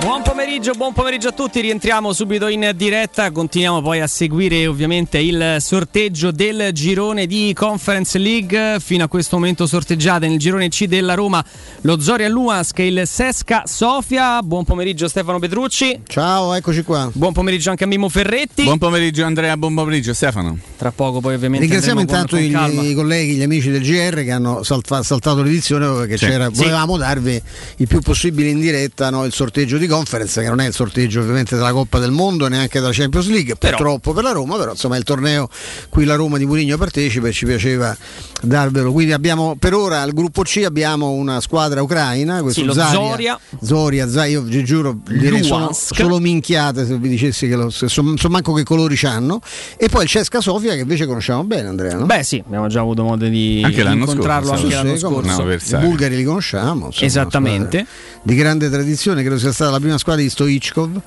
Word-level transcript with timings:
Buon 0.00 0.22
pomeriggio, 0.38 0.72
buon 0.74 0.92
pomeriggio 0.92 1.28
a 1.30 1.32
tutti, 1.32 1.60
rientriamo 1.60 2.12
subito 2.12 2.46
in 2.46 2.70
diretta, 2.76 3.32
continuiamo 3.32 3.82
poi 3.82 3.98
a 3.98 4.06
seguire 4.06 4.68
ovviamente 4.68 5.18
il 5.18 5.56
sorteggio 5.58 6.30
del 6.30 6.70
girone 6.72 7.26
di 7.26 7.52
Conference 7.56 8.16
League, 8.18 8.76
fino 8.78 9.02
a 9.02 9.08
questo 9.08 9.34
momento 9.34 9.66
sorteggiate 9.66 10.28
nel 10.28 10.38
girone 10.38 10.68
C 10.68 10.84
della 10.84 11.14
Roma 11.14 11.44
lo 11.80 11.98
Zoria 11.98 12.28
Luask 12.28 12.78
e 12.78 12.86
il 12.86 13.02
Sesca 13.04 13.64
Sofia, 13.66 14.40
buon 14.44 14.62
pomeriggio 14.62 15.08
Stefano 15.08 15.40
Petrucci. 15.40 16.02
Ciao, 16.06 16.54
eccoci 16.54 16.84
qua. 16.84 17.10
Buon 17.12 17.32
pomeriggio 17.32 17.70
anche 17.70 17.82
a 17.82 17.88
Mimmo 17.88 18.08
Ferretti. 18.08 18.62
Buon 18.62 18.78
pomeriggio 18.78 19.24
Andrea, 19.24 19.56
buon 19.56 19.74
pomeriggio 19.74 20.14
Stefano. 20.14 20.56
Tra 20.76 20.92
poco 20.92 21.18
poi 21.18 21.34
ovviamente 21.34 21.66
Ringraziamo 21.66 21.98
intanto 21.98 22.36
con, 22.36 22.44
i, 22.44 22.52
con 22.52 22.84
i, 22.84 22.94
colleghi, 22.94 23.34
gli 23.34 23.42
amici 23.42 23.70
del 23.70 23.82
GR 23.82 24.22
che 24.22 24.30
hanno 24.30 24.62
salta, 24.62 25.02
saltato 25.02 25.42
l'edizione 25.42 26.06
perché 26.06 26.16
sì. 26.16 26.26
volevamo 26.26 26.94
sì. 26.94 27.00
darvi 27.00 27.42
il 27.78 27.86
più 27.88 28.00
possibile 28.02 28.50
in 28.50 28.60
diretta 28.60 29.10
no, 29.10 29.24
il 29.24 29.32
sorteggio 29.32 29.78
di 29.78 29.88
Conference 29.88 30.27
che 30.28 30.48
non 30.48 30.60
è 30.60 30.66
il 30.66 30.74
sorteggio 30.74 31.20
ovviamente 31.20 31.56
della 31.56 31.72
Coppa 31.72 31.98
del 31.98 32.10
Mondo 32.10 32.46
e 32.46 32.48
neanche 32.48 32.80
della 32.80 32.92
Champions 32.92 33.28
League, 33.28 33.56
però. 33.56 33.76
purtroppo 33.76 34.12
per 34.12 34.22
la 34.24 34.32
Roma, 34.32 34.56
però 34.56 34.72
insomma 34.72 34.96
è 34.96 34.98
il 34.98 35.04
torneo 35.04 35.48
cui 35.88 36.04
la 36.04 36.14
Roma 36.14 36.38
di 36.38 36.46
Murigno 36.46 36.76
partecipa 36.76 37.28
e 37.28 37.32
ci 37.32 37.46
piaceva 37.46 37.96
darvelo. 38.42 38.92
Quindi 38.92 39.12
abbiamo 39.12 39.56
per 39.58 39.74
ora 39.74 40.00
al 40.02 40.12
gruppo 40.12 40.42
C 40.42 40.62
abbiamo 40.64 41.10
una 41.10 41.40
squadra 41.40 41.82
ucraina, 41.82 42.42
questo 42.42 42.62
sì, 42.62 42.72
Zaria, 42.72 42.92
Zoria. 42.92 43.40
Zoria, 43.60 44.08
Zaria, 44.08 44.32
io 44.32 44.42
vi 44.42 44.64
giuro, 44.64 44.98
direi 45.06 45.42
sono 45.42 45.72
solo 45.72 46.18
minchiate 46.18 46.86
se 46.86 46.96
vi 46.98 47.08
dicessi 47.08 47.48
che 47.48 47.56
lo, 47.56 47.70
se 47.70 47.88
so, 47.88 48.16
so 48.16 48.28
manco 48.28 48.52
che 48.52 48.64
colori 48.64 48.98
hanno. 49.04 49.40
E 49.76 49.88
poi 49.88 50.04
il 50.04 50.08
Cesca 50.08 50.40
Sofia 50.40 50.74
che 50.74 50.80
invece 50.80 51.06
conosciamo 51.06 51.44
bene 51.44 51.68
Andrea. 51.68 51.96
No? 51.96 52.06
Beh 52.06 52.22
sì, 52.22 52.42
abbiamo 52.44 52.68
già 52.68 52.80
avuto 52.80 53.02
modo 53.02 53.26
di, 53.26 53.62
anche 53.64 53.80
incontrarlo 53.82 54.48
scorso, 54.48 54.64
anche 54.64 54.74
l'anno 54.74 54.96
scorso. 54.96 55.42
No, 55.42 55.52
I 55.52 55.84
bulgari 55.84 56.16
li 56.16 56.24
conosciamo. 56.24 56.86
Insomma, 56.86 57.06
Esattamente. 57.06 57.86
Di 58.22 58.34
grande 58.34 58.68
tradizione, 58.68 59.22
credo 59.22 59.38
sia 59.38 59.52
stata 59.52 59.70
la 59.70 59.80
prima 59.80 59.96
squadra 59.96 60.17
di 60.22 60.30
Stoichkov, 60.30 61.00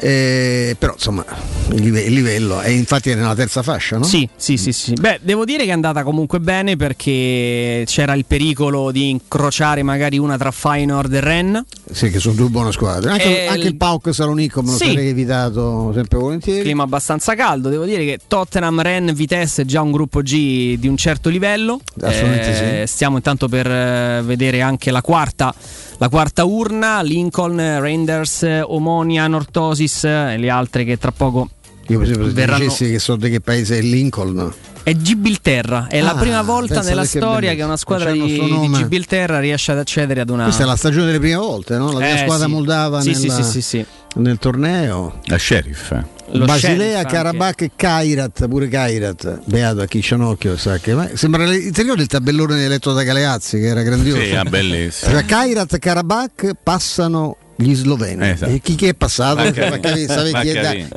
eh, 0.00 0.76
però 0.78 0.92
insomma 0.94 1.24
il 1.72 1.82
livello, 1.82 2.06
il 2.06 2.12
livello 2.12 2.60
è 2.60 2.68
infatti 2.68 3.14
nella 3.14 3.34
terza 3.34 3.62
fascia, 3.62 3.98
no? 3.98 4.04
Sì, 4.04 4.28
sì, 4.36 4.56
sì, 4.56 4.72
sì. 4.72 4.92
Beh, 4.94 5.20
devo 5.22 5.44
dire 5.44 5.64
che 5.64 5.70
è 5.70 5.72
andata 5.72 6.02
comunque 6.02 6.40
bene 6.40 6.76
perché 6.76 7.84
c'era 7.86 8.14
il 8.14 8.24
pericolo 8.24 8.90
di 8.90 9.10
incrociare 9.10 9.82
magari 9.82 10.18
una 10.18 10.36
tra 10.36 10.50
Feyenoord 10.50 11.12
e 11.12 11.20
Rennes. 11.20 11.62
Sì, 11.90 12.10
che 12.10 12.18
sono 12.18 12.34
due 12.34 12.48
buone 12.48 12.72
squadre. 12.72 13.10
Anche, 13.10 13.46
anche 13.46 13.66
il 13.66 13.76
PAOK 13.76 14.12
Salonico 14.12 14.62
me 14.62 14.70
lo 14.72 14.76
sì. 14.76 14.86
sarei 14.86 15.08
evitato 15.08 15.92
sempre 15.94 16.18
volentieri. 16.18 16.62
Clima 16.62 16.82
abbastanza 16.82 17.34
caldo, 17.34 17.68
devo 17.68 17.84
dire 17.84 18.04
che 18.04 18.20
Tottenham, 18.26 18.80
Rennes, 18.80 19.14
Vitesse 19.14 19.62
è 19.62 19.64
già 19.64 19.80
un 19.80 19.90
gruppo 19.90 20.20
G 20.20 20.76
di 20.76 20.88
un 20.88 20.96
certo 20.96 21.28
livello. 21.28 21.80
Assolutamente 22.00 22.80
eh, 22.82 22.86
sì. 22.86 22.92
Stiamo 22.94 23.16
intanto 23.16 23.48
per 23.48 23.66
eh, 23.70 24.22
vedere 24.24 24.60
anche 24.60 24.90
la 24.90 25.02
quarta 25.02 25.54
la 25.98 26.08
quarta 26.08 26.44
urna, 26.44 27.02
Lincoln, 27.02 27.80
Renders, 27.80 28.62
Omonia, 28.64 29.26
Nortosis 29.26 30.04
e 30.04 30.36
le 30.38 30.50
altre 30.50 30.84
che 30.84 30.96
tra 30.96 31.12
poco 31.12 31.48
io 31.88 31.98
per 31.98 32.08
esempio 32.08 32.32
verranno... 32.32 32.64
dicessi 32.64 32.90
che 32.90 32.98
so 32.98 33.16
di 33.16 33.30
che 33.30 33.40
paese 33.40 33.78
è 33.78 33.80
Lincoln. 33.80 34.52
È 34.82 34.94
Gibilterra, 34.94 35.86
è 35.88 35.98
ah, 35.98 36.02
la 36.02 36.14
prima 36.14 36.42
volta 36.42 36.80
nella 36.80 37.04
storia 37.04 37.54
che 37.54 37.62
una 37.62 37.76
squadra 37.76 38.10
di, 38.10 38.22
di, 38.22 38.70
Gibilterra 38.72 39.38
riesce 39.38 39.72
ad 39.72 39.78
accedere 39.78 40.20
ad 40.20 40.30
una. 40.30 40.44
Questa 40.44 40.62
è 40.62 40.66
la 40.66 40.76
stagione 40.76 41.06
delle 41.06 41.18
prime 41.18 41.36
volte, 41.36 41.76
no? 41.76 41.92
La 41.92 41.98
prima 41.98 42.14
eh, 42.14 42.18
squadra 42.18 42.46
sì. 42.46 42.52
moldava 42.52 43.00
sì, 43.00 43.12
nella, 43.12 43.42
sì, 43.42 43.62
sì, 43.62 43.84
nel 44.14 44.38
torneo. 44.38 45.20
La 45.24 45.38
sheriff. 45.38 45.92
Lo 46.32 46.44
Basilea, 46.44 47.04
Karabakh 47.04 47.62
e 47.62 47.70
Kairat, 47.74 48.48
pure 48.48 48.68
Kairat, 48.68 49.40
beato 49.44 49.80
a 49.80 49.86
chi 49.86 50.00
c'è 50.00 50.14
un 50.14 50.22
occhio, 50.22 50.56
sa 50.58 50.76
che 50.78 50.94
ma 50.94 51.08
sembra 51.14 51.44
il 51.44 51.70
del 51.72 52.06
tabellone 52.06 52.64
eletto 52.64 52.92
da 52.92 53.02
Galeazzi 53.02 53.58
che 53.58 53.66
era 53.66 53.82
grandioso. 53.82 54.20
Sì, 54.20 54.38
bellissimo. 54.48 55.10
Cioè, 55.12 55.24
Kairat 55.24 55.72
e 55.72 55.78
Karabakh 55.78 56.52
passano 56.62 57.36
gli 57.60 57.74
sloveni. 57.74 58.24
Esatto. 58.28 58.52
E 58.52 58.60
chi, 58.60 58.76
chi, 58.76 58.86
è 58.86 58.94
passato? 58.94 59.42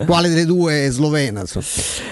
quale 0.06 0.30
delle 0.30 0.46
due 0.46 0.86
è 0.86 0.92
slovena? 0.92 1.42
Insomma. 1.42 1.66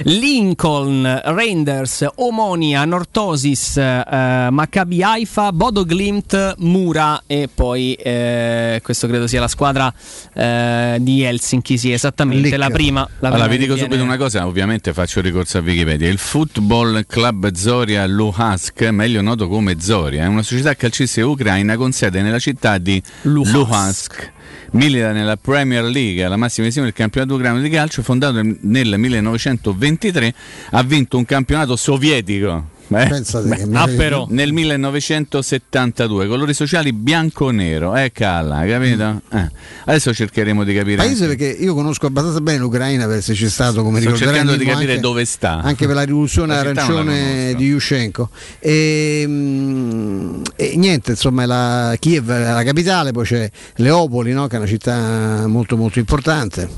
Lincoln, 0.05 1.22
Reinders, 1.25 2.08
Omonia, 2.16 2.83
Nortosis, 2.86 3.77
eh, 3.77 4.48
Maccabi 4.49 5.04
Haifa, 5.04 5.52
Bodo 5.52 5.86
Glimt, 5.86 6.55
Mura 6.58 7.21
e 7.27 7.48
poi 7.54 7.93
eh, 7.93 8.80
questo 8.83 9.05
credo 9.05 9.27
sia 9.27 9.39
la 9.39 9.48
squadra 9.48 9.93
eh, 10.33 10.98
di 10.99 11.21
Helsinki, 11.21 11.77
sì, 11.77 11.92
esattamente, 11.92 12.58
la 12.58 12.71
prima. 12.71 13.08
La 13.20 13.30
allora 13.30 13.48
vi 13.48 13.58
dico 13.59 13.76
viene... 13.76 13.88
subito 13.88 14.04
una 14.04 14.17
cosa, 14.17 14.48
ovviamente 14.48 14.93
faccio 14.93 15.21
ricorso 15.21 15.59
a 15.59 15.61
Wikipedia. 15.61 16.09
Il 16.09 16.17
Football 16.17 17.05
Club 17.05 17.54
Zoria 17.54 18.08
Luhansk, 18.08 18.82
meglio 18.89 19.21
noto 19.21 19.48
come 19.48 19.80
Zoria, 19.80 20.23
è 20.23 20.27
una 20.27 20.42
società 20.42 20.73
calcistica 20.73 21.27
ucraina 21.27 21.77
con 21.77 21.92
sede 21.92 22.23
nella 22.23 22.39
città 22.39 22.80
di 22.80 22.99
Luhansk. 23.21 23.54
Luhansk 23.54 24.38
milita 24.71 25.11
nella 25.11 25.37
Premier 25.37 25.83
League, 25.83 26.27
la 26.27 26.37
massima 26.37 26.65
edizione 26.65 26.87
del 26.87 26.95
campionato 26.95 27.36
ucraino 27.36 27.60
di 27.60 27.70
calcio, 27.70 28.02
fondato 28.02 28.42
nel 28.42 28.98
1923, 28.98 30.33
ha 30.71 30.83
vinto 30.83 31.17
un 31.17 31.26
campionato 31.26 31.76
sovietico. 31.76 32.77
Eh? 32.92 33.22
Beh, 33.44 33.67
ah, 33.73 33.88
però. 33.88 34.26
Nel 34.30 34.52
1972, 34.52 36.27
colori 36.27 36.54
sociali 36.54 36.92
bianco-nero, 36.92 37.95
ecco 37.95 38.23
là, 38.23 38.66
capito? 38.67 39.22
Eh. 39.32 39.50
Adesso 39.86 40.14
cercheremo 40.14 40.64
di 40.64 40.73
capire. 40.73 40.95
Paese 40.95 41.26
anche. 41.26 41.36
perché 41.36 41.64
io 41.64 41.76
conosco 41.76 42.08
abbastanza 42.08 42.42
bene 42.42 42.58
l'Ucraina 42.58 43.05
per 43.05 43.17
esserci 43.17 43.48
stato 43.50 43.83
come 43.83 44.02
Sto 44.02 44.16
cercando 44.16 44.55
di 44.55 44.66
capire 44.66 44.94
anche, 44.94 45.02
dove 45.02 45.26
sta. 45.26 45.61
Anche 45.61 45.86
per 45.86 45.95
la 45.95 46.04
rivoluzione 46.04 46.54
la 46.54 46.60
arancione 46.60 47.54
di 47.55 47.66
Yushchenko. 47.66 48.30
E, 48.60 49.21
e, 50.56 50.73
niente, 50.76 51.11
insomma, 51.11 51.45
la 51.45 51.95
Kiev 52.00 52.30
è 52.32 52.52
la 52.52 52.64
capitale, 52.64 53.11
poi 53.11 53.26
c'è 53.26 53.50
Leopoli, 53.76 54.33
no? 54.33 54.48
che 54.48 54.56
è 54.56 54.60
una 54.60 54.67
città 54.67 55.45
molto 55.48 55.77
molto 55.77 56.00
importante. 56.00 56.70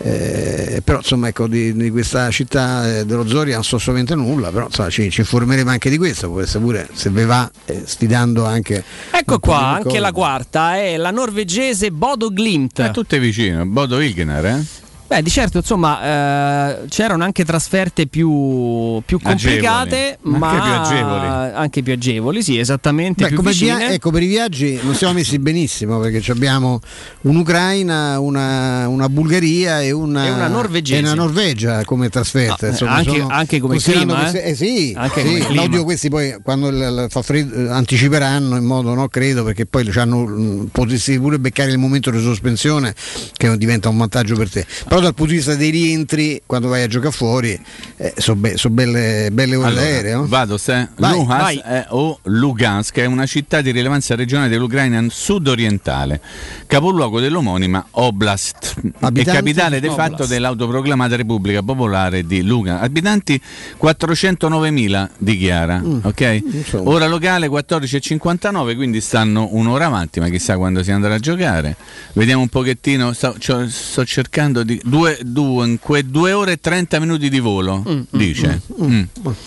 Eh, 0.00 0.80
però 0.84 0.98
insomma 0.98 1.26
ecco 1.26 1.48
di, 1.48 1.72
di 1.72 1.90
questa 1.90 2.30
città 2.30 2.98
eh, 2.98 3.04
dello 3.04 3.26
Zoria 3.26 3.54
non 3.54 3.64
so 3.64 3.76
assolutamente 3.76 4.14
nulla 4.14 4.50
però 4.52 4.66
insomma, 4.66 4.90
ci, 4.90 5.10
ci, 5.10 5.20
informeremo 5.20 5.70
anche 5.70 5.90
di 5.90 5.98
questo 5.98 6.30
può 6.30 6.40
essere 6.40 6.62
pure 6.62 6.88
se 6.92 7.10
ve 7.10 7.24
va 7.24 7.50
eh, 7.64 7.82
sfidando 7.84 8.44
anche 8.44 8.84
ecco 9.10 9.40
qua 9.40 9.70
anche 9.70 9.98
la 9.98 10.12
quarta 10.12 10.76
è 10.76 10.96
la 10.96 11.10
norvegese 11.10 11.90
Bodo 11.90 12.30
Glimt 12.30 12.80
è 12.80 12.92
tutte 12.92 13.18
vicino 13.18 13.66
Bodo 13.66 13.98
Ilgener 13.98 14.46
eh? 14.46 14.64
Beh, 15.08 15.22
di 15.22 15.30
certo, 15.30 15.56
insomma, 15.56 16.02
eh, 16.02 16.86
c'erano 16.88 17.24
anche 17.24 17.42
trasferte 17.42 18.06
più, 18.06 19.00
più 19.06 19.18
complicate, 19.18 20.18
agevoli. 20.20 20.38
ma 20.38 20.50
anche 20.50 20.60
più 20.60 20.72
agevoli. 20.74 21.26
Anche 21.54 21.82
più 21.82 21.92
agevoli, 21.94 22.42
sì, 22.42 22.58
esattamente. 22.58 23.22
Beh, 23.26 23.28
più 23.30 23.40
via- 23.40 23.90
ecco, 23.90 24.10
per 24.10 24.22
i 24.22 24.26
viaggi 24.26 24.78
non 24.82 24.94
siamo 24.94 25.14
messi 25.14 25.38
benissimo 25.38 25.98
perché 25.98 26.30
abbiamo 26.30 26.80
un'Ucraina, 27.22 28.20
una, 28.20 28.86
una 28.86 29.08
Bulgaria 29.08 29.80
e 29.80 29.92
una, 29.92 30.26
e 30.26 30.30
una. 30.30 30.46
E 30.84 30.98
una 30.98 31.14
Norvegia 31.14 31.84
come 31.84 32.10
trasferte. 32.10 32.66
No, 32.66 32.72
insomma, 32.72 32.92
anche, 32.92 33.10
sono, 33.10 33.28
anche, 33.28 33.60
come 33.60 33.78
clima. 33.78 34.14
Queste, 34.14 34.44
eh? 34.44 34.50
eh 34.50 34.54
sì, 34.54 34.94
anche 34.94 35.22
sì. 35.26 35.38
Come 35.40 35.54
l'audio 35.54 35.84
questi 35.84 36.10
poi 36.10 36.36
quando 36.42 36.70
l- 36.70 36.76
l- 36.76 37.06
fa 37.08 37.22
freddo 37.22 37.72
anticiperanno 37.72 38.56
in 38.56 38.64
modo, 38.64 38.92
no, 38.92 39.08
credo, 39.08 39.42
perché 39.42 39.64
poi 39.64 39.90
hanno, 39.94 40.68
potresti 40.70 41.18
pure 41.18 41.38
beccare 41.38 41.70
il 41.70 41.78
momento 41.78 42.10
di 42.10 42.20
sospensione 42.20 42.94
che 43.38 43.56
diventa 43.56 43.88
un 43.88 43.96
vantaggio 43.96 44.36
per 44.36 44.50
te. 44.50 44.66
Però 44.86 44.97
dal 45.00 45.14
punto 45.14 45.32
di 45.32 45.38
vista 45.38 45.54
dei 45.54 45.70
rientri 45.70 46.42
quando 46.46 46.68
vai 46.68 46.82
a 46.82 46.86
giocare 46.86 47.12
fuori 47.12 47.58
eh, 47.96 48.14
sono 48.16 48.40
be- 48.40 48.56
so 48.56 48.70
belle, 48.70 49.28
belle 49.32 49.56
ore 49.56 49.66
allora, 49.68 49.80
d'aereo 49.82 50.26
vado 50.26 50.58
se 50.58 50.88
Vai, 50.96 51.12
Luhansk 51.12 51.40
vai. 51.42 51.56
è, 51.58 51.86
o 51.90 52.18
Lugansk 52.24 52.98
è 52.98 53.04
una 53.04 53.26
città 53.26 53.60
di 53.60 53.70
rilevanza 53.70 54.14
regionale 54.14 54.48
dell'Ucraina 54.48 55.04
sud-orientale 55.08 56.20
capoluogo 56.66 57.20
dell'omonima 57.20 57.84
Oblast 57.92 58.74
Abitanti? 59.00 59.20
e 59.20 59.24
capitale 59.24 59.80
de 59.80 59.88
Oblast. 59.88 60.10
fatto 60.10 60.26
dell'autoproclamata 60.26 61.16
Repubblica 61.16 61.62
Popolare 61.62 62.26
di 62.26 62.42
Lugansk 62.42 62.82
abitanti 62.82 63.40
409.000 63.80 65.08
dichiara 65.18 65.78
Mm. 65.78 65.98
ok? 66.02 66.40
Insomma. 66.52 66.90
ora 66.90 67.06
locale 67.06 67.48
14.59 67.48 68.74
quindi 68.76 69.00
stanno 69.00 69.48
un'ora 69.52 69.86
avanti 69.86 70.20
ma 70.20 70.28
chissà 70.28 70.56
quando 70.56 70.82
si 70.82 70.90
andrà 70.90 71.14
a 71.14 71.18
giocare 71.18 71.76
vediamo 72.14 72.42
un 72.42 72.48
pochettino 72.48 73.12
sto, 73.12 73.34
cioè, 73.38 73.68
sto 73.68 74.04
cercando 74.04 74.62
di 74.62 74.80
due, 74.88 75.18
dunque 75.22 76.04
due 76.08 76.32
ore 76.32 76.52
e 76.52 76.60
30 76.60 76.98
minuti 77.00 77.28
di 77.28 77.38
volo 77.40 77.82
dice 78.10 78.60
Mm. 78.82 79.02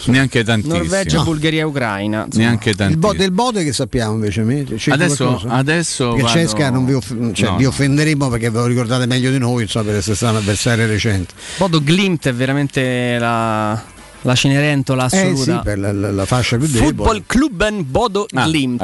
neanche 0.05 0.43
tantissimo 0.43 0.77
Norvegia, 0.77 1.23
Bulgaria, 1.23 1.65
Ucraina. 1.67 2.23
insomma. 2.25 2.43
neanche 2.45 2.69
il 2.71 2.75
tantissimo 2.75 3.07
bo- 3.11 3.17
del 3.17 3.31
Bode 3.31 3.63
che 3.63 3.73
sappiamo 3.73 4.13
invece 4.13 4.41
adesso, 4.89 5.41
adesso 5.47 6.15
vado- 6.15 6.27
Cesca 6.27 6.69
non 6.69 6.85
vi, 6.85 6.93
off- 6.93 7.31
cioè, 7.33 7.49
No, 7.49 7.55
vi 7.57 7.63
no. 7.63 7.69
offenderemo 7.69 8.29
perché 8.29 8.49
ve 8.49 8.59
lo 8.59 8.65
ricordate 8.65 9.05
meglio 9.05 9.31
di 9.31 9.37
noi 9.37 9.63
insomma, 9.63 9.85
per 9.85 9.95
essere 9.95 10.15
stato 10.15 10.33
un 10.33 10.39
avversario 10.39 10.85
recente 10.87 11.33
Bodo 11.57 11.79
Glimt 11.81 12.27
è 12.27 12.33
veramente 12.33 13.17
la, 13.19 13.81
la 14.23 14.35
Cenerentola 14.35 15.03
eh 15.09 15.17
assoluta. 15.19 15.43
sì 15.57 15.59
per 15.63 15.79
la, 15.79 15.91
la- 15.91 16.11
la 16.11 16.25
fascia 16.25 16.57
più 16.57 16.67
debole 16.67 16.85
Football 16.93 17.23
Cluben 17.25 17.85
Bodo 17.89 18.25
Ah, 18.33 18.45
Glimt. 18.47 18.81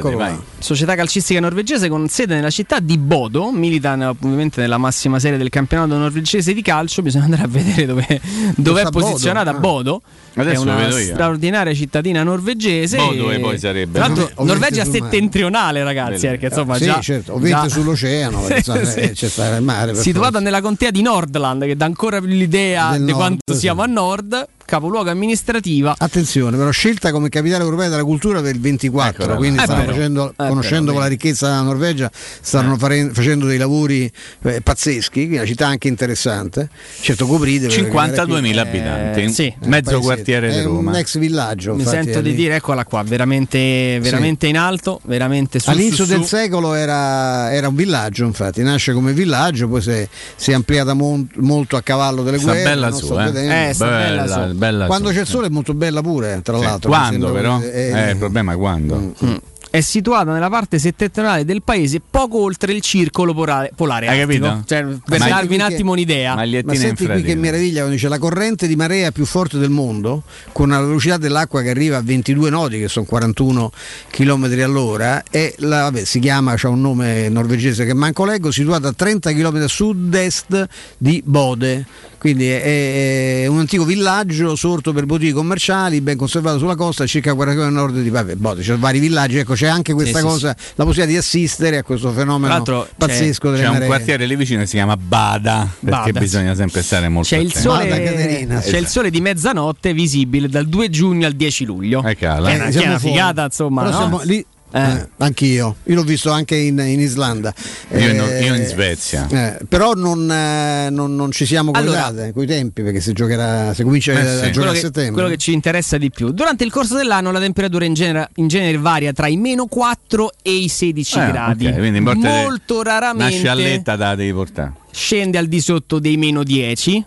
qua. 0.00 0.42
società 0.58 0.94
calcistica 0.94 1.38
norvegese 1.40 1.88
con 1.88 2.08
sede 2.08 2.34
nella 2.34 2.50
città 2.50 2.80
di 2.80 2.98
Bodo, 2.98 3.50
milita 3.52 3.92
ovviamente 4.08 4.60
nella 4.60 4.78
massima 4.78 5.18
serie 5.18 5.38
del 5.38 5.48
campionato 5.48 5.96
norvegese 5.96 6.52
di 6.52 6.62
calcio, 6.62 7.02
bisogna 7.02 7.24
andare 7.24 7.42
a 7.42 7.46
vedere 7.48 7.86
dove, 7.86 8.20
dove 8.56 8.82
è 8.82 8.90
posizionata 8.90 9.52
Bodo. 9.52 9.60
Bodo. 9.60 10.02
Adesso 10.34 10.62
è 10.62 10.74
una 10.74 10.90
straordinaria 10.90 11.74
cittadina 11.74 12.22
norvegese. 12.22 12.96
Bodo 12.96 13.30
e 13.30 13.40
poi 13.40 13.58
sarebbe. 13.58 13.98
Tra 13.98 14.08
l'altro, 14.08 14.44
Norvegia 14.44 14.84
settentrionale, 14.84 15.82
ragazzi, 15.82 16.26
perché 16.26 16.46
insomma 16.46 16.76
sì, 16.76 16.84
già, 16.84 17.00
certo, 17.00 17.34
ovviamente 17.34 17.68
già... 17.68 17.74
sull'oceano, 17.74 18.46
sì. 18.84 18.98
Eh, 19.00 19.10
c'è 19.12 19.28
stare 19.28 19.56
il 19.56 19.62
mare. 19.62 19.94
Situata 19.94 20.40
nella 20.40 20.60
contea 20.60 20.90
di 20.90 21.02
Nordland, 21.02 21.64
che 21.64 21.76
dà 21.76 21.84
ancora 21.84 22.20
più 22.20 22.28
l'idea 22.28 22.96
di 22.98 23.12
quanto 23.12 23.54
siamo 23.54 23.82
a 23.82 23.86
nord 23.86 24.48
capoluogo 24.70 25.10
amministrativa. 25.10 25.96
Attenzione, 25.98 26.56
però 26.56 26.70
scelta 26.70 27.10
come 27.10 27.28
capitale 27.28 27.64
europea 27.64 27.88
della 27.88 28.04
cultura 28.04 28.40
per 28.40 28.54
il 28.54 28.60
24, 28.60 29.24
ecco, 29.24 29.34
quindi 29.34 29.58
eh 29.58 29.62
stanno 29.64 29.80
però, 29.80 29.92
facendo, 29.92 30.30
eh 30.30 30.46
conoscendo 30.46 30.84
però, 30.84 30.92
con 30.92 31.02
la 31.02 31.08
ricchezza 31.08 31.48
della 31.48 31.62
Norvegia, 31.62 32.10
stanno 32.12 32.74
eh. 32.74 32.78
fare, 32.78 33.10
facendo 33.12 33.46
dei 33.46 33.58
lavori 33.58 34.10
eh, 34.42 34.60
pazzeschi, 34.60 35.18
quindi 35.18 35.36
una 35.36 35.46
città 35.46 35.66
anche 35.66 35.88
interessante. 35.88 36.68
Certo, 37.00 37.26
coprite 37.26 37.66
52.000 37.66 38.58
abitanti, 38.58 39.32
sì. 39.32 39.46
Eh, 39.46 39.66
mezzo 39.66 39.98
quartiere 40.22 40.52
di 40.52 40.62
Roma. 40.62 40.90
un 40.90 40.96
ex 40.96 41.18
villaggio. 41.18 41.74
Mi 41.74 41.84
sento 41.84 42.20
di 42.20 42.34
dire, 42.34 42.56
eccola 42.56 42.84
qua, 42.84 43.02
veramente, 43.02 43.98
veramente 44.00 44.46
sì. 44.46 44.52
in 44.52 44.58
alto, 44.58 45.00
veramente 45.04 45.58
su, 45.58 45.70
All'inizio 45.70 46.04
su, 46.04 46.10
del 46.10 46.20
su. 46.20 46.26
secolo 46.26 46.74
era, 46.74 47.52
era, 47.52 47.68
un 47.68 47.74
villaggio, 47.74 48.24
infatti, 48.24 48.62
nasce 48.62 48.92
come 48.92 49.12
villaggio, 49.12 49.68
poi 49.68 49.80
si 49.80 49.90
è, 49.90 50.08
si 50.36 50.50
è 50.50 50.54
ampliata 50.54 50.94
mon- 50.94 51.28
molto 51.36 51.76
a 51.76 51.82
cavallo 51.82 52.22
delle 52.22 52.38
guerre. 52.38 52.62
Bella 52.62 52.90
su, 52.90 53.12
eh. 53.18 53.68
Eh, 53.68 53.74
bella, 53.76 54.24
bella, 54.24 54.46
bella 54.54 54.86
Quando 54.86 55.08
su, 55.08 55.14
c'è 55.14 55.20
il 55.20 55.26
sole 55.26 55.46
è 55.46 55.50
molto 55.50 55.74
bella 55.74 56.00
pure, 56.00 56.40
tra 56.42 56.58
sì. 56.58 56.64
l'altro. 56.64 56.90
Quando 56.90 57.32
però? 57.32 57.60
Eh, 57.60 57.90
eh, 57.92 58.10
il 58.10 58.16
problema 58.16 58.52
è 58.52 58.56
quando. 58.56 58.96
Mm. 58.96 59.28
Mm 59.28 59.36
è 59.70 59.80
situata 59.80 60.32
nella 60.32 60.50
parte 60.50 60.78
settentrionale 60.80 61.44
del 61.44 61.62
paese, 61.62 62.00
poco 62.08 62.42
oltre 62.42 62.72
il 62.72 62.80
circolo 62.80 63.32
polare. 63.32 63.70
polare 63.74 64.08
Hai 64.08 64.18
capito? 64.18 64.62
Cioè, 64.66 64.84
per 65.04 65.18
darvi 65.18 65.54
un 65.54 65.60
attimo 65.60 65.92
un'idea. 65.92 66.34
Ma 66.34 66.74
senti 66.74 67.06
qui 67.06 67.22
che 67.22 67.36
meraviglia 67.36 67.78
quando 67.78 67.92
dice 67.92 68.08
la 68.08 68.18
corrente 68.18 68.66
di 68.66 68.74
marea 68.74 69.12
più 69.12 69.24
forte 69.24 69.58
del 69.58 69.70
mondo, 69.70 70.24
con 70.52 70.70
una 70.70 70.80
velocità 70.80 71.16
dell'acqua 71.18 71.62
che 71.62 71.70
arriva 71.70 71.98
a 71.98 72.02
22 72.02 72.50
nodi, 72.50 72.78
che 72.80 72.88
sono 72.88 73.06
41 73.06 73.70
km 74.10 74.60
all'ora, 74.62 75.22
e 75.30 75.54
la, 75.58 75.82
vabbè, 75.82 76.04
si 76.04 76.18
chiama, 76.18 76.56
ha 76.60 76.68
un 76.68 76.80
nome 76.80 77.28
norvegese 77.28 77.86
che 77.86 77.94
manco 77.94 78.24
leggo, 78.24 78.50
situata 78.50 78.88
a 78.88 78.92
30 78.92 79.32
km 79.32 79.56
a 79.62 79.68
sud-est 79.68 80.66
di 80.98 81.22
Bode. 81.24 81.86
Quindi 82.20 82.50
è, 82.50 83.44
è, 83.44 83.46
un 83.46 83.60
antico 83.60 83.86
villaggio 83.86 84.54
sorto 84.54 84.92
per 84.92 85.06
bottiglie 85.06 85.32
commerciali, 85.32 86.02
ben 86.02 86.18
conservato 86.18 86.58
sulla 86.58 86.74
costa, 86.74 87.06
circa 87.06 87.32
40 87.32 87.62
km 87.62 87.66
a 87.66 87.70
nord 87.80 88.02
di 88.02 88.10
vabbè, 88.10 88.34
Bode. 88.34 88.60
C'è 88.60 88.76
vari 88.76 88.98
villaggi, 88.98 89.38
ecco 89.38 89.54
c'è 89.54 89.68
anche 89.68 89.94
questa 89.94 90.18
sì, 90.18 90.24
cosa, 90.24 90.54
sì. 90.58 90.72
la 90.74 90.84
possibilità 90.84 91.12
di 91.12 91.16
assistere 91.16 91.78
a 91.78 91.82
questo 91.82 92.10
fenomeno 92.10 92.62
pazzesco. 92.94 93.52
C'è, 93.52 93.60
c'è 93.60 93.68
un 93.68 93.86
quartiere 93.86 94.26
lì 94.26 94.36
vicino 94.36 94.60
che 94.60 94.66
si 94.66 94.74
chiama 94.74 94.98
Bada, 94.98 95.66
perché 95.80 96.12
Bada. 96.12 96.20
bisogna 96.20 96.54
sempre 96.54 96.82
stare 96.82 97.08
molto 97.08 97.28
c'è 97.30 97.38
il 97.38 97.54
sole, 97.54 97.88
Caterina, 97.88 98.60
c'è 98.60 98.76
il 98.76 98.86
sole 98.86 99.08
di 99.08 99.22
mezzanotte 99.22 99.94
visibile 99.94 100.46
dal 100.50 100.66
2 100.68 100.90
giugno 100.90 101.26
al 101.26 101.32
10 101.32 101.64
luglio. 101.64 102.04
Eh. 102.04 102.16
Che 102.16 102.26
è 102.26 102.38
una, 102.38 102.68
che 102.68 102.82
è 102.82 102.86
una 102.86 102.98
figata, 102.98 103.44
insomma. 103.44 103.84
No? 103.84 103.92
Siamo, 103.92 104.20
lì, 104.24 104.44
eh. 104.72 104.80
Eh, 104.80 105.08
anch'io, 105.18 105.76
io 105.84 105.94
l'ho 105.94 106.02
visto 106.02 106.30
anche 106.30 106.56
in, 106.56 106.78
in 106.78 107.00
Islanda. 107.00 107.52
Io, 107.92 107.98
eh, 107.98 108.10
in, 108.10 108.44
io 108.44 108.54
in 108.54 108.64
Svezia. 108.66 109.26
Eh, 109.28 109.58
però 109.68 109.92
non, 109.94 110.30
eh, 110.30 110.88
non, 110.90 111.14
non, 111.16 111.32
ci 111.32 111.44
siamo 111.46 111.72
collegati 111.72 112.16
allora, 112.16 112.32
coi 112.32 112.46
tempi 112.46 112.82
perché 112.82 113.00
si 113.00 113.12
giocherà, 113.12 113.74
si 113.74 113.82
comincia 113.82 114.12
eh, 114.12 114.20
a 114.20 114.44
sì. 114.44 114.52
giocare 114.52 114.76
a 114.76 114.80
settembre. 114.80 115.12
Quello 115.12 115.28
che 115.28 115.36
ci 115.36 115.52
interessa 115.52 115.98
di 115.98 116.10
più. 116.10 116.30
Durante 116.30 116.64
il 116.64 116.70
corso 116.70 116.96
dell'anno 116.96 117.32
la 117.32 117.40
temperatura 117.40 117.84
in 117.84 117.94
genere, 117.94 118.30
in 118.36 118.48
genere 118.48 118.78
varia 118.78 119.12
tra 119.12 119.26
i 119.26 119.36
meno 119.36 119.66
4 119.66 120.32
e 120.42 120.52
i 120.52 120.68
16 120.68 121.18
gradi. 121.18 121.66
Okay, 121.66 122.00
Molto 122.00 122.82
raramente. 122.82 123.34
Una 123.34 123.42
scialletta 123.42 123.96
da 123.96 124.14
devi 124.14 124.32
portare. 124.32 124.72
Scende 124.92 125.38
al 125.38 125.46
di 125.46 125.60
sotto 125.60 125.98
dei 125.98 126.16
meno 126.16 126.42
10 126.42 127.04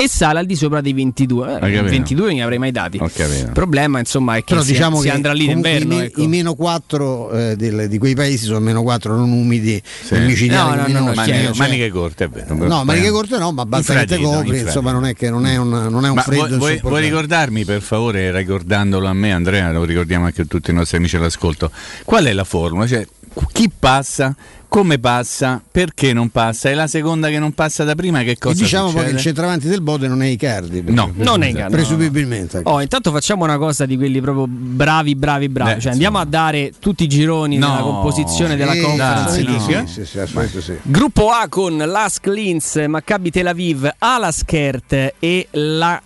e 0.00 0.08
sale 0.08 0.38
al 0.38 0.46
di 0.46 0.56
sopra 0.56 0.80
dei 0.80 0.94
22. 0.94 1.58
Eh, 1.60 1.82
22 1.82 2.26
non 2.28 2.34
ne 2.36 2.42
avrei 2.42 2.58
mai 2.58 2.72
dati. 2.72 2.96
Il 2.96 3.50
problema 3.52 3.98
insomma 3.98 4.36
è 4.36 4.38
che 4.38 4.54
Però 4.54 4.62
si, 4.62 4.72
diciamo 4.72 4.96
si 4.96 5.08
che 5.08 5.12
andrà 5.12 5.34
lì 5.34 5.46
d'inverno. 5.46 5.92
I, 5.92 5.96
me, 5.96 6.04
ecco. 6.04 6.22
i 6.22 6.26
meno 6.26 6.54
4 6.54 7.30
eh, 7.30 7.56
del, 7.56 7.86
di 7.86 7.98
quei 7.98 8.14
paesi 8.14 8.46
sono 8.46 8.60
meno 8.60 8.82
4 8.82 9.14
non 9.14 9.30
umidi 9.30 9.80
sì. 9.84 10.16
micidiali. 10.20 10.92
No, 10.92 11.00
no, 11.00 11.00
no, 11.00 11.06
no, 11.08 11.14
maniche, 11.14 11.44
cioè, 11.44 11.56
maniche 11.56 11.90
corte, 11.90 12.24
è 12.24 12.28
vero. 12.30 12.54
No, 12.54 12.82
maniche 12.82 13.10
corte 13.10 13.36
no, 13.36 13.52
ma 13.52 13.66
basta 13.66 13.94
che 13.98 14.06
te 14.06 14.18
copri, 14.18 14.60
insomma 14.60 14.92
non 14.92 15.04
è, 15.04 15.14
che 15.14 15.28
non 15.28 15.44
è, 15.44 15.56
una, 15.56 15.90
non 15.90 16.06
è 16.06 16.08
un 16.08 16.14
ma 16.14 16.22
freddo. 16.22 16.56
Vuoi, 16.56 16.80
vuoi 16.80 17.02
ricordarmi 17.02 17.66
per 17.66 17.82
favore, 17.82 18.34
ricordandolo 18.34 19.06
a 19.06 19.12
me 19.12 19.32
Andrea, 19.32 19.70
lo 19.70 19.84
ricordiamo 19.84 20.24
anche 20.24 20.42
a 20.42 20.44
tutti 20.46 20.70
i 20.70 20.74
nostri 20.74 20.96
amici 20.96 21.16
all'ascolto, 21.16 21.70
qual 22.04 22.24
è 22.24 22.32
la 22.32 22.44
formula? 22.44 22.86
Cioè, 22.86 23.06
chi 23.52 23.70
passa 23.76 24.34
come 24.70 25.00
passa, 25.00 25.60
perché 25.68 26.12
non 26.12 26.28
passa, 26.28 26.70
è 26.70 26.74
la 26.74 26.86
seconda 26.86 27.28
che 27.28 27.40
non 27.40 27.52
passa 27.52 27.82
da 27.82 27.96
prima, 27.96 28.22
che 28.22 28.38
cosa 28.38 28.54
e 28.54 28.62
diciamo 28.62 28.86
succede? 28.86 29.02
poi 29.02 29.10
che 29.10 29.16
il 29.16 29.22
centravanti 29.22 29.68
del 29.68 29.80
Bode 29.80 30.06
non 30.06 30.22
è 30.22 30.26
Icardi. 30.26 30.84
No, 30.86 31.12
non 31.16 31.42
è 31.42 31.48
Icardi. 31.48 31.72
Presumibilmente. 31.72 32.58
Ecco. 32.58 32.70
Oh, 32.70 32.80
intanto 32.80 33.10
facciamo 33.10 33.42
una 33.42 33.58
cosa 33.58 33.84
di 33.84 33.96
quelli 33.96 34.20
proprio 34.20 34.46
bravi, 34.46 35.16
bravi, 35.16 35.48
bravi. 35.48 35.74
Beh, 35.74 35.80
cioè, 35.80 35.92
andiamo 35.92 36.18
a 36.18 36.24
dare 36.24 36.72
tutti 36.78 37.02
i 37.02 37.08
gironi 37.08 37.58
no, 37.58 37.66
della 37.66 37.80
composizione 37.80 38.52
sì, 38.52 38.56
della 38.58 38.76
conference 38.76 39.42
dai, 39.42 39.44
League. 39.44 39.86
Sì, 39.88 40.04
sì, 40.04 40.26
sì, 40.48 40.60
sì, 40.62 40.78
Gruppo 40.82 41.30
A 41.30 41.48
con 41.48 41.76
Lask 41.76 42.26
Linz, 42.26 42.76
Maccabi 42.86 43.30
Tel 43.32 43.48
Aviv, 43.48 43.90
Alaskert 43.98 45.14
e 45.18 45.48
la 45.50 46.00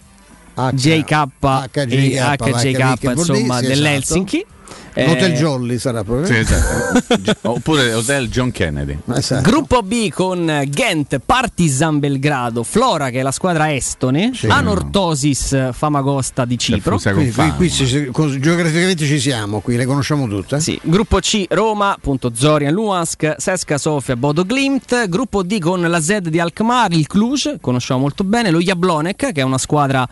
H, 0.54 0.70
JK 0.72 1.28
HJK, 1.70 1.86
e 1.90 2.72
HJK 2.72 3.02
insomma 3.02 3.60
dell'Helsinki. 3.60 4.36
Esatto. 4.36 4.53
Eh, 4.96 5.10
Hotel 5.10 5.32
Jolly 5.32 5.78
sarà 5.78 6.04
proprio. 6.04 6.26
Sì, 6.26 6.36
esatto. 6.36 7.32
Oppure 7.50 7.92
Hotel 7.92 8.28
John 8.28 8.52
Kennedy. 8.52 8.96
Esatto. 9.12 9.42
Gruppo 9.42 9.82
B 9.82 10.08
con 10.08 10.62
Ghent, 10.68 11.20
Partizan 11.24 11.98
Belgrado, 11.98 12.62
Flora 12.62 13.10
che 13.10 13.18
è 13.18 13.22
la 13.22 13.32
squadra 13.32 13.74
estone, 13.74 14.30
sì. 14.34 14.46
Anortosis 14.46 15.72
Famagosta 15.72 16.44
di 16.44 16.56
Cipro. 16.56 16.98
Quindi, 16.98 17.32
qui, 17.32 17.50
qui 17.56 17.70
ci, 17.70 18.10
geograficamente 18.38 19.04
ci 19.04 19.18
siamo, 19.18 19.58
qui 19.60 19.76
le 19.76 19.84
conosciamo 19.84 20.28
tutte. 20.28 20.60
Sì. 20.60 20.78
Gruppo 20.82 21.18
C 21.18 21.46
Roma, 21.48 21.92
appunto 21.92 22.30
Zorian 22.32 22.72
Luansk, 22.72 23.34
Sesca 23.38 23.78
Sofia, 23.78 24.16
Bodo 24.16 24.44
Glimt. 24.44 25.08
Gruppo 25.08 25.42
D 25.42 25.58
con 25.58 25.80
la 25.80 26.00
Z 26.00 26.18
di 26.28 26.38
Alkmaar, 26.38 26.92
il 26.92 27.08
Cluj, 27.08 27.56
conosciamo 27.60 28.00
molto 28.00 28.22
bene, 28.22 28.50
lo 28.50 28.60
Jablonek 28.60 29.32
che 29.32 29.40
è 29.40 29.42
una 29.42 29.58
squadra 29.58 30.08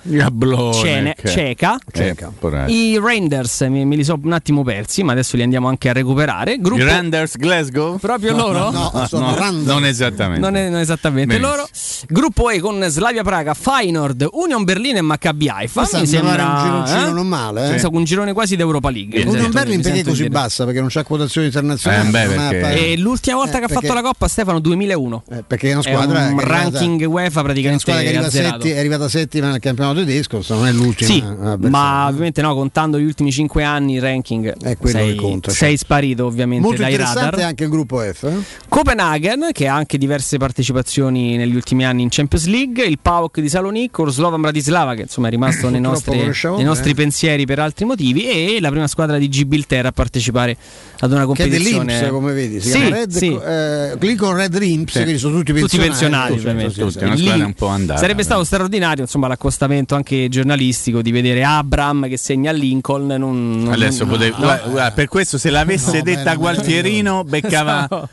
cene, 0.72 1.14
ceca. 1.22 1.78
ceca. 1.90 2.32
I 2.66 2.98
Rangers, 3.00 3.60
mi, 3.62 3.84
me 3.84 3.96
li 3.96 4.04
so 4.04 4.18
un 4.20 4.32
attimo 4.32 4.62
persi, 4.72 5.02
ma 5.02 5.12
adesso 5.12 5.36
li 5.36 5.42
andiamo 5.42 5.68
anche 5.68 5.88
a 5.90 5.92
recuperare. 5.92 6.56
Gruppo... 6.58 6.84
Randers 6.84 7.36
Glasgow? 7.36 7.98
Proprio 7.98 8.34
loro? 8.34 8.70
No, 8.70 8.90
no, 8.92 9.08
no 9.10 9.50
non 9.50 9.84
esattamente. 9.84 10.40
Non, 10.40 10.56
è, 10.56 10.68
non 10.68 10.80
esattamente 10.80 11.36
Benissimo. 11.36 11.56
loro. 11.56 11.68
Gruppo 12.08 12.50
E 12.50 12.60
con 12.60 12.82
Slavia 12.88 13.22
Praga, 13.22 13.54
Feyenoord, 13.54 14.28
Union 14.32 14.64
Berlin 14.64 14.96
e 14.96 15.00
Maccabi 15.02 15.48
Haifa. 15.48 15.88
Mi 15.92 16.06
sembra 16.06 16.44
un 16.44 16.64
gironcino 16.64 17.08
eh? 17.08 17.12
non 17.12 17.26
male. 17.26 17.74
Eh? 17.74 17.78
Sì. 17.78 17.88
un 17.90 18.04
girone 18.04 18.32
quasi 18.32 18.56
d'Europa 18.56 18.90
League. 18.90 19.22
Union 19.22 19.50
Berlin 19.50 19.82
perché 19.82 20.00
è 20.00 20.04
così 20.04 20.22
dire. 20.22 20.30
bassa? 20.30 20.64
Perché 20.64 20.80
non 20.80 20.88
c'è 20.88 21.02
quotazione 21.04 21.46
internazionale. 21.48 22.08
Eh, 22.08 22.10
beh, 22.10 22.26
perché... 22.34 22.92
E 22.92 22.96
l'ultima 22.96 23.36
volta 23.36 23.56
eh, 23.56 23.60
che 23.60 23.64
ha 23.66 23.68
fatto 23.68 23.92
la 23.92 24.02
Coppa 24.02 24.28
Stefano 24.28 24.58
2001. 24.58 25.22
Eh, 25.30 25.44
perché 25.46 25.70
è 25.70 25.72
una 25.72 25.82
squadra 25.82 26.28
è 26.28 26.30
un 26.30 26.40
ranking 26.40 26.94
arrivata, 26.94 27.08
UEFA 27.08 27.42
praticamente 27.42 27.92
è, 27.92 28.20
che 28.20 28.30
setti, 28.30 28.70
è 28.70 28.78
arrivata 28.78 29.08
settima 29.08 29.50
nel 29.50 29.60
campionato 29.60 29.98
tedesco, 29.98 30.42
non 30.48 30.66
è 30.66 30.72
l'ultima. 30.72 31.10
Sì, 31.10 31.22
ma 31.68 32.06
ovviamente 32.06 32.40
no, 32.42 32.54
contando 32.54 32.98
gli 32.98 33.04
ultimi 33.04 33.30
5 33.30 33.62
anni 33.62 33.94
il 33.94 34.00
ranking 34.00 34.54
è 34.62 34.76
quello 34.76 34.98
sei, 34.98 35.10
che 35.10 35.14
conta. 35.16 35.50
Sei 35.50 35.68
cioè. 35.70 35.78
sparito 35.78 36.26
ovviamente 36.26 36.64
Molto 36.64 36.82
dai 36.82 36.92
interessante 36.92 37.30
radar. 37.30 37.46
anche 37.46 37.64
il 37.64 37.70
gruppo 37.70 37.98
F. 37.98 38.22
Eh? 38.24 38.36
Copenaghen 38.68 39.50
che 39.52 39.68
ha 39.68 39.74
anche 39.74 39.98
diverse 39.98 40.38
partecipazioni 40.38 41.36
negli 41.36 41.54
ultimi 41.54 41.84
anni 41.84 42.02
in 42.02 42.08
Champions 42.10 42.46
League, 42.46 42.84
il 42.84 42.98
PAOK 43.00 43.40
di 43.40 43.48
Salonicco, 43.48 44.08
Slovan 44.08 44.40
Bratislava 44.40 44.94
che 44.94 45.02
insomma 45.02 45.28
è 45.28 45.30
rimasto 45.30 45.68
nei 45.68 45.80
nostri, 45.80 46.18
nei 46.18 46.64
nostri 46.64 46.94
pensieri 46.94 47.46
per 47.46 47.58
altri 47.58 47.84
motivi 47.84 48.28
e 48.28 48.60
la 48.60 48.70
prima 48.70 48.86
squadra 48.86 49.18
di 49.18 49.28
Gibilterra 49.28 49.88
a 49.88 49.92
partecipare 49.92 50.56
ad 51.00 51.12
una 51.12 51.26
competizione. 51.26 51.98
Che 51.98 52.06
è 52.06 52.10
come 52.10 52.32
vedi, 52.32 52.60
si 52.60 52.70
sì, 52.70 52.88
Red, 52.88 53.10
sì. 53.10 53.38
eh, 53.44 53.96
Lincoln 53.98 54.36
Red 54.36 54.56
Rimps, 54.56 54.98
sì. 54.98 55.04
che 55.04 55.18
sono 55.18 55.38
tutti 55.38 55.52
pensionati. 55.52 55.76
Tutti 55.76 55.88
pensionati, 55.88 56.32
ovviamente. 56.32 56.80
Tutti, 56.80 57.04
tutti, 57.04 57.40
un 57.40 57.54
po' 57.54 57.66
andata. 57.66 57.98
Sarebbe 57.98 58.22
stato 58.22 58.44
straordinario 58.44 59.02
insomma 59.02 59.28
l'accostamento 59.28 59.94
anche 59.94 60.28
giornalistico 60.28 61.02
di 61.02 61.10
vedere 61.10 61.44
Abram 61.44 62.08
che 62.08 62.16
segna 62.16 62.50
a 62.50 62.54
Lincoln. 62.54 63.06
Non, 63.06 63.18
non, 63.62 63.72
Adesso 63.72 64.04
no, 64.04 64.10
potevi, 64.10 64.34
no, 64.38 64.51
guarda, 64.56 64.70
guarda, 64.70 64.92
per 64.92 65.08
questo 65.08 65.38
se 65.38 65.50
l'avesse 65.50 65.98
no, 65.98 66.02
detta 66.02 66.34
Gualtierino 66.34 67.24
beccava 67.24 67.88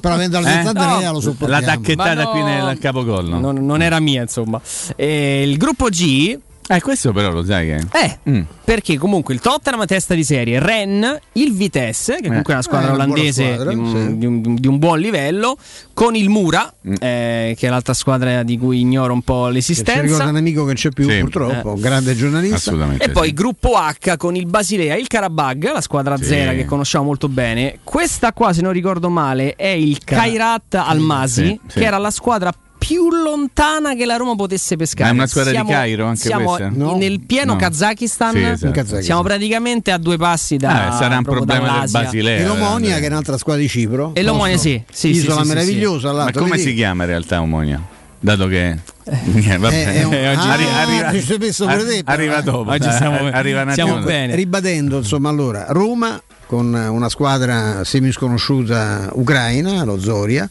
però 0.00 0.14
avendo 0.14 0.40
la 0.40 0.60
eh? 0.60 0.72
no, 0.72 1.12
lo 1.12 1.34
la 1.46 1.60
tacchettata 1.60 2.26
qui 2.26 2.42
nel 2.42 2.78
capocollo 2.78 3.38
non, 3.38 3.64
non, 3.64 3.82
era 3.82 3.98
mia 4.00 4.22
insomma. 4.22 4.60
E 4.96 5.42
il 5.42 5.56
gruppo 5.56 5.88
G 5.88 6.38
Eh, 6.72 6.80
questo 6.80 7.10
però 7.12 7.32
lo 7.32 7.44
sai 7.44 7.66
che. 7.66 7.98
Eh, 7.98 8.30
mm. 8.30 8.42
perché 8.62 8.96
comunque 8.96 9.34
il 9.34 9.40
Tottenham 9.40 9.84
testa 9.86 10.14
di 10.14 10.22
serie, 10.22 10.60
Ren, 10.60 11.18
il 11.32 11.52
Vitesse, 11.52 12.18
che 12.20 12.28
comunque 12.28 12.52
è 12.52 12.56
una 12.56 12.62
squadra 12.62 12.90
eh, 12.90 12.92
olandese 12.92 13.54
squadra, 13.54 13.70
di, 13.72 13.76
un, 13.76 13.86
sì. 13.88 14.18
di, 14.18 14.26
un, 14.26 14.54
di, 14.54 14.68
un, 14.68 14.78
buon 14.78 15.00
livello, 15.00 15.56
con 15.92 16.14
il 16.14 16.28
Mura, 16.28 16.72
mm. 16.86 16.92
eh, 17.00 17.56
che 17.58 17.66
è 17.66 17.70
l'altra 17.70 17.92
squadra 17.92 18.44
di 18.44 18.56
cui 18.56 18.82
ignoro 18.82 19.12
un 19.12 19.22
po' 19.22 19.48
l'esistenza. 19.48 20.00
Ci 20.00 20.06
ricorda 20.06 20.30
un 20.30 20.36
amico 20.36 20.64
che 20.64 20.74
c'è 20.74 20.90
più, 20.90 21.10
sì. 21.10 21.18
purtroppo, 21.18 21.74
eh. 21.74 21.80
grande 21.80 22.14
giornalista. 22.14 22.54
Assolutamente. 22.54 23.02
E 23.02 23.06
sì. 23.08 23.12
poi 23.14 23.32
gruppo 23.32 23.72
H 23.76 24.16
con 24.16 24.36
il 24.36 24.46
Basilea, 24.46 24.94
il 24.94 25.08
Karabag, 25.08 25.72
la 25.72 25.80
squadra 25.80 26.16
zera 26.18 26.52
che 26.52 26.66
conosciamo 26.66 27.06
molto 27.06 27.28
bene. 27.28 27.80
Questa 27.82 28.32
qua, 28.32 28.52
se 28.52 28.62
non 28.62 28.70
ricordo 28.70 29.08
male, 29.08 29.56
è 29.56 29.66
il 29.66 29.98
Kairat 30.04 30.74
Almasi, 30.74 31.58
che 31.66 31.84
era 31.84 31.98
la 31.98 32.12
squadra 32.12 32.52
più 32.52 32.69
lontana 32.96 33.94
che 33.94 34.04
la 34.04 34.16
Roma 34.16 34.34
potesse 34.34 34.76
pescare. 34.76 35.10
è 35.10 35.12
una 35.12 35.26
squadra 35.26 35.52
siamo, 35.52 35.68
di 35.68 35.74
Cairo 35.74 36.06
anche 36.06 36.20
siamo 36.20 36.54
questa? 36.54 36.70
No. 36.72 36.96
nel 36.96 37.20
pieno 37.20 37.52
no. 37.52 37.58
Kazakistan. 37.58 38.32
Sì, 38.32 38.42
esatto. 38.42 39.02
Siamo 39.02 39.22
praticamente 39.22 39.90
a 39.92 39.98
due 39.98 40.16
passi 40.16 40.56
da 40.56 40.88
ah, 40.88 40.92
sarà 40.92 41.16
un 41.18 41.22
problema 41.22 41.80
del 41.80 41.90
Basilea. 41.90 42.38
E 42.40 42.44
l'Omonia 42.44 42.96
eh. 42.96 43.00
che 43.00 43.06
è 43.06 43.10
un'altra 43.10 43.36
squadra 43.36 43.62
di 43.62 43.68
Cipro. 43.68 44.12
E 44.14 44.22
l'Omonia 44.22 44.56
sì, 44.56 44.82
sì, 44.90 45.08
Isola 45.08 45.42
sì, 45.42 45.48
meravigliosa. 45.48 46.12
Ma 46.12 46.32
come 46.32 46.50
vedi? 46.50 46.62
si 46.62 46.74
chiama 46.74 47.04
in 47.04 47.08
realtà 47.10 47.40
Omonia? 47.40 47.82
Dato 48.22 48.46
che 48.48 48.76
eh, 49.04 49.56
vabbè, 49.56 49.96
eh, 49.96 50.04
un... 50.04 50.12
oggi 50.12 50.46
ah, 50.46 50.52
arriva, 50.52 50.76
arriva, 50.76 52.02
arriva 52.04 52.40
dopo. 52.42 52.70
Oggi 52.70 52.90
siamo, 52.92 53.26
arriva 53.30 53.72
siamo 53.72 53.98
bene. 54.00 54.34
Ribadendo, 54.34 54.98
insomma, 54.98 55.30
allora, 55.30 55.66
Roma 55.68 56.20
con 56.50 56.74
una 56.74 57.08
squadra 57.08 57.84
semi 57.84 58.10
sconosciuta 58.10 59.10
ucraina, 59.12 59.84
lo 59.84 60.00
Zoria, 60.00 60.50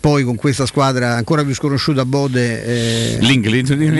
poi 0.00 0.24
con 0.24 0.34
questa 0.34 0.64
squadra 0.64 1.12
ancora 1.16 1.44
più 1.44 1.54
sconosciuta 1.54 2.06
Bode 2.06 2.64
eh, 2.64 3.18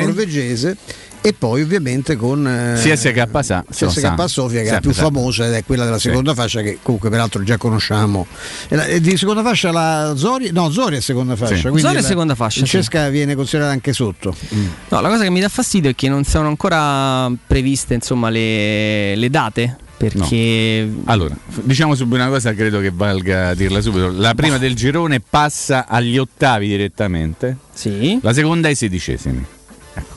norvegese 0.07 0.78
e 1.26 1.33
poi 1.33 1.62
ovviamente 1.62 2.14
con 2.14 2.47
eh, 2.47 2.75
CSK, 2.80 3.26
Sa, 3.40 3.64
CSK 3.68 4.28
Sofia 4.28 4.62
che 4.62 4.68
è 4.68 4.71
la 4.71 4.80
più 4.80 4.92
famosa 4.92 5.45
ed 5.47 5.54
è 5.54 5.64
quella 5.64 5.83
della 5.83 5.99
seconda 5.99 6.30
sì. 6.30 6.37
fascia 6.37 6.62
che 6.62 6.78
comunque 6.80 7.11
peraltro 7.11 7.42
già 7.42 7.56
conosciamo 7.56 8.28
e 8.68 9.00
di 9.00 9.16
seconda 9.16 9.42
fascia 9.42 9.73
la 9.73 10.12
Zoria 10.14 10.52
no 10.52 10.71
Zoria 10.71 10.99
è 10.99 11.00
seconda 11.00 11.35
fascia 11.35 11.73
sì. 11.73 11.78
Zoria 11.80 11.99
è 11.99 12.02
seconda 12.02 12.37
fascia 12.37 12.61
il 12.61 12.68
Cesca 12.68 13.06
sì. 13.06 13.11
viene 13.11 13.35
considerata 13.35 13.73
anche 13.73 13.92
sotto 13.92 14.37
mm. 14.54 14.66
no 14.88 15.00
la 15.00 15.09
cosa 15.09 15.25
che 15.25 15.30
mi 15.30 15.40
dà 15.40 15.49
fastidio 15.49 15.90
è 15.90 15.97
che 15.97 16.09
non 16.09 16.23
sono 16.23 16.47
ancora 16.47 17.28
previste 17.45 17.95
insomma 17.95 18.30
le, 18.30 19.16
le 19.16 19.28
date 19.28 19.78
perché 19.97 20.88
no. 20.88 21.02
allora 21.06 21.37
diciamo 21.47 21.97
subito 21.97 22.14
una 22.14 22.28
cosa 22.28 22.54
credo 22.54 22.78
che 22.78 22.92
valga 22.95 23.52
dirla 23.54 23.80
subito 23.80 24.12
la 24.12 24.35
prima 24.35 24.59
del 24.59 24.76
girone 24.76 25.18
passa 25.18 25.88
agli 25.88 26.18
ottavi 26.18 26.68
direttamente 26.68 27.56
sì. 27.73 28.16
la 28.23 28.33
seconda 28.33 28.68
ai 28.68 28.76
sedicesimi 28.76 29.54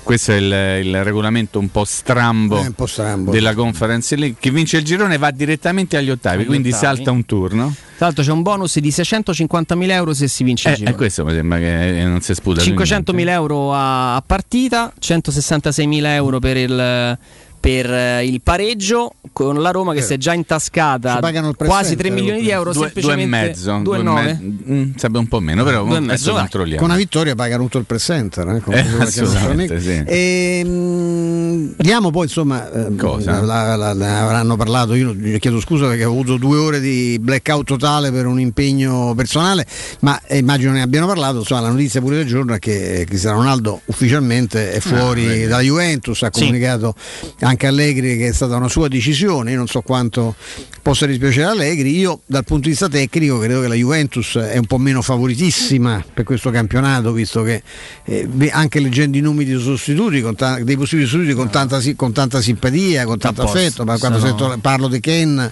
questo 0.03 0.31
è 0.31 0.35
il, 0.35 0.85
il, 0.85 1.03
regolamento 1.03 1.59
un 1.59 1.69
po' 1.69 1.85
strambo, 1.85 2.59
un 2.59 2.73
po 2.73 2.85
strambo 2.85 3.31
della 3.31 3.53
conference 3.53 4.15
League. 4.15 4.37
Chi 4.39 4.49
vince 4.49 4.77
il 4.77 4.83
girone 4.83 5.17
va 5.17 5.31
direttamente 5.31 5.97
agli 5.97 6.09
ottavi, 6.09 6.41
agli 6.41 6.47
quindi 6.47 6.69
ottavi. 6.69 6.85
salta 6.85 7.11
un 7.11 7.25
turno. 7.25 7.73
Tra 7.97 8.07
l'altro 8.07 8.23
c'è 8.23 8.31
un 8.31 8.41
bonus 8.41 8.79
di 8.79 8.89
650.000 8.89 9.91
euro 9.91 10.13
se 10.13 10.27
si 10.27 10.43
vince 10.43 10.69
eh, 10.69 10.71
il 10.71 10.77
girone. 10.77 10.95
E 10.95 10.97
questo 10.97 11.25
mi 11.25 11.33
sembra 11.33 11.59
che 11.59 12.03
non 12.05 12.21
si 12.21 12.33
sputa. 12.33 12.61
500.000 12.61 13.27
euro 13.27 13.73
a, 13.73 14.15
a 14.15 14.21
partita, 14.25 14.93
166.000 14.99 16.05
euro 16.05 16.39
per 16.39 16.57
il 16.57 17.17
per 17.59 17.91
eh, 17.91 18.25
il 18.25 18.41
pareggio 18.41 19.13
con 19.33 19.61
la 19.61 19.71
Roma 19.71 19.93
che 19.93 20.01
si 20.01 20.13
è 20.13 20.17
già 20.17 20.33
intascata 20.33 21.19
quasi 21.57 21.95
3 21.95 22.09
milioni 22.09 22.41
di 22.41 22.49
euro 22.49 22.71
due, 22.71 22.91
due 22.95 23.13
e 23.13 23.25
mezzo 23.25 23.79
2 23.83 24.03
me- 24.03 24.39
mm, 24.41 24.91
sarebbe 24.95 25.19
un 25.19 25.27
po' 25.27 25.39
meno 25.39 25.63
però 25.63 25.83
due 25.83 25.97
adesso 25.97 26.33
controlliamo 26.33 26.79
con 26.79 26.89
una 26.89 26.97
vittoria 26.97 27.35
pagano 27.35 27.63
tutto 27.63 27.77
il 27.79 27.85
presenter 27.85 28.47
eh, 28.47 28.77
eh, 28.77 29.01
assolutamente 29.01 29.79
sì. 29.81 30.03
e, 30.05 30.63
mh, 30.63 31.73
diamo 31.77 32.11
poi 32.11 32.23
insomma 32.23 32.71
eh, 32.71 32.95
Cosa? 32.95 33.41
La, 33.41 33.75
la, 33.75 33.93
la, 33.93 34.21
avranno 34.21 34.55
parlato 34.55 34.93
io 34.93 35.15
chiedo 35.39 35.59
scusa 35.59 35.87
perché 35.87 36.05
ho 36.05 36.11
avuto 36.11 36.37
due 36.37 36.57
ore 36.57 36.79
di 36.79 37.17
blackout 37.19 37.65
totale 37.65 38.11
per 38.11 38.25
un 38.25 38.39
impegno 38.39 39.13
personale 39.15 39.65
ma 39.99 40.19
eh, 40.27 40.37
immagino 40.37 40.71
ne 40.71 40.81
abbiano 40.81 41.07
parlato 41.07 41.39
insomma 41.39 41.61
la 41.61 41.69
notizia 41.69 41.99
pure 41.99 42.17
del 42.17 42.25
giorno 42.25 42.53
è 42.53 42.59
che 42.59 43.05
Cristiano 43.07 43.37
Ronaldo 43.37 43.81
ufficialmente 43.85 44.71
è 44.71 44.77
ah, 44.77 44.81
fuori 44.81 45.43
ah, 45.43 45.47
dalla 45.47 45.61
Juventus 45.61 46.23
ha 46.23 46.31
comunicato 46.31 46.95
sì 46.97 47.47
anche 47.49 47.67
Allegri 47.67 48.17
che 48.17 48.27
è 48.27 48.33
stata 48.33 48.55
una 48.55 48.69
sua 48.69 48.87
decisione, 48.87 49.51
io 49.51 49.57
non 49.57 49.67
so 49.67 49.81
quanto 49.81 50.35
possa 50.81 51.05
dispiacere 51.05 51.45
Allegri, 51.45 51.97
io 51.97 52.21
dal 52.25 52.43
punto 52.43 52.63
di 52.63 52.69
vista 52.69 52.87
tecnico 52.87 53.39
credo 53.39 53.61
che 53.61 53.67
la 53.67 53.75
Juventus 53.75 54.37
è 54.37 54.57
un 54.57 54.65
po' 54.65 54.77
meno 54.77 55.01
favoritissima 55.01 56.03
per 56.13 56.23
questo 56.23 56.51
campionato, 56.51 57.11
visto 57.11 57.41
che 57.41 57.61
eh, 58.05 58.27
anche 58.51 58.79
leggendo 58.79 59.17
i 59.17 59.21
numeri 59.21 59.49
dei 59.49 59.59
sostituti, 59.59 60.23
ta- 60.35 60.59
dei 60.63 60.77
possibili 60.77 61.07
sostituti 61.07 61.35
con 61.35 61.49
tanta, 61.49 61.79
con 61.95 62.11
tanta 62.13 62.39
simpatia, 62.41 63.05
con 63.05 63.17
tanto 63.17 63.41
affetto, 63.41 63.83
ma 63.83 63.97
quando 63.97 64.19
sento, 64.19 64.57
parlo 64.61 64.87
di 64.87 64.99
Ken 64.99 65.51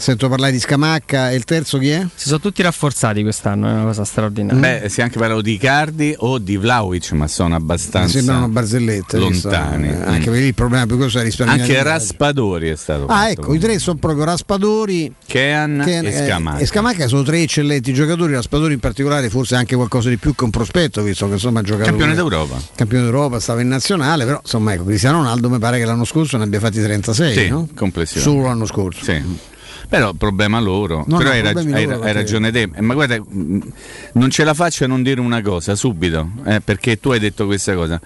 sento 0.00 0.30
parlare 0.30 0.52
di 0.52 0.58
Scamacca 0.58 1.30
e 1.30 1.36
il 1.36 1.44
terzo 1.44 1.76
chi 1.76 1.90
è? 1.90 2.06
Si 2.14 2.28
sono 2.28 2.40
tutti 2.40 2.62
rafforzati 2.62 3.22
quest'anno, 3.22 3.68
è 3.68 3.72
una 3.72 3.84
cosa 3.84 4.04
straordinaria. 4.04 4.80
Beh, 4.80 4.88
si 4.88 5.00
è 5.00 5.02
anche 5.02 5.18
parlato 5.18 5.42
di 5.42 5.58
Cardi 5.58 6.14
o 6.16 6.38
di 6.38 6.56
Vlaovic, 6.56 7.12
ma 7.12 7.28
sono 7.28 7.54
abbastanza 7.54 8.18
mi 8.18 8.24
sembrano 8.24 8.48
barzellette 8.48 9.18
lontani. 9.18 9.88
Visto, 9.88 10.02
eh, 10.02 10.06
anche 10.06 10.30
perché 10.30 10.46
il 10.46 10.54
problema 10.54 10.86
più 10.86 10.96
grosso 10.96 11.18
è 11.18 11.22
risparmiare. 11.30 11.62
Anche 11.62 11.82
Raspadori 11.82 12.68
è 12.68 12.76
stato 12.76 13.06
Ah, 13.06 13.30
ecco, 13.30 13.54
i 13.54 13.58
tre 13.58 13.78
sono 13.78 13.98
proprio 13.98 14.24
Raspadori, 14.24 15.12
Kean, 15.26 15.82
Kean 15.84 16.06
e 16.06 16.12
Scamacca. 16.12 16.58
E 16.58 16.66
Scamacca 16.66 17.08
sono 17.08 17.22
tre 17.22 17.40
eccellenti 17.40 17.92
giocatori, 17.92 18.32
Raspadori 18.34 18.74
in 18.74 18.80
particolare 18.80 19.30
forse 19.30 19.54
anche 19.56 19.74
qualcosa 19.74 20.08
di 20.08 20.18
più 20.18 20.34
che 20.34 20.44
un 20.44 20.50
prospetto, 20.50 21.02
visto 21.02 21.26
che 21.26 21.32
insomma 21.34 21.60
ha 21.60 21.62
giocato 21.62 21.88
Campione 21.88 22.14
d'Europa. 22.14 22.60
Campione 22.74 23.04
d'Europa, 23.04 23.40
stava 23.40 23.60
in 23.60 23.68
nazionale, 23.68 24.24
però 24.24 24.40
insomma 24.42 24.74
ecco, 24.74 24.84
Cristiano 24.84 25.18
Ronaldo 25.18 25.48
mi 25.48 25.58
pare 25.58 25.78
che 25.78 25.84
l'anno 25.84 26.04
scorso 26.04 26.36
ne 26.36 26.44
abbia 26.44 26.60
fatti 26.60 26.82
36, 26.82 27.32
sì, 27.34 27.48
no? 27.48 27.68
complessivamente. 27.74 28.36
Solo 28.36 28.48
l'anno 28.48 28.66
scorso. 28.66 29.04
Sì. 29.04 29.48
Però 29.88 30.12
problema 30.12 30.60
loro. 30.60 31.04
No, 31.08 31.16
Però 31.16 31.30
no, 31.30 31.34
hai, 31.34 31.42
rag- 31.42 31.72
hai, 31.72 31.84
loro 31.84 32.02
hai 32.02 32.12
ragione 32.12 32.52
te. 32.52 32.68
Ma 32.78 32.94
guarda, 32.94 33.16
non 33.16 34.30
ce 34.30 34.44
la 34.44 34.54
faccio 34.54 34.84
a 34.84 34.86
non 34.86 35.02
dire 35.02 35.20
una 35.20 35.42
cosa 35.42 35.74
subito, 35.74 36.30
eh, 36.46 36.60
perché 36.60 37.00
tu 37.00 37.10
hai 37.10 37.18
detto 37.18 37.46
questa 37.46 37.74
cosa. 37.74 38.00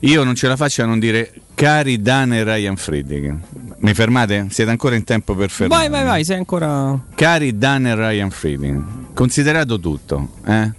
Io 0.00 0.22
non 0.22 0.34
ce 0.34 0.46
la 0.46 0.56
faccio 0.56 0.82
a 0.82 0.86
non 0.86 0.98
dire 0.98 1.32
cari 1.54 2.00
Dan 2.00 2.32
e 2.32 2.44
Ryan 2.44 2.76
Friedrich. 2.76 3.34
Mi 3.78 3.94
fermate? 3.94 4.46
Siete 4.50 4.70
ancora 4.70 4.94
in 4.94 5.04
tempo 5.04 5.34
per 5.34 5.50
fermare? 5.50 5.88
Vai, 5.88 5.90
vai, 5.90 6.08
vai, 6.08 6.24
sei 6.24 6.36
ancora. 6.36 6.98
Cari 7.14 7.58
Dan 7.58 7.86
e 7.86 7.94
Ryan 7.94 8.30
Friedrich, 8.30 8.80
considerato 9.14 9.80
tutto, 9.80 10.34
eh? 10.46 10.72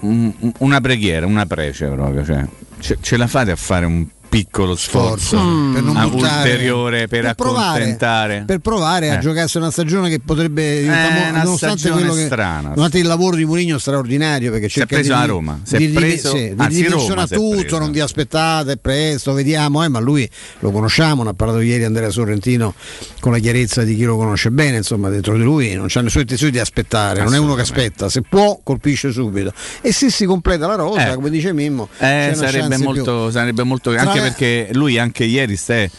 una 0.00 0.80
preghiera, 0.80 1.26
una 1.26 1.44
prece 1.44 1.86
proprio, 1.88 2.24
cioè, 2.24 2.46
ce, 2.78 2.98
ce 3.00 3.16
la 3.16 3.26
fate 3.26 3.50
a 3.50 3.56
fare 3.56 3.84
un 3.84 4.06
piccolo 4.30 4.76
sforzo, 4.76 5.36
sforzo 5.36 5.44
mm. 5.44 5.72
per 5.74 5.82
non 5.82 6.08
buttare, 6.08 6.50
ulteriore 6.50 7.08
per, 7.08 7.20
per 7.20 7.26
accontentare 7.30 7.94
provare, 7.94 8.44
per 8.46 8.58
provare 8.60 9.06
eh. 9.06 9.10
a 9.10 9.18
giocarsi 9.18 9.56
una 9.56 9.72
stagione 9.72 10.08
che 10.08 10.20
potrebbe 10.20 10.82
diventare 10.82 11.28
eh, 11.28 11.30
nonostante 11.32 11.90
quello 11.90 12.14
che 12.14 12.26
strana. 12.26 12.68
nonostante 12.68 12.98
il 12.98 13.06
lavoro 13.06 13.34
di 13.34 13.44
Mourinho 13.44 13.78
straordinario 13.78 14.52
perché 14.52 14.68
si 14.68 14.80
è 14.80 14.86
preso 14.86 15.12
di, 15.12 15.18
a 15.18 15.24
Roma 15.24 15.60
si 15.64 15.76
di, 15.76 15.86
è 15.86 15.90
preso, 15.90 16.32
di, 16.32 16.54
anzi, 16.56 16.86
Roma 16.86 17.26
tutto 17.26 17.78
non 17.78 17.90
vi 17.90 17.98
aspettate 17.98 18.72
è 18.72 18.76
presto 18.76 19.32
vediamo 19.32 19.82
eh, 19.82 19.88
ma 19.88 19.98
lui 19.98 20.30
lo 20.60 20.70
conosciamo 20.70 21.24
ne 21.24 21.30
ha 21.30 21.34
parlato 21.34 21.60
ieri 21.60 21.82
Andrea 21.82 22.10
Sorrentino 22.10 22.74
con 23.18 23.32
la 23.32 23.38
chiarezza 23.38 23.82
di 23.82 23.96
chi 23.96 24.04
lo 24.04 24.16
conosce 24.16 24.52
bene 24.52 24.76
insomma 24.76 25.08
dentro 25.08 25.36
di 25.36 25.42
lui 25.42 25.74
non 25.74 25.86
c'ha 25.88 26.02
nessuna 26.02 26.22
intenzione 26.22 26.52
di 26.52 26.60
aspettare 26.60 27.20
non 27.24 27.34
è 27.34 27.38
uno 27.38 27.54
che 27.54 27.62
aspetta 27.62 28.08
se 28.08 28.22
può 28.22 28.60
colpisce 28.62 29.10
subito 29.10 29.52
e 29.80 29.92
se 29.92 30.08
si 30.08 30.24
completa 30.24 30.68
la 30.68 30.76
rosa 30.76 31.10
eh. 31.10 31.14
come 31.16 31.30
dice 31.30 31.52
Mimmo 31.52 31.88
eh, 31.98 32.30
sarebbe 32.36 32.78
molto, 32.78 33.32
sarebbe 33.32 33.64
molto 33.64 33.90
perché 34.20 34.68
lui 34.72 34.98
anche 34.98 35.24
ieri 35.24 35.56
stai 35.56 35.90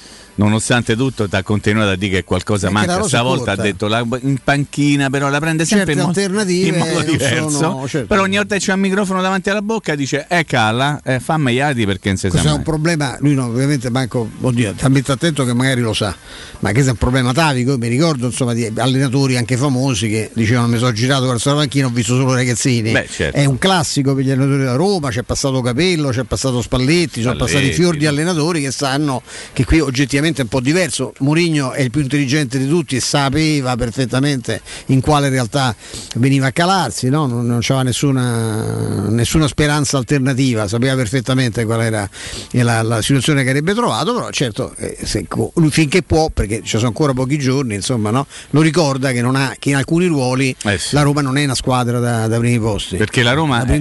nonostante 0.44 0.96
tutto 0.96 1.30
ti 1.30 1.36
ha 1.36 1.44
continuato 1.44 1.92
a 1.92 1.96
dire 1.96 2.18
che 2.18 2.24
qualcosa 2.24 2.70
Perché 2.70 2.88
manca. 2.88 3.08
stavolta 3.08 3.52
ha 3.52 3.56
detto 3.56 3.88
la, 3.88 4.06
in 4.22 4.38
panchina 4.44 5.10
però 5.10 5.30
la 5.30 5.40
prende 5.40 5.66
sempre 5.66 5.94
in, 5.94 6.00
mo- 6.00 6.14
in, 6.16 6.76
modo 6.76 7.02
diverso 7.02 7.50
sono, 7.50 7.88
certo. 7.88 8.08
però 8.08 8.24
ogni 8.24 8.38
volta 8.38 8.56
che 8.56 8.62
c'è 8.62 8.74
un 8.74 8.80
microfono 8.80 9.22
davanti 9.22 9.50
alla 9.50 9.62
bocca 9.62 9.94
dice 9.96 10.26
eh 10.28 10.44
calla 10.46 11.00
eh, 11.04 11.20
fammi 11.20 11.54
iati 11.54 11.86
perché 11.86 12.10
non 12.10 12.18
si 12.18 12.30
questo 12.30 12.48
sa 12.48 12.54
è 12.54 12.58
un 12.58 12.64
problema 12.64 13.18
lui 13.20 13.36
no, 13.36 13.46
ovviamente 13.46 13.90
manco 13.90 14.30
oddio 14.42 14.74
messo 14.90 15.12
attento 15.12 15.46
che 15.46 15.54
magari 15.54 15.82
lo 15.82 15.94
sa 15.94 16.16
ma 16.60 16.72
questo 16.72 16.90
è 16.90 16.92
un 16.94 16.98
problema 16.98 17.34
tavico 17.34 17.78
mi 17.78 17.88
ricordo 17.88 18.28
insomma 18.28 18.54
di 18.54 18.72
allenatori 18.76 19.38
anche 19.38 19.58
famosi 19.58 20.10
che 20.10 20.32
dicevano 20.34 20.68
mi 20.68 20.78
sono 20.78 20.92
girato 20.92 21.28
verso 21.28 21.50
la 21.52 21.58
panchina 21.58 21.88
ho 21.88 21.90
visto 21.90 22.16
solo 22.16 22.34
ragazzini. 22.34 22.92
Beh, 22.92 23.08
certo. 23.10 23.38
è 23.38 23.46
un 23.46 23.58
classico 23.58 24.16
per 24.16 24.24
gli 24.24 24.32
allenatori 24.32 24.60
della 24.60 24.76
Roma 24.76 25.10
c'è 25.10 25.24
passato 25.24 25.62
Capello 25.62 26.10
c'è 26.10 26.24
passato 26.24 26.62
Spalletti, 26.62 26.92
Spalletti 26.92 27.22
sono 27.22 27.36
passati 27.36 27.72
fior 27.72 27.98
di 27.98 28.06
allenatori 28.06 28.62
che 28.62 28.72
sanno 28.72 29.22
che 29.54 29.66
qui 29.66 29.80
oggettivamente 29.80 30.31
ovviamente 30.32 30.42
un 30.42 30.48
po' 30.48 30.62
diverso. 30.62 31.14
Mourinho 31.20 31.72
è 31.74 31.82
il 31.82 31.92
più 31.92 32.02
intelligente 32.02 32.58
di 32.58 32.68
tutti 32.68 32.96
e 32.96 33.00
sapeva 33.00 33.76
perfettamente 33.76 34.62
in 34.88 35.02
quale 35.02 35.30
realtà 35.30 35.76
veniva 36.16 36.48
a 36.48 36.52
calarsi, 36.52 37.10
no? 37.10 37.28
non, 37.28 37.46
non 37.46 37.60
c'era 37.60 37.84
nessuna, 37.84 39.10
nessuna, 39.10 39.48
speranza 39.48 39.98
alternativa, 39.98 40.68
sapeva 40.68 40.96
perfettamente 40.96 41.66
qual 41.66 41.82
era 41.82 42.10
la, 42.52 42.82
la 42.82 43.02
situazione 43.02 43.44
che 43.44 43.50
avrebbe 43.50 43.74
trovato, 43.74 44.14
però 44.14 44.30
certo 44.32 44.74
eh, 44.78 44.98
se, 45.04 45.26
lui 45.56 45.70
finché 45.70 46.02
può, 46.04 46.30
perché 46.30 46.62
ci 46.64 46.78
sono 46.78 46.88
ancora 46.88 47.14
pochi 47.14 47.38
giorni, 47.38 47.76
insomma, 47.76 48.10
no? 48.10 48.26
lo 48.52 48.62
ricorda 48.62 49.12
che, 49.12 49.20
ha, 49.20 49.56
che, 49.60 49.70
in 49.70 49.76
alcuni 49.76 50.06
ruoli 50.06 50.56
eh 50.64 50.78
sì. 50.78 50.96
la 50.96 51.02
Roma 51.02 51.22
non 51.22 51.38
è 51.38 51.44
una 51.44 51.56
squadra 51.56 52.00
da, 52.00 52.28
da 52.28 52.38
primi 52.40 52.60
posti. 52.60 52.98
Perché 52.98 53.24
la 53.24 53.34
Roma, 53.34 53.64
è, 53.66 53.80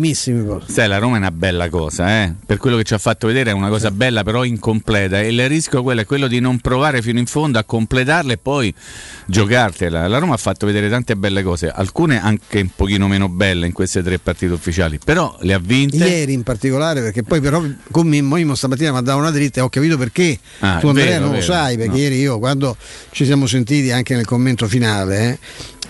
sai, 0.66 0.88
la 0.88 0.98
Roma 0.98 1.16
è 1.16 1.18
una 1.18 1.30
bella 1.30 1.68
cosa, 1.68 2.22
eh? 2.22 2.34
per 2.44 2.58
quello 2.58 2.76
che 2.76 2.84
ci 2.84 2.94
ha 2.94 2.98
fatto 2.98 3.26
vedere 3.26 3.50
è 3.50 3.52
una 3.52 3.68
cosa 3.68 3.88
sì. 3.88 3.94
bella 3.94 4.22
però 4.22 4.44
incompleta 4.44 5.20
e 5.20 5.28
il 5.28 5.48
rischio 5.48 5.82
quello 5.82 6.00
è 6.00 6.04
quello 6.04 6.26
di 6.30 6.40
non 6.40 6.58
provare 6.60 7.02
fino 7.02 7.18
in 7.18 7.26
fondo 7.26 7.58
a 7.58 7.64
completarla 7.64 8.32
e 8.32 8.38
poi 8.38 8.72
giocartela. 9.26 10.06
La 10.08 10.18
Roma 10.18 10.34
ha 10.34 10.38
fatto 10.38 10.64
vedere 10.64 10.88
tante 10.88 11.16
belle 11.16 11.42
cose, 11.42 11.68
alcune 11.68 12.20
anche 12.20 12.60
un 12.60 12.70
pochino 12.74 13.08
meno 13.08 13.28
belle 13.28 13.66
in 13.66 13.72
queste 13.72 14.02
tre 14.02 14.18
partite 14.18 14.52
ufficiali, 14.52 14.98
però 15.04 15.36
le 15.40 15.52
ha 15.52 15.58
vinte. 15.58 15.96
Ieri 15.96 16.32
in 16.32 16.42
particolare, 16.42 17.02
perché 17.02 17.22
poi 17.22 17.40
però 17.40 17.62
con 17.90 18.06
Mimmo, 18.06 18.36
Mimmo 18.36 18.54
stamattina 18.54 18.92
mi 18.92 18.98
ha 18.98 19.02
dato 19.02 19.18
una 19.18 19.30
dritta 19.30 19.60
e 19.60 19.62
ho 19.62 19.68
capito 19.68 19.98
perché. 19.98 20.38
Ah, 20.60 20.78
tu 20.78 20.88
Andrea 20.88 21.06
vero, 21.06 21.20
non 21.20 21.30
vero. 21.32 21.46
lo 21.46 21.52
sai, 21.52 21.76
perché 21.76 21.92
no. 21.92 21.98
ieri 21.98 22.18
io 22.18 22.38
quando 22.38 22.76
ci 23.10 23.24
siamo 23.24 23.46
sentiti 23.46 23.90
anche 23.90 24.14
nel 24.14 24.24
commento 24.24 24.66
finale, 24.68 25.30
eh, 25.30 25.38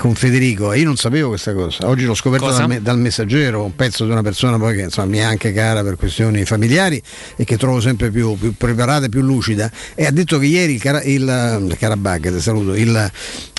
con 0.01 0.15
Federico 0.15 0.73
e 0.73 0.79
io 0.79 0.87
non 0.87 0.97
sapevo 0.97 1.29
questa 1.29 1.53
cosa. 1.53 1.87
Oggi 1.87 2.07
l'ho 2.07 2.15
scoperto 2.15 2.51
dal, 2.51 2.81
dal, 2.81 2.99
messaggero, 2.99 3.65
un 3.65 3.77
pezzo 3.77 4.07
di 4.07 4.11
una 4.11 4.23
persona 4.23 4.57
poi 4.57 4.75
che 4.75 4.83
insomma, 4.85 5.07
mi 5.09 5.19
è 5.19 5.23
anche 5.23 5.53
cara 5.53 5.83
per 5.83 5.97
questioni 5.97 6.43
familiari 6.47 7.03
e 7.37 7.45
che 7.45 7.59
trovo 7.59 7.83
sempre 7.83 8.11
più, 8.11 8.35
più 8.39 8.55
preparata 8.57 9.05
e 9.05 9.09
più 9.11 9.21
lucida. 9.21 9.71
E 9.95 10.07
ha 10.07 10.11
detto 10.11 10.39
che 10.39 10.47
ieri 10.47 10.73
il, 10.73 10.81
Cara, 10.81 11.03
il, 11.03 11.77
Karabag, 11.79 12.35
ti 12.35 12.41
saluto, 12.41 12.75
il, 12.75 13.11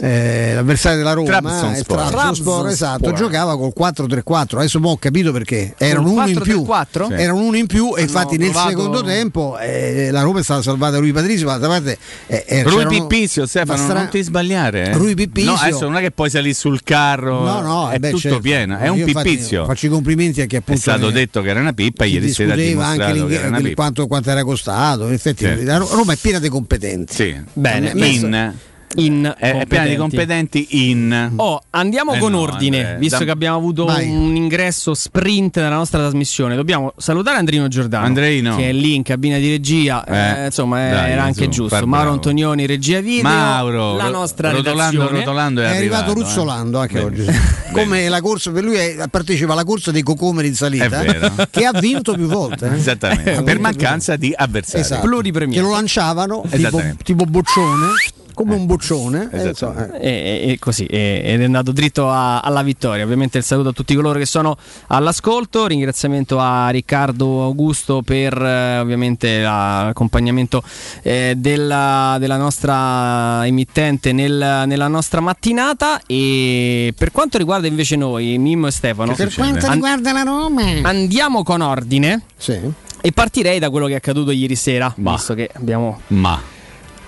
eh, 0.02 0.54
l'avversario 0.56 0.98
della 0.98 1.14
Roma, 1.14 1.28
Trabzon 1.28 1.76
il 1.76 1.86
Trabzonspor, 1.86 2.68
esatto, 2.70 3.12
giocava 3.14 3.56
col 3.56 3.72
4-3-4. 3.78 4.58
Adesso 4.58 4.80
ho 4.82 4.98
capito 4.98 5.32
perché 5.32 5.76
erano 5.78 6.10
uno 6.10 6.28
in 6.28 6.40
più. 6.40 6.66
Sì. 6.66 7.14
Erano 7.14 7.40
uno 7.40 7.56
in 7.56 7.68
più 7.68 7.96
e 7.96 8.02
infatti 8.02 8.38
nel 8.38 8.50
provato... 8.50 8.70
secondo 8.70 9.04
tempo 9.04 9.60
eh, 9.60 10.10
la 10.10 10.22
Roma 10.24 10.40
è 10.40 10.44
stata 10.44 10.64
salvata 10.64 10.98
Rui 10.98 11.12
Patrizio, 11.12 11.46
ma 11.46 11.58
d'altra 11.58 11.70
parte 11.70 11.98
eh, 12.26 12.64
Rui 12.64 12.88
Pippizio, 12.88 13.46
Stefano, 13.46 13.78
stra... 13.78 13.94
non 13.94 14.10
ti 14.10 14.24
sbagliare. 14.24 14.90
Eh. 14.90 14.94
Rui 14.94 15.14
Pippizio. 15.14 15.52
No, 15.52 15.58
adesso 15.60 15.86
non 15.86 15.98
è 15.98 16.02
che 16.02 16.10
poi 16.10 16.31
salì 16.32 16.54
sul 16.54 16.82
carro, 16.82 17.44
no, 17.44 17.62
no, 17.62 17.90
è 17.92 18.00
beh, 18.00 18.08
tutto 18.10 18.22
certo. 18.22 18.40
pieno, 18.40 18.78
è 18.78 18.88
un 18.88 19.04
pippizio. 19.04 19.66
Faccio 19.66 19.86
i 19.86 19.90
complimenti 19.90 20.42
a 20.42 20.46
chi 20.46 20.56
appunto 20.56 20.80
è 20.80 20.82
stato 20.82 21.12
detto 21.12 21.42
che 21.42 21.50
era 21.50 21.60
una 21.60 21.74
pippa, 21.74 22.06
ieri 22.06 22.32
sera 22.32 22.54
anche 22.54 23.28
che 23.28 23.34
era 23.36 23.48
una. 23.48 23.62
Quanto, 23.76 24.08
quanto 24.08 24.32
era 24.32 24.44
costato, 24.44 25.08
in 25.08 25.14
effetti 25.14 25.46
sì. 25.46 25.66
Roma 25.66 26.14
è 26.14 26.18
piena 26.18 26.40
di 26.40 26.50
competenze. 26.50 27.14
Sì. 27.14 27.40
Bene, 27.54 27.92
in 27.94 28.54
in 28.96 29.34
è 29.38 29.66
piena 29.68 29.86
di 29.86 29.96
competenti 29.96 30.68
in 30.90 31.34
oh, 31.36 31.62
andiamo 31.72 32.14
eh 32.14 32.20
con 32.20 32.32
no, 32.32 32.40
ordine 32.40 32.78
Andrea. 32.80 32.98
visto 32.98 33.20
da... 33.20 33.26
che 33.26 33.32
abbiamo 33.32 33.58
avuto 33.58 33.86
Vai. 33.86 34.10
un 34.10 34.36
ingresso 34.36 34.94
sprint 34.94 35.58
nella 35.58 35.76
nostra 35.76 36.00
trasmissione 36.00 36.56
dobbiamo 36.56 36.94
salutare 36.98 37.38
Andrino 37.38 37.68
Giordano 37.68 38.06
Andreino. 38.06 38.56
che 38.56 38.70
è 38.70 38.74
lì 38.74 38.96
in 38.96 39.04
cabina 39.04 39.38
di 39.38 39.50
regia 39.50 40.04
eh, 40.04 40.42
eh, 40.42 40.46
insomma 40.46 40.90
Dai, 40.90 41.12
era 41.12 41.24
anche 41.24 41.44
su, 41.44 41.50
giusto 41.50 41.88
Mauro 41.88 42.12
Antonioni 42.12 42.66
regia 42.66 43.00
video 43.00 43.30
Mauro 43.30 43.96
la 43.96 44.10
nostra 44.10 44.52
rotolando, 44.52 45.08
rotolando 45.10 45.62
è, 45.62 45.66
è 45.66 45.76
arrivato, 45.76 46.12
arrivato 46.12 46.12
eh. 46.12 46.24
ruzzolando 46.24 46.80
anche 46.80 46.94
Bene. 46.94 47.06
oggi 47.06 47.26
come 47.72 48.10
la 48.10 48.22
corsa 48.22 48.52
per 48.52 48.64
lui 48.64 48.76
è, 48.76 49.08
partecipa 49.10 49.54
alla 49.54 49.64
corsa 49.64 49.92
dei 49.92 50.04
cocomeri 50.04 50.48
in 50.48 50.56
salita 50.56 51.04
che 51.50 51.66
ha 51.66 51.80
vinto 51.80 52.14
più 52.14 52.28
volte 52.28 52.68
eh. 52.68 52.76
esattamente 52.76 53.42
per 53.44 53.60
mancanza 53.60 54.16
di 54.16 54.34
avversari 54.36 54.82
esatto. 54.82 55.08
pluripremiati 55.08 55.60
che 55.60 55.66
lo 55.66 55.74
lanciavano 55.74 56.44
tipo, 56.50 56.82
tipo 57.04 57.26
boccione 57.26 58.20
come 58.42 58.56
un 58.56 58.66
boccione 58.66 59.30
eh, 59.32 59.50
esatto. 59.50 59.94
eh, 59.96 60.42
e, 60.46 60.52
e, 60.52 60.60
così 60.60 60.86
ed 60.86 61.42
è 61.42 61.44
andato 61.44 61.72
dritto 61.72 62.10
a, 62.10 62.40
alla 62.40 62.62
vittoria. 62.62 63.04
Ovviamente 63.04 63.38
il 63.38 63.44
saluto 63.44 63.70
a 63.70 63.72
tutti 63.72 63.96
coloro 63.96 64.20
che 64.20 64.26
sono 64.26 64.58
all'ascolto. 64.88 65.68
Ringraziamento 65.68 66.40
a 66.40 66.70
Riccardo 66.70 67.44
Augusto 67.44 68.02
per 68.02 68.40
eh, 68.42 68.80
ovviamente 68.80 69.42
l'accompagnamento 69.42 70.64
eh, 71.02 71.34
della, 71.38 72.18
della, 72.20 72.38
nostra 72.38 73.46
emittente 73.46 74.12
nel, 74.12 74.64
nella 74.66 74.88
nostra 74.88 75.22
mattinata. 75.22 76.02
E 76.06 76.94
per 76.98 77.12
quanto 77.12 77.38
riguarda 77.38 77.68
invece 77.68 77.96
noi 77.96 78.38
Mimmo 78.38 78.68
e 78.68 78.72
Stefano 78.72 79.14
per 79.14 79.34
quanto 79.34 79.66
an- 79.66 79.74
riguarda 79.74 80.12
la 80.12 80.24
Roma. 80.24 80.64
andiamo 80.84 81.44
con 81.44 81.62
ordine 81.62 82.22
sì. 82.38 82.60
e 83.02 83.12
partirei 83.12 83.60
da 83.60 83.70
quello 83.70 83.88
che 83.88 83.94
è 83.94 83.98
accaduto 83.98 84.32
ieri 84.32 84.56
sera 84.56 84.94
ma. 84.98 85.12
visto 85.12 85.34
che 85.34 85.50
abbiamo 85.54 86.02
ma 86.08 86.50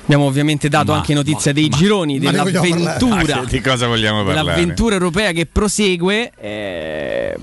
Abbiamo 0.03 0.25
ovviamente 0.25 0.67
dato 0.67 0.91
ma, 0.91 0.97
anche 0.97 1.13
notizia 1.13 1.51
ma, 1.53 1.59
dei 1.59 1.69
ma, 1.69 1.77
gironi, 1.77 2.19
dell'avventura, 2.19 3.39
ah, 3.39 3.45
di 3.45 3.61
cosa 3.61 3.87
vogliamo 3.87 4.23
parlare? 4.23 4.41
dell'avventura 4.41 4.95
europea 4.95 5.31
che 5.31 5.45
prosegue 5.45 6.31
eh, 6.39 7.37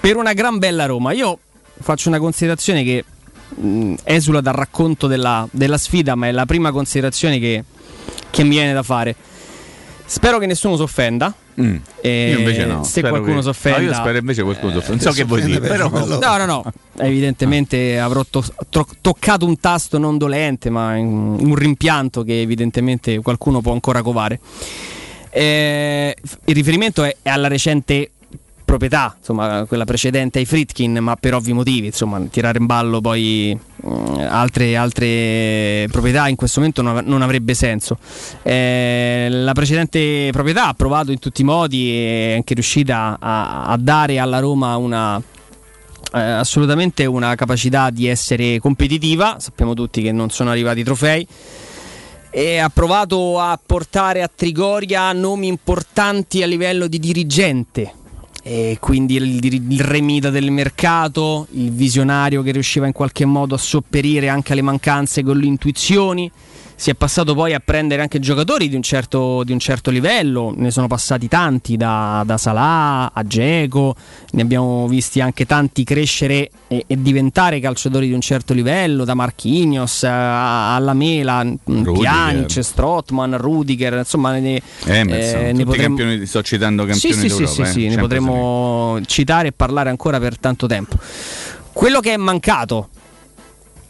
per 0.00 0.16
una 0.16 0.32
gran 0.32 0.58
bella 0.58 0.86
Roma. 0.86 1.12
Io 1.12 1.38
faccio 1.80 2.08
una 2.08 2.18
considerazione 2.18 2.82
che 2.82 3.04
mh, 3.56 3.94
esula 4.04 4.40
dal 4.40 4.54
racconto 4.54 5.06
della, 5.06 5.46
della, 5.50 5.76
sfida, 5.76 6.14
ma 6.14 6.28
è 6.28 6.32
la 6.32 6.46
prima 6.46 6.70
considerazione 6.70 7.38
che, 7.38 7.64
che 8.30 8.42
mi 8.42 8.50
viene 8.50 8.72
da 8.72 8.82
fare. 8.82 9.14
Spero 10.06 10.38
che 10.38 10.46
nessuno 10.46 10.76
si 10.76 10.82
offenda. 10.82 11.32
Mm. 11.60 11.76
io 12.02 12.38
invece 12.38 12.64
no. 12.66 12.84
Se 12.84 13.00
spero 13.00 13.08
qualcuno 13.10 13.36
che... 13.36 13.42
si 13.42 13.48
offenda. 13.48 13.78
No, 13.78 13.84
io 13.84 13.94
spero 13.94 14.18
invece 14.18 14.42
qualcuno 14.42 14.70
si 14.72 14.76
offenda. 14.78 15.04
Non 15.04 15.12
so 15.12 15.20
che 15.20 15.26
vuoi 15.26 15.42
dire, 15.42 15.60
però. 15.60 15.88
No, 15.88 16.36
no, 16.36 16.44
no. 16.44 16.72
Evidentemente 16.98 17.98
avrò 17.98 18.24
to- 18.28 18.44
to- 18.68 18.86
toccato 19.00 19.46
un 19.46 19.58
tasto 19.58 19.98
non 19.98 20.18
dolente, 20.18 20.70
ma 20.70 20.96
un 20.96 21.54
rimpianto 21.54 22.22
che 22.22 22.40
evidentemente 22.40 23.18
qualcuno 23.20 23.60
può 23.60 23.72
ancora 23.72 24.02
covare. 24.02 24.40
Eh, 25.30 26.16
il 26.44 26.54
riferimento 26.54 27.04
è 27.04 27.14
alla 27.24 27.48
recente 27.48 28.12
proprietà, 28.68 29.14
insomma, 29.16 29.64
quella 29.66 29.86
precedente 29.86 30.38
ai 30.38 30.44
Fritkin, 30.44 30.98
ma 30.98 31.16
per 31.16 31.32
ovvi 31.32 31.54
motivi, 31.54 31.86
insomma, 31.86 32.20
tirare 32.30 32.58
in 32.58 32.66
ballo 32.66 33.00
poi 33.00 33.58
mm, 33.58 34.18
altre, 34.28 34.76
altre, 34.76 35.88
proprietà 35.90 36.28
in 36.28 36.36
questo 36.36 36.60
momento 36.60 36.82
non, 36.82 37.02
non 37.06 37.22
avrebbe 37.22 37.54
senso. 37.54 37.96
Eh, 38.42 39.28
la 39.30 39.52
precedente 39.52 40.28
proprietà 40.32 40.66
ha 40.66 40.74
provato 40.74 41.12
in 41.12 41.18
tutti 41.18 41.40
i 41.40 41.44
modi 41.44 41.90
e 41.92 42.32
è 42.32 42.34
anche 42.34 42.52
riuscita 42.52 43.16
a, 43.18 43.64
a 43.64 43.76
dare 43.78 44.18
alla 44.18 44.38
Roma 44.38 44.76
una, 44.76 45.16
eh, 45.16 46.20
assolutamente 46.20 47.06
una 47.06 47.34
capacità 47.36 47.88
di 47.88 48.06
essere 48.06 48.58
competitiva, 48.58 49.36
sappiamo 49.40 49.72
tutti 49.72 50.02
che 50.02 50.12
non 50.12 50.28
sono 50.28 50.50
arrivati 50.50 50.80
i 50.80 50.84
trofei. 50.84 51.26
E 52.30 52.58
ha 52.58 52.68
provato 52.68 53.40
a 53.40 53.58
portare 53.64 54.20
a 54.20 54.28
Trigoria 54.32 55.10
nomi 55.12 55.46
importanti 55.46 56.42
a 56.42 56.46
livello 56.46 56.86
di 56.86 56.98
dirigente 56.98 57.97
e 58.50 58.78
quindi 58.80 59.16
il, 59.16 59.44
il, 59.44 59.80
remida 59.82 60.30
del 60.30 60.50
mercato, 60.50 61.48
il 61.50 61.70
visionario 61.70 62.42
che 62.42 62.50
riusciva 62.50 62.86
in 62.86 62.92
qualche 62.92 63.26
modo 63.26 63.54
a 63.54 63.58
sopperire 63.58 64.30
anche 64.30 64.52
alle 64.52 64.62
mancanze 64.62 65.22
con 65.22 65.36
le 65.36 65.44
intuizioni 65.44 66.30
si 66.78 66.90
è 66.90 66.94
passato 66.94 67.34
poi 67.34 67.54
a 67.54 67.60
prendere 67.62 68.02
anche 68.02 68.20
giocatori 68.20 68.68
di 68.68 68.76
un 68.76 68.82
certo, 68.82 69.42
di 69.42 69.50
un 69.50 69.58
certo 69.58 69.90
livello, 69.90 70.54
ne 70.56 70.70
sono 70.70 70.86
passati 70.86 71.26
tanti, 71.26 71.76
da, 71.76 72.22
da 72.24 72.38
Salah 72.38 73.10
a 73.12 73.24
Geco, 73.24 73.96
ne 74.30 74.42
abbiamo 74.42 74.86
visti 74.86 75.20
anche 75.20 75.44
tanti 75.44 75.82
crescere 75.82 76.48
e, 76.68 76.84
e, 76.86 77.02
diventare 77.02 77.58
calciatori 77.58 78.06
di 78.06 78.12
un 78.12 78.20
certo 78.20 78.54
livello, 78.54 79.04
da 79.04 79.14
Marquinhos 79.14 80.04
alla 80.04 80.94
Mela, 80.94 81.44
Pjanic, 81.64 82.62
Strottman, 82.62 83.36
Rudiger, 83.38 83.94
insomma 83.94 84.38
ne, 84.38 84.62
Emerson, 84.84 85.40
eh, 85.46 85.52
ne 85.52 85.64
potremmo... 85.64 85.96
campioni, 85.96 86.26
sto 86.26 86.42
citando 86.42 86.84
campioni 86.84 87.14
sì, 87.16 87.26
d'Europa. 87.26 87.46
Sì, 87.50 87.64
sì, 87.64 87.72
sì, 87.72 87.86
eh, 87.86 87.88
ne 87.88 87.96
potremmo 87.96 89.00
citare 89.04 89.48
e 89.48 89.52
parlare 89.52 89.90
ancora 89.90 90.20
per 90.20 90.38
tanto 90.38 90.68
tempo. 90.68 90.96
Quello 91.72 91.98
che 91.98 92.12
è 92.12 92.16
mancato 92.16 92.90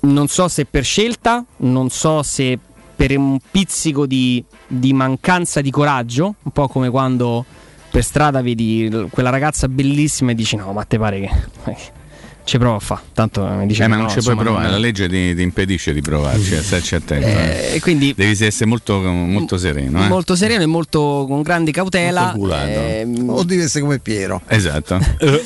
non 0.01 0.29
so 0.29 0.49
se 0.49 0.65
per 0.65 0.85
scelta, 0.85 1.45
non 1.59 1.91
so 1.91 2.23
se 2.23 2.59
per 2.99 3.17
un 3.17 3.39
pizzico 3.49 4.07
di, 4.07 4.45
di, 4.67 4.93
mancanza 4.93 5.61
di 5.61 5.71
coraggio, 5.71 6.35
un 6.43 6.51
po' 6.51 6.67
come 6.67 6.91
quando 6.91 7.45
per 7.93 8.03
strada 8.03 8.43
vedi 8.43 8.91
quella 9.11 9.31
ragazza 9.31 9.69
bellissima 9.69 10.33
e 10.33 10.35
dici 10.35 10.57
no, 10.57 10.73
ma 10.73 10.83
te 10.83 10.99
pare 10.99 11.21
che... 11.21 11.77
ci 12.43 12.59
provo 12.59 12.75
a 12.75 12.81
fare, 12.81 13.03
tanto 13.13 13.47
mi 13.47 13.67
dice 13.67 13.85
eh, 13.85 13.87
ma 13.87 13.95
non 13.95 14.07
no, 14.07 14.11
ci 14.11 14.21
puoi 14.21 14.35
provare, 14.35 14.65
non... 14.65 14.73
la 14.73 14.79
legge 14.79 15.09
ti, 15.09 15.33
ti, 15.33 15.43
impedisce 15.43 15.93
di 15.93 16.01
provarci, 16.01 16.55
eh, 16.55 16.63
starci 16.63 16.97
attento. 16.97 17.27
Eh, 17.29 17.75
eh. 17.75 17.81
Quindi, 17.81 18.15
Devi 18.17 18.45
essere 18.45 18.67
molto, 18.67 18.99
molto 19.01 19.57
sereno. 19.59 20.03
Eh? 20.03 20.09
Molto 20.09 20.35
sereno 20.35 20.65
e 20.65 20.67
molto 20.67 21.25
con 21.29 21.43
grande 21.43 21.71
cautela. 21.71 22.35
Eh, 22.35 23.07
o 23.27 23.45
devi 23.45 23.63
essere 23.63 23.85
come 23.85 24.01
Piero. 24.01 24.43
Esatto. 24.49 24.99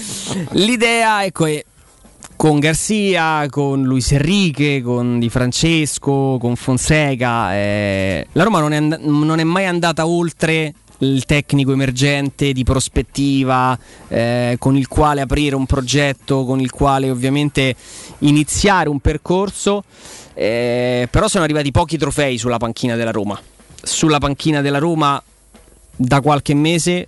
L'idea 0.53 1.23
ecco, 1.25 1.45
è 1.45 1.62
con 2.42 2.59
Garcia, 2.59 3.46
con 3.48 3.85
Luis 3.85 4.11
Enrique, 4.11 4.83
con 4.83 5.20
Di 5.20 5.28
Francesco, 5.28 6.38
con 6.40 6.57
Fonseca. 6.57 7.55
Eh, 7.55 8.26
la 8.33 8.42
Roma 8.42 8.59
non 8.59 8.72
è, 8.72 8.78
and- 8.78 8.98
non 9.00 9.38
è, 9.38 9.44
mai 9.44 9.66
andata 9.66 10.09
oltre 10.09 10.74
il 10.98 11.24
tecnico 11.24 11.70
emergente 11.70 12.52
di 12.52 12.64
prospettiva 12.64 13.78
eh, 14.09 14.57
con 14.59 14.76
il 14.76 14.88
quale 14.88 15.20
aprire 15.20 15.55
un 15.55 15.66
progetto, 15.66 16.44
con 16.44 16.59
il 16.59 16.72
quale 16.72 17.11
ovviamente 17.11 17.76
iniziare 18.18 18.88
un 18.88 18.98
percorso, 18.98 19.85
eh, 20.35 21.07
però 21.09 21.28
sono 21.28 21.44
arrivati 21.44 21.70
pochi 21.70 21.96
trofei 21.96 22.38
sulla 22.38 22.59
panchina 22.59 22.96
della 22.96 23.12
Roma. 23.12 23.40
Sulla 23.81 24.18
panchina 24.18 24.61
della 24.61 24.78
Roma 24.78 25.22
da 25.94 26.20
qualche 26.20 26.55
mese 26.55 27.07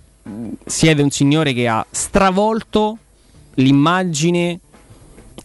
siede 0.65 1.01
un 1.01 1.11
signore 1.11 1.51
che 1.51 1.67
ha 1.67 1.85
stravolto 1.91 2.99
l'immagine 3.55 4.61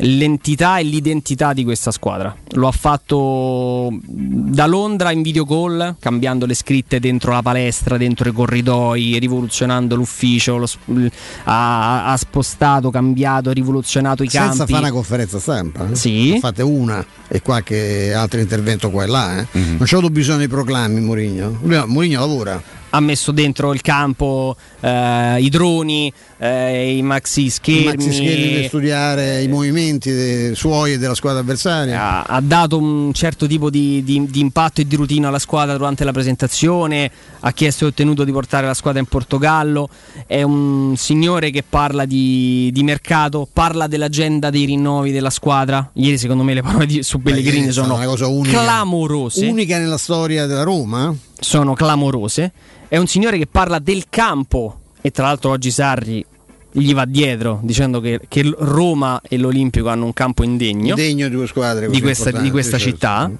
l'entità 0.00 0.78
e 0.78 0.82
l'identità 0.82 1.52
di 1.52 1.64
questa 1.64 1.90
squadra. 1.90 2.34
Lo 2.52 2.66
ha 2.66 2.72
fatto 2.72 3.90
da 4.02 4.66
Londra 4.66 5.10
in 5.10 5.22
video 5.22 5.44
call, 5.44 5.96
cambiando 5.98 6.46
le 6.46 6.54
scritte 6.54 7.00
dentro 7.00 7.32
la 7.32 7.42
palestra, 7.42 7.96
dentro 7.96 8.28
i 8.28 8.32
corridoi, 8.32 9.18
rivoluzionando 9.18 9.94
l'ufficio, 9.94 10.56
lo, 10.56 10.68
ha, 11.44 12.12
ha, 12.12 12.16
spostato, 12.16 12.90
cambiato, 12.90 13.52
rivoluzionato 13.52 14.22
i 14.22 14.28
Senza 14.28 14.46
campi. 14.46 14.56
Senza 14.56 14.72
fare 14.72 14.86
una 14.86 14.94
conferenza 14.94 15.38
stampa. 15.38 15.88
Eh? 15.90 15.94
Sì. 15.94 16.38
Fate 16.40 16.62
una 16.62 17.04
e 17.28 17.42
qualche 17.42 18.12
altro 18.12 18.40
intervento 18.40 18.90
qua 18.90 19.04
e 19.04 19.06
là. 19.06 19.38
Eh? 19.38 19.46
Mm-hmm. 19.56 19.76
Non 19.76 19.86
c'è 19.86 19.96
avuto 19.96 20.12
bisogno 20.12 20.38
di 20.38 20.48
proclami 20.48 21.00
Mourinho. 21.00 21.58
Mourinho 21.86 22.20
lavora 22.20 22.78
ha 22.90 23.00
messo 23.00 23.32
dentro 23.32 23.72
il 23.72 23.80
campo 23.80 24.56
eh, 24.80 25.40
i 25.40 25.48
droni, 25.48 26.12
eh, 26.38 26.96
i 26.96 27.02
maxi 27.02 27.50
schermi. 27.50 27.82
I 27.82 27.86
maxi 27.86 28.12
schermi 28.12 28.52
per 28.54 28.64
studiare 28.66 29.42
i 29.42 29.48
movimenti 29.48 30.12
dei 30.12 30.54
suoi 30.54 30.94
e 30.94 30.98
della 30.98 31.14
squadra 31.14 31.40
avversaria. 31.40 32.00
Ha, 32.00 32.22
ha 32.22 32.40
dato 32.40 32.78
un 32.78 33.12
certo 33.12 33.46
tipo 33.46 33.70
di, 33.70 34.02
di, 34.02 34.26
di, 34.28 34.40
impatto 34.40 34.80
e 34.80 34.86
di 34.86 34.96
routine 34.96 35.26
alla 35.26 35.38
squadra 35.38 35.76
durante 35.76 36.04
la 36.04 36.12
presentazione, 36.12 37.10
ha 37.40 37.52
chiesto 37.52 37.84
e 37.84 37.88
ottenuto 37.88 38.24
di 38.24 38.32
portare 38.32 38.66
la 38.66 38.74
squadra 38.74 39.00
in 39.00 39.06
Portogallo. 39.06 39.88
È 40.26 40.42
un 40.42 40.94
signore 40.96 41.50
che 41.50 41.62
parla 41.68 42.04
di, 42.04 42.70
di 42.72 42.82
mercato, 42.82 43.48
parla 43.52 43.86
dell'agenda 43.86 44.50
dei 44.50 44.64
rinnovi 44.64 45.12
della 45.12 45.30
squadra. 45.30 45.90
Ieri 45.94 46.18
secondo 46.18 46.42
me 46.42 46.54
le 46.54 46.62
parole 46.62 46.86
di, 46.86 47.02
su 47.02 47.20
Pellegrini 47.20 47.70
sono 47.70 47.96
unica, 47.96 48.60
clamorose. 48.60 49.46
Unica 49.46 49.78
nella 49.78 49.98
storia 49.98 50.46
della 50.46 50.62
Roma? 50.62 51.14
Sono 51.40 51.74
clamorose 51.74 52.52
è 52.90 52.96
un 52.96 53.06
signore 53.06 53.38
che 53.38 53.46
parla 53.46 53.78
del 53.78 54.06
campo 54.10 54.80
e 55.00 55.12
tra 55.12 55.26
l'altro 55.26 55.50
oggi 55.50 55.70
Sarri 55.70 56.26
gli 56.72 56.92
va 56.92 57.04
dietro 57.04 57.60
dicendo 57.62 58.00
che, 58.00 58.18
che 58.26 58.52
Roma 58.58 59.20
e 59.22 59.38
l'Olimpico 59.38 59.88
hanno 59.88 60.06
un 60.06 60.12
campo 60.12 60.42
indegno, 60.42 60.88
indegno 60.88 61.28
di, 61.28 61.46
squadre 61.46 61.88
di 61.88 62.00
questa, 62.00 62.32
di 62.32 62.50
questa 62.50 62.78
certo. 62.78 62.92
città. 62.92 63.30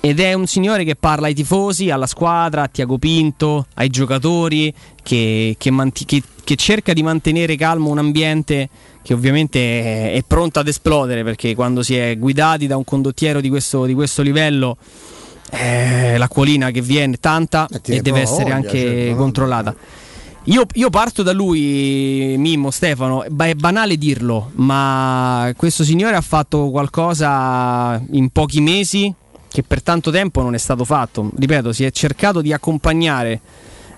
Ed 0.00 0.18
è 0.18 0.32
un 0.32 0.48
signore 0.48 0.82
che 0.82 0.96
parla 0.96 1.28
ai 1.28 1.34
tifosi, 1.34 1.90
alla 1.90 2.06
squadra, 2.08 2.62
a 2.62 2.68
Tiago 2.68 2.98
Pinto, 2.98 3.66
ai 3.74 3.90
giocatori, 3.90 4.74
che, 5.00 5.54
che, 5.56 5.70
manti- 5.70 6.04
che, 6.04 6.56
cerca 6.56 6.92
di 6.92 7.04
mantenere 7.04 7.54
calmo 7.54 7.90
un 7.90 7.98
ambiente 7.98 8.70
che 9.02 9.14
ovviamente 9.14 9.60
è, 9.60 10.12
è, 10.14 10.22
pronto 10.26 10.58
ad 10.58 10.66
esplodere 10.66 11.22
perché 11.22 11.54
quando 11.54 11.84
si 11.84 11.94
è 11.94 12.18
guidati 12.18 12.66
da 12.66 12.76
un 12.76 12.82
condottiero 12.82 13.40
di 13.40 13.48
questo, 13.48 13.84
di 13.84 13.94
questo 13.94 14.22
livello 14.22 14.76
eh, 15.50 16.16
l'acquolina 16.16 16.70
che 16.70 16.80
viene 16.80 17.18
tanta 17.18 17.68
e, 17.70 17.96
e 17.96 18.00
deve 18.00 18.20
essere 18.20 18.44
voglia, 18.44 18.54
anche 18.54 18.78
certo, 18.78 19.16
controllata. 19.16 19.74
Io, 20.44 20.64
io, 20.72 20.90
parto 20.90 21.22
da 21.22 21.32
lui, 21.32 22.34
Mimmo, 22.38 22.70
Stefano, 22.70 23.24
è 23.24 23.54
banale 23.54 23.96
dirlo, 23.98 24.50
ma 24.54 25.52
questo 25.56 25.84
signore 25.84 26.16
ha 26.16 26.22
fatto 26.22 26.70
qualcosa 26.70 28.02
in 28.12 28.30
pochi 28.30 28.60
mesi 28.60 29.14
che 29.50 29.62
per 29.62 29.82
tanto 29.82 30.10
tempo 30.10 30.40
non 30.40 30.54
è 30.54 30.58
stato 30.58 30.84
fatto. 30.84 31.30
Ripeto, 31.36 31.72
si 31.72 31.84
è 31.84 31.90
cercato 31.90 32.40
di 32.40 32.52
accompagnare 32.52 33.40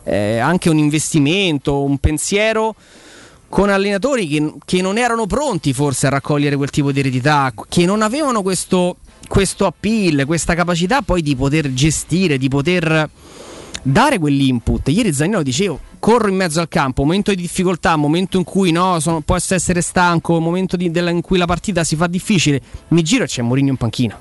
eh, 0.05 0.39
anche 0.39 0.69
un 0.69 0.79
investimento, 0.79 1.83
un 1.83 1.99
pensiero 1.99 2.75
con 3.49 3.69
allenatori 3.69 4.27
che, 4.29 4.55
che 4.65 4.81
non 4.81 4.97
erano 4.97 5.27
pronti 5.27 5.75
forse 5.75 6.07
a 6.07 6.11
raccogliere 6.11 6.57
quel 6.57 6.71
tipo 6.71 6.91
di 6.91 7.01
eredità, 7.01 7.53
che 7.69 7.85
non 7.85 8.01
avevano 8.01 8.43
questo 8.43 8.97
questo 9.29 9.67
appeal, 9.67 10.27
questa 10.27 10.55
capacità 10.55 11.03
poi 11.03 11.23
di 11.23 11.35
poter 11.37 11.73
gestire, 11.73 12.39
di 12.39 12.49
poter 12.49 13.09
dare 13.83 14.19
quell'input. 14.19 14.89
Ieri 14.89 15.13
Zagnolo 15.13 15.43
dicevo, 15.43 15.81
corro 15.99 16.29
in 16.29 16.37
mezzo 16.37 16.61
al 16.61 16.69
campo, 16.69 17.03
momento 17.03 17.35
di 17.35 17.41
difficoltà, 17.41 17.97
momento 17.97 18.37
in 18.37 18.45
cui 18.45 18.73
no, 18.73 19.01
sono, 19.01 19.21
posso 19.21 19.55
essere 19.55 19.81
stanco, 19.81 20.39
momento 20.41 20.77
di, 20.77 20.91
della, 20.91 21.11
in 21.11 21.21
cui 21.21 21.39
la 21.39 21.47
partita 21.47 21.85
si 21.85 21.97
fa 21.97 22.07
difficile, 22.07 22.61
mi 22.89 23.03
giro 23.03 23.25
e 23.25 23.27
c'è 23.27 23.43
Mourinho 23.43 23.71
in 23.71 23.77
panchina. 23.77 24.21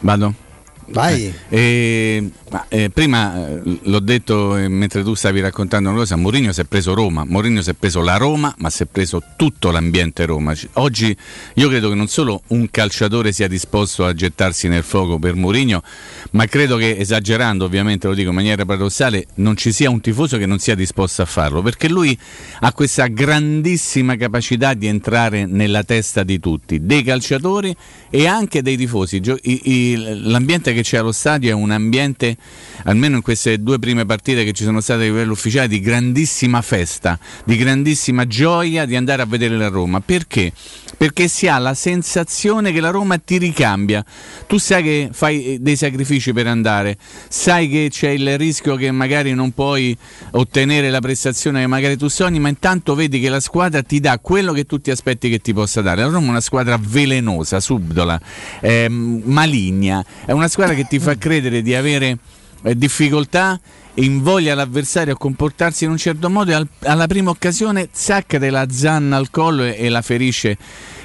Vado. 0.00 0.46
Vai. 0.90 1.32
Eh, 1.50 2.30
ma, 2.50 2.64
eh, 2.68 2.88
prima 2.88 3.46
eh, 3.46 3.78
l'ho 3.82 4.00
detto 4.00 4.56
eh, 4.56 4.68
mentre 4.68 5.02
tu 5.02 5.14
stavi 5.14 5.40
raccontando 5.40 5.90
una 5.90 5.98
cosa, 5.98 6.16
Mourinho 6.16 6.50
si 6.52 6.62
è 6.62 6.64
preso 6.64 6.94
Roma, 6.94 7.24
Mourinho 7.26 7.60
si 7.60 7.70
è 7.70 7.74
preso 7.74 8.00
la 8.00 8.16
Roma, 8.16 8.54
ma 8.58 8.70
si 8.70 8.84
è 8.84 8.86
preso 8.86 9.22
tutto 9.36 9.70
l'ambiente 9.70 10.24
Roma. 10.24 10.54
Oggi 10.74 11.14
io 11.54 11.68
credo 11.68 11.90
che 11.90 11.94
non 11.94 12.08
solo 12.08 12.42
un 12.48 12.70
calciatore 12.70 13.32
sia 13.32 13.48
disposto 13.48 14.06
a 14.06 14.14
gettarsi 14.14 14.68
nel 14.68 14.82
fuoco 14.82 15.18
per 15.18 15.34
Mourinho, 15.34 15.82
ma 16.30 16.46
credo 16.46 16.76
che 16.76 16.96
esagerando, 16.96 17.66
ovviamente 17.66 18.06
lo 18.06 18.14
dico 18.14 18.30
in 18.30 18.34
maniera 18.34 18.64
paradossale, 18.64 19.26
non 19.34 19.56
ci 19.56 19.72
sia 19.72 19.90
un 19.90 20.00
tifoso 20.00 20.38
che 20.38 20.46
non 20.46 20.58
sia 20.58 20.74
disposto 20.74 21.20
a 21.20 21.26
farlo, 21.26 21.60
perché 21.60 21.88
lui 21.88 22.18
ha 22.60 22.72
questa 22.72 23.06
grandissima 23.08 24.16
capacità 24.16 24.72
di 24.72 24.86
entrare 24.86 25.44
nella 25.44 25.84
testa 25.84 26.22
di 26.22 26.40
tutti, 26.40 26.86
dei 26.86 27.02
calciatori 27.02 27.76
e 28.08 28.26
anche 28.26 28.62
dei 28.62 28.78
tifosi. 28.78 29.20
L'ambiente 29.22 30.72
che 30.72 30.77
c'è 30.82 30.98
allo 30.98 31.12
stadio 31.12 31.50
è 31.50 31.52
un 31.52 31.70
ambiente 31.70 32.36
almeno 32.84 33.16
in 33.16 33.22
queste 33.22 33.62
due 33.62 33.78
prime 33.78 34.06
partite 34.06 34.44
che 34.44 34.52
ci 34.52 34.64
sono 34.64 34.80
state 34.80 35.02
a 35.02 35.04
livello 35.04 35.32
ufficiale, 35.32 35.68
di 35.68 35.80
grandissima 35.80 36.62
festa, 36.62 37.18
di 37.44 37.56
grandissima 37.56 38.26
gioia 38.26 38.84
di 38.84 38.96
andare 38.96 39.22
a 39.22 39.26
vedere 39.26 39.56
la 39.56 39.68
Roma. 39.68 40.00
Perché? 40.00 40.52
Perché 40.96 41.28
si 41.28 41.46
ha 41.46 41.58
la 41.58 41.74
sensazione 41.74 42.72
che 42.72 42.80
la 42.80 42.90
Roma 42.90 43.18
ti 43.18 43.38
ricambia. 43.38 44.04
Tu 44.46 44.58
sai 44.58 44.82
che 44.82 45.08
fai 45.12 45.44
eh, 45.44 45.58
dei 45.60 45.76
sacrifici 45.76 46.32
per 46.32 46.46
andare, 46.46 46.96
sai 47.28 47.68
che 47.68 47.88
c'è 47.90 48.10
il 48.10 48.36
rischio 48.36 48.74
che 48.76 48.90
magari 48.90 49.34
non 49.34 49.52
puoi 49.52 49.96
ottenere 50.32 50.90
la 50.90 51.00
prestazione 51.00 51.60
che 51.60 51.66
magari 51.66 51.96
tu 51.96 52.08
sogni, 52.08 52.40
ma 52.40 52.48
intanto 52.48 52.94
vedi 52.94 53.20
che 53.20 53.28
la 53.28 53.40
squadra 53.40 53.82
ti 53.82 54.00
dà 54.00 54.18
quello 54.18 54.52
che 54.52 54.64
tu 54.64 54.80
ti 54.80 54.90
aspetti 54.90 55.28
che 55.28 55.40
ti 55.40 55.52
possa 55.52 55.82
dare. 55.82 56.02
La 56.02 56.08
Roma 56.08 56.26
è 56.26 56.30
una 56.30 56.40
squadra 56.40 56.78
velenosa, 56.80 57.60
subdola, 57.60 58.20
eh, 58.60 58.88
maligna, 58.88 60.04
è 60.24 60.32
una 60.32 60.48
squadra 60.48 60.67
che 60.74 60.84
ti 60.84 60.98
fa 60.98 61.16
credere 61.16 61.62
di 61.62 61.74
avere 61.74 62.18
eh, 62.62 62.76
difficoltà 62.76 63.58
invoglia 63.94 64.54
l'avversario 64.54 65.14
a 65.14 65.16
comportarsi 65.16 65.84
in 65.84 65.90
un 65.90 65.96
certo 65.96 66.30
modo 66.30 66.50
e 66.50 66.54
al, 66.54 66.68
alla 66.84 67.06
prima 67.06 67.30
occasione 67.30 67.88
zacca 67.90 68.38
della 68.38 68.66
zanna 68.70 69.16
al 69.16 69.30
collo 69.30 69.64
e, 69.64 69.76
e, 69.78 69.88
la 69.88 70.02
ferisce 70.02 70.56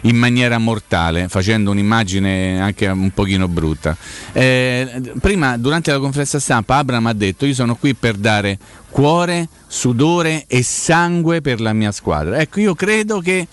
in 0.02 0.16
maniera 0.16 0.58
mortale 0.58 1.28
facendo 1.28 1.72
un'immagine 1.72 2.62
anche 2.62 2.88
un 2.88 3.12
pochino 3.12 3.48
brutta. 3.48 3.96
Eh, 4.32 5.02
prima 5.20 5.58
durante 5.58 5.92
la 5.92 6.00
conferenza 6.00 6.40
stampa 6.40 6.78
Abram 6.78 7.06
ha 7.08 7.14
detto 7.14 7.46
io 7.46 7.54
sono 7.54 7.76
qui 7.76 7.96
per 7.96 8.16
dare 8.16 8.58
cuore, 8.90 9.48
sudore 9.68 10.46
e 10.48 10.62
sangue 10.62 11.42
per 11.42 11.62
la 11.62 11.74
mia 11.74 11.92
squadra 11.92 12.40
ecco 12.40 12.60
io 12.60 12.76
credo 12.76 13.20
che 13.20 13.48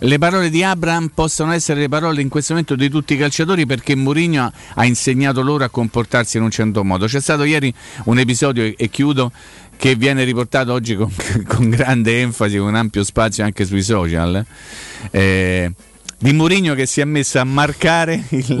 le 0.00 0.18
parole 0.18 0.48
di 0.50 0.62
Abraham 0.62 1.10
possono 1.12 1.52
essere 1.52 1.80
le 1.80 1.88
parole 1.88 2.22
in 2.22 2.28
questo 2.28 2.52
momento 2.52 2.74
di 2.74 2.88
tutti 2.88 3.14
i 3.14 3.16
calciatori 3.16 3.66
perché 3.66 3.94
Mourinho 3.94 4.50
ha 4.74 4.84
insegnato 4.84 5.42
loro 5.42 5.64
a 5.64 5.68
comportarsi 5.68 6.38
in 6.38 6.44
un 6.44 6.50
certo 6.50 6.84
modo. 6.84 7.06
C'è 7.06 7.20
stato 7.20 7.44
ieri 7.44 7.72
un 8.04 8.18
episodio, 8.18 8.72
e 8.76 8.88
chiudo, 8.88 9.30
che 9.76 9.94
viene 9.96 10.24
riportato 10.24 10.72
oggi 10.72 10.94
con, 10.94 11.10
con 11.46 11.68
grande 11.68 12.20
enfasi, 12.20 12.58
con 12.58 12.74
ampio 12.74 13.04
spazio 13.04 13.44
anche 13.44 13.64
sui 13.64 13.82
social. 13.82 14.44
Eh, 15.10 15.72
di 16.22 16.34
Mourinho 16.34 16.74
che 16.74 16.84
si 16.84 17.00
è 17.00 17.04
messo 17.04 17.38
a 17.38 17.44
marcare 17.44 18.24
il 18.28 18.56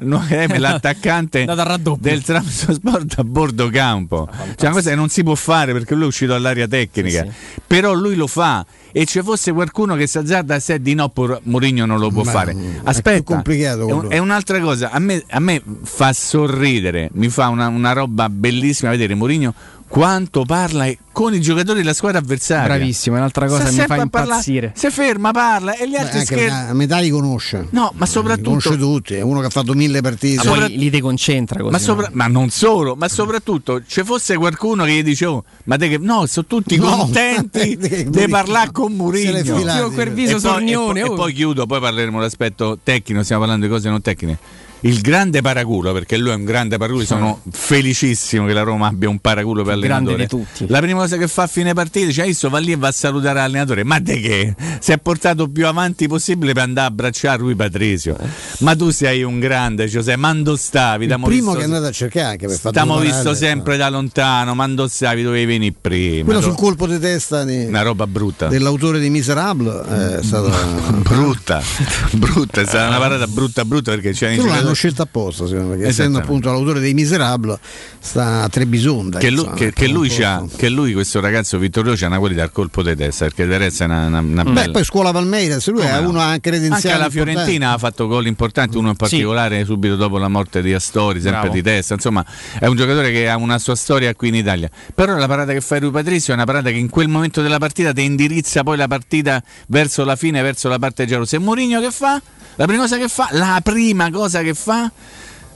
l'attaccante 0.58 1.44
del 2.00 2.22
Trabzonsport 2.22 3.18
a 3.18 3.24
bordo 3.24 3.68
campo. 3.70 4.28
Cioè, 4.56 4.66
una 4.66 4.72
cosa 4.72 4.90
che 4.90 4.96
non 4.96 5.08
si 5.08 5.22
può 5.22 5.36
fare 5.36 5.72
perché 5.72 5.94
lui 5.94 6.04
è 6.04 6.06
uscito 6.08 6.32
dall'area 6.32 6.66
tecnica, 6.66 7.22
sì, 7.22 7.30
sì. 7.30 7.60
però 7.64 7.92
lui 7.92 8.16
lo 8.16 8.26
fa. 8.26 8.66
E 8.90 9.04
ci 9.04 9.20
fosse 9.22 9.52
qualcuno 9.52 9.94
che 9.94 10.06
si 10.06 10.16
azzarda 10.16 10.54
a 10.54 10.58
sé 10.58 10.80
di 10.80 10.94
no, 10.94 11.12
Mourinho 11.42 11.84
non 11.84 11.98
lo 11.98 12.10
può 12.10 12.24
Ma 12.24 12.30
fare. 12.30 12.56
Aspetta, 12.82 13.18
è, 13.18 13.22
complicato 13.22 14.08
è, 14.08 14.16
un'altra 14.16 14.58
cosa, 14.58 14.90
a 14.90 14.98
me, 14.98 15.22
a 15.28 15.38
me, 15.38 15.62
fa 15.82 16.12
sorridere, 16.14 17.10
mi 17.12 17.28
fa 17.28 17.48
una, 17.48 17.68
una 17.68 17.92
roba 17.92 18.30
bellissima 18.30 18.90
vedere 18.90 19.14
Mourinho 19.14 19.54
quanto 19.88 20.44
parla 20.44 20.90
con 21.12 21.32
i 21.32 21.40
giocatori 21.40 21.78
della 21.78 21.94
squadra 21.94 22.18
avversaria. 22.18 22.76
Bravissimo, 22.76 23.16
è 23.16 23.18
un'altra 23.18 23.46
cosa 23.46 23.64
che 23.64 23.72
mi 23.72 23.86
fa 23.86 23.96
impazzire. 23.96 24.72
Si 24.74 24.90
ferma, 24.90 25.30
parla 25.30 25.74
e 25.76 25.88
gli 25.88 25.96
altri 25.96 26.24
scherzano. 26.24 26.70
A 26.70 26.74
metà 26.74 26.98
li 26.98 27.08
conosce. 27.08 27.68
No, 27.70 27.92
ma 27.96 28.06
soprattutto. 28.06 28.48
Conosce 28.48 28.76
tutti, 28.76 29.14
è 29.14 29.22
uno 29.22 29.40
che 29.40 29.46
ha 29.46 29.50
fatto 29.50 29.72
mille 29.74 30.00
partite. 30.00 30.42
Sopra... 30.42 30.66
Poi 30.66 30.76
li 30.76 30.90
deconcentra 30.90 31.60
così. 31.60 31.72
Ma, 31.72 31.78
sopra... 31.78 32.10
ma, 32.12 32.26
non 32.26 32.50
solo, 32.50 32.96
ma 32.96 33.08
soprattutto 33.08 33.82
ci 33.86 34.02
fosse 34.04 34.36
qualcuno 34.36 34.84
che 34.84 34.92
gli 34.92 35.02
dice: 35.02 35.26
oh, 35.26 35.44
ma 35.64 35.76
te 35.76 35.88
che. 35.88 35.98
No, 35.98 36.26
sono 36.26 36.46
tutti 36.46 36.76
no, 36.76 36.90
contenti 36.90 37.78
di 38.08 38.28
parlare 38.28 38.72
con 38.72 38.92
Murigno. 38.92 39.58
Io 39.58 39.90
quel 39.92 40.12
viso 40.12 40.36
e 40.36 40.40
sornione. 40.40 41.00
E, 41.00 41.02
poi, 41.02 41.10
oh. 41.10 41.14
e 41.14 41.16
poi 41.16 41.32
chiudo, 41.32 41.66
poi 41.66 41.80
parleremo 41.80 42.18
dell'aspetto 42.18 42.78
tecnico, 42.82 43.22
stiamo 43.22 43.42
parlando 43.42 43.66
di 43.66 43.72
cose 43.72 43.88
non 43.88 44.02
tecniche 44.02 44.64
il 44.80 45.00
grande 45.00 45.40
paraculo, 45.40 45.92
perché 45.92 46.16
lui 46.16 46.30
è 46.30 46.34
un 46.34 46.44
grande 46.44 46.76
paraculo, 46.76 47.04
sono 47.04 47.40
felicissimo 47.50 48.46
che 48.46 48.52
la 48.52 48.62
Roma 48.62 48.88
abbia 48.88 49.08
un 49.08 49.18
paraculo 49.18 49.62
per 49.62 49.74
allenatore. 49.74 50.28
La 50.66 50.80
prima 50.80 51.00
cosa 51.00 51.16
che 51.16 51.28
fa 51.28 51.44
a 51.44 51.46
fine 51.46 51.72
partita 51.74 52.06
dice 52.06 52.22
adesso 52.22 52.48
va 52.48 52.58
lì 52.58 52.72
e 52.72 52.76
va 52.76 52.88
a 52.88 52.92
salutare 52.92 53.38
l'allenatore. 53.38 53.84
Ma 53.84 53.98
di 53.98 54.20
che? 54.20 54.54
Si 54.80 54.92
è 54.92 54.98
portato 54.98 55.48
più 55.48 55.66
avanti 55.66 56.08
possibile 56.08 56.52
per 56.52 56.62
andare 56.62 56.86
a 56.86 56.90
abbracciare 56.90 57.38
lui 57.38 57.54
Patrizio. 57.54 58.16
Ma 58.58 58.74
tu 58.76 58.90
sei 58.90 59.22
un 59.22 59.38
grande, 59.38 59.86
Giuseppe, 59.86 60.16
mando 60.16 60.56
stavi? 60.56 61.06
Primo 61.06 61.28
visto, 61.28 61.52
che 61.52 61.60
è 61.60 61.64
andato 61.64 61.86
a 61.86 61.90
cercare 61.90 62.26
anche 62.26 62.46
per 62.46 62.56
Stiamo 62.56 62.98
visto 62.98 63.34
sempre 63.34 63.76
da 63.76 63.88
lontano, 63.88 64.54
mando 64.54 64.88
stavi, 64.88 65.22
dovevi 65.22 65.46
venire 65.46 65.74
prima. 65.78 66.24
Quello 66.24 66.40
sul 66.40 66.54
colpo 66.54 66.86
di 66.86 66.98
testa 66.98 67.44
di, 67.44 67.64
una 67.66 67.82
roba 67.82 68.06
brutta. 68.06 68.48
Dell'autore 68.48 69.00
di 69.00 69.10
Miserable 69.10 70.18
è 70.18 70.22
stata 70.22 70.50
brutta, 71.02 71.62
brutta, 72.12 72.60
è 72.60 72.66
stata 72.66 72.88
una 72.88 72.98
parata 72.98 73.26
brutta 73.26 73.64
brutta 73.64 73.90
perché 73.90 74.12
c'è 74.12 74.34
l'hanno 74.66 74.74
scelto 74.74 75.02
apposta, 75.02 75.46
secondo 75.46 75.76
me, 75.76 75.86
essendo 75.86 76.18
appunto 76.18 76.50
l'autore 76.50 76.80
dei 76.80 76.94
Miserable, 76.94 77.58
sta 77.98 78.42
a 78.42 78.48
Trebisonda. 78.48 79.18
Che, 79.18 79.30
lui, 79.30 79.48
che, 79.54 79.72
che, 79.72 79.88
lui 79.88 80.08
che 80.08 80.68
lui, 80.68 80.92
questo 80.92 81.20
ragazzo 81.20 81.58
Vittorio, 81.58 81.94
c'ha 81.96 82.06
una 82.06 82.18
qualità 82.18 82.42
al 82.42 82.52
colpo 82.52 82.82
di 82.82 82.94
testa, 82.94 83.24
perché 83.24 83.46
Terezza 83.46 83.84
è 83.84 83.86
una, 83.86 84.06
una, 84.06 84.20
una 84.20 84.42
Beh, 84.44 84.52
bella... 84.52 84.72
poi 84.72 84.84
scuola 84.84 85.12
Palmeiras, 85.12 85.68
lui 85.68 85.80
Come 85.80 85.92
è 85.92 86.00
no? 86.00 86.08
uno 86.08 86.20
anche 86.20 86.50
credenziale. 86.50 87.02
Anche 87.02 87.04
la 87.04 87.10
Fiorentina 87.10 87.72
ha 87.72 87.78
fatto 87.78 88.06
gol 88.06 88.26
importanti, 88.26 88.76
uno 88.76 88.90
in 88.90 88.96
particolare 88.96 89.58
sì. 89.60 89.64
subito 89.64 89.96
dopo 89.96 90.18
la 90.18 90.28
morte 90.28 90.62
di 90.62 90.72
Astori, 90.72 91.20
sempre 91.20 91.40
Bravo. 91.40 91.54
di 91.54 91.62
testa. 91.62 91.94
Insomma, 91.94 92.24
è 92.58 92.66
un 92.66 92.76
giocatore 92.76 93.10
che 93.10 93.28
ha 93.28 93.36
una 93.36 93.58
sua 93.58 93.74
storia 93.74 94.14
qui 94.14 94.28
in 94.28 94.34
Italia. 94.36 94.70
Però 94.94 95.16
la 95.16 95.26
parata 95.26 95.52
che 95.52 95.60
fa 95.60 95.78
Rui 95.78 95.90
Patrizio 95.90 96.32
è 96.32 96.36
una 96.36 96.44
parata 96.44 96.70
che 96.70 96.76
in 96.76 96.88
quel 96.88 97.08
momento 97.08 97.42
della 97.42 97.58
partita 97.58 97.92
ti 97.92 98.02
indirizza 98.02 98.62
poi 98.62 98.76
la 98.76 98.88
partita 98.88 99.42
verso 99.68 100.04
la 100.04 100.16
fine, 100.16 100.42
verso 100.42 100.68
la 100.68 100.78
parte 100.78 101.06
gelosa. 101.06 101.36
E 101.36 101.38
Mourinho 101.38 101.80
che 101.80 101.90
fa? 101.90 102.20
La 102.58 102.64
prima 102.64 102.82
cosa 102.82 102.96
che 102.96 103.08
fa, 103.08 103.28
la 103.32 103.60
prima 103.62 104.10
cosa 104.10 104.40
che 104.40 104.54
fa, 104.56 104.90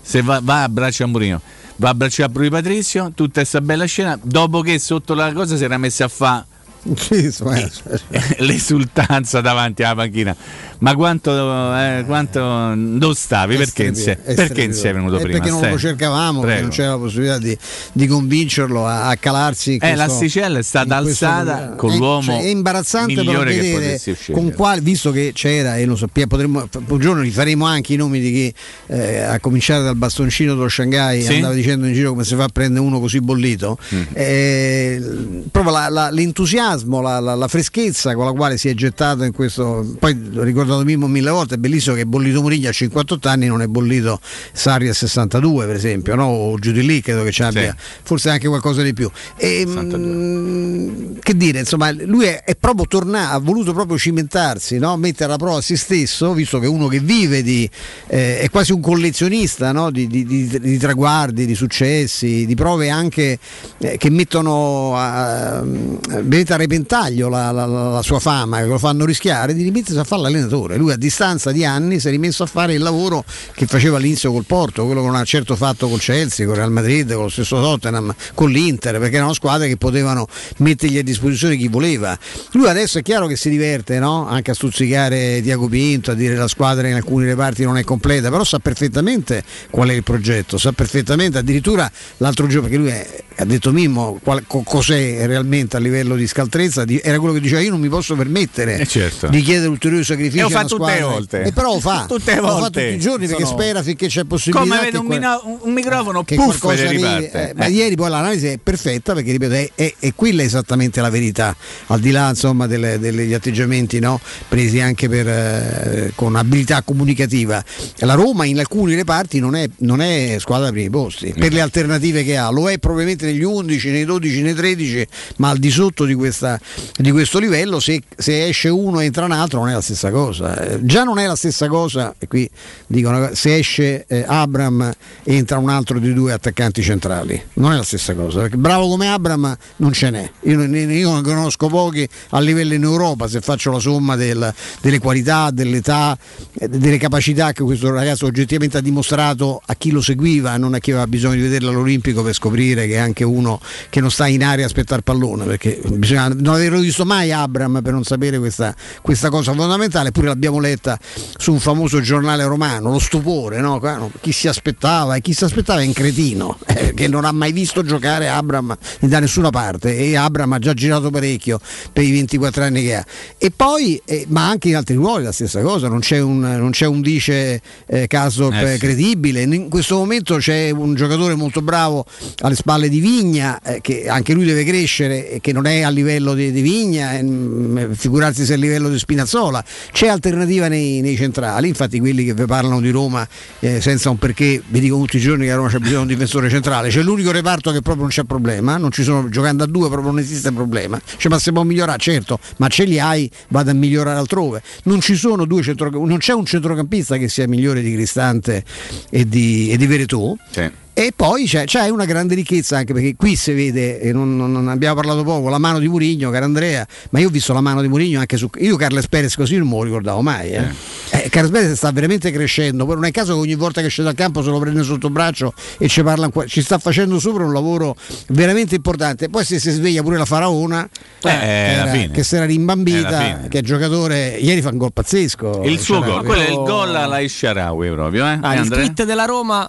se 0.01 0.23
va, 0.23 0.41
va 0.41 0.63
a 0.63 0.69
braccio 0.69 1.05
a 1.05 1.07
Mourinho, 1.07 1.41
va 1.77 1.89
a 1.89 1.95
braccio 1.95 2.23
a 2.23 2.29
Brui 2.29 2.51
Patrizio, 2.51 3.11
tutta 3.15 3.41
questa 3.41 3.61
bella 3.61 3.87
scena, 3.87 4.19
dopo 4.23 4.61
che 4.61 4.79
sotto 4.79 5.15
la 5.15 5.33
cosa 5.33 5.57
si 5.57 5.65
era 5.65 5.79
messa 5.79 6.05
a 6.05 6.09
fare 6.09 6.45
l'esultanza 8.39 9.41
davanti 9.41 9.83
alla 9.83 9.97
panchina 9.97 10.35
ma 10.81 10.95
quanto, 10.95 11.31
eh, 11.77 12.05
quanto 12.07 12.75
dove 12.75 13.15
stavi? 13.15 13.57
Perché, 13.57 13.85
insieme, 13.85 14.21
perché 14.35 14.63
insieme 14.63 14.99
è 14.99 15.03
venuto 15.03 15.19
eh, 15.19 15.23
prima? 15.23 15.39
Perché 15.39 15.51
non 15.51 15.71
lo 15.71 15.79
cercavamo, 15.79 16.45
non 16.45 16.69
c'era 16.71 16.91
la 16.91 16.99
possibilità 16.99 17.39
di, 17.39 17.57
di 17.93 18.07
convincerlo 18.07 18.87
a, 18.87 19.09
a 19.09 19.17
calarsi. 19.17 19.77
Eh, 19.77 19.95
l'asticella 19.95 20.59
è 20.59 20.63
stata 20.63 20.97
alzata 20.97 21.75
con 21.77 21.95
l'uomo. 21.97 22.23
Cioè, 22.23 22.41
è 22.41 22.47
imbarazzante 22.49 23.23
però 23.23 23.43
vedere 23.43 24.01
con 24.33 24.53
quale, 24.53 24.81
visto 24.81 25.11
che 25.11 25.33
c'era 25.35 25.77
e 25.77 25.85
lo 25.85 25.97
sappiamo, 25.97 26.29
potremmo, 26.29 26.69
un 26.87 26.99
giorno 26.99 27.23
rifaremo 27.23 27.65
anche 27.67 27.93
i 27.93 27.97
nomi 27.97 28.21
di 28.21 28.33
chi 28.33 28.55
eh, 28.87 29.19
a 29.19 29.39
cominciare 29.39 29.83
dal 29.83 29.97
bastoncino 29.97 30.55
dello 30.55 30.69
Shanghai 30.69 31.23
sì? 31.23 31.35
andava 31.35 31.53
dicendo 31.53 31.87
in 31.87 31.93
giro 31.93 32.11
come 32.11 32.25
si 32.25 32.35
fa 32.35 32.45
a 32.45 32.49
prendere 32.49 32.85
uno 32.85 33.01
così 33.01 33.21
bollito. 33.21 33.79
Mm. 33.95 34.03
Eh, 34.15 35.03
proprio 35.51 35.73
la, 35.75 35.89
la, 35.89 36.11
l'entusiasmo, 36.11 37.03
la, 37.03 37.21
la, 37.21 37.49
freschezza 37.49 38.15
con 38.15 38.25
la 38.25 38.33
quale 38.33 38.57
si 38.57 38.69
è 38.69 38.75
gettato 38.75 39.25
in 39.25 39.33
questo. 39.33 39.97
Poi 39.99 40.31
ricordo 40.35 40.70
ricordato 40.71 40.85
Mimmo 40.85 41.07
mille 41.09 41.31
volte, 41.31 41.55
è 41.57 41.59
bellissimo 41.59 41.95
che 41.95 42.03
è 42.03 42.05
bollito 42.05 42.41
Muriglia 42.41 42.71
a 42.71 42.73
58 42.73 43.29
anni, 43.29 43.47
non 43.47 43.63
è 43.63 43.67
bollito 43.67 44.21
Sarri 44.53 44.89
a 44.89 44.95
62 44.95 45.67
per 45.67 45.75
esempio, 45.75 46.15
no? 46.15 46.27
o 46.27 46.59
giù 46.59 46.73
di 46.73 46.85
lì 46.85 47.01
credo 47.01 47.23
che 47.25 47.33
ci 47.33 47.43
abbia, 47.43 47.75
sì. 47.77 48.01
forse 48.03 48.31
anche 48.31 48.49
qualcosa 48.49 48.83
di 48.83 48.93
più. 48.93 49.11
E, 49.37 49.67
mh, 49.67 49.97
mm, 49.97 51.13
che 51.21 51.37
dire, 51.37 51.61
insomma, 51.61 51.91
lui 51.93 52.27
è, 52.27 52.43
è 52.45 52.57
proprio 52.57 52.87
tornato, 52.87 53.35
ha 53.35 53.39
voluto 53.39 53.73
proprio 53.73 53.99
cimentarsi, 53.99 54.79
no? 54.79 54.97
mettere 54.97 55.25
alla 55.25 55.37
prova 55.37 55.61
se 55.61 55.77
stesso, 55.77 56.33
visto 56.33 56.59
che 56.59 56.67
è 56.67 56.69
uno 56.69 56.87
che 56.87 57.01
vive 57.01 57.43
di, 57.43 57.69
eh, 58.07 58.41
è 58.41 58.51
quasi 58.51 58.73
un 58.73 58.81
collezionista 58.81 59.73
no? 59.73 59.91
di, 59.91 60.07
di, 60.07 60.25
di, 60.25 60.79
traguardi, 60.79 61.47
di 61.47 61.55
successi, 61.55 62.47
di 62.47 62.55
prove 62.55 62.91
anche 62.91 63.39
eh, 63.79 63.97
che 63.97 64.11
mettono 64.11 64.97
a, 64.97 65.59
a, 65.59 65.59
a 65.59 66.57
repentaglio 66.57 67.29
la, 67.29 67.51
la, 67.51 67.67
la, 67.67 67.91
la, 67.91 68.03
sua 68.03 68.19
fama, 68.19 68.59
che 68.61 68.67
lo 68.67 68.79
fanno 68.79 69.05
rischiare, 69.05 69.55
di 69.55 69.63
rimettersi 69.63 69.99
a 69.99 70.05
fare 70.05 70.23
l'allenatore 70.23 70.60
allenatore. 70.61 70.77
Lui 70.77 70.93
a 70.93 70.97
distanza 70.97 71.53
di 71.53 71.65
anni 71.65 72.01
si 72.01 72.09
è 72.09 72.11
rimesso 72.11 72.43
a 72.43 72.47
fare 72.47 72.75
il 72.75 72.83
lavoro 72.83 73.25
che 73.55 73.67
faceva 73.67 73.97
all'inizio 73.97 74.33
col 74.33 74.45
Porto, 74.45 74.85
quello 74.85 75.01
che 75.01 75.07
non 75.07 75.17
ha 75.17 75.25
certo 75.25 75.57
fatto 75.57 75.89
col 75.89 76.01
Chelsea, 76.01 76.47
con 76.47 76.55
Real 76.55 76.71
Madrid, 76.71 77.13
con 77.13 77.25
lo 77.25 77.29
stesso 77.29 77.61
Tottenham, 77.61 78.15
con 78.35 78.51
l'Inter, 78.51 78.99
perché 78.99 79.17
erano 79.17 79.33
squadre 79.33 79.69
che 79.69 79.77
potevano 79.77 80.27
mettergli 80.59 80.99
a 80.99 81.03
disposizione 81.03 81.57
chi 81.57 81.69
voleva. 81.69 82.19
Lui 82.53 82.69
adesso 82.69 82.99
è 82.99 83.03
chiaro 83.03 83.27
che 83.27 83.37
si 83.37 83.51
diverte 83.51 83.99
no? 83.99 84.29
anche 84.29 84.51
a 84.51 84.55
stuzzicare 84.55 85.41
Diago 85.41 85.69
Pinto, 85.69 86.11
a 86.11 86.15
dire 86.15 86.35
la 86.35 86.49
squadra 86.49 86.89
in 86.89 86.95
alcuni 86.95 87.27
reparti 87.27 87.65
non 87.65 87.79
è 87.79 87.85
completa, 87.85 88.31
però 88.31 88.45
sa 88.45 88.59
perfettamente 88.59 89.43
qual 89.71 89.89
è 89.89 89.93
il 89.93 90.03
progetto, 90.03 90.59
sa 90.59 90.73
perfettamente, 90.73 91.39
addirittura 91.39 91.91
l'altro 92.19 92.47
giorno, 92.47 92.69
perché 92.69 92.77
lui 92.77 92.91
è, 92.91 93.25
ha 93.37 93.45
detto 93.45 93.73
Mimmo 93.73 94.19
qual, 94.23 94.45
cos'è 94.47 95.27
realmente 95.27 95.77
a 95.77 95.81
livello 95.81 96.17
di 96.17 96.27
scaltrezza, 96.27 96.85
di, 96.85 97.01
era 97.03 97.19
quello 97.19 97.35
che 97.35 97.41
diceva 97.41 97.61
io 97.61 97.71
non 97.71 97.81
mi 97.81 97.89
posso 97.89 98.15
permettere 98.15 98.79
eh 98.79 98.87
certo. 98.87 99.29
di 99.29 99.43
chiedere 99.43 99.69
ulteriori 99.69 100.05
sacrifici 100.05 100.50
e 100.51 100.55
lo 100.55 100.61
fa 100.61 100.65
tutte 100.65 100.95
le 100.95 101.03
volte. 101.03 101.43
E 101.43 101.53
però 101.53 101.75
lo 101.75 101.81
fa. 101.81 102.05
tutte 102.09 102.35
le 102.35 102.41
volte. 102.41 102.57
Lo 102.57 102.63
fa 102.63 102.71
tutti 102.71 102.95
i 102.95 102.99
giorni 102.99 103.27
perché 103.27 103.45
Sono... 103.45 103.59
spera 103.59 103.83
finché 103.83 104.07
c'è 104.09 104.25
possibilità. 104.25 104.69
Come 104.69 104.81
vede 104.85 104.99
un, 104.99 105.07
mino- 105.07 105.59
un, 105.63 105.73
microfono, 105.73 106.25
che 106.25 106.35
puff, 106.37 106.65
arrivi, 106.65 107.03
eh, 107.03 107.53
Ma 107.55 107.67
ieri 107.67 107.95
poi 107.97 108.11
l'analisi 108.11 108.47
è 108.47 108.59
perfetta 108.59 109.15
perché 109.15 109.33
ripeto, 109.33 109.55
è, 109.55 109.71
è, 109.75 109.95
è 109.99 110.13
quella 110.15 110.43
esattamente 110.43 111.01
la 111.01 111.11
verità. 111.11 111.55
Al 111.87 112.01
di 112.01 112.11
là 112.11 112.29
insomma 112.29 112.67
delle, 112.67 112.99
degli 112.99 113.33
atteggiamenti 113.33 113.99
no? 113.99 114.21
presi 114.49 114.81
anche 114.81 115.09
per, 115.09 115.29
eh, 115.29 116.13
con 116.15 116.37
abilità 116.37 116.83
comunicativa. 116.83 117.63
La 117.99 118.15
Roma 118.15 118.45
in 118.45 118.59
alcuni 118.59 118.95
reparti 118.95 119.39
non 119.41 119.55
è, 119.57 119.69
non 119.79 120.01
è 120.01 120.37
squadra 120.39 120.67
ai 120.67 120.73
primi 120.73 120.91
posti. 120.91 121.35
Per 121.37 121.53
le 121.53 121.61
alternative 121.61 122.25
che 122.25 122.37
ha, 122.37 122.51
lo 122.51 122.71
è 122.71 122.79
probabilmente 122.79 123.27
negli 123.27 123.43
11, 123.43 123.91
nei 123.91 124.05
12, 124.05 124.43
nei 124.43 124.55
13, 124.55 125.07
ma 125.37 125.51
al 125.51 125.59
di 125.59 125.71
sotto 125.71 126.05
di, 126.05 126.15
questa, 126.15 126.59
di 126.97 127.11
questo 127.11 127.39
livello 127.39 127.81
se, 127.81 128.03
se 128.17 128.49
esce 128.49 128.69
uno 128.69 129.01
e 129.01 129.05
entra 129.05 129.25
un 129.25 129.33
altro 129.33 129.61
non 129.61 129.69
è 129.69 129.73
la 129.73 129.81
stessa 129.81 130.11
cosa 130.11 130.40
cosa. 130.41 130.59
Eh, 130.59 130.79
già 130.85 131.05
non 131.05 131.19
è 131.19 131.27
la 131.27 131.37
stessa 131.37 131.69
cosa, 131.69 132.15
e 132.19 132.27
qui 132.27 132.49
dicono 132.87 133.31
se 133.35 133.57
esce 133.57 134.07
eh, 134.07 134.25
Abram 134.27 134.91
entra 135.25 135.59
un 135.59 135.69
altro 135.69 135.99
di 135.99 136.13
due 136.13 136.33
attaccanti 136.33 136.83
centrali. 136.83 137.41
Non 137.55 137.73
è 137.73 137.77
la 137.77 137.83
stessa 137.83 138.15
cosa, 138.15 138.41
perché 138.41 138.57
bravo 138.57 138.89
come 138.89 139.09
Abram 139.09 139.57
non 139.77 139.93
ce 139.93 140.11
n'è. 140.11 140.31
Io, 140.43 140.63
io 140.63 141.15
ne 141.15 141.23
conosco 141.23 141.69
pochi 141.69 142.09
a 142.31 142.41
livello 142.41 142.75
in 142.75 142.83
Europa, 142.83 143.29
se 143.29 143.41
faccio 143.41 143.71
la 143.71 143.79
somma 143.79 144.17
del, 144.17 144.53
delle 144.81 144.99
qualità, 144.99 145.51
dell'età, 145.51 146.17
eh, 146.59 146.69
delle 146.69 146.99
capacità 146.99 147.53
che 147.53 147.63
questo 147.63 147.91
ragazzo 147.91 148.27
oggettivamente 148.27 148.79
ha 148.79 148.81
dimostrato 148.81 149.61
a 149.65 149.75
chi 149.75 149.91
lo 149.91 150.01
seguiva, 150.01 150.57
non 150.57 150.75
a 150.75 150.79
chi 150.79 150.91
aveva 150.91 151.07
bisogno 151.07 151.37
di 151.37 151.43
vederlo 151.43 151.71
all'Olimpico 151.71 152.23
per 152.23 152.35
scoprire 152.35 152.87
che 152.87 152.95
è 152.95 152.99
anche 152.99 153.25
uno 153.25 153.61
che 153.89 154.01
non 154.01 154.11
sta 154.11 154.27
in 154.27 154.43
aria 154.43 154.65
a 154.65 154.67
aspettare 154.67 155.03
pallone, 155.03 155.45
perché 155.45 155.81
bisogna 155.87 156.29
non 156.29 156.55
averlo 156.55 156.81
visto 156.81 157.05
mai 157.05 157.33
Abram 157.33 157.81
per 157.83 157.93
non 157.93 158.05
sapere 158.05 158.39
questa, 158.39 158.75
questa 159.03 159.29
cosa 159.29 159.53
fondamentale, 159.55 160.11
pure 160.21 160.33
l'abbiamo 160.33 160.61
letta 160.61 160.99
su 161.39 161.53
un 161.53 161.61
famoso 161.61 162.03
giornale 162.03 162.45
romano, 162.45 162.91
lo 162.91 162.99
stupore, 162.99 163.61
no? 163.61 163.81
chi 164.21 164.33
si 164.33 164.49
aspettava 164.49 165.15
e 165.15 165.23
chi 165.23 165.33
si 165.33 165.45
aspettava 165.45 165.81
è 165.81 165.87
un 165.87 165.95
cretino 165.95 166.59
eh, 166.69 166.93
che 166.93 167.09
non 167.09 167.25
ha 167.25 167.33
mai 167.33 167.53
visto 167.53 167.83
giocare 167.83 168.29
Abram 168.29 168.77
da 169.01 169.19
nessuna 169.19 169.49
parte 169.49 169.97
e 169.97 170.17
Abram 170.17 170.53
ha 170.53 170.59
già 170.59 170.75
girato 170.75 171.09
parecchio 171.09 171.59
per 171.91 172.05
i 172.05 172.11
24 172.11 172.63
anni 172.63 172.83
che 172.83 172.97
ha. 172.97 173.05
E 173.39 173.51
poi, 173.51 174.01
eh, 174.05 174.27
ma 174.29 174.47
anche 174.47 174.69
in 174.69 174.77
altri 174.77 174.95
ruoli 174.97 175.25
la 175.25 175.33
stessa 175.33 175.63
cosa, 175.63 175.89
non 175.89 176.01
c'è 176.01 176.21
un, 176.21 176.41
non 176.41 176.71
c'è 176.71 176.85
un 176.85 177.01
dice 177.01 177.63
eh, 177.87 178.07
caso 178.07 178.51
eh, 178.51 178.73
sì. 178.75 178.79
credibile, 178.79 179.43
in 179.43 179.71
questo 179.71 179.97
momento 179.97 180.37
c'è 180.37 180.69
un 180.69 180.95
giocatore 180.95 181.35
molto 181.35 181.63
bravo 181.63 182.05
alle 182.41 182.57
spalle 182.57 182.91
di 182.91 183.01
Vigna, 183.01 183.59
eh, 183.63 183.81
che 183.81 184.07
anche 184.07 184.35
lui 184.35 184.45
deve 184.45 184.65
crescere 184.65 185.31
e 185.31 185.41
che 185.41 185.53
non 185.53 185.65
è 185.65 185.81
a 185.81 185.89
livello 185.89 186.35
di, 186.35 186.53
di 186.53 186.61
Vigna, 186.61 187.13
eh, 187.13 187.89
figurarsi 187.93 188.45
se 188.45 188.53
è 188.53 188.57
a 188.57 188.59
livello 188.59 188.91
di 188.91 188.99
Spinazzola. 188.99 189.65
C'è 189.93 190.10
alternativa 190.13 190.69
nei, 190.69 191.01
nei, 191.01 191.17
centrali, 191.17 191.69
infatti 191.69 191.99
quelli 191.99 192.25
che 192.25 192.35
vi 192.35 192.45
parlano 192.45 192.81
di 192.81 192.91
Roma 192.91 193.27
eh, 193.61 193.81
senza 193.81 194.11
un 194.11 194.19
perché, 194.19 194.63
vi 194.67 194.81
dico 194.81 194.97
tutti 194.97 195.17
i 195.17 195.21
giorni 195.21 195.45
che 195.45 195.53
a 195.53 195.57
Roma 195.57 195.69
c'è 195.69 195.79
bisogno 195.79 196.05
di 196.05 196.13
un 196.13 196.19
difensore 196.19 196.49
centrale, 196.49 196.89
c'è 196.89 197.03
l'unico 197.03 197.31
reparto 197.31 197.71
che 197.71 197.81
proprio 197.81 198.03
non 198.03 198.11
c'è 198.11 198.25
problema, 198.25 198.77
non 198.77 198.91
ci 198.91 199.03
sono, 199.03 199.29
giocando 199.29 199.65
a 199.65 199.67
due 199.67 199.89
proprio 199.89 200.11
non 200.11 200.21
esiste 200.21 200.53
problema, 200.53 201.01
cioè, 201.17 201.31
ma 201.31 201.39
se 201.39 201.53
può 201.53 201.63
migliorare 201.63 201.99
certo, 201.99 202.39
ma 202.59 202.69
ce 202.69 202.85
li 202.85 202.99
hai, 202.99 203.31
vado 203.49 203.71
a 203.71 203.75
migliorare 203.75 204.19
altrove, 204.19 204.63
non 204.85 205.01
ci 205.01 205.15
sono 205.15 205.45
due 205.45 205.63
centrocampisti, 205.63 206.09
non 206.09 206.19
c'è 206.19 206.33
un 206.33 206.45
centrocampista 206.45 207.17
che 207.17 207.29
sia 207.29 207.47
migliore 207.49 207.83
di 207.83 207.93
Cristante 207.93 208.65
e 209.11 209.29
di, 209.29 209.71
e 209.71 209.77
di 209.77 209.87
Veretù. 209.87 210.37
Sì 210.51 210.89
E 211.01 211.15
poi 211.17 211.47
c'è, 211.47 211.65
c'è, 211.65 211.89
una 211.89 212.05
grande 212.05 212.35
ricchezza 212.35 212.77
anche 212.77 212.93
perché 212.93 213.17
qui 213.17 213.35
si 213.35 213.55
vede, 213.55 213.99
e 214.01 214.13
non, 214.13 214.37
non, 214.37 214.53
non, 214.53 214.69
abbiamo 214.69 214.97
parlato 214.97 215.23
poco, 215.23 215.49
la 215.49 215.57
mano 215.57 215.79
di 215.79 215.89
Murigno, 215.89 216.29
caro 216.29 216.45
Andrea, 216.45 216.87
ma 217.09 217.21
io 217.21 217.29
ho 217.29 217.31
visto 217.31 217.55
la 217.55 217.63
mano 217.63 217.81
di 217.81 217.89
Murigno 217.89 218.19
anche 218.21 218.37
su... 218.37 218.51
Io 218.59 218.77
Carles 218.77 219.09
Perez 219.09 219.35
così 219.35 219.57
non 219.57 219.67
me 219.67 219.77
lo 219.77 219.85
ricordavo 219.85 220.21
mai. 220.21 220.51
Eh. 220.51 220.63
Eh, 221.09 221.31
Carles 221.31 221.51
Perez 221.51 221.73
sta 221.73 221.91
veramente 221.91 222.31
crescendo, 222.31 222.85
poi 222.85 222.97
non 222.97 223.07
è 223.07 223.13
caso 223.13 223.33
che 223.33 223.39
ogni 223.41 223.55
volta 223.55 223.81
che 223.81 223.89
scende 223.89 224.13
dal 224.13 224.21
campo 224.21 224.43
se 224.43 224.51
lo 224.51 224.59
prende 224.59 224.83
sotto 224.83 225.09
braccio 225.09 225.55
e 225.79 225.89
ci 225.89 226.03
parla, 226.03 226.31
ci 226.45 226.61
sta 226.61 226.77
facendo 226.77 227.19
sopra 227.19 227.45
un 227.45 227.55
lavoro 227.55 227.97
veramente 228.27 228.75
importante. 228.75 229.31
Poi 229.31 229.43
se 229.43 229.59
si 229.59 229.71
sveglia 229.71 230.03
pure 230.03 230.19
la 230.19 230.27
Faraona, 230.27 230.87
eh, 231.23 231.31
era, 231.31 231.93
che 232.13 232.23
si 232.23 232.37
era 232.37 232.45
rimbambita, 232.45 233.47
che 233.49 233.61
è 233.61 233.63
giocatore, 233.63 234.37
ieri 234.37 234.61
fa 234.61 234.69
un 234.69 234.77
gol 234.77 234.93
pazzesco. 234.93 235.63
Il 235.65 235.79
suo 235.79 236.01
gol, 236.01 236.23
quello 236.27 236.43
è 236.43 236.51
il 236.51 236.57
gol 236.57 236.95
alla 236.95 237.21
Isharawi 237.21 237.89
proprio. 237.89 238.27
Eh? 238.27 238.39
Ah, 238.43 238.55
il 238.57 238.69
tweet 238.69 239.05
della 239.05 239.25
Roma 239.25 239.67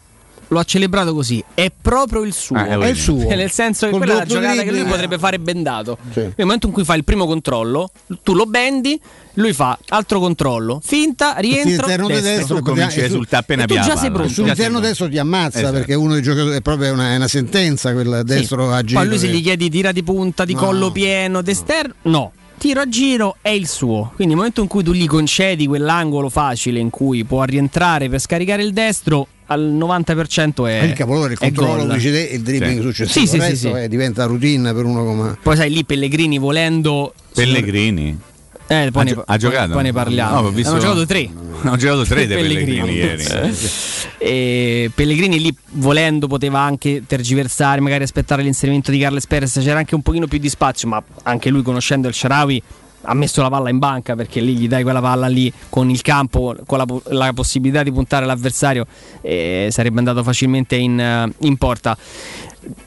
lo 0.52 0.60
ha 0.60 0.64
celebrato 0.64 1.14
così. 1.14 1.44
È 1.54 1.72
proprio 1.82 2.24
il 2.24 2.34
suo. 2.34 2.58
Ah, 2.58 2.68
è 2.68 2.88
il 2.88 2.98
suo. 2.98 3.28
Nel 3.28 3.52
senso 3.52 3.86
che 3.86 3.92
Col 3.92 4.02
quella 4.02 4.16
è 4.16 4.18
la 4.18 4.26
giocata 4.26 4.64
che 4.64 4.72
lui 4.72 4.84
potrebbe 4.84 5.18
fare 5.18 5.40
bendato. 5.40 5.98
Sì. 6.12 6.20
Nel 6.20 6.34
momento 6.38 6.68
in 6.68 6.74
cui 6.74 6.84
fa 6.84 6.94
il 6.96 7.06
primo 7.06 7.26
controllo, 7.26 7.90
tu 8.22 8.34
lo 8.34 8.46
bendi, 8.46 9.00
lui 9.36 9.54
fa 9.54 9.78
altro 9.90 10.20
controllo, 10.20 10.82
finta, 10.84 11.36
rientro, 11.38 11.88
destro. 11.88 12.08
destro 12.08 12.56
tu 12.58 12.64
cominci 12.64 13.00
a 13.00 13.06
esultare 13.06 13.44
appena 13.44 13.66
tu 13.66 13.76
già 13.76 13.96
sei 13.96 14.12
pronto. 14.12 14.32
Sull'interno 14.32 14.80
destro 14.80 15.08
ti 15.08 15.18
ammazza 15.18 15.60
esatto. 15.60 15.74
perché 15.74 15.94
uno 15.94 16.14
dei 16.14 16.22
giocatori 16.22 16.58
è 16.58 16.62
proprio 16.62 16.92
una, 16.92 17.14
è 17.14 17.16
una 17.16 17.30
sentenza 17.30 17.94
quel 17.94 18.24
destro 18.26 18.70
sì. 18.70 18.76
agito. 18.76 19.00
Poi 19.00 19.08
lui 19.08 19.20
se 19.20 19.28
gli 19.28 19.42
chiedi 19.42 19.70
tira 19.70 19.94
di 19.94 20.04
punta, 20.04 20.44
di 20.44 20.54
no. 20.54 20.60
collo 20.60 20.92
pieno, 20.92 21.42
d'esterno, 21.42 21.94
no 22.02 22.32
tiro 22.58 22.82
a 22.82 22.88
giro 22.88 23.38
è 23.42 23.50
il 23.50 23.68
suo. 23.68 24.12
Quindi 24.14 24.34
nel 24.34 24.36
momento 24.36 24.62
in 24.62 24.68
cui 24.68 24.84
tu 24.84 24.92
gli 24.92 25.08
concedi 25.08 25.66
quell'angolo 25.66 26.30
facile 26.30 26.78
in 26.78 26.92
cui 26.92 27.24
può 27.24 27.44
rientrare 27.44 28.08
per 28.08 28.20
scaricare 28.20 28.62
il 28.62 28.72
destro, 28.72 29.26
al 29.52 29.74
90% 29.78 30.68
è 30.68 30.84
il 30.84 30.94
capolavoro 30.94 31.32
il 31.34 31.38
controllo 31.38 31.94
e 31.94 32.30
il 32.32 32.42
dribbling 32.42 32.78
sì. 32.78 32.82
successivo 32.82 33.26
sì, 33.26 33.40
sì, 33.40 33.56
sì, 33.56 33.56
sì. 33.56 33.88
diventa 33.88 34.26
routine 34.26 34.74
per 34.74 34.86
uno 34.86 35.04
come 35.04 35.38
poi 35.42 35.56
sai 35.56 35.72
lì 35.72 35.84
Pellegrini 35.84 36.38
volendo 36.38 37.14
Pellegrini 37.34 38.30
eh, 38.72 38.90
poi, 38.90 39.02
ha, 39.02 39.04
ne, 39.04 39.24
ha 39.26 39.38
giocato? 39.38 39.74
poi 39.74 39.84
ne 39.84 39.92
parliamo. 39.92 40.40
No, 40.40 40.50
visto... 40.50 40.72
Hanno 40.72 40.80
giocato 40.80 41.06
tre. 41.06 41.30
Hanno 41.64 41.76
giocato 41.76 42.06
tre 42.06 42.26
dei 42.26 42.38
Pellegrini, 42.38 42.80
Pellegrini 42.80 43.42
ieri. 43.50 43.70
e 44.18 44.92
Pellegrini 44.96 45.42
lì 45.42 45.54
volendo 45.72 46.28
poteva 46.28 46.62
anche 46.62 47.04
tergiversare, 47.06 47.82
magari 47.82 48.04
aspettare 48.04 48.44
l'inserimento 48.44 48.90
di 48.90 49.00
Carles 49.00 49.28
Perez. 49.28 49.60
C'era 49.62 49.80
anche 49.80 49.94
un 49.94 50.02
pochino 50.02 50.26
più 50.28 50.40
di 50.40 50.48
spazio, 50.48 50.88
ma 50.88 51.04
anche 51.24 51.50
lui 51.50 51.64
conoscendo 51.64 52.08
il 52.08 52.14
Sharawi 52.14 52.64
ha 53.04 53.14
messo 53.14 53.42
la 53.42 53.50
palla 53.50 53.70
in 53.70 53.80
banca 53.80 54.16
perché 54.16 54.42
lì 54.42 54.56
gli 54.56 54.68
dai 54.68 54.84
quella 54.84 55.02
palla 55.02 55.28
lì 55.28 55.52
con 55.70 55.90
il 55.90 56.02
campo, 56.02 56.56
con 56.66 56.78
la, 56.78 56.86
la 57.16 57.34
possibilità 57.34 57.84
di 57.84 57.92
puntare 57.92 58.26
l'avversario, 58.26 58.86
eh, 59.22 59.70
sarebbe 59.72 60.00
andato 60.00 60.24
facilmente 60.24 60.76
in, 60.76 61.00
eh, 61.00 61.32
in, 61.40 61.58
porta. 61.58 61.98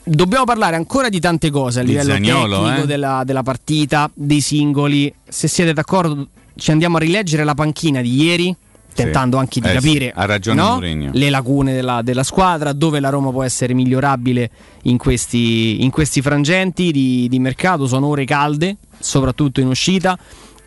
Dobbiamo 0.05 0.44
parlare 0.44 0.77
ancora 0.77 1.09
di 1.09 1.20
tante 1.20 1.50
cose 1.50 1.81
a 1.81 1.83
di 1.83 1.90
livello 1.90 2.12
Zagnolo, 2.12 2.62
tecnico 2.62 2.83
eh? 2.83 2.87
della, 2.87 3.22
della 3.24 3.42
partita, 3.42 4.11
dei 4.14 4.40
singoli. 4.40 5.12
Se 5.27 5.48
siete 5.48 5.72
d'accordo, 5.72 6.29
ci 6.57 6.70
andiamo 6.70 6.96
a 6.96 7.00
rileggere 7.00 7.44
la 7.44 7.55
panchina 7.55 8.00
di 8.00 8.22
ieri 8.22 8.57
tentando 8.94 9.37
sì. 9.37 9.42
anche 9.42 9.61
di 9.61 9.68
eh 9.68 9.72
capire 9.72 10.14
no? 10.55 10.79
le 10.79 11.31
lacune 11.31 11.74
della, 11.74 12.00
della, 12.03 12.22
squadra, 12.22 12.72
dove 12.72 13.00
la 13.00 13.11
Roma 13.11 13.31
può 13.31 13.42
essere 13.42 13.74
migliorabile 13.74 14.50
in 14.83 14.96
questi, 14.96 15.83
in 15.83 15.90
questi 15.90 16.22
frangenti 16.22 16.92
di, 16.92 17.27
di, 17.29 17.38
mercato. 17.38 17.87
Sono 17.87 18.07
ore 18.07 18.24
calde, 18.24 18.77
soprattutto 19.04 19.60
in 19.60 19.68
uscita. 19.68 20.18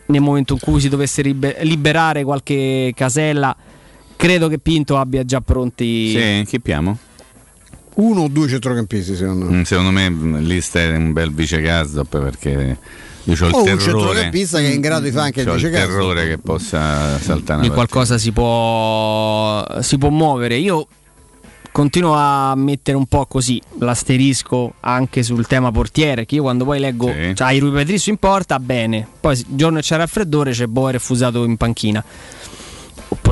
Nel 0.07 0.21
momento 0.21 0.53
in 0.53 0.59
cui 0.59 0.79
si 0.79 0.87
dovesse 0.87 1.21
liberare 1.21 2.23
qualche 2.23 2.93
casella, 2.95 3.53
credo 4.15 4.47
che 4.47 4.57
Pinto 4.57 4.97
abbia 4.97 5.25
già 5.25 5.41
pronti. 5.41 6.11
Sì, 6.11 6.45
chi 6.47 6.61
piamo? 6.61 6.97
Uno 7.95 8.21
o 8.21 8.27
due 8.29 8.47
centrocampisti, 8.47 9.15
secondo 9.15 9.45
me. 9.45 9.57
Mm, 9.57 9.61
secondo 9.63 9.91
me 9.91 10.39
Lista 10.39 10.79
è 10.79 10.95
un 10.95 11.11
bel 11.11 11.33
vice 11.33 11.59
Gazzop 11.59 12.21
perché 12.21 12.77
io 13.23 13.33
ho 13.33 13.47
il 13.47 13.53
o 13.53 13.63
terrore. 13.63 13.71
un 13.71 13.79
centrocampista 13.79 14.59
che 14.59 14.69
è 14.69 14.73
in 14.73 14.79
grado 14.79 15.05
di 15.05 15.11
fare 15.11 15.25
anche 15.25 15.41
il 15.41 15.49
vice 15.49 15.67
il 15.67 15.73
terrore 15.73 16.27
che 16.27 16.37
possa 16.37 17.19
saltare 17.19 17.65
una 17.65 17.73
qualcosa 17.73 18.17
si 18.17 18.31
può, 18.31 19.65
si 19.81 19.97
può 19.97 20.09
muovere. 20.09 20.55
Io 20.55 20.87
continuo 21.77 22.15
a 22.15 22.55
mettere 22.55 22.97
un 22.97 23.05
po' 23.05 23.27
così 23.27 23.61
l'asterisco 23.77 24.73
anche 24.79 25.21
sul 25.21 25.45
tema 25.45 25.71
portiere 25.71 26.25
che 26.25 26.33
io 26.33 26.41
quando 26.41 26.65
poi 26.65 26.79
leggo 26.79 27.05
sì. 27.05 27.35
cioè, 27.35 27.59
Rui 27.59 27.69
Patricio 27.69 28.09
in 28.09 28.17
porta 28.17 28.57
bene 28.57 29.07
poi 29.19 29.37
il 29.37 29.45
giorno 29.49 29.79
c'è 29.79 29.95
raffreddore 29.95 30.53
c'è 30.53 30.65
Boer 30.65 30.93
refusato 30.93 31.43
in 31.43 31.55
panchina 31.55 32.03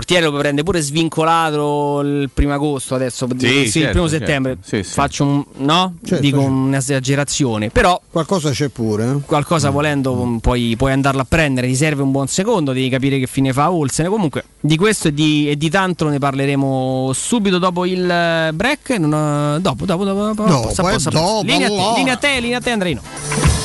portiere 0.06 0.28
lo 0.28 0.38
prende 0.38 0.62
pure 0.62 0.82
svincolato 0.82 2.02
il 2.02 2.30
primo 2.32 2.54
agosto 2.54 2.94
adesso 2.94 3.28
sì, 3.36 3.48
sì, 3.48 3.72
certo, 3.72 3.80
il 3.80 3.90
primo 3.90 4.08
certo. 4.08 4.26
settembre 4.26 4.58
sì, 4.62 4.84
faccio 4.84 5.24
un 5.24 5.44
no 5.58 5.96
certo, 6.06 6.22
dico 6.22 6.42
certo. 6.42 6.54
un'esagerazione 6.54 7.70
però 7.72 8.00
qualcosa 8.12 8.52
c'è 8.52 8.70
pure 8.70 9.06
eh? 9.06 9.20
qualcosa 9.26 9.70
mm. 9.70 9.74
volendo 9.74 10.38
puoi, 10.42 10.76
puoi, 10.78 10.92
andarlo 10.92 11.22
a 11.22 11.26
prendere 11.28 11.66
ti 11.66 11.76
serve 11.76 12.04
un 12.04 12.12
buon 12.12 12.28
secondo 12.28 12.72
devi 12.72 12.88
capire 12.88 13.18
che 13.18 13.26
fine 13.26 13.52
fa 13.52 13.72
Olsen 13.72 14.08
comunque 14.08 14.44
di 14.60 14.78
questo 14.78 15.08
e 15.08 15.14
di, 15.14 15.50
e 15.50 15.58
di 15.58 15.70
tanto 15.72 16.08
ne 16.08 16.20
parleremo 16.20 17.12
subito 17.12 17.58
dopo 17.58 17.86
il 17.86 18.50
break 18.54 18.90
non, 19.00 19.58
dopo 19.60 19.86
dopo 19.86 20.04
dopo, 20.04 20.22
dopo, 20.22 20.44
dopo, 20.44 20.62
possa, 20.68 20.84
possa, 20.84 21.10
dopo 21.10 21.42
linea, 21.44 21.68
te, 21.68 21.94
linea 21.96 22.14
a 22.14 22.18
te 22.18 22.40
linea 22.40 22.58
a 22.60 22.62
te 22.62 22.70
Andreino 22.70 23.65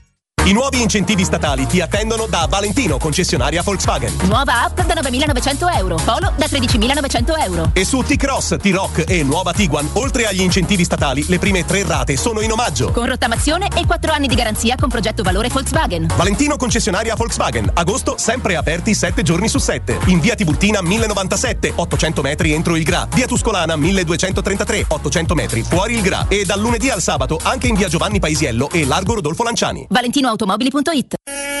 I 0.43 0.53
nuovi 0.53 0.81
incentivi 0.81 1.23
statali 1.23 1.67
ti 1.67 1.81
attendono 1.81 2.25
da 2.25 2.47
Valentino, 2.49 2.97
concessionaria 2.97 3.61
Volkswagen. 3.61 4.11
Nuova 4.23 4.63
app 4.63 4.81
da 4.81 4.95
9.900 4.95 5.77
euro, 5.77 5.97
Polo 6.03 6.33
da 6.35 6.47
13.900 6.47 7.43
euro. 7.45 7.69
E 7.73 7.85
su 7.85 8.01
T-Cross, 8.01 8.55
T-Rock 8.57 9.03
e 9.07 9.21
nuova 9.21 9.53
Tiguan, 9.53 9.87
oltre 9.93 10.25
agli 10.25 10.41
incentivi 10.41 10.83
statali, 10.83 11.23
le 11.27 11.37
prime 11.37 11.63
tre 11.63 11.83
rate 11.83 12.17
sono 12.17 12.41
in 12.41 12.51
omaggio. 12.51 12.91
Con 12.91 13.05
rottamazione 13.05 13.67
e 13.75 13.85
4 13.85 14.11
anni 14.11 14.27
di 14.27 14.33
garanzia 14.33 14.75
con 14.79 14.89
progetto 14.89 15.21
valore 15.21 15.49
Volkswagen. 15.49 16.07
Valentino, 16.15 16.57
concessionaria 16.57 17.13
Volkswagen. 17.13 17.69
Agosto, 17.75 18.15
sempre 18.17 18.55
aperti 18.55 18.95
7 18.95 19.21
giorni 19.21 19.47
su 19.47 19.59
7. 19.59 19.99
In 20.07 20.19
via 20.19 20.33
Tiburtina 20.33 20.81
1097, 20.81 21.73
800 21.75 22.21
metri 22.23 22.53
entro 22.53 22.75
il 22.75 22.83
Gra. 22.83 23.07
Via 23.13 23.27
Tuscolana 23.27 23.75
1233, 23.75 24.85
800 24.87 25.35
metri 25.35 25.61
fuori 25.61 25.93
il 25.93 26.01
Gra. 26.01 26.25
E 26.27 26.45
dal 26.45 26.59
lunedì 26.59 26.89
al 26.89 26.99
sabato 26.99 27.39
anche 27.43 27.67
in 27.67 27.75
via 27.75 27.87
Giovanni 27.87 28.17
Paisiello 28.17 28.71
e 28.71 28.87
Largo 28.87 29.13
Rodolfo 29.13 29.43
Lanciani. 29.43 29.85
ValentinoAutomobili.it 30.31 31.60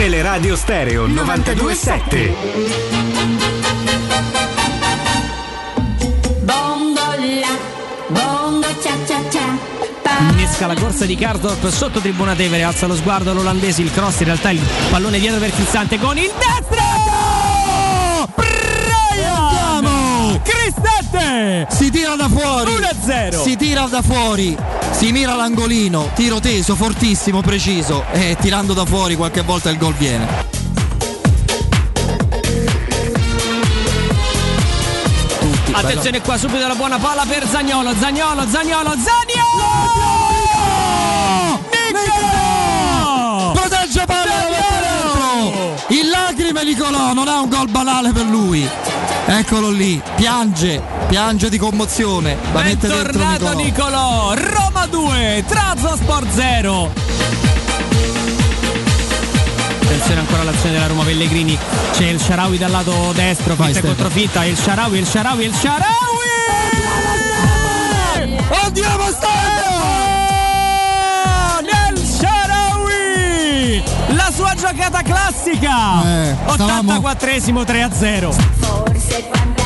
Teleradio 0.00 0.56
Stereo 0.56 1.06
927. 1.06 2.34
Bongola, 6.40 7.58
bongo 8.06 8.66
cia 8.80 8.94
cia 9.04 9.20
cia. 9.28 9.58
Innesca 10.30 10.66
la 10.66 10.74
corsa 10.74 11.04
di 11.04 11.16
Karsdorp 11.16 11.68
sotto 11.68 12.00
tribuna 12.00 12.34
Tevere, 12.34 12.62
alza 12.62 12.86
lo 12.86 12.96
sguardo 12.96 13.34
l'olandese, 13.34 13.82
il 13.82 13.92
cross 13.92 14.20
in 14.20 14.24
realtà 14.24 14.50
il 14.50 14.62
pallone 14.88 15.18
dietro 15.18 15.38
per 15.38 15.52
Cristante 15.52 15.98
con 15.98 16.16
il 16.16 16.32
destro! 16.34 17.49
Si 21.70 21.90
tira 21.90 22.16
da 22.16 22.28
fuori. 22.28 22.70
1-0 22.72 23.42
Si 23.42 23.56
tira 23.56 23.86
da 23.86 24.02
fuori. 24.02 24.56
Si 24.90 25.10
mira 25.10 25.34
l'angolino. 25.34 26.10
Tiro 26.14 26.38
teso, 26.38 26.74
fortissimo, 26.76 27.40
preciso. 27.40 28.04
E 28.12 28.36
tirando 28.40 28.74
da 28.74 28.84
fuori 28.84 29.16
qualche 29.16 29.40
volta 29.42 29.70
il 29.70 29.78
gol 29.78 29.94
viene. 29.94 30.48
Attenzione 35.72 36.20
qua 36.20 36.36
subito 36.36 36.66
la 36.66 36.74
buona 36.74 36.98
palla 36.98 37.24
per 37.26 37.46
Zagnolo, 37.48 37.94
Zagnolo, 37.98 38.46
Zagnolo, 38.46 38.90
Zagnolo! 38.90 40.08
Nicolò! 41.92 43.52
Protegge 43.52 44.04
palla 44.04 44.30
In 45.88 46.10
lacrime 46.10 46.64
Nicolò 46.64 47.14
Non 47.14 47.28
è 47.28 47.38
un 47.38 47.48
gol 47.48 47.70
banale 47.70 48.12
per 48.12 48.26
lui 48.26 48.68
Eccolo 49.32 49.70
lì 49.70 50.02
Piange 50.16 50.82
Piange 51.06 51.48
di 51.50 51.56
commozione 51.56 52.36
La 52.52 52.62
Bentornato 52.62 53.52
Nicolò 53.52 54.32
Nicolò, 54.32 54.34
Roma 54.34 54.86
2, 54.86 55.44
Trabzonspor 55.46 56.26
0. 56.28 56.92
Attenzione 59.82 60.20
ancora 60.20 60.40
all'azione 60.42 60.72
della 60.72 60.88
Roma 60.88 61.04
Pellegrini, 61.04 61.56
c'è 61.92 62.06
il 62.06 62.20
Sharawi 62.20 62.58
dal 62.58 62.72
lato 62.72 63.12
destro, 63.14 63.54
Vai, 63.54 63.72
fitta 63.72 63.86
contro 63.86 64.08
fitta, 64.08 64.44
il 64.44 64.56
Sharawi, 64.56 64.98
il 64.98 65.06
Sharawi, 65.06 65.44
il 65.44 65.54
Sharawi! 65.54 65.88
Andiamo 68.64 69.04
Nel 71.62 71.98
Sharawi! 72.04 73.82
La 74.14 74.30
sua 74.34 74.54
giocata 74.54 75.02
classica! 75.02 76.02
Eh, 76.04 76.36
stavamo- 76.52 76.92
84esimo 76.94 77.64
3-0. 77.64 78.89
Forse 79.10 79.22
fantasia 79.22 79.59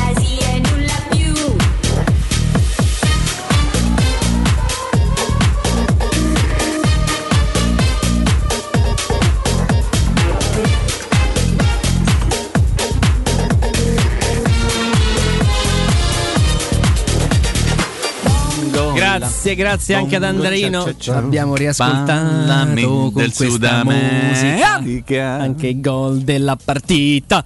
Grazie, 19.17 19.55
grazie 19.55 19.95
anche 19.95 20.15
ad 20.17 20.23
Andreino. 20.23 20.93
Ci 20.97 21.09
abbiamo 21.11 21.55
riascoltato 21.55 23.11
con 23.11 23.11
questa 23.11 23.83
musica 23.83 25.27
anche 25.31 25.67
i 25.67 25.79
gol 25.79 26.19
della 26.19 26.57
partita. 26.63 27.43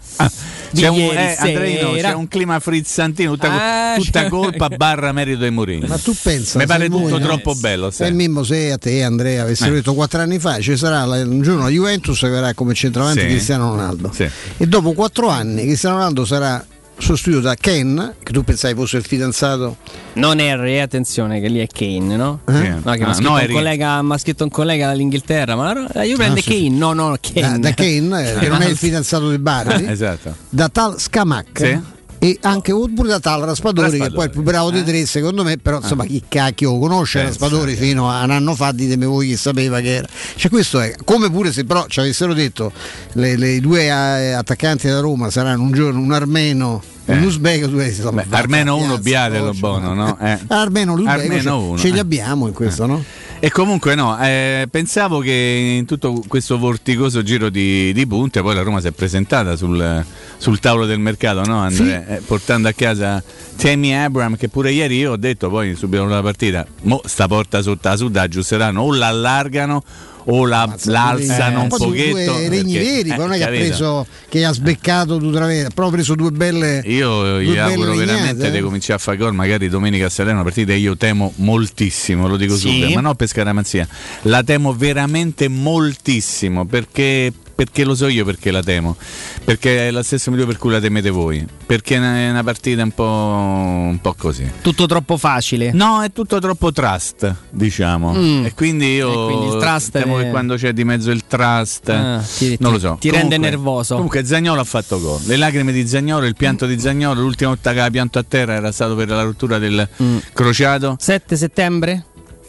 di 0.71 0.81
C'è 0.81 0.87
un, 0.87 0.99
eh, 0.99 1.35
Andreino, 1.37 1.91
c'è 1.93 2.13
un 2.13 2.27
clima 2.27 2.59
frizzantino, 2.59 3.31
tutta, 3.31 3.93
Ah, 3.93 3.95
tutta 3.97 4.27
colpa 4.29 4.69
barra 4.75 5.11
merito 5.11 5.43
di 5.43 5.49
Mourinho. 5.49 5.87
Ma 5.87 5.97
tu 5.97 6.13
pensa, 6.21 6.59
Mi 6.59 6.65
pare 6.65 6.83
se 6.85 6.89
tutto 6.89 7.07
voi- 7.09 7.21
troppo 7.21 7.53
bello. 7.55 7.89
Se 7.89 8.05
sai. 8.05 8.13
Mimmo, 8.13 8.43
se 8.43 8.71
a 8.71 8.77
te 8.77 9.03
Andrea 9.03 9.43
avessero 9.43 9.71
Eh. 9.71 9.75
detto 9.75 9.93
quattro 9.93 10.21
anni 10.21 10.39
fa 10.39 10.59
ci 10.59 10.75
sarà 10.77 11.03
la- 11.05 11.17
un 11.23 11.41
giorno 11.41 11.63
la 11.63 11.69
Juventus 11.69 12.19
che 12.19 12.29
verrà 12.29 12.53
come 12.53 12.73
centravanti 12.73 13.21
Sì. 13.21 13.25
Cristiano 13.27 13.69
Ronaldo 13.69 14.11
Sì. 14.13 14.27
e 14.57 14.67
dopo 14.67 14.93
quattro 14.93 15.29
anni 15.29 15.63
Cristiano 15.63 15.95
Ronaldo 15.97 16.25
sarà 16.25 16.63
sostituito 16.99 17.41
da 17.47 17.55
Ken 17.55 18.13
che 18.21 18.31
tu 18.33 18.43
pensavi 18.43 18.75
fosse 18.75 18.97
il 18.97 19.03
fidanzato 19.03 19.77
Non 20.13 20.39
Harry, 20.39 20.79
attenzione 20.79 21.39
che 21.39 21.47
lì 21.47 21.59
è 21.59 21.67
Kane, 21.67 22.15
no? 22.15 22.41
Eh? 22.47 22.51
Sì. 22.53 22.67
No, 22.83 22.91
che 22.91 22.97
mi 22.99 23.03
Ah, 23.05 23.09
ha 23.09 23.13
scritto, 23.13 23.29
no, 23.29 23.35
un 23.39 23.47
collega, 23.51 24.01
m'ha 24.01 24.17
scritto 24.17 24.43
un 24.43 24.49
collega 24.49 24.87
dall'Inghilterra, 24.87 25.55
ma 25.55 25.71
io 26.03 26.15
prende 26.17 26.39
Ah, 26.39 26.43
sì, 26.43 26.49
Kane, 26.49 26.69
no, 26.69 26.93
no, 26.93 27.09
da, 27.11 27.17
Kane. 27.21 27.59
da 27.59 27.73
Kane 27.73 28.31
eh, 28.33 28.39
che 28.39 28.47
non 28.49 28.61
è 28.61 28.67
il 28.67 28.75
fidanzato 28.77 29.29
di 29.29 29.37
Bardi 29.39 29.85
Esatto. 29.89 30.35
da 30.49 30.69
tal 30.69 30.99
Scamac 30.99 31.47
Sì. 31.53 31.79
E 32.21 32.37
anche 32.41 32.73
pure 32.93 33.07
da 33.07 33.19
tal 33.19 33.41
Raspadori 33.43 33.97
che 33.97 34.11
poi 34.11 34.23
è 34.23 34.25
il 34.25 34.29
più 34.31 34.41
bravo 34.41 34.71
dei 34.71 34.83
tre 34.83 35.05
secondo 35.05 35.43
me 35.43 35.57
però 35.57 35.77
insomma 35.81 36.03
chi 36.05 36.21
cacchio 36.27 36.71
lo 36.73 36.79
conosce 36.79 37.19
Pensa, 37.21 37.39
Raspadori 37.39 37.75
fino 37.75 38.09
a 38.11 38.23
un 38.25 38.31
anno 38.31 38.55
fa 38.55 38.71
ditemi 38.73 39.05
voi 39.05 39.27
chi 39.27 39.37
sapeva 39.37 39.79
che 39.79 39.95
era 39.95 40.07
cioè 40.35 40.51
questo 40.51 40.81
è 40.81 40.93
come 41.05 41.31
pure 41.31 41.53
se 41.53 41.63
però 41.63 41.85
ci 41.87 41.99
avessero 42.01 42.33
detto 42.33 42.71
le, 43.13 43.37
le- 43.37 43.59
due 43.61 43.83
eh, 43.85 44.31
attaccanti 44.33 44.87
da 44.89 44.99
Roma 44.99 45.29
saranno 45.29 45.63
un 45.63 45.71
giorno 45.71 45.99
un 46.01 46.11
armeno 46.11 46.81
Eh. 47.05 47.13
un 47.13 47.23
uzbeko 47.23 47.65
hai 47.79 47.89
detto, 47.95 48.11
Beh, 48.11 48.25
"Ma 48.27 48.37
almeno 48.37 48.75
va, 48.77 48.83
uno 48.83 48.97
Biadelo 48.99 49.39
conosci". 49.45 49.59
buono, 49.61 49.93
no? 49.93 50.17
Eh. 50.21 50.37
almeno 50.49 50.95
l'uzbeko 50.95 51.21
Almeno 51.21 51.41
ce, 51.41 51.49
uno, 51.49 51.77
ce 51.77 51.89
li 51.89 51.97
eh. 51.97 52.01
abbiamo 52.01 52.47
in 52.47 52.53
questo 52.53 52.85
no? 52.85 53.03
E 53.41 53.51
comunque 53.51 53.95
no, 53.95 54.19
eh, 54.19 54.67
pensavo 54.69 55.19
che 55.19 55.77
in 55.77 55.85
tutto 55.85 56.21
questo 56.27 56.57
vorticoso 56.57 57.23
giro 57.23 57.47
di, 57.47 57.93
di 57.93 58.05
punte 58.05 58.41
poi 58.41 58.53
la 58.53 58.63
Roma 58.63 58.81
si 58.81 58.87
è 58.87 58.91
presentata 58.91 59.55
sul, 59.55 60.03
sul 60.35 60.59
tavolo 60.59 60.85
del 60.85 60.99
mercato, 60.99 61.43
no 61.45 61.59
Andrea? 61.59 62.05
Eh, 62.05 62.19
portando 62.19 62.67
a 62.67 62.73
casa 62.73 63.23
Tammy 63.55 63.93
Abram 63.93 64.35
che 64.35 64.49
pure 64.49 64.73
ieri 64.73 64.97
io 64.97 65.13
ho 65.13 65.15
detto 65.15 65.49
poi 65.49 65.73
subito 65.75 66.01
dopo 66.01 66.15
la 66.15 66.21
partita, 66.21 66.67
mo 66.81 67.01
sta 67.05 67.29
porta 67.29 67.61
sotto 67.61 67.87
la 67.87 67.95
sud 67.95 68.17
aggiusteranno 68.17 68.81
o 68.81 68.93
la 68.93 69.07
allargano 69.07 69.83
o 70.31 70.45
la, 70.45 70.71
l'alzano 70.83 71.59
eh, 71.59 71.61
un 71.63 71.67
pochetto. 71.69 72.31
due 72.33 72.49
regni 72.49 72.73
perché- 72.73 72.91
veri 72.91 73.09
eh, 73.09 73.15
non 73.17 73.33
è 73.33 73.37
che 73.37 73.43
ha 73.43 73.47
preso 73.47 74.07
che 74.29 74.45
ha 74.45 74.51
sbeccato 74.51 75.17
due 75.17 75.31
tre 75.31 75.61
ha 75.65 75.69
proprio 75.73 75.89
preso 75.91 76.15
due 76.15 76.31
belle 76.31 76.81
Io 76.85 77.41
gli 77.41 77.57
auguro 77.57 77.95
veramente 77.95 78.47
eh. 78.47 78.51
di 78.51 78.59
cominciare 78.59 78.93
a 78.99 79.01
fare 79.01 79.17
gol, 79.17 79.33
magari 79.33 79.69
domenica 79.69 80.05
a 80.05 80.09
Salerno, 80.09 80.41
una 80.41 80.47
partita 80.49 80.71
che 80.71 80.77
io 80.77 80.95
temo 80.97 81.33
moltissimo, 81.37 82.27
lo 82.27 82.37
dico 82.37 82.55
Sì. 82.55 82.67
subito, 82.69 82.89
ma 82.93 83.01
non 83.01 83.15
per 83.15 83.27
scaramanzia, 83.27 83.87
la 84.23 84.43
temo 84.43 84.73
veramente 84.73 85.47
moltissimo 85.47 86.65
perché 86.65 87.31
perché 87.59 87.83
lo 87.83 87.93
so 87.93 88.07
io 88.07 88.23
perché 88.23 88.51
la 88.51 88.63
temo. 88.63 88.95
Perché 89.43 89.89
è 89.89 89.91
lo 89.91 90.01
stesso 90.01 90.29
motivo 90.29 90.47
per 90.47 90.57
cui 90.57 90.71
la 90.71 90.79
temete 90.79 91.09
voi. 91.09 91.45
Perché 91.65 91.95
è 91.95 91.97
una, 91.97 92.15
è 92.15 92.29
una 92.29 92.41
partita 92.41 92.83
un 92.83 92.91
po', 92.91 93.03
un 93.03 93.99
po' 94.01 94.13
così. 94.17 94.49
Tutto 94.61 94.85
troppo 94.85 95.17
facile. 95.17 95.73
No, 95.73 96.01
è 96.01 96.09
tutto 96.13 96.39
troppo 96.39 96.71
trust, 96.71 97.35
diciamo. 97.49 98.13
Mm. 98.13 98.45
E 98.45 98.53
quindi 98.53 98.93
io 98.95 99.11
E 99.11 99.33
quindi 99.33 99.55
il 99.55 99.59
trust 99.61 99.91
temo 99.91 100.19
è- 100.19 100.23
che 100.23 100.29
quando 100.29 100.55
c'è 100.55 100.71
di 100.71 100.85
mezzo 100.85 101.11
il 101.11 101.25
trust, 101.27 101.89
Ah, 101.89 102.23
ti- 102.37 102.55
non 102.61 102.71
lo 102.71 102.79
so. 102.79 102.95
ti 102.97 103.09
rende 103.11 103.37
nervoso. 103.37 103.95
Comunque 103.95 104.23
Zagnolo 104.23 104.61
ha 104.61 104.65
fatto 104.65 104.97
gol. 105.01 105.19
Le 105.25 105.35
lacrime 105.35 105.73
di 105.73 105.85
Zagnolo, 105.85 106.25
il 106.27 106.37
pianto 106.37 106.65
di 106.65 106.79
Zagnolo, 106.79 107.19
l'ultima 107.19 107.49
volta 107.49 107.71
che 107.71 107.79
aveva 107.79 107.91
pianto 107.91 108.19
a 108.19 108.23
terra 108.25 108.53
era 108.53 108.71
stato 108.71 108.95
per 108.95 109.09
la 109.09 109.23
rottura 109.23 109.57
del 109.57 109.85
Mm. 110.01 110.17
crociato 110.31 110.95
7 110.97 111.35
settembre, 111.35 112.05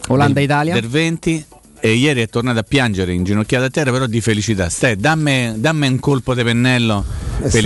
Olanda-Italia. 0.07 0.73
del 0.73 0.87
20 0.87 1.45
e 1.81 1.93
ieri 1.93 2.21
è 2.21 2.27
tornato 2.27 2.59
a 2.59 2.63
piangere 2.63 3.11
inginocchiato 3.11 3.65
a 3.65 3.69
terra 3.69 3.91
però 3.91 4.05
di 4.05 4.21
felicità. 4.21 4.69
Ste, 4.69 4.95
dammi, 4.95 5.59
dammi 5.59 5.87
un 5.87 5.99
colpo 5.99 6.33
di 6.35 6.43
pennello 6.43 7.30
Per 7.49 7.63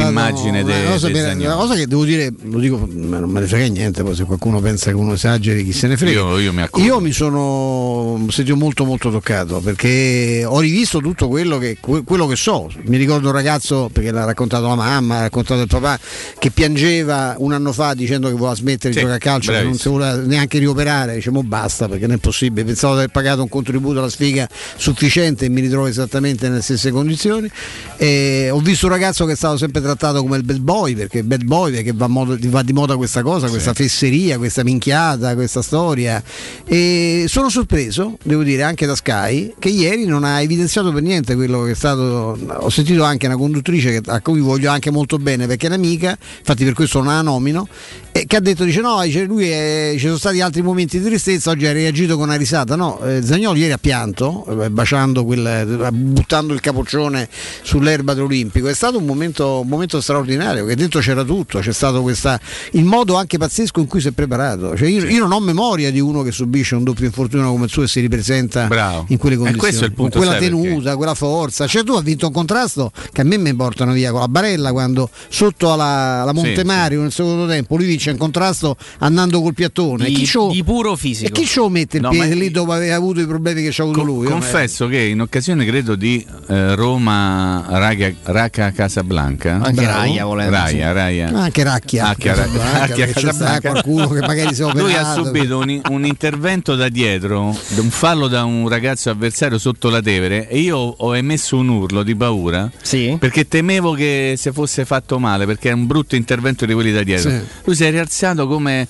una 0.63 0.63
de- 0.63 0.85
cosa, 0.85 1.09
per- 1.09 1.35
una 1.37 1.55
cosa 1.55 1.75
che 1.75 1.87
devo 1.87 2.03
dire, 2.05 2.31
lo 2.43 2.59
dico, 2.59 2.87
non 2.91 3.29
me 3.29 3.39
ne 3.41 3.47
frega 3.47 3.65
niente, 3.67 4.03
poi 4.03 4.15
se 4.15 4.23
qualcuno 4.23 4.59
pensa 4.61 4.89
che 4.89 4.95
uno 4.95 5.13
esageri, 5.13 5.63
chi 5.65 5.73
se 5.73 5.87
ne 5.87 5.97
frega. 5.97 6.19
Io, 6.19 6.39
io 6.39 6.53
mi. 6.53 6.65
Io 6.75 6.99
mi 6.99 7.11
sono 7.11 8.25
sentito 8.29 8.55
molto 8.55 8.85
molto 8.85 9.11
toccato 9.11 9.59
perché 9.59 10.43
ho 10.45 10.59
rivisto 10.59 10.99
tutto 10.99 11.27
quello 11.27 11.57
che, 11.57 11.77
que- 11.79 12.03
quello 12.03 12.27
che 12.27 12.35
so. 12.35 12.69
Mi 12.85 12.97
ricordo 12.97 13.27
un 13.27 13.33
ragazzo, 13.33 13.89
perché 13.91 14.11
l'ha 14.11 14.23
raccontato 14.25 14.67
la 14.67 14.75
mamma, 14.75 15.15
l'ha 15.15 15.21
raccontato 15.21 15.61
il 15.61 15.67
papà, 15.67 15.99
che 16.39 16.51
piangeva 16.51 17.35
un 17.39 17.53
anno 17.53 17.71
fa 17.71 17.93
dicendo 17.93 18.27
che 18.27 18.33
voleva 18.35 18.55
smettere 18.55 18.93
Sì, 18.93 18.99
di 18.99 19.05
giocare 19.05 19.15
a 19.15 19.19
calcio, 19.19 19.51
che 19.51 19.63
non 19.63 19.77
si 19.77 19.89
voleva 19.89 20.15
neanche 20.15 20.57
rioperare. 20.59 21.15
Diciamo 21.15 21.43
basta 21.43 21.87
perché 21.87 22.07
non 22.07 22.15
è 22.15 22.19
possibile. 22.19 22.65
Pensavo 22.65 22.93
di 22.93 22.99
aver 22.99 23.11
pagato 23.11 23.41
un 23.41 23.49
contributo 23.49 23.99
alla 23.99 24.09
sfiga 24.09 24.47
sufficiente 24.77 25.45
e 25.45 25.49
mi 25.49 25.61
ritrovo 25.61 25.87
esattamente 25.87 26.47
nelle 26.49 26.61
stesse 26.61 26.91
condizioni. 26.91 27.49
E 27.97 28.49
ho 28.51 28.59
visto 28.59 28.85
un 28.85 28.91
ragazzo 28.91 29.25
che 29.25 29.33
è 29.33 29.35
stato 29.35 29.57
sempre 29.65 29.81
trattato 29.81 30.21
come 30.21 30.37
il 30.37 30.43
bad 30.43 30.59
boy, 30.59 30.95
perché 30.95 31.23
bad 31.23 31.43
boy 31.43 31.71
perché 31.71 31.91
va, 31.93 32.07
modo- 32.07 32.37
va 32.39 32.61
di 32.61 32.73
moda 32.73 32.95
questa 32.95 33.21
cosa, 33.21 33.49
questa 33.49 33.73
fesseria, 33.73 34.37
questa 34.37 34.63
minchiata, 34.63 35.33
questa 35.33 35.61
storia. 35.61 36.21
E 36.65 37.25
sono 37.27 37.49
sorpreso, 37.49 38.17
devo 38.23 38.43
dire, 38.43 38.63
anche 38.63 38.85
da 38.85 38.95
Sky, 38.95 39.55
che 39.57 39.69
ieri 39.69 40.05
non 40.05 40.23
ha 40.23 40.41
evidenziato 40.41 40.91
per 40.91 41.01
niente 41.01 41.35
quello 41.35 41.63
che 41.63 41.71
è 41.71 41.75
stato. 41.75 42.37
Ho 42.59 42.69
sentito 42.69 43.03
anche 43.03 43.25
una 43.25 43.37
conduttrice 43.37 44.01
a 44.05 44.21
cui 44.21 44.39
voglio 44.39 44.69
anche 44.69 44.91
molto 44.91 45.17
bene 45.17 45.47
perché 45.47 45.65
è 45.67 45.69
un'amica, 45.69 46.17
infatti 46.39 46.63
per 46.63 46.73
questo 46.73 46.99
non 47.01 47.13
la 47.13 47.21
nomino, 47.21 47.67
e 48.11 48.25
che 48.27 48.35
ha 48.35 48.39
detto: 48.39 48.63
dice 48.63 48.81
no, 48.81 49.01
dice, 49.03 49.23
lui 49.25 49.49
è- 49.49 49.93
ci 49.93 50.05
sono 50.05 50.17
stati 50.17 50.41
altri 50.41 50.61
momenti 50.61 50.99
di 50.99 51.05
tristezza, 51.05 51.51
oggi 51.51 51.65
ha 51.65 51.71
reagito 51.71 52.15
con 52.15 52.27
una 52.27 52.37
risata. 52.37 52.75
No, 52.75 52.99
eh, 53.03 53.21
Zagnolo 53.23 53.57
ieri 53.57 53.71
ha 53.71 53.77
pianto, 53.77 54.45
eh, 54.61 54.69
baciando 54.69 55.25
quel, 55.25 55.91
buttando 55.91 56.53
il 56.53 56.59
capoccione 56.59 57.27
sull'erba 57.63 58.13
dell'Olimpico. 58.13 58.67
È 58.67 58.73
stato 58.73 58.97
un 58.97 59.05
momento, 59.05 59.54
un 59.61 59.67
momento 59.67 60.01
straordinario, 60.01 60.65
che 60.65 60.75
dentro 60.75 60.99
c'era 60.99 61.23
tutto, 61.23 61.59
c'è 61.59 61.73
stato 61.73 62.01
questa, 62.01 62.39
il 62.71 62.83
modo 62.83 63.15
anche 63.15 63.37
pazzesco 63.37 63.79
in 63.79 63.87
cui 63.87 64.01
si 64.01 64.07
è 64.07 64.11
preparato. 64.11 64.75
Cioè, 64.75 64.87
io, 64.87 65.05
io 65.07 65.19
non 65.19 65.31
ho 65.31 65.39
memoria 65.39 65.91
di 65.91 65.99
uno 65.99 66.21
che 66.23 66.31
subisce 66.31 66.75
un 66.75 66.83
doppio 66.83 67.05
infortunio 67.05 67.49
come 67.51 67.65
il 67.65 67.69
suo 67.71 67.83
e 67.83 67.87
si 67.87 67.99
ripresenta 67.99 68.67
Bravo. 68.67 69.05
in 69.09 69.17
quelle 69.17 69.35
E 69.35 69.39
condizioni. 69.39 69.93
con 69.93 70.09
quella 70.09 70.31
sai 70.31 70.39
perché? 70.49 70.55
tenuta, 70.61 70.95
quella 70.95 71.13
forza. 71.13 71.67
Cioè, 71.67 71.83
tu 71.83 71.93
hai 71.93 72.03
vinto 72.03 72.27
un 72.27 72.33
contrasto 72.33 72.91
che 73.11 73.21
a 73.21 73.23
me 73.23 73.37
mi 73.37 73.53
portano 73.55 73.93
via 73.93 74.11
con 74.11 74.19
la 74.21 74.27
barella 74.27 74.71
quando 74.71 75.09
sotto 75.29 75.71
alla, 75.71 76.21
alla 76.21 76.33
Monte 76.33 76.55
Sì, 76.61 76.65
Mario 76.65 77.01
nel 77.01 77.11
secondo 77.11 77.47
tempo 77.47 77.75
lui 77.75 77.85
vince 77.85 78.11
un 78.11 78.17
contrasto 78.17 78.77
andando 78.99 79.41
col 79.41 79.53
piattone. 79.53 80.05
Di, 80.05 80.13
e 80.13 80.15
chi 80.15 80.25
c'ho- 80.29 80.51
di 80.51 80.63
puro 80.63 80.93
e 80.93 80.97
fisico. 80.97 81.31
chi 81.31 81.45
ce 81.45 81.59
lo 81.59 81.69
mette 81.69 81.97
il 81.97 82.03
No, 82.03 82.09
piede 82.09 82.33
lì 82.35 82.49
dopo 82.51 82.71
aver 82.71 82.93
avuto 82.93 83.19
i 83.21 83.25
problemi 83.25 83.63
che 83.63 83.71
ci 83.71 83.81
ha 83.81 83.83
avuto 83.83 83.99
Co- 83.99 84.05
lui? 84.05 84.27
Confesso 84.27 84.87
che 84.87 84.99
in 84.99 85.21
occasione 85.21 85.65
credo 85.65 85.95
di 85.95 86.25
eh, 86.47 86.75
Roma 86.75 87.65
Raga, 87.67 88.11
Raca 88.23 88.71
Casablanca 88.71 89.34
Anche 89.43 89.71
Bravo. 89.71 89.91
Raia 89.99 90.25
volendo. 90.25 90.51
Raia, 90.51 90.91
Raia. 90.91 91.27
Anche 91.33 91.63
Racchia, 91.63 92.03
Racchia, 92.05 92.33
Casablanca, 92.33 92.79
Racchia, 92.79 93.07
Casablanca. 93.07 93.69
qualcuno 93.71 94.07
che 94.09 94.19
magari 94.21 94.53
si 94.55 94.61
è 94.61 94.65
operato. 94.65 94.85
Lui 94.85 94.95
ha 94.95 95.13
subito 95.13 95.57
un, 95.59 95.81
un 95.89 96.05
intervento 96.05 96.75
da 96.75 96.89
dietro, 96.89 97.47
un 97.77 97.89
fallo 97.89 98.27
da 98.27 98.43
un 98.43 98.67
ragazzo 98.69 99.09
avversario 99.09 99.57
sotto 99.57 99.89
la 99.89 100.01
Tevere 100.01 100.47
e 100.47 100.59
io 100.59 100.77
ho 100.77 101.15
emesso 101.15 101.57
un 101.57 101.67
urlo 101.69 102.03
di 102.03 102.15
paura 102.15 102.69
Sì. 102.81 103.15
perché 103.19 103.47
temevo 103.47 103.93
che 103.93 104.35
si 104.37 104.51
fosse 104.51 104.85
fatto 104.85 105.19
male 105.19 105.45
perché 105.45 105.69
è 105.69 105.73
un 105.73 105.85
brutto 105.87 106.15
intervento 106.15 106.65
di 106.65 106.73
quelli 106.73 106.91
da 106.91 107.03
dietro. 107.03 107.29
Sì. 107.29 107.39
Lui 107.63 107.75
si 107.75 107.83
è 107.83 107.89
rialzato 107.91 108.47
come 108.47 108.87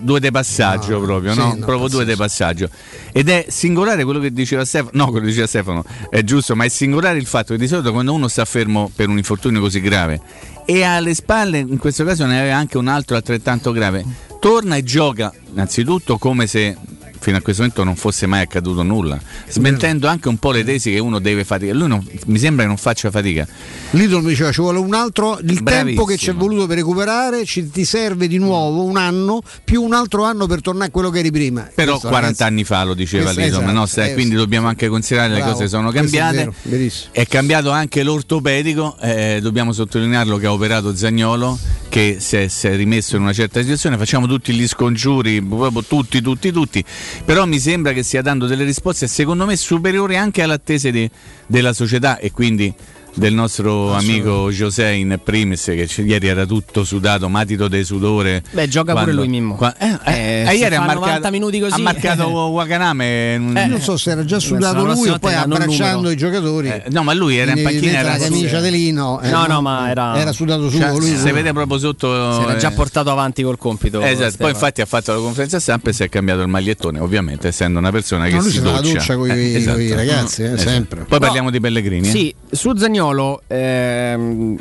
due 0.00 0.20
de 0.20 0.30
passaggio 0.30 0.98
No, 0.98 1.04
proprio, 1.04 1.32
sì, 1.32 1.38
no? 1.38 1.54
no, 1.56 1.64
proprio 1.64 1.88
due 1.88 2.04
de 2.04 2.16
passaggio. 2.16 2.68
Ed 3.12 3.28
è 3.28 3.46
singolare 3.48 4.04
quello 4.04 4.20
che 4.20 4.32
diceva 4.32 4.64
Stefano, 4.64 4.90
no, 4.94 5.04
quello 5.06 5.20
che 5.20 5.30
diceva 5.30 5.46
Stefano, 5.46 5.84
è 6.10 6.22
giusto, 6.22 6.54
ma 6.56 6.64
è 6.64 6.68
singolare 6.68 7.18
il 7.18 7.26
fatto 7.26 7.52
che 7.52 7.58
di 7.58 7.66
solito 7.66 7.92
quando 7.92 8.12
uno 8.12 8.28
sta 8.28 8.44
fermo 8.44 8.90
per 8.94 9.08
un 9.08 9.16
infortunio 9.16 9.60
così 9.60 9.80
grave 9.80 10.20
e 10.66 10.82
alle 10.82 11.14
spalle, 11.14 11.58
in 11.58 11.78
questo 11.78 12.04
caso 12.04 12.26
ne 12.26 12.40
aveva 12.40 12.56
anche 12.56 12.76
un 12.76 12.88
altro 12.88 13.14
altrettanto 13.16 13.70
grave, 13.70 14.04
torna 14.40 14.74
e 14.76 14.82
gioca 14.82 15.32
innanzitutto 15.50 16.18
come 16.18 16.48
se 16.48 16.76
fino 17.18 17.36
a 17.36 17.40
questo 17.40 17.62
momento 17.62 17.84
non 17.84 17.96
fosse 17.96 18.26
mai 18.26 18.42
accaduto 18.42 18.82
nulla, 18.82 19.18
smentendo 19.48 20.06
anche 20.08 20.28
un 20.28 20.36
po' 20.38 20.50
le 20.52 20.64
tesi 20.64 20.90
che 20.92 20.98
uno 20.98 21.18
deve 21.18 21.44
faticare. 21.44 21.76
Lui 21.76 21.88
non- 21.88 22.06
mi 22.26 22.38
sembra 22.38 22.62
che 22.62 22.68
non 22.68 22.76
faccia 22.76 23.10
fatica. 23.10 23.46
Lidl 23.90 24.20
mi 24.20 24.28
diceva 24.28 24.52
ci 24.52 24.60
vuole 24.60 24.78
un 24.78 24.94
altro 24.94 25.38
il 25.40 25.46
tempo 25.46 25.62
Bravissimo. 25.62 26.04
che 26.04 26.16
ci 26.16 26.30
è 26.30 26.34
voluto 26.34 26.66
per 26.66 26.76
recuperare 26.76 27.44
ci, 27.44 27.70
ti 27.70 27.84
serve 27.84 28.28
di 28.28 28.38
nuovo 28.38 28.84
un 28.84 28.96
anno 28.96 29.42
più 29.64 29.82
un 29.82 29.92
altro 29.94 30.24
anno 30.24 30.46
per 30.46 30.60
tornare 30.60 30.86
a 30.88 30.90
quello 30.90 31.10
che 31.10 31.20
eri 31.20 31.30
prima 31.30 31.68
Però 31.74 31.92
Questo, 31.92 32.08
40 32.08 32.20
ragazzi, 32.26 32.42
anni 32.42 32.64
fa 32.64 32.84
lo 32.84 32.94
diceva 32.94 33.30
Lidl, 33.30 33.40
esatto, 33.42 33.72
no? 33.72 33.86
Eh, 33.94 34.12
quindi 34.14 34.34
dobbiamo 34.34 34.66
anche 34.68 34.88
considerare 34.88 35.32
le 35.32 35.38
Bravo, 35.38 35.52
cose 35.52 35.68
sono 35.68 35.90
è 35.90 35.94
cambiate. 35.94 36.36
vero, 36.36 36.54
verissimo. 36.62 37.08
È 37.12 37.26
cambiato 37.26 37.70
anche 37.70 38.02
l'ortopedico, 38.02 38.96
eh, 39.00 39.38
dobbiamo 39.40 39.72
sottolinearlo 39.72 40.36
che 40.38 40.46
ha 40.46 40.52
operato 40.52 40.94
Zagnolo, 40.94 41.58
che 41.96 42.16
si 42.20 42.36
è, 42.36 42.48
si 42.48 42.66
è 42.66 42.76
rimesso 42.76 43.16
in 43.16 43.22
una 43.22 43.32
certa 43.32 43.62
situazione, 43.62 43.96
facciamo 43.96 44.26
tutti 44.26 44.52
gli 44.52 44.68
scongiuri, 44.68 45.40
proprio 45.40 45.82
tutti, 45.82 46.20
tutti, 46.20 46.52
tutti, 46.52 46.84
però 47.24 47.46
mi 47.46 47.58
sembra 47.58 47.94
che 47.94 48.02
stia 48.02 48.20
dando 48.20 48.44
delle 48.44 48.64
risposte 48.64 49.06
secondo 49.06 49.46
me 49.46 49.56
superiori 49.56 50.18
anche 50.18 50.42
alle 50.42 50.52
attese 50.52 51.10
della 51.46 51.72
società 51.72 52.18
e 52.18 52.32
quindi 52.32 52.70
del 53.16 53.32
nostro 53.32 53.94
amico 53.94 54.50
José 54.50 54.92
in 54.92 55.18
primis 55.22 55.64
che 55.64 55.88
ieri 56.02 56.26
era 56.28 56.44
tutto 56.44 56.84
sudato, 56.84 57.28
matito 57.28 57.66
di 57.66 57.82
sudore. 57.82 58.42
Beh, 58.50 58.68
gioca 58.68 58.94
pure 58.94 59.12
lui, 59.12 59.26
Mimmo. 59.26 59.54
qua- 59.54 59.74
eh, 59.78 59.98
eh, 60.04 60.12
Eh, 60.12 60.44
eh, 60.48 60.54
ieri 60.54 60.74
ha 60.74 60.80
marcato, 60.80 61.06
90 61.06 61.30
minuti 61.30 61.58
così, 61.60 61.72
ha 61.80 61.82
marcato 61.82 62.26
Wakaname. 62.52 63.34
Io 63.40 63.66
non 63.68 63.80
so 63.80 63.96
se 63.96 64.10
era 64.10 64.24
già 64.24 64.38
sudato 64.38 64.84
lui 64.84 65.08
o 65.08 65.18
poi 65.18 65.34
abbracciando 65.34 66.10
i 66.10 66.16
giocatori 66.16 66.68
Eh, 66.68 66.82
no, 66.90 67.02
ma 67.02 67.14
lui 67.14 67.36
era 67.36 67.52
in 67.52 67.62
panchina, 67.62 67.98
Evidentemente 67.98 68.08
era 68.08 68.18
la 68.18 68.24
camicia 68.24 68.60
di 68.60 68.70
Lino 68.70 69.20
eh, 69.22 69.30
No, 69.30 69.46
no, 69.46 69.60
ma 69.62 69.90
era- 69.90 70.32
sudato 70.32 70.68
su 70.68 70.78
Cioè, 70.78 70.90
lui 70.90 71.16
si 71.16 71.30
vede 71.30 71.52
proprio 71.52 71.78
sotto. 71.78 72.32
Si 72.34 72.40
era 72.42 72.56
già 72.56 72.70
eh, 72.70 72.74
portato 72.74 73.10
avanti 73.10 73.42
col 73.42 73.56
compito. 73.56 74.00
Esatto, 74.02 74.36
poi 74.38 74.50
infatti 74.50 74.80
ha 74.82 74.86
fatto 74.86 75.12
la 75.12 75.18
conferenza 75.18 75.58
stampa 75.58 75.88
e 75.90 75.92
si 75.94 76.02
è 76.02 76.08
cambiato 76.10 76.42
il 76.42 76.48
magliettone, 76.48 76.98
ovviamente, 76.98 77.48
essendo 77.48 77.78
una 77.78 77.90
persona 77.90 78.26
che 78.26 78.34
No, 78.34 78.40
lui 78.42 78.50
si 78.50 78.60
doccia. 78.60 79.16
coi- 79.16 79.30
Eh, 79.30 79.54
esatto. 79.56 79.94
ragazzi, 79.94 80.42
eh, 80.42 80.52
Esatto. 80.52 80.68
sempre. 80.68 81.04
Poi 81.08 81.18
parliamo 81.18 81.50
di 81.50 81.60
Pellegrini. 81.60 82.08
eh. 82.08 82.10
Sì, 82.10 82.34
su 82.50 82.76
Zagnolo, 82.76 83.04
ehm, 83.46 84.58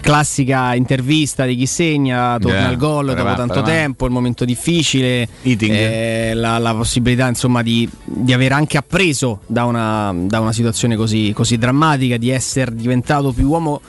classica 0.00 0.74
intervista 0.74 1.44
di 1.44 1.56
chi 1.56 1.66
segna, 1.66 2.38
torna 2.38 2.58
Yeah, 2.58 2.68
al 2.68 2.76
gol 2.76 3.06
dopo 3.06 3.18
parava, 3.18 3.36
tanto 3.36 3.54
parava. 3.54 3.72
tempo, 3.72 4.06
il 4.06 4.12
momento 4.12 4.44
difficile, 4.44 5.28
eh, 5.42 6.32
la, 6.34 6.58
la 6.58 6.74
possibilità 6.74 7.26
insomma 7.28 7.62
di, 7.62 7.88
di 8.04 8.32
aver 8.32 8.52
anche 8.52 8.76
appreso 8.76 9.40
da 9.46 9.64
una, 9.64 10.12
da 10.14 10.40
una 10.40 10.52
situazione 10.52 10.96
così, 10.96 11.32
così 11.34 11.58
drammatica, 11.58 12.16
di 12.16 12.30
essere 12.30 12.74
diventato 12.74 13.32
più 13.32 13.48
uomo 13.48 13.80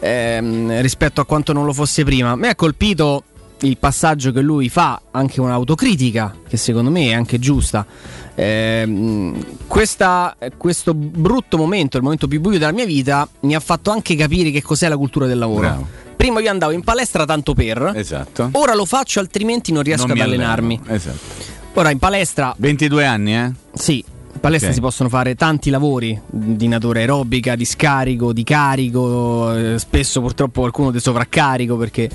ehm, 0.00 0.80
rispetto 0.80 1.20
a 1.20 1.24
quanto 1.24 1.52
non 1.52 1.64
lo 1.64 1.72
fosse 1.72 2.04
prima. 2.04 2.36
Mi 2.36 2.48
ha 2.48 2.54
colpito 2.54 3.24
il 3.62 3.76
passaggio 3.78 4.32
che 4.32 4.40
lui 4.40 4.68
fa, 4.68 5.00
anche 5.10 5.40
un'autocritica, 5.40 6.36
che 6.48 6.56
secondo 6.56 6.90
me 6.90 7.08
è 7.08 7.12
anche 7.12 7.38
giusta. 7.38 7.86
Ehm, 8.40 9.44
questa- 9.66 10.36
questo 10.56 10.94
brutto 10.94 11.56
momento, 11.56 11.96
il 11.96 12.04
momento 12.04 12.28
più 12.28 12.40
buio 12.40 12.56
della 12.58 12.70
mia 12.72 12.86
vita, 12.86 13.28
mi 13.40 13.56
ha 13.56 13.60
fatto 13.60 13.90
anche 13.90 14.14
capire 14.14 14.52
che 14.52 14.62
cos'è 14.62 14.86
la 14.88 14.96
cultura 14.96 15.26
del 15.26 15.38
lavoro. 15.38 15.60
Bravo. 15.60 15.86
Prima 16.16 16.40
io 16.40 16.50
andavo 16.50 16.70
in 16.72 16.82
palestra 16.82 17.24
tanto 17.24 17.52
per, 17.54 17.92
Esatto. 17.96 18.48
ora 18.52 18.74
lo 18.74 18.84
faccio 18.84 19.18
altrimenti 19.18 19.72
non 19.72 19.82
riesco 19.82 20.06
Non 20.06 20.16
ad 20.18 20.22
allenarmi. 20.22 20.80
Esatto. 20.86 21.18
Ora 21.74 21.90
in 21.90 21.98
palestra 21.98 22.54
22 22.58 23.04
anni, 23.04 23.36
eh? 23.36 23.52
sì, 23.74 24.04
in 24.32 24.40
palestra 24.40 24.68
Ok. 24.68 24.74
si 24.74 24.80
possono 24.80 25.08
fare 25.08 25.34
tanti 25.34 25.70
lavori 25.70 26.20
di 26.26 26.66
natura 26.68 27.00
aerobica, 27.00 27.56
di 27.56 27.64
scarico, 27.64 28.32
di 28.32 28.44
carico, 28.44 29.52
eh, 29.56 29.78
spesso 29.80 30.20
purtroppo 30.20 30.60
qualcuno 30.60 30.90
di 30.92 31.00
sovraccarico 31.00 31.76
perché 31.76 32.08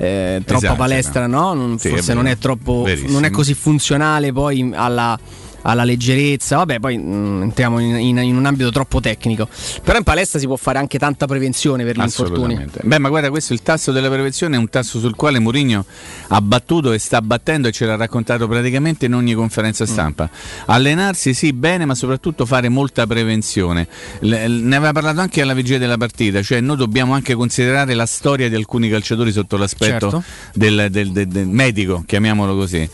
eh, 0.00 0.42
troppa 0.44 0.58
Esagera. 0.66 0.74
palestra 0.74 1.26
no? 1.26 1.54
Non- 1.54 1.78
Sì, 1.78 1.88
è 1.88 1.90
forse 1.90 2.06
vero. 2.08 2.20
non 2.22 2.30
è 2.30 2.38
troppo 2.38 2.86
non 3.08 3.24
è 3.24 3.30
così 3.30 3.54
funzionale 3.54 4.32
poi 4.32 4.70
alla, 4.72 5.18
alla 5.62 5.84
leggerezza. 5.84 6.56
Vabbè, 6.56 6.78
poi 6.80 6.96
mh, 6.98 7.42
entriamo 7.42 7.78
in, 7.80 7.96
in- 7.98 8.18
in 8.18 8.36
un 8.36 8.46
ambito 8.46 8.70
troppo 8.70 9.00
tecnico. 9.00 9.48
Però 9.82 9.96
in 9.98 10.04
palestra 10.04 10.38
si 10.38 10.46
può 10.46 10.56
fare 10.56 10.78
anche 10.78 10.98
tanta 10.98 11.26
prevenzione 11.26 11.84
per 11.84 11.96
gli 11.96 12.02
infortuni. 12.02 12.64
Beh, 12.82 12.98
ma 12.98 13.08
guarda, 13.08 13.30
questo 13.30 13.52
il 13.52 13.62
tasso 13.62 13.92
della 13.92 14.08
prevenzione 14.08 14.56
è 14.56 14.58
un 14.58 14.68
tasso 14.68 14.98
sul 14.98 15.14
quale 15.14 15.38
Mourinho 15.38 15.84
ha 16.28 16.40
battuto 16.40 16.92
e 16.92 16.98
sta 16.98 17.20
battendo 17.22 17.68
e 17.68 17.72
ce 17.72 17.86
l'ha 17.86 17.96
raccontato 17.96 18.46
praticamente 18.48 19.06
in 19.06 19.14
ogni 19.14 19.34
conferenza 19.34 19.86
stampa. 19.86 20.28
Allenarsi 20.66 21.34
sì, 21.34 21.52
bene, 21.52 21.84
ma 21.84 21.94
soprattutto 21.94 22.46
fare 22.46 22.68
molta 22.68 23.06
prevenzione. 23.06 23.86
Le- 24.20 24.46
ne 24.48 24.76
aveva 24.76 24.92
parlato 24.92 25.20
anche 25.20 25.40
alla 25.42 25.54
vigilia 25.54 25.78
della 25.78 25.96
partita, 25.96 26.42
cioè 26.42 26.60
noi 26.60 26.76
dobbiamo 26.76 27.14
anche 27.14 27.34
considerare 27.34 27.94
la 27.94 28.06
storia 28.06 28.48
di 28.48 28.54
alcuni 28.54 28.88
calciatori 28.88 29.32
sotto 29.32 29.56
l'aspetto 29.56 30.10
Certo. 30.10 30.22
del, 30.54 30.88
del- 30.90 31.12
del- 31.12 31.28
del 31.28 31.46
medico, 31.46 32.02
chiamiamolo 32.06 32.54
così. 32.54 32.88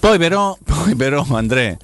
Poi 0.00 0.18
però, 0.18 0.56
poi 0.64 0.94
però 0.94 1.26
Andrea, 1.30 1.76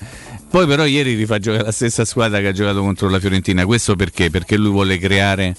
poi 0.48 0.66
però 0.66 0.84
ieri 0.84 1.14
rifà 1.14 1.38
giocare 1.38 1.64
la 1.64 1.72
stessa 1.72 2.04
squadra 2.04 2.38
che 2.40 2.48
ha 2.48 2.52
giocato 2.52 2.80
contro 2.80 3.08
la 3.08 3.18
Fiorentina. 3.18 3.64
Questo 3.66 3.96
perché? 3.96 4.30
Perché 4.30 4.56
lui 4.56 4.70
vuole 4.70 4.98
creare 4.98 5.54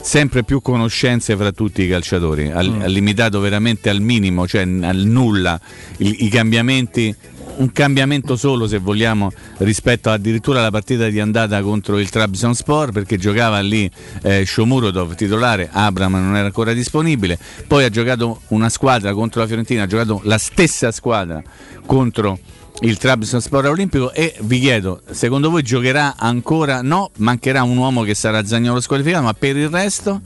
sempre 0.00 0.44
più 0.44 0.62
conoscenze 0.62 1.36
fra 1.36 1.50
tutti 1.50 1.82
i 1.82 1.88
calciatori. 1.88 2.50
Ha, 2.52 2.58
ha 2.58 2.86
limitato 2.86 3.40
veramente 3.40 3.90
al 3.90 4.00
minimo, 4.00 4.46
cioè 4.46 4.62
al 4.62 4.98
nulla, 4.98 5.60
i, 5.98 6.26
i 6.26 6.28
cambiamenti. 6.28 7.14
Un 7.56 7.72
cambiamento 7.72 8.36
solo, 8.36 8.66
se 8.66 8.78
vogliamo, 8.78 9.32
rispetto 9.58 10.10
addirittura 10.10 10.58
alla 10.58 10.70
partita 10.70 11.08
di 11.08 11.20
andata 11.20 11.60
contro 11.62 11.98
il 11.98 12.10
Trabzonspor, 12.10 12.92
perché 12.92 13.16
giocava 13.16 13.60
lì 13.60 13.90
eh, 14.22 14.44
Shomurodov 14.44 15.14
titolare, 15.14 15.68
Abram 15.72 16.12
non 16.12 16.36
era 16.36 16.46
ancora 16.46 16.74
disponibile. 16.74 17.38
Poi 17.66 17.84
ha 17.84 17.88
giocato 17.88 18.42
una 18.48 18.68
squadra 18.68 19.14
contro 19.14 19.40
la 19.40 19.46
Fiorentina, 19.46 19.84
ha 19.84 19.86
giocato 19.86 20.20
la 20.24 20.36
stessa 20.36 20.90
squadra 20.92 21.42
contro 21.86 22.38
il 22.80 22.98
Trabzonspor 22.98 23.66
Olimpico 23.66 24.12
e 24.12 24.34
vi 24.40 24.60
chiedo, 24.60 25.00
secondo 25.10 25.48
voi 25.48 25.62
giocherà 25.62 26.16
ancora? 26.18 26.82
No, 26.82 27.10
mancherà 27.18 27.62
un 27.62 27.78
uomo 27.78 28.02
che 28.02 28.14
sarà 28.14 28.44
Zagnolo 28.44 28.80
squalificato, 28.80 29.24
ma 29.24 29.32
per 29.32 29.56
il 29.56 29.70
resto? 29.70 30.20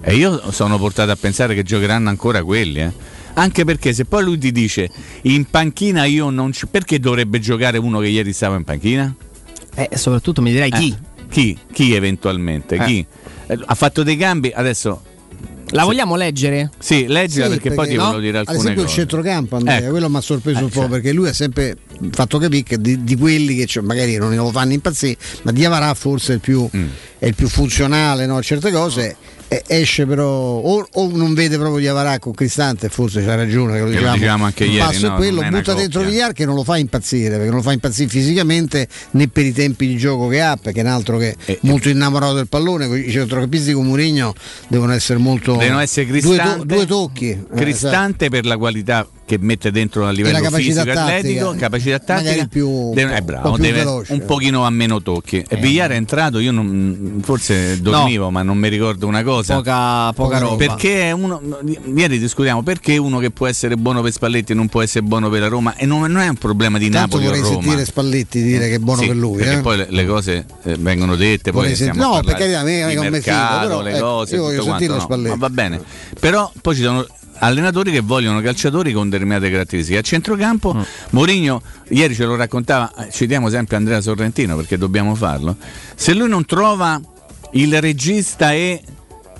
E 0.00 0.14
io 0.14 0.52
sono 0.52 0.78
portato 0.78 1.10
a 1.10 1.16
pensare 1.16 1.54
che 1.54 1.64
giocheranno 1.64 2.08
ancora 2.08 2.44
quelli, 2.44 2.80
eh. 2.80 3.18
Anche 3.34 3.64
perché 3.64 3.92
se 3.92 4.04
poi 4.04 4.24
lui 4.24 4.38
ti 4.38 4.52
dice 4.52 4.90
in 5.22 5.44
panchina 5.44 6.04
io 6.04 6.30
non 6.30 6.52
ci... 6.52 6.66
perché 6.66 6.98
dovrebbe 6.98 7.38
giocare 7.38 7.78
uno 7.78 7.98
che 8.00 8.08
ieri 8.08 8.32
stava 8.32 8.56
in 8.56 8.64
panchina? 8.64 9.14
Eh, 9.74 9.88
soprattutto 9.94 10.42
mi 10.42 10.50
direi 10.50 10.70
chi. 10.70 10.90
Eh, 10.98 11.26
chi? 11.30 11.58
Chi 11.72 11.94
eventualmente? 11.94 12.74
Eh. 12.76 12.84
Chi? 12.84 13.06
Eh, 13.46 13.58
Ha 13.66 13.74
fatto 13.74 14.02
dei 14.02 14.16
cambi, 14.16 14.50
adesso 14.54 15.02
La 15.70 15.84
vogliamo 15.84 16.16
leggere? 16.16 16.70
sì, 16.78 17.06
leggila 17.06 17.44
Sì, 17.44 17.50
perché, 17.52 17.70
poi 17.72 17.88
ti 17.88 17.94
no? 17.94 18.02
volevo 18.06 18.20
dire 18.20 18.38
Ad 18.38 18.48
alcune 18.48 18.58
esempio 18.58 18.82
cose. 18.82 18.94
il 18.94 19.00
centrocampo, 19.00 19.56
Andrea, 19.56 19.78
Ecco. 19.78 19.90
quello 19.90 20.08
mi 20.10 20.16
ha 20.16 20.20
sorpreso 20.20 20.58
Eh, 20.58 20.62
un 20.64 20.68
po' 20.68 20.80
cioè. 20.80 20.88
perché 20.88 21.12
lui 21.12 21.28
ha 21.28 21.32
sempre 21.32 21.76
fatto 22.10 22.38
capire 22.38 22.62
che 22.64 22.80
di, 22.80 23.04
di 23.04 23.16
quelli 23.16 23.54
che 23.54 23.66
c'è- 23.66 23.80
magari 23.80 24.16
non 24.16 24.34
lo 24.34 24.50
fanno 24.50 24.72
impazzire, 24.72 25.16
ma 25.42 25.52
Diavarà 25.52 25.94
forse 25.94 26.32
è 26.32 26.34
il 26.34 26.40
più, 26.40 26.68
Mm. 26.76 26.86
è 27.20 27.26
il 27.26 27.34
più 27.36 27.48
funzionale 27.48 28.26
no? 28.26 28.36
a 28.38 28.42
certe 28.42 28.72
cose. 28.72 29.16
E 29.52 29.64
esce 29.66 30.06
però 30.06 30.28
o, 30.28 30.86
o 30.92 31.10
non 31.12 31.34
vede 31.34 31.56
proprio 31.56 31.80
Diavarà 31.80 32.20
con 32.20 32.32
Cristante, 32.32 32.88
forse 32.88 33.24
c'ha 33.24 33.34
ragione, 33.34 33.72
che 33.72 33.78
lo 33.80 33.84
Che 33.86 33.90
lo 33.90 33.90
dicevamo, 33.90 34.14
dicevamo 34.16 34.44
anche 34.44 34.64
ieri, 34.64 34.78
passo 34.78 35.08
no? 35.08 35.14
è 35.14 35.16
quello, 35.16 35.42
butta 35.42 35.74
dentro. 35.74 36.02
Villar 36.02 36.32
che 36.32 36.44
non 36.44 36.54
lo 36.54 36.62
fa 36.62 36.76
impazzire, 36.76 37.30
perché 37.30 37.46
non 37.46 37.56
lo 37.56 37.62
fa 37.62 37.72
impazzire 37.72 38.08
fisicamente 38.08 38.86
né 39.12 39.26
per 39.26 39.44
i 39.44 39.52
tempi 39.52 39.88
di 39.88 39.96
gioco 39.96 40.28
che 40.28 40.40
ha, 40.40 40.56
perché 40.56 40.78
è 40.80 40.84
un 40.84 40.88
altro 40.90 41.18
che 41.18 41.30
è 41.30 41.50
E- 41.50 41.58
molto 41.62 41.88
innamorato 41.88 42.34
del 42.34 42.46
pallone, 42.46 42.86
i 42.96 43.10
centrocampisti 43.10 43.72
con 43.72 43.86
Mourinho 43.86 44.34
devono 44.68 44.92
essere 44.92 45.18
molto 45.18 45.56
Devono 45.56 45.80
essere 45.80 46.06
due, 46.06 46.20
to- 46.20 46.28
Cristante, 46.28 46.74
due 46.74 46.86
tocchi. 46.86 47.28
Eh, 47.30 47.44
Cristante 47.56 48.28
per 48.28 48.46
la 48.46 48.56
qualità 48.56 49.04
che 49.30 49.38
mette 49.40 49.70
dentro 49.70 50.06
a 50.06 50.10
livello 50.10 50.50
fisico 50.50 50.76
tattica. 50.84 51.04
atletico, 51.04 51.54
capacità 51.56 52.00
Magari 52.14 52.24
tattica. 52.24 52.46
più- 52.48 52.92
deve- 52.94 53.14
è 53.14 53.18
un 53.20 53.24
bravo, 53.24 53.48
po' 53.50 53.54
più 53.54 53.62
deve- 53.62 53.78
veloce. 53.78 54.12
un 54.12 54.24
pochino 54.24 54.64
a 54.64 54.70
meno 54.70 55.00
tocchi. 55.02 55.44
E 55.48 55.56
Villar 55.56 55.90
è 55.90 55.94
entrato, 55.94 56.40
io 56.40 56.50
non- 56.50 57.20
forse 57.22 57.80
dormivo, 57.80 58.30
ma 58.30 58.42
non 58.42 58.58
mi 58.58 58.68
ricordo 58.68 59.06
una 59.06 59.22
cosa. 59.22 59.54
Poca, 59.54 60.12
poca 60.14 60.38
roba. 60.38 60.56
Perché 60.56 61.02
è 61.02 61.12
uno, 61.12 61.40
ieri 61.94 62.18
discutiamo 62.18 62.62
perché 62.64 62.96
uno 62.96 63.18
che 63.20 63.30
può 63.30 63.46
essere 63.46 63.76
buono 63.76 64.02
per 64.02 64.10
Spalletti 64.12 64.52
non 64.54 64.68
può 64.68 64.82
essere 64.82 65.04
buono 65.04 65.28
per 65.30 65.40
la 65.42 65.48
Roma 65.48 65.76
e 65.76 65.86
non, 65.86 66.00
non 66.10 66.22
è 66.22 66.28
un 66.28 66.36
problema 66.36 66.78
di 66.78 66.88
Tanto 66.90 67.18
Napoli 67.18 67.24
o 67.24 67.26
vorrei 67.28 67.42
Roma. 67.42 67.62
sentire 67.62 67.84
Spalletti 67.84 68.42
dire 68.42 68.68
che 68.68 68.74
è 68.74 68.78
buono 68.78 69.02
Sì, 69.02 69.06
per 69.06 69.16
lui. 69.16 69.36
perché 69.36 69.58
eh. 69.58 69.60
poi 69.60 69.76
le, 69.76 69.86
le 69.90 70.06
cose 70.06 70.44
eh, 70.64 70.76
vengono 70.78 71.14
dette, 71.14 71.52
poi 71.52 71.60
Vorrei 71.60 71.74
stiamo 71.76 72.00
senti- 72.02 72.16
no, 72.16 72.22
perché 72.24 72.54
a 72.54 72.62
me- 72.64 72.84
mi 72.84 72.90
fido, 72.90 73.10
mercato, 73.10 73.66
però, 73.68 73.82
le 73.82 73.90
ecco, 73.94 74.00
cose, 74.04 74.34
io 74.34 74.42
voglio 74.42 74.64
no, 74.64 75.00
Spalletti. 75.00 75.28
ma 75.28 75.36
va 75.36 75.50
bene. 75.50 75.80
Però 76.18 76.52
poi 76.60 76.74
ci 76.74 76.82
sono 76.82 77.06
allenatori 77.40 77.90
che 77.90 78.00
vogliono 78.00 78.40
calciatori 78.40 78.92
con 78.92 79.08
determinate 79.08 79.50
caratteristiche. 79.50 79.98
A 79.98 80.02
centrocampo 80.02 80.74
Mm. 80.74 80.80
Mourinho 81.10 81.62
ieri 81.88 82.14
ce 82.14 82.24
lo 82.24 82.36
raccontava, 82.36 82.92
eh, 82.96 83.10
citiamo 83.10 83.48
sempre 83.48 83.76
Andrea 83.76 84.00
Sorrentino 84.00 84.56
perché 84.56 84.78
dobbiamo 84.78 85.14
farlo. 85.14 85.56
Se 85.94 86.14
lui 86.14 86.28
non 86.28 86.44
trova 86.44 87.00
il 87.52 87.80
regista 87.80 88.52
e 88.52 88.82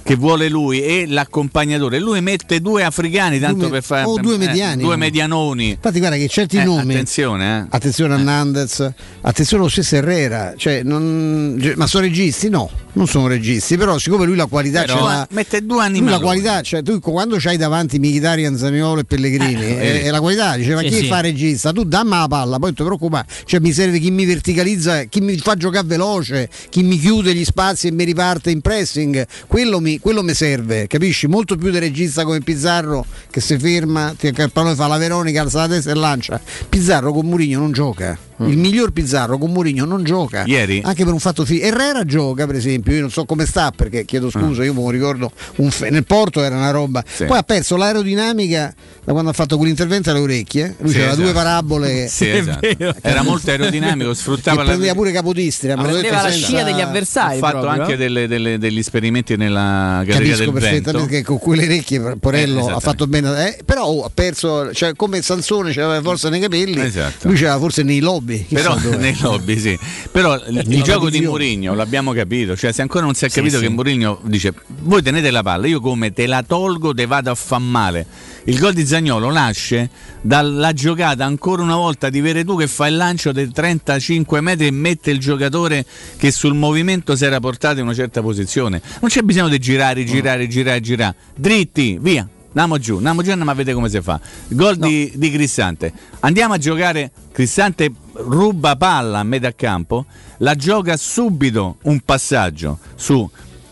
che 0.03 0.17
vuole 0.17 0.49
lui 0.49 0.83
e 0.83 1.07
l'accompagnatore, 1.07 1.99
lui 1.99 2.21
mette 2.21 2.61
due 2.61 2.83
africani 2.85 3.39
tanto 3.39 3.65
me- 3.65 3.71
per 3.71 3.83
fare 3.83 4.05
o 4.07 4.19
due 4.19 4.35
eh, 4.35 4.39
mediani. 4.39 4.83
due 4.83 4.97
medianoni. 4.97 5.71
Infatti, 5.71 5.99
guarda 5.99 6.17
che 6.17 6.29
certi 6.29 6.57
Eh, 6.57 6.65
nomi. 6.65 6.93
attenzione, 6.95 7.59
eh. 7.61 7.67
Attenzione 7.71 8.15
a 8.15 8.17
Nandez, 8.19 8.93
attenzione 9.21 9.63
allo 9.63 9.71
stesso 9.71 9.97
Herrera, 9.97 10.55
cioè, 10.57 10.83
non- 10.83 11.73
ma 11.77 11.87
sono 11.87 12.05
registi? 12.05 12.49
No, 12.49 12.69
non 12.95 13.07
sono 13.07 13.27
registi, 13.27 13.77
però 13.77 13.99
siccome 13.99 14.27
lui 14.27 14.37
la 14.37 14.47
qualità 14.47 14.83
Però 14.83 14.97
ce 14.97 15.03
l'ha, 15.03 15.29
mette 15.31 15.65
due 15.65 15.83
animali. 15.83 16.13
la 16.13 16.21
qualità, 16.21 16.61
cioè 16.63 16.83
tu 16.83 16.99
quando 17.01 17.37
c'hai 17.39 17.57
davanti 17.57 17.99
Mkhitaryan, 17.99 18.57
Zaniolo 18.57 19.01
e 19.01 19.05
Pellegrini 19.05 19.63
Eh, 19.63 20.01
e, 20.03 20.05
e 20.07 20.11
la 20.11 20.21
qualità, 20.21 20.57
dice 20.57 20.75
ma 20.75 20.81
Sì, 20.81 20.89
chi 20.89 20.95
sì. 20.97 21.07
fa 21.07 21.21
regista? 21.21 21.73
Tu 21.73 21.85
dammi 21.85 22.11
la 22.11 22.27
palla, 22.29 22.57
poi 22.59 22.67
non 22.67 22.75
ti 22.75 22.83
preoccupare, 22.83 23.27
cioè 23.45 23.61
mi 23.61 23.73
serve 23.73 23.99
chi 23.99 24.11
mi 24.11 24.25
verticalizza, 24.25 25.05
chi 25.05 25.21
mi 25.21 25.37
fa 25.39 25.55
giocare 25.57 25.87
veloce, 25.87 26.49
chi 26.69 26.83
mi 26.83 26.99
chiude 26.99 27.35
gli 27.35 27.45
spazi 27.45 27.87
e 27.89 27.93
mi 27.93 28.05
riparte 28.05 28.51
in 28.51 28.61
pressing, 28.61 29.27
quello 29.47 29.81
mi, 29.81 29.90
quello 29.99 30.23
mi 30.23 30.35
serve, 30.35 30.87
capisci? 30.87 31.27
Molto 31.27 31.57
più 31.57 31.71
del 31.71 31.81
regista 31.81 32.25
come 32.25 32.41
Pizzarro 32.41 33.05
che 33.31 33.41
si 33.41 33.59
ferma, 33.59 34.15
ti- 34.17 34.31
che 34.33 34.43
il 34.43 34.51
fa 34.75 34.87
la 34.87 34.97
Veronica, 34.99 35.41
alza 35.43 35.61
la 35.61 35.69
testa 35.69 35.91
e 35.91 35.95
lancia. 35.95 36.41
Pizzarro 36.69 37.13
con 37.13 37.27
Murigno 37.27 37.59
non 37.59 37.73
gioca. 37.73 38.17
Il 38.47 38.57
miglior 38.57 38.91
Pizzarro 38.93 39.37
con 39.39 39.51
Murigno 39.53 39.85
non 39.85 40.03
gioca. 40.05 40.45
Ieri? 40.47 40.81
Anche 40.85 41.05
per 41.05 41.13
un 41.13 41.19
fatto 41.21 41.45
fisico. 41.45 41.67
Herrera 41.67 42.05
gioca, 42.05 42.47
per 42.47 42.55
esempio, 42.57 42.93
io 42.95 43.01
non 43.03 43.11
so 43.11 43.25
come 43.25 43.45
sta 43.47 43.71
perché 43.75 44.05
chiedo 44.05 44.31
scusa, 44.31 44.65
io 44.65 44.73
me 44.75 44.81
lo 44.81 44.91
ricordo 44.91 45.31
un 45.57 45.71
fe- 45.71 45.91
nel 45.91 46.05
porto 46.05 46.43
era 46.43 46.57
una 46.57 46.71
roba. 46.71 47.05
Sì. 47.07 47.25
Poi 47.27 47.37
ha 47.39 47.43
perso 47.43 47.77
l'aerodinamica 47.77 48.75
da 49.05 49.13
quando 49.13 49.31
ha 49.31 49.33
fatto 49.35 49.57
quell'intervento 49.57 50.11
alle 50.11 50.21
orecchie. 50.21 50.77
Lui 50.81 50.91
Sì, 50.93 50.99
aveva 50.99 51.15
due 51.15 51.25
esatto. 51.25 51.39
parabole 51.39 52.09
Sì, 52.09 52.29
esatto. 52.31 52.67
Era 53.03 53.23
molto 53.23 53.51
aerodinamico, 53.51 54.13
sfruttava 54.15 54.63
la 54.63 54.69
prendeva 54.71 54.95
pure 54.95 55.13
Capodistria. 55.13 55.75
detto 55.77 55.89
Prendeva 55.89 56.23
la 56.23 56.31
senza- 56.31 56.47
scia 56.47 56.63
degli 56.65 56.81
avversari. 56.81 57.39
fatto 57.39 57.61
proprio, 57.61 57.81
anche 57.83 57.95
eh? 57.95 57.97
delle- 57.97 58.27
delle- 58.29 58.59
degli 58.59 58.79
esperimenti 58.79 59.37
nella 59.37 60.03
galleria 60.05 60.17
Capisco 60.37 60.51
del 60.51 60.53
perfettamente 60.53 60.93
vento. 60.93 61.07
che 61.07 61.23
con 61.23 61.39
quelle 61.39 61.65
orecchie 61.65 62.17
Porello 62.19 62.69
Eh, 62.69 62.73
ha 62.73 62.81
fatto 62.81 63.07
bene, 63.07 63.49
eh, 63.57 63.63
però 63.65 63.85
oh, 63.85 64.05
ha 64.05 64.11
perso, 64.13 64.73
cioè, 64.73 64.95
come 64.95 65.21
Sansone 65.23 65.73
c'aveva 65.73 66.01
forza 66.03 66.29
nei 66.29 66.41
capelli, 66.41 66.81
Esatto. 66.81 67.27
lui 67.29 67.37
c'aveva 67.37 67.59
forse 67.59 67.83
nei 67.83 68.01
lobby. 68.01 68.30
Chissà 68.39 68.75
Però 68.75 68.97
nei 68.97 69.17
lobby 69.21 69.59
sì. 69.59 69.79
Però 70.11 70.35
il 70.35 70.63
Nella 70.67 70.83
gioco 70.83 71.11
di. 71.11 71.21
Mourinho 71.21 71.75
l'abbiamo 71.75 72.13
capito. 72.13 72.57
Cioè, 72.57 72.73
se 72.73 72.83
ancora 72.83 73.05
non 73.05 73.15
si 73.15 73.25
è 73.25 73.29
capito 73.29 73.57
sì. 73.57 73.65
che 73.65 73.69
Mourinho 73.69 74.21
dice: 74.25 74.53
Voi 74.81 75.03
tenete 75.03 75.31
la 75.31 75.43
palla, 75.43 75.67
io 75.67 75.81
come 75.81 76.13
te 76.13 76.27
la 76.27 76.43
tolgo, 76.43 76.95
te 76.95 77.07
vado 77.07 77.31
a 77.31 77.35
far 77.35 77.61
male. 77.61 78.07
Il 78.45 78.59
gol 78.59 78.73
di 78.73 78.87
Zagnolo 78.87 79.31
nasce 79.31 79.91
dalla 80.23 80.73
giocata 80.73 81.25
ancora 81.25 81.63
una 81.63 81.77
volta 81.77 82.09
di 82.09 82.21
Veretù 82.21 82.57
che 82.57 82.67
fa 82.67 82.87
il 82.87 82.97
lancio 82.97 83.33
dei 83.33 83.51
35 83.51 84.41
metri 84.41 84.67
e 84.67 84.71
mette 84.71 85.11
il 85.11 85.19
giocatore 85.19 85.85
che 86.17 86.31
sul 86.31 86.55
movimento 86.55 87.17
si 87.17 87.25
era 87.25 87.39
portato 87.39 87.81
in 87.81 87.85
una 87.85 87.95
certa 87.95 88.23
posizione. 88.23 88.81
Non 89.01 89.11
c'è 89.11 89.21
bisogno 89.21 89.49
di 89.49 89.59
girare, 89.59 90.05
girare, 90.05 90.49
girare, 90.49 90.81
girare. 90.81 91.15
Dritti, 91.37 91.99
via. 92.01 92.29
Andiamo 92.53 92.79
giù, 92.79 92.97
andiamo 92.97 93.23
giù 93.23 93.31
andiamo 93.31 93.53
a 93.53 93.55
vedere 93.55 93.77
come 93.77 93.89
si 93.89 94.01
fa. 94.01 94.21
Gol 94.49 94.77
di, 94.77 95.13
di 95.15 95.31
Cristante. 95.31 95.93
Andiamo 96.21 96.55
a 96.55 96.59
giocare. 96.59 97.13
Cristante 97.31 97.93
ruba 98.25 98.77
palla 98.77 99.21
a 99.21 99.25
metà 99.25 99.53
campo, 99.53 100.07
la 100.39 100.55
gioca 100.55 100.97
subito 100.97 101.79
un 101.83 102.01
passaggio 102.01 102.79
su 102.95 103.29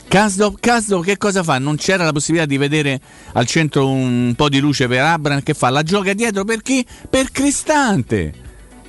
Kasdov. 0.08 0.58
Kasdov 0.58 1.04
che 1.04 1.18
cosa 1.18 1.42
fa? 1.42 1.58
Non 1.58 1.76
c'era 1.76 2.04
la 2.04 2.12
possibilità 2.12 2.46
di 2.46 2.56
vedere 2.56 2.98
al 3.34 3.46
centro 3.46 3.90
un 3.90 4.32
po' 4.34 4.48
di 4.48 4.58
luce 4.58 4.88
per 4.88 5.02
Abram 5.02 5.42
che 5.42 5.52
fa? 5.52 5.68
La 5.68 5.82
gioca 5.82 6.14
dietro 6.14 6.44
per 6.44 6.62
chi? 6.62 6.84
Per 7.08 7.30
Cristante 7.30 8.46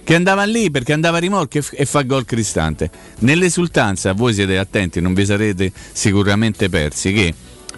che 0.10 0.16
andava 0.16 0.44
lì 0.46 0.72
perché 0.72 0.94
andava 0.94 1.18
a 1.18 1.20
rimorchio 1.20 1.62
e 1.72 1.82
e 1.82 1.86
fa 1.86 2.02
gol 2.04 2.26
Cristante. 2.26 2.90
Nell'esultanza, 3.20 4.14
voi 4.14 4.34
siete 4.34 4.58
attenti, 4.58 5.02
non 5.02 5.14
vi 5.14 5.26
sarete 5.26 5.72
sicuramente 5.92 6.70
persi 6.70 7.12
che 7.12 7.34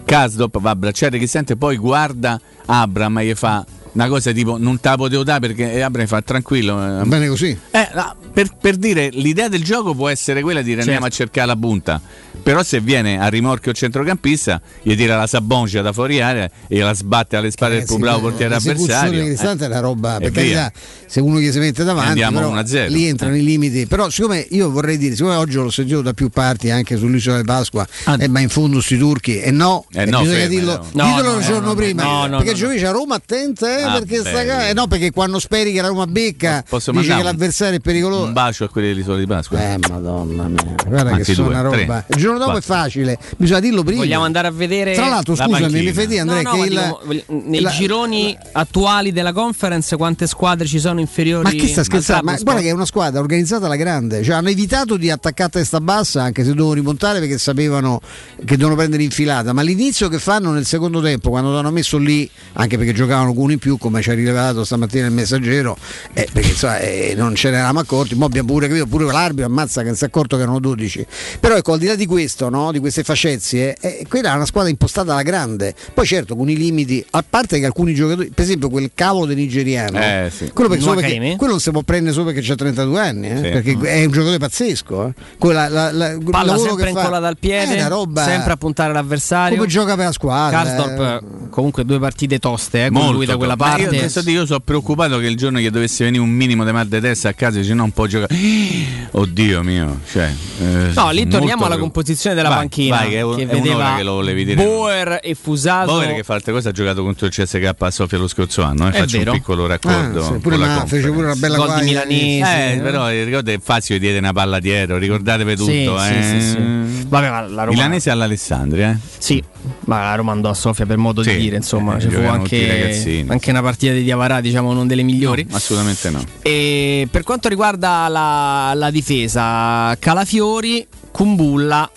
Kasdop 0.05 0.59
va 0.59 0.69
a 0.69 0.73
abbracciare 0.73 1.17
Cristante, 1.17 1.55
poi 1.55 1.77
guarda 1.77 2.39
Abram 2.67 3.17
e 3.17 3.25
gli 3.25 3.33
fa 3.33 3.65
una 3.93 4.07
cosa 4.07 4.31
tipo 4.31 4.57
non 4.57 4.79
te 4.79 4.89
la 4.89 4.95
potevo 4.95 5.23
dare 5.23 5.39
perché 5.39 5.73
eh, 5.73 5.81
Abraham 5.81 6.07
fa 6.07 6.21
tranquillo. 6.21 7.01
eh, 7.01 7.05
Bene 7.05 7.27
così. 7.27 7.57
eh, 7.71 7.89
no, 7.93 8.15
per, 8.33 8.49
per 8.59 8.75
dire, 8.77 9.09
l'idea 9.11 9.47
del 9.49 9.63
gioco 9.63 9.93
può 9.93 10.07
essere 10.09 10.41
quella 10.41 10.61
di 10.61 10.69
dire 10.69 10.81
andiamo 10.81 11.05
a 11.05 11.09
cercare 11.09 11.47
la 11.47 11.55
punta. 11.55 12.01
Però 12.43 12.63
se 12.63 12.79
viene 12.79 13.19
a 13.19 13.27
rimorchio 13.27 13.71
centrocampista, 13.71 14.59
gli 14.81 14.95
tira 14.95 15.15
la 15.15 15.27
saboncia 15.27 15.81
da 15.83 15.93
fuori 15.93 16.21
area 16.21 16.49
e 16.67 16.79
la 16.79 16.93
sbatte 16.93 17.35
alle 17.35 17.51
spalle 17.51 17.83
del 17.83 17.83
eh, 17.83 18.19
portiere 18.19 18.53
l'esecuzione 18.55 18.93
avversario. 18.93 19.25
Cristante 19.25 19.63
Eh, 19.63 19.67
è 19.67 19.69
una 19.69 19.79
roba, 19.79 20.15
e 20.17 20.19
per 20.21 20.31
carità, 20.31 20.71
se 21.05 21.19
uno 21.19 21.39
gli 21.39 21.51
si 21.51 21.59
mette 21.59 21.83
davanti, 21.83 22.09
Andiamo 22.09 22.39
però 22.39 22.53
1-0. 22.55 22.87
lì 22.89 23.05
entrano 23.05 23.35
i 23.35 23.43
limiti. 23.43 23.85
Però 23.85 24.09
siccome 24.09 24.47
io 24.49 24.71
vorrei 24.71 24.97
dire, 24.97 25.13
siccome 25.15 25.35
oggi 25.35 25.55
l'ho 25.57 25.69
sentito 25.69 26.01
da 26.01 26.13
più 26.13 26.29
parti 26.29 26.71
anche 26.71 26.97
sull'isola 26.97 27.37
di 27.37 27.43
Pasqua, 27.43 27.87
eh, 28.17 28.27
ma 28.27 28.39
in 28.39 28.49
fondo 28.49 28.81
sti 28.81 28.97
turchi, 28.97 29.39
e 29.39 29.51
no, 29.51 29.85
Eh 29.91 30.01
e 30.01 30.05
no, 30.05 30.21
bisogna 30.21 30.37
fermi, 30.39 30.55
dirlo, 30.55 30.87
no. 30.93 31.03
ditelo 31.05 31.27
No, 31.27 31.33
no, 31.33 31.37
il 31.39 31.45
giorno 31.45 31.67
no, 31.67 31.75
prima, 31.75 32.03
no, 32.03 32.25
no, 32.25 32.37
perché 32.37 32.51
no, 32.53 32.57
giovedì 32.57 32.83
a 32.85 32.91
Roma 32.91 33.15
attenta, 33.15 33.67
eh, 33.81 33.85
Ah, 33.85 33.99
perché 33.99 34.19
sta 34.19 34.45
ca- 34.45 34.67
eh, 34.69 34.73
no, 34.73 34.87
perché 34.87 35.11
quando 35.11 35.39
speri 35.39 35.73
che 35.73 35.81
la 35.81 35.87
Roma 35.89 36.07
becca, 36.07 36.63
Posso 36.67 36.91
dici 36.91 37.07
che 37.13 37.23
l'avversario 37.23 37.77
è 37.77 37.81
pericoloso. 37.81 38.23
Un 38.25 38.33
bacio 38.33 38.63
a 38.65 38.69
quelli 38.69 38.87
dell'isola 38.89 39.17
di 39.17 39.25
Pasqua. 39.27 39.59
Eh, 39.73 39.77
madonna 39.89 40.47
mia, 40.47 40.75
guarda 40.87 41.11
Anzi, 41.11 41.23
che 41.25 41.33
sono 41.33 41.47
due, 41.49 41.59
una 41.59 41.69
tre, 41.69 41.79
roba. 41.81 42.05
Il 42.07 42.15
giorno 42.17 42.37
dopo 42.37 42.51
quattro. 42.51 42.73
è 42.73 42.77
facile, 42.77 43.17
bisogna 43.37 43.59
dirlo 43.59 43.83
prima. 43.83 44.01
Vogliamo 44.01 44.23
andare 44.25 44.47
a 44.47 44.51
vedere. 44.51 44.93
Tra 44.93 45.07
l'altro, 45.07 45.35
La 45.35 45.45
scusami, 45.45 45.81
mi 45.83 45.91
fai 45.91 46.07
dire 46.07 46.19
Andrea 46.21 46.41
No, 46.41 46.49
no, 46.49 46.55
che 46.61 46.67
il, 46.67 46.69
dico, 46.69 47.01
voglio- 47.05 47.23
nei 47.27 47.61
la- 47.61 47.69
gironi 47.71 48.37
attuali 48.53 49.11
della 49.11 49.33
conference 49.33 49.95
quante 49.97 50.27
squadre 50.27 50.67
ci 50.67 50.79
sono 50.79 50.99
inferiori 50.99 51.43
Ma 51.43 51.49
chi 51.51 51.67
sta 51.67 51.83
scherzando? 51.83 52.23
Ma 52.25 52.37
guarda 52.37 52.61
che 52.61 52.67
è 52.69 52.71
una 52.71 52.85
squadra 52.85 53.19
organizzata 53.19 53.65
alla 53.65 53.75
grande, 53.75 54.23
cioè 54.23 54.35
hanno 54.35 54.49
evitato 54.49 54.97
di 54.97 55.09
attaccare 55.09 55.49
a 55.49 55.51
testa 55.51 55.79
bassa 55.81 56.23
anche 56.23 56.41
se 56.43 56.49
dovevano 56.49 56.73
rimontare 56.73 57.19
perché 57.19 57.37
sapevano 57.37 57.99
che 58.37 58.55
dovevano 58.55 58.75
prendere 58.75 59.03
infilata, 59.03 59.53
ma 59.53 59.61
l'inizio 59.61 60.07
che 60.09 60.19
fanno 60.19 60.51
nel 60.51 60.65
secondo 60.65 61.01
tempo 61.01 61.29
quando 61.29 61.51
l'hanno 61.51 61.71
messo 61.71 61.97
lì, 61.97 62.29
anche 62.53 62.77
perché 62.77 62.93
giocavano 62.93 63.33
con 63.33 63.43
uno 63.43 63.51
in 63.53 63.59
più 63.59 63.70
come 63.77 64.01
ci 64.01 64.09
ha 64.09 64.13
rilevato 64.13 64.63
stamattina 64.63 65.05
il 65.05 65.11
messaggero, 65.11 65.77
eh, 66.13 66.27
perché 66.31 66.49
insomma, 66.49 66.79
eh, 66.79 67.13
non 67.15 67.35
ce 67.35 67.49
ne 67.49 67.57
eravamo 67.57 67.79
accorti, 67.79 68.15
ma 68.15 68.25
abbiamo 68.25 68.47
pure 68.51 68.67
capito, 68.67 68.85
pure 68.87 69.05
l'arbitro 69.05 69.45
ammazza 69.45 69.81
che 69.81 69.87
non 69.87 69.95
si 69.95 70.03
è 70.03 70.07
accorto 70.07 70.35
che 70.35 70.43
erano 70.43 70.59
12. 70.59 71.05
Però 71.39 71.55
ecco, 71.55 71.73
al 71.73 71.79
di 71.79 71.85
là 71.87 71.95
di 71.95 72.05
questo, 72.05 72.49
no, 72.49 72.71
di 72.71 72.79
queste 72.79 73.03
facezie, 73.03 73.77
eh, 73.79 74.05
quella 74.07 74.31
è 74.33 74.35
una 74.35 74.45
squadra 74.45 74.69
impostata 74.69 75.11
alla 75.13 75.21
grande. 75.23 75.73
Poi 75.93 76.05
certo 76.05 76.35
con 76.35 76.49
i 76.49 76.55
limiti, 76.57 77.03
a 77.11 77.23
parte 77.27 77.59
che 77.59 77.65
alcuni 77.65 77.93
giocatori, 77.93 78.29
per 78.33 78.43
esempio 78.43 78.69
quel 78.69 78.91
cavolo 78.93 79.25
del 79.25 79.37
nigeriano, 79.37 79.97
Eh, 79.99 80.31
sì. 80.35 80.51
quello, 80.53 80.69
perché- 80.69 80.85
perché- 80.93 81.35
quello 81.37 81.53
non 81.53 81.61
si 81.61 81.71
può 81.71 81.81
prendere 81.81 82.13
solo 82.13 82.31
perché 82.31 82.51
ha 82.51 82.55
32 82.55 82.99
anni, 82.99 83.29
eh, 83.29 83.35
Sì. 83.35 83.41
perché 83.49 83.77
è 83.81 84.05
un 84.05 84.11
giocatore 84.11 84.37
pazzesco. 84.37 85.07
Eh. 85.07 85.13
Quella- 85.37 85.67
la- 85.69 85.91
la- 85.91 86.17
Palla 86.29 86.57
sempre 86.57 86.85
che 86.85 86.91
fa- 86.93 86.99
incollata 86.99 87.27
al 87.27 87.37
piede, 87.37 87.87
roba, 87.87 88.23
sempre 88.23 88.53
a 88.53 88.57
puntare 88.57 88.93
l'avversario. 88.93 89.57
come 89.57 89.67
gioca 89.67 89.95
per 89.95 90.05
la 90.05 90.11
squadra. 90.11 90.63
Karsdorp 90.63 90.99
eh. 90.99 91.49
comunque 91.49 91.83
due 91.85 91.99
partite 91.99 92.39
toste 92.39 92.85
eh, 92.85 92.89
con 92.89 92.97
Molto 92.97 93.11
lui 93.13 93.25
da 93.25 93.37
quella 93.37 93.55
Ma 93.61 93.67
parte. 93.69 93.81
Io, 93.83 93.89
adesso 93.89 94.29
io 94.29 94.45
sono 94.45 94.59
preoccupato 94.59 95.17
che 95.19 95.27
il 95.27 95.35
giorno 95.37 95.59
che 95.59 95.69
dovesse 95.71 96.03
venire 96.03 96.21
un 96.23 96.29
minimo 96.29 96.63
di 96.65 96.71
mal 96.71 96.87
di 96.87 96.99
testa 96.99 97.29
a 97.29 97.33
casa 97.33 97.59
dice 97.59 97.73
no, 97.73 97.81
non 97.81 97.91
può 97.91 98.05
giocare. 98.07 98.35
Oddio 99.11 99.63
mio. 99.63 99.99
Cioè, 100.09 100.31
eh, 100.61 100.91
No, 100.93 101.09
lì 101.11 101.27
torniamo 101.27 101.47
molto 101.61 101.65
alla 101.65 101.77
composizione 101.77 102.35
della 102.35 102.49
Vai, 102.49 102.57
panchina 102.59 102.95
vai, 102.97 103.09
che 103.09 103.17
è, 103.17 103.21
un- 103.21 103.35
che 103.35 103.41
è 103.41 103.45
un'ora 103.45 103.59
vedeva 103.61 103.95
che 103.97 104.03
lo 104.03 104.13
volevi 104.13 104.45
dire. 104.45 104.63
Boer 104.63 105.19
e 105.21 105.35
Fusato. 105.35 105.91
Boer 105.91 106.15
che 106.15 106.23
fa 106.23 106.33
altre 106.35 106.51
cose 106.51 106.69
ha 106.69 106.71
giocato 106.71 107.03
contro 107.03 107.25
il 107.25 107.31
CSK 107.31 107.73
a 107.77 107.91
Sofia 107.91 108.17
lo 108.17 108.27
scorso 108.27 108.61
anno. 108.63 108.87
Eh, 108.87 108.91
È 108.91 108.99
faccio 108.99 109.17
vero. 109.17 109.31
un 109.31 109.37
piccolo 109.37 109.65
raccordo. 109.67 110.19
Ah, 110.21 110.23
sì, 110.25 110.33
pure 110.39 110.57
con 110.57 110.65
la 110.67 110.75
Ma 110.75 110.85
fece 110.85 111.09
pure 111.11 111.25
una 111.25 111.35
bella 111.35 111.57
di 111.57 111.63
guaia. 111.63 111.83
Milanese. 111.83 112.73
Eh, 112.73 112.79
però 112.79 113.11
eh, 113.11 113.23
ricorda 113.23 113.51
che 113.51 113.59
Fazio 113.61 113.99
diede 113.99 114.17
una 114.17 114.33
palla 114.33 114.59
dietro, 114.59 114.97
ricordatevi 114.97 115.55
tutto. 115.55 115.69
Sì, 115.71 115.85
eh. 115.85 116.23
sì, 116.23 116.41
sì, 116.41 116.47
sì. 116.49 117.05
Vabbè, 117.07 117.29
ma 117.29 117.41
la 117.41 117.63
Roma 117.63 117.71
Milanese 117.77 118.09
all'Alessandria, 118.09 118.91
eh. 118.91 118.97
Sì, 119.17 119.43
ma 119.85 120.03
la 120.03 120.15
Roma 120.15 120.31
andò 120.31 120.49
a 120.49 120.53
Sofia 120.53 120.85
per 120.85 120.97
modo 120.97 121.23
Sì, 121.23 121.31
di 121.31 121.37
dire, 121.37 121.55
insomma, 121.57 121.97
eh, 121.97 122.01
ci 122.01 122.09
fu 122.09 122.19
anche, 122.21 123.25
anche 123.27 123.49
una 123.49 123.61
partita 123.61 123.93
di 123.93 124.03
Diavarà, 124.03 124.41
diciamo, 124.41 124.73
non 124.73 124.87
delle 124.87 125.03
migliori. 125.03 125.45
No, 125.49 125.55
assolutamente 125.55 126.09
no. 126.09 126.23
E 126.41 127.07
per 127.09 127.23
quanto 127.23 127.47
riguarda 127.49 128.07
la, 128.07 128.73
la 128.75 128.91
difesa, 128.91 129.95
Calafiori, 129.99 130.85
Kumbulla 131.11 131.89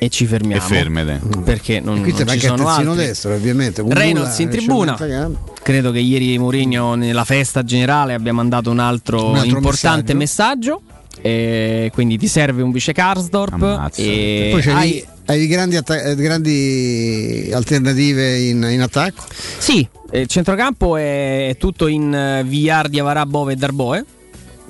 e 0.00 0.08
ci 0.10 0.26
fermiamo. 0.26 0.62
E 0.62 0.66
fermete. 0.66 1.20
Perché 1.44 1.80
non, 1.80 1.98
E 1.98 2.00
qui 2.02 2.12
non 2.12 2.24
c'è 2.26 2.32
ci 2.38 2.46
sono 2.46 2.68
altri. 2.68 2.94
destro, 2.94 3.34
ovviamente. 3.34 3.82
con 3.82 3.90
Reynolds 3.92 4.38
in 4.38 4.48
eh, 4.48 4.50
tribuna. 4.50 4.96
un- 4.98 5.36
Credo 5.60 5.90
che 5.90 5.98
ieri 5.98 6.38
Mourinho 6.38 6.94
nella 6.94 7.24
festa 7.24 7.62
generale 7.64 8.14
abbia 8.14 8.32
mandato 8.32 8.70
un 8.70 8.78
altro, 8.78 9.30
Un 9.30 9.36
altro 9.36 9.56
importante 9.56 10.14
messaggio. 10.14 10.82
E 11.20 11.90
quindi 11.92 12.16
ti 12.16 12.28
serve 12.28 12.62
un 12.62 12.70
vice 12.70 12.92
Karsdorp 12.92 13.52
Ammazza. 13.54 14.00
e 14.02 14.48
Poi 14.52 14.62
c'hai 14.62 14.74
hai- 14.74 15.04
hai 15.26 15.46
grandi, 15.46 15.76
atta- 15.76 16.00
eh, 16.00 16.14
grandi 16.14 17.50
alternative 17.52 18.38
in, 18.38 18.66
in 18.70 18.80
attacco. 18.80 19.24
Sì, 19.58 19.86
eh, 20.10 20.20
il 20.20 20.26
centrocampo 20.28 20.96
è 20.96 21.56
tutto 21.58 21.86
in 21.88 22.14
eh, 22.14 22.44
VR 22.44 22.88
di 22.88 22.98
Avarà, 23.00 23.26
Bove 23.26 23.52
e 23.52 23.56
Darboe. 23.56 24.04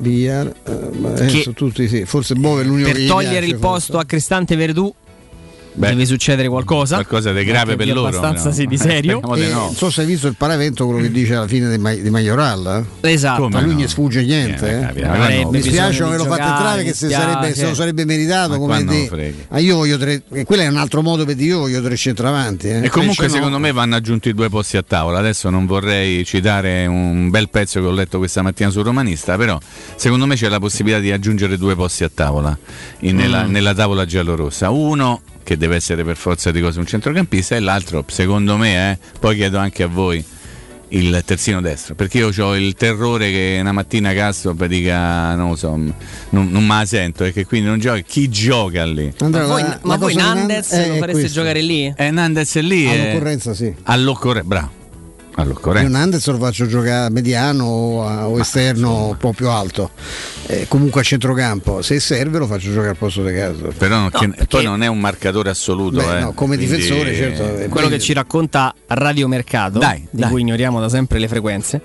Via, 0.00 0.42
eh, 0.46 1.26
Che- 1.26 1.52
tutti 1.54 1.86
sì, 1.88 2.04
forse 2.04 2.34
Bove 2.34 2.62
è 2.62 2.64
l'unico 2.64 2.86
che 2.88 2.92
Per 2.94 3.02
gli 3.02 3.08
togliere 3.08 3.32
piace, 3.40 3.52
il 3.52 3.58
posto 3.58 3.98
a 3.98 4.04
Cristante 4.04 4.54
Verdù 4.56 4.92
Beh, 5.78 5.88
deve 5.90 6.06
succedere 6.06 6.48
qualcosa. 6.48 6.94
Qualcosa 6.96 7.32
di 7.32 7.44
grave 7.44 7.72
Anche 7.72 7.84
per 7.84 7.94
loro. 7.94 8.08
abbastanza 8.08 8.48
no? 8.48 8.54
sì, 8.54 8.66
di 8.66 8.76
serio. 8.76 9.18
Speriamo 9.22 9.34
E 9.36 9.40
di 9.46 9.52
no. 9.52 9.58
Non 9.66 9.74
so 9.74 9.90
se 9.90 10.00
hai 10.00 10.06
visto 10.06 10.26
il 10.26 10.34
paravento 10.36 10.84
quello 10.86 11.00
che 11.00 11.10
dice 11.10 11.34
alla 11.36 11.46
fine 11.46 11.70
di, 11.70 11.78
Ma- 11.78 11.92
di 11.94 12.10
Majoral. 12.10 12.84
eh? 13.00 13.10
Esatto. 13.12 13.42
Come 13.42 13.58
A 13.58 13.60
lui 13.60 13.74
no? 13.74 13.80
gli 13.80 13.86
sfugge 13.88 14.22
niente. 14.24 14.92
Eh, 14.94 15.00
eh. 15.02 15.44
Mi 15.50 15.62
spiace 15.62 16.02
averlo 16.02 16.24
fatto 16.24 16.42
entrare 16.42 16.82
che 16.82 16.92
se, 16.94 17.08
sarebbe, 17.08 17.54
se 17.54 17.66
lo 17.68 17.74
sarebbe 17.74 18.04
meritato 18.04 18.50
Ma 18.50 18.58
come 18.58 18.84
di 18.84 19.10
ah, 19.48 19.58
io 19.60 19.76
voglio 19.76 19.96
tre 19.98 20.22
e 20.32 20.44
quello 20.44 20.62
è 20.62 20.66
un 20.68 20.76
altro 20.76 21.02
modo 21.02 21.24
per 21.24 21.34
dire 21.36 21.50
io 21.50 21.58
voglio 21.60 21.82
tre 21.82 21.96
centravanti 21.96 22.68
eh. 22.68 22.84
E 22.84 22.88
comunque 22.88 23.24
Invece 23.24 23.26
no. 23.26 23.34
secondo 23.34 23.58
me 23.58 23.72
vanno 23.72 23.94
aggiunti 23.96 24.32
due 24.34 24.48
posti 24.48 24.76
a 24.76 24.82
tavola. 24.82 25.18
Adesso 25.18 25.48
non 25.50 25.66
vorrei 25.66 26.24
citare 26.24 26.86
un 26.86 27.30
bel 27.30 27.48
pezzo 27.48 27.80
che 27.80 27.86
ho 27.86 27.92
letto 27.92 28.18
questa 28.18 28.42
mattina 28.42 28.70
sul 28.70 28.82
romanista, 28.84 29.36
però 29.36 29.58
secondo 29.96 30.26
me 30.26 30.34
c'è 30.34 30.48
la 30.48 30.58
possibilità 30.58 31.00
di 31.00 31.12
aggiungere 31.12 31.56
due 31.56 31.74
posti 31.76 32.04
a 32.04 32.10
tavola 32.12 32.56
in- 33.00 33.16
nella, 33.16 33.44
Mm. 33.44 33.50
nella 33.50 33.74
tavola 33.74 34.04
giallorossa. 34.04 34.70
Uno 34.70 35.20
che 35.48 35.56
deve 35.56 35.76
essere 35.76 36.04
per 36.04 36.18
forza 36.18 36.50
di 36.50 36.60
cose 36.60 36.78
un 36.78 36.84
centrocampista 36.84 37.56
e 37.56 37.60
l'altro, 37.60 38.04
secondo 38.06 38.58
me, 38.58 38.90
eh, 38.92 38.98
poi 39.18 39.34
chiedo 39.34 39.56
anche 39.56 39.82
a 39.82 39.86
voi 39.86 40.22
il 40.90 41.22
terzino 41.24 41.60
destro 41.62 41.94
perché 41.94 42.18
io 42.18 42.30
ho 42.38 42.54
il 42.56 42.74
terrore 42.74 43.30
che 43.30 43.56
una 43.60 43.72
mattina 43.72 44.12
Castro 44.14 44.54
dica 44.66 45.34
non 45.34 45.50
lo 45.50 45.56
so 45.56 45.76
non, 45.76 45.94
non 46.30 46.64
me 46.66 46.76
la 46.78 46.84
sento 46.86 47.24
e 47.24 47.32
che 47.34 47.44
quindi 47.44 47.68
non 47.68 47.78
gioca 47.78 48.00
chi 48.00 48.30
gioca 48.30 48.86
lì 48.86 49.12
Andrea, 49.20 49.46
Ma 49.46 49.52
voi, 49.52 49.62
la- 49.62 49.78
ma 49.82 49.92
la 49.92 49.96
voi 49.98 50.14
Nandez 50.14 50.70
Nan- 50.72 50.88
lo 50.88 50.94
è 50.94 50.98
fareste 50.98 51.20
questo. 51.20 51.40
giocare 51.40 51.60
lì? 51.60 51.92
e 51.94 52.10
Nandez 52.10 52.56
è 52.56 52.62
lì 52.62 52.84
è- 52.86 53.00
all'occorrenza 53.10 53.52
sì 53.54 53.74
all'occorrenza 53.82 54.48
bravo 54.48 54.70
io 55.38 55.44
all'occorrenza 55.44 55.88
Nandez 55.98 56.26
lo 56.28 56.38
faccio 56.38 56.66
giocare 56.66 57.10
mediano 57.10 57.64
o, 57.64 58.06
a- 58.06 58.28
o 58.28 58.38
esterno 58.40 59.06
un 59.08 59.16
po' 59.16 59.32
più 59.32 59.48
alto 59.48 59.90
Eh, 60.50 60.64
comunque 60.66 61.02
a 61.02 61.04
centrocampo 61.04 61.82
se 61.82 62.00
serve 62.00 62.38
lo 62.38 62.46
faccio 62.46 62.70
giocare 62.70 62.88
al 62.90 62.96
posto 62.96 63.22
di 63.22 63.32
caso 63.34 63.72
però 63.76 63.98
non- 63.98 64.10
che- 64.10 64.28
perché- 64.28 64.46
poi 64.46 64.64
non 64.64 64.82
è 64.82 64.86
un 64.86 64.98
marcatore 64.98 65.50
assoluto 65.50 65.98
Beh, 65.98 66.16
eh. 66.16 66.20
no, 66.20 66.32
come 66.32 66.56
Quindi- 66.56 66.74
difensore 66.76 67.14
certo 67.14 67.42
eh, 67.42 67.46
Quello 67.46 67.68
quindi- 67.68 67.88
che 67.90 67.98
ci 68.00 68.12
racconta 68.14 68.74
Radio 68.88 69.28
Mercato, 69.28 69.78
Dai, 69.78 70.06
di 70.10 70.20
dai. 70.22 70.30
cui 70.30 70.40
ignoriamo 70.40 70.80
da 70.80 70.88
sempre 70.88 71.18
le 71.18 71.28
frequenze. 71.28 71.82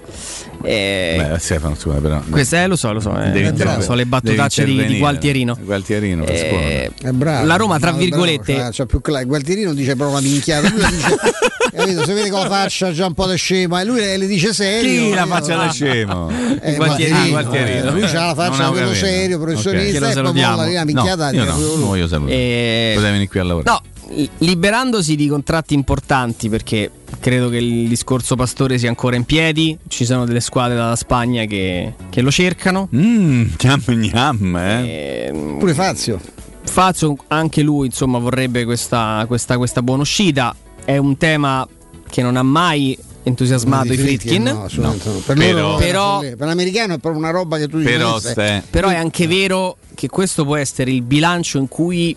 E 0.65 1.15
Beh, 1.31 1.39
Stefano, 1.39 1.75
scusa, 1.75 1.97
però. 1.97 2.21
Queste, 2.29 2.63
eh, 2.63 2.67
lo 2.67 2.75
so, 2.75 2.91
lo 2.93 2.99
so, 2.99 3.17
eh, 3.21 3.29
Devi- 3.31 3.57
so, 3.57 3.81
so 3.81 3.93
le 3.93 4.05
battutacce 4.05 4.63
di, 4.63 4.85
di. 4.85 4.97
Gualtierino. 4.97 5.57
Gualtierino, 5.61 6.23
per 6.23 6.33
Eh. 6.35 6.91
È 7.01 7.09
bravo. 7.11 7.45
La 7.45 7.55
Roma, 7.57 7.79
tra 7.79 7.91
No, 7.91 7.97
è 7.97 8.07
bravo, 8.07 8.23
virgolette, 8.23 8.55
c'ha- 8.55 8.69
c'ha 8.71 8.85
più 8.85 9.01
cla- 9.01 9.23
Gualtierino 9.23 9.73
dice 9.73 9.95
proprio 9.95 10.17
una 10.19 10.27
minchiata. 10.27 10.69
Lui 10.69 10.79
dice, 10.79 11.15
capito? 11.75 12.05
Se 12.05 12.13
vede 12.13 12.29
con 12.29 12.39
la 12.41 12.47
faccia 12.49 12.91
già 12.93 13.05
un 13.07 13.13
po' 13.13 13.25
da 13.25 13.35
scema, 13.35 13.81
e 13.81 13.85
lui 13.85 13.99
le, 13.99 14.15
le 14.17 14.25
dice 14.27 14.53
serio. 14.53 15.09
Chi 15.09 15.13
la 15.13 15.25
faccia 15.25 15.55
da 15.57 15.69
scemo? 15.71 16.29
Eh, 16.61 16.75
Gualtierino, 16.75 16.75
Gualtierino, 16.75 17.29
Gualtierino. 17.29 17.87
eh, 17.89 17.91
Lui 17.91 18.01
c'ha 18.01 18.25
la 18.27 18.33
faccia 18.35 18.63
da 18.63 18.69
quello 18.69 18.93
serio, 18.93 19.39
professionista, 19.39 19.99
lo 19.99 20.05
e 20.05 20.07
poi 20.07 20.13
salutiamo. 20.13 20.55
molla 20.55 20.67
lì 20.67 20.73
la 20.75 20.85
minchiata. 20.85 21.31
No, 21.31 21.43
io 21.43 21.75
no, 21.77 21.95
io 21.95 22.07
saluto. 22.07 22.31
Eh, 22.31 22.91
Poteva 22.93 23.11
venire 23.11 23.27
qui 23.29 23.39
a 23.39 23.43
lavorare. 23.43 23.69
No, 23.69 23.91
liberandosi 24.39 25.15
di 25.15 25.27
contratti 25.27 25.73
importanti 25.73 26.49
perché 26.49 26.89
credo 27.19 27.49
che 27.49 27.57
il 27.57 27.87
discorso 27.87 28.35
Pastore 28.35 28.77
sia 28.77 28.89
ancora 28.89 29.15
in 29.15 29.23
piedi, 29.23 29.77
ci 29.87 30.05
sono 30.05 30.25
delle 30.25 30.41
squadre 30.41 30.75
dalla 30.75 30.95
Spagna 30.95 31.45
che, 31.45 31.93
che 32.09 32.21
lo 32.21 32.31
cercano. 32.31 32.87
Mmm, 32.93 33.51
gnam 33.57 34.55
eh. 34.57 35.25
Ehm, 35.27 35.57
Pure 35.59 35.73
Fazio. 35.73 36.19
Fazio 36.65 37.15
anche 37.27 37.61
lui 37.61 37.87
insomma 37.87 38.17
vorrebbe 38.19 38.63
questa, 38.65 39.23
questa, 39.27 39.57
questa 39.57 39.81
buona 39.81 40.01
uscita, 40.01 40.55
è 40.85 40.97
un 40.97 41.17
tema 41.17 41.67
che 42.09 42.21
non 42.21 42.35
ha 42.37 42.43
mai 42.43 42.97
entusiasmato 43.23 43.93
i 43.93 43.97
Fritkin. 43.97 44.43
No, 44.43 44.67
no. 44.69 44.95
Per, 45.25 45.35
Però- 45.37 45.77
Però- 45.77 46.19
per 46.19 46.37
l'americano 46.39 46.95
è 46.95 46.97
proprio 46.99 47.21
una 47.21 47.31
roba 47.31 47.57
che 47.57 47.67
tu 47.67 47.77
dici 47.77 47.89
Però 47.89 48.11
"Ma 48.13 48.19
che 48.19 48.29
ste, 48.29 48.63
Però 48.69 48.89
è 48.89 48.95
anche 48.95 49.27
vero 49.27 49.77
che 49.95 50.07
questo 50.09 50.43
può 50.43 50.55
essere 50.55 50.91
il 50.91 51.01
bilancio 51.01 51.57
in 51.57 51.67
cui 51.67 52.15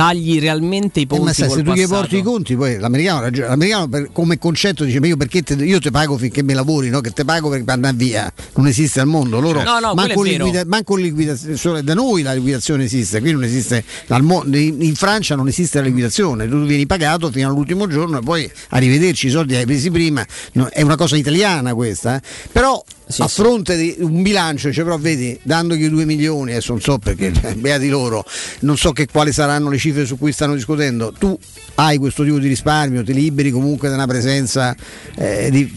tagli 0.00 0.40
realmente 0.40 1.00
i 1.00 1.02
Eh, 1.02 1.06
ponti 1.06 1.24
ma 1.24 1.32
sai, 1.34 1.48
col 1.48 1.56
se 1.58 1.62
tu 1.62 1.72
gli 1.74 1.86
porti 1.86 2.16
i 2.16 2.22
conti, 2.22 2.56
poi 2.56 2.78
l'americano, 2.78 3.28
l'americano 3.30 3.86
per- 3.86 4.08
come 4.12 4.38
concetto 4.38 4.84
dice: 4.84 4.98
Ma 4.98 5.08
io 5.08 5.18
perché 5.18 5.42
te, 5.42 5.52
io 5.54 5.78
ti 5.78 5.90
pago 5.90 6.16
finché 6.16 6.42
mi 6.42 6.54
lavori, 6.54 6.88
no? 6.88 7.00
Che 7.02 7.10
te 7.10 7.26
pago 7.26 7.50
per 7.50 7.62
andare 7.66 7.94
via. 7.96 8.32
Non 8.54 8.66
esiste 8.66 9.00
al 9.00 9.06
mondo. 9.06 9.40
Loro 9.40 9.62
No, 9.62 9.78
no, 9.78 9.92
manco, 9.92 10.22
liquida- 10.22 10.64
manco 10.64 10.96
liquidazione, 10.96 11.56
solo 11.56 11.82
da 11.82 11.92
noi 11.92 12.22
la 12.22 12.32
liquidazione 12.32 12.84
esiste, 12.84 13.20
qui 13.20 13.32
non 13.32 13.44
esiste. 13.44 13.84
Mo- 14.20 14.44
in 14.46 14.94
Francia 14.94 15.34
non 15.34 15.48
esiste 15.48 15.80
la 15.80 15.84
liquidazione, 15.86 16.48
tu 16.48 16.64
vieni 16.64 16.86
pagato 16.86 17.30
fino 17.30 17.48
all'ultimo 17.48 17.86
giorno 17.86 18.20
e 18.20 18.22
poi 18.22 18.50
arrivederci, 18.70 19.26
i 19.26 19.30
soldi 19.30 19.52
li 19.52 19.58
hai 19.58 19.66
presi 19.66 19.90
prima. 19.90 20.24
No, 20.52 20.66
è 20.68 20.80
una 20.80 20.96
cosa 20.96 21.16
italiana 21.16 21.74
questa, 21.74 22.16
eh. 22.16 22.20
però. 22.52 22.82
Sì, 23.10 23.22
a 23.22 23.26
sì. 23.26 23.40
fronte 23.42 23.76
di 23.76 23.96
un 23.98 24.22
bilancio, 24.22 24.72
cioè, 24.72 24.84
però 24.84 24.96
vedi, 24.96 25.36
dandogli 25.42 25.88
2 25.88 26.04
milioni, 26.04 26.52
adesso 26.52 26.70
non 26.70 26.80
so 26.80 26.98
perché, 26.98 27.32
beati 27.58 27.88
loro, 27.88 28.24
non 28.60 28.76
so 28.76 28.92
che 28.92 29.08
quali 29.10 29.32
saranno 29.32 29.68
le 29.68 29.78
cifre 29.78 29.89
su 30.04 30.18
cui 30.18 30.32
stanno 30.32 30.54
discutendo, 30.54 31.12
tu 31.16 31.38
hai 31.76 31.98
questo 31.98 32.24
tipo 32.24 32.38
di 32.38 32.48
risparmio, 32.48 33.02
ti 33.02 33.12
liberi 33.12 33.50
comunque 33.50 33.88
da 33.88 33.94
una 33.94 34.06
presenza 34.06 34.74
eh, 35.16 35.48
di- 35.50 35.72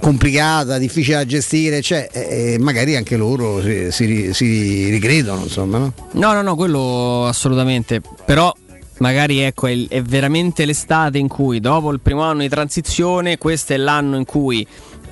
complicata, 0.00 0.78
difficile 0.78 1.16
da 1.16 1.26
gestire, 1.26 1.80
cioè, 1.80 2.08
eh, 2.12 2.56
magari 2.58 2.96
anche 2.96 3.16
loro 3.16 3.60
si, 3.62 3.90
si 3.90 4.30
si 4.32 4.90
ricredono, 4.90 5.42
insomma, 5.42 5.78
no? 5.78 5.92
No, 6.12 6.32
no, 6.32 6.42
no, 6.42 6.56
quello 6.56 7.26
assolutamente. 7.26 8.00
Però 8.24 8.54
magari 8.98 9.40
ecco, 9.40 9.66
è, 9.66 9.76
è 9.88 10.02
veramente 10.02 10.64
l'estate 10.64 11.18
in 11.18 11.28
cui 11.28 11.60
dopo 11.60 11.90
il 11.90 12.00
primo 12.00 12.22
anno 12.22 12.40
di 12.40 12.48
transizione, 12.48 13.38
questo 13.38 13.72
è 13.72 13.76
l'anno 13.76 14.16
in 14.16 14.24
cui 14.24 14.66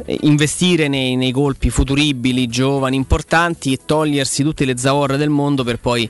eh, 0.04 0.18
investire 0.22 0.88
nei, 0.88 1.16
nei 1.16 1.32
colpi 1.32 1.70
futuribili, 1.70 2.46
giovani, 2.46 2.96
importanti 2.96 3.72
e 3.72 3.80
togliersi 3.84 4.42
tutte 4.42 4.64
le 4.64 4.76
zavorre 4.76 5.16
del 5.16 5.30
mondo 5.30 5.64
per 5.64 5.78
poi 5.78 6.08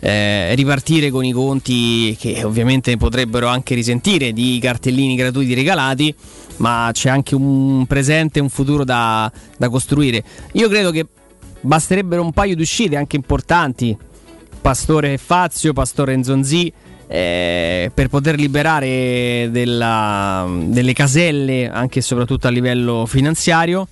eh, 0.00 0.54
ripartire 0.54 1.10
con 1.10 1.24
i 1.24 1.32
conti 1.32 2.16
che 2.18 2.44
ovviamente 2.44 2.96
potrebbero 2.96 3.48
anche 3.48 3.74
risentire 3.74 4.32
di 4.32 4.58
cartellini 4.60 5.16
gratuiti 5.16 5.54
regalati, 5.54 6.14
ma 6.56 6.90
c'è 6.92 7.08
anche 7.08 7.34
un 7.34 7.84
presente 7.86 8.38
e 8.38 8.42
un 8.42 8.48
futuro 8.48 8.84
da, 8.84 9.30
da 9.56 9.68
costruire. 9.68 10.22
Io 10.52 10.68
credo 10.68 10.90
che 10.90 11.06
basterebbero 11.60 12.22
un 12.22 12.32
paio 12.32 12.54
di 12.54 12.62
uscite 12.62 12.96
anche 12.96 13.16
importanti, 13.16 13.96
Pastore 14.60 15.18
Fazio, 15.18 15.72
Pastore 15.72 16.14
e 16.14 16.72
eh, 17.08 17.90
per 17.92 18.08
poter 18.08 18.36
liberare 18.36 19.48
della- 19.50 20.46
delle 20.64 20.92
caselle 20.92 21.68
anche 21.68 22.00
e 22.00 22.02
soprattutto 22.02 22.46
a 22.46 22.50
livello 22.50 23.06
finanziario 23.06 23.88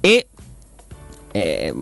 e 0.00 0.26
eh, 1.32 1.72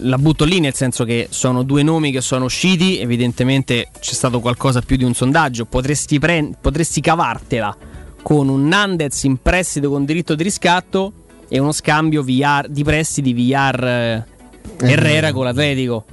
la 0.00 0.16
butto 0.18 0.44
lì 0.44 0.60
nel 0.60 0.74
senso 0.74 1.04
che 1.04 1.26
sono 1.30 1.62
due 1.62 1.82
nomi 1.82 2.10
che 2.10 2.20
sono 2.20 2.46
usciti, 2.46 2.98
evidentemente 2.98 3.88
c'è 4.00 4.14
stato 4.14 4.40
qualcosa 4.40 4.80
più 4.80 4.96
di 4.96 5.04
un 5.04 5.14
sondaggio, 5.14 5.66
potresti, 5.66 6.18
pre- 6.18 6.50
potresti 6.60 7.00
cavartela 7.00 7.76
con 8.22 8.48
un 8.48 8.66
Nandez 8.66 9.24
in 9.24 9.36
prestito 9.42 9.90
con 9.90 10.04
diritto 10.04 10.34
di 10.34 10.42
riscatto 10.42 11.12
e 11.48 11.58
uno 11.58 11.72
scambio 11.72 12.22
VR, 12.22 12.66
di 12.68 12.82
prestiti 12.82 13.34
VR 13.34 13.84
eh, 13.84 14.24
Herrera 14.78 15.32
con 15.32 15.44
l'Atletico. 15.44 16.04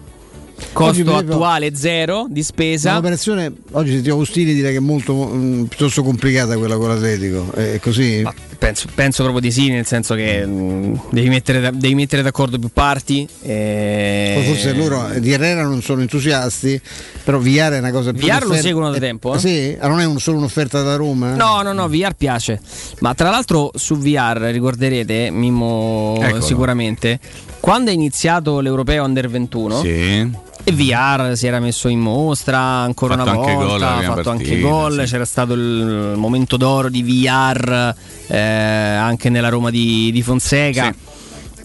Costo 0.74 1.16
attuale 1.16 1.74
zero 1.74 2.28
di 2.30 2.44
spesa. 2.44 2.94
L'operazione, 2.94 3.52
oggi 3.72 3.94
sentivo 3.94 4.16
Agostini 4.16 4.54
dire 4.54 4.70
che 4.72 4.78
è 4.78 4.82
molto 4.82 5.16
mm, 5.16 5.64
piuttosto 5.64 6.04
complicata 6.04 6.56
quella 6.58 6.78
con 6.78 6.90
l'Atletico, 6.90 7.52
è 7.54 7.80
così? 7.80 8.22
Ma 8.22 8.34
penso, 8.62 8.88
penso 8.94 9.24
proprio 9.24 9.42
di 9.42 9.52
sì, 9.52 9.70
nel 9.70 9.88
senso 9.88 10.14
che 10.14 10.46
mh, 10.46 11.08
devi, 11.10 11.30
mettere, 11.30 11.72
devi 11.74 11.96
mettere 11.96 12.22
d'accordo 12.22 12.60
più 12.60 12.70
parti. 12.72 13.28
e- 13.42 14.34
Poi 14.36 14.46
forse 14.46 14.74
loro 14.74 15.10
di 15.18 15.32
Herrera 15.32 15.64
non 15.64 15.82
sono 15.82 16.02
entusiasti, 16.02 16.80
però 17.24 17.40
Viare 17.40 17.78
è 17.78 17.80
una 17.80 17.90
cosa 17.92 18.12
più 18.12 18.20
Villar 18.22 18.46
lo 18.46 18.54
seguono 18.54 18.92
da 18.92 19.00
tempo, 19.00 19.34
eh? 19.34 19.40
Sì, 19.40 19.76
Ah, 19.80 19.88
non 19.88 20.00
è 20.00 20.06
un- 20.06 20.20
solo 20.20 20.38
un'offerta 20.38 20.84
da 20.84 20.96
Roma? 20.96 21.34
No, 21.34 21.64
no, 21.64 21.74
no, 21.74 21.88
VR 21.90 22.14
piace. 22.16 22.60
Ma 23.00 23.16
tra 23.16 23.32
l'altro 23.32 23.72
su 23.74 23.96
VR 23.98 24.50
ricorderete, 24.52 25.32
Mimmo 25.32 26.18
Eccolo. 26.22 26.42
sicuramente, 26.42 27.20
quando 27.60 27.90
è 27.90 27.94
iniziato 27.94 28.60
l'Europeo 28.60 29.04
Under 29.04 29.28
21 29.28 29.82
Sì. 29.82 30.30
E 30.64 30.72
VR 30.72 31.36
si 31.36 31.48
era 31.48 31.60
messo 31.60 31.88
in 31.88 32.00
mostra 32.00 32.58
ancora 32.60 33.16
Fatto 33.16 33.30
una 33.30 33.40
anche 33.40 33.54
volta, 33.54 33.72
gol 33.72 33.82
ha 33.84 34.02
fatto 34.16 34.30
anche 34.30 34.44
partita, 34.46 34.68
gol, 34.68 35.02
sì. 35.06 35.12
c'era 35.12 35.26
stato 35.26 35.54
il 35.54 36.14
momento 36.18 36.58
d'oro 36.58 36.90
di 36.90 37.02
VR 37.04 37.94
eh, 38.28 38.38
anche 38.40 39.30
nella 39.30 39.50
Roma 39.50 39.70
di, 39.70 40.12
di 40.12 40.22
Fonseca. 40.22 40.86
Sì. 40.92 41.10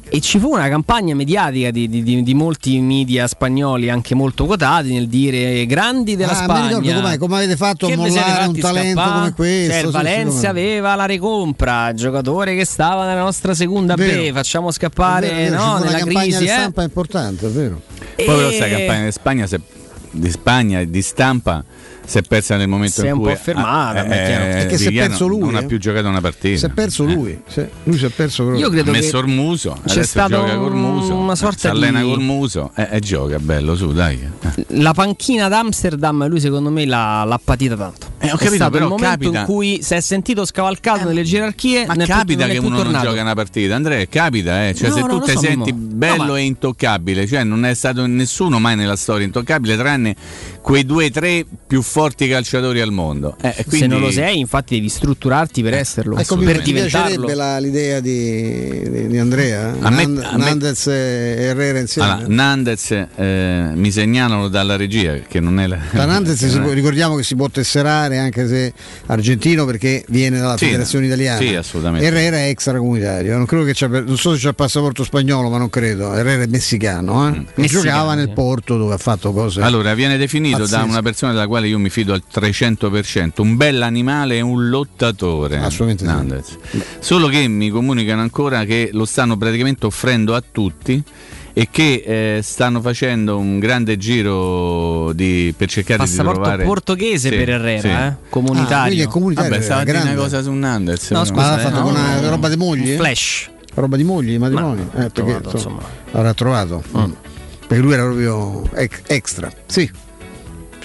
E 0.08 0.20
ci 0.20 0.38
fu 0.38 0.50
una 0.52 0.68
campagna 0.68 1.16
mediatica 1.16 1.72
di, 1.72 1.88
di- 1.88 2.04
di- 2.04 2.22
di 2.22 2.32
molti 2.34 2.78
media 2.78 3.26
spagnoli, 3.26 3.90
anche 3.90 4.14
molto 4.14 4.46
quotati, 4.46 4.92
nel 4.92 5.08
dire 5.08 5.66
grandi 5.66 6.14
della 6.14 6.30
Ah, 6.30 6.38
mi 6.38 6.44
Spagna. 6.44 7.18
come 7.18 7.36
avete 7.38 7.56
fatto 7.56 7.86
a 7.88 7.96
mollare 7.96 8.46
un 8.46 8.56
talento 8.56 9.00
scappare? 9.00 9.18
come 9.18 9.32
questo? 9.34 9.72
Cioè, 9.72 9.82
il 9.82 9.90
Valencia 9.90 10.48
aveva 10.48 10.94
la 10.94 11.06
recompra, 11.06 11.92
giocatore 11.92 12.54
che 12.54 12.64
stava 12.64 13.04
nella 13.04 13.22
nostra 13.22 13.52
seconda 13.52 13.96
Vero. 13.96 14.22
B. 14.22 14.32
Facciamo 14.32 14.70
scappare 14.70 15.28
vero, 15.28 15.56
no, 15.56 15.78
nella 15.78 15.98
campagna 15.98 16.20
crisi. 16.22 16.38
di 16.38 16.44
eh. 16.44 16.48
stampa 16.50 16.82
importante, 16.84 17.46
è 17.46 17.50
vero. 17.50 17.80
E- 18.16 18.24
Poi 18.24 18.36
però 18.36 18.50
sta 18.50 18.68
campagna 18.68 19.04
di 19.04 19.12
Spagna, 19.12 19.46
se- 19.46 19.60
di 20.10 20.30
Spagna 20.30 20.80
e 20.80 20.90
di 20.90 21.02
stampa 21.02 21.62
si 22.06 22.18
è 22.18 22.22
persa 22.22 22.56
nel 22.56 22.68
momento 22.68 23.00
Si 23.00 23.06
è 23.06 23.10
in 23.10 23.16
un 23.16 23.20
cui 23.22 23.32
po' 23.32 23.38
fermata, 23.38 24.04
eh, 24.04 24.08
beh, 24.08 24.14
chiaro. 24.26 24.44
eh, 24.44 24.48
Perché 24.48 24.78
si 24.78 24.86
è 24.86 24.92
perso 24.92 25.26
lui, 25.26 25.40
non 25.40 25.54
ha 25.56 25.60
eh. 25.60 25.66
più 25.66 25.78
giocato 25.78 26.08
una 26.08 26.20
partita. 26.20 26.58
Si 26.58 26.66
è 26.66 26.68
perso 26.70 27.04
Eh. 27.06 27.12
lui, 27.14 27.40
sì, 27.46 27.64
lui 27.84 27.98
si 27.98 28.04
è 28.04 28.08
perso 28.10 28.44
proprio. 28.44 28.64
Io 28.64 28.70
credo 28.70 28.90
Ha 28.90 28.94
che 28.94 29.00
messo 29.00 29.18
Ormuso, 29.18 29.72
c'è 29.84 29.92
adesso 29.92 30.02
stato 30.08 30.28
gioca 30.36 30.56
col 30.56 30.74
Muso, 30.74 31.14
una 31.14 31.34
sorta 31.34 31.58
si 31.58 31.66
allena 31.68 32.00
di- 32.00 32.08
col 32.08 32.20
Muso 32.20 32.70
e 32.74 32.88
e 32.92 33.00
gioca, 33.00 33.38
bello 33.38 33.76
su, 33.76 33.92
dai. 33.92 34.18
Eh. 34.56 34.64
la 34.80 34.92
panchina 34.94 35.48
d'Amsterdam 35.48 36.26
lui 36.28 36.40
secondo 36.40 36.70
me 36.70 36.84
l'ha, 36.86 37.24
l'ha 37.24 37.40
patita 37.42 37.76
tanto. 37.76 38.06
Eh, 38.18 38.26
ho 38.30 38.34
è 38.34 38.38
capito, 38.38 38.54
stato 38.54 38.70
però 38.70 38.84
il 38.84 38.90
momento 38.90 39.10
capita- 39.10 39.38
in 39.40 39.44
cui 39.44 39.78
si 39.82 39.94
è 39.94 40.00
sentito 40.00 40.44
scavalcato 40.46 41.04
nelle 41.06 41.22
gerarchie. 41.22 41.86
Ma 41.86 41.94
nel 41.94 42.06
capita 42.06 42.40
non 42.42 42.50
è 42.50 42.52
che 42.54 42.58
uno 42.60 42.68
non 42.76 42.84
tornato. 42.84 43.06
gioca 43.08 43.20
una 43.20 43.34
partita, 43.34 43.74
Andrea, 43.74 44.04
capita, 44.06 44.66
eh. 44.68 44.74
Cioè, 44.74 44.88
No, 44.88 44.94
se 44.94 45.00
no, 45.02 45.06
tu 45.08 45.20
ti 45.20 45.30
so, 45.32 45.38
senti 45.40 45.72
bello 45.72 46.24
No, 46.24 46.32
ma- 46.32 46.38
e 46.38 46.42
intoccabile, 46.42 47.26
cioè 47.26 47.44
non 47.44 47.64
è 47.64 47.74
stato 47.74 48.06
nessuno 48.06 48.58
mai 48.58 48.74
nella 48.76 48.96
storia 48.96 49.24
intoccabile, 49.26 49.76
tranne 49.76 50.16
quei 50.66 50.84
due 50.84 51.04
o 51.06 51.10
tre 51.10 51.46
più 51.64 51.80
forti 51.80 52.26
calciatori 52.26 52.80
al 52.80 52.90
mondo. 52.90 53.36
Eh, 53.40 53.54
e 53.56 53.64
quindi- 53.66 53.78
Se 53.78 53.86
non 53.86 54.00
lo 54.00 54.10
sei, 54.10 54.40
infatti, 54.40 54.74
devi 54.74 54.88
strutturarti 54.88 55.62
per 55.62 55.74
esserlo. 55.74 56.16
Ecco, 56.18 56.36
mi 56.36 56.44
per 56.44 56.56
mi 56.66 56.72
piacerebbe 56.72 57.34
la- 57.36 57.58
l'idea 57.60 58.00
di, 58.00 58.82
di- 58.90 59.06
di 59.06 59.16
Andrea, 59.18 59.76
A 59.80 59.90
me- 59.90 60.06
Nan- 60.06 60.24
a 60.24 60.36
me- 60.36 60.44
Nandez 60.44 60.88
e 60.88 60.92
Herrera 61.38 61.78
insieme. 61.78 62.10
Allora, 62.10 62.26
Nandez 62.28 62.90
eh, 63.14 63.70
mi 63.74 63.92
segnalano 63.92 64.48
dalla 64.48 64.74
regia 64.74 65.14
che 65.28 65.38
non 65.38 65.60
è 65.60 65.68
la 65.68 65.78
Da 65.92 66.04
Nandez 66.04 66.44
può- 66.58 66.72
ricordiamo 66.72 67.14
che 67.14 67.22
si 67.22 67.36
può 67.36 67.48
tesserare 67.48 68.18
anche 68.18 68.48
se 68.48 68.72
argentino 69.06 69.66
perché 69.66 70.04
viene 70.08 70.40
dalla 70.40 70.56
Sì, 70.56 70.64
federazione 70.64 71.06
italiana. 71.06 71.38
sì, 71.38 71.54
assolutamente. 71.54 72.04
Herrera 72.06 72.38
è 72.38 72.48
extracomunitario, 72.48 73.36
non, 73.36 73.46
credo 73.46 73.62
che 73.62 73.72
c'ha, 73.72 73.86
non 73.86 74.16
so 74.16 74.34
se 74.34 74.40
c'ha 74.42 74.48
il 74.48 74.54
passaporto 74.56 75.04
spagnolo, 75.04 75.48
ma 75.48 75.58
non 75.58 75.70
credo. 75.70 76.12
Herrera 76.12 76.42
è 76.42 76.46
messicano, 76.48 77.28
eh? 77.28 77.36
e 77.36 77.44
Messicano, 77.54 77.84
giocava 77.84 78.14
nel 78.14 78.30
Porto 78.32 78.76
dove 78.76 78.94
ha 78.94 78.98
fatto 78.98 79.30
cose. 79.32 79.60
Allora, 79.62 79.94
viene 79.94 80.16
definito 80.16 80.54
da 80.58 80.62
Pazzesco. 80.64 80.84
una 80.90 81.02
persona 81.02 81.32
della 81.32 81.46
quale 81.46 81.68
io 81.68 81.78
mi 81.78 81.90
fido 81.90 82.12
al 82.12 82.22
300%, 82.32 83.30
un 83.42 83.56
bell'animale 83.56 84.36
e 84.36 84.40
un 84.40 84.68
lottatore. 84.68 85.58
Assolutamente 85.58 86.42
sì. 86.44 86.82
Solo 86.98 87.28
che 87.28 87.46
mi 87.48 87.70
comunicano 87.70 88.20
ancora 88.20 88.64
che 88.64 88.90
lo 88.92 89.04
stanno 89.04 89.36
praticamente 89.36 89.86
offrendo 89.86 90.34
a 90.34 90.42
tutti 90.50 91.02
e 91.58 91.68
che 91.70 92.02
eh, 92.36 92.42
stanno 92.42 92.82
facendo 92.82 93.38
un 93.38 93.58
grande 93.58 93.96
giro 93.96 95.12
di- 95.14 95.54
per 95.56 95.68
cercare 95.70 96.04
di 96.04 96.08
Passaporto 96.10 96.40
trovare 96.42 96.64
portoghese 96.64 97.30
Sì, 97.30 97.36
per 97.36 97.48
Herrera, 97.48 97.80
sì. 97.80 97.86
eh? 97.86 97.92
Ah, 97.92 98.16
comunitario. 98.28 98.84
quindi 98.86 99.00
è 99.02 99.06
comunitario. 99.06 99.50
Vabbè, 99.50 99.62
stava 99.62 99.84
dire 99.84 99.96
una 99.96 100.04
grande. 100.04 100.22
cosa 100.22 100.42
su 100.42 100.52
Nandez. 100.52 101.10
No, 101.12 101.24
scusa, 101.24 101.40
Ma 101.40 101.48
l'ha 101.50 101.58
eh, 101.58 101.62
fatto 101.62 101.76
no, 101.76 101.82
con 101.82 101.90
una 101.92 102.20
no, 102.20 102.28
roba 102.28 102.48
di 102.50 102.56
mogli? 102.56 102.90
eh? 102.92 102.96
Flash. 102.96 103.50
Roba 103.74 103.96
di 103.96 104.04
mogli, 104.04 104.30
di 104.32 104.38
matrimoni? 104.38 104.80
Ma- 104.92 105.04
Eh, 105.04 105.10
perché, 105.10 105.12
trovato, 105.12 105.50
insomma, 105.56 105.74
insomma. 105.80 105.82
l'avrà 106.12 106.34
trovato. 106.34 106.82
Mm. 106.96 107.10
Perché 107.66 107.82
lui 107.82 107.92
era 107.94 108.02
proprio 108.04 108.62
ex- 108.74 109.00
extra. 109.06 109.50
Sì. 109.66 109.90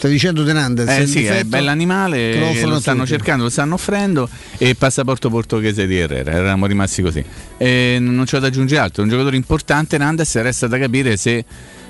Stai 0.01 0.13
dicendo 0.13 0.41
De 0.41 0.51
Nandez? 0.51 0.89
Eh 0.89 1.05
sì, 1.05 1.19
è 1.19 1.21
difetto? 1.21 1.47
bell'animale, 1.49 2.31
che 2.31 2.61
lo 2.63 2.69
lo, 2.69 2.79
stanno 2.79 3.01
tutti. 3.01 3.11
cercando, 3.11 3.43
lo 3.43 3.49
stanno 3.51 3.75
offrendo 3.75 4.27
e 4.57 4.73
passaporto 4.73 5.29
portoghese 5.29 5.85
di 5.85 5.95
Herrera, 5.95 6.31
eravamo 6.31 6.65
rimasti 6.65 7.03
così. 7.03 7.23
E 7.55 7.97
non 7.99 8.25
c'è 8.25 8.39
da 8.39 8.47
aggiungere 8.47 8.81
altro, 8.81 9.03
è 9.03 9.05
un 9.05 9.11
giocatore 9.11 9.35
importante 9.35 9.99
Nandes, 9.99 10.41
resta 10.41 10.65
da 10.65 10.79
capire 10.79 11.17
se 11.17 11.45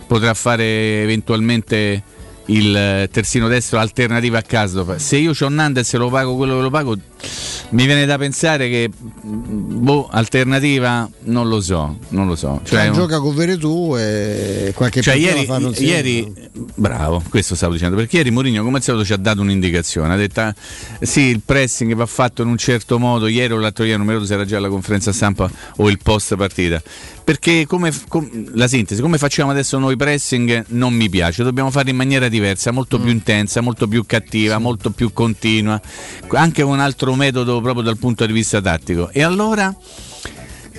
potrà 0.08 0.34
fare 0.34 1.04
eventualmente 1.04 2.04
il 2.52 2.76
eh, 2.76 3.10
terzino 3.12 3.48
destro 3.48 3.80
alternativa 3.80 4.38
a 4.40 4.42
Casdorp. 4.42 4.98
Se 4.98 5.18
io 5.18 5.34
ho 5.40 5.50
Nandes 5.50 5.94
e 5.94 5.98
lo 5.98 6.10
pago 6.10 6.36
quello 6.36 6.56
che 6.56 6.62
lo 6.62 6.70
pago, 6.70 6.98
Mi 7.70 7.86
viene 7.86 8.06
da 8.06 8.18
pensare 8.18 8.68
che 8.70 8.90
boh, 9.22 10.10
alternativa 10.12 11.10
non 11.26 11.48
lo 11.48 11.62
so, 11.62 11.98
non 12.10 12.28
lo 12.28 12.36
so. 12.36 12.60
Cioè, 12.64 12.88
un- 12.88 12.94
gioca 12.94 13.20
con 13.20 13.34
Veretù 13.36 13.96
e 13.98 14.74
qualche 14.76 15.02
cioè, 15.02 15.16
ieri, 15.16 15.48
ieri- 15.78 16.34
bravo, 16.76 17.24
questo 17.30 17.56
stavo 17.56 17.74
dicendo, 17.74 17.96
perché 17.96 18.18
ieri 18.18 18.32
Mourinho 18.32 18.64
come 18.64 18.78
al 18.78 18.84
solito 18.84 19.06
ci 19.06 19.14
ha 19.14 19.18
dato 19.18 19.40
un'indicazione, 19.42 20.14
ha 20.14 20.18
detto 20.18 20.54
sì, 21.02 21.22
il 21.22 21.42
pressing 21.46 21.94
va 21.94 22.06
fatto 22.06 22.42
in 22.42 22.50
un 22.50 22.58
certo 22.58 23.00
modo, 23.00 23.28
ieri 23.28 23.54
o 23.54 23.58
l'altro 23.58 23.84
ieri, 23.86 23.98
non 23.98 24.06
mi 24.08 24.14
ricordo 24.14 24.34
se 24.34 24.38
era 24.40 24.46
già 24.46 24.60
la 24.60 24.70
conferenza 24.70 25.14
stampa 25.14 25.50
o 25.78 25.90
il 25.90 26.00
post 26.02 26.36
partita, 26.36 26.82
perché 27.24 27.66
come, 27.68 27.94
com- 28.08 28.50
la 28.56 28.68
sintesi, 28.68 29.00
come 29.02 29.18
facciamo 29.18 29.52
adesso 29.52 29.78
noi 29.78 29.96
pressing 29.96 30.66
non 30.70 30.94
mi 30.94 31.08
piace, 31.08 31.44
dobbiamo 31.44 31.72
fare 31.72 31.90
in 31.92 31.96
maniera 31.96 32.28
diversa, 32.28 32.40
molto 32.72 33.00
Mm. 33.00 33.02
più 33.02 33.12
intensa, 33.12 33.62
molto 33.62 33.88
più 33.88 34.06
cattiva, 34.06 34.58
molto 34.58 34.92
più 34.92 35.14
continua, 35.14 35.80
anche 36.30 36.62
un 36.62 36.80
altro 36.80 37.16
metodo 37.16 37.62
proprio 37.62 37.84
dal 37.84 37.98
punto 37.98 38.26
di 38.26 38.34
vista 38.34 38.62
tattico. 38.62 39.10
E 39.12 39.24
allora 39.24 39.76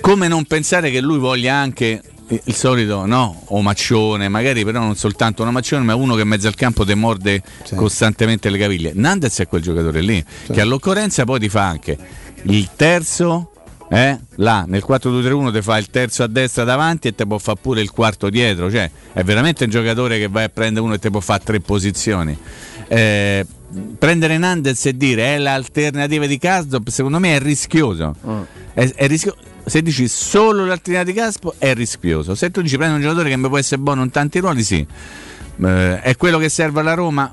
come 0.01 0.27
non 0.27 0.45
pensare 0.45 0.91
che 0.91 0.99
lui 1.01 1.17
voglia 1.17 1.55
anche 1.55 2.01
il 2.45 2.55
solito 2.55 3.05
no, 3.05 3.43
omaccione, 3.47 4.27
magari 4.27 4.63
però 4.63 4.79
non 4.79 4.95
soltanto 4.95 5.43
un 5.43 5.49
omaccione, 5.49 5.83
ma 5.83 5.95
uno 5.95 6.15
che 6.15 6.21
in 6.21 6.27
mezzo 6.27 6.47
al 6.47 6.55
campo 6.55 6.83
ti 6.85 6.93
morde 6.93 7.41
costantemente 7.75 8.49
le 8.49 8.57
caviglie. 8.57 8.91
Nandez 8.95 9.39
è 9.39 9.47
quel 9.47 9.61
giocatore 9.61 10.01
lì, 10.01 10.23
che 10.51 10.61
all'occorrenza 10.61 11.25
poi 11.25 11.39
ti 11.39 11.49
fa 11.49 11.67
anche 11.67 11.97
il 12.43 12.69
terzo. 12.75 13.52
Eh? 13.93 14.17
Là 14.37 14.65
nel 14.67 14.83
4-2-3-1 14.87 15.53
ti 15.53 15.61
fa 15.61 15.77
il 15.77 15.87
terzo 15.91 16.23
a 16.23 16.27
destra 16.27 16.63
davanti 16.63 17.09
e 17.09 17.13
ti 17.13 17.27
può 17.27 17.37
fare 17.37 17.59
pure 17.61 17.79
il 17.79 17.91
quarto 17.91 18.31
dietro, 18.31 18.71
cioè 18.71 18.89
è 19.13 19.23
veramente 19.23 19.65
un 19.65 19.69
giocatore 19.69 20.17
che 20.17 20.27
vai 20.27 20.45
a 20.45 20.49
prendere 20.49 20.83
uno 20.83 20.95
e 20.95 20.99
ti 20.99 21.11
può 21.11 21.19
fare 21.19 21.43
tre 21.43 21.59
posizioni. 21.59 22.35
Eh, 22.87 23.45
prendere 23.99 24.39
Nandez 24.39 24.83
e 24.87 24.97
dire 24.97 25.35
è 25.35 25.37
l'alternativa 25.37 26.25
di 26.25 26.39
Kasdorp, 26.39 26.89
secondo 26.89 27.19
me 27.19 27.35
è 27.35 27.39
rischioso. 27.39 28.15
È, 28.73 28.91
è 28.95 29.05
rischio- 29.05 29.35
Se 29.63 29.83
dici 29.83 30.07
solo 30.07 30.65
l'alternativa 30.65 31.03
di 31.03 31.13
Kasdorp 31.13 31.55
è 31.59 31.75
rischioso. 31.75 32.33
Se 32.33 32.49
tu 32.49 32.63
dici 32.63 32.77
prendi 32.77 32.95
un 32.95 33.01
giocatore 33.01 33.29
che 33.29 33.37
mi 33.37 33.47
può 33.47 33.59
essere 33.59 33.79
buono 33.79 34.01
in 34.01 34.09
tanti 34.09 34.39
ruoli, 34.39 34.63
sì. 34.63 34.83
Eh, 35.63 36.01
è 36.01 36.17
quello 36.17 36.39
che 36.39 36.49
serve 36.49 36.79
alla 36.79 36.95
Roma 36.95 37.31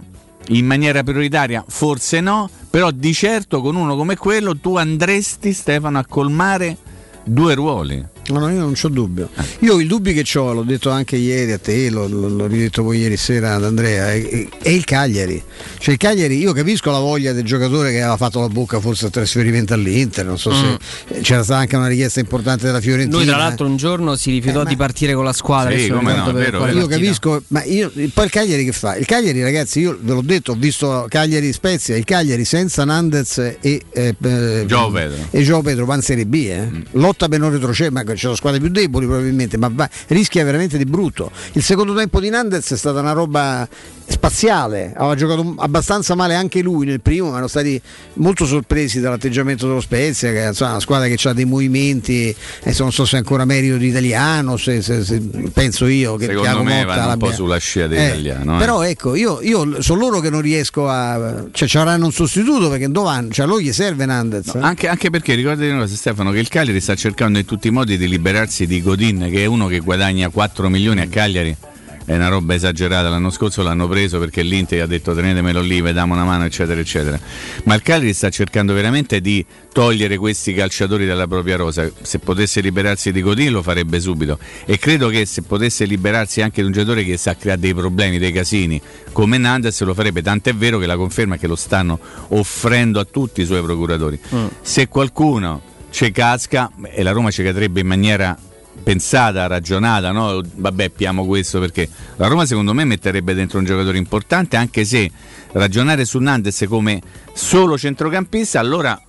in 0.48 0.66
maniera 0.66 1.02
prioritaria? 1.02 1.64
Forse 1.66 2.20
no, 2.20 2.48
però 2.70 2.90
di 2.90 3.12
certo 3.12 3.60
con 3.60 3.76
uno 3.76 3.96
come 3.96 4.16
quello 4.16 4.56
tu 4.56 4.76
andresti 4.76 5.52
Stefano 5.52 5.98
a 5.98 6.04
colmare 6.06 6.76
due 7.24 7.54
ruoli. 7.54 8.04
No, 8.32 8.38
no, 8.38 8.48
io 8.50 8.60
non 8.60 8.72
c'ho 8.74 8.88
dubbio. 8.88 9.28
Io 9.60 9.80
i 9.80 9.86
dubbi 9.86 10.12
che 10.12 10.38
ho, 10.38 10.52
l'ho 10.52 10.62
detto 10.62 10.90
anche 10.90 11.16
ieri 11.16 11.52
a 11.52 11.58
te, 11.58 11.90
l'ho, 11.90 12.06
l'ho- 12.06 12.46
ridetto 12.46 12.82
poi 12.82 12.98
ieri 12.98 13.16
sera 13.16 13.54
ad 13.54 13.64
Andrea, 13.64 14.12
è, 14.12 14.46
è- 14.62 14.68
il 14.70 14.84
Cagliari. 14.84 15.42
Cioè 15.78 15.92
il 15.94 15.98
Cagliari, 16.00 16.38
io 16.38 16.52
capisco 16.52 16.90
la 16.90 16.98
voglia 16.98 17.32
del 17.32 17.44
giocatore 17.44 17.90
che 17.90 17.98
aveva 18.00 18.16
fatto 18.16 18.40
la 18.40 18.48
bocca 18.48 18.78
forse 18.80 19.06
al 19.06 19.10
trasferimento 19.10 19.74
all'Inter, 19.74 20.24
non 20.26 20.38
so 20.38 20.52
se 20.52 20.78
eh, 21.08 21.20
c'era 21.20 21.42
stata 21.42 21.60
anche 21.60 21.76
una 21.76 21.86
richiesta 21.88 22.20
importante 22.20 22.66
della 22.66 22.80
Fiorentina. 22.80 23.16
Lui, 23.16 23.26
tra 23.26 23.36
l'altro, 23.36 23.66
un 23.66 23.76
giorno 23.76 24.14
si 24.16 24.30
rifiutò 24.30 24.60
Eh, 24.60 24.64
ma- 24.64 24.68
di 24.68 24.76
partire 24.76 25.14
con 25.14 25.24
la 25.24 25.32
squadra. 25.32 25.76
Sì, 25.76 25.88
come 25.88 26.14
no, 26.14 26.32
vero, 26.32 26.58
Io 26.58 26.64
partita. 26.64 26.86
capisco, 26.86 27.42
ma 27.48 27.64
io, 27.64 27.90
poi 28.14 28.24
il 28.24 28.30
Cagliari 28.30 28.64
che 28.64 28.72
fa? 28.72 28.96
Il 28.96 29.06
Cagliari, 29.06 29.42
ragazzi, 29.42 29.80
io 29.80 29.98
ve 30.00 30.12
l'ho 30.12 30.22
detto, 30.22 30.52
ho 30.52 30.56
visto 30.58 31.06
Cagliari 31.08 31.52
Spezia, 31.52 31.96
il 31.96 32.04
Cagliari 32.04 32.44
senza 32.44 32.84
Nandez 32.84 33.38
e, 33.38 33.82
eh, 33.90 34.14
eh, 34.22 34.64
Gio 34.66 34.90
Pedro. 34.90 35.16
e 35.30 35.42
Gio 35.42 35.60
Pedro 35.62 35.84
va 35.84 35.94
in 35.94 36.02
Serie 36.02 36.26
B, 36.26 36.34
eh. 36.48 36.68
lotta 36.92 37.28
per 37.28 37.38
non 37.38 37.50
retrocedere, 37.50 37.94
ma 37.94 38.02
c'è 38.20 38.28
la 38.28 38.36
squadra 38.36 38.60
più 38.60 38.68
deboli 38.68 39.06
probabilmente, 39.06 39.56
ma 39.56 39.70
va- 39.72 39.88
rischia 40.08 40.44
veramente 40.44 40.76
di 40.76 40.84
brutto. 40.84 41.30
Il 41.52 41.62
secondo 41.62 41.94
tempo 41.94 42.20
di 42.20 42.28
Nandez 42.28 42.72
è 42.72 42.76
stata 42.76 43.00
una 43.00 43.12
roba 43.12 43.66
spaziale, 44.10 44.92
aveva 44.96 45.14
giocato 45.14 45.54
abbastanza 45.58 46.14
male 46.14 46.34
anche 46.34 46.60
lui 46.62 46.84
nel 46.84 47.00
primo, 47.00 47.26
ma 47.26 47.32
erano 47.32 47.46
stati 47.46 47.80
molto 48.14 48.44
sorpresi 48.44 49.00
dall'atteggiamento 49.00 49.66
dello 49.68 49.80
Spezia, 49.80 50.30
che 50.32 50.48
è 50.48 50.52
una 50.64 50.80
squadra 50.80 51.06
che 51.06 51.28
ha 51.28 51.32
dei 51.32 51.44
movimenti, 51.44 52.34
adesso 52.62 52.82
non 52.82 52.92
so 52.92 53.04
se 53.04 53.16
è 53.16 53.18
ancora 53.18 53.44
merito 53.44 53.76
di 53.76 53.86
italiano, 53.86 54.56
se, 54.56 54.82
se- 54.82 55.04
se- 55.04 55.20
penso 55.52 55.86
io 55.86 56.16
che 56.16 56.26
Secondo 56.26 56.42
Thiago 56.48 56.62
me 56.64 56.84
Motta 56.84 57.06
un 57.12 57.18
po' 57.18 57.32
sulla 57.32 57.58
scia 57.58 57.86
dell'italiano. 57.86 58.56
eh. 58.56 58.58
però 58.58 58.82
ecco, 58.82 59.14
io, 59.14 59.40
io 59.42 59.80
sono 59.80 60.00
loro 60.00 60.20
che 60.20 60.28
non 60.30 60.40
riesco 60.40 60.88
a. 60.88 61.44
cioè 61.52 61.68
ci 61.68 61.78
avranno 61.78 62.06
un 62.06 62.12
sostituto 62.12 62.68
perché 62.68 62.88
dove 62.90 63.06
vanno? 63.06 63.30
Cioè 63.30 63.44
a 63.44 63.48
loro 63.48 63.60
gli 63.60 63.72
serve 63.72 64.06
Nandez. 64.06 64.54
eh? 64.54 64.58
Anche, 64.60 64.88
anche 64.88 65.10
perché 65.10 65.34
ricordati 65.34 65.68
una 65.68 65.80
cosa 65.82 65.94
Stefano 65.94 66.32
che 66.32 66.38
il 66.40 66.48
Cagliari 66.48 66.80
sta 66.80 66.94
cercando 66.96 67.38
in 67.38 67.44
tutti 67.44 67.68
i 67.68 67.70
modi 67.70 67.96
di 67.96 68.06
liberarsi 68.10 68.66
di 68.66 68.82
Godin 68.82 69.28
che 69.30 69.44
è 69.44 69.46
uno 69.46 69.66
che 69.68 69.78
guadagna 69.78 70.28
4 70.28 70.68
milioni 70.68 71.00
a 71.00 71.06
Cagliari. 71.06 71.56
È 72.02 72.16
una 72.16 72.26
roba 72.26 72.54
esagerata. 72.54 73.08
L'anno 73.08 73.30
scorso 73.30 73.62
l'hanno 73.62 73.86
preso 73.86 74.18
perché 74.18 74.42
l'Inter 74.42 74.78
gli 74.78 74.80
ha 74.80 74.86
detto 74.86 75.14
tenetemelo 75.14 75.60
lì 75.60 75.80
vediamo 75.80 76.14
una 76.14 76.24
mano 76.24 76.44
eccetera 76.44 76.80
eccetera. 76.80 77.20
Ma 77.64 77.74
il 77.74 77.82
Cagliari 77.82 78.12
sta 78.12 78.28
cercando 78.30 78.74
veramente 78.74 79.20
di 79.20 79.44
togliere 79.72 80.16
questi 80.16 80.52
calciatori 80.52 81.06
dalla 81.06 81.28
propria 81.28 81.54
rosa. 81.54 81.88
Se 82.02 82.18
potesse 82.18 82.60
liberarsi 82.60 83.12
di 83.12 83.22
Godin 83.22 83.52
lo 83.52 83.62
farebbe 83.62 84.00
subito. 84.00 84.40
E 84.64 84.76
credo 84.76 85.08
che 85.08 85.24
se 85.24 85.42
potesse 85.42 85.84
liberarsi 85.84 86.42
anche 86.42 86.62
di 86.62 86.66
un 86.66 86.72
giocatore 86.72 87.04
che 87.04 87.16
sa 87.16 87.36
creare 87.36 87.60
dei 87.60 87.74
problemi 87.74 88.18
dei 88.18 88.32
casini 88.32 88.80
come 89.12 89.38
Nandes 89.38 89.80
lo 89.82 89.94
farebbe. 89.94 90.20
Tant'è 90.20 90.52
vero 90.52 90.78
che 90.78 90.86
la 90.86 90.96
conferma 90.96 91.36
è 91.36 91.38
che 91.38 91.46
lo 91.46 91.56
stanno 91.56 92.00
offrendo 92.28 92.98
a 92.98 93.04
tutti 93.04 93.42
i 93.42 93.46
suoi 93.46 93.62
procuratori. 93.62 94.18
Se 94.62 94.88
qualcuno 94.88 95.78
ci 95.90 96.10
casca 96.12 96.70
e 96.82 97.02
la 97.02 97.12
Roma 97.12 97.30
ci 97.30 97.42
cadrebbe 97.42 97.80
in 97.80 97.86
maniera 97.86 98.36
pensata, 98.82 99.46
ragionata, 99.46 100.10
no? 100.10 100.40
Vabbè, 100.54 100.90
piamo 100.90 101.26
questo 101.26 101.60
perché 101.60 101.88
la 102.16 102.26
Roma 102.26 102.46
secondo 102.46 102.72
me 102.72 102.84
metterebbe 102.84 103.34
dentro 103.34 103.58
un 103.58 103.64
giocatore 103.64 103.98
importante, 103.98 104.56
anche 104.56 104.84
se 104.84 105.10
ragionare 105.52 106.04
su 106.04 106.18
Nandes 106.18 106.64
come 106.68 107.00
solo 107.32 107.76
centrocampista, 107.76 108.58
allora 108.58 109.00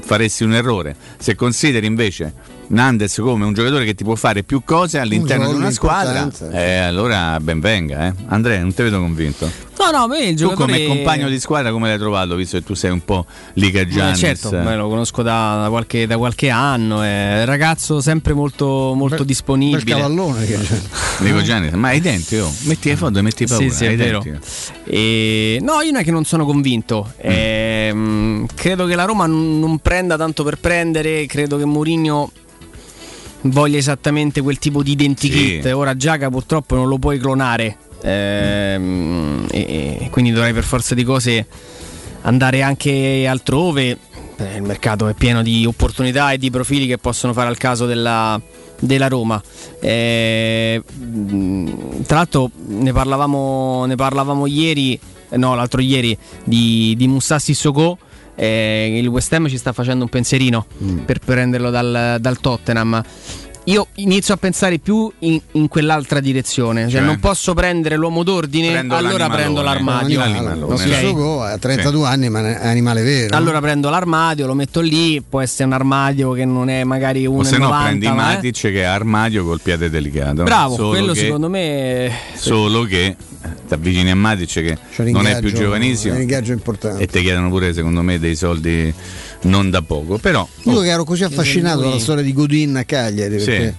faresti 0.00 0.44
un 0.44 0.54
errore. 0.54 0.96
Se 1.18 1.34
consideri 1.34 1.86
invece 1.86 2.32
Nandes 2.68 3.16
come 3.16 3.44
un 3.44 3.52
giocatore 3.52 3.84
che 3.84 3.94
ti 3.94 4.04
può 4.04 4.14
fare 4.14 4.42
più 4.42 4.62
cose 4.64 4.98
all'interno 4.98 5.48
di 5.48 5.54
una 5.54 5.70
squadra, 5.70 6.28
eh, 6.52 6.78
allora 6.78 7.38
ben 7.40 7.60
venga. 7.60 8.06
Eh. 8.06 8.12
Andrea, 8.26 8.60
non 8.60 8.74
ti 8.74 8.82
vedo 8.82 8.98
convinto. 8.98 9.65
No, 9.78 9.90
no, 9.90 10.06
me 10.08 10.20
il 10.20 10.30
Tu 10.30 10.36
giocatore. 10.44 10.72
come 10.72 10.86
compagno 10.86 11.28
di 11.28 11.38
squadra 11.38 11.70
come 11.70 11.88
l'hai 11.88 11.98
trovato, 11.98 12.34
visto 12.34 12.56
che 12.56 12.64
tu 12.64 12.74
sei 12.74 12.90
un 12.90 13.04
po' 13.04 13.26
Liga 13.54 13.80
Eh, 13.80 13.86
Giannis? 13.86 14.18
certo, 14.18 14.50
beh, 14.50 14.74
lo 14.74 14.88
conosco 14.88 15.22
da, 15.22 15.60
da 15.62 15.68
qualche, 15.68 16.06
da 16.06 16.16
qualche 16.16 16.48
anno. 16.48 17.02
È 17.02 17.40
un 17.40 17.44
ragazzo 17.44 18.00
sempre 18.00 18.32
molto, 18.32 18.94
molto 18.94 19.16
Bel 19.18 19.26
disponibile. 19.26 19.84
cavallone 19.84 20.46
che 20.46 20.58
c'è. 20.58 20.80
Liga 21.24 21.42
Giannis, 21.42 21.72
ma 21.72 21.88
hai 21.88 21.98
i 21.98 22.00
denti, 22.00 22.36
oh. 22.36 22.50
metti 22.62 22.88
le 22.88 22.96
foto 22.96 23.18
e 23.18 23.22
metti 23.22 23.46
paura. 23.46 23.68
Sì, 23.68 23.70
sì, 23.70 23.84
è 23.84 23.96
vero. 23.96 24.24
E, 24.84 25.58
no, 25.60 25.80
io 25.82 25.90
non 25.92 26.00
è 26.00 26.04
che 26.04 26.10
non 26.10 26.24
sono 26.24 26.44
convinto. 26.46 27.12
Ehm, 27.18 28.46
credo 28.54 28.86
che 28.86 28.94
la 28.94 29.04
Roma 29.04 29.26
non 29.26 29.78
prenda 29.78 30.16
tanto 30.16 30.42
per 30.42 30.58
prendere. 30.58 31.26
Credo 31.26 31.58
che 31.58 31.64
Mourinho 31.66 32.30
voglia 33.42 33.76
esattamente 33.78 34.40
quel 34.40 34.58
tipo 34.58 34.82
di 34.82 34.92
identikit. 34.92 35.62
Sì. 35.62 35.68
Ora 35.70 35.96
Giaca 35.96 36.30
purtroppo 36.30 36.74
non 36.74 36.88
lo 36.88 36.98
puoi 36.98 37.18
clonare. 37.18 37.76
Ehm, 38.06 39.46
e, 39.50 39.98
e 40.00 40.10
quindi 40.10 40.30
dovrai 40.30 40.52
per 40.52 40.62
forza 40.62 40.94
di 40.94 41.02
cose 41.02 41.46
andare 42.22 42.62
anche 42.62 43.26
altrove. 43.28 43.98
Eh, 44.38 44.56
il 44.56 44.62
mercato 44.62 45.08
è 45.08 45.14
pieno 45.14 45.42
di 45.42 45.64
opportunità 45.66 46.30
e 46.30 46.38
di 46.38 46.50
profili 46.50 46.86
che 46.86 46.98
possono 46.98 47.32
fare 47.32 47.48
al 47.48 47.56
caso 47.56 47.86
della, 47.86 48.40
della 48.78 49.08
Roma. 49.08 49.42
Eh, 49.80 50.80
mh, 50.84 52.02
tra 52.06 52.18
l'altro 52.18 52.50
ne 52.66 52.92
parlavamo, 52.92 53.86
ne 53.86 53.94
parlavamo 53.96 54.46
ieri, 54.46 54.98
eh, 55.28 55.36
no 55.36 55.54
l'altro 55.54 55.80
ieri, 55.80 56.16
di, 56.44 56.94
di 56.96 57.08
Moussa 57.08 57.38
Sissoko. 57.38 57.98
Eh, 58.38 58.98
il 59.00 59.06
West 59.08 59.32
Ham 59.32 59.48
ci 59.48 59.56
sta 59.56 59.72
facendo 59.72 60.04
un 60.04 60.10
pensierino 60.10 60.66
per 61.06 61.20
prenderlo 61.20 61.70
dal, 61.70 62.18
dal 62.20 62.38
Tottenham. 62.38 63.02
Io 63.68 63.88
inizio 63.94 64.32
a 64.32 64.36
pensare 64.36 64.78
più 64.78 65.10
in, 65.20 65.40
in 65.52 65.66
quell'altra 65.66 66.20
direzione, 66.20 66.82
cioè, 66.82 66.98
Cioè? 66.98 67.00
non 67.00 67.18
posso 67.18 67.52
prendere 67.52 67.96
l'uomo 67.96 68.22
d'ordine, 68.22 68.70
Prendo 68.70 68.94
allora 68.94 69.28
prendo 69.28 69.60
l'armadio. 69.60 70.22
Lo 70.54 70.76
stesso 70.76 71.42
ha 71.42 71.58
32 71.58 72.06
anni, 72.06 72.28
ma 72.30 72.60
è 72.60 72.66
animale 72.68 73.02
vero. 73.02 73.36
Allora 73.36 73.60
prendo 73.60 73.90
l'armadio, 73.90 74.46
lo 74.46 74.54
metto 74.54 74.80
lì, 74.80 75.20
può 75.20 75.40
essere 75.40 75.64
un 75.64 75.72
armadio 75.72 76.30
che 76.32 76.44
non 76.44 76.68
è 76.68 76.84
magari 76.84 77.26
O 77.26 77.32
1,90 77.32 77.42
se 77.44 77.58
no 77.58 77.68
prendi 77.82 78.06
è- 78.06 78.10
Matic 78.12 78.60
che 78.60 78.80
è 78.82 78.84
armadio 78.84 79.44
col 79.44 79.60
piede 79.60 79.90
delicato. 79.90 80.44
Bravo, 80.44 80.74
Solo 80.76 80.88
quello 80.90 81.12
che- 81.12 81.18
secondo 81.20 81.48
me 81.48 82.12
Solo 82.34 82.84
che 82.84 83.16
ti 83.66 83.74
avvicini 83.74 84.10
a 84.12 84.16
Matic 84.16 84.52
che 84.52 84.78
un 85.02 85.10
non 85.10 85.26
è 85.26 85.40
più 85.40 85.52
giovanissimo 85.52 86.14
Un 86.14 86.20
ingaggio 86.20 86.52
importante. 86.52 87.02
e 87.02 87.06
ti 87.08 87.20
chiedono 87.20 87.48
pure 87.48 87.72
secondo 87.74 88.02
me 88.02 88.20
dei 88.20 88.36
soldi 88.36 88.92
non 89.46 89.70
da 89.70 89.82
poco. 89.82 90.18
Però 90.18 90.46
Io 90.64 90.72
oh, 90.72 90.80
che 90.80 90.88
ero 90.88 91.04
così 91.04 91.24
affascinato 91.24 91.80
dalla 91.80 91.98
storia 91.98 92.22
di 92.22 92.32
Godin 92.32 92.76
a 92.76 92.84
Cagliari, 92.84 93.40
Sì. 93.40 93.72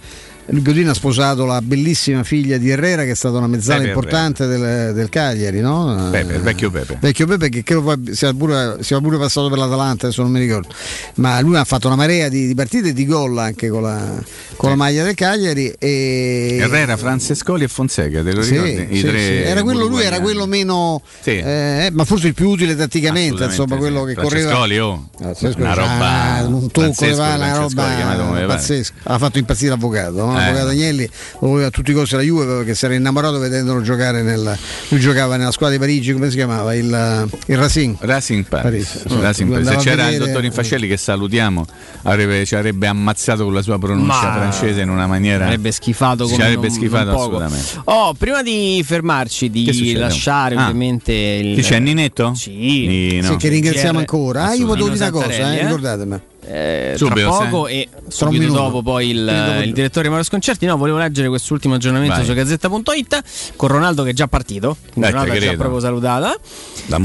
Godin 0.49 0.87
ha 0.87 0.93
sposato 0.93 1.45
la 1.45 1.61
bellissima 1.61 2.23
figlia 2.23 2.57
di 2.57 2.69
Herrera 2.69 3.03
che 3.03 3.11
è 3.11 3.15
stata 3.15 3.37
una 3.37 3.47
mezzala 3.47 3.79
Pepe 3.79 3.89
importante 3.89 4.45
del, 4.45 4.93
del 4.93 5.09
Cagliari, 5.09 5.59
no? 5.59 6.07
Pepe, 6.09 6.35
il 6.35 6.41
vecchio 6.41 6.71
Pepe. 6.71 6.97
Vecchio 7.01 7.27
Pepe 7.27 7.49
che 7.49 7.63
credo 7.63 7.81
poi 7.81 8.15
sia 8.15 8.33
pure, 8.33 8.77
sia 8.79 8.99
pure 9.01 9.17
passato 9.17 9.49
per 9.49 9.57
l'Atalanta, 9.57 10.05
adesso 10.05 10.21
non 10.21 10.31
mi 10.31 10.39
ricordo. 10.39 10.69
Ma 11.15 11.39
lui 11.41 11.57
ha 11.57 11.65
fatto 11.65 11.87
una 11.87 11.97
marea 11.97 12.29
di, 12.29 12.47
di 12.47 12.55
partite 12.55 12.89
e 12.89 12.93
di 12.93 13.05
gol 13.05 13.37
anche 13.37 13.67
con 13.67 13.81
la, 13.81 14.23
con 14.55 14.69
la 14.69 14.75
maglia 14.75 15.03
del 15.03 15.15
Cagliari. 15.15 15.73
E... 15.77 16.57
Herrera, 16.61 16.95
Francescoli 16.95 17.65
e 17.65 17.67
Fonseca, 17.67 18.23
te 18.23 18.33
lo 18.33 18.41
Sì, 18.41 18.51
ricordi? 18.51 18.87
I 18.95 18.99
sì, 18.99 19.05
tre 19.05 19.19
sì. 19.19 19.33
Era 19.41 19.63
quello, 19.63 19.85
lui 19.85 20.01
era 20.01 20.21
quello 20.21 20.45
meno, 20.45 21.01
Sì. 21.21 21.37
eh, 21.37 21.89
ma 21.91 22.05
forse 22.05 22.27
il 22.27 22.33
più 22.33 22.49
utile 22.49 22.75
tatticamente, 22.75 23.43
insomma, 23.43 23.73
sì. 23.73 23.79
quello 23.79 24.03
che 24.05 24.13
correva. 24.13 24.49
Francescoli, 24.49 24.79
oh, 24.79 25.09
Francescoli, 25.17 25.63
una 25.63 25.73
roba 25.73 26.35
ah, 26.35 26.45
un 26.45 26.71
tocco 26.71 27.05
una 27.05 27.57
roba 27.57 28.45
pazzesca. 28.47 28.93
Ha 29.03 29.17
fatto 29.17 29.37
impazzire 29.39 29.71
l'avvocato, 29.71 30.25
no? 30.25 30.36
Eh. 30.37 30.45
l'avvocato 30.45 30.67
Agnelli 30.69 31.09
lo 31.39 31.47
voleva 31.47 31.67
a 31.67 31.71
tutti 31.71 31.91
i 31.91 31.93
costi 31.93 32.15
la 32.15 32.21
Juve 32.21 32.45
perché 32.45 32.75
si 32.75 32.85
era 32.85 32.93
innamorato 32.95 33.39
vedendolo 33.39 33.81
giocare 33.81 34.21
nel, 34.21 34.57
lui 34.89 34.99
giocava 34.99 35.35
nella 35.37 35.51
squadra 35.51 35.75
di 35.77 35.81
Parigi, 35.81 36.13
come 36.13 36.29
si 36.29 36.35
chiamava? 36.35 36.73
Il, 36.73 37.29
il 37.47 37.57
Racing. 37.57 37.95
Racing 37.99 38.45
Paris, 38.45 39.01
Paris. 39.03 39.21
Racing 39.21 39.61
Se 39.63 39.75
c'era 39.77 40.03
il 40.05 40.11
vedere- 40.13 40.25
dottor 40.31 40.43
Infascelli 40.45 40.87
che 40.87 40.97
salutiamo, 40.97 41.65
avrebbe, 42.03 42.45
ci 42.45 42.55
avrebbe 42.55 42.87
ammazzato 42.87 43.43
con 43.43 43.53
la 43.53 43.61
sua 43.61 43.77
pronuncia 43.79 44.21
Ma- 44.23 44.33
francese 44.33 44.81
in 44.81 44.89
una 44.89 45.07
maniera. 45.07 45.45
Sarebbe 45.45 45.71
schifato 45.71 46.25
Ci 46.25 46.31
come 46.31 46.43
avrebbe 46.43 46.67
non- 46.67 46.75
schifato 46.75 47.05
non 47.11 47.15
assolutamente. 47.15 47.65
Oh, 47.85 48.13
prima 48.13 48.41
di 48.43 48.83
fermarci, 48.85 49.49
di 49.49 49.93
lasciare 49.95 50.55
Ah. 50.55 50.63
ovviamente 50.63 51.11
il. 51.13 51.55
Chi 51.55 51.61
c'è 51.61 51.79
Ninetto? 51.79 52.33
Sì. 52.35 53.19
Sì, 53.23 53.35
che 53.37 53.49
ringraziamo 53.49 53.93
GR. 53.93 53.97
ancora. 53.99 54.43
Ah, 54.45 54.53
io 54.53 54.65
volevo 54.65 54.89
dire 54.89 55.03
una 55.03 55.11
cosa, 55.11 55.27
eh, 55.53 55.57
eh? 55.57 55.61
ricordatemi. 55.63 56.19
Eh, 56.49 56.93
Subito, 56.95 57.29
tra 57.29 57.45
poco 57.49 57.67
sì. 57.67 57.73
e 57.73 57.89
subito 58.07 58.41
minuto. 58.43 58.59
dopo 58.61 58.81
poi 58.81 59.09
il, 59.09 59.61
il 59.65 59.73
direttore 59.73 60.07
Mauro 60.07 60.23
Sconcerti 60.23 60.65
no 60.65 60.77
volevo 60.77 60.97
leggere 60.97 61.27
quest'ultimo 61.27 61.73
aggiornamento 61.75 62.15
Vai. 62.15 62.25
su 62.25 62.33
Gazzetta.it 62.33 63.23
con 63.57 63.67
Ronaldo 63.67 64.03
che 64.03 64.11
è 64.11 64.13
già 64.13 64.27
partito 64.27 64.77
Eh, 64.95 65.09
Ronaldo 65.11 65.31
te 65.33 65.37
ha 65.37 65.41
già 65.51 65.57
proprio 65.57 65.79
salutata 65.81 66.35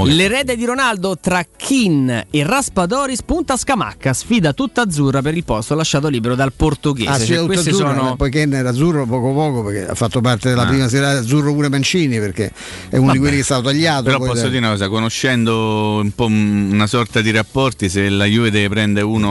l'erede 0.05 0.57
di 0.57 0.64
Ronaldo 0.64 1.18
tra 1.20 1.45
Kin 1.57 2.26
e 2.30 2.45
Raspadori 2.45 3.16
spunta 3.16 3.57
Scamacca 3.57 4.12
sfida 4.12 4.53
tutta 4.53 4.82
azzurra 4.82 5.22
per 5.22 5.36
il 5.36 5.43
posto 5.45 5.74
lasciato 5.74 6.07
libero 6.09 6.34
dal 6.36 6.53
portoghese 6.53 7.09
Ah, 7.11 7.18
sì, 7.18 7.26
Cioè, 7.26 7.36
tutto 7.38 7.47
questi 7.49 7.70
azzurro, 7.70 7.95
sono 7.95 8.16
poi 8.16 8.30
Ken 8.30 8.53
era 8.55 8.68
azzurro 8.70 9.07
poco 9.07 9.32
poco 9.32 9.64
perché 9.64 9.86
ha 9.90 9.95
fatto 9.95 10.20
parte 10.20 10.51
della 10.51 10.62
Ah. 10.62 10.66
prima 10.66 10.88
serata 10.88 11.18
azzurro 11.18 11.53
pure 11.53 11.68
Mancini 11.68 12.18
perché 12.20 12.53
è 12.88 12.97
uno 12.97 13.11
di 13.12 13.18
quelli 13.18 13.34
che 13.34 13.40
è 13.40 13.45
stato 13.45 13.62
tagliato. 13.62 14.05
Però 14.05 14.18
poi 14.18 14.28
posso 14.28 14.43
da- 14.43 14.49
dire 14.49 14.59
una 14.59 14.70
cosa, 14.70 14.88
conoscendo 14.88 15.99
un 16.01 16.12
po' 16.14 16.26
un- 16.26 16.70
una 16.72 16.86
sorta 16.86 17.20
di 17.20 17.30
rapporti, 17.32 17.88
se 17.88 18.09
la 18.09 18.24
Juve 18.26 18.51
deve 18.53 18.68
prendere 18.68 19.05
uno 19.05 19.30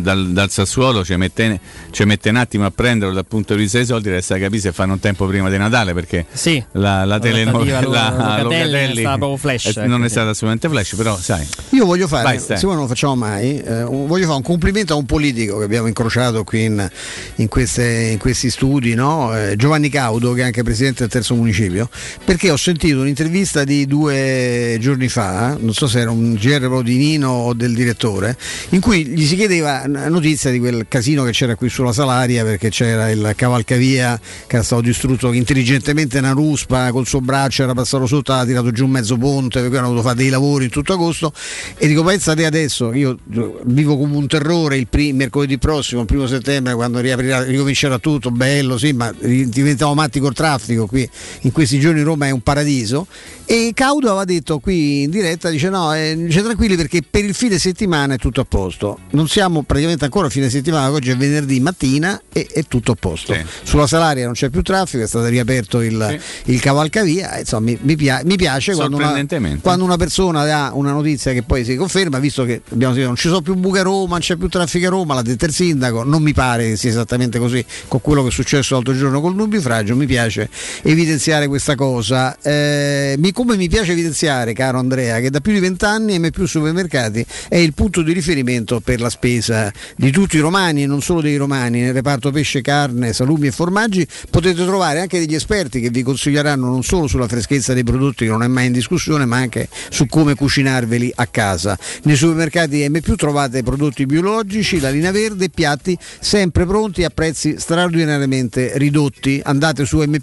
dal, 0.00 0.30
dal 0.32 0.50
Sassuolo 0.50 1.04
ci 1.04 1.14
mette, 1.16 1.60
ci 1.90 2.04
mette 2.04 2.28
un 2.30 2.36
attimo 2.36 2.64
a 2.66 2.70
prenderlo 2.70 3.14
dal 3.14 3.26
punto 3.26 3.54
di 3.54 3.62
vista 3.62 3.78
dei 3.78 3.86
soldi, 3.86 4.10
resta 4.10 4.34
da 4.34 4.40
capire 4.40 4.60
se 4.60 4.72
fanno 4.72 4.94
un 4.94 5.00
tempo 5.00 5.26
prima 5.26 5.48
di 5.50 5.56
Natale 5.56 5.92
perché 5.94 6.26
sì 6.32 6.62
la, 6.72 7.04
la 7.04 7.18
telenovela 7.18 7.80
Locatelli 7.82 8.42
Locatelli 8.42 8.92
è 8.96 9.00
stata 9.00 9.16
proprio 9.18 9.36
flash, 9.36 9.64
è- 9.66 9.68
ecco, 9.78 9.86
non 9.88 10.04
è 10.04 10.08
stata 10.08 10.30
assolutamente 10.30 10.68
flash, 10.68 10.94
però 10.96 11.16
sai. 11.18 11.46
Io 11.70 11.84
voglio 11.86 12.06
fare, 12.08 12.22
Vai, 12.24 12.38
siccome 12.40 12.72
non 12.74 12.82
lo 12.82 12.88
facciamo 12.88 13.14
mai, 13.16 13.58
eh, 13.60 13.82
un- 13.82 14.06
voglio 14.06 14.24
fare 14.24 14.36
un 14.36 14.42
complimento 14.42 14.92
a 14.92 14.96
un 14.96 15.06
politico 15.06 15.58
che 15.58 15.64
abbiamo 15.64 15.86
incrociato 15.86 16.44
qui 16.44 16.64
in, 16.64 16.90
in 17.36 17.48
queste- 17.48 18.08
in 18.12 18.18
questi 18.18 18.50
studi, 18.50 18.94
no? 18.94 19.36
Eh, 19.36 19.56
Giovanni 19.56 19.88
Caudo, 19.88 20.32
che 20.32 20.42
è 20.42 20.44
anche 20.44 20.62
presidente 20.62 21.00
del 21.00 21.10
terzo 21.10 21.34
municipio, 21.34 21.88
perché 22.24 22.50
ho 22.50 22.56
sentito 22.56 23.00
un'intervista 23.00 23.64
di 23.64 23.86
due 23.86 24.76
giorni 24.80 25.08
fa, 25.08 25.56
non 25.58 25.72
so 25.74 25.86
se 25.86 26.00
era 26.00 26.10
un 26.10 26.34
GR 26.34 26.58
proprio 26.58 26.82
di 26.82 26.96
Nino 26.96 27.30
o 27.30 27.54
del 27.54 27.74
direttore, 27.74 28.36
in 28.70 28.80
cui 28.80 29.06
gli 29.06 29.23
si 29.26 29.36
chiedeva 29.36 29.86
notizia 29.86 30.50
di 30.50 30.58
quel 30.58 30.86
casino 30.88 31.22
che 31.24 31.30
c'era 31.30 31.54
qui 31.54 31.68
sulla 31.68 31.92
Salaria 31.92 32.42
perché 32.44 32.68
c'era 32.68 33.10
il 33.10 33.32
cavalcavia 33.36 34.20
che 34.46 34.56
era 34.56 34.64
stato 34.64 34.82
distrutto 34.82 35.32
intelligentemente 35.32 36.18
una 36.18 36.32
ruspa 36.32 36.90
col 36.90 37.06
suo 37.06 37.20
braccio 37.20 37.62
era 37.62 37.74
passato 37.74 38.06
sotto 38.06 38.32
ha 38.32 38.44
tirato 38.44 38.70
giù 38.70 38.86
mezzo 38.86 39.16
ponte 39.16 39.60
perché 39.60 39.76
hanno 39.76 39.88
dovuto 39.88 40.02
fare 40.02 40.16
dei 40.16 40.30
lavori 40.30 40.64
in 40.64 40.70
tutto 40.70 40.94
agosto. 40.94 41.32
E 41.76 41.86
dico 41.86 42.02
pensate 42.02 42.44
adesso 42.44 42.92
io 42.92 43.16
vivo 43.64 43.96
come 43.96 44.16
un 44.16 44.26
terrore 44.26 44.76
il 44.76 44.88
prim- 44.88 45.16
mercoledì 45.16 45.58
prossimo 45.58 46.00
il 46.00 46.06
primo 46.06 46.26
settembre 46.26 46.74
quando 46.74 46.98
riaprirà 46.98 47.44
ricomincerà 47.44 47.98
tutto 47.98 48.30
bello 48.30 48.76
sì 48.78 48.92
ma 48.92 49.12
diventiamo 49.18 49.94
matti 49.94 50.18
col 50.20 50.34
traffico 50.34 50.86
qui 50.86 51.08
in 51.42 51.52
questi 51.52 51.78
giorni 51.78 52.02
Roma 52.02 52.26
è 52.26 52.30
un 52.30 52.40
paradiso. 52.40 53.06
E 53.46 53.72
Caudo 53.74 54.08
aveva 54.08 54.24
detto 54.24 54.58
qui 54.58 55.02
in 55.02 55.10
diretta 55.10 55.50
dice 55.50 55.68
no 55.68 55.94
eh, 55.94 56.14
dice 56.16 56.42
tranquilli 56.42 56.76
perché 56.76 57.02
per 57.08 57.24
il 57.24 57.34
fine 57.34 57.58
settimana 57.58 58.14
è 58.14 58.18
tutto 58.18 58.40
a 58.40 58.44
posto 58.44 58.98
non 59.14 59.28
siamo 59.28 59.62
praticamente 59.62 60.04
ancora 60.04 60.26
a 60.26 60.30
fine 60.30 60.50
settimana 60.50 60.90
oggi 60.90 61.10
è 61.10 61.16
venerdì 61.16 61.60
mattina 61.60 62.20
e 62.32 62.46
è 62.52 62.64
tutto 62.64 62.92
a 62.92 62.96
posto. 62.98 63.32
Sì. 63.32 63.40
sulla 63.62 63.86
Salaria 63.86 64.24
non 64.24 64.34
c'è 64.34 64.50
più 64.50 64.62
traffico 64.62 65.02
è 65.02 65.06
stato 65.06 65.26
riaperto 65.26 65.80
il, 65.80 66.20
il 66.46 66.60
cavalcavia 66.60 67.38
insomma 67.38 67.70
mi, 67.70 67.78
mi 67.80 67.96
pia- 67.96 68.22
mi 68.24 68.36
piace 68.36 68.74
quando 68.74 68.96
una, 68.96 69.12
quando 69.60 69.84
una 69.84 69.96
persona 69.96 70.44
dà 70.44 70.70
una 70.74 70.92
notizia 70.92 71.32
che 71.32 71.42
poi 71.42 71.64
si 71.64 71.76
conferma 71.76 72.18
visto 72.18 72.44
che 72.44 72.62
abbiamo 72.70 72.92
sentito 72.92 73.06
non 73.06 73.16
ci 73.16 73.28
sono 73.28 73.40
più 73.40 73.54
buche 73.54 73.78
a 73.80 73.82
Roma 73.82 74.10
non 74.12 74.20
c'è 74.20 74.36
più 74.36 74.48
traffico 74.48 74.86
a 74.86 74.90
Roma 74.90 75.14
l'ha 75.14 75.22
detto 75.22 75.44
il 75.44 75.52
sindaco 75.52 76.02
non 76.02 76.22
mi 76.22 76.32
pare 76.32 76.70
che 76.70 76.76
sia 76.76 76.90
esattamente 76.90 77.38
così 77.38 77.64
con 77.88 78.00
quello 78.00 78.22
che 78.22 78.28
è 78.28 78.32
successo 78.32 78.74
l'altro 78.74 78.96
giorno 78.96 79.20
col 79.20 79.34
nubifragio 79.34 79.96
mi 79.96 80.06
piace 80.06 80.48
evidenziare 80.82 81.46
questa 81.48 81.74
cosa. 81.74 82.36
Eh, 82.42 83.14
mi- 83.18 83.32
come 83.32 83.56
mi 83.56 83.68
piace 83.68 83.92
evidenziare 83.92 84.52
caro 84.52 84.78
Andrea 84.78 85.20
che 85.20 85.30
da 85.30 85.40
più 85.40 85.52
di 85.52 85.60
vent'anni 85.60 86.18
M 86.18 86.30
più 86.30 86.46
supermercati 86.46 87.24
è 87.48 87.56
il 87.56 87.74
punto 87.74 88.02
di 88.02 88.12
riferimento 88.12 88.80
per 88.80 89.00
la 89.04 89.10
spesa 89.10 89.70
di 89.96 90.10
tutti 90.10 90.36
i 90.36 90.40
romani 90.40 90.82
e 90.82 90.86
non 90.86 91.02
solo 91.02 91.20
dei 91.20 91.36
romani 91.36 91.80
nel 91.80 91.92
reparto 91.92 92.30
pesce, 92.30 92.62
carne, 92.62 93.12
salumi 93.12 93.48
e 93.48 93.50
formaggi. 93.50 94.06
Potete 94.30 94.64
trovare 94.64 95.00
anche 95.00 95.18
degli 95.18 95.34
esperti 95.34 95.80
che 95.80 95.90
vi 95.90 96.02
consiglieranno 96.02 96.66
non 96.66 96.82
solo 96.82 97.06
sulla 97.06 97.28
freschezza 97.28 97.74
dei 97.74 97.84
prodotti 97.84 98.24
che 98.24 98.30
non 98.30 98.42
è 98.42 98.46
mai 98.46 98.66
in 98.66 98.72
discussione 98.72 99.26
ma 99.26 99.36
anche 99.36 99.68
su 99.90 100.06
come 100.06 100.34
cucinarveli 100.34 101.12
a 101.16 101.26
casa. 101.26 101.78
Nei 102.04 102.16
supermercati 102.16 102.88
M 102.88 103.00
trovate 103.16 103.62
prodotti 103.62 104.06
biologici 104.06 104.80
la 104.80 104.90
linea 104.90 105.12
verde 105.12 105.46
e 105.46 105.50
piatti 105.50 105.96
sempre 106.20 106.64
pronti 106.64 107.04
a 107.04 107.10
prezzi 107.10 107.56
straordinariamente 107.58 108.72
ridotti. 108.76 109.40
Andate 109.44 109.84
su 109.84 110.00
M 110.00 110.16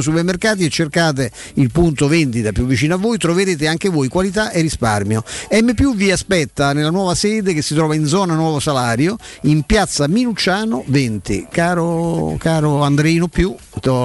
supermercati 0.00 0.64
e 0.64 0.68
cercate 0.68 1.30
il 1.54 1.70
punto 1.70 2.06
vendita 2.06 2.52
più 2.52 2.66
vicino 2.66 2.94
a 2.94 2.98
voi. 2.98 3.18
Troverete 3.18 3.66
anche 3.66 3.88
voi 3.88 4.08
qualità 4.08 4.50
e 4.52 4.60
risparmio. 4.60 5.24
M 5.50 5.70
vi 5.94 6.10
aspetta 6.10 6.72
nella 6.72 6.90
nuova 6.90 7.14
sede 7.14 7.52
che 7.52 7.62
si 7.62 7.74
trova 7.74 7.94
in 7.94 8.01
zona 8.06 8.34
Nuovo 8.34 8.60
Salario 8.60 9.16
in 9.42 9.62
piazza 9.62 10.06
Minucciano 10.08 10.82
20 10.86 11.48
caro, 11.50 12.36
caro 12.38 12.82
Andreino 12.82 13.28
più 13.28 13.54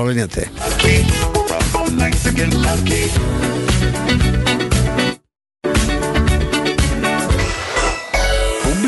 linea 0.05 0.25
a 0.25 0.27
te 0.27 0.49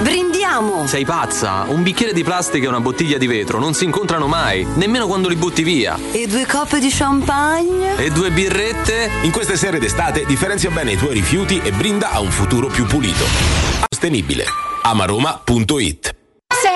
Brindiamo! 0.00 0.86
Sei 0.86 1.04
pazza? 1.04 1.64
Un 1.66 1.82
bicchiere 1.82 2.12
di 2.12 2.22
plastica 2.22 2.66
e 2.66 2.68
una 2.68 2.80
bottiglia 2.80 3.18
di 3.18 3.26
vetro 3.26 3.58
non 3.58 3.74
si 3.74 3.84
incontrano 3.84 4.28
mai, 4.28 4.64
nemmeno 4.74 5.06
quando 5.06 5.28
li 5.28 5.34
butti 5.34 5.62
via. 5.62 5.98
E 6.12 6.26
due 6.26 6.46
coppe 6.46 6.78
di 6.78 6.88
champagne? 6.90 7.96
E 7.96 8.10
due 8.10 8.30
birrette? 8.30 9.10
In 9.22 9.32
queste 9.32 9.56
sere 9.56 9.78
d'estate 9.78 10.24
differenzia 10.24 10.70
bene 10.70 10.92
i 10.92 10.96
tuoi 10.96 11.14
rifiuti 11.14 11.60
e 11.62 11.72
brinda 11.72 12.12
a 12.12 12.20
un 12.20 12.30
futuro 12.30 12.68
più 12.68 12.86
pulito. 12.86 13.24
Sostenibile. 13.88 14.44
amaroma.it 14.82 16.16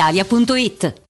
brispalitalia.it. 0.00 1.09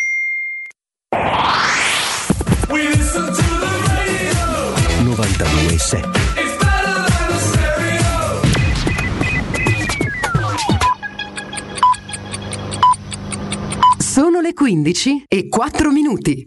Le 14.51 14.53
15 14.53 15.23
e 15.29 15.47
4 15.47 15.91
minuti. 15.91 16.45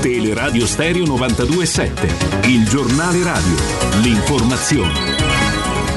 Teleradio 0.00 0.66
Stereo 0.66 1.04
92.7, 1.04 2.48
il 2.48 2.68
giornale 2.68 3.22
radio, 3.22 3.54
l'informazione. 4.02 5.23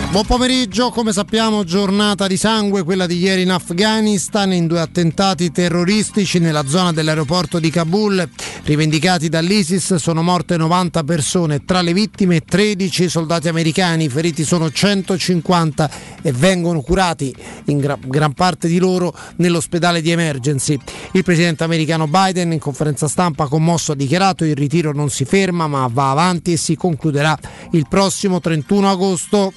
Buon 0.09 0.25
pomeriggio, 0.25 0.89
come 0.89 1.11
sappiamo 1.11 1.65
giornata 1.65 2.27
di 2.27 2.38
sangue 2.38 2.84
quella 2.84 3.05
di 3.05 3.17
ieri 3.17 3.41
in 3.41 3.51
Afghanistan 3.51 4.51
in 4.53 4.65
due 4.65 4.79
attentati 4.79 5.51
terroristici 5.51 6.39
nella 6.39 6.65
zona 6.65 6.93
dell'aeroporto 6.93 7.59
di 7.59 7.69
Kabul 7.69 8.27
rivendicati 8.63 9.29
dall'ISIS 9.29 9.95
sono 9.95 10.23
morte 10.23 10.57
90 10.57 11.03
persone, 11.03 11.65
tra 11.65 11.81
le 11.81 11.93
vittime 11.93 12.41
13 12.41 13.09
soldati 13.09 13.47
americani, 13.49 14.05
i 14.05 14.09
feriti 14.09 14.43
sono 14.43 14.71
150 14.71 15.89
e 16.21 16.31
vengono 16.31 16.81
curati 16.81 17.34
in 17.65 17.77
gra- 17.77 17.99
gran 18.01 18.34
parte 18.34 18.67
di 18.67 18.79
loro 18.79 19.13
nell'ospedale 19.35 20.01
di 20.01 20.11
emergency. 20.11 20.77
Il 21.11 21.23
presidente 21.23 21.63
americano 21.63 22.07
Biden 22.07 22.53
in 22.53 22.59
conferenza 22.59 23.07
stampa 23.07 23.47
commosso 23.47 23.91
ha 23.91 23.95
dichiarato 23.95 24.45
il 24.45 24.55
ritiro 24.55 24.93
non 24.93 25.09
si 25.09 25.25
ferma 25.25 25.67
ma 25.67 25.88
va 25.91 26.11
avanti 26.11 26.53
e 26.53 26.57
si 26.57 26.75
concluderà 26.75 27.38
il 27.71 27.85
prossimo 27.88 28.39
31 28.39 28.89
agosto. 28.89 29.53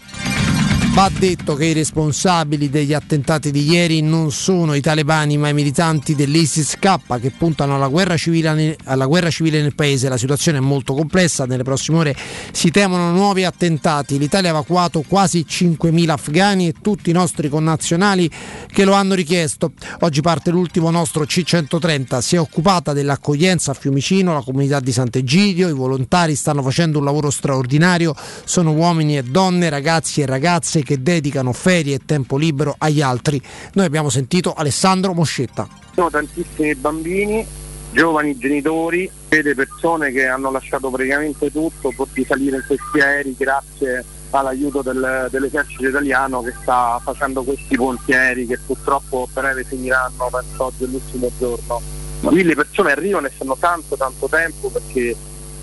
Va 0.92 1.08
detto 1.08 1.54
che 1.54 1.66
i 1.66 1.72
responsabili 1.72 2.68
degli 2.68 2.92
attentati 2.92 3.50
di 3.50 3.70
ieri 3.70 4.02
non 4.02 4.32
sono 4.32 4.74
i 4.74 4.80
talebani 4.82 5.38
ma 5.38 5.48
i 5.48 5.54
militanti 5.54 6.14
dell'ISIS-K 6.14 7.18
che 7.20 7.30
puntano 7.30 7.76
alla 7.76 7.86
guerra, 7.86 8.16
civile, 8.18 8.76
alla 8.84 9.06
guerra 9.06 9.30
civile 9.30 9.62
nel 9.62 9.74
paese. 9.74 10.08
La 10.10 10.18
situazione 10.18 10.58
è 10.58 10.60
molto 10.60 10.92
complessa, 10.92 11.46
nelle 11.46 11.62
prossime 11.62 11.98
ore 11.98 12.16
si 12.50 12.70
temono 12.70 13.12
nuovi 13.12 13.44
attentati. 13.44 14.18
L'Italia 14.18 14.50
ha 14.50 14.52
evacuato 14.52 15.02
quasi 15.06 15.46
5.000 15.48 16.08
afghani 16.10 16.68
e 16.68 16.74
tutti 16.82 17.08
i 17.08 17.14
nostri 17.14 17.48
connazionali 17.48 18.28
che 18.66 18.84
lo 18.84 18.92
hanno 18.92 19.14
richiesto. 19.14 19.72
Oggi 20.00 20.20
parte 20.20 20.50
l'ultimo 20.50 20.90
nostro 20.90 21.24
C-130, 21.24 22.18
si 22.18 22.34
è 22.34 22.40
occupata 22.40 22.92
dell'accoglienza 22.92 23.70
a 23.70 23.74
Fiumicino, 23.74 24.34
la 24.34 24.42
comunità 24.42 24.80
di 24.80 24.92
Sant'Egidio, 24.92 25.68
i 25.68 25.72
volontari 25.72 26.34
stanno 26.34 26.62
facendo 26.62 26.98
un 26.98 27.04
lavoro 27.04 27.30
straordinario, 27.30 28.14
sono 28.44 28.72
uomini 28.72 29.16
e 29.16 29.22
donne, 29.22 29.70
ragazzi 29.70 30.20
e 30.20 30.26
ragazze 30.26 30.82
che 30.90 31.00
dedicano 31.00 31.52
ferie 31.52 31.94
e 31.94 32.00
tempo 32.04 32.36
libero 32.36 32.74
agli 32.76 33.00
altri. 33.00 33.40
Noi 33.74 33.86
abbiamo 33.86 34.08
sentito 34.08 34.54
Alessandro 34.54 35.14
Moscetta. 35.14 35.68
Sono 35.94 36.10
tantissimi 36.10 36.74
bambini, 36.74 37.46
giovani 37.92 38.36
genitori, 38.36 39.08
vede 39.28 39.54
persone 39.54 40.10
che 40.10 40.26
hanno 40.26 40.50
lasciato 40.50 40.90
praticamente 40.90 41.52
tutto 41.52 41.94
di 42.12 42.24
salire 42.24 42.56
in 42.56 42.64
questi 42.66 42.98
aerei 42.98 43.36
grazie 43.38 44.04
all'aiuto 44.30 44.82
del- 44.82 45.28
dell'esercito 45.30 45.86
italiano 45.86 46.42
che 46.42 46.54
sta 46.60 47.00
facendo 47.04 47.44
questi 47.44 47.76
pontieri 47.76 48.48
che 48.48 48.58
purtroppo 48.58 49.28
breve 49.32 49.62
finiranno, 49.62 50.28
penso 50.28 50.64
oggi 50.64 50.82
è 50.82 50.86
l'ultimo 50.88 51.30
giorno. 51.38 51.80
Qui 52.20 52.42
le 52.42 52.54
persone 52.56 52.90
arrivano 52.90 53.28
e 53.28 53.30
stanno 53.32 53.56
tanto 53.56 53.96
tanto 53.96 54.26
tempo 54.28 54.68
perché 54.70 55.14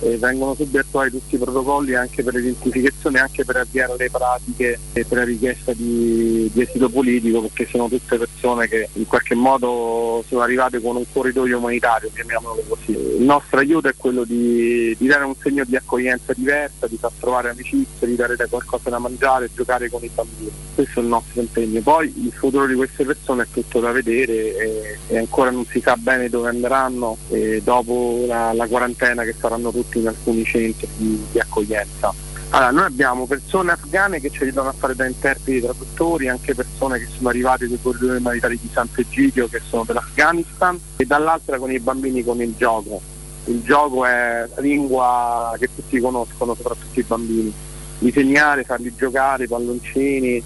eh, 0.02 0.18
vengono 0.18 0.54
subito 0.54 0.80
attuati 0.80 1.12
tutti 1.12 1.36
i 1.36 1.38
protocolli 1.38 1.96
anche 1.96 2.24
per 2.24 2.36
l'identificazione, 2.36 3.20
anche 3.20 3.46
per 3.46 3.58
avviare 3.58 3.96
le 3.98 4.10
pratiche 4.10 4.80
e 4.94 5.06
per 5.06 5.18
la 5.20 5.24
richiesta 5.24 5.74
di, 5.74 6.50
di 6.54 6.62
esito 6.62 6.90
politico, 6.90 7.42
perché 7.42 7.68
sono 7.70 7.88
tutte 7.88 8.18
persone 8.18 8.68
che 8.68 8.90
in 8.94 9.06
qualche 9.06 9.36
modo 9.36 10.24
sono 10.28 10.42
arrivate 10.42 10.82
con 10.82 10.96
un 10.96 11.06
corridoio 11.12 11.58
umanitario, 11.58 12.10
chiamiamolo 12.14 12.64
così. 12.68 12.92
Il 12.92 13.24
nostro 13.24 13.60
aiuto 13.60 13.88
è 13.88 13.94
quello 13.96 14.24
di, 14.24 14.96
di 14.98 15.08
dare 15.08 15.26
un 15.26 15.36
segno 15.42 15.64
di 15.66 15.76
accoglienza 15.76 16.34
diversa, 16.34 16.88
di 16.88 16.98
far 16.98 17.12
trovare 17.20 17.50
amicizie, 17.50 18.08
di 18.08 18.16
dare 18.16 18.36
qualcosa 18.50 18.90
da 18.90 19.00
mangiare, 19.00 19.50
giocare 19.54 19.90
con 19.90 20.04
i 20.04 20.10
bambini. 20.14 20.52
Questo 20.76 21.00
è 21.00 21.04
il 21.04 21.10
nostro 21.10 21.42
impegno. 21.42 21.82
Poi 21.82 22.14
il 22.24 22.32
futuro 22.32 22.68
di 22.68 22.76
queste 22.76 23.04
persone 23.04 23.44
è 23.44 23.48
tutto 23.52 23.80
da 23.80 23.92
vedere 23.92 24.56
e, 24.58 24.98
e 25.08 25.18
ancora 25.18 25.50
non 25.50 25.66
si 25.66 25.80
sa 25.80 25.96
bene 25.98 26.30
dove 26.30 26.50
andranno 26.50 27.18
dopo 27.64 28.24
la, 28.28 28.54
la 28.54 28.68
quarantena 28.68 29.24
che 29.24 29.34
saranno 29.38 29.72
tutti 29.72 29.87
in 29.94 30.08
alcuni 30.08 30.44
centri 30.44 30.88
di, 30.98 31.26
di 31.32 31.40
accoglienza. 31.40 32.14
Allora, 32.50 32.72
noi 32.72 32.86
abbiamo 32.86 33.26
persone 33.26 33.74
afghane 33.74 34.22
che 34.22 34.30
ci 34.30 34.44
aiutano 34.44 34.70
a 34.70 34.74
fare 34.74 34.96
da 34.96 35.06
interpreti 35.06 35.60
traduttori, 35.60 36.30
anche 36.30 36.56
persone 36.56 36.98
che 36.98 37.08
sono 37.14 37.30
arrivate 37.30 37.68
dai 37.68 37.78
corridoi 37.82 38.18
umanitari 38.18 38.58
di 38.62 38.70
Sant'Egidio 38.72 39.48
che 39.48 39.62
sono 39.68 39.84
dell'Afghanistan 39.84 40.80
e 40.96 41.06
dall'altra 41.06 41.58
con 41.58 41.72
i 41.72 41.80
bambini 41.80 42.24
con 42.24 42.42
il 42.42 42.54
gioco. 42.58 43.02
il 43.46 43.62
gioco 43.64 44.06
è 44.06 44.48
la 44.54 44.62
lingua 44.62 45.56
che 45.60 45.70
tutti 45.74 46.00
conoscono, 46.00 46.56
soprattutto 46.56 47.00
i 47.00 47.04
bambini. 47.04 47.54
Disegnare, 48.00 48.64
farli 48.64 48.94
giocare, 48.96 49.48
palloncini, 49.48 50.42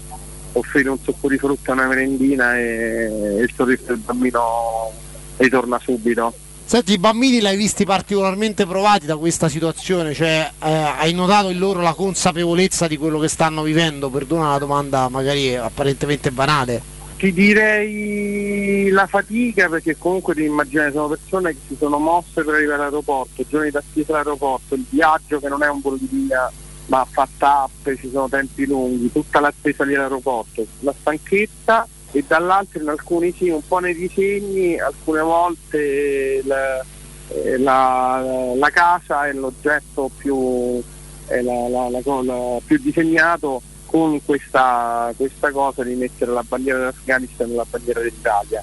offrire 0.52 0.88
un 0.88 0.98
succo 1.02 1.28
di 1.28 1.38
frutta, 1.38 1.72
una 1.72 1.86
merendina 1.86 2.58
e 2.58 3.38
il 3.40 3.52
sorriso 3.54 3.84
del 3.86 3.98
bambino 3.98 4.90
ritorna 5.36 5.78
subito. 5.78 6.32
Senti, 6.72 6.92
i 6.94 6.98
bambini 6.98 7.42
l'hai 7.42 7.58
visti 7.58 7.84
particolarmente 7.84 8.64
provati 8.64 9.04
da 9.04 9.18
questa 9.18 9.50
situazione, 9.50 10.14
cioè 10.14 10.50
eh, 10.64 10.70
hai 10.70 11.12
notato 11.12 11.50
in 11.50 11.58
loro 11.58 11.82
la 11.82 11.92
consapevolezza 11.92 12.88
di 12.88 12.96
quello 12.96 13.18
che 13.18 13.28
stanno 13.28 13.62
vivendo? 13.62 14.08
Perdona 14.08 14.52
la 14.52 14.58
domanda 14.58 15.10
magari 15.10 15.54
apparentemente 15.54 16.30
banale. 16.30 16.80
Ti 17.18 17.30
direi 17.30 18.88
la 18.88 19.06
fatica 19.06 19.68
perché 19.68 19.98
comunque 19.98 20.32
ti 20.34 20.44
immagini 20.44 20.90
sono 20.92 21.08
persone 21.08 21.52
che 21.52 21.58
si 21.68 21.76
sono 21.78 21.98
mosse 21.98 22.42
per 22.42 22.54
arrivare 22.54 22.80
all'aeroporto, 22.80 23.44
giorni 23.46 23.68
d'attesa 23.68 24.12
all'aeroporto, 24.12 24.74
il 24.74 24.86
viaggio 24.88 25.40
che 25.40 25.48
non 25.50 25.62
è 25.62 25.68
un 25.68 25.82
volo 25.82 25.98
di 25.98 26.08
via 26.10 26.50
ma 26.86 27.06
fa 27.08 27.28
tappe, 27.36 27.98
ci 27.98 28.08
sono 28.10 28.30
tempi 28.30 28.64
lunghi, 28.64 29.12
tutta 29.12 29.40
l'attesa 29.40 29.84
lì 29.84 29.94
all'aeroporto, 29.94 30.64
la 30.80 30.94
stanchezza 30.98 31.86
e 32.12 32.24
dall'altro 32.26 32.80
in 32.80 32.88
alcuni 32.88 33.32
sì, 33.32 33.48
un 33.48 33.66
po' 33.66 33.78
nei 33.78 33.94
disegni, 33.94 34.78
alcune 34.78 35.20
volte 35.22 36.42
la, 36.44 36.84
eh, 37.28 37.58
la- 37.58 38.52
la 38.54 38.70
casa 38.70 39.26
è 39.26 39.32
l'oggetto 39.32 40.10
più, 40.16 40.80
è 41.26 41.40
la- 41.40 42.60
più 42.64 42.78
disegnato 42.78 43.62
con 43.86 44.22
questa, 44.24 45.12
questa 45.16 45.50
cosa 45.50 45.82
di 45.82 45.94
mettere 45.94 46.32
la 46.32 46.44
bandiera 46.46 46.78
dell'Afghanistan 46.78 47.50
e 47.50 47.54
la 47.54 47.66
bandiera 47.68 48.00
dell'Italia, 48.00 48.62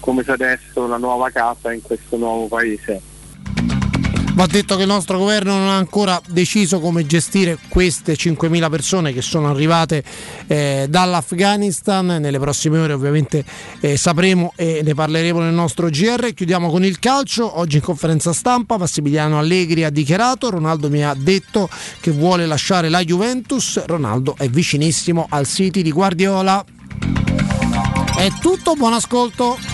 come 0.00 0.22
se 0.22 0.32
adesso 0.32 0.86
la 0.86 0.96
nuova 0.96 1.30
casa 1.30 1.72
in 1.72 1.82
questo 1.82 2.16
nuovo 2.16 2.46
paese. 2.46 3.00
Va 4.34 4.46
detto 4.46 4.74
che 4.74 4.82
il 4.82 4.88
nostro 4.88 5.16
governo 5.16 5.56
non 5.56 5.68
ha 5.68 5.76
ancora 5.76 6.20
deciso 6.26 6.80
come 6.80 7.06
gestire 7.06 7.56
queste 7.68 8.14
5.000 8.14 8.68
persone 8.68 9.12
che 9.12 9.22
sono 9.22 9.48
arrivate 9.48 10.02
eh, 10.48 10.86
dall'Afghanistan. 10.88 12.06
Nelle 12.06 12.40
prossime 12.40 12.80
ore 12.80 12.94
ovviamente 12.94 13.44
eh, 13.78 13.96
sapremo 13.96 14.52
e 14.56 14.80
ne 14.82 14.92
parleremo 14.92 15.38
nel 15.38 15.54
nostro 15.54 15.88
GR. 15.88 16.34
Chiudiamo 16.34 16.68
con 16.68 16.84
il 16.84 16.98
calcio. 16.98 17.60
Oggi 17.60 17.76
in 17.76 17.82
conferenza 17.82 18.32
stampa 18.32 18.76
Massimiliano 18.76 19.38
Allegri 19.38 19.84
ha 19.84 19.90
dichiarato 19.90 20.50
Ronaldo 20.50 20.90
mi 20.90 21.04
ha 21.04 21.14
detto 21.16 21.68
che 22.00 22.10
vuole 22.10 22.44
lasciare 22.44 22.88
la 22.88 23.04
Juventus. 23.04 23.84
Ronaldo 23.86 24.34
è 24.36 24.48
vicinissimo 24.48 25.26
al 25.30 25.46
City 25.46 25.80
di 25.80 25.92
Guardiola. 25.92 26.64
È 28.16 28.28
tutto, 28.40 28.74
buon 28.74 28.94
ascolto. 28.94 29.73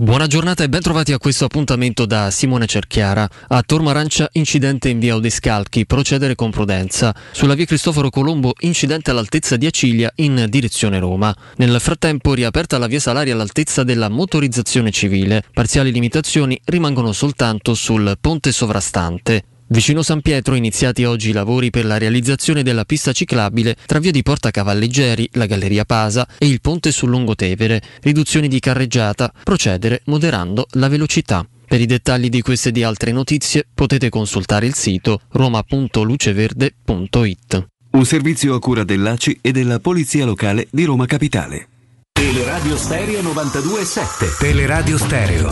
Buona 0.00 0.28
giornata 0.28 0.62
e 0.62 0.68
ben 0.68 0.80
trovati 0.80 1.12
a 1.12 1.18
questo 1.18 1.46
appuntamento 1.46 2.06
da 2.06 2.30
Simone 2.30 2.66
Cerchiara. 2.66 3.28
A 3.48 3.64
Tormarancia 3.66 4.28
incidente 4.34 4.88
in 4.88 5.00
via 5.00 5.16
Odescalchi, 5.16 5.86
procedere 5.86 6.36
con 6.36 6.52
prudenza. 6.52 7.12
Sulla 7.32 7.54
via 7.54 7.64
Cristoforo 7.64 8.08
Colombo 8.08 8.52
incidente 8.60 9.10
all'altezza 9.10 9.56
di 9.56 9.66
Acilia 9.66 10.12
in 10.18 10.46
direzione 10.48 11.00
Roma. 11.00 11.34
Nel 11.56 11.80
frattempo 11.80 12.32
riaperta 12.32 12.78
la 12.78 12.86
via 12.86 13.00
Salaria 13.00 13.34
all'altezza 13.34 13.82
della 13.82 14.08
motorizzazione 14.08 14.92
civile. 14.92 15.42
Parziali 15.52 15.90
limitazioni 15.90 16.56
rimangono 16.66 17.10
soltanto 17.10 17.74
sul 17.74 18.18
ponte 18.20 18.52
sovrastante. 18.52 19.57
Vicino 19.70 20.02
San 20.02 20.22
Pietro 20.22 20.54
iniziati 20.54 21.04
oggi 21.04 21.28
i 21.28 21.32
lavori 21.32 21.68
per 21.68 21.84
la 21.84 21.98
realizzazione 21.98 22.62
della 22.62 22.86
pista 22.86 23.12
ciclabile 23.12 23.76
tra 23.84 23.98
via 23.98 24.10
di 24.10 24.22
Porta 24.22 24.50
Cavalleggeri, 24.50 25.28
la 25.32 25.44
Galleria 25.44 25.84
Pasa 25.84 26.26
e 26.38 26.46
il 26.46 26.62
ponte 26.62 26.90
sul 26.90 27.10
Lungotevere. 27.10 27.82
Riduzioni 28.00 28.48
di 28.48 28.60
carreggiata, 28.60 29.30
procedere 29.44 30.00
moderando 30.06 30.66
la 30.72 30.88
velocità. 30.88 31.46
Per 31.66 31.82
i 31.82 31.86
dettagli 31.86 32.30
di 32.30 32.40
queste 32.40 32.70
e 32.70 32.72
di 32.72 32.82
altre 32.82 33.12
notizie 33.12 33.66
potete 33.74 34.08
consultare 34.08 34.64
il 34.64 34.74
sito 34.74 35.20
roma.luceverde.it. 35.32 37.66
Un 37.90 38.06
servizio 38.06 38.54
a 38.54 38.60
cura 38.60 38.84
dell'ACI 38.84 39.40
e 39.42 39.52
della 39.52 39.80
Polizia 39.80 40.24
Locale 40.24 40.66
di 40.70 40.84
Roma 40.84 41.04
Capitale. 41.04 41.68
Teleradio 42.10 42.74
Stereo 42.74 43.20
92.7. 43.20 44.38
Teleradio 44.38 44.96
Stereo 44.96 45.50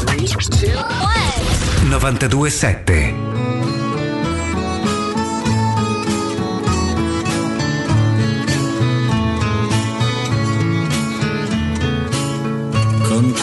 92.7 1.91 3.26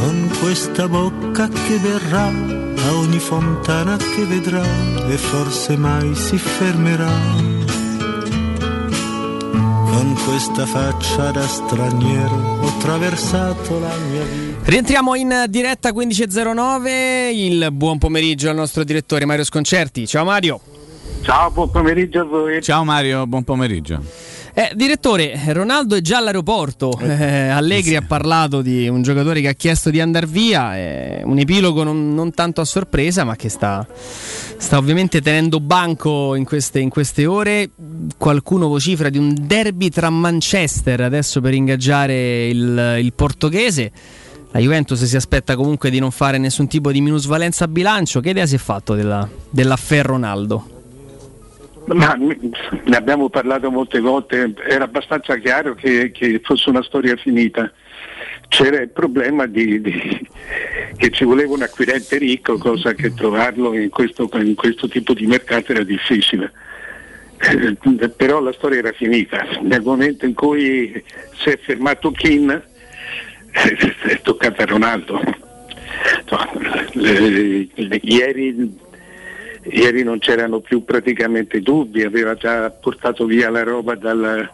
con 0.00 0.30
questa 0.40 0.88
bocca 0.88 1.46
che 1.48 1.76
verrà 1.76 2.26
a 2.28 2.94
ogni 2.94 3.18
fontana 3.18 3.98
che 3.98 4.24
vedrà 4.24 4.62
e 5.06 5.16
forse 5.18 5.76
mai 5.76 6.14
si 6.14 6.38
fermerà. 6.38 7.10
Con 9.90 10.16
questa 10.24 10.64
faccia 10.64 11.30
da 11.30 11.46
straniero 11.46 12.34
ho 12.62 12.66
attraversato 12.66 13.78
la 13.78 13.94
mia 14.10 14.24
vita. 14.24 14.70
Rientriamo 14.70 15.14
in 15.16 15.44
diretta 15.48 15.90
15.09. 15.90 17.34
Il 17.34 17.68
buon 17.72 17.98
pomeriggio 17.98 18.48
al 18.48 18.56
nostro 18.56 18.84
direttore 18.84 19.26
Mario 19.26 19.44
Sconcerti. 19.44 20.06
Ciao 20.06 20.24
Mario. 20.24 20.60
Ciao, 21.20 21.50
buon 21.50 21.70
pomeriggio 21.70 22.20
a 22.20 22.24
voi. 22.24 22.62
Ciao 22.62 22.84
Mario, 22.84 23.26
buon 23.26 23.44
pomeriggio. 23.44 24.02
Eh, 24.52 24.72
direttore, 24.74 25.38
Ronaldo 25.52 25.94
è 25.94 26.00
già 26.00 26.18
all'aeroporto. 26.18 26.98
Eh, 26.98 27.48
Allegri 27.48 27.94
ha 27.96 28.02
parlato 28.02 28.62
di 28.62 28.88
un 28.88 29.00
giocatore 29.02 29.40
che 29.40 29.48
ha 29.48 29.52
chiesto 29.52 29.90
di 29.90 30.00
andare 30.00 30.26
via. 30.26 30.76
eh, 30.76 31.22
un 31.24 31.38
epilogo 31.38 31.84
non, 31.84 32.14
non 32.14 32.32
tanto 32.32 32.60
a 32.60 32.64
sorpresa, 32.64 33.22
ma 33.24 33.36
che 33.36 33.48
sta, 33.48 33.86
sta 34.56 34.76
ovviamente 34.76 35.20
tenendo 35.20 35.60
banco 35.60 36.34
in 36.34 36.44
queste, 36.44 36.80
in 36.80 36.88
queste 36.88 37.26
ore. 37.26 37.70
Qualcuno 38.16 38.66
vocifera 38.66 39.08
di 39.08 39.18
un 39.18 39.34
derby 39.38 39.88
tra 39.88 40.10
Manchester 40.10 41.00
adesso 41.02 41.40
per 41.40 41.54
ingaggiare 41.54 42.48
il, 42.48 42.96
il 43.00 43.12
portoghese. 43.12 43.92
La 44.50 44.58
Juventus 44.58 45.04
si 45.04 45.14
aspetta 45.14 45.54
comunque 45.54 45.90
di 45.90 46.00
non 46.00 46.10
fare 46.10 46.36
nessun 46.36 46.66
tipo 46.66 46.90
di 46.90 47.00
minusvalenza 47.00 47.66
a 47.66 47.68
bilancio. 47.68 48.18
Che 48.18 48.30
idea 48.30 48.46
si 48.46 48.56
è 48.56 48.58
fatto 48.58 48.94
della, 48.94 49.28
dell'affair 49.48 50.04
Ronaldo? 50.04 50.79
Ma 51.92 52.14
ne 52.14 52.96
abbiamo 52.96 53.28
parlato 53.30 53.70
molte 53.70 53.98
volte, 53.98 54.54
era 54.68 54.84
abbastanza 54.84 55.36
chiaro 55.38 55.74
che, 55.74 56.12
che 56.12 56.40
fosse 56.42 56.70
una 56.70 56.82
storia 56.84 57.16
finita. 57.16 57.72
C'era 58.48 58.80
il 58.80 58.90
problema 58.90 59.46
di, 59.46 59.80
di- 59.80 60.28
che 60.96 61.10
ci 61.10 61.24
voleva 61.24 61.54
un 61.54 61.62
acquirente 61.62 62.18
ricco, 62.18 62.58
cosa 62.58 62.92
che 62.94 63.12
trovarlo 63.14 63.74
in 63.74 63.88
questo, 63.90 64.28
in 64.34 64.54
questo 64.54 64.88
tipo 64.88 65.14
di 65.14 65.26
mercato 65.26 65.72
era 65.72 65.82
difficile. 65.82 66.52
Eh, 67.38 68.08
però 68.10 68.40
la 68.40 68.52
storia 68.52 68.78
era 68.78 68.92
finita. 68.92 69.44
Nel 69.62 69.82
momento 69.82 70.26
in 70.26 70.34
cui 70.34 71.02
si 71.38 71.48
è 71.48 71.58
fermato 71.58 72.12
Kin, 72.12 72.50
eh, 72.50 73.94
è 74.02 74.20
toccata 74.22 74.62
a 74.62 74.66
Ronaldo. 74.66 75.20
Le- 76.92 77.68
ieri 78.02 78.78
Ieri 79.62 80.02
non 80.02 80.18
c'erano 80.18 80.60
più 80.60 80.84
praticamente 80.84 81.60
dubbi, 81.60 82.02
aveva 82.02 82.34
già 82.34 82.70
portato 82.70 83.26
via 83.26 83.50
la 83.50 83.62
roba 83.62 83.94
dal, 83.94 84.48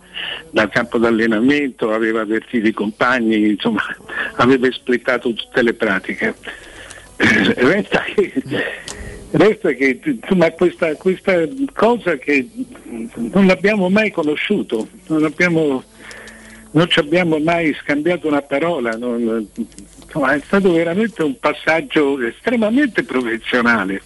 dal 0.51 0.69
campo 0.69 0.99
d'allenamento, 0.99 1.93
aveva 1.93 2.23
avvertito 2.23 2.67
i 2.67 2.73
compagni, 2.73 3.51
insomma 3.51 3.83
aveva 4.37 4.67
espletato 4.67 5.33
tutte 5.33 5.63
le 5.63 5.75
pratiche. 5.75 6.35
Eh, 7.19 7.55
Resta 7.55 8.03
che, 8.15 8.33
resta 9.31 9.73
che 9.73 10.01
insomma, 10.03 10.51
questa, 10.51 10.95
questa 10.97 11.47
cosa 11.73 12.17
che 12.17 12.49
non 13.15 13.47
l'abbiamo 13.47 13.89
mai 13.89 14.11
conosciuto, 14.11 14.89
non, 15.07 15.25
abbiamo, 15.25 15.85
non 16.73 16.89
ci 16.91 16.99
abbiamo 16.99 17.39
mai 17.39 17.73
scambiato 17.81 18.27
una 18.27 18.43
parola, 18.43 18.91
non- 18.97 19.49
insomma, 20.03 20.35
è 20.35 20.41
stato 20.45 20.73
veramente 20.73 21.23
un 21.23 21.39
passaggio 21.39 22.21
estremamente 22.21 23.05
professionale 23.05 24.03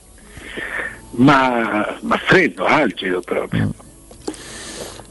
ma, 1.12 1.98
ma 2.00 2.16
freddo, 2.16 2.64
algido 2.64 3.20
proprio. 3.20 3.72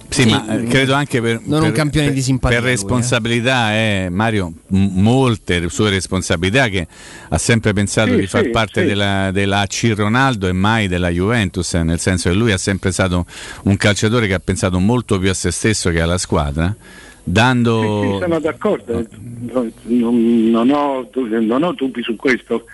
Sì, 0.10 0.26
ma 0.26 0.58
eh, 0.58 0.64
credo 0.64 0.96
anche 0.96 1.22
per, 1.22 1.40
non 1.44 1.60
per, 1.60 1.70
un 1.70 1.76
campione 1.76 2.08
per, 2.08 2.16
di 2.16 2.22
simpatia. 2.24 2.58
Per 2.58 2.66
lui, 2.66 2.74
eh. 2.74 2.76
responsabilità, 2.76 3.74
eh, 3.74 4.08
Mario, 4.10 4.52
m- 4.68 5.02
molte 5.02 5.70
sue 5.70 5.92
responsabilità 5.92 6.68
che 6.68 6.88
ha 7.30 7.38
sempre 7.38 7.74
pensato 7.74 8.14
Sì, 8.14 8.20
di 8.22 8.28
far 8.28 8.46
sì, 8.46 8.50
parte 8.50 8.82
sì. 8.82 8.88
della, 8.88 9.30
della 9.32 9.60
AC 9.60 9.94
Ronaldo 9.96 10.48
e 10.48 10.52
mai 10.52 10.88
della 10.88 11.10
Juventus, 11.10 11.76
eh, 11.76 11.84
nel 11.84 12.00
senso 12.00 12.30
che 12.30 12.36
lui 12.36 12.52
è 12.52 12.58
sempre 12.58 12.92
stato 12.92 13.26
un 13.64 13.78
calciatore 13.78 14.26
che 14.26 14.34
ha 14.34 14.42
pensato 14.44 14.80
molto 14.80 15.20
più 15.20 15.30
a 15.30 15.36
se 15.36 15.52
stesso 15.52 15.92
che 15.92 16.02
alla 16.02 16.18
squadra, 16.18 16.76
dando... 17.24 18.02
Sì, 18.02 18.12
sì, 18.14 18.18
sono 18.20 18.40
d'accordo, 18.40 19.06
non, 19.52 19.72
non- 19.84 20.50
non 20.50 20.70
ho, 20.72 21.08
non 21.14 21.64
ho 21.64 21.74
dubbi 21.74 22.02
su 22.02 22.16
questo. 22.16 22.66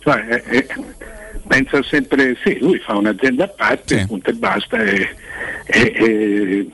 Cioè, 0.00 0.42
penso 1.46 1.82
sempre, 1.82 2.36
sì, 2.42 2.58
lui 2.60 2.78
fa 2.78 2.96
un'azienda 2.96 3.44
a 3.44 3.48
parte, 3.48 4.04
punto 4.06 4.30
e 4.30 4.34
basta. 4.34 4.82
e- 4.82 5.08
e- 5.66 5.92
e- 5.96 6.66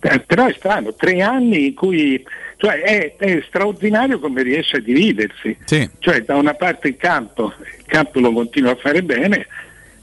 eh, 0.00 0.20
però 0.20 0.46
è 0.46 0.54
strano, 0.56 0.94
tre 0.94 1.22
anni 1.22 1.66
in 1.68 1.74
cui 1.74 2.22
cioè, 2.56 2.80
è, 2.80 3.16
è 3.16 3.42
straordinario 3.46 4.18
come 4.18 4.42
riesce 4.42 4.76
a 4.76 4.80
dividersi. 4.80 5.56
Sì. 5.64 5.88
Cioè 5.98 6.22
da 6.22 6.36
una 6.36 6.54
parte 6.54 6.88
il 6.88 6.96
campo, 6.96 7.52
il 7.58 7.84
campo 7.86 8.20
lo 8.20 8.32
continua 8.32 8.72
a 8.72 8.76
fare 8.76 9.02
bene 9.02 9.46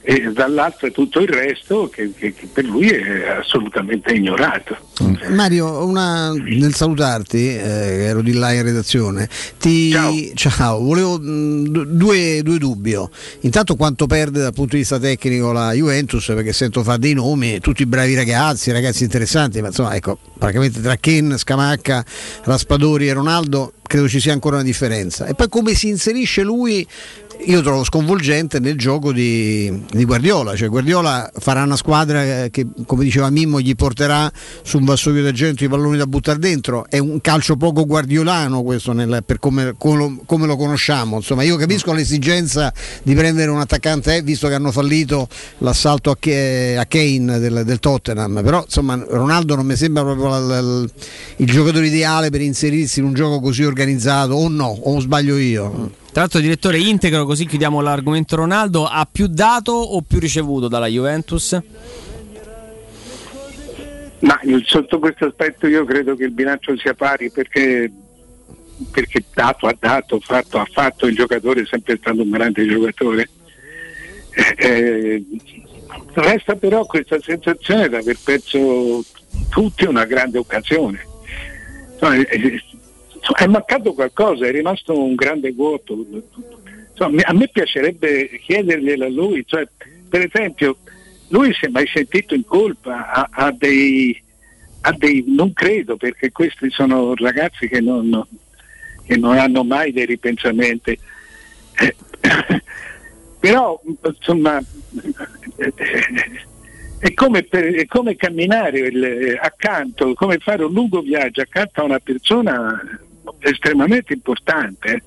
e 0.04 0.32
dall'altra 0.32 0.90
tutto 0.90 1.20
il 1.20 1.28
resto 1.28 1.88
che, 1.88 2.10
che- 2.16 2.34
che 2.34 2.48
per 2.52 2.64
lui 2.64 2.88
è 2.88 3.28
assolutamente 3.38 4.12
ignorato. 4.12 4.76
Mario, 5.30 5.84
una- 5.86 6.32
nel 6.32 6.74
salutarti, 6.74 7.38
eh, 7.48 7.60
ero 7.60 8.20
di 8.20 8.32
là 8.32 8.52
in 8.52 8.62
redazione, 8.62 9.28
ti... 9.58 9.90
Ciao, 10.34 10.80
volevo 10.80 11.18
mh, 11.18 11.68
du- 11.68 11.84
due, 11.84 12.40
due 12.42 12.58
dubbi. 12.58 12.94
oh. 12.94 13.10
Intanto 13.40 13.76
quanto 13.76 14.06
perde 14.06 14.40
dal 14.40 14.52
punto 14.52 14.72
di 14.74 14.80
vista 14.80 14.98
tecnico 14.98 15.52
la 15.52 15.72
Juventus, 15.72 16.26
perché 16.26 16.52
sento 16.52 16.82
fare 16.82 16.98
dei 16.98 17.14
nomi, 17.14 17.60
tutti 17.60 17.86
bravi 17.86 18.14
ragazzi, 18.14 18.72
ragazzi 18.72 19.04
interessanti, 19.04 19.60
ma 19.60 19.68
insomma 19.68 19.94
ecco, 19.94 20.18
praticamente 20.36 20.80
tra 20.80 20.96
Ken, 20.96 21.36
Scamacca, 21.38 22.04
Raspadori 22.42 23.08
e 23.08 23.12
Ronaldo 23.12 23.72
credo 23.82 24.08
ci 24.08 24.20
sia 24.20 24.32
ancora 24.32 24.56
una 24.56 24.64
differenza. 24.64 25.26
E 25.26 25.34
poi 25.34 25.48
come 25.48 25.74
si 25.74 25.88
inserisce 25.88 26.42
lui 26.42 26.86
io 27.46 27.60
trovo 27.62 27.82
sconvolgente 27.84 28.60
nel 28.60 28.76
gioco 28.76 29.12
di, 29.12 29.84
di 29.90 30.04
Guardiola, 30.04 30.54
cioè 30.54 30.68
Guardiola 30.68 31.30
farà 31.38 31.62
una 31.62 31.76
squadra 31.76 32.48
che 32.50 32.66
come 32.86 33.04
diceva 33.04 33.30
Mimmo 33.30 33.60
gli 33.60 33.74
porterà 33.74 34.30
su 34.62 34.78
un 34.78 34.84
vassoio 34.84 35.22
d'argento 35.22 35.64
i 35.64 35.68
palloni 35.68 35.96
da 35.96 36.06
buttare 36.06 36.38
dentro, 36.38 36.86
è 36.88 36.98
un 36.98 37.20
calcio 37.20 37.56
poco 37.56 37.84
guardiolano 37.86 38.62
questo 38.62 38.92
nel- 38.92 39.22
per 39.26 39.38
come, 39.38 39.74
come- 39.76 40.46
lo 40.46 40.56
conosciamo, 40.56 41.16
insomma 41.16 41.42
io 41.42 41.56
capisco 41.56 41.92
l'esigenza 41.92 42.72
di 43.02 43.14
prendere 43.14 43.50
un 43.50 43.60
attaccante, 43.60 44.16
eh, 44.16 44.22
visto 44.22 44.48
che 44.48 44.54
hanno 44.54 44.70
fallito 44.72 45.28
l'assalto 45.58 46.10
a, 46.10 46.16
Ke- 46.18 46.76
a 46.78 46.84
Kane 46.86 47.38
del, 47.38 47.62
del 47.64 47.78
Tottenham, 47.80 48.40
però 48.42 48.62
insomma 48.64 49.02
Ronaldo 49.08 49.54
non 49.56 49.66
mi 49.66 49.76
sembra 49.76 50.02
proprio 50.04 50.28
la- 50.28 50.60
la- 50.60 50.84
il 51.36 51.46
giocatore 51.46 51.86
ideale 51.86 52.30
per 52.30 52.40
inserirsi 52.40 53.00
in 53.00 53.06
un 53.06 53.14
gioco 53.14 53.40
così 53.40 53.64
organizzato, 53.64 54.34
o 54.34 54.48
no, 54.48 54.66
o 54.66 55.00
sbaglio 55.00 55.36
io? 55.36 56.00
Tra 56.12 56.20
l'altro, 56.20 56.40
direttore 56.40 56.76
integro, 56.76 57.24
così 57.24 57.46
chiudiamo 57.46 57.80
l'argomento 57.80 58.36
Ronaldo. 58.36 58.84
Ha 58.84 59.08
più 59.10 59.28
dato 59.28 59.72
o 59.72 60.02
più 60.02 60.18
ricevuto 60.18 60.68
dalla 60.68 60.86
Juventus? 60.86 61.58
Ma 64.18 64.38
sotto 64.64 64.98
questo 64.98 65.24
aspetto 65.24 65.66
io 65.66 65.86
credo 65.86 66.14
che 66.14 66.24
il 66.24 66.32
bilancio 66.32 66.76
sia 66.76 66.92
pari 66.92 67.30
perché, 67.30 67.90
perché 68.90 69.24
dato 69.32 69.66
ha 69.66 69.74
dato, 69.78 70.20
fatto 70.20 70.58
ha 70.58 70.66
fatto, 70.70 71.06
il 71.06 71.14
giocatore 71.14 71.62
è 71.62 71.66
sempre 71.66 71.96
stato 71.96 72.20
un 72.20 72.30
grande 72.30 72.66
giocatore. 72.66 73.28
Eh, 74.34 74.54
eh, 74.58 75.24
resta 76.12 76.54
però 76.56 76.84
questa 76.84 77.18
sensazione 77.22 77.88
di 77.88 77.94
aver 77.96 78.18
perso 78.22 79.02
tutti 79.48 79.86
una 79.86 80.04
grande 80.04 80.36
occasione. 80.36 81.06
Insomma, 83.22 83.38
è 83.38 83.46
mancato 83.46 83.92
qualcosa, 83.94 84.46
è 84.46 84.50
rimasto 84.50 84.98
un 84.98 85.14
grande 85.14 85.52
vuoto. 85.52 86.04
Insomma, 86.90 87.22
a 87.24 87.32
me 87.32 87.48
piacerebbe 87.48 88.40
chiederglielo 88.44 89.04
a 89.04 89.08
lui, 89.08 89.44
cioè, 89.46 89.64
per 90.08 90.28
esempio, 90.28 90.78
lui 91.28 91.54
si 91.54 91.66
è 91.66 91.68
mai 91.68 91.86
sentito 91.86 92.34
in 92.34 92.44
colpa, 92.44 93.12
ha, 93.12 93.28
ha 93.30 93.52
dei, 93.52 94.20
ha 94.80 94.92
dei- 94.92 95.24
non 95.28 95.52
credo 95.52 95.96
perché 95.96 96.32
questi 96.32 96.68
sono 96.70 97.14
ragazzi 97.14 97.68
che 97.68 97.80
non, 97.80 98.26
che 99.04 99.16
non 99.16 99.38
hanno 99.38 99.62
mai 99.62 99.92
dei 99.92 100.04
ripensamenti. 100.06 100.98
Eh, 101.74 101.96
però 103.38 103.80
insomma 104.04 104.60
è 106.98 107.14
come, 107.14 107.42
per- 107.44 107.74
è 107.74 107.86
come 107.86 108.16
camminare 108.16 108.78
il- 108.80 109.38
accanto, 109.40 110.12
come 110.14 110.38
fare 110.38 110.64
un 110.64 110.72
lungo 110.72 111.00
viaggio 111.00 111.40
accanto 111.40 111.80
a 111.80 111.84
una 111.84 112.00
persona 112.00 113.00
estremamente 113.40 114.12
importante 114.12 115.02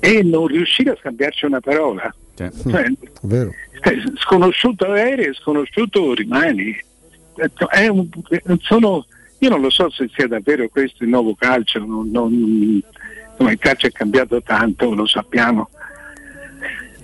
e 0.00 0.22
non 0.22 0.46
riuscire 0.46 0.90
a 0.90 0.96
scambiarci 0.98 1.44
una 1.46 1.60
parola. 1.60 2.12
Cioè, 2.34 2.50
Vero. 3.22 3.52
eh, 3.82 4.02
sconosciuto 4.16 4.86
aereo 4.90 5.30
e 5.30 5.34
sconosciuto 5.34 6.14
rimani. 6.14 6.76
È 7.70 7.88
un- 7.88 8.08
sono- 8.60 9.06
io 9.38 9.48
non 9.48 9.60
lo 9.60 9.70
so 9.70 9.90
se 9.90 10.08
sia 10.14 10.26
davvero 10.26 10.68
questo 10.68 11.02
il 11.04 11.08
nuovo 11.10 11.34
calcio, 11.34 11.78
non- 11.78 12.10
non- 12.10 12.82
il 13.38 13.58
calcio 13.58 13.86
è 13.86 13.90
cambiato 13.90 14.40
tanto, 14.42 14.94
lo 14.94 15.06
sappiamo. 15.06 15.68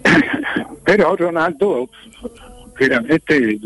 Però 0.83 1.15
Ronaldo 1.15 1.89
veramente 2.77 3.59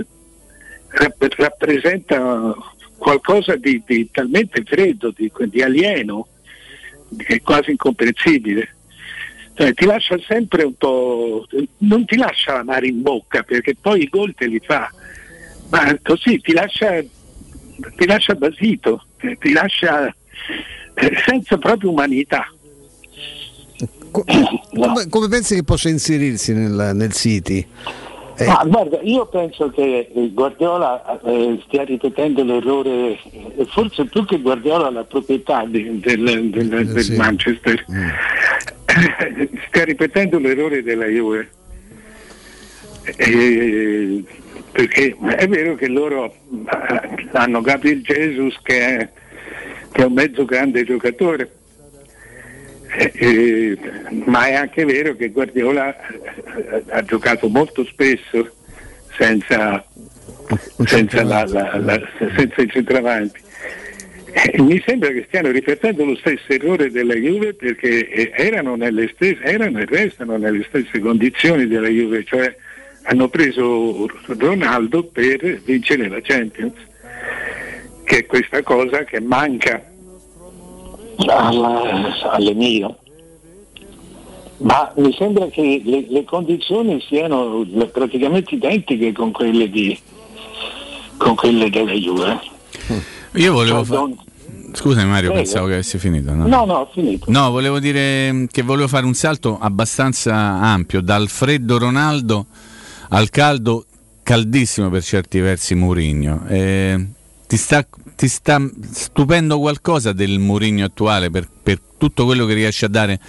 rapp- 0.88 1.34
rappresenta 1.36 2.54
qualcosa 2.96 3.56
di, 3.56 3.82
di 3.86 4.08
talmente 4.10 4.62
freddo, 4.64 5.12
di, 5.14 5.30
di 5.48 5.62
alieno, 5.62 6.28
che 7.16 7.36
è 7.36 7.42
quasi 7.42 7.70
incomprensibile. 7.70 8.76
Cioè, 9.54 9.74
ti 9.74 9.84
lascia 9.84 10.18
sempre 10.26 10.64
un 10.64 10.74
po', 10.74 11.46
non 11.78 12.04
ti 12.06 12.16
lascia 12.16 12.54
la 12.54 12.64
mare 12.64 12.86
in 12.86 13.02
bocca 13.02 13.42
perché 13.42 13.76
poi 13.78 14.02
i 14.02 14.08
gol 14.08 14.34
te 14.34 14.46
li 14.46 14.60
fa, 14.64 14.90
ma 15.68 15.98
così 16.02 16.40
ti 16.40 16.52
lascia, 16.52 17.02
ti 17.96 18.06
lascia 18.06 18.34
basito, 18.34 19.04
eh, 19.18 19.36
ti 19.38 19.52
lascia 19.52 20.06
eh, 20.08 21.22
senza 21.26 21.58
proprio 21.58 21.90
umanità. 21.90 22.50
Come, 24.12 25.08
come 25.08 25.28
pensi 25.28 25.54
che 25.54 25.64
possa 25.64 25.88
inserirsi 25.88 26.52
nel, 26.52 26.90
nel 26.94 27.12
City? 27.12 27.66
Eh, 28.42 28.46
Ma 28.46 28.64
guarda, 28.66 28.98
io 29.02 29.26
penso 29.26 29.70
che 29.70 30.10
eh, 30.14 30.30
Guardiola 30.32 31.20
eh, 31.24 31.60
stia 31.66 31.84
ripetendo 31.84 32.42
l'errore, 32.44 33.18
eh, 33.56 33.66
forse 33.68 34.04
più 34.06 34.24
che 34.24 34.40
Guardiola 34.40 34.90
la 34.90 35.04
proprietà 35.04 35.64
di- 35.66 36.00
del, 36.00 36.50
del- 36.50 36.68
del 36.86 37.12
Manchester, 37.16 37.84
stia 39.68 39.84
ripetendo 39.84 40.38
l'errore 40.38 40.82
della 40.82 41.06
Juve. 41.06 41.48
Eh, 43.04 44.22
perché 44.70 45.16
è 45.36 45.48
vero 45.48 45.74
che 45.74 45.88
loro 45.88 46.26
eh, 46.32 47.28
hanno 47.32 47.60
Gabriel 47.60 48.00
Jesus 48.02 48.56
che 48.62 48.78
è, 48.96 49.08
che 49.90 50.02
è 50.02 50.04
un 50.06 50.12
mezzo 50.12 50.44
grande 50.44 50.84
giocatore, 50.84 51.50
eh, 52.94 53.12
eh, 53.14 53.78
ma 54.26 54.46
è 54.46 54.54
anche 54.54 54.84
vero 54.84 55.14
che 55.16 55.30
Guardiola 55.30 55.96
ha 56.88 57.02
giocato 57.02 57.48
molto 57.48 57.84
spesso 57.84 58.50
senza, 59.16 59.84
senza, 60.84 61.22
la- 61.22 61.44
la- 61.46 61.78
la- 61.78 62.08
senza 62.36 62.62
i 62.62 62.68
centravanti. 62.68 63.40
Eh, 64.34 64.62
mi 64.62 64.82
sembra 64.86 65.10
che 65.10 65.24
stiano 65.26 65.50
ripetendo 65.50 66.04
lo 66.04 66.16
stesso 66.16 66.44
errore 66.52 66.90
della 66.90 67.14
Juve 67.14 67.52
perché 67.54 68.30
erano, 68.32 68.76
nelle 68.76 69.10
stesse, 69.14 69.42
erano 69.42 69.78
e 69.80 69.84
restano 69.84 70.38
nelle 70.38 70.64
stesse 70.68 70.98
condizioni 71.00 71.66
della 71.66 71.88
Juve, 71.88 72.24
cioè 72.24 72.54
hanno 73.02 73.28
preso 73.28 74.08
Ronaldo 74.26 75.04
per 75.04 75.60
vincere 75.64 76.08
la 76.08 76.20
Champions, 76.22 76.72
che 78.04 78.18
è 78.18 78.26
questa 78.26 78.62
cosa 78.62 79.04
che 79.04 79.20
manca 79.20 79.82
alla- 81.26 82.30
all'Emiro. 82.30 82.98
Ma 84.58 84.92
mi 84.96 85.12
sembra 85.18 85.46
che 85.48 85.82
le, 85.84 86.06
le 86.08 86.24
condizioni 86.24 87.00
siano 87.08 87.66
praticamente 87.92 88.54
identiche 88.54 89.12
con 89.12 89.32
quelle, 89.32 89.68
di, 89.68 89.98
con 91.16 91.34
quelle 91.34 91.68
della 91.68 91.92
Juve. 91.92 92.38
Io 93.34 93.52
volevo 93.52 93.84
Cioè, 93.84 93.96
fare... 93.96 94.14
Scusami 94.74 95.08
Mario, 95.08 95.30
Prego. 95.30 95.42
pensavo 95.44 95.66
che 95.66 95.72
avessi 95.74 95.98
finito. 95.98 96.32
No? 96.32 96.46
No, 96.46 96.64
no, 96.64 96.74
ho 96.74 96.90
finito. 96.94 97.24
No, 97.28 97.50
volevo 97.50 97.78
dire 97.80 98.46
che 98.50 98.62
volevo 98.62 98.88
fare 98.88 99.04
un 99.04 99.14
salto 99.14 99.58
abbastanza 99.60 100.34
ampio, 100.34 101.00
dal 101.02 101.28
freddo 101.28 101.78
Ronaldo 101.78 102.46
al 103.10 103.28
caldo, 103.30 103.84
caldissimo 104.22 104.88
per 104.88 105.02
certi 105.02 105.40
versi 105.40 105.74
Mourinho. 105.74 106.44
Eh, 106.48 107.06
ti, 107.52 107.58
sta, 107.58 107.86
ti 108.16 108.28
sta 108.28 108.58
stupendo 108.92 109.58
qualcosa 109.58 110.14
del 110.14 110.38
Mourinho 110.38 110.86
attuale 110.86 111.30
per, 111.30 111.46
per 111.62 111.78
tutto 111.98 112.24
quello 112.24 112.46
che 112.46 112.54
riesce 112.54 112.86
a 112.86 112.88
dare 112.88 113.20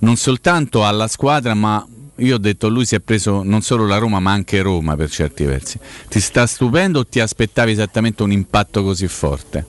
non 0.00 0.16
soltanto 0.16 0.84
alla 0.84 1.06
squadra, 1.06 1.54
ma 1.54 1.86
io 2.16 2.34
ho 2.34 2.38
detto 2.38 2.68
lui 2.68 2.84
si 2.84 2.96
è 2.96 3.00
preso 3.00 3.44
non 3.44 3.60
solo 3.60 3.86
la 3.86 3.98
Roma 3.98 4.18
ma 4.18 4.32
anche 4.32 4.62
Roma 4.62 4.96
per 4.96 5.10
certi 5.10 5.44
versi. 5.44 5.78
Ti 6.08 6.18
sta 6.18 6.44
stupendo 6.48 6.98
o 6.98 7.06
ti 7.06 7.20
aspettavi 7.20 7.70
esattamente 7.70 8.24
un 8.24 8.32
impatto 8.32 8.82
così 8.82 9.06
forte? 9.06 9.64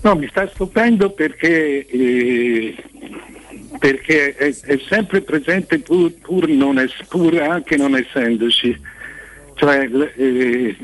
No, 0.00 0.16
mi 0.16 0.26
sta 0.26 0.48
stupendo 0.48 1.10
perché, 1.10 1.86
eh, 1.86 2.76
perché 3.78 4.34
è, 4.34 4.52
è, 4.62 4.80
sempre 4.88 5.20
presente 5.20 5.78
pur, 5.78 6.12
pur, 6.14 6.50
es, 6.80 6.92
pur, 7.06 7.40
anche 7.40 7.76
non 7.76 7.94
essendoci. 7.96 8.76
Cioè, 9.54 9.88
eh, 10.16 10.76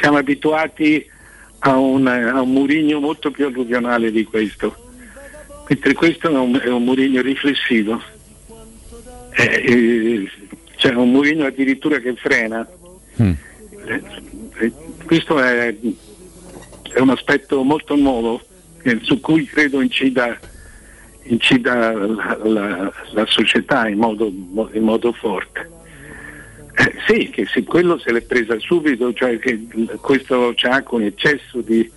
siamo 0.00 0.18
abituati 0.18 1.16
a 1.60 1.76
un, 1.76 2.06
a 2.06 2.40
un 2.40 2.52
Murigno 2.52 3.00
molto 3.00 3.30
più 3.30 3.46
alluvionale 3.46 4.10
di 4.10 4.24
questo, 4.24 4.76
mentre 5.68 5.94
questo 5.94 6.28
è 6.28 6.36
un, 6.36 6.60
è 6.62 6.68
un 6.68 6.84
Murigno 6.84 7.20
riflessivo. 7.22 8.00
Eh, 9.30 9.44
eh, 9.44 10.30
c'è 10.76 10.94
un 10.94 11.10
Murigno 11.10 11.46
addirittura 11.46 11.98
che 11.98 12.14
frena. 12.14 12.66
Mm. 13.20 13.32
Eh, 13.86 14.72
questo 15.04 15.40
è, 15.40 15.74
è 16.92 16.98
un 17.00 17.10
aspetto 17.10 17.62
molto 17.62 17.96
nuovo 17.96 18.42
su 19.02 19.20
cui 19.20 19.44
credo 19.44 19.80
incida, 19.80 20.38
incida 21.24 21.92
la, 21.92 22.38
la, 22.42 22.92
la, 23.12 23.26
società 23.26 23.88
in 23.88 23.98
modo, 23.98 24.26
in 24.72 24.82
modo 24.82 25.12
forte. 25.12 25.76
Eh, 26.78 26.94
sì, 27.06 27.30
che 27.30 27.46
se 27.46 27.64
quello 27.64 27.98
se 27.98 28.12
l'è 28.12 28.22
presa 28.22 28.58
subito, 28.58 29.12
cioè 29.12 29.38
che 29.38 29.66
questo 30.00 30.52
c'è 30.54 30.68
anche 30.68 30.94
un 30.94 31.02
eccesso 31.02 31.60
di, 31.60 31.90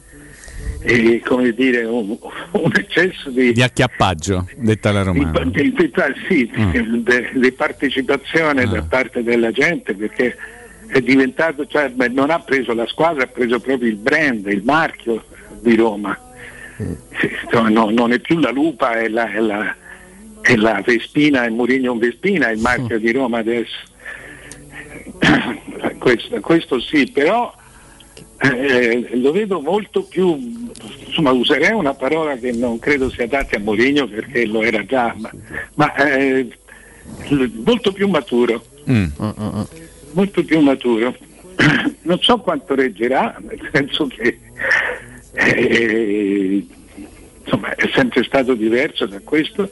eh, 0.81 1.21
come 1.23 1.51
dire, 1.51 1.83
un, 1.83 2.17
un, 2.51 2.71
eccesso 2.73 3.29
di, 3.29 3.53
di 3.53 3.61
acchiappaggio, 3.61 4.47
detta 4.57 4.91
la 4.91 5.03
romana. 5.03 5.43
Di, 5.45 5.71
di, 5.71 5.91
sì, 6.27 6.51
mm. 6.57 7.07
di 7.33 7.51
partecipazione 7.51 8.65
mm. 8.65 8.71
da 8.71 8.81
parte 8.83 9.23
della 9.23 9.51
gente 9.51 9.93
perché 9.93 10.35
è 10.87 10.99
diventato, 10.99 11.67
cioè, 11.67 11.91
non 12.09 12.31
ha 12.31 12.39
preso 12.39 12.73
la 12.73 12.87
squadra, 12.87 13.23
ha 13.23 13.27
preso 13.27 13.59
proprio 13.59 13.87
il 13.87 13.97
brand, 13.97 14.47
il 14.47 14.63
marchio 14.63 15.23
di 15.61 15.75
Roma 15.75 16.29
no, 17.69 17.89
non 17.89 18.11
è 18.11 18.19
più 18.19 18.39
la 18.39 18.51
lupa, 18.51 18.93
è 18.99 19.07
la, 19.07 19.31
è 19.31 19.39
la, 19.39 19.75
è 20.41 20.55
la 20.55 20.81
Vespina, 20.83 21.45
il 21.45 21.53
Murigno 21.53 21.95
Vespina, 21.97 22.49
il 22.49 22.59
marchio 22.59 22.99
di 22.99 23.11
Roma 23.11 23.39
adesso. 23.39 23.89
questo, 25.99 26.39
questo, 26.39 26.79
sì, 26.79 27.09
però 27.11 27.53
eh, 28.39 29.09
lo 29.13 29.31
vedo 29.31 29.61
molto 29.61 30.03
più, 30.03 30.59
insomma 31.05 31.31
userei 31.31 31.73
una 31.73 31.93
parola 31.93 32.35
che 32.37 32.51
non 32.51 32.79
credo 32.79 33.09
sia 33.09 33.25
adatta 33.25 33.57
a 33.57 33.59
Mourinho 33.59 34.07
perché 34.07 34.45
lo 34.45 34.61
era 34.63 34.83
già, 34.85 35.13
ma, 35.17 35.29
ma 35.75 35.93
eh, 35.95 36.47
molto 37.63 37.91
più 37.91 38.07
maturo. 38.07 38.63
Mm. 38.89 39.05
Molto 40.13 40.43
più 40.43 40.59
maturo. 40.59 41.15
Non 42.03 42.17
so 42.19 42.39
quanto 42.39 42.73
reggerà, 42.73 43.37
nel 43.39 43.69
senso 43.71 44.07
che 44.07 44.39
eh, 45.33 46.65
insomma, 47.43 47.75
è 47.75 47.89
sempre 47.93 48.23
stato 48.23 48.55
diverso 48.55 49.05
da 49.05 49.19
questo, 49.19 49.69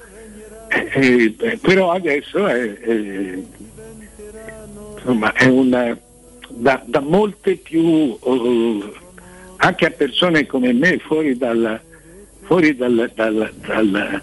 eh, 0.70 1.34
eh, 1.38 1.58
però 1.58 1.92
adesso 1.92 2.46
è, 2.46 3.40
insomma, 5.00 5.34
è 5.34 5.46
una, 5.46 5.98
da, 6.50 6.82
da, 6.86 7.00
molte 7.00 7.56
più, 7.56 8.18
uh, 8.20 8.94
anche 9.58 9.86
a 9.86 9.92
persone 9.92 10.46
come 10.46 10.74
me 10.74 11.00
fuori 11.00 11.38
dal, 11.38 11.80
fuori 12.44 12.76
dal, 12.76 13.12
dal, 13.16 13.54
dal, 13.66 14.22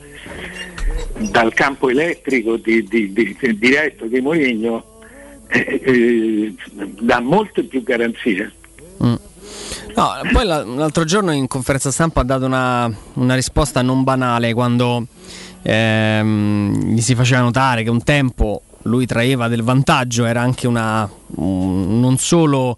dal 1.31 1.55
campo 1.55 1.89
elettrico 1.89 2.57
di, 2.57 2.85
di, 2.85 3.13
di, 3.13 3.59
diretto 3.59 4.07
di 4.07 4.21
Mourinho, 4.21 5.01
eh, 5.49 5.81
eh, 5.85 6.55
dà 7.01 7.21
molte 7.21 7.65
più 7.65 7.83
garanzie. 7.83 8.53
Mm. 9.03 9.15
No, 9.95 10.11
poi 10.31 10.45
l'altro 10.45 11.05
giorno 11.05 11.33
in 11.33 11.47
conferenza 11.47 11.91
stampa 11.91 12.21
ha 12.21 12.25
dato 12.25 12.45
una, 12.45 12.91
una 13.15 13.35
risposta 13.35 13.81
non 13.81 14.03
banale 14.03 14.53
quando 14.53 15.07
ehm, 15.63 16.93
gli 16.93 17.01
si 17.01 17.15
faceva 17.15 17.41
notare 17.41 17.83
che 17.83 17.89
un 17.89 18.03
tempo 18.03 18.63
lui 18.87 19.07
traeva 19.07 19.49
del 19.49 19.63
vantaggio, 19.63 20.25
era 20.25 20.41
anche 20.41 20.67
una, 20.67 21.09
un, 21.37 22.01
non 22.01 22.17
solo 22.17 22.77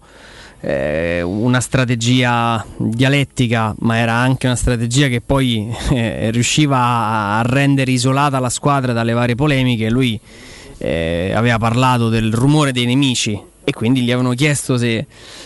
eh, 0.61 1.21
una 1.21 1.59
strategia 1.61 2.65
dialettica, 2.77 3.73
ma 3.79 3.97
era 3.97 4.13
anche 4.13 4.47
una 4.47 4.55
strategia 4.55 5.07
che 5.07 5.21
poi 5.21 5.73
eh, 5.91 6.31
riusciva 6.31 7.37
a, 7.37 7.41
rendere 7.43 7.91
isolata 7.91 8.39
la 8.39 8.49
squadra 8.49 8.91
dalle 8.91 9.13
varie 9.13 9.35
polemiche. 9.35 9.89
Lui 9.89 10.19
eh, 10.77 11.31
aveva 11.33 11.57
parlato 11.57 12.09
del 12.09 12.33
rumore 12.33 12.71
dei 12.71 12.85
nemici 12.85 13.39
e 13.63 13.71
quindi 13.71 14.01
gli 14.01 14.11
avevano 14.11 14.33
chiesto 14.33 14.77
se, 14.77 15.05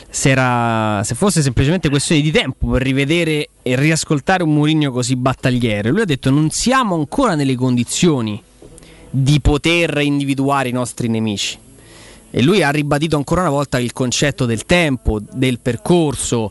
se, 0.09 0.29
era, 0.29 1.01
se, 1.03 1.13
fosse 1.13 1.41
semplicemente 1.41 1.89
questione 1.89 2.21
di 2.21 2.31
tempo 2.31 2.67
per 2.67 2.81
rivedere 2.81 3.49
e 3.61 3.75
riascoltare 3.75 4.43
un 4.43 4.53
Mourinho 4.53 4.91
così 4.91 5.15
battagliere. 5.15 5.89
Lui 5.89 6.01
ha 6.01 6.05
detto 6.05 6.29
non 6.29 6.49
siamo 6.49 6.95
ancora 6.95 7.35
nelle 7.35 7.55
condizioni 7.55 8.41
di 9.15 9.39
poter 9.41 9.99
individuare 10.01 10.69
i 10.69 10.71
nostri 10.71 11.07
nemici. 11.07 11.55
E 12.31 12.41
lui 12.41 12.63
ha 12.63 12.71
ribadito 12.71 13.15
ancora 13.15 13.41
una 13.41 13.51
volta 13.51 13.77
il 13.79 13.93
concetto 13.93 14.45
del 14.45 14.65
tempo, 14.65 15.19
del 15.31 15.59
percorso, 15.59 16.49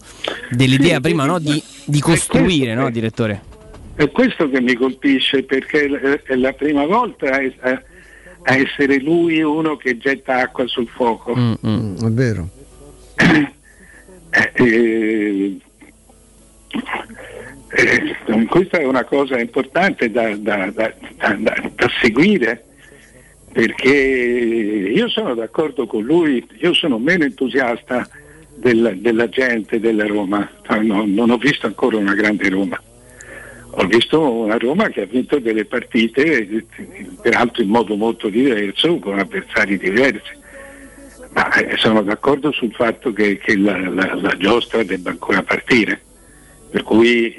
dell'idea 0.48 0.96
sì, 0.96 1.00
prima 1.00 1.24
no, 1.24 1.40
di, 1.40 1.60
di, 1.86 1.98
costruire, 1.98 2.74
no, 2.74 2.88
direttore? 2.88 3.42
È 3.96 4.08
questo 4.12 4.48
che 4.48 4.60
mi 4.60 4.74
colpisce 4.74 5.42
perché 5.42 5.88
è 6.22 6.36
la 6.36 6.52
prima 6.52 6.86
volta 6.86 7.30
a 7.34 8.56
essere 8.56 9.00
lui 9.00 9.42
uno 9.42 9.76
che 9.76 9.98
getta 9.98 10.36
acqua 10.36 10.68
sul 10.68 10.86
fuoco. 10.86 11.34
Mm, 11.34 11.52
mm, 11.66 11.96
è 11.96 12.10
vero. 12.10 12.48
Eh, 14.34 14.50
eh, 14.54 15.58
eh, 17.74 18.46
questa 18.46 18.78
è 18.78 18.84
una 18.84 19.04
cosa 19.04 19.38
importante 19.38 20.10
da, 20.10 20.34
da, 20.36 20.70
da, 20.70 20.92
da, 21.16 21.90
seguire 22.00 22.64
perché 23.52 23.88
io 23.88 25.08
sono 25.08 25.34
d'accordo 25.34 25.86
con 25.86 26.02
lui, 26.02 26.46
io 26.60 26.72
sono 26.72 26.98
meno 26.98 27.24
entusiasta 27.24 28.08
del, 28.56 28.98
della 28.98 29.28
gente 29.28 29.80
della 29.80 30.06
Roma, 30.06 30.48
non, 30.80 31.12
non 31.12 31.30
ho 31.30 31.36
visto 31.36 31.66
ancora 31.66 31.96
una 31.98 32.14
grande 32.14 32.48
Roma. 32.48 32.80
Ho 33.76 33.86
visto 33.86 34.30
una 34.30 34.58
Roma 34.58 34.88
che 34.88 35.02
ha 35.02 35.06
vinto 35.06 35.38
delle 35.38 35.64
partite, 35.64 36.66
peraltro 37.22 37.62
in 37.62 37.70
modo 37.70 37.96
molto 37.96 38.28
diverso, 38.28 38.98
con 38.98 39.18
avversari 39.18 39.78
diversi. 39.78 40.40
Ma 41.32 41.50
eh, 41.54 41.76
sono 41.78 42.02
d'accordo 42.02 42.52
sul 42.52 42.72
fatto 42.72 43.12
che, 43.14 43.38
che 43.38 43.56
la, 43.56 43.78
la, 43.88 44.14
la, 44.14 44.36
giostra 44.36 44.82
debba 44.82 45.10
ancora 45.10 45.42
partire, 45.42 46.00
per 46.72 46.82
cui 46.82 47.30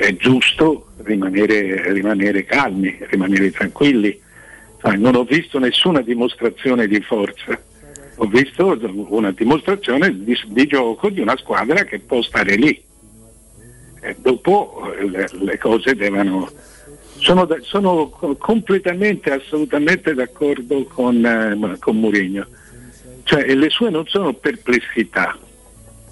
è 0.00 0.16
giusto 0.16 0.86
rimanere, 1.02 1.92
rimanere, 1.92 2.44
calmi, 2.44 2.96
rimanere 3.10 3.50
tranquilli. 3.50 4.18
Non 4.96 5.14
ho 5.14 5.24
visto 5.24 5.58
nessuna 5.58 6.00
dimostrazione 6.00 6.86
di 6.86 7.00
forza, 7.02 7.60
ho 8.16 8.26
visto 8.26 8.78
una 9.10 9.32
dimostrazione 9.32 10.24
di, 10.24 10.34
di 10.46 10.66
gioco 10.66 11.10
di 11.10 11.20
una 11.20 11.36
squadra 11.36 11.84
che 11.84 11.98
può 11.98 12.22
stare 12.22 12.56
lì 12.56 12.82
eh, 14.00 14.16
dopo 14.18 14.90
eh, 14.96 15.08
le, 15.08 15.28
le, 15.32 15.58
cose 15.58 15.94
devono... 15.94 16.50
Sono, 17.20 17.48
sono, 17.62 18.10
completamente, 18.38 19.32
assolutamente 19.32 20.14
d'accordo 20.14 20.84
con, 20.84 21.26
eh, 21.26 21.76
con 21.80 21.98
Mourinho. 21.98 22.46
Cioè, 23.24 23.54
le 23.56 23.68
sue 23.70 23.90
non 23.90 24.06
sono 24.06 24.32
perplessità, 24.34 25.36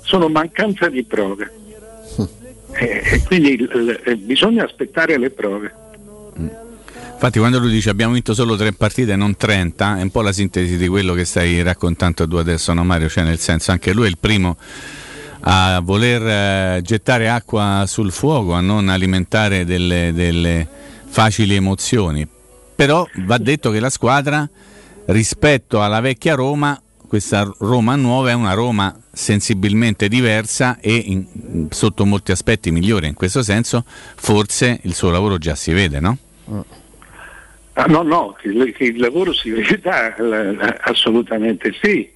sono 0.06 0.28
mancanza 0.28 0.88
di 0.88 1.04
prove. 1.04 1.52
E, 2.78 3.00
e 3.02 3.22
quindi 3.22 3.56
l, 3.56 4.18
bisogna 4.18 4.62
aspettare 4.64 5.16
le 5.16 5.30
prove. 5.30 5.72
Infatti 7.14 7.38
quando 7.38 7.58
lui 7.58 7.70
dice 7.70 7.88
abbiamo 7.88 8.12
vinto 8.12 8.34
solo 8.34 8.54
tre 8.54 8.74
partite 8.74 9.12
e 9.12 9.16
non 9.16 9.34
30, 9.34 9.96
è 9.96 10.02
un 10.02 10.10
po' 10.10 10.20
la 10.20 10.32
sintesi 10.32 10.76
di 10.76 10.86
quello 10.86 11.14
che 11.14 11.24
stai 11.24 11.62
raccontando 11.62 12.28
tu 12.28 12.36
adesso, 12.36 12.74
no 12.74 12.84
Mario? 12.84 13.08
Cioè 13.08 13.24
nel 13.24 13.38
senso 13.38 13.70
anche 13.70 13.94
lui 13.94 14.04
è 14.04 14.08
il 14.08 14.18
primo 14.18 14.58
a 15.40 15.80
voler 15.82 16.76
eh, 16.76 16.82
gettare 16.82 17.30
acqua 17.30 17.84
sul 17.86 18.12
fuoco, 18.12 18.52
a 18.52 18.60
non 18.60 18.90
alimentare 18.90 19.64
delle, 19.64 20.12
delle 20.12 20.68
facili 21.06 21.54
emozioni. 21.54 22.28
Però 22.74 23.08
va 23.24 23.38
detto 23.38 23.70
che 23.70 23.80
la 23.80 23.88
squadra 23.88 24.46
rispetto 25.06 25.82
alla 25.82 26.00
vecchia 26.00 26.34
Roma 26.34 26.78
questa 27.06 27.50
Roma 27.58 27.96
nuova 27.96 28.30
è 28.30 28.34
una 28.34 28.52
Roma 28.52 28.94
sensibilmente 29.12 30.08
diversa 30.08 30.78
e 30.80 30.94
in, 30.94 31.68
sotto 31.70 32.04
molti 32.04 32.32
aspetti 32.32 32.70
migliore. 32.70 33.06
In 33.06 33.14
questo 33.14 33.42
senso, 33.42 33.84
forse 33.86 34.80
il 34.82 34.94
suo 34.94 35.10
lavoro 35.10 35.38
già 35.38 35.54
si 35.54 35.72
vede, 35.72 36.00
no? 36.00 36.18
Ah, 37.74 37.84
no, 37.84 38.02
no, 38.02 38.36
che 38.40 38.48
il, 38.48 38.72
che 38.72 38.84
il 38.84 38.98
lavoro 38.98 39.32
si 39.32 39.50
vede 39.50 39.80
assolutamente 40.80 41.74
sì. 41.82 42.08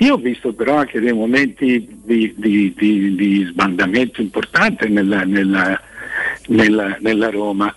Io 0.00 0.14
ho 0.14 0.18
visto 0.18 0.52
però 0.52 0.76
anche 0.76 1.00
dei 1.00 1.12
momenti 1.12 1.88
di, 2.04 2.34
di, 2.36 2.74
di, 2.76 3.14
di 3.14 3.44
sbandamento 3.50 4.20
importante 4.20 4.88
nella, 4.88 5.24
nella, 5.24 5.80
nella, 6.48 6.96
nella, 7.00 7.30
Roma. 7.30 7.74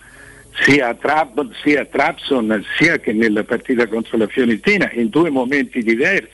Sia, 0.62 0.94
Trab, 0.94 1.50
sia 1.62 1.84
Trabson 1.84 2.64
sia 2.78 2.98
che 2.98 3.12
nella 3.12 3.44
partita 3.44 3.86
contro 3.86 4.16
la 4.18 4.26
Fiorentina 4.26 4.90
in 4.92 5.08
due 5.08 5.30
momenti 5.30 5.82
diversi, 5.82 6.28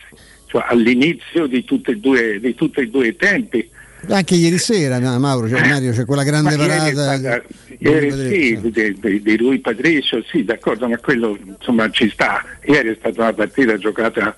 cioè 0.46 0.64
all'inizio 0.68 1.46
di, 1.46 1.64
tutti 1.64 1.90
e 1.90 1.96
due, 1.96 2.40
di 2.40 2.54
tutti 2.54 2.80
e 2.80 2.88
due 2.88 3.08
i 3.08 3.16
tempi. 3.16 3.70
Anche 4.08 4.34
ieri 4.34 4.58
sera, 4.58 4.98
Mauro, 5.18 5.48
cioè, 5.48 5.66
Mario, 5.66 5.90
c'è 5.92 6.04
quella 6.04 6.22
grande 6.22 6.56
Ma 6.56 6.66
parata. 6.66 6.84
Ieri, 6.84 6.94
stata, 6.94 7.42
ieri 7.78 8.10
sì, 8.12 8.70
di, 8.70 8.98
di, 9.00 9.22
di 9.22 9.36
lui 9.36 9.58
Patricio, 9.58 10.22
sì, 10.22 10.44
d'accordo, 10.44 10.88
ma 10.88 10.98
quello 10.98 11.36
insomma 11.44 11.90
ci 11.90 12.08
sta. 12.10 12.44
Ieri 12.64 12.90
è 12.90 12.96
stata 12.98 13.22
una 13.22 13.32
partita 13.32 13.76
giocata 13.78 14.36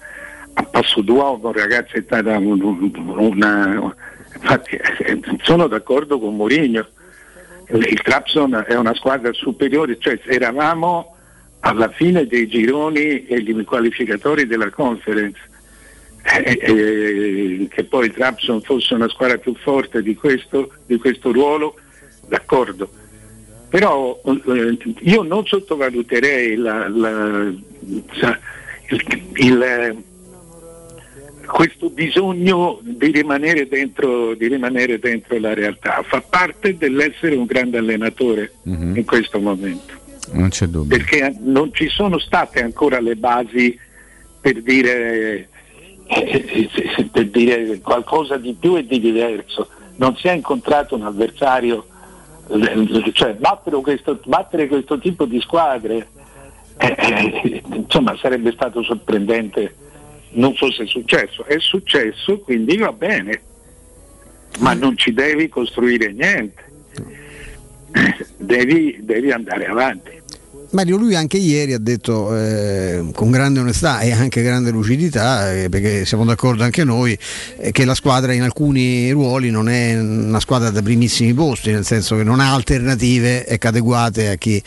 a 0.55 0.63
passo 0.63 1.03
d'uomo, 1.03 1.53
ragazzi, 1.53 1.97
è 1.97 2.03
stata 2.05 2.39
un, 2.39 2.91
una. 3.17 3.95
Infatti, 4.35 4.77
eh, 4.77 5.21
sono 5.43 5.67
d'accordo 5.67 6.19
con 6.19 6.37
Mourinho 6.37 6.87
il 7.71 8.01
Trapson 8.03 8.65
è 8.67 8.75
una 8.75 8.95
squadra 8.95 9.33
superiore, 9.33 9.99
cioè 9.99 10.19
eravamo 10.27 11.17
alla 11.61 11.89
fine 11.91 12.27
dei 12.27 12.47
gironi 12.47 13.27
e 13.27 13.43
gli 13.43 13.65
qualificatori 13.65 14.47
della 14.47 14.71
conference. 14.71 15.39
Eh, 16.23 16.59
eh, 16.61 17.69
che 17.71 17.85
poi 17.85 18.07
il 18.07 18.13
Trapson 18.13 18.61
fosse 18.61 18.95
una 18.95 19.09
squadra 19.09 19.39
più 19.39 19.55
forte 19.55 20.03
di 20.03 20.15
questo, 20.15 20.73
di 20.85 20.99
questo 20.99 21.33
ruolo, 21.33 21.79
d'accordo. 22.27 22.91
Però 23.69 24.21
eh, 24.25 24.79
io 25.01 25.23
non 25.23 25.47
sottovaluterei 25.47 26.57
la, 26.57 26.89
la, 26.89 27.53
il, 28.89 29.23
il, 29.35 30.05
questo 31.49 31.91
bisogno 31.91 32.79
di 32.83 33.11
rimanere, 33.11 33.67
dentro, 33.67 34.35
di 34.35 34.47
rimanere, 34.47 34.99
dentro, 34.99 35.39
la 35.39 35.55
realtà, 35.55 36.03
fa 36.07 36.21
parte 36.21 36.77
dell'essere 36.77 37.35
un 37.35 37.47
grande 37.47 37.79
allenatore 37.79 38.53
mm-hmm. 38.69 38.97
in 38.97 39.05
questo 39.05 39.41
momento. 39.41 39.95
Non 40.33 40.51
c'è 40.51 40.67
dubbio. 40.67 40.97
Perché 40.97 41.35
non 41.41 41.73
ci 41.73 41.89
sono 41.89 42.19
state 42.19 42.63
ancora 42.63 43.01
le 43.01 43.17
basi 43.17 43.77
per 44.41 44.63
dire, 44.63 45.49
eh, 46.07 46.69
per 47.11 47.29
dire 47.29 47.81
qualcosa 47.81 48.37
di 48.37 48.55
più 48.59 48.77
e 48.77 48.87
di 48.87 49.01
diverso. 49.01 49.69
Non 49.97 50.17
si 50.17 50.29
è 50.29 50.33
incontrato 50.33 50.95
un 50.95 51.03
avversario, 51.03 51.87
cioè 53.13 53.35
battere 53.35 53.77
questo, 53.81 54.21
battere 54.25 54.69
questo 54.69 54.99
tipo 54.99 55.25
di 55.25 55.41
squadre 55.41 56.09
eh, 56.79 56.95
eh, 56.97 57.63
insomma 57.73 58.17
sarebbe 58.17 58.53
stato 58.53 58.83
sorprendente 58.83 59.75
non 60.31 60.55
fosse 60.55 60.87
successo. 60.87 61.45
È 61.45 61.59
successo, 61.59 62.39
quindi 62.41 62.77
va 62.77 62.93
bene, 62.93 63.43
ma 64.61 64.75
non 64.75 64.97
ci 64.97 65.13
devi 65.13 65.49
costruire 65.49 66.13
niente, 66.13 66.65
devi, 68.37 68.99
devi 69.01 69.31
andare 69.31 69.67
avanti. 69.67 70.17
Mario, 70.71 70.99
lui 70.99 71.15
anche 71.15 71.39
ieri 71.39 71.73
ha 71.73 71.79
detto 71.79 72.37
eh, 72.37 73.07
con 73.15 73.31
grande 73.31 73.61
onestà 73.61 74.01
e 74.01 74.13
anche 74.13 74.43
grande 74.43 74.71
lucidità, 74.71 75.51
eh, 75.51 75.71
perché 75.71 76.05
siamo 76.05 76.27
d'accordo 76.27 76.63
anche 76.63 76.85
noi, 76.85 77.19
eh, 77.57 77.73
che 77.73 77.87
la 77.87 77.95
squadra 77.95 78.35
in 78.35 78.43
alcuni 78.43 79.11
ruoli 79.11 79.51
non 79.51 79.71
è 79.71 79.99
una 79.99 80.41
squadra 80.41 80.69
da 80.69 80.83
primissimi 80.83 81.33
posti, 81.33 81.71
nel 81.71 81.87
senso 81.87 82.17
che 82.17 82.23
non 82.23 82.41
ha 82.41 82.53
alternative 82.53 83.47
ecco, 83.47 83.69
adeguate 83.69 84.29
a 84.29 84.35
chi. 84.35 84.63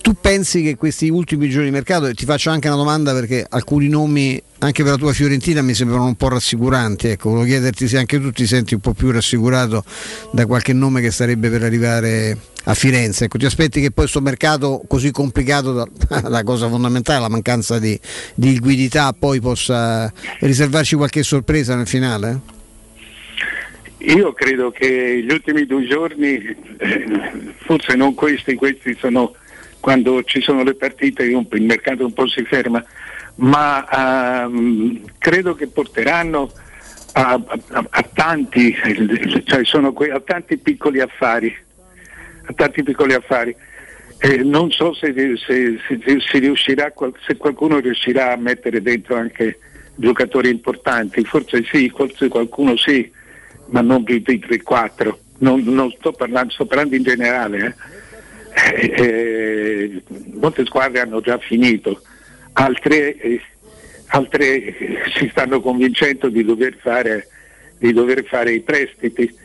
Tu 0.00 0.16
pensi 0.20 0.62
che 0.62 0.74
questi 0.74 1.08
ultimi 1.10 1.48
giorni 1.48 1.66
di 1.66 1.72
mercato, 1.72 2.06
e 2.06 2.14
ti 2.14 2.24
faccio 2.24 2.50
anche 2.50 2.66
una 2.66 2.76
domanda 2.76 3.12
perché 3.12 3.46
alcuni 3.48 3.88
nomi 3.88 4.42
anche 4.58 4.82
per 4.82 4.92
la 4.92 4.98
tua 4.98 5.12
Fiorentina 5.12 5.62
mi 5.62 5.74
sembrano 5.74 6.06
un 6.06 6.16
po' 6.16 6.28
rassicuranti. 6.28 7.08
Ecco, 7.08 7.30
volevo 7.30 7.46
chiederti 7.46 7.86
se 7.86 7.98
anche 7.98 8.20
tu 8.20 8.32
ti 8.32 8.46
senti 8.46 8.74
un 8.74 8.80
po' 8.80 8.94
più 8.94 9.12
rassicurato 9.12 9.84
da 10.32 10.44
qualche 10.46 10.72
nome 10.72 11.00
che 11.00 11.12
starebbe 11.12 11.50
per 11.50 11.62
arrivare 11.62 12.36
a 12.66 12.74
Firenze. 12.74 13.24
Ecco, 13.24 13.38
ti 13.38 13.46
aspetti 13.46 13.80
che 13.80 13.90
poi 13.90 14.04
questo 14.04 14.20
mercato 14.20 14.82
così 14.86 15.10
complicato, 15.10 15.88
la 16.28 16.42
cosa 16.44 16.68
fondamentale, 16.68 17.20
la 17.20 17.28
mancanza 17.28 17.78
di, 17.78 17.98
di 18.34 18.52
liquidità, 18.52 19.12
poi 19.12 19.40
possa 19.40 20.12
riservarci 20.40 20.96
qualche 20.96 21.22
sorpresa 21.22 21.74
nel 21.74 21.86
finale? 21.86 22.54
Io 23.98 24.32
credo 24.32 24.70
che 24.70 25.22
gli 25.22 25.32
ultimi 25.32 25.66
due 25.66 25.86
giorni, 25.86 26.34
eh, 26.78 27.54
forse 27.56 27.96
non 27.96 28.14
questi, 28.14 28.54
questi 28.54 28.96
sono 28.98 29.34
quando 29.80 30.22
ci 30.24 30.40
sono 30.40 30.62
le 30.62 30.74
partite 30.74 31.22
il 31.24 31.62
mercato 31.62 32.04
un 32.04 32.12
po' 32.12 32.26
si 32.26 32.42
ferma, 32.44 32.84
ma 33.36 34.44
ehm, 34.44 35.00
credo 35.18 35.54
che 35.54 35.68
porteranno 35.68 36.50
a, 37.12 37.40
a, 37.70 37.86
a 37.88 38.02
tanti, 38.12 38.76
cioè 39.44 39.92
que- 39.92 40.10
a 40.10 40.20
tanti 40.20 40.56
piccoli 40.58 41.00
affari, 41.00 41.54
tanti 42.54 42.82
piccoli 42.82 43.14
affari. 43.14 43.54
Eh, 44.18 44.38
non 44.38 44.70
so 44.70 44.94
se, 44.94 45.12
se, 45.14 45.78
se, 45.86 46.20
se, 46.20 46.38
riuscirà, 46.38 46.92
se 47.26 47.36
qualcuno 47.36 47.80
riuscirà 47.80 48.32
a 48.32 48.36
mettere 48.36 48.80
dentro 48.80 49.16
anche 49.16 49.58
giocatori 49.94 50.48
importanti, 50.48 51.22
forse 51.24 51.64
sì, 51.64 51.90
forse 51.94 52.28
qualcuno 52.28 52.76
sì, 52.76 53.10
ma 53.66 53.80
non 53.80 54.04
più 54.04 54.18
di 54.18 54.38
3-4. 54.38 55.14
Non, 55.38 55.62
non 55.64 55.90
sto, 55.98 56.12
parlando, 56.12 56.52
sto 56.52 56.64
parlando 56.64 56.94
in 56.94 57.02
generale. 57.02 57.58
Eh. 57.58 57.74
Eh, 58.74 58.94
eh 58.96 60.02
molte 60.34 60.64
squadre 60.64 61.00
hanno 61.00 61.20
già 61.20 61.36
finito 61.36 62.00
altre, 62.56 63.16
eh, 63.16 63.40
altre 64.08 64.64
eh, 64.64 64.74
si 65.14 65.28
stanno 65.30 65.60
convincendo 65.60 66.28
di 66.28 66.44
dover 66.44 66.76
fare, 66.80 67.28
di 67.78 67.92
dover 67.92 68.24
fare 68.24 68.52
i 68.52 68.60
prestiti. 68.60 69.44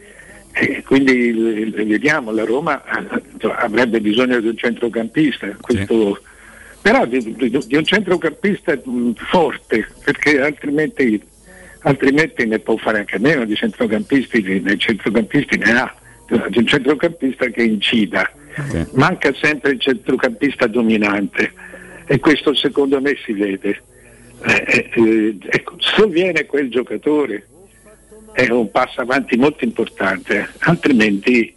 Quindi 0.85 1.31
vediamo, 1.73 2.31
la 2.31 2.43
Roma 2.43 2.83
eh, 2.83 3.51
avrebbe 3.57 4.01
bisogno 4.01 4.39
di 4.39 4.47
un 4.47 4.57
centrocampista, 4.57 5.47
questo, 5.59 6.15
sì. 6.15 6.21
però 6.81 7.05
di, 7.05 7.33
di, 7.35 7.49
di, 7.65 7.75
un 7.75 7.85
centrocampista 7.85 8.73
mh, 8.83 9.13
forte, 9.15 9.87
perché 10.03 10.41
altrimenti, 10.41 11.21
altrimenti, 11.79 12.45
ne 12.45 12.59
può 12.59 12.75
fare 12.75 12.99
anche 12.99 13.17
meno 13.17 13.45
di 13.45 13.55
centrocampisti, 13.55 14.59
nei 14.61 14.77
centrocampisti 14.77 15.57
ne 15.57 15.79
ha, 15.79 15.95
di 16.49 16.57
un 16.57 16.67
centrocampista 16.67 17.47
che 17.47 17.63
incida. 17.63 18.29
Sì. 18.69 18.85
Manca 18.95 19.33
sempre 19.33 19.71
il 19.71 19.79
centrocampista 19.79 20.67
dominante 20.67 21.53
e 22.05 22.19
questo 22.19 22.53
secondo 22.53 22.99
me 22.99 23.15
si 23.23 23.31
vede. 23.31 23.81
Eh, 24.43 24.63
eh, 24.67 24.89
eh, 24.95 25.37
ecco, 25.49 25.75
se 25.79 26.05
viene 26.07 26.45
quel 26.45 26.69
giocatore 26.69 27.47
è 28.33 28.49
un 28.49 28.71
passo 28.71 29.01
avanti 29.01 29.35
molto 29.37 29.63
importante, 29.63 30.49
altrimenti 30.59 31.53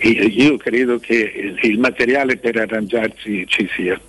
io 0.00 0.56
credo 0.56 0.98
che 0.98 1.56
il 1.62 1.78
materiale 1.78 2.36
per 2.36 2.56
arrangiarsi 2.56 3.44
ci 3.46 3.68
sia. 3.74 4.00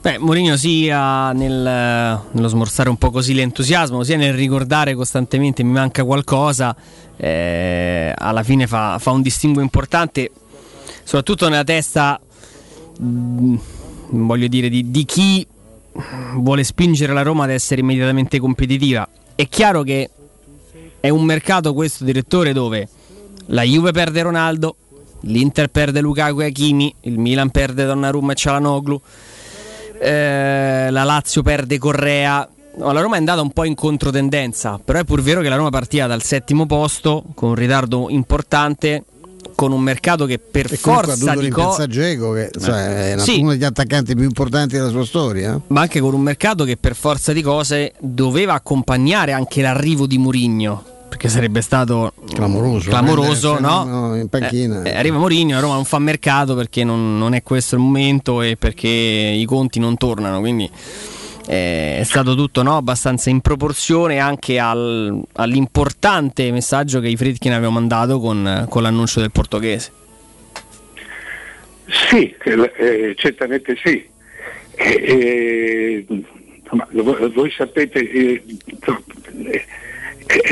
Beh, 0.00 0.18
Mourinho 0.18 0.56
sia 0.56 1.32
nel, 1.32 2.20
nello 2.32 2.48
smorzare 2.48 2.88
un 2.88 2.96
po' 2.96 3.10
così 3.10 3.34
l'entusiasmo, 3.34 4.02
sia 4.02 4.16
nel 4.16 4.34
ricordare 4.34 4.94
costantemente 4.94 5.62
mi 5.62 5.70
manca 5.70 6.02
qualcosa, 6.02 6.74
eh, 7.16 8.12
alla 8.16 8.42
fine 8.42 8.66
fa, 8.66 8.98
fa, 8.98 9.12
un 9.12 9.22
distinguo 9.22 9.62
importante, 9.62 10.30
soprattutto 11.04 11.48
nella 11.48 11.62
testa 11.62 12.20
mh, 12.98 13.54
voglio 14.08 14.48
dire, 14.48 14.68
di, 14.68 14.90
di 14.90 15.04
chi 15.04 15.46
vuole 16.34 16.64
spingere 16.64 17.12
la 17.12 17.22
Roma 17.22 17.44
ad 17.44 17.50
essere 17.50 17.80
immediatamente 17.80 18.40
competitiva. 18.40 19.08
È 19.36 19.46
chiaro 19.46 19.82
che 19.82 20.10
è 21.02 21.08
un 21.08 21.24
mercato 21.24 21.74
questo 21.74 22.04
direttore 22.04 22.52
dove 22.52 22.88
la 23.46 23.62
Juve 23.62 23.90
perde 23.90 24.22
Ronaldo, 24.22 24.76
l'Inter 25.22 25.66
perde 25.66 26.00
Lukaku 26.00 26.42
e 26.42 26.44
Hakimi, 26.44 26.94
il 27.00 27.18
Milan 27.18 27.50
perde 27.50 27.84
Donnarumma 27.84 28.30
e 28.30 28.34
Cialanoglu, 28.36 29.00
eh, 29.98 30.88
la 30.90 31.02
Lazio 31.02 31.42
perde 31.42 31.76
Correa. 31.78 32.48
No, 32.76 32.92
la 32.92 33.00
Roma 33.00 33.16
è 33.16 33.18
andata 33.18 33.40
un 33.40 33.50
po' 33.50 33.64
in 33.64 33.74
controtendenza, 33.74 34.80
però 34.82 35.00
è 35.00 35.04
pur 35.04 35.20
vero 35.22 35.40
che 35.40 35.48
la 35.48 35.56
Roma 35.56 35.70
partiva 35.70 36.06
dal 36.06 36.22
settimo 36.22 36.66
posto 36.66 37.24
con 37.34 37.48
un 37.48 37.54
ritardo 37.56 38.08
importante 38.08 39.02
con 39.56 39.72
un 39.72 39.82
mercato 39.82 40.24
che 40.24 40.38
per 40.38 40.72
e 40.72 40.76
forza 40.76 41.34
di 41.34 41.48
cose 41.48 41.86
Geco 41.88 42.32
che 42.32 42.50
cioè, 42.58 43.14
è 43.14 43.18
sì. 43.18 43.40
uno 43.40 43.50
degli 43.50 43.64
attaccanti 43.64 44.14
più 44.14 44.24
importanti 44.24 44.76
della 44.76 44.88
sua 44.88 45.04
storia 45.04 45.60
ma 45.66 45.80
anche 45.80 46.00
con 46.00 46.14
un 46.14 46.22
mercato 46.22 46.64
che 46.64 46.76
per 46.76 46.94
forza 46.94 47.32
di 47.32 47.42
cose 47.42 47.92
doveva 47.98 48.54
accompagnare 48.54 49.32
anche 49.32 49.60
l'arrivo 49.60 50.06
di 50.06 50.16
Murigno 50.16 50.91
perché 51.12 51.28
sarebbe 51.28 51.60
stato 51.60 52.14
clamoroso, 52.32 52.88
clamoroso 52.88 53.60
no? 53.60 53.84
no? 53.84 54.16
in 54.16 54.28
panchina. 54.28 54.82
Eh, 54.82 54.92
eh, 54.92 54.96
arriva 54.96 55.18
Mourinho, 55.18 55.60
Roma 55.60 55.74
non 55.74 55.84
fa 55.84 55.98
mercato 55.98 56.54
perché 56.54 56.84
non, 56.84 57.18
non, 57.18 57.34
è 57.34 57.42
questo 57.42 57.74
il 57.74 57.82
momento 57.82 58.40
e 58.40 58.56
perché 58.56 58.88
i 58.88 59.44
conti 59.44 59.78
non 59.78 59.98
tornano, 59.98 60.40
quindi 60.40 60.70
eh, 61.48 61.98
è 61.98 62.02
stato 62.04 62.34
tutto 62.34 62.62
no, 62.62 62.78
abbastanza 62.78 63.28
in 63.28 63.42
proporzione 63.42 64.20
anche 64.20 64.58
al, 64.58 65.22
all'importante 65.34 66.50
messaggio 66.50 66.98
che 67.00 67.08
i 67.08 67.16
Fritkin 67.16 67.52
aveva 67.52 67.70
mandato 67.70 68.18
con, 68.18 68.64
con 68.70 68.82
l'annuncio 68.82 69.20
del 69.20 69.30
portoghese. 69.30 69.92
Sì, 72.08 72.34
eh, 72.42 73.14
certamente 73.18 73.76
sì. 73.84 74.08
Eh, 74.76 76.06
voi, 76.70 77.30
voi, 77.32 77.50
sapete, 77.50 78.00
eh, 78.00 78.42
eh, 79.50 79.64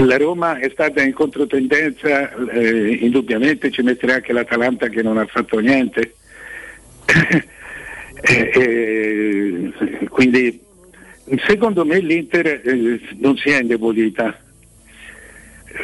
la 0.05 0.17
Roma 0.17 0.59
è 0.59 0.69
stata 0.71 1.03
in 1.03 1.13
controtendenza, 1.13 2.33
eh, 2.51 2.99
indubbiamente 3.01 3.71
ci 3.71 3.83
metterà 3.83 4.15
anche 4.15 4.33
l'Atalanta 4.33 4.89
che 4.89 5.03
non 5.03 5.19
ha 5.19 5.27
fatto 5.27 5.59
niente 5.59 6.15
Eh, 8.23 8.51
eh, 8.55 10.09
quindi 10.11 10.61
secondo 11.47 11.87
me 11.87 12.01
l'Inter 12.01 12.61
eh, 12.63 13.01
non 13.17 13.35
si 13.39 13.49
è 13.49 13.61
indebolita 13.61 14.39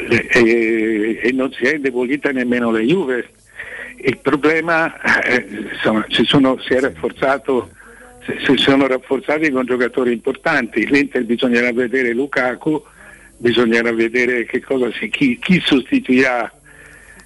eh, 0.09 0.27
eh, 0.29 1.19
e 1.23 1.31
non 1.31 1.51
si 1.51 1.63
è 1.63 1.75
indebolita 1.75 2.31
nemmeno 2.31 2.69
la 2.69 2.79
Juve. 2.79 3.29
Il 4.01 4.19
problema 4.19 5.23
eh, 5.23 5.47
insomma, 5.73 6.05
si, 6.09 6.25
sono, 6.25 6.59
si, 6.59 6.75
è 6.75 6.79
rafforzato, 6.79 7.71
si 8.45 8.55
sono 8.57 8.85
rafforzati 8.85 9.49
con 9.49 9.65
giocatori 9.65 10.11
importanti. 10.11 10.85
L'Inter 10.85 11.23
bisognerà 11.23 11.73
vedere 11.73 12.13
Lukaku, 12.13 12.83
bisognerà 13.37 13.91
vedere 13.91 14.47
cosa 14.65 14.89
chi, 14.89 15.37
chi 15.39 15.61
sostituirà 15.63 16.51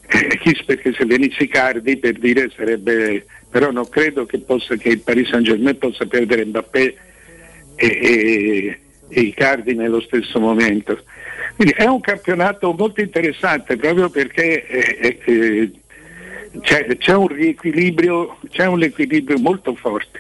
chi, 0.42 0.64
perché 0.66 0.94
se 0.94 1.06
venisse 1.06 1.48
Cardi 1.48 1.98
per 1.98 2.14
dire 2.14 2.52
sarebbe 2.56 3.26
però 3.52 3.70
non 3.70 3.88
credo 3.90 4.26
che, 4.26 4.40
possa, 4.40 4.78
che 4.78 4.90
il 4.90 5.00
Paris 5.00 5.28
Saint 5.28 5.44
Germain 5.46 5.78
possa 5.78 6.06
perdere 6.06 6.46
Mbappé 6.46 6.96
e, 7.76 7.86
e, 7.86 8.80
e 9.10 9.20
Icardi 9.20 9.76
nello 9.76 10.00
stesso 10.00 10.40
momento. 10.40 11.04
Quindi 11.58 11.74
è 11.76 11.86
un 11.86 12.00
campionato 12.00 12.72
molto 12.72 13.02
interessante 13.02 13.76
proprio 13.76 14.10
perché 14.10 14.66
eh, 14.66 15.20
eh, 15.26 15.72
c'è, 16.62 16.98
c'è, 16.98 17.14
un 17.14 17.28
riequilibrio, 17.28 18.38
c'è 18.50 18.68
un 18.68 18.84
equilibrio 18.84 19.38
molto 19.38 19.76
forte, 19.76 20.20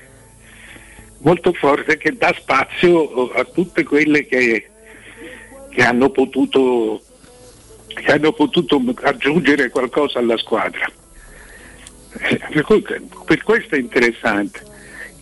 molto 1.19 1.53
forte 1.53 1.95
che 1.95 2.11
dà 2.17 2.35
spazio 2.37 3.31
a 3.31 3.45
tutte 3.45 3.83
quelle 3.83 4.25
che, 4.25 4.70
che, 5.71 5.83
hanno, 5.83 6.09
potuto, 6.09 7.01
che 7.87 8.11
hanno 8.11 8.33
potuto 8.33 8.81
aggiungere 9.01 9.69
qualcosa 9.69 10.19
alla 10.19 10.37
squadra. 10.37 10.85
Per, 12.51 12.61
cui, 12.63 12.83
per 13.25 13.41
questo 13.41 13.75
è 13.75 13.79
interessante. 13.79 14.67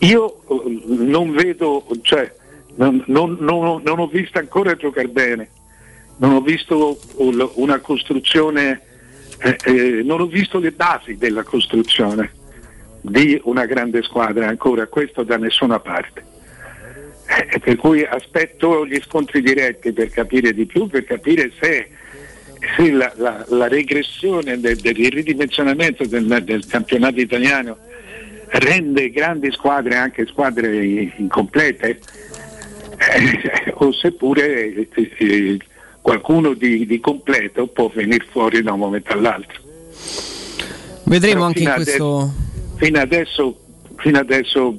Io 0.00 0.40
eh, 0.48 0.82
non 0.86 1.32
vedo, 1.32 1.86
cioè, 2.02 2.30
non, 2.74 3.02
non, 3.06 3.36
non, 3.38 3.80
non 3.82 3.98
ho 3.98 4.06
visto 4.06 4.38
ancora 4.38 4.74
giocare 4.74 5.08
bene, 5.08 5.50
non 6.16 6.34
ho 6.34 6.40
visto 6.40 6.98
una 7.54 7.78
costruzione, 7.78 8.80
eh, 9.38 9.56
eh, 9.64 10.02
non 10.02 10.20
ho 10.20 10.26
visto 10.26 10.58
le 10.58 10.72
basi 10.72 11.16
della 11.16 11.44
costruzione 11.44 12.32
di 13.02 13.40
una 13.44 13.64
grande 13.66 14.02
squadra 14.02 14.48
ancora, 14.48 14.86
questo 14.86 15.22
da 15.22 15.36
nessuna 15.36 15.78
parte. 15.80 16.29
Eh, 17.30 17.60
per 17.60 17.76
cui 17.76 18.04
aspetto 18.04 18.84
gli 18.84 19.00
scontri 19.06 19.40
diretti 19.40 19.92
per 19.92 20.10
capire 20.10 20.52
di 20.52 20.66
più, 20.66 20.88
per 20.88 21.04
capire 21.04 21.52
se 21.60 21.88
sì, 22.76 22.90
la, 22.90 23.12
la, 23.16 23.44
la, 23.48 23.68
regressione 23.68 24.58
del, 24.58 24.76
del 24.76 24.94
ridimensionamento 24.94 26.04
del, 26.06 26.42
del, 26.42 26.66
campionato 26.66 27.20
italiano 27.20 27.78
rende 28.48 29.10
grandi 29.10 29.50
squadre, 29.52 29.94
anche 29.94 30.26
squadre 30.26 31.12
incomplete, 31.16 32.00
eh, 32.96 33.72
o 33.74 33.92
seppure 33.92 34.88
eh, 34.92 35.58
qualcuno 36.00 36.54
di, 36.54 36.84
di, 36.84 36.98
completo 36.98 37.68
può 37.68 37.88
venire 37.94 38.26
fuori 38.28 38.60
da 38.60 38.72
un 38.72 38.80
momento 38.80 39.12
all'altro. 39.12 39.62
Vedremo 41.04 41.34
Però 41.34 41.44
anche 41.46 41.62
in 41.62 41.72
questo... 41.74 42.34
Fino 42.76 42.98
adesso 42.98 43.59
fino 44.00 44.18
adesso 44.18 44.76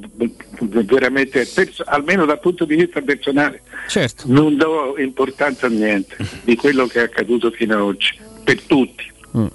veramente, 0.59 1.47
perso- 1.53 1.83
almeno 1.85 2.25
dal 2.25 2.39
punto 2.39 2.65
di 2.65 2.75
vista 2.75 3.01
personale, 3.01 3.61
certo. 3.87 4.23
non 4.27 4.57
do 4.57 4.95
importanza 4.97 5.67
a 5.67 5.69
niente 5.69 6.15
di 6.43 6.55
quello 6.55 6.87
che 6.87 6.99
è 6.99 7.03
accaduto 7.03 7.51
fino 7.51 7.75
ad 7.75 7.81
oggi, 7.81 8.19
per 8.43 8.61
tutti. 8.61 9.09
Mm. 9.37 9.45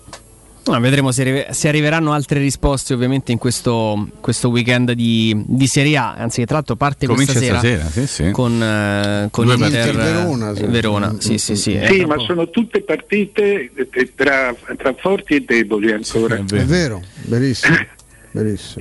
No, 0.66 0.80
vedremo 0.80 1.12
se, 1.12 1.22
arri- 1.22 1.46
se, 1.50 1.68
arriveranno 1.68 2.12
altre 2.12 2.40
risposte 2.40 2.92
ovviamente 2.92 3.30
in 3.30 3.38
questo, 3.38 4.08
questo 4.20 4.48
weekend 4.48 4.92
di, 4.92 5.44
di, 5.46 5.66
Serie 5.68 5.96
A, 5.96 6.14
anzi 6.14 6.44
tra 6.44 6.56
l'altro 6.56 6.74
parte 6.74 7.06
Comincia 7.06 7.34
questa 7.34 7.60
sera, 7.60 7.84
sì, 7.84 8.06
sì. 8.06 8.30
con, 8.32 8.52
uh, 8.54 9.30
con 9.30 9.46
Inter, 9.46 9.86
Inter 9.86 9.94
Verona. 9.94 10.54
Sì. 10.56 10.64
Verona. 10.64 11.14
Sì, 11.18 11.38
sì, 11.38 11.54
sì, 11.54 11.78
sì 11.86 12.04
ma 12.04 12.18
sono 12.18 12.50
tutte 12.50 12.80
partite 12.80 13.70
tra, 14.16 14.52
tra 14.76 14.92
forti 14.94 15.36
e 15.36 15.44
deboli 15.46 15.92
ancora. 15.92 16.34
è 16.34 16.42
vero, 16.42 16.62
è 16.62 16.64
vero 16.64 17.02
verissimo. 17.26 17.76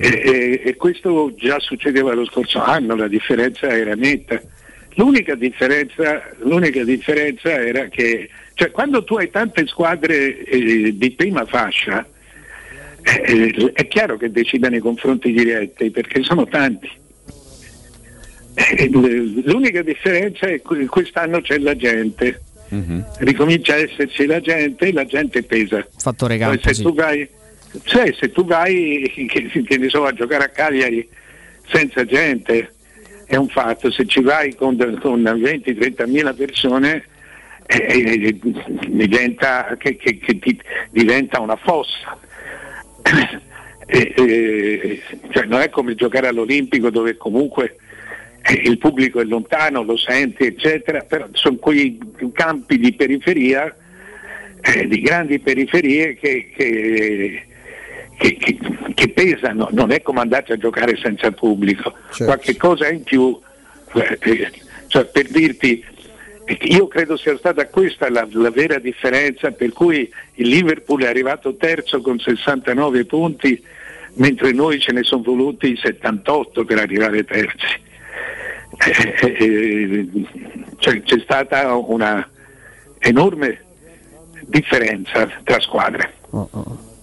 E, 0.00 0.08
e, 0.08 0.62
e, 0.64 0.76
questo 0.76 1.34
già 1.36 1.58
succedeva 1.60 2.14
lo 2.14 2.24
scorso 2.26 2.62
anno, 2.62 2.96
la 2.96 3.08
differenza 3.08 3.68
era 3.68 3.94
netta. 3.94 4.40
L'unica 4.94 5.34
differenza, 5.34 6.22
l'unica 6.38 6.82
differenza 6.82 7.50
era 7.50 7.86
che 7.88 8.30
cioè, 8.56 8.70
quando 8.70 9.04
tu 9.04 9.16
hai 9.16 9.28
tante 9.28 9.66
squadre 9.66 10.42
eh, 10.44 10.96
di 10.96 11.10
prima 11.10 11.44
fascia, 11.44 12.06
eh, 13.02 13.70
è 13.74 13.86
chiaro 13.86 14.16
che 14.16 14.30
decidano 14.30 14.76
i 14.76 14.80
confronti 14.80 15.30
diretti 15.30 15.90
perché 15.90 16.22
sono 16.22 16.46
tanti. 16.46 16.90
Eh, 18.54 18.88
l'unica 18.88 19.82
differenza 19.82 20.46
è 20.46 20.62
che 20.62 20.86
quest'anno 20.86 21.42
c'è 21.42 21.58
la 21.58 21.76
gente. 21.76 22.40
Mm-hmm. 22.74 23.00
Ricomincia 23.18 23.74
a 23.74 23.76
esserci 23.76 24.24
la 24.24 24.40
gente 24.40 24.86
e 24.86 24.92
la 24.94 25.04
gente 25.04 25.42
pesa. 25.42 25.86
Fattore 25.94 26.38
campo, 26.38 26.54
Poi 26.54 26.64
se 26.64 26.74
sì. 26.74 26.82
tu 26.82 26.94
vai 26.94 27.28
cioè, 27.84 28.12
se 28.12 28.30
tu 28.30 28.44
vai 28.44 29.10
che, 29.28 29.48
che 29.48 29.88
so, 29.88 30.04
a 30.04 30.12
giocare 30.12 30.44
a 30.44 30.48
Cagliari 30.48 31.08
senza 31.68 32.04
gente 32.04 32.72
è 33.26 33.36
un 33.36 33.48
fatto, 33.48 33.90
se 33.90 34.06
ci 34.06 34.20
vai 34.20 34.54
con, 34.54 34.76
con 35.00 35.22
20-30 35.22 36.08
mila 36.08 36.32
persone 36.32 37.04
eh, 37.66 37.86
eh, 37.88 38.38
diventa, 38.88 39.76
che, 39.76 39.96
che, 39.96 40.18
che 40.18 40.38
ti, 40.38 40.60
diventa, 40.90 41.40
una 41.40 41.56
fossa. 41.56 42.18
Eh, 43.88 44.12
eh, 44.16 45.00
cioè, 45.30 45.44
non 45.44 45.60
è 45.60 45.70
come 45.70 45.94
giocare 45.94 46.26
all'Olimpico 46.26 46.90
dove 46.90 47.16
comunque 47.16 47.76
eh, 48.42 48.62
il 48.64 48.78
pubblico 48.78 49.20
è 49.20 49.24
lontano, 49.24 49.84
lo 49.84 49.96
senti, 49.96 50.44
eccetera, 50.44 51.02
però 51.02 51.28
sono 51.30 51.54
quei 51.54 51.96
campi 52.32 52.78
di 52.78 52.92
periferia, 52.94 53.72
eh, 54.60 54.88
di 54.88 55.00
grandi 55.00 55.38
periferie 55.38 56.14
che, 56.16 56.50
che 58.16 58.36
che, 58.36 58.58
che, 58.94 59.08
pesano, 59.10 59.68
non 59.72 59.92
è 59.92 60.02
come 60.02 60.20
andarci 60.20 60.52
a 60.52 60.56
giocare 60.56 60.96
senza 60.96 61.30
pubblico, 61.30 61.94
certo. 62.08 62.24
qualche 62.24 62.56
cosa 62.56 62.88
in 62.88 63.02
più, 63.02 63.38
eh, 63.94 64.18
eh, 64.20 64.50
cioè 64.88 65.04
per 65.04 65.28
dirti, 65.28 65.84
io 66.62 66.86
credo 66.86 67.16
sia 67.16 67.36
stata 67.36 67.66
questa 67.66 68.08
la, 68.10 68.26
la, 68.30 68.50
vera 68.50 68.78
differenza 68.78 69.50
per 69.50 69.72
cui 69.72 70.10
il 70.34 70.48
Liverpool 70.48 71.02
è 71.02 71.06
arrivato 71.06 71.56
terzo 71.56 72.00
con 72.00 72.18
69 72.18 73.04
punti, 73.04 73.62
mentre 74.14 74.52
noi 74.52 74.80
ce 74.80 74.92
ne 74.92 75.02
sono 75.02 75.22
voluti 75.22 75.76
78 75.76 76.64
per 76.64 76.78
arrivare 76.78 77.24
terzi. 77.24 77.84
Eh, 78.78 79.14
eh, 79.20 80.08
cioè, 80.78 81.02
c'è 81.02 81.18
stata 81.20 81.74
una 81.74 82.28
enorme 82.98 83.62
differenza 84.42 85.28
tra 85.44 85.60
squadre. 85.60 86.12
Oh, 86.30 86.48
oh. 86.50 86.94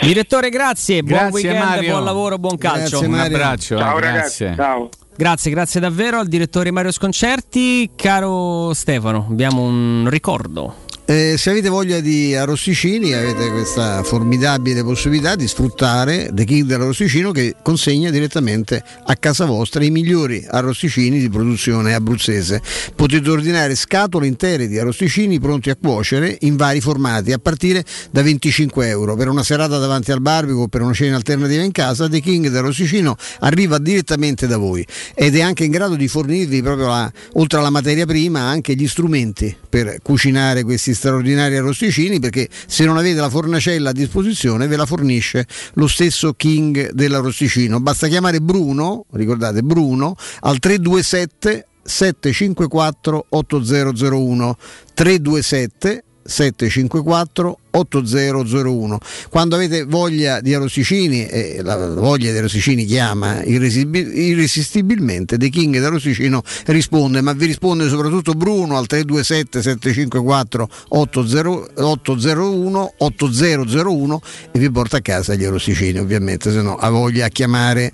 Direttore, 0.00 0.48
grazie, 0.48 1.02
buon 1.02 1.18
grazie, 1.18 1.32
weekend, 1.48 1.64
Mario. 1.64 1.90
buon 1.92 2.04
lavoro, 2.04 2.38
buon 2.38 2.56
calcio. 2.56 3.00
Grazie, 3.00 3.06
Un 3.06 3.18
abbraccio. 3.18 3.78
Ciao 3.78 3.98
ragazzi, 3.98 4.44
grazie. 4.44 4.54
ciao. 4.54 4.88
Grazie, 5.16 5.50
grazie 5.50 5.80
davvero 5.80 6.18
al 6.20 6.28
direttore 6.28 6.70
Mario 6.70 6.92
Sconcerti. 6.92 7.90
Caro 7.96 8.72
Stefano, 8.74 9.26
abbiamo 9.28 9.62
un 9.62 10.06
ricordo. 10.08 10.86
Eh, 11.10 11.36
se 11.38 11.48
avete 11.48 11.70
voglia 11.70 12.00
di 12.00 12.34
arrosticini 12.34 13.14
avete 13.14 13.50
questa 13.50 14.02
formidabile 14.02 14.84
possibilità 14.84 15.36
di 15.36 15.48
sfruttare 15.48 16.28
The 16.34 16.44
King 16.44 16.66
dell'arrosticino 16.66 17.30
che 17.30 17.54
consegna 17.62 18.10
direttamente 18.10 18.84
a 19.06 19.16
casa 19.16 19.46
vostra 19.46 19.82
i 19.82 19.88
migliori 19.88 20.46
arrosticini 20.46 21.18
di 21.18 21.30
produzione 21.30 21.94
abruzzese. 21.94 22.60
Potete 22.94 23.30
ordinare 23.30 23.74
scatole 23.74 24.26
intere 24.26 24.68
di 24.68 24.78
arrosticini 24.78 25.40
pronti 25.40 25.70
a 25.70 25.76
cuocere 25.76 26.36
in 26.40 26.56
vari 26.56 26.82
formati 26.82 27.32
a 27.32 27.38
partire 27.38 27.82
da 28.10 28.20
25 28.20 28.86
euro. 28.88 29.16
Per 29.16 29.28
una 29.28 29.42
serata 29.42 29.78
davanti 29.78 30.12
al 30.12 30.20
barbecue 30.20 30.64
o 30.64 30.68
per 30.68 30.82
una 30.82 30.92
cena 30.92 31.16
alternativa 31.16 31.62
in 31.62 31.72
casa 31.72 32.06
The 32.06 32.20
King 32.20 32.48
dell'arrosticino 32.48 33.16
arriva 33.38 33.78
direttamente 33.78 34.46
da 34.46 34.58
voi 34.58 34.86
ed 35.14 35.34
è 35.34 35.40
anche 35.40 35.64
in 35.64 35.70
grado 35.70 35.94
di 35.94 36.06
fornirvi 36.06 36.60
proprio 36.60 36.88
la, 36.88 37.10
oltre 37.32 37.60
alla 37.60 37.70
materia 37.70 38.04
prima 38.04 38.40
anche 38.40 38.74
gli 38.74 38.86
strumenti 38.86 39.56
per 39.70 40.00
cucinare 40.02 40.64
questi 40.64 40.96
straordinari 40.98 41.56
arrosticini 41.56 42.18
perché 42.18 42.48
se 42.66 42.84
non 42.84 42.96
avete 42.98 43.20
la 43.20 43.30
fornacella 43.30 43.90
a 43.90 43.92
disposizione 43.92 44.66
ve 44.66 44.76
la 44.76 44.84
fornisce 44.84 45.46
lo 45.74 45.86
stesso 45.86 46.34
King 46.34 46.90
dell'arrosticino. 46.90 47.80
Basta 47.80 48.08
chiamare 48.08 48.40
Bruno, 48.40 49.06
ricordate 49.12 49.62
Bruno, 49.62 50.16
al 50.40 50.58
327 50.58 51.66
754 51.82 53.26
8001 53.30 54.56
327 54.92 56.02
754 56.28 57.58
8001. 57.70 58.98
Quando 59.30 59.56
avete 59.56 59.84
voglia 59.84 60.40
di 60.40 60.54
Arosicini, 60.54 61.26
e 61.26 61.60
la 61.62 61.94
voglia 61.94 62.32
di 62.32 62.38
Arosicini 62.38 62.84
chiama 62.84 63.42
irresistibilmente, 63.44 65.38
The 65.38 65.48
King 65.48 65.78
da 65.78 65.88
Rosicino 65.88 66.42
risponde, 66.66 67.20
ma 67.20 67.32
vi 67.32 67.46
risponde 67.46 67.88
soprattutto 67.88 68.32
Bruno 68.32 68.76
al 68.76 68.86
327 68.86 69.62
754 69.62 70.68
801 70.88 72.94
8001 72.98 74.20
e 74.52 74.58
vi 74.58 74.70
porta 74.70 74.98
a 74.98 75.00
casa 75.00 75.34
gli 75.34 75.44
Arosicini, 75.44 75.98
ovviamente, 75.98 76.52
se 76.52 76.62
no 76.62 76.76
ha 76.76 76.90
voglia 76.90 77.26
a 77.26 77.28
chiamare, 77.28 77.92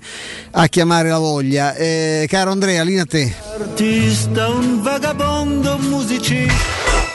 a 0.51 0.67
chiamare 0.67 1.09
la 1.09 1.19
voglia. 1.19 1.75
Eh, 1.75 2.25
caro 2.29 2.51
Andrea, 2.51 2.83
linea 2.83 3.03
a 3.03 3.05
te. 3.05 3.33
Artista, 3.59 4.49
un 4.49 4.81
vagabondo 4.81 5.77
musicista. 5.79 7.14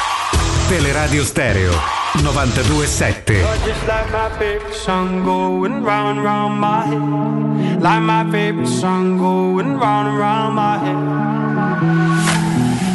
Teleradio 0.71 1.25
Stereo 1.25 1.73
927 2.23 3.43
Just 3.65 3.85
like 3.87 4.09
my 4.09 4.29
favorite 4.39 4.73
song 4.73 5.25
going 5.25 5.83
round 5.83 6.23
round 6.23 6.61
my 6.61 6.85
head. 6.85 7.81
Like 7.81 8.01
my 8.01 8.23
favorite 8.31 8.67
song 8.67 9.17
going 9.17 9.77
round 9.77 10.17
round 10.17 10.55
my 10.55 10.77
head. 10.77 10.95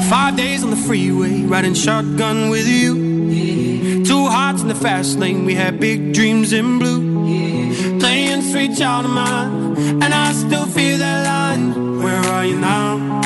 Five 0.08 0.36
days 0.38 0.64
on 0.64 0.70
the 0.70 0.76
freeway, 0.88 1.42
riding 1.42 1.74
shotgun 1.74 2.48
with 2.48 2.66
you. 2.66 4.04
Two 4.06 4.26
hearts 4.26 4.62
in 4.62 4.68
the 4.68 4.74
fast 4.74 5.18
lane, 5.18 5.44
we 5.44 5.54
had 5.54 5.78
big 5.78 6.14
dreams 6.14 6.54
in 6.54 6.78
blue. 6.78 7.02
Playing 8.00 8.40
sweet 8.40 8.74
child 8.78 9.04
of 9.04 9.10
mine, 9.10 10.02
and 10.02 10.14
I 10.14 10.32
still 10.32 10.64
feel 10.64 10.96
that 10.96 11.26
line. 11.26 12.02
Where 12.02 12.24
are 12.32 12.46
you 12.46 12.58
now? 12.58 13.25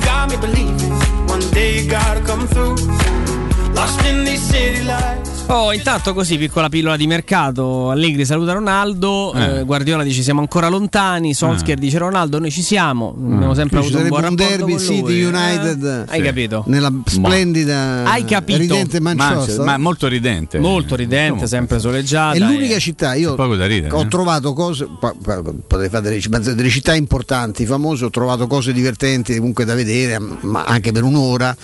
got 0.00 0.30
me 0.30 0.36
believing. 0.36 0.92
One 1.26 1.40
day 1.50 1.80
you 1.80 1.90
gotta 1.90 2.20
come 2.20 2.46
through. 2.46 2.76
Lost 3.74 4.04
in 4.06 4.24
these 4.24 4.42
city 4.42 4.82
lights. 4.84 5.23
Oh, 5.46 5.72
intanto 5.74 6.14
così, 6.14 6.38
piccola 6.38 6.70
pillola 6.70 6.96
di 6.96 7.06
mercato. 7.06 7.90
Allegri 7.90 8.24
saluta 8.24 8.52
Ronaldo. 8.54 9.32
Eh. 9.34 9.58
eh, 9.58 9.62
Guardiola 9.64 10.02
dice 10.02 10.22
siamo 10.22 10.40
ancora 10.40 10.68
lontani. 10.68 11.34
Solskjaer 11.34 11.78
dice 11.78 11.98
Ronaldo, 11.98 12.38
noi 12.38 12.50
ci 12.50 12.62
siamo. 12.62 13.14
Abbiamo 13.14 13.52
sempre 13.52 13.78
Qui 13.80 13.88
ci 13.88 13.94
avuto 13.94 14.14
un 14.14 14.20
sarebbe 14.20 14.20
buon 14.20 14.24
un 14.24 14.34
derby 14.34 14.72
con 14.72 14.80
City 14.80 15.22
lui. 15.22 15.24
United 15.24 15.84
Eh, 15.84 16.12
Hai 16.12 16.22
capito? 16.22 16.64
nella 16.66 16.90
splendida 17.04 18.04
Hai 18.04 18.24
capito? 18.24 18.58
ridente 18.58 19.00
Manchester. 19.00 19.64
Ma 19.64 19.76
molto 19.76 20.08
ridente. 20.08 20.58
Molto 20.58 20.96
ridente, 20.96 21.46
sempre 21.46 21.78
soleggiata. 21.78 22.36
è 22.36 22.38
l'unica 22.38 22.78
città, 22.78 23.14
io 23.14 23.34
poco 23.34 23.54
da 23.54 23.66
ridere, 23.66 23.94
ho 23.94 24.00
eh. 24.00 24.08
trovato 24.08 24.54
cose, 24.54 24.88
potrei 24.98 25.88
fare 25.90 26.20
delle, 26.20 26.54
delle 26.54 26.70
città 26.70 26.94
importanti, 26.94 27.66
famose, 27.66 28.06
ho 28.06 28.10
trovato 28.10 28.46
cose 28.46 28.72
divertenti 28.72 29.36
comunque 29.36 29.64
da 29.66 29.74
vedere, 29.74 30.18
ma 30.18 30.64
anche 30.64 30.90
per 30.90 31.02
un'ora. 31.02 31.54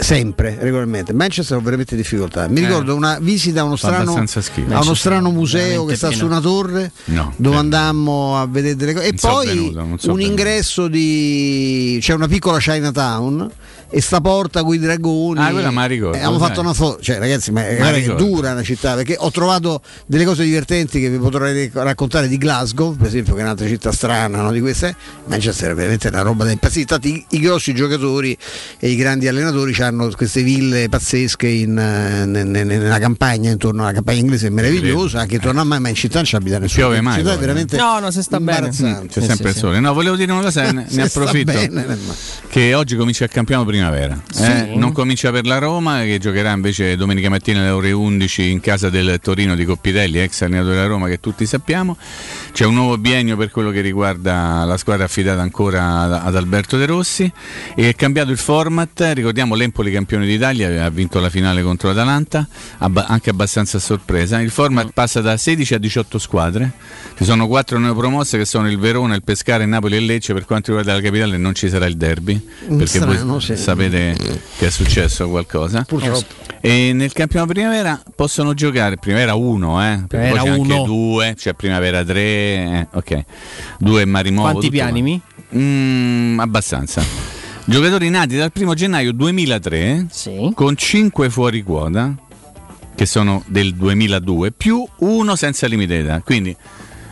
Sempre, 0.00 0.56
regolarmente. 0.60 1.12
Manchester 1.12 1.56
ho 1.58 1.60
veramente 1.60 1.94
difficoltà. 1.94 2.48
Mi 2.48 2.60
Eh. 2.62 2.66
ricordo 2.66 2.94
una 2.94 3.18
visita 3.20 3.60
a 3.60 3.64
uno 3.64 3.76
strano, 3.76 4.14
a 4.16 4.80
uno 4.80 4.94
strano 4.94 5.30
museo 5.30 5.84
che 5.84 5.94
sta 5.96 6.08
pieno. 6.08 6.22
su 6.22 6.28
una 6.28 6.40
torre 6.40 6.90
No, 7.06 7.32
dove 7.36 7.56
eh. 7.56 7.58
andammo 7.58 8.38
a 8.40 8.46
vedere 8.46 8.76
delle 8.76 8.94
cose. 8.94 9.06
E 9.06 9.10
Non 9.10 9.18
so 9.18 9.28
poi 9.28 9.46
venuto, 9.46 9.78
non 9.78 9.98
so 9.98 10.10
un 10.10 10.16
venuto. 10.16 10.32
ingresso 10.40 10.88
di. 10.88 11.98
c'è 12.00 12.14
una 12.14 12.28
piccola 12.28 12.58
Chinatown 12.58 13.50
e 13.90 14.00
sta 14.00 14.20
porta 14.20 14.62
con 14.62 14.74
i 14.74 14.78
dragoni. 14.78 15.40
Ah, 15.40 15.50
quella 15.50 15.86
ricordo, 15.86 16.14
Eh, 16.16 16.20
abbiamo 16.20 16.38
fatto 16.38 16.60
una 16.60 16.72
foto. 16.72 17.02
Cioè, 17.02 17.18
ragazzi, 17.18 17.50
ma 17.50 17.62
ricordo. 17.90 18.24
dura 18.24 18.52
una 18.52 18.62
città 18.62 18.94
perché 18.94 19.16
ho 19.18 19.30
trovato 19.30 19.82
delle 20.06 20.24
cose 20.24 20.44
divertenti 20.44 21.00
che 21.00 21.10
vi 21.10 21.18
potrei 21.18 21.70
raccontare 21.72 22.28
di 22.28 22.38
Glasgow, 22.38 22.96
per 22.96 23.08
esempio, 23.08 23.34
che 23.34 23.40
è 23.40 23.42
un'altra 23.42 23.66
città 23.66 23.92
strana 23.92 24.40
no, 24.42 24.52
di 24.52 24.60
queste. 24.60 24.94
Manchester 25.26 25.72
è 25.72 25.74
veramente 25.74 26.08
una 26.08 26.22
roba 26.22 26.44
da 26.44 26.50
impazzire. 26.52 26.82
Infatti, 26.82 27.08
i, 27.14 27.24
i 27.36 27.40
grossi 27.40 27.74
giocatori 27.74 28.36
e 28.78 28.88
i 28.90 28.96
grandi 28.96 29.28
allenatori 29.28 29.74
hanno 29.82 30.08
queste 30.16 30.42
ville 30.42 30.88
pazzesche 30.88 31.46
in, 31.48 31.76
eh, 31.78 32.24
ne- 32.26 32.44
ne- 32.44 32.64
nella 32.64 32.98
campagna, 32.98 33.50
intorno 33.50 33.82
alla 33.82 33.92
campagna 33.92 34.20
inglese, 34.20 34.46
è 34.46 34.50
meravigliosa, 34.50 35.20
anche 35.20 35.34
intorno 35.36 35.60
a 35.60 35.64
me, 35.64 35.78
ma 35.78 35.88
in 35.88 35.94
città 35.94 36.16
non 36.16 36.24
ci 36.26 36.36
abita 36.36 36.58
nessuno. 36.58 36.86
Piove 36.86 36.98
In 36.98 37.04
mai, 37.04 37.18
città 37.18 37.32
è 37.34 37.38
veramente 37.38 37.76
No, 37.76 37.98
no, 37.98 38.10
se 38.10 38.22
sta 38.22 38.38
bene. 38.40 38.68
C'è 38.70 39.20
sempre 39.20 39.50
il 39.50 39.56
sole. 39.56 39.80
No, 39.80 39.92
volevo 39.94 40.16
dire 40.16 40.30
una 40.32 40.42
cosa, 40.42 40.70
ne, 40.72 40.86
ne 40.88 41.02
approfitto. 41.02 41.52
bene, 41.52 41.84
ma- 41.86 42.14
Che 42.48 42.74
oggi 42.74 42.96
comincia 42.96 43.24
il 43.24 43.30
campionato 43.30 43.66
primavera. 43.80 44.20
eh? 44.38 44.76
Non 44.76 44.92
comincia 44.92 45.30
per 45.30 45.46
la 45.46 45.58
Roma, 45.58 46.02
che 46.02 46.18
giocherà 46.18 46.52
invece 46.52 46.96
domenica 46.96 47.28
mattina 47.28 47.60
alle 47.60 47.70
ore 47.70 47.92
11 47.92 48.50
in 48.50 48.60
casa 48.60 48.90
del 48.90 49.18
Torino 49.22 49.54
di 49.54 49.64
Coppitelli, 49.64 50.18
ex 50.18 50.42
allenatore 50.42 50.74
della 50.74 50.86
Roma, 50.86 51.08
che 51.08 51.18
tutti 51.20 51.46
sappiamo. 51.46 51.96
C'è 52.52 52.64
un 52.66 52.74
nuovo 52.74 52.98
biennio 52.98 53.36
per 53.36 53.50
quello 53.50 53.70
che 53.70 53.80
riguarda 53.80 54.64
la 54.64 54.76
squadra 54.76 55.04
affidata 55.06 55.40
ancora 55.40 56.22
ad, 56.22 56.36
Alberto 56.36 56.76
De 56.76 56.86
Rossi. 56.86 57.30
E 57.74 57.88
è 57.88 57.94
cambiato 57.94 58.30
il 58.30 58.38
format. 58.38 59.10
Ricordiamo 59.14 59.54
l'Empoli 59.54 59.90
campione 59.90 60.26
d'Italia, 60.26 60.84
ha 60.84 60.90
vinto 60.90 61.20
la 61.20 61.30
finale 61.30 61.62
contro 61.62 61.88
l'Atalanta, 61.88 62.46
anche 62.78 63.30
abbastanza 63.30 63.78
a 63.78 63.80
sorpresa. 63.80 64.40
Il 64.40 64.50
format 64.50 64.90
passa 64.92 65.20
da 65.20 65.36
16 65.36 65.74
a 65.74 65.78
18 65.78 66.18
squadre. 66.18 66.72
Ci 67.16 67.24
sono 67.24 67.46
quattro 67.46 67.78
neopromosse 67.78 68.38
che 68.38 68.44
sono 68.44 68.68
il 68.68 68.78
Verona, 68.78 69.14
il 69.14 69.22
Pescara, 69.22 69.62
il 69.62 69.68
Napoli 69.68 69.96
e 69.96 69.98
il 69.98 70.04
Lecce. 70.06 70.32
Per 70.32 70.44
quanto 70.44 70.68
riguarda 70.74 70.94
la 70.94 71.00
capitale 71.06 71.36
non 71.36 71.54
ci 71.54 71.68
sarà 71.68 71.86
il 71.86 71.96
derby, 71.96 72.38
Mm, 72.40 72.78
perché 72.78 72.98
strano, 72.98 73.24
voi 73.26 73.40
sì. 73.40 73.56
Sapete 73.70 74.16
che 74.58 74.66
è 74.66 74.70
successo 74.70 75.28
qualcosa. 75.28 75.84
Purtroppo. 75.84 76.48
E 76.60 76.92
nel 76.92 77.12
campionato 77.12 77.52
primavera 77.52 78.02
possono 78.14 78.52
giocare 78.52 78.96
primavera 78.96 79.34
1, 79.34 79.82
eh, 79.82 80.04
perché 80.06 80.28
poi 80.28 80.38
Primavera 80.38 80.42
c'è 80.42 80.50
anche 80.50 80.72
uno. 80.72 80.84
2, 80.84 81.34
c'è 81.36 81.54
primavera 81.54 82.04
3, 82.04 82.20
eh, 82.20 82.86
ok. 82.92 83.24
2 83.78 84.04
Marimovo. 84.04 84.50
Quanti 84.50 84.70
pianimi? 84.70 85.20
Mm, 85.56 86.38
abbastanza. 86.38 87.02
Giocatori 87.64 88.10
nati 88.10 88.36
dal 88.36 88.50
1 88.54 88.74
gennaio 88.74 89.12
2003 89.12 90.06
con 90.54 90.76
5 90.76 91.30
fuori 91.30 91.62
quota 91.62 92.14
che 92.94 93.06
sono 93.06 93.42
del 93.46 93.74
2002 93.74 94.52
più 94.52 94.86
uno 94.98 95.36
senza 95.36 95.66
limite 95.66 96.02
d'età. 96.02 96.20
Quindi 96.22 96.54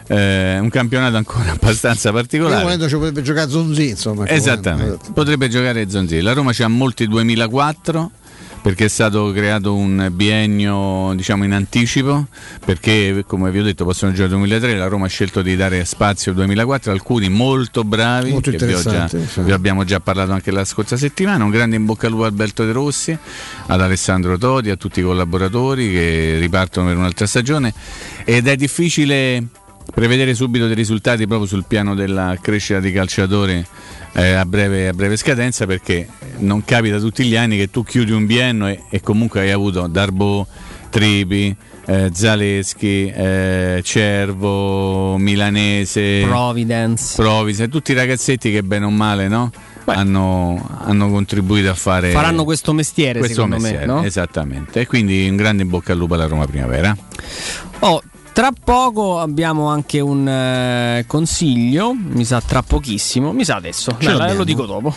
eh, 0.08 0.58
un 0.58 0.68
campionato 0.68 1.16
ancora 1.16 1.52
abbastanza 1.58 2.12
particolare. 2.12 2.62
volendo 2.62 2.88
ci 2.88 2.94
potrebbe 2.96 3.22
giocare 3.22 3.50
Zonzi, 3.50 3.88
insomma. 3.90 4.26
Esattamente, 4.28 4.98
potrebbe 5.12 5.48
giocare 5.48 5.88
Zonzi. 5.88 6.20
La 6.20 6.32
Roma 6.32 6.52
c'ha 6.52 6.68
molti 6.68 7.06
2004 7.06 8.10
perché 8.60 8.86
è 8.86 8.88
stato 8.88 9.30
creato 9.32 9.74
un 9.74 10.10
biennio 10.12 11.12
diciamo 11.14 11.44
in 11.44 11.52
anticipo 11.52 12.26
perché 12.64 13.22
come 13.26 13.52
vi 13.52 13.60
ho 13.60 13.62
detto 13.62 13.84
possono 13.84 14.10
giocare 14.10 14.30
2003 14.30 14.76
la 14.76 14.88
Roma 14.88 15.06
ha 15.06 15.08
scelto 15.08 15.42
di 15.42 15.54
dare 15.56 15.84
spazio 15.84 16.32
al 16.32 16.38
2004 16.38 16.90
alcuni 16.90 17.28
molto 17.28 17.84
bravi 17.84 18.32
Molto 18.32 18.50
vi, 18.50 18.56
già- 18.56 19.08
sì. 19.08 19.18
vi 19.36 19.52
abbiamo 19.52 19.84
già 19.84 20.00
parlato 20.00 20.32
anche 20.32 20.50
la 20.50 20.64
scorsa 20.64 20.96
settimana 20.96 21.44
un 21.44 21.50
grande 21.50 21.76
in 21.76 21.84
bocca 21.84 22.06
al 22.06 22.12
lupo 22.12 22.24
a 22.24 22.26
Alberto 22.26 22.64
De 22.64 22.72
Rossi 22.72 23.16
ad 23.66 23.80
Alessandro 23.80 24.36
Todi 24.36 24.70
a 24.70 24.76
tutti 24.76 25.00
i 25.00 25.02
collaboratori 25.04 25.90
che 25.92 26.38
ripartono 26.40 26.88
per 26.88 26.96
un'altra 26.96 27.26
stagione 27.26 27.72
ed 28.24 28.48
è 28.48 28.56
difficile 28.56 29.46
prevedere 29.92 30.34
subito 30.34 30.66
dei 30.66 30.74
risultati 30.74 31.26
proprio 31.26 31.46
sul 31.46 31.64
piano 31.66 31.94
della 31.94 32.36
crescita 32.40 32.80
di 32.80 32.92
calciatori 32.92 33.64
eh, 34.12 34.32
a, 34.32 34.44
breve, 34.44 34.88
a 34.88 34.92
breve 34.92 35.16
scadenza 35.16 35.66
perché 35.66 36.06
non 36.38 36.64
capita 36.64 36.98
tutti 36.98 37.24
gli 37.24 37.36
anni 37.36 37.56
che 37.56 37.70
tu 37.70 37.82
chiudi 37.82 38.12
un 38.12 38.26
biennio 38.26 38.66
e, 38.66 38.82
e 38.90 39.00
comunque 39.00 39.40
hai 39.40 39.50
avuto 39.50 39.86
Darbo, 39.86 40.46
Tripi, 40.90 41.54
eh, 41.86 42.10
Zaleschi, 42.12 43.06
eh, 43.06 43.80
Cervo, 43.82 45.16
Milanese, 45.16 46.22
Providence. 46.26 47.14
Providence, 47.16 47.68
tutti 47.68 47.92
i 47.92 47.94
ragazzetti 47.94 48.50
che 48.50 48.62
bene 48.62 48.84
o 48.84 48.90
male 48.90 49.28
no? 49.28 49.50
hanno, 49.86 50.80
hanno 50.82 51.08
contribuito 51.08 51.70
a 51.70 51.74
fare 51.74 52.10
Faranno 52.10 52.44
questo 52.44 52.72
mestiere, 52.72 53.18
questo 53.18 53.42
secondo 53.42 53.56
mestiere, 53.56 53.86
me. 53.86 53.92
No? 53.92 54.02
esattamente. 54.04 54.80
E 54.80 54.86
quindi 54.86 55.26
un 55.28 55.36
grande 55.36 55.62
in 55.62 55.68
bocca 55.68 55.92
al 55.92 55.98
lupo 55.98 56.14
alla 56.14 56.26
Roma 56.26 56.46
Primavera. 56.46 56.96
Oh, 57.80 58.02
tra 58.38 58.52
poco 58.52 59.18
abbiamo 59.18 59.66
anche 59.66 59.98
un 59.98 60.28
eh, 60.28 61.04
consiglio, 61.08 61.92
mi 61.92 62.24
sa 62.24 62.40
tra 62.40 62.62
pochissimo, 62.62 63.32
mi 63.32 63.44
sa 63.44 63.56
adesso, 63.56 63.96
Ce 63.98 64.14
Dai, 64.14 64.36
lo 64.36 64.44
dico 64.44 64.64
dopo. 64.64 64.94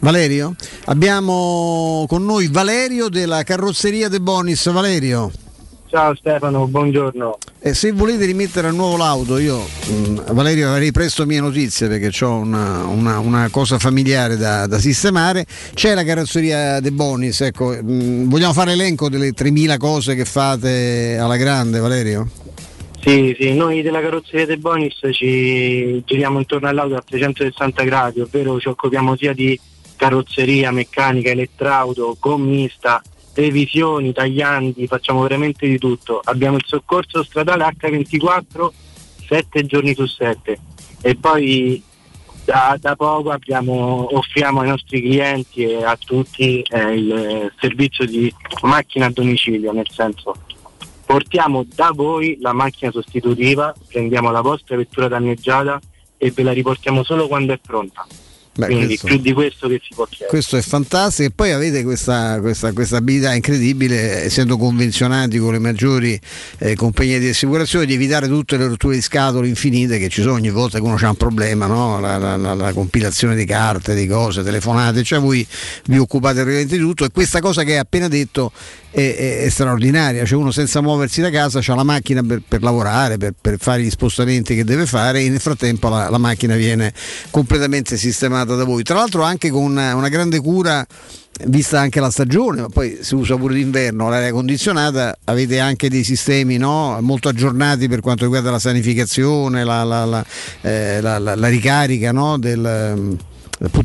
Valerio? 0.00 0.54
Abbiamo 0.84 2.04
con 2.06 2.26
noi 2.26 2.48
Valerio 2.48 3.08
della 3.08 3.44
carrozzeria 3.44 4.10
De 4.10 4.20
Bonis. 4.20 4.70
Valerio. 4.70 5.30
Ciao 5.88 6.14
Stefano, 6.16 6.66
buongiorno. 6.66 7.38
E 7.60 7.72
se 7.72 7.92
volete 7.92 8.24
rimettere 8.26 8.68
a 8.68 8.70
nuovo 8.70 8.96
l'auto, 8.96 9.38
io 9.38 9.58
mh, 9.58 10.32
Valerio 10.32 10.70
avrei 10.70 10.90
presto 10.92 11.24
mie 11.26 11.40
notizie 11.40 11.88
perché 11.88 12.24
ho 12.24 12.34
una, 12.36 12.84
una- 12.84 13.18
una 13.20 13.48
cosa 13.50 13.78
familiare 13.78 14.36
da, 14.36 14.66
da 14.66 14.78
sistemare. 14.78 15.46
C'è 15.74 15.94
la 15.94 16.04
carrozzeria 16.04 16.80
De 16.80 16.90
Bonis, 16.92 17.40
ecco, 17.40 17.68
mh, 17.70 18.28
vogliamo 18.28 18.52
fare 18.52 18.72
elenco 18.72 19.08
delle 19.08 19.32
3000 19.32 19.76
cose 19.78 20.14
che 20.14 20.24
fate 20.24 21.16
alla 21.18 21.36
grande, 21.36 21.78
Valerio? 21.78 22.28
Sì, 23.00 23.36
sì, 23.38 23.54
noi 23.54 23.82
della 23.82 24.00
carrozzeria 24.00 24.46
De 24.46 24.56
Bonis 24.58 24.98
ci 25.12 26.02
giriamo 26.04 26.38
intorno 26.40 26.68
all'auto 26.68 26.96
a 26.96 27.02
360 27.06 27.84
gradi, 27.84 28.20
ovvero 28.20 28.58
ci 28.58 28.68
occupiamo 28.68 29.16
sia 29.16 29.32
di 29.32 29.58
carrozzeria, 29.94 30.72
meccanica, 30.72 31.30
elettrauto, 31.30 32.16
gommista, 32.20 33.00
revisioni, 33.42 34.12
tagliandi, 34.12 34.86
facciamo 34.86 35.22
veramente 35.22 35.66
di 35.68 35.78
tutto. 35.78 36.20
Abbiamo 36.24 36.56
il 36.56 36.64
soccorso 36.66 37.22
stradale 37.22 37.64
H24 37.64 38.68
7 39.28 39.66
giorni 39.66 39.94
su 39.94 40.06
7 40.06 40.58
e 41.02 41.16
poi 41.16 41.82
da, 42.44 42.76
da 42.80 42.94
poco 42.96 43.30
abbiamo- 43.30 44.06
offriamo 44.16 44.60
ai 44.60 44.68
nostri 44.68 45.02
clienti 45.02 45.64
e 45.64 45.82
a 45.82 45.96
tutti 45.96 46.62
eh, 46.62 46.94
il 46.94 47.52
servizio 47.60 48.06
di 48.06 48.32
macchina 48.62 49.06
a 49.06 49.10
domicilio, 49.10 49.72
nel 49.72 49.88
senso 49.90 50.34
portiamo 51.04 51.64
da 51.72 51.92
voi 51.94 52.36
la 52.40 52.52
macchina 52.52 52.90
sostitutiva, 52.90 53.72
prendiamo 53.88 54.30
la 54.32 54.40
vostra 54.40 54.76
vettura 54.76 55.06
danneggiata 55.06 55.80
e 56.16 56.32
ve 56.32 56.42
la 56.42 56.52
riportiamo 56.52 57.04
solo 57.04 57.28
quando 57.28 57.52
è 57.52 57.58
pronta. 57.58 58.04
Beh, 58.56 58.66
Quindi 58.66 58.86
questo- 58.86 59.06
più 59.06 59.18
di 59.18 59.32
questo 59.32 59.68
che 59.68 59.80
si 59.82 59.94
può 59.94 60.04
chiedere. 60.06 60.30
Questo 60.30 60.56
è 60.56 60.62
fantastico 60.62 61.28
e 61.28 61.32
poi 61.34 61.52
avete 61.52 61.82
questa, 61.82 62.38
questa- 62.40 62.72
questa 62.72 62.96
abilità 62.96 63.34
incredibile, 63.34 64.24
essendo 64.24 64.56
convenzionati 64.56 65.38
con 65.38 65.52
le 65.52 65.58
maggiori 65.58 66.18
eh, 66.58 66.74
compagnie 66.74 67.18
di 67.18 67.28
assicurazione, 67.28 67.84
di 67.84 67.92
evitare 67.94 68.28
tutte 68.28 68.56
le 68.56 68.66
rotture 68.66 68.94
di 68.94 69.02
scatole 69.02 69.46
infinite 69.46 69.98
che 69.98 70.08
ci 70.08 70.22
sono 70.22 70.34
ogni 70.34 70.50
volta 70.50 70.78
che 70.78 70.84
uno 70.84 70.96
ha 70.98 71.08
un 71.08 71.16
problema, 71.16 71.66
no? 71.66 72.00
la, 72.00 72.16
la- 72.16 72.36
la- 72.36 72.54
la 72.54 72.72
compilazione 72.72 73.34
di 73.36 73.44
carte, 73.44 73.94
di 73.94 74.06
cose, 74.06 74.42
telefonate, 74.42 75.02
cioè 75.02 75.18
voi 75.20 75.46
vi 75.86 75.98
occupate 75.98 76.42
realmente 76.42 76.76
di 76.76 76.82
tutto 76.82 77.04
e 77.04 77.10
questa 77.10 77.40
cosa 77.40 77.62
che 77.62 77.72
hai 77.72 77.78
appena 77.78 78.08
detto 78.08 78.52
è, 78.90 79.14
è- 79.14 79.38
è 79.44 79.48
straordinaria, 79.50 80.24
cioè 80.24 80.38
uno 80.38 80.50
senza 80.50 80.80
muoversi 80.80 81.20
da 81.20 81.28
casa 81.28 81.60
ha 81.64 81.74
la 81.74 81.82
macchina 81.82 82.22
per, 82.22 82.40
per 82.46 82.62
lavorare, 82.62 83.18
per, 83.18 83.34
per 83.38 83.56
fare 83.58 83.82
gli 83.82 83.90
spostamenti 83.90 84.54
che 84.54 84.64
deve 84.64 84.86
fare 84.86 85.20
e 85.20 85.28
nel 85.28 85.40
frattempo 85.40 85.88
la 85.90 86.16
macchina 86.18 86.56
viene 86.56 86.92
completamente 87.30 87.96
sistemata 87.98 88.45
da 88.54 88.64
voi. 88.64 88.82
Tra 88.82 88.96
l'altro 88.96 89.22
anche 89.22 89.50
con 89.50 89.62
una, 89.64 90.08
grande 90.08 90.38
cura 90.40 90.86
vista 91.46 91.80
anche 91.80 92.00
la 92.00 92.10
stagione, 92.10 92.62
ma 92.62 92.68
poi 92.68 92.98
si 93.00 93.14
usa 93.14 93.36
pure 93.36 93.54
d'inverno, 93.54 94.08
l'aria 94.08 94.30
condizionata, 94.32 95.16
avete 95.24 95.58
anche 95.58 95.90
dei 95.90 96.04
sistemi 96.04 96.56
no, 96.56 96.96
molto 97.00 97.28
aggiornati 97.28 97.88
per 97.88 98.00
quanto 98.00 98.24
riguarda 98.24 98.50
la 98.50 98.58
sanificazione, 98.58 99.64
la, 99.64 99.82
la- 99.84 100.04
la- 100.04 100.24
eh, 100.62 101.00
la- 101.00 101.48
ricarica 101.48 102.12
no, 102.12 102.38
del, 102.38 103.16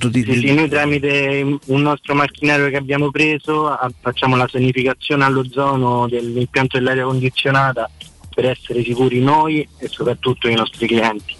Di, 0.10 0.24
sì, 0.24 0.40
sì, 0.40 0.54
noi 0.54 0.70
tramite 0.70 1.60
un 1.66 1.82
nostro 1.82 2.14
macchinario 2.14 2.70
che 2.70 2.76
abbiamo 2.78 3.10
preso 3.10 3.68
a, 3.68 3.90
facciamo 4.02 4.36
la 4.36 4.48
sanificazione 4.50 5.24
all'ozono 5.24 6.08
dell'impianto 6.10 6.78
dell'aria 6.78 7.04
condizionata 7.04 7.90
per 8.34 8.46
essere 8.46 8.84
sicuri 8.84 9.22
noi 9.22 9.68
e 9.78 9.88
soprattutto 9.90 10.48
i 10.48 10.56
nostri 10.56 10.88
clienti 10.88 11.36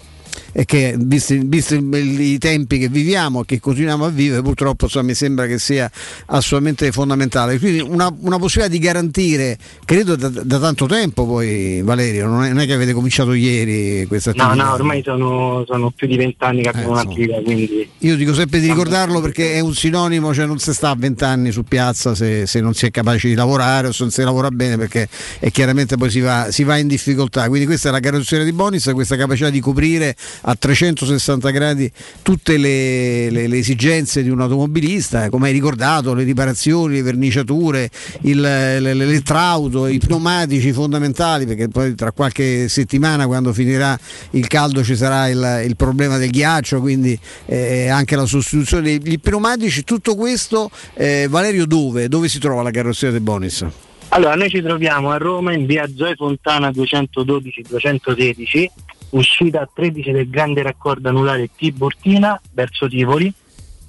e 0.52 0.64
che 0.66 0.94
visti, 0.98 1.40
visti, 1.44 1.74
i 1.74 2.38
tempi 2.38 2.78
che 2.78 2.88
viviamo, 2.88 3.42
che 3.42 3.58
continuiamo 3.58 4.04
a 4.04 4.10
vivere, 4.10 4.42
purtroppo 4.42 4.84
insomma, 4.84 5.06
mi 5.06 5.14
sembra 5.14 5.46
che 5.46 5.58
sia 5.58 5.90
assolutamente 6.26 6.92
fondamentale. 6.92 7.58
Quindi 7.58 7.80
una, 7.80 8.14
una 8.20 8.38
possibilità 8.38 8.76
di 8.76 8.78
garantire, 8.78 9.58
credo 9.84 10.14
da, 10.14 10.28
da, 10.28 10.58
tanto 10.58 10.86
tempo 10.86 11.26
poi 11.26 11.80
Valerio, 11.82 12.26
non 12.26 12.44
è, 12.44 12.48
non 12.48 12.60
è, 12.60 12.66
che 12.66 12.74
avete 12.74 12.92
cominciato 12.92 13.32
ieri 13.32 14.06
questa 14.06 14.30
attività. 14.30 14.54
No, 14.54 14.62
no, 14.62 14.72
ormai 14.72 15.02
sono, 15.02 15.64
sono 15.66 15.90
più 15.90 16.06
di 16.06 16.16
vent'anni 16.16 16.62
che 16.62 16.68
abbiamo 16.68 16.88
eh, 16.88 17.00
un'attività. 17.00 17.40
Quindi... 17.40 17.88
Io 17.98 18.16
dico 18.16 18.34
sempre 18.34 18.60
di 18.60 18.66
ricordarlo 18.66 19.20
perché 19.20 19.54
è 19.54 19.60
un 19.60 19.74
sinonimo, 19.74 20.34
cioè 20.34 20.44
non 20.44 20.58
si 20.58 20.72
sta 20.74 20.90
a 20.90 20.96
vent'anni 20.96 21.50
su 21.50 21.62
piazza 21.64 22.14
se, 22.14 22.46
se, 22.46 22.60
non 22.60 22.74
si 22.74 22.86
è 22.86 22.90
capaci 22.90 23.28
di 23.28 23.34
lavorare 23.34 23.88
o 23.88 23.92
se 23.92 24.02
non 24.02 24.12
si 24.12 24.22
lavora 24.22 24.50
bene 24.50 24.76
perché 24.76 25.08
è 25.38 25.50
chiaramente 25.50 25.96
poi 25.96 26.10
si 26.10 26.20
va, 26.20 26.48
si 26.50 26.64
va 26.64 26.76
in 26.76 26.88
difficoltà. 26.88 27.48
Quindi 27.48 27.66
questa 27.66 27.88
è 27.88 27.92
la 27.92 28.00
carrozzeria 28.00 28.44
di 28.44 28.52
Bonis, 28.52 28.90
questa 28.92 29.16
capacità 29.16 29.48
di 29.48 29.60
coprire 29.60 30.14
a 30.42 30.54
360 30.54 31.50
gradi 31.50 31.90
tutte 32.22 32.56
le, 32.56 33.30
le, 33.30 33.46
le 33.46 33.58
esigenze 33.58 34.22
di 34.22 34.30
un 34.30 34.40
automobilista, 34.40 35.28
come 35.28 35.48
hai 35.48 35.52
ricordato, 35.52 36.14
le 36.14 36.24
riparazioni, 36.24 36.94
le 36.94 37.02
verniciature, 37.02 37.90
il, 38.22 38.40
l'elettrauto, 38.40 39.86
i 39.86 39.98
pneumatici 39.98 40.72
fondamentali, 40.72 41.46
perché 41.46 41.68
poi 41.68 41.94
tra 41.94 42.12
qualche 42.12 42.68
settimana 42.68 43.26
quando 43.26 43.52
finirà 43.52 43.98
il 44.30 44.46
caldo 44.46 44.82
ci 44.82 44.96
sarà 44.96 45.28
il, 45.28 45.62
il 45.66 45.76
problema 45.76 46.18
del 46.18 46.30
ghiaccio, 46.30 46.80
quindi 46.80 47.18
eh, 47.46 47.88
anche 47.88 48.16
la 48.16 48.26
sostituzione 48.26 48.98
dei 48.98 49.18
pneumatici, 49.18 49.84
tutto 49.84 50.14
questo 50.14 50.70
eh, 50.94 51.26
Valerio 51.28 51.66
dove? 51.66 52.08
Dove 52.08 52.28
si 52.28 52.38
trova 52.38 52.62
la 52.62 52.70
carrozzeria 52.70 53.12
De 53.12 53.20
Bonis? 53.20 53.64
Allora, 54.08 54.34
noi 54.34 54.50
ci 54.50 54.60
troviamo 54.60 55.10
a 55.10 55.16
Roma 55.16 55.54
in 55.54 55.64
via 55.64 55.88
Zoe 55.94 56.14
Fontana 56.14 56.68
212-216 56.68 58.66
uscita 59.12 59.68
13 59.72 60.10
del 60.12 60.28
grande 60.28 60.62
raccordo 60.62 61.08
anulare 61.08 61.50
Tiburtina 61.54 62.40
verso 62.52 62.88
Tivoli. 62.88 63.32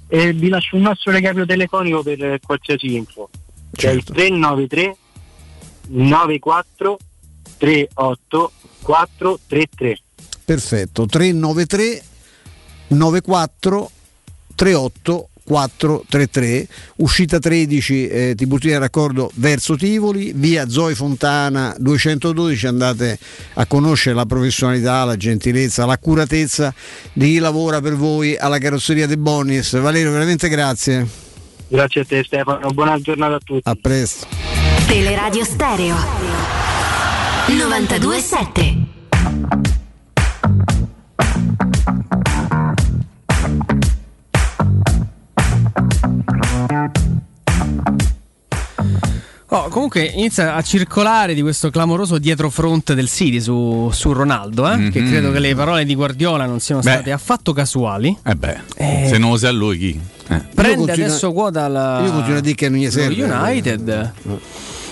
E 0.06 0.32
vi 0.32 0.48
lascio 0.48 0.76
un 0.76 0.82
nostro 0.82 1.12
recapito 1.12 1.46
telefonico 1.46 2.02
per 2.02 2.38
qualsiasi 2.44 2.94
info 2.94 3.28
che 3.74 3.90
è 3.90 3.92
il 3.92 4.04
393 4.04 4.96
94 5.88 6.98
38 7.58 8.52
433 8.82 9.98
perfetto 10.44 11.06
393 11.06 12.02
94 12.88 13.90
38 14.54 15.28
433, 15.44 16.66
uscita 16.96 17.38
13 17.38 18.08
eh, 18.08 18.34
Tiburtina 18.34 18.78
Raccordo 18.78 19.30
verso 19.34 19.76
Tivoli, 19.76 20.32
via 20.34 20.68
Zoe 20.68 20.94
Fontana 20.94 21.74
212, 21.78 22.66
andate 22.66 23.18
a 23.54 23.66
conoscere 23.66 24.14
la 24.14 24.24
professionalità, 24.26 25.04
la 25.04 25.16
gentilezza, 25.16 25.84
l'accuratezza 25.84 26.74
di 27.12 27.32
chi 27.32 27.38
lavora 27.38 27.80
per 27.80 27.94
voi 27.94 28.36
alla 28.36 28.58
carrozzeria 28.58 29.06
De 29.06 29.18
Bonis. 29.18 29.78
Valerio, 29.78 30.10
veramente 30.12 30.48
grazie. 30.48 31.06
Grazie 31.68 32.00
a 32.02 32.04
te 32.04 32.22
Stefano, 32.24 32.70
buona 32.70 32.98
giornata 32.98 33.34
a 33.34 33.40
tutti. 33.42 33.68
A 33.68 33.76
presto. 33.80 34.26
Teleradio 34.86 35.44
Stereo 35.44 35.96
927 37.48 38.92
Oh, 49.48 49.68
comunque 49.68 50.02
inizia 50.02 50.56
a 50.56 50.62
circolare 50.62 51.32
di 51.32 51.40
questo 51.40 51.70
clamoroso 51.70 52.18
dietrofront 52.18 52.92
del 52.92 53.08
City 53.08 53.40
su, 53.40 53.88
su 53.92 54.12
Ronaldo, 54.12 54.68
eh? 54.68 54.76
mm-hmm. 54.76 54.90
che 54.90 55.04
credo 55.04 55.30
che 55.30 55.38
le 55.38 55.54
parole 55.54 55.84
di 55.84 55.94
Guardiola 55.94 56.44
non 56.44 56.58
siano 56.58 56.82
state 56.82 57.12
affatto 57.12 57.52
casuali. 57.52 58.16
Eh 58.24 58.34
beh, 58.34 58.60
eh, 58.76 59.06
se 59.08 59.16
non 59.18 59.30
usa 59.30 59.52
lui 59.52 59.78
chi? 59.78 60.00
Eh. 60.28 60.42
Prende 60.54 60.76
continu- 60.76 61.06
adesso 61.06 61.32
quota 61.32 61.68
la... 61.68 62.00
Io 62.02 62.10
continuo 62.10 62.38
a 62.38 62.40
dire 62.40 62.54
che 62.56 62.68
non 62.68 62.80
gli 62.80 62.90
serve. 62.90 63.22
United. 63.22 64.12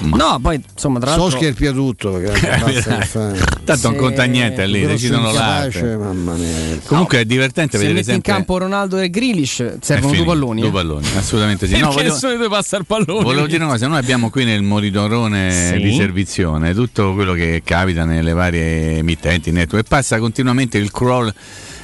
No. 0.01 0.16
No, 0.16 0.39
poi 0.40 0.62
insomma, 0.73 0.98
tra 0.98 1.10
l'altro. 1.10 1.31
Solskjaer 1.31 1.55
pia 1.55 1.73
tutto. 1.73 2.20
Tanto 3.64 3.89
non 3.89 3.97
conta 3.97 4.24
niente 4.24 4.66
lì, 4.66 4.86
decidono 4.86 5.32
l'arte. 5.32 5.98
Comunque 6.85 7.20
è 7.20 7.24
divertente 7.24 7.78
se 7.78 7.85
vedere 7.85 8.02
sempre. 8.02 8.14
in 8.14 8.36
campo 8.36 8.59
Ronaldo 8.59 8.98
e 8.98 9.10
Grealish 9.10 9.78
servono 9.81 10.14
due 10.14 10.24
palloni. 10.24 10.60
Due 10.60 10.70
palloni, 10.70 11.06
assolutamente 11.16 11.66
sì. 11.66 11.78
no, 11.81 11.90
volevo... 11.90 12.12
nessuno 12.12 12.32
di 12.32 12.39
due 12.39 12.48
passa 12.48 12.77
il 12.77 12.86
pallone. 12.86 13.23
Volevo 13.23 13.47
dire 13.47 13.62
una 13.62 13.73
cosa: 13.73 13.86
noi 13.86 13.98
abbiamo 13.98 14.31
qui 14.31 14.44
nel 14.44 14.62
monitorone 14.62 15.73
sì. 15.74 15.82
di 15.82 15.94
servizione 15.94 16.74
tutto 16.74 17.14
quello 17.14 17.32
che 17.32 17.62
capita 17.64 18.05
nelle 18.05 18.32
varie 18.32 18.98
emittenti 18.98 19.51
network 19.51 19.85
e 19.85 19.89
passa 19.89 20.19
continuamente 20.19 20.78
il 20.78 20.90
crawl. 20.90 21.32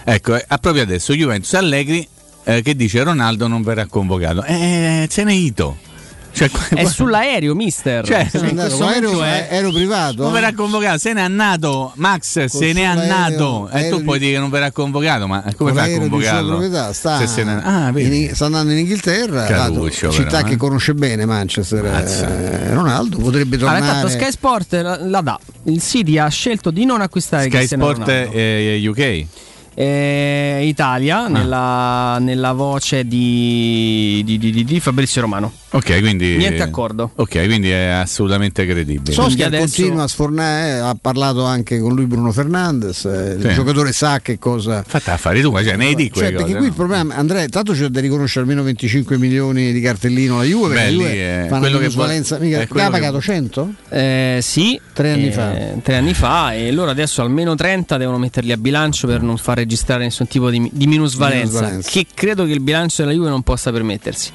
Ecco, 0.05 0.37
eh, 0.37 0.47
proprio 0.61 0.83
adesso 0.83 1.13
Juventus 1.13 1.53
Allegri 1.55 2.07
eh, 2.45 2.63
che 2.63 2.75
dice 2.75 3.03
Ronaldo 3.03 3.47
non 3.47 3.63
verrà 3.63 3.87
convocato. 3.87 4.43
Eh, 4.45 5.07
se 5.11 5.23
ne 5.25 5.35
ito. 5.35 5.77
Cioè, 6.33 6.51
è 6.75 6.85
sull'aereo, 6.87 7.55
mister. 7.55 8.05
Cioè, 8.05 8.29
aereo, 8.33 9.23
è... 9.23 9.49
aereo 9.51 9.73
privato. 9.73 10.23
Non 10.23 10.33
verrà 10.33 10.53
convocato. 10.53 10.99
Se 10.99 11.13
ne 11.13 11.21
è 11.21 11.25
andato, 11.25 11.93
Max 11.97 12.45
se 12.45 12.73
ne 12.73 12.81
è 12.81 12.85
andato. 12.85 13.69
E 13.71 13.89
tu 13.89 14.03
puoi 14.03 14.19
dire 14.19 14.33
che 14.33 14.39
non 14.39 14.51
verrà 14.51 14.71
convocato, 14.71 15.27
ma 15.27 15.45
come 15.57 15.73
fa 15.73 15.83
a 15.83 15.91
convocarlo? 15.91 16.93
Sta, 16.93 17.19
ne... 17.19 17.63
ah, 17.63 17.93
in, 17.95 18.35
sta, 18.35 18.47
andando 18.47 18.73
in 18.73 18.79
Inghilterra, 18.79 19.45
Caruccio, 19.45 20.11
città 20.11 20.37
però, 20.39 20.49
che 20.49 20.53
eh? 20.55 20.57
conosce 20.57 20.95
bene 20.95 21.25
Manchester. 21.25 21.85
Eh, 21.85 22.73
Ronaldo 22.73 23.19
potrebbe 23.19 23.57
tornare. 23.57 23.79
Allora, 23.79 23.97
intanto 23.97 24.19
Sky 24.19 24.31
Sport 24.31 24.73
la, 24.75 24.99
la, 25.05 25.21
dà. 25.21 25.39
Il 25.65 25.83
City 25.83 26.19
ha 26.19 26.29
scelto 26.29 26.71
di 26.71 26.85
non 26.85 27.01
acquistare 27.01 27.49
Sky 27.49 27.67
Sport 27.67 28.09
eh, 28.09 28.83
UK 28.87 29.47
eh, 29.81 30.63
Italia 30.65 31.27
ah. 31.27 31.29
nella, 31.29 32.19
nella, 32.19 32.53
voce 32.53 33.07
di, 33.07 34.23
di, 34.25 34.37
di, 34.37 34.65
di, 34.65 34.81
Fabrizio 34.81 35.21
Romano. 35.21 35.53
Ok, 35.71 36.01
quindi 36.01 36.37
niente 36.37 36.63
accordo. 36.63 37.13
Ok, 37.15 37.45
quindi 37.45 37.71
è 37.71 37.87
assolutamente 37.87 38.67
credibile. 38.67 39.13
Solskjaer 39.13 39.55
adesso... 39.55 39.81
continua 39.81 40.03
a 40.03 40.09
sfornare, 40.09 40.69
eh, 40.69 40.79
ha 40.79 40.97
parlato 41.01 41.45
anche 41.45 41.79
con 41.79 41.95
lui 41.95 42.07
Bruno 42.07 42.33
Fernandes, 42.33 43.05
eh, 43.05 43.37
sì. 43.39 43.47
il 43.47 43.55
giocatore 43.55 43.93
sa 43.93 44.19
che 44.19 44.37
cosa. 44.41 44.83
Fatta 44.85 45.13
affari 45.13 45.43
tu, 45.43 45.53
ma 45.53 45.63
cioè, 45.63 45.77
ne 45.77 45.95
dico 45.95 46.19
cioè, 46.19 46.33
perché 46.33 46.57
qui 46.57 46.67
il 46.67 46.73
problema, 46.73 47.15
Andrea, 47.15 47.47
tanto 47.47 47.73
c'è 47.73 47.87
da 47.87 48.01
riconoscere 48.01 48.41
almeno 48.41 48.65
25 48.65 49.17
milioni 49.17 49.71
di 49.71 49.81
cartellino 49.81 50.39
la 50.39 50.45
Juve, 50.45 50.75
perché 50.75 50.97
Beh, 50.97 51.03
Juve 51.05 51.47
fa 51.49 51.57
una 51.57 51.69
minusvalenza, 51.69 52.39
mica, 52.39 52.65
che 52.65 52.83
ha 52.83 52.91
pagato 52.91 53.21
100? 53.21 53.75
Eh, 53.91 54.39
sì, 54.43 54.81
tre 54.93 55.13
anni 55.13 55.29
eh, 55.29 55.33
fa. 55.33 55.57
Tre 55.81 55.95
anni 55.95 56.15
fa 56.15 56.53
e 56.53 56.73
loro 56.73 56.91
adesso 56.91 57.23
almeno 57.23 57.55
30 57.55 57.97
devono 57.97 58.19
metterli 58.19 58.51
a 58.51 58.57
bilancio 58.57 59.07
per 59.07 59.23
non 59.23 59.37
fare 59.37 59.67
registrare 59.69 60.05
nessun 60.05 60.27
tipo 60.27 60.49
di, 60.49 60.71
di 60.73 60.87
minusvalenza, 60.87 61.59
minusvalenza, 61.59 61.91
che 61.91 62.07
credo 62.15 62.47
che 62.47 62.53
il 62.53 62.61
bilancio 62.61 63.03
della 63.03 63.15
Juve 63.15 63.29
non 63.29 63.43
possa 63.43 63.71
permettersi, 63.71 64.33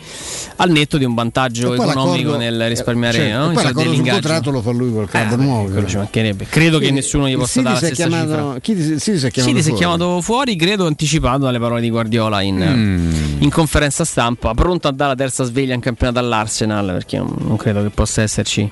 al 0.58 0.70
netto 0.70 1.00
di 1.00 1.06
un 1.06 1.16
vantaggio 1.16 1.74
economico 1.74 2.38
nel 2.38 2.68
risparmiare. 2.70 3.18
Certo, 3.18 3.38
no? 3.38 3.52
Poi 3.52 3.64
l'accordo 3.64 3.94
sul 3.96 4.08
contratto 4.08 4.52
lo 4.52 4.62
fa 4.62 4.72
lui 4.72 4.92
col 4.92 5.10
club 5.10 5.32
eh, 5.32 5.36
nuovo. 5.36 5.86
Ci 5.88 5.98
mancherebbe. 5.98 6.46
Credo 6.46 6.78
Quindi, 6.78 6.86
che 6.86 7.02
nessuno 7.02 7.28
gli 7.28 7.36
possa 7.36 7.62
dare 7.62 7.74
la 7.74 7.86
stessa 7.88 8.08
chiamato, 8.08 8.58
Chi 8.62 8.76
si, 8.76 9.00
si, 9.00 9.18
si 9.18 9.26
è 9.26 9.32
chiamato, 9.32 9.62
si 9.62 9.72
è 9.72 9.74
chiamato 9.74 10.22
fuori, 10.22 10.56
credo 10.56 10.86
anticipato 10.86 11.40
dalle 11.40 11.60
parole 11.60 11.82
di 11.82 11.90
Guardiola 11.90 12.42
in, 12.42 12.58
mm. 12.58 13.42
in, 13.42 13.50
conferenza 13.50 14.06
stampa, 14.06 14.54
pronto 14.54 14.88
a 14.88 14.92
dare 14.92 15.12
la 15.12 15.18
terza 15.18 15.44
sveglia 15.44 15.74
in 15.74 15.80
campionato 15.80 16.20
all'Arsenal, 16.20 16.86
perché 16.86 17.18
non, 17.18 17.34
non 17.40 17.58
credo 17.58 17.82
che 17.82 17.90
possa 17.90 18.22
esserci 18.22 18.70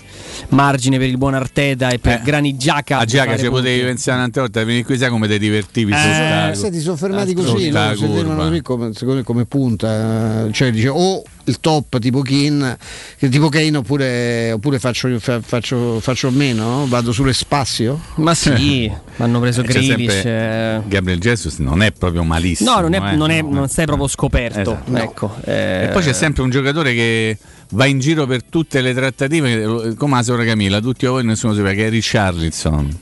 margine 0.50 0.98
per 1.00 1.08
il 1.08 1.18
buon 1.18 1.34
Arteta 1.34 1.90
e 1.90 1.98
per 1.98 2.20
eh, 2.20 2.22
Grani 2.24 2.56
Giaca. 2.56 3.00
A 3.00 3.06
Giaca 3.06 3.38
ci 3.38 3.50
potevi 3.50 3.82
pensare 3.82 4.18
un'altra 4.18 4.42
volta, 4.42 4.64
vieni 4.64 4.84
qui 4.84 4.98
sai 4.98 5.10
come 5.10 5.28
ti 5.28 5.40
divertivi 5.40 5.92
eh, 5.92 5.98
su 5.98 6.08
sta, 6.14 6.51
soffermati 6.56 7.34
così, 7.34 7.70
loro 7.70 7.96
si 7.96 8.08
fermano 8.08 8.62
come, 8.62 8.94
secondo 8.94 9.16
me 9.16 9.24
come 9.24 9.46
punta, 9.46 10.48
cioè 10.52 10.72
dice 10.72 10.90
o 10.90 11.24
il 11.46 11.60
top 11.60 12.00
tipo 12.00 12.22
Kane, 12.22 12.78
tipo 13.18 13.50
Kane 13.50 13.78
oppure, 13.78 14.52
oppure 14.52 14.80
faccio, 14.80 15.20
faccio, 15.20 16.00
faccio, 16.00 16.32
meno, 16.32 16.86
vado 16.88 17.12
sulle 17.12 17.34
spazio? 17.34 18.00
Ma 18.16 18.34
sì, 18.34 18.92
hanno 19.18 19.40
preso 19.40 19.62
Grealish. 19.62 20.26
Eh. 20.26 20.82
Gabriel 20.86 21.20
Jesus 21.20 21.58
non 21.58 21.82
è 21.82 21.92
proprio 21.92 22.24
malissimo. 22.24 22.72
No, 22.72 22.82
non, 22.82 22.94
è, 22.94 23.12
eh. 23.12 23.16
non, 23.16 23.32
è, 23.32 23.42
non 23.42 23.68
sei 23.68 23.86
proprio 23.86 24.08
scoperto. 24.08 24.60
Esatto. 24.60 24.98
Ecco, 24.98 25.36
eh. 25.46 25.84
E 25.86 25.90
poi 25.92 26.04
c'è 26.04 26.14
sempre 26.14 26.44
un 26.44 26.50
giocatore 26.50 26.94
che 26.94 27.38
va 27.72 27.86
in 27.86 28.00
giro 28.00 28.26
per 28.26 28.44
tutte 28.44 28.82
le 28.82 28.94
trattative, 28.94 29.96
come 29.96 30.16
la 30.16 30.24
Sora 30.24 30.44
Camilla, 30.44 30.80
tutti 30.80 31.06
voi 31.06 31.24
nessuno 31.24 31.54
sapeva 31.54 31.74
che 31.74 31.88
è 31.88 31.90
Richarlison. 31.90 33.00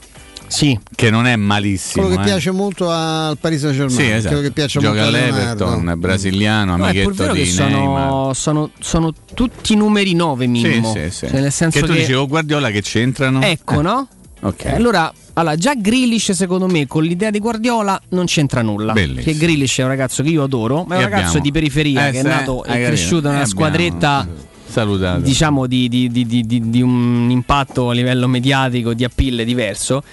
Sì. 0.49 0.77
Che 0.95 1.09
non 1.09 1.27
è 1.27 1.35
malissimo. 1.35 2.05
Quello 2.05 2.19
che 2.19 2.27
eh. 2.27 2.31
piace 2.31 2.51
molto 2.51 2.89
al 2.89 3.37
Paris 3.37 3.61
Saint 3.61 3.75
Germain. 3.75 3.97
Sì, 3.97 4.11
esatto. 4.11 4.41
che 4.41 4.51
piace 4.51 4.79
Gioca 4.79 5.01
molto 5.01 5.07
all'Everton, 5.07 5.93
brasiliano, 5.97 6.75
no, 6.75 6.83
amichetto 6.85 7.31
di 7.31 7.45
sono, 7.45 8.31
sono, 8.33 8.71
sono, 8.79 9.13
tutti 9.33 9.75
numeri 9.75 10.13
9 10.13 10.47
minimo. 10.47 10.91
Sì, 10.91 11.03
sì, 11.03 11.09
sì. 11.11 11.27
Cioè, 11.27 11.39
nel 11.39 11.51
senso 11.51 11.79
che 11.79 11.85
tu 11.85 11.93
che... 11.93 11.99
dicevo 11.99 12.27
Guardiola 12.27 12.69
che 12.71 12.81
c'entrano. 12.81 13.41
Ecco, 13.41 13.79
eh. 13.79 13.83
no? 13.83 14.07
Ok. 14.41 14.65
Allora, 14.67 15.13
allora, 15.33 15.55
già 15.55 15.73
Grealish 15.75 16.31
secondo 16.31 16.67
me 16.67 16.87
con 16.87 17.03
l'idea 17.03 17.29
di 17.29 17.39
Guardiola 17.39 18.01
non 18.09 18.25
c'entra 18.25 18.61
nulla. 18.61 18.93
Bellissimo. 18.93 19.23
Che 19.23 19.37
Grealish 19.37 19.79
è 19.79 19.83
un 19.83 19.89
ragazzo 19.89 20.23
che 20.23 20.29
io 20.29 20.43
adoro, 20.43 20.83
ma 20.87 20.95
è 20.95 20.97
un 20.97 21.03
E 21.03 21.05
ragazzo 21.05 21.25
abbiamo- 21.37 21.43
di 21.43 21.51
periferia 21.51 22.07
Eh, 22.07 22.11
che 22.11 22.19
è 22.19 22.23
nato 22.23 22.61
hai 22.61 22.81
e 22.81 22.85
cresciuto 22.87 23.27
in 23.27 23.35
una 23.35 23.45
squadretta 23.45 24.27
Salutato. 24.65 25.21
diciamo 25.21 25.65
di, 25.65 25.89
di- 25.89 26.09
di- 26.09 26.25
di- 26.25 26.45
di- 26.45 26.69
di 26.69 26.81
un 26.81 27.27
impatto 27.29 27.89
a 27.89 27.93
livello 27.93 28.27
mediatico, 28.27 28.93
di 28.93 29.03
appeal 29.03 29.43
diverso. 29.43 30.03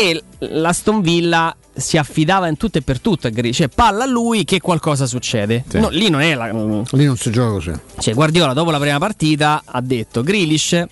E 0.00 0.22
l'Aston 0.38 1.00
Villa 1.00 1.56
si 1.74 1.96
affidava 1.96 2.46
in 2.46 2.56
tutto 2.56 2.78
e 2.78 2.82
per 2.82 3.00
tutto 3.00 3.26
a 3.26 3.30
Grealish, 3.30 3.56
cioè 3.56 3.68
palla 3.68 4.04
a 4.04 4.06
lui 4.06 4.44
che 4.44 4.60
qualcosa 4.60 5.06
succede. 5.06 5.64
Sì. 5.68 5.80
No, 5.80 5.88
lì 5.88 6.08
non 6.08 6.20
è 6.20 6.34
la, 6.34 6.46
Lì 6.52 7.04
non 7.04 7.16
si 7.16 7.32
gioca 7.32 7.50
così. 7.50 7.72
cioè, 7.98 8.14
Guardiola 8.14 8.52
dopo 8.52 8.70
la 8.70 8.78
prima 8.78 8.98
partita 8.98 9.62
ha 9.64 9.80
detto 9.80 10.22
Grealish 10.22 10.84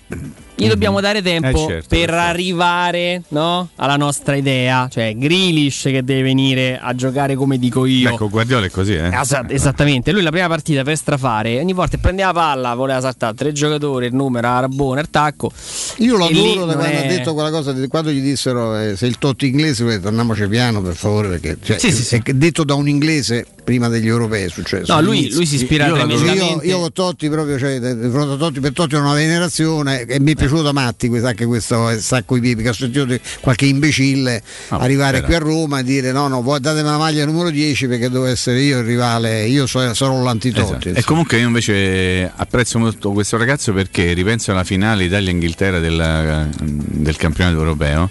gli 0.59 0.67
dobbiamo 0.67 0.99
dare 1.01 1.21
tempo 1.21 1.47
Eh, 1.47 1.67
certo, 1.67 1.87
per 1.89 2.09
arrivare 2.13 3.21
no, 3.29 3.69
alla 3.75 3.95
nostra 3.95 4.35
idea. 4.35 4.87
Cioè, 4.91 5.15
Grealish 5.15 5.83
che 5.83 6.03
deve 6.03 6.23
venire 6.23 6.79
a 6.81 6.95
giocare 6.95 7.35
come 7.35 7.59
dico 7.59 7.85
io. 7.85 8.09
Ecco, 8.09 8.27
Guardiola 8.27 8.65
è 8.65 8.69
così, 8.71 8.93
eh. 8.93 9.09
Esa- 9.13 9.45
Esattamente, 9.47 10.11
lui 10.11 10.21
la 10.23 10.31
prima 10.31 10.47
partita 10.47 10.83
per 10.83 10.97
strafare, 10.97 11.59
ogni 11.59 11.73
volta 11.73 11.95
che 11.95 12.01
prendeva 12.01 12.31
palla, 12.33 12.73
voleva 12.73 12.99
saltare 13.01 13.35
tre 13.35 13.51
giocatori, 13.51 14.07
il 14.07 14.15
numero, 14.15 14.47
Arbone, 14.47 15.01
il 15.01 15.09
tacco. 15.11 15.51
Io 15.97 16.17
lo 16.17 16.25
adoro 16.25 16.65
da 16.65 16.73
quando 16.73 16.91
è- 16.97 17.05
ha 17.05 17.07
detto 17.07 17.33
quella 17.33 17.51
cosa, 17.51 17.73
quando 17.87 18.09
gli 18.11 18.21
dissero 18.21 18.77
eh, 18.79 18.95
se 18.95 19.05
il 19.05 19.17
Totti 19.19 19.47
inglese, 19.47 19.83
andiamoci 20.03 20.47
piano 20.47 20.81
per 20.81 20.95
favore, 20.95 21.27
perché 21.29 21.57
cioè, 21.63 21.77
Sì, 21.77 21.91
sì, 21.91 22.03
sì. 22.03 22.21
detto 22.33 22.63
da 22.63 22.73
un 22.73 22.87
inglese 22.87 23.45
prima 23.67 23.89
degli 23.89 24.07
europei 24.07 24.45
è 24.45 24.49
successo. 24.49 24.93
No, 24.93 25.01
lui, 25.01 25.29
lui 25.29 25.45
si 25.45 25.55
ispira 25.55 25.87
io, 25.87 25.97
io, 25.97 26.05
tremendamente. 26.07 26.65
io 26.67 26.79
con 26.79 26.93
Totti 26.93 27.27
proprio, 27.27 27.59
cioè, 27.59 27.77
di 27.81 28.09
fronte 28.09 28.35
a 28.35 28.37
Totti, 28.37 28.61
per 28.61 28.71
Totti 28.71 28.95
ho 28.95 29.01
una 29.01 29.13
venerazione 29.13 30.03
e 30.05 30.21
mi 30.21 30.31
è 30.31 30.35
piaciuto 30.35 30.61
da 30.61 30.71
matti 30.71 31.09
questo- 31.09 31.27
anche 31.27 31.45
questo 31.45 31.89
eh, 31.89 31.97
sacco 31.99 32.37
i 32.37 32.39
piedi, 32.39 32.63
che 32.63 32.69
ho 32.69 32.73
sentito 32.73 33.03
di 33.03 33.19
qualche 33.41 33.65
imbecille 33.65 34.41
Ah, 34.69 34.77
arrivare 34.77 35.21
qui 35.21 35.35
a 35.35 35.39
Roma 35.39 35.79
e 35.79 35.83
dire 35.83 36.13
no, 36.13 36.29
no, 36.29 36.41
voi 36.41 36.61
datemi 36.61 36.87
la 36.87 36.97
maglia 36.97 37.25
numero 37.25 37.49
10 37.49 37.87
perché 37.87 38.09
devo 38.09 38.23
essere 38.25 38.61
io 38.61 38.79
il 38.79 38.85
rivale, 38.85 39.45
io 39.47 39.67
so- 39.67 39.93
sarò 39.93 40.23
l'antitotti. 40.23 40.87
Esatto. 40.87 40.99
E 40.99 41.03
comunque 41.03 41.37
io 41.37 41.47
invece 41.47 42.31
apprezzo 42.33 42.79
molto 42.79 43.11
questo 43.11 43.35
ragazzo 43.35 43.73
perché 43.73 44.13
ripenso 44.13 44.51
alla 44.51 44.63
finale 44.63 45.03
Italia-Inghilterra 45.03 45.79
della- 45.79 46.47
del 46.61 47.17
campionato 47.17 47.57
europeo. 47.57 48.09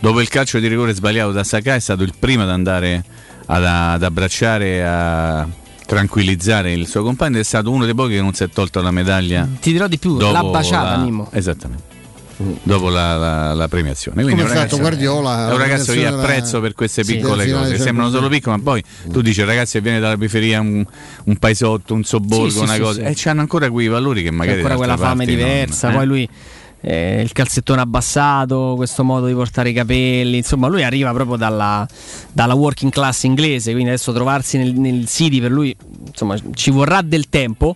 Dopo 0.00 0.20
il 0.20 0.28
calcio 0.28 0.58
di 0.58 0.68
rigore 0.68 0.92
sbagliato 0.92 1.32
da 1.32 1.44
Sakai 1.44 1.78
è 1.78 1.80
stato 1.80 2.02
il 2.02 2.12
primo 2.18 2.42
ad 2.42 2.50
andare 2.50 3.02
ad, 3.50 3.64
ad 3.64 4.02
abbracciare, 4.02 4.86
a 4.86 5.46
tranquillizzare 5.86 6.72
il 6.72 6.86
suo 6.86 7.02
compagno 7.02 7.38
è 7.38 7.42
stato 7.44 7.70
uno 7.70 7.84
dei 7.84 7.94
pochi 7.94 8.14
che 8.14 8.20
non 8.20 8.34
si 8.34 8.44
è 8.44 8.48
tolto 8.48 8.80
la 8.80 8.90
medaglia. 8.90 9.48
Ti 9.60 9.72
dirò 9.72 9.86
di 9.88 9.98
più, 9.98 10.18
l'ha 10.18 10.42
baciata, 10.44 10.96
la- 10.96 11.02
Mimmo. 11.02 11.28
Esattamente. 11.32 11.96
Dopo 12.62 12.88
la, 12.88 13.16
la- 13.16 13.52
la 13.52 13.66
premiazione, 13.66 14.22
Quindi 14.22 14.42
Come 14.42 14.52
è 14.52 14.52
un 14.52 14.58
ragazzo- 14.60 14.78
Guardiola, 14.78 15.48
è 15.48 15.52
un 15.52 15.58
la 15.58 15.64
ragazzo 15.64 15.92
che 15.92 15.98
io 15.98 16.16
apprezzo 16.20 16.50
della- 16.52 16.62
per 16.62 16.74
queste 16.74 17.02
sì, 17.02 17.16
piccole 17.16 17.42
finale 17.44 17.70
cose. 17.70 17.78
Sembrano 17.82 18.10
solo 18.10 18.28
piccole, 18.28 18.56
ma 18.58 18.62
poi 18.62 18.82
tu 19.10 19.22
dici 19.22 19.42
ragazzi 19.42 19.72
che 19.72 19.80
viene 19.80 19.98
dalla 19.98 20.16
periferia, 20.16 20.60
un, 20.60 20.84
un 21.24 21.36
paesotto, 21.36 21.94
un 21.94 22.04
sobborgo, 22.04 22.48
Sì, 22.48 22.56
sì, 22.58 22.62
una 22.62 22.74
sì, 22.74 22.80
cosa, 22.80 23.12
sì. 23.12 23.26
e 23.26 23.30
hanno 23.30 23.40
ancora 23.40 23.68
quei 23.70 23.88
valori 23.88 24.22
che 24.22 24.28
C'è 24.28 24.34
magari 24.36 24.56
ancora 24.58 24.74
da 24.74 24.78
quella 24.78 24.96
fame 24.96 25.24
parti 25.24 25.34
non- 25.40 25.44
diversa. 25.50 25.90
eh? 25.90 25.94
Poi 25.94 26.06
lui 26.06 26.28
eh, 26.80 27.20
il 27.20 27.32
calzettone 27.32 27.80
abbassato, 27.80 28.74
questo 28.76 29.04
modo 29.04 29.26
di 29.26 29.34
portare 29.34 29.70
i 29.70 29.72
capelli. 29.72 30.36
Insomma, 30.38 30.68
lui 30.68 30.84
arriva 30.84 31.12
proprio 31.12 31.36
dalla, 31.36 31.86
dalla 32.32 32.54
working 32.54 32.92
class 32.92 33.24
inglese. 33.24 33.72
Quindi 33.72 33.90
adesso 33.90 34.12
trovarsi 34.12 34.58
nel, 34.58 34.74
nel 34.74 35.06
City 35.06 35.40
per 35.40 35.50
lui 35.50 35.74
insomma, 36.06 36.36
ci 36.54 36.70
vorrà 36.70 37.02
del 37.02 37.28
tempo. 37.28 37.74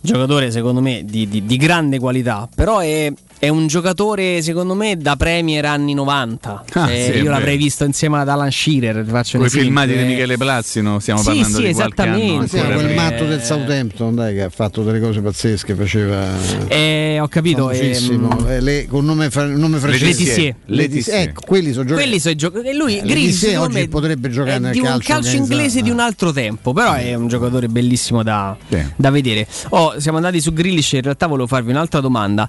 Giocatore, 0.00 0.50
secondo 0.50 0.80
me, 0.80 1.02
di, 1.04 1.26
di- 1.28 1.44
di 1.44 1.56
grande 1.56 1.98
qualità. 1.98 2.48
Però 2.54 2.78
è, 2.78 3.10
è 3.38 3.48
un 3.48 3.66
giocatore, 3.66 4.40
secondo 4.42 4.74
me, 4.74 4.96
da 4.96 5.16
Premier 5.16 5.64
anni 5.66 5.92
90. 5.94 6.64
Ah, 6.72 6.86
Cioè, 6.86 7.10
sì, 7.14 7.18
io 7.22 7.30
l'avrei 7.30 7.56
visto 7.56 7.84
insieme 7.84 8.18
ad 8.18 8.28
Alan 8.28 8.50
Shearer. 8.50 9.04
Faccio 9.06 9.36
Quei 9.38 9.48
esempio, 9.48 9.66
filmati 9.68 9.92
di 9.92 10.02
eh. 10.02 10.04
Michele 10.06 10.36
Plazzino, 10.36 10.98
stiamo 10.98 11.20
Sì, 11.20 11.26
parlando 11.26 11.56
sì, 11.58 11.66
di 11.66 11.72
qualche 11.72 12.02
anno 12.02 12.14
esattamente. 12.16 12.58
Sì, 12.58 12.64
quel 12.64 12.94
matto 12.94 13.24
del 13.26 13.42
Southampton 13.42 14.14
dai, 14.14 14.34
che 14.34 14.42
ha 14.42 14.48
fatto 14.50 14.82
delle 14.82 15.00
cose 15.00 15.20
pazzesche, 15.20 15.74
faceva 15.74 16.26
Eh, 16.68 17.18
ho 17.20 17.28
capito. 17.28 17.70
ehm, 17.70 18.46
eh, 18.48 18.60
le- 18.60 18.86
con 18.88 19.04
nome, 19.04 19.30
fra- 19.30 19.46
nome 19.46 19.78
francese. 19.78 20.56
Letizier. 20.66 21.20
Ecco, 21.28 21.42
quelli 21.46 21.72
sono 21.72 21.84
giocatori. 21.84 22.02
Quelli 22.08 22.18
sono 22.20 22.32
i 22.32 22.36
giocatori. 22.36 22.68
E 22.68 22.74
lui, 22.74 22.98
Eh, 22.98 23.32
secondo 23.32 23.76
oggi 23.78 23.88
potrebbe 23.88 24.30
giocare 24.30 24.58
nel 24.58 24.72
di 24.72 24.78
un 24.78 24.84
calcio 24.86 25.12
calcio 25.12 25.36
inglese 25.36 25.82
di 25.82 25.90
un 25.90 26.00
altro 26.00 26.32
tempo. 26.32 26.72
Però 26.72 26.94
è 26.94 27.14
un 27.14 27.28
giocatore 27.28 27.68
bellissimo 27.68 28.22
da, 28.22 28.56
Sì. 28.68 28.78
da 28.96 29.10
vedere. 29.10 29.46
Oh, 29.70 29.98
siamo 29.98 30.16
andati 30.18 30.40
su 30.40 30.52
Grealish. 30.52 30.92
In 30.92 31.02
realtà 31.02 31.26
volevo 31.26 31.46
farvi 31.46 31.70
un'altra 31.70 32.00
domanda. 32.00 32.48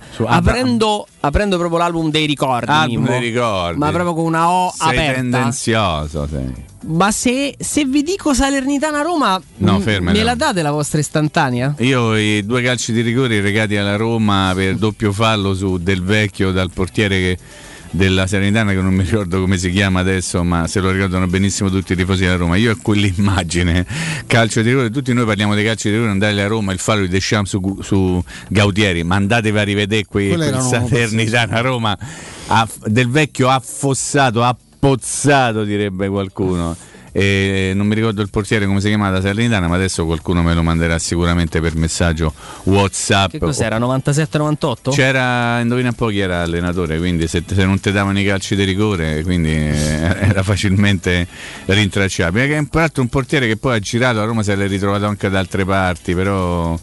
Aprendo, 0.75 1.07
aprendo 1.21 1.57
proprio 1.57 1.79
l'album 1.79 2.09
dei 2.11 2.25
ricordi, 2.25 2.69
Album 2.69 3.03
Mimmo, 3.03 3.07
dei 3.07 3.19
ricordi. 3.31 3.77
ma 3.79 3.91
proprio 3.91 4.13
con 4.13 4.25
una 4.25 4.49
O 4.49 4.71
Sei 4.75 4.87
aperta. 4.89 5.13
tendenzioso, 5.13 6.27
sei. 6.29 6.73
Ma 6.87 7.11
se, 7.11 7.55
se 7.57 7.83
vi 7.85 8.03
dico 8.03 8.33
Salernitana 8.35 9.01
Roma, 9.01 9.41
No, 9.57 9.79
fermati. 9.79 10.17
me 10.17 10.23
la 10.23 10.35
date 10.35 10.61
la 10.61 10.69
vostra 10.71 10.99
istantanea? 10.99 11.73
Io 11.79 12.15
i 12.15 12.45
due 12.45 12.61
calci 12.61 12.93
di 12.93 13.01
rigore 13.01 13.41
regati 13.41 13.75
alla 13.75 13.95
Roma 13.95 14.51
per 14.53 14.75
doppio 14.75 15.11
fallo 15.11 15.55
su 15.55 15.77
Del 15.77 16.03
Vecchio 16.03 16.51
dal 16.51 16.69
portiere 16.71 17.17
che- 17.17 17.37
della 17.95 18.27
Serenitana 18.27 18.73
che 18.73 18.81
non 18.81 18.93
mi 18.93 19.03
ricordo 19.03 19.39
come 19.39 19.57
si 19.57 19.71
chiama 19.71 20.01
adesso 20.01 20.43
ma 20.43 20.67
se 20.67 20.79
lo 20.79 20.91
ricordano 20.91 21.27
benissimo 21.27 21.69
tutti 21.69 21.93
i 21.93 21.95
tifosi 21.95 22.23
della 22.23 22.35
Roma. 22.35 22.57
Io 22.57 22.73
ho 22.73 22.77
quell'immagine 22.81 23.85
calcio 24.27 24.61
di 24.61 24.69
rigore 24.69 24.89
tutti 24.91 25.13
noi 25.13 25.25
parliamo 25.25 25.55
dei 25.55 25.63
calci 25.63 25.87
di 25.87 25.93
rigore 25.95 26.11
andare 26.11 26.41
a 26.41 26.47
Roma 26.47 26.73
il 26.73 26.79
fallo 26.79 27.01
di 27.01 27.07
Deschamps 27.07 27.49
su, 27.49 27.79
su 27.81 28.23
Gautieri 28.49 29.03
ma 29.03 29.15
andatevi 29.15 29.57
a 29.57 29.63
rivedere 29.63 30.05
Quelle 30.05 30.51
quel 30.51 30.61
Salernitana 30.61 31.61
Roma. 31.61 31.97
Ha- 32.47 32.67
Del 32.85 33.09
Vecchio 33.09 33.49
affossato 33.49 34.43
appozzato 34.43 35.63
direbbe 35.63 36.07
qualcuno 36.09 36.75
e 37.17 37.71
non 37.73 37.87
mi 37.87 37.95
ricordo 37.95 38.21
il 38.21 38.29
portiere 38.29 38.65
come 38.65 38.81
si 38.81 38.89
chiama 38.89 39.09
da 39.09 39.21
Salernitana 39.21 39.69
ma 39.69 39.75
adesso 39.75 40.05
qualcuno 40.05 40.43
me 40.43 40.53
lo 40.53 40.63
manderà 40.63 40.99
sicuramente 40.99 41.61
per 41.61 41.77
messaggio 41.77 42.33
Whatsapp 42.63 43.31
Che 43.31 43.39
cos'era? 43.39 43.79
97-98? 43.79 44.91
c'era, 44.91 45.61
indovina 45.61 45.87
un 45.87 45.95
po' 45.95 46.07
chi 46.07 46.19
era 46.19 46.41
allenatore, 46.41 46.97
quindi 46.97 47.27
se, 47.27 47.41
se 47.47 47.63
non 47.63 47.79
ti 47.79 47.93
davano 47.93 48.19
i 48.19 48.25
calci 48.25 48.57
di 48.57 48.65
rigore, 48.65 49.23
quindi 49.23 49.51
eh, 49.51 49.73
era 49.73 50.43
facilmente 50.43 51.25
rintracciabile. 51.65 52.47
Che 52.47 52.57
è 52.57 52.65
peraltro 52.69 53.01
un 53.01 53.07
portiere 53.07 53.47
che 53.47 53.55
poi 53.55 53.75
ha 53.75 53.79
girato, 53.79 54.19
a 54.19 54.25
Roma 54.25 54.43
se 54.43 54.53
l'è 54.55 54.67
ritrovato 54.67 55.05
anche 55.05 55.29
da 55.29 55.39
altre 55.39 55.63
parti, 55.63 56.13
però 56.13 56.77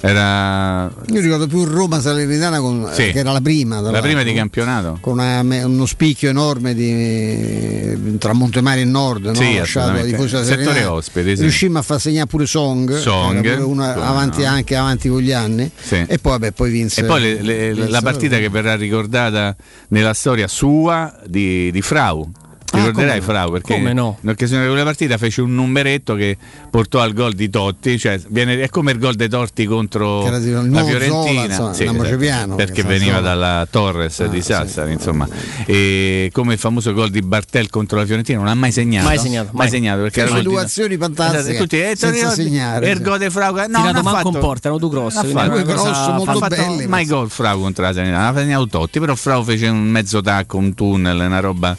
era... 0.00 0.84
Io 1.06 1.20
ricordo 1.20 1.46
più 1.46 1.64
Roma 1.64 2.00
Salernitana 2.00 2.60
con- 2.60 2.88
Sì. 2.92 3.10
che 3.12 3.18
era 3.18 3.32
la 3.32 3.40
prima. 3.40 3.80
La 3.80 4.00
prima 4.00 4.22
di 4.22 4.32
campionato. 4.34 4.98
Con 5.00 5.14
una- 5.18 5.40
uno 5.40 5.86
spicchio 5.86 6.28
enorme 6.30 6.74
di, 6.74 8.16
tra 8.18 8.32
Montemare 8.32 8.80
e 8.80 8.84
Nord, 8.84 9.26
no? 9.26 9.34
Sì, 9.34 9.56
lasciato 9.56 9.90
ai 9.92 9.98
assolutamente. 10.00 10.10
tifosi 10.10 10.32
della 10.34 10.44
Settore 10.44 10.84
ospite, 10.84 11.36
sì. 11.36 11.42
Riuscimmo 11.42 11.78
a 11.78 11.82
far 11.82 12.00
segnare 12.00 12.26
pure 12.26 12.46
Song, 12.46 12.96
Song, 12.98 13.44
uno 13.58 13.64
come 13.64 13.86
avanti, 13.92 14.42
no. 14.42 14.48
anche 14.48 14.76
avanti 14.76 15.08
con 15.08 15.20
gli 15.20 15.32
anni. 15.32 15.70
Sì. 15.80 16.04
E 16.06 16.18
poi, 16.18 16.32
vabbè, 16.32 16.52
poi 16.52 16.70
vinse. 16.70 17.00
E 17.00 17.04
poi 17.04 17.20
le- 17.20 17.42
le- 17.42 17.72
vinse 17.74 17.88
la 17.90 18.00
partita 18.02 18.38
che 18.38 18.48
verrà 18.48 18.74
ricordata 18.76 19.54
nella 19.88 20.14
storia 20.14 20.48
sua 20.48 21.14
di, 21.26 21.70
di 21.70 21.82
Frau. 21.82 22.28
Ti 22.76 22.82
Ah, 22.82 22.86
ricorderai 22.86 23.20
come? 23.20 23.32
Frau 23.32 23.50
perché 23.52 23.72
Come 23.74 23.92
no? 23.92 24.18
in 24.20 24.28
occasione 24.28 24.62
di 24.62 24.68
quella 24.68 24.84
partita 24.84 25.16
fece 25.18 25.40
un 25.40 25.54
numeretto 25.54 26.14
che 26.14 26.36
portò 26.70 27.00
al 27.00 27.12
gol 27.14 27.32
di 27.34 27.48
Totti, 27.48 27.98
cioè 27.98 28.20
viene- 28.28 28.60
è 28.60 28.68
come 28.68 28.92
il 28.92 28.98
gol 28.98 29.14
dei 29.14 29.28
Totti 29.28 29.64
contro 29.66 30.28
la 30.28 30.38
Fiorentina, 30.40 31.08
Zola, 31.08 31.44
insomma, 31.44 31.72
Sì, 31.74 31.84
esatto, 31.84 32.16
piano, 32.16 32.54
perché 32.54 32.82
veniva 32.82 33.16
Zola- 33.16 33.28
dalla 33.28 33.66
Torres 33.70 34.20
Ah, 34.20 34.26
di 34.26 34.40
sì. 34.40 34.52
Sassari, 34.52 34.92
insomma. 34.92 35.26
E 35.64 36.30
come 36.32 36.54
il 36.54 36.58
famoso 36.58 36.92
gol 36.92 37.10
di 37.10 37.22
Bartel 37.22 37.68
contro 37.70 37.98
la 37.98 38.04
Fiorentina 38.06 38.38
non 38.38 38.48
ha 38.48 38.54
mai 38.54 38.72
segnato. 38.72 39.06
Mai 39.06 39.18
segnato, 39.18 39.48
mai 39.52 39.56
mai. 39.56 39.68
segnato 39.68 40.02
perché 40.02 40.20
Fece 40.22 40.32
era 40.32 40.42
due 40.42 40.60
azioni 40.60 40.96
fantastiche, 40.96 41.38
Esatto, 41.40 41.54
e 41.54 41.58
tutti, 41.58 41.80
eh, 41.80 41.96
senza 41.96 42.30
segnare, 42.30 42.86
E 42.86 42.90
il 42.90 42.96
sì. 42.98 43.02
gol 43.02 43.18
di 43.18 43.30
Frau 43.30 43.54
no, 43.54 43.62
Tirato 43.64 43.78
non 43.84 43.96
ha 43.96 44.02
manco 44.02 44.16
fatto- 44.16 44.28
un 44.28 44.38
porta, 44.38 44.68
erano 44.68 44.78
due 44.78 44.98
una 44.98 45.48
Due 45.48 45.64
cross 45.64 46.08
molto 46.08 46.30
ha 46.30 46.34
fatto 46.34 46.54
belli, 46.56 46.86
mai 46.86 47.04
ma- 47.06 47.10
gol 47.14 47.30
Frau 47.30 47.60
contro 47.60 47.84
la 47.84 47.92
Serenità, 47.92 48.26
ha 48.28 48.34
segnato 48.36 48.66
Totti, 48.68 49.00
però 49.00 49.14
Frau 49.14 49.42
fece 49.44 49.66
un 49.68 49.82
mezzo 49.88 50.20
tacco, 50.20 50.56
un 50.58 50.74
tunnel, 50.74 51.18
una 51.18 51.40
roba 51.40 51.76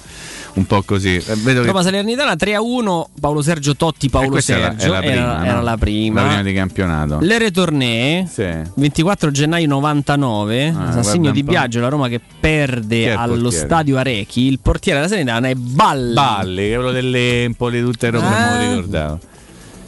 un 0.58 0.66
po' 0.66 0.82
così. 0.84 1.16
Eh, 1.16 1.36
Vedo 1.36 1.62
che 1.62 1.68
Roma 1.68 1.82
Salernitana 1.84 2.34
3-1, 2.34 3.10
Paolo 3.20 3.42
Sergio 3.42 3.76
Totti, 3.76 4.08
eh, 4.08 4.10
Paolo 4.10 4.32
era- 4.34 4.42
Sergio. 4.42 4.86
era, 4.86 4.94
la 4.94 5.00
prima, 5.00 5.46
era 5.46 5.56
no? 5.58 5.62
la 5.62 5.78
prima. 5.78 6.22
La 6.22 6.28
prima 6.28 6.44
di 6.44 6.54
campionato. 6.54 7.18
Le 7.22 7.38
retournée, 7.38 8.28
Sì. 8.32 8.46
24 8.76 9.32
gennaio 9.32 9.68
99, 9.68 10.72
guarda 10.72 11.00
assegno 11.00 11.28
un 11.28 11.34
di. 11.34 11.44
Biagio, 11.44 11.80
la 11.80 11.90
Roma 11.90 12.08
che 12.08 12.20
perde 12.40 12.98
il 13.04 13.10
allo 13.18 13.40
portiere? 13.42 13.66
stadio 13.66 13.98
Arechi. 13.98 14.42
Il 14.48 14.60
portiere 14.60 14.98
della 15.00 15.10
Serenitana 15.12 15.48
è 15.48 15.54
Balli. 15.56 16.14
Balli, 16.14 16.56
che 16.68 16.72
è 16.72 16.76
quello 16.76 16.92
dell'Empoli, 16.92 17.82
tutte 17.82 18.10
robe, 18.10 18.24
non 18.28 18.34
me 18.34 18.62
Eh. 18.64 18.66
lo 18.66 18.70
ricordavo. 18.76 19.20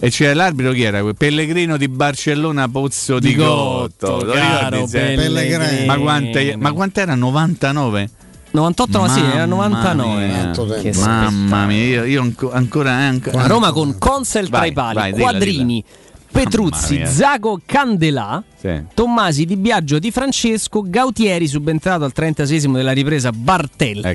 E 0.02 0.10
c'era 0.12 0.34
l'arbitro 0.34 0.72
chi 0.72 0.84
era? 0.84 1.04
Pellegrino 1.14 1.76
di 1.76 1.90
Barcellona 1.90 2.70
Pozzo 2.70 3.20
di, 3.20 3.30
Di 3.30 3.36
Gotto. 3.36 4.08
Gotto, 4.12 4.24
Lo 4.26 4.32
caro? 4.32 4.86
Pellegrino. 4.90 5.86
Ma, 5.88 5.98
quante, 5.98 6.56
ma 6.58 6.72
quant'era? 6.72 7.16
99? 7.16 8.10
98, 8.52 9.00
ma 9.00 9.08
sì, 9.10 9.20
era 9.22 9.46
99. 9.46 10.26
mia. 10.26 10.94
Mamma 11.06 11.66
mia, 11.66 11.84
io, 11.86 12.04
io 12.06 12.22
anco- 12.22 12.52
ancora, 12.52 12.92
anche 12.92 13.30
A 13.32 13.46
Roma 13.48 13.72
con 13.72 13.98
Consel 13.98 14.50
tra 14.50 14.66
i 14.66 14.72
pali, 14.74 14.96
vai, 14.96 15.12
dilla, 15.14 15.24
Quadrini, 15.30 15.84
Petruzzi. 16.32 17.06
Zago 17.06 17.60
Candelà, 17.66 18.44
Sì. 18.60 18.84
Tommasi 18.94 19.46
Di 19.46 19.56
Biagio 19.56 20.00
Di 20.00 20.12
Francesco, 20.12 20.84
Gautieri 20.86 21.48
subentrato 21.48 22.04
al 22.04 22.12
36 22.12 22.72
della 22.72 22.92
ripresa 22.92 23.32
Bartelt, 23.32 24.06
Eh. 24.06 24.14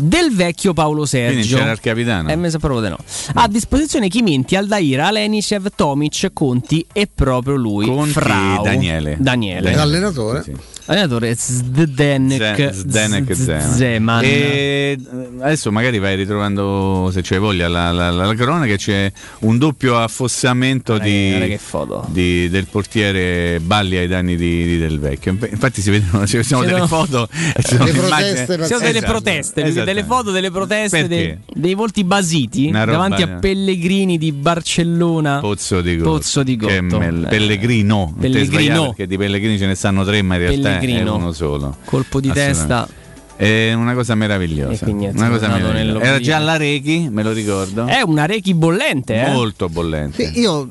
Del 0.00 0.32
vecchio 0.34 0.72
Paolo 0.72 1.04
Sergio. 1.04 1.32
Quindi 1.34 1.48
c'era 1.54 1.72
il 1.72 1.80
capitano. 1.80 2.28
Eh, 2.30 2.36
mi 2.36 2.48
sa 2.50 2.58
proprio 2.58 2.80
di 2.82 2.88
no. 2.90 2.98
A 3.34 3.48
disposizione 3.48 4.08
Chiminti, 4.08 4.54
Aldair, 4.56 5.00
Alenicev, 5.00 5.66
Tomic, 5.74 6.30
Conti 6.32 6.86
e 6.92 7.08
proprio 7.12 7.56
lui, 7.56 7.86
Conti, 7.86 8.12
Frau. 8.12 8.62
Daniele. 8.62 9.16
Daniele. 9.18 9.74
L'allenatore? 9.74 10.44
Allenatore 10.86 11.34
Zdenek 11.34 12.70
Z- 12.72 12.88
Zdenek 12.88 13.34
Z- 13.34 13.42
Zeman. 13.44 13.74
Zeman. 13.74 14.24
E 14.24 14.28
eh, 14.28 14.98
adesso 15.40 15.70
magari 15.70 15.98
vai 15.98 16.16
ritrovando, 16.16 17.10
se 17.12 17.20
c'è 17.20 17.38
voglia, 17.38 17.68
la, 17.68 17.90
la, 17.92 18.10
la, 18.10 18.24
la 18.24 18.34
cronaca. 18.34 18.74
C'è 18.76 19.10
un 19.40 19.58
doppio 19.58 19.98
affossamento 19.98 20.96
di, 20.98 21.28
guarda 21.30 21.46
che 21.46 21.58
foto. 21.58 22.06
di- 22.08 22.48
del 22.48 22.66
portiere 22.70 23.60
Balli 23.60 23.96
ai 23.98 24.06
danni 24.06 24.36
di, 24.36 24.64
di 24.64 24.78
Del 24.78 24.98
Vecchio. 24.98 25.36
Infatti, 25.50 25.82
si 25.82 25.90
vedono, 25.90 26.26
ci 26.26 26.42
sono 26.42 26.64
delle 26.64 26.86
foto. 26.86 27.28
e 27.54 27.62
ci 27.62 27.74
sono 27.76 27.84
Le 27.84 27.90
immagini- 27.90 28.44
proteste 28.46 28.56
Ci 28.58 28.64
sono 28.64 28.78
delle 28.80 28.98
Esatto, 28.98 29.12
proteste, 29.12 29.62
perché 29.62 29.84
delle 29.88 30.04
foto 30.04 30.30
delle 30.30 30.50
proteste 30.50 31.08
dei, 31.08 31.36
dei 31.52 31.74
volti 31.74 32.04
basiti 32.04 32.66
roba- 32.70 32.84
davanti 32.84 33.22
a 33.22 33.28
Pellegrini 33.38 34.18
di 34.18 34.32
Barcellona. 34.32 35.40
Pozzo 35.40 35.80
di 35.80 35.96
Gotto. 35.96 36.10
Pozzo 36.10 36.42
di 36.42 36.56
Che 36.56 36.80
Gotto. 36.80 36.98
mel- 36.98 37.24
Eh, 37.24 37.28
Pellegrino. 37.28 38.14
Pellegrino. 38.18 38.86
Perché 38.88 39.06
di 39.06 39.16
Pellegrini 39.16 39.58
ce 39.58 39.66
ne 39.66 39.74
stanno 39.74 40.04
tre, 40.04 40.22
ma 40.22 40.34
in 40.34 40.40
realtà 40.40 40.76
è 40.76 40.78
Pellegrino. 40.80 41.16
uno 41.16 41.32
solo. 41.32 41.76
Colpo 41.84 42.20
di 42.20 42.30
testa. 42.30 42.88
È 43.36 43.72
una 43.72 43.94
cosa 43.94 44.16
meravigliosa. 44.16 44.84
Una 44.90 45.28
cosa 45.28 45.46
meravigliosa. 45.48 46.04
Era 46.04 46.18
già 46.18 46.36
alla 46.38 46.56
Rechi, 46.56 47.08
me 47.08 47.22
lo 47.22 47.30
ricordo. 47.32 47.86
È 47.86 48.00
una 48.00 48.26
Rechi 48.26 48.52
bollente, 48.52 49.14
eh? 49.14 49.30
Molto 49.30 49.68
bollente. 49.68 50.32
Sì, 50.32 50.40
io 50.40 50.68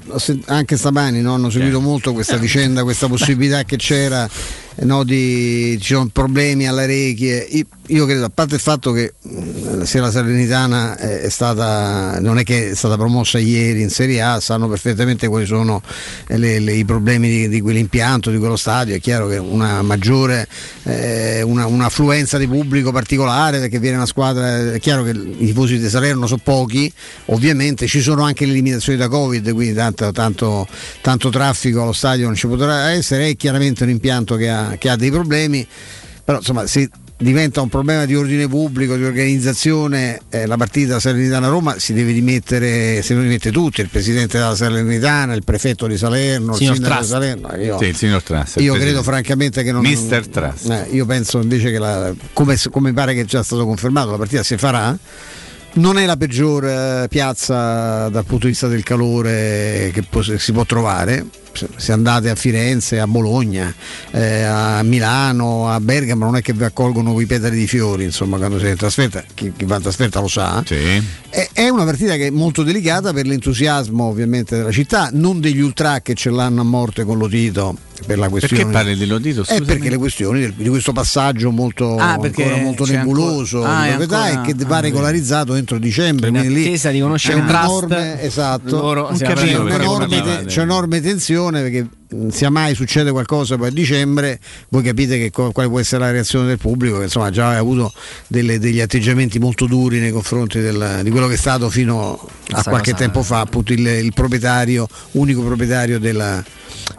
anche 0.47 0.75
stamani 0.75 1.21
no, 1.21 1.33
hanno 1.33 1.49
seguito 1.49 1.79
molto 1.79 2.11
questa 2.11 2.35
vicenda, 2.35 2.83
questa 2.83 3.07
possibilità 3.07 3.63
che 3.63 3.77
c'era 3.77 4.27
eh, 4.79 4.85
no, 4.85 5.03
di 5.03 5.77
ci 5.81 5.93
sono 5.93 6.09
problemi 6.11 6.67
alla 6.67 6.85
Rechi. 6.85 7.65
Io, 7.89 8.05
credo, 8.05 8.25
a 8.25 8.29
parte 8.29 8.55
il 8.55 8.61
fatto 8.61 8.91
che 8.91 9.13
mh, 9.21 9.83
se 9.83 9.99
la 9.99 10.11
Salernitana 10.11 10.97
è 10.97 11.21
è 11.21 11.29
stata, 11.29 12.19
non 12.19 12.37
è 12.37 12.43
che 12.43 12.71
è 12.71 12.75
stata 12.75 12.95
promossa 12.95 13.39
ieri 13.39 13.81
in 13.81 13.89
Serie 13.89 14.21
A, 14.21 14.39
sanno 14.39 14.67
perfettamente 14.67 15.27
quali 15.27 15.45
sono 15.45 15.81
eh, 16.27 16.37
le- 16.37 16.59
le- 16.59 16.73
i 16.73 16.85
problemi 16.85 17.29
di, 17.29 17.49
di 17.49 17.61
quell'impianto, 17.61 18.29
di 18.29 18.37
quello 18.37 18.55
stadio. 18.55 18.95
È 18.95 18.99
chiaro 18.99 19.27
che 19.27 19.37
una 19.37 19.81
maggiore 19.81 20.47
eh, 20.83 21.41
una, 21.41 21.65
un'affluenza 21.65 22.37
di 22.37 22.47
pubblico 22.47 22.91
particolare 22.91 23.59
perché 23.59 23.79
viene 23.79 23.97
una 23.97 24.05
squadra, 24.05 24.73
è 24.73 24.79
chiaro 24.79 25.03
che 25.03 25.11
i 25.11 25.45
tifosi 25.47 25.79
di 25.79 25.89
Salerno 25.89 26.27
sono 26.27 26.41
pochi, 26.43 26.91
ovviamente 27.25 27.87
ci 27.87 28.01
sono 28.01 28.23
anche 28.23 28.45
le 28.45 28.53
limitazioni 28.53 28.97
da 28.97 29.07
Covid, 29.07 29.51
quindi 29.53 29.73
tanto, 29.73 30.11
tanto, 30.11 30.67
tanto 31.01 31.29
traffico 31.29 31.81
allo 31.81 31.93
stadio 31.93 32.25
non 32.25 32.35
ci 32.35 32.47
potrà 32.47 32.91
essere, 32.91 33.29
è 33.29 33.35
chiaramente 33.35 33.83
un 33.83 33.89
impianto 33.89 34.35
che 34.35 34.49
ha, 34.49 34.66
che 34.77 34.89
ha 34.89 34.95
dei 34.95 35.11
problemi, 35.11 35.65
però 36.23 36.37
insomma 36.39 36.67
se 36.67 36.89
diventa 37.19 37.61
un 37.61 37.69
problema 37.69 38.05
di 38.05 38.15
ordine 38.15 38.47
pubblico, 38.47 38.95
di 38.95 39.03
organizzazione, 39.03 40.19
eh, 40.29 40.45
la 40.45 40.55
partita 40.55 40.99
Salernitana-Roma 40.99 41.79
si 41.79 41.93
deve 41.93 42.11
rimettere, 42.11 43.01
si 43.01 43.13
deve 43.13 43.23
rimettere 43.25 43.51
tutti, 43.51 43.81
il 43.81 43.89
presidente 43.89 44.37
della 44.37 44.55
Salernitana, 44.55 45.33
il 45.33 45.43
prefetto 45.43 45.87
di 45.87 45.97
Salerno, 45.97 46.53
Signor 46.53 46.73
il 46.75 46.79
sindaco 46.79 47.01
di. 47.01 47.07
Salerno. 47.07 47.55
Io, 47.55 47.77
Sì, 47.79 47.85
il 47.85 47.95
signor 47.95 48.21
il 48.57 48.63
io 48.63 48.73
presidente. 48.73 48.79
credo 48.79 49.03
francamente 49.03 49.63
che 49.63 49.71
non 49.71 49.81
Mister 49.81 50.27
Trust. 50.27 50.69
eh, 50.69 50.87
io 50.91 51.05
penso 51.07 51.39
invece 51.41 51.71
che 51.71 51.79
la- 51.79 52.13
come, 52.33 52.55
come 52.69 52.93
pare 52.93 53.13
che 53.15 53.21
è 53.21 53.25
già 53.25 53.41
stato 53.41 53.65
confermato 53.65 54.11
la 54.11 54.17
partita 54.17 54.43
si 54.43 54.55
farà 54.57 54.95
non 55.73 55.97
è 55.97 56.05
la 56.05 56.17
peggior 56.17 56.65
eh, 56.65 57.07
piazza 57.09 58.09
dal 58.09 58.25
punto 58.25 58.45
di 58.45 58.51
vista 58.51 58.67
del 58.67 58.83
calore 58.83 59.89
che 59.93 60.03
può- 60.07 60.21
si 60.21 60.51
può 60.51 60.65
trovare 60.65 61.25
se 61.75 61.91
andate 61.91 62.29
a 62.29 62.35
Firenze, 62.35 62.99
a 62.99 63.07
Bologna, 63.07 63.73
eh, 64.11 64.43
a 64.43 64.83
Milano, 64.83 65.69
a 65.69 65.79
Bergamo 65.79 66.25
non 66.25 66.35
è 66.35 66.41
che 66.41 66.53
vi 66.53 66.63
accolgono 66.63 67.13
quei 67.13 67.25
petali 67.25 67.57
di 67.57 67.67
fiori 67.67 68.03
insomma 68.03 68.37
quando 68.37 68.57
siete 68.57 68.71
in 68.71 68.77
trasferta. 68.77 69.23
Chi, 69.33 69.51
chi 69.55 69.65
va 69.65 69.77
in 69.77 69.81
trasferta 69.81 70.19
lo 70.19 70.27
sa. 70.27 70.63
È, 71.29 71.49
è 71.53 71.69
una 71.69 71.83
partita 71.83 72.15
che 72.15 72.27
è 72.27 72.29
molto 72.31 72.63
delicata 72.63 73.13
per 73.13 73.25
l'entusiasmo 73.25 74.05
ovviamente 74.05 74.57
della 74.57 74.71
città. 74.71 75.09
Non 75.11 75.39
degli 75.39 75.59
ultra 75.59 76.01
che 76.01 76.13
ce 76.13 76.29
l'hanno 76.29 76.61
a 76.61 76.65
morte 76.65 77.03
con 77.03 77.17
Lotito 77.17 77.85
per 78.05 78.17
la 78.17 78.29
questione 78.29 78.63
Perché 78.63 78.77
parli 78.77 78.91
è 78.93 78.95
Scusami. 79.43 79.65
perché 79.65 79.89
le 79.89 79.97
questioni 79.97 80.39
del- 80.41 80.53
di 80.53 80.69
questo 80.69 80.91
passaggio 80.91 81.51
molto, 81.51 81.95
Ah, 81.97 82.13
ancora 82.13 82.57
molto 82.57 82.85
nebuloso 82.85 83.63
ancora- 83.63 83.77
ah, 83.77 83.81
di 83.83 83.87
è 83.87 83.95
proprietà 83.95 84.17
ancora- 84.23 84.41
e 84.49 84.53
che 84.55 84.63
ah, 84.63 84.67
va 84.67 84.79
regolarizzato 84.79 85.55
entro 85.55 85.77
dicembre. 85.79 86.27
In 86.27 86.33
quindi 86.35 86.53
lì 86.53 86.65
attesa 86.67 86.89
di 86.91 86.99
conoscere 86.99 87.33
c'è 87.33 87.39
il 87.39 87.49
una 87.49 87.59
trust, 87.59 87.83
enorme, 87.91 88.21
esatto, 88.21 88.69
loro 88.69 89.07
c'è 89.15 89.25
avranno 89.25 89.61
una 89.61 89.69
per 89.71 89.81
enorme, 89.81 90.07
parlare. 90.17 90.39
te- 90.43 90.45
c'è 90.45 90.61
enorme 90.61 91.01
tensione 91.01 91.61
perché 91.61 91.87
sia 92.29 92.49
mai 92.49 92.73
succede 92.73 93.11
qualcosa 93.11 93.57
poi 93.57 93.67
a 93.67 93.71
dicembre, 93.71 94.39
voi 94.69 94.81
capite 94.83 95.17
che 95.17 95.29
co- 95.29 95.51
quale 95.51 95.67
può 95.67 95.79
essere 95.79 96.05
la 96.05 96.11
reazione 96.11 96.47
del 96.47 96.57
pubblico, 96.57 96.97
che 96.99 97.03
insomma 97.05 97.29
già 97.31 97.47
aveva 97.47 97.59
avuto 97.59 97.91
delle- 98.27 98.59
degli 98.59 98.79
atteggiamenti 98.79 99.39
molto 99.39 99.65
duri 99.65 99.99
nei 99.99 100.11
confronti 100.11 100.59
del- 100.61 101.01
di 101.03 101.09
quello 101.09 101.27
che 101.27 101.33
è 101.33 101.37
stato 101.37 101.69
fino 101.69 102.13
a 102.13 102.17
Questa 102.49 102.69
qualche 102.69 102.91
cosa- 102.91 103.03
tempo 103.03 103.23
fa 103.23 103.41
appunto 103.41 103.73
il, 103.73 103.85
il 103.85 104.13
proprietario, 104.13 104.87
unico 105.13 105.41
proprietario 105.41 105.99
della, 105.99 106.41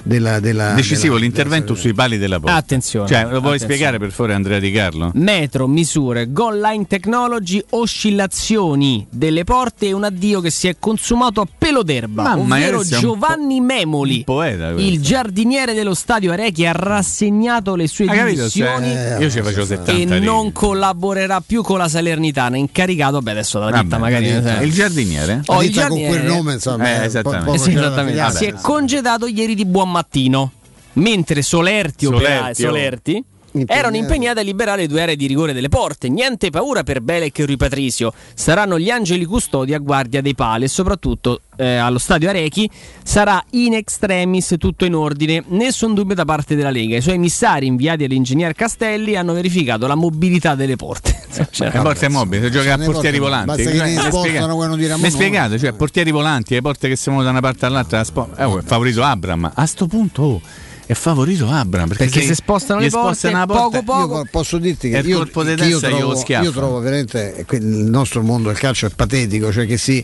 della, 0.02 0.40
della 0.40 0.72
Decisivo 0.74 1.14
della- 1.14 1.24
l'intervento 1.26 1.74
sui 1.74 1.94
pali 1.94 2.18
della 2.18 2.38
porta. 2.40 2.56
Attenzione. 2.56 3.08
Cioè, 3.08 3.22
lo 3.22 3.28
vuoi 3.40 3.56
Attenzione. 3.56 3.58
spiegare 3.74 3.98
per 3.98 4.10
favore 4.10 4.34
Andrea 4.34 4.58
Di 4.58 4.70
Carlo? 4.70 5.10
Metro, 5.14 5.66
misure, 5.66 6.30
goal 6.32 6.58
line 6.60 6.86
technology, 6.86 7.62
oscillazioni 7.70 9.06
delle 9.10 9.44
porte 9.44 9.86
e 9.86 9.92
un 9.92 10.04
addio 10.04 10.40
che 10.40 10.50
si 10.50 10.68
è 10.68 10.76
consumato 10.78 11.40
a 11.40 11.46
pelo 11.56 11.82
d'erba, 11.82 12.22
Mamma, 12.34 12.56
ovvero 12.56 12.82
Giovanni 12.84 13.60
Memoli, 13.60 14.16
Un 14.18 14.24
poeta 14.24 14.68
il 14.70 15.00
giardiniere 15.00 15.72
dello 15.74 15.94
stadio 15.94 16.32
Arechi, 16.32 16.66
ha 16.66 16.72
rassegnato 16.72 17.74
le 17.76 17.86
sue 17.86 18.06
dimissioni 18.06 18.86
Cioè, 18.92 19.16
io 19.20 19.30
ci 19.30 19.40
facevo 19.42 19.64
70 19.64 19.90
e 19.92 20.04
righe. 20.04 20.18
non 20.20 20.52
collaborerà 20.52 21.40
più 21.44 21.62
con 21.62 21.78
la 21.78 21.88
Salernitana, 21.88 22.56
incaricato, 22.56 23.20
beh 23.20 23.30
adesso 23.30 23.58
dalla 23.58 23.82
ditta 23.82 23.98
magari... 23.98 24.28
eh, 24.28 24.42
eh. 24.60 24.64
il 24.64 24.72
giardiniere? 24.72 25.42
Oh, 25.46 25.56
La 25.56 25.62
il 25.62 25.68
ditta 25.70 25.86
con 25.88 25.96
giardiniere- 25.96 26.20
quel 26.24 26.36
nome 26.36 26.52
insomma 26.54 26.84
Eh, 26.88 27.00
è 27.02 27.04
esattamente. 27.04 27.44
po- 27.44 27.52
poco 27.52 27.62
Sì, 27.64 27.70
c'è 27.70 27.74
da 27.80 27.86
esattamente. 27.86 28.30
Si 28.36 28.44
è 28.46 28.52
congedato 28.60 29.26
ieri 29.26 29.54
di 29.54 29.64
buon 29.64 29.77
mattino, 29.84 30.52
mentre 30.94 31.42
Solerti, 31.42 32.06
operai, 32.06 32.54
Solerti, 32.54 32.62
oh. 32.62 32.68
Solerti 32.68 33.24
erano 33.66 33.96
impegnati 33.96 34.38
a 34.38 34.42
liberare 34.42 34.82
le 34.82 34.86
due 34.88 35.02
aree 35.02 35.16
di 35.16 35.26
rigore 35.26 35.52
delle 35.52 35.68
porte. 35.68 36.08
Niente 36.08 36.50
paura 36.50 36.82
per 36.82 37.00
Belec 37.00 37.38
e 37.38 37.46
Rui 37.46 37.56
Patrizio. 37.56 38.12
Saranno 38.34 38.78
gli 38.78 38.90
angeli 38.90 39.24
custodi 39.24 39.74
a 39.74 39.78
guardia 39.78 40.20
dei 40.20 40.34
pali 40.34 40.64
e 40.64 40.68
soprattutto 40.68 41.40
eh, 41.56 41.76
allo 41.76 41.98
stadio 41.98 42.28
Arechi 42.28 42.70
sarà 43.02 43.42
in 43.50 43.74
extremis 43.74 44.54
tutto 44.58 44.84
in 44.84 44.94
ordine. 44.94 45.42
Nessun 45.48 45.94
dubbio 45.94 46.14
da 46.14 46.24
parte 46.24 46.54
della 46.54 46.70
Lega. 46.70 46.96
I 46.96 47.00
suoi 47.00 47.14
emissari 47.14 47.66
inviati 47.66 48.04
all'ingegner 48.04 48.54
Castelli 48.54 49.16
hanno 49.16 49.32
verificato 49.32 49.86
la 49.86 49.94
mobilità 49.94 50.54
delle 50.54 50.76
porte. 50.76 51.16
Cioè, 51.50 51.70
Le 51.72 51.80
porte 51.80 52.08
mobili, 52.08 52.42
si 52.44 52.50
gioca 52.50 52.72
a 52.72 52.76
le 52.76 52.84
portieri 52.86 53.18
volanti. 53.18 53.46
basta 53.46 53.70
che 53.70 53.76
ne 53.76 53.84
Mi 53.84 53.92
spostano 53.92 54.20
spiegate- 54.24 54.52
quando 54.54 54.76
Mi 54.76 54.86
no. 54.88 55.08
spiegate, 55.10 55.58
cioè 55.58 55.72
portieri 55.72 56.10
volanti, 56.10 56.54
le 56.54 56.62
porte 56.62 56.88
che 56.88 56.96
si 56.96 57.10
muovono 57.10 57.30
da 57.30 57.38
una 57.38 57.46
parte 57.46 57.66
all'altra. 57.66 58.02
spo- 58.02 58.28
eh, 58.36 58.44
oh, 58.44 58.58
è 58.58 58.62
favorito 58.62 59.02
Abram. 59.02 59.50
A 59.54 59.66
sto 59.66 59.86
punto 59.86 60.22
oh, 60.22 60.40
è 60.88 60.94
favorito 60.94 61.50
Abram. 61.50 61.86
Perché, 61.88 62.04
Perché 62.04 62.22
se 62.22 62.34
spostano 62.34 62.80
gli 62.80 62.84
le 62.84 62.90
porte, 62.90 63.14
spostano 63.18 63.44
porta, 63.44 63.62
poco 63.62 63.82
poco- 63.82 64.16
Io 64.20 64.28
posso 64.30 64.56
dirti 64.56 64.88
che 64.88 64.96
il 64.96 65.06
io, 65.08 65.18
colpo 65.18 65.44
di 65.44 65.54
che 65.54 65.64
io 65.66 65.78
trovo, 65.80 66.24
io 66.26 66.50
trovo 66.50 66.78
veramente 66.80 67.34
eh, 67.46 67.56
il 67.56 67.64
nostro 67.66 68.22
mondo 68.22 68.48
del 68.48 68.56
calcio 68.56 68.86
è 68.86 68.90
patetico, 68.96 69.52
cioè 69.52 69.66
che 69.66 69.76
sì, 69.76 70.02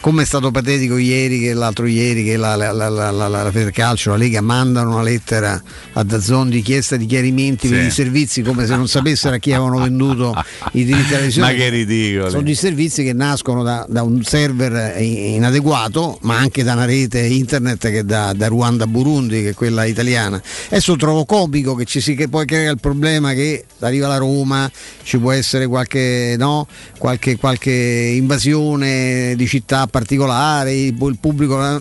come 0.00 0.22
è 0.22 0.26
stato 0.26 0.50
patetico 0.50 0.98
ieri 0.98 1.40
che 1.40 1.54
l'altro 1.54 1.86
ieri 1.86 2.22
che 2.22 2.36
la, 2.36 2.54
la, 2.54 2.70
la, 2.70 2.90
la, 2.90 3.10
la, 3.10 3.28
la 3.28 3.50
Federcalcio, 3.50 4.10
la 4.10 4.16
Lega 4.16 4.42
mandano 4.42 4.92
una 4.92 5.02
lettera 5.02 5.60
a 5.94 6.02
Dazzon 6.02 6.50
di 6.50 6.56
richiesta 6.56 6.96
di 6.96 7.06
chiarimenti 7.06 7.68
per 7.68 7.80
Sì. 7.80 7.86
i 7.86 7.90
servizi 7.90 8.42
come 8.42 8.66
se 8.66 8.76
non 8.76 8.88
sapessero 8.88 9.34
a 9.36 9.38
chi 9.38 9.52
avevano 9.54 9.80
venduto 9.80 10.34
i 10.72 10.84
diritti 10.84 11.08
alla 11.14 11.16
televisione. 11.32 11.50
Ma 11.52 11.56
che 11.58 11.68
ridicolo. 11.70 12.28
Sono 12.28 12.42
gli 12.42 12.54
servizi 12.54 13.02
che 13.04 13.14
nascono 13.14 13.62
da, 13.62 13.86
da 13.88 14.02
un 14.02 14.22
server 14.22 15.00
inadeguato, 15.00 16.18
ma 16.22 16.36
anche 16.36 16.62
da 16.62 16.74
una 16.74 16.84
rete 16.84 17.20
internet 17.20 17.88
che 17.90 18.04
da, 18.04 18.32
da 18.34 18.48
Ruanda 18.48 18.84
a 18.84 18.86
Burundi, 18.86 19.40
che 19.42 19.48
è 19.50 19.54
quella 19.54 19.84
italiana. 19.84 20.24
Adesso 20.26 20.96
trovo 20.96 21.24
comico 21.24 21.74
che 21.74 21.84
ci 21.84 22.00
si 22.00 22.14
che 22.14 22.28
poi 22.28 22.44
crea 22.46 22.70
il 22.70 22.80
problema 22.80 23.32
che 23.32 23.64
arriva 23.80 24.08
la 24.08 24.16
Roma, 24.16 24.70
ci 25.02 25.18
può 25.18 25.32
essere 25.32 25.66
qualche, 25.66 26.34
no? 26.38 26.66
qualche, 26.98 27.36
qualche 27.36 27.70
invasione 27.70 29.34
di 29.36 29.46
città 29.46 29.86
particolare, 29.86 30.74
il, 30.74 30.94
pubblico 31.20 31.62
è 31.62 31.80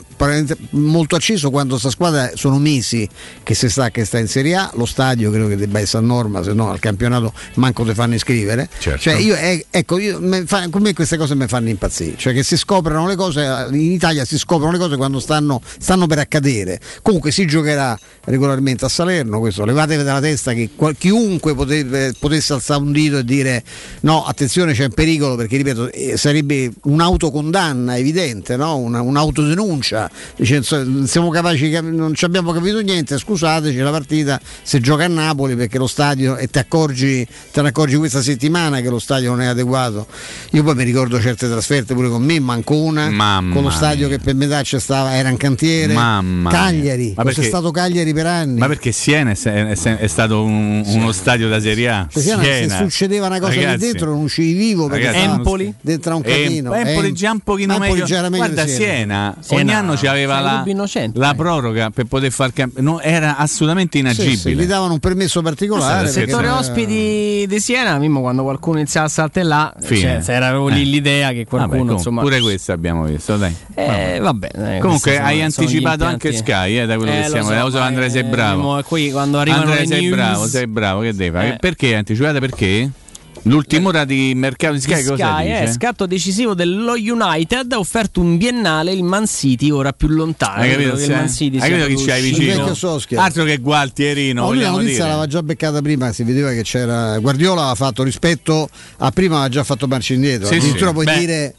molto 0.71 1.15
acceso 1.15 1.49
quando 1.49 1.77
sta 1.77 1.89
squadra 1.89 2.31
sono 2.35 2.59
mesi 2.59 3.07
che 3.43 3.53
si 3.53 3.69
sta, 3.69 3.89
che 3.89 4.05
sta 4.05 4.19
in 4.19 4.27
Serie 4.27 4.55
A, 4.55 4.71
lo 4.75 4.85
stadio 4.85 5.31
credo 5.31 5.47
che 5.47 5.55
debba 5.55 5.79
essere 5.79 6.03
a 6.03 6.05
norma, 6.05 6.43
se 6.43 6.53
no 6.53 6.69
al 6.69 6.79
campionato 6.79 7.33
manco 7.55 7.83
ti 7.83 7.93
fanno 7.93 8.15
iscrivere. 8.15 8.69
Certo. 8.77 8.99
Cioè, 8.99 9.13
io, 9.15 9.35
eh, 9.35 9.65
ecco, 9.69 9.97
io, 9.97 10.19
me 10.19 10.45
fa- 10.45 10.67
con 10.69 10.81
me 10.81 10.93
queste 10.93 11.17
cose 11.17 11.35
mi 11.35 11.47
fanno 11.47 11.69
impazzire, 11.69 12.17
cioè 12.17 12.33
che 12.33 12.43
si 12.43 12.57
scoprono 12.57 13.07
le 13.07 13.15
cose, 13.15 13.67
in 13.71 13.91
Italia 13.91 14.25
si 14.25 14.37
scoprono 14.37 14.71
le 14.71 14.77
cose 14.77 14.97
quando 14.97 15.19
stanno, 15.19 15.61
stanno 15.79 16.07
per 16.07 16.19
accadere. 16.19 16.79
Comunque 17.01 17.31
si 17.31 17.45
giocherà, 17.45 17.97
regolarmente 18.35 18.85
a 18.85 18.89
Salerno, 18.89 19.39
questo 19.39 19.65
levatevi 19.65 20.03
dalla 20.03 20.19
testa 20.21 20.53
che 20.53 20.69
qual- 20.75 20.95
chiunque 20.97 21.55
potesse, 21.55 22.13
potesse 22.19 22.53
alzare 22.53 22.81
un 22.81 22.91
dito 22.91 23.17
e 23.17 23.23
dire 23.23 23.63
no, 24.01 24.23
attenzione 24.25 24.73
c'è 24.73 24.83
un 24.85 24.93
pericolo 24.93 25.35
perché 25.35 25.57
ripeto 25.57 25.91
eh, 25.91 26.17
sarebbe 26.17 26.71
un'autocondanna 26.83 27.97
evidente, 27.97 28.55
no? 28.57 28.77
Una, 28.77 29.01
un'autodenuncia, 29.01 30.09
Dice, 30.35 30.55
"Insomma, 30.57 31.05
siamo 31.07 31.29
capaci, 31.29 31.69
non 31.81 32.13
ci 32.13 32.25
abbiamo 32.25 32.51
capito 32.51 32.79
niente, 32.81 33.17
scusateci 33.17 33.77
la 33.77 33.91
partita 33.91 34.39
si 34.61 34.79
gioca 34.79 35.05
a 35.05 35.07
Napoli 35.07 35.55
perché 35.55 35.77
lo 35.77 35.87
stadio 35.87 36.35
e 36.37 36.47
ti 36.47 36.59
accorgi, 36.59 37.25
te 37.51 37.61
ne 37.61 37.69
accorgi 37.69 37.95
questa 37.95 38.21
settimana 38.21 38.81
che 38.81 38.89
lo 38.89 38.99
stadio 38.99 39.29
non 39.29 39.41
è 39.41 39.45
adeguato. 39.47 40.07
Io 40.51 40.63
poi 40.63 40.75
mi 40.75 40.83
ricordo 40.83 41.19
certe 41.21 41.47
trasferte 41.47 41.93
pure 41.93 42.09
con 42.09 42.21
me, 42.23 42.39
Mancona, 42.39 43.09
Mamma 43.09 43.53
con 43.53 43.63
lo 43.63 43.69
stadio 43.69 44.07
che 44.07 44.19
per 44.19 44.35
metà 44.35 44.61
c'è 44.61 44.79
stava, 44.79 45.15
era 45.15 45.29
in 45.29 45.37
cantiere, 45.37 45.93
Mamma 45.93 46.49
mia. 46.49 46.59
Cagliari, 46.59 47.13
Ma 47.15 47.23
perché- 47.23 47.43
stato 47.43 47.71
Cagliari 47.71 48.13
per 48.13 48.24
anni. 48.25 48.59
Ma 48.59 48.67
perché 48.67 48.91
Siena 48.91 49.31
è, 49.31 49.37
è- 49.41 49.67
è- 49.77 49.97
è 49.97 50.07
stato 50.07 50.43
un- 50.43 50.83
uno 50.85 51.11
stadio 51.11 51.47
da 51.49 51.59
Serie 51.59 51.89
A? 51.89 52.07
Cioè, 52.09 52.21
Siena, 52.21 52.43
se 52.43 52.53
Siena. 52.57 52.75
succedeva 52.77 53.27
una 53.27 53.39
cosa 53.39 53.53
Ragazzi, 53.55 53.77
lì 53.85 53.91
dentro 53.91 54.11
non 54.11 54.23
uscivi 54.23 54.53
vivo 54.53 54.87
perché 54.87 55.05
Ragazzi, 55.07 55.25
Empoli? 55.25 55.73
dentro 55.81 56.13
a 56.13 56.15
un 56.15 56.21
Em- 56.25 56.31
casino. 56.43 56.73
Empoli 56.73 57.07
Em- 57.07 57.13
già 57.13 57.31
un 57.31 57.39
pochino 57.39 57.73
Empoli 57.73 57.91
meglio. 57.91 58.05
già 58.05 58.17
era 58.17 58.29
meglio 58.29 58.43
Guarda 58.45 58.67
Siena, 58.67 59.35
Siena- 59.39 59.61
ogni 59.63 59.73
anno 59.73 59.93
c'aveva 59.95 60.35
Siena 60.87 61.11
la, 61.13 61.27
la 61.27 61.33
proroga 61.35 61.89
per 61.89 62.05
poter 62.05 62.31
far 62.31 62.51
cambiare. 62.53 63.03
era 63.03 63.37
assolutamente 63.37 63.97
Sì, 63.97 64.03
inagibile. 64.03 64.35
sì, 64.37 64.55
gli 64.55 64.65
davano 64.65 64.93
un 64.93 64.99
permesso 64.99 65.41
particolare. 65.41 66.03
Il 66.07 66.09
settore 66.13 66.47
non- 66.47 66.57
ospiti 66.57 67.45
di 67.47 67.59
Siena, 67.59 67.97
Mimmo, 67.97 68.21
quando 68.21 68.43
qualcuno 68.43 68.77
iniziava 68.77 69.07
a 69.07 69.09
saltellare, 69.09 69.73
cioè, 69.85 70.21
era 70.25 70.49
proprio 70.49 70.75
lì 70.75 70.81
Eh. 70.81 70.85
l'idea 70.85 71.29
che 71.29 71.33
Vabbè, 71.35 71.47
qualcuno, 71.49 71.69
comunque, 71.69 71.95
insomma. 71.95 72.21
pure 72.21 72.39
questo 72.41 72.71
abbiamo 72.71 73.03
visto, 73.05 73.37
dai. 73.37 73.55
Eh, 73.73 74.19
vabbè, 74.21 74.49
eh, 74.75 74.79
Comunque 74.79 75.13
sono- 75.13 75.25
hai 75.25 75.33
sono 75.35 75.43
anticipato 75.45 76.05
anche. 76.05 76.33
Sky, 76.33 76.79
eh, 76.79 76.85
da 76.85 76.95
quello 76.97 77.11
Eh, 77.11 77.21
che 77.21 77.27
siamo. 77.29 77.47
so, 77.47 77.53
Andrea, 78.05 78.21
sei 78.23 78.31
bravo. 78.31 78.83
Qui 78.83 79.11
quando 79.11 79.39
arrivano 79.39 79.63
Andrea, 79.63 79.79
le 79.81 79.87
sei 79.87 80.01
news- 80.01 80.15
bravo, 80.15 80.47
sei 80.47 80.67
bravo, 80.67 81.01
che 81.01 81.13
devi 81.13 81.31
fare? 81.35 81.53
Eh. 81.53 81.57
Perché 81.57 81.95
anticipata? 81.95 82.39
Perché? 82.39 82.89
L'ultima 83.47 83.89
ora 83.89 84.05
di 84.05 84.33
mercato 84.35 84.73
di 84.73 84.79
Sky, 84.81 85.03
di 85.03 85.09
cosa 85.09 85.35
Sky, 85.35 85.43
dice? 85.47 85.63
eh, 85.63 85.71
scatto 85.71 86.07
decisivo 86.07 86.55
dello 86.55 86.93
United 86.93 87.71
ha 87.73 87.77
offerto 87.77 88.19
un 88.19 88.37
biennale 88.37 88.91
il 88.91 89.03
Man 89.03 89.27
City 89.27 89.69
ora 89.69 89.93
più 89.93 90.07
lontano 90.07 90.61
Hai 90.63 90.71
capito, 90.71 90.95
che 90.95 91.03
il? 91.03 91.11
Man 91.11 91.29
City 91.29 91.59
Hai 91.59 91.69
capito 91.69 91.85
chi 91.87 91.93
proprio 91.93 92.07
c'hai 92.07 92.21
vicino? 92.23 93.21
Altro 93.21 93.43
che 93.43 93.57
Gualtierino, 93.57 94.41
No, 94.41 94.51
lui 94.51 94.61
la 94.63 94.69
notizia 94.71 94.93
dire. 94.93 95.07
l'aveva 95.09 95.27
già 95.27 95.43
beccata 95.43 95.81
prima, 95.83 96.11
si 96.11 96.23
vedeva 96.23 96.49
che 96.53 96.63
c'era. 96.63 97.19
Guardiola 97.19 97.61
aveva 97.61 97.75
fatto 97.75 98.01
rispetto 98.01 98.67
a 98.97 99.11
prima, 99.11 99.35
aveva 99.35 99.49
già 99.49 99.63
fatto 99.63 99.85
marcia 99.87 100.13
indietro. 100.15 100.47
Sì, 100.47 100.55
addirittura 100.55 100.87
sì. 100.87 100.93
puoi 100.93 101.05
Beh, 101.05 101.17
dire. 101.19 101.55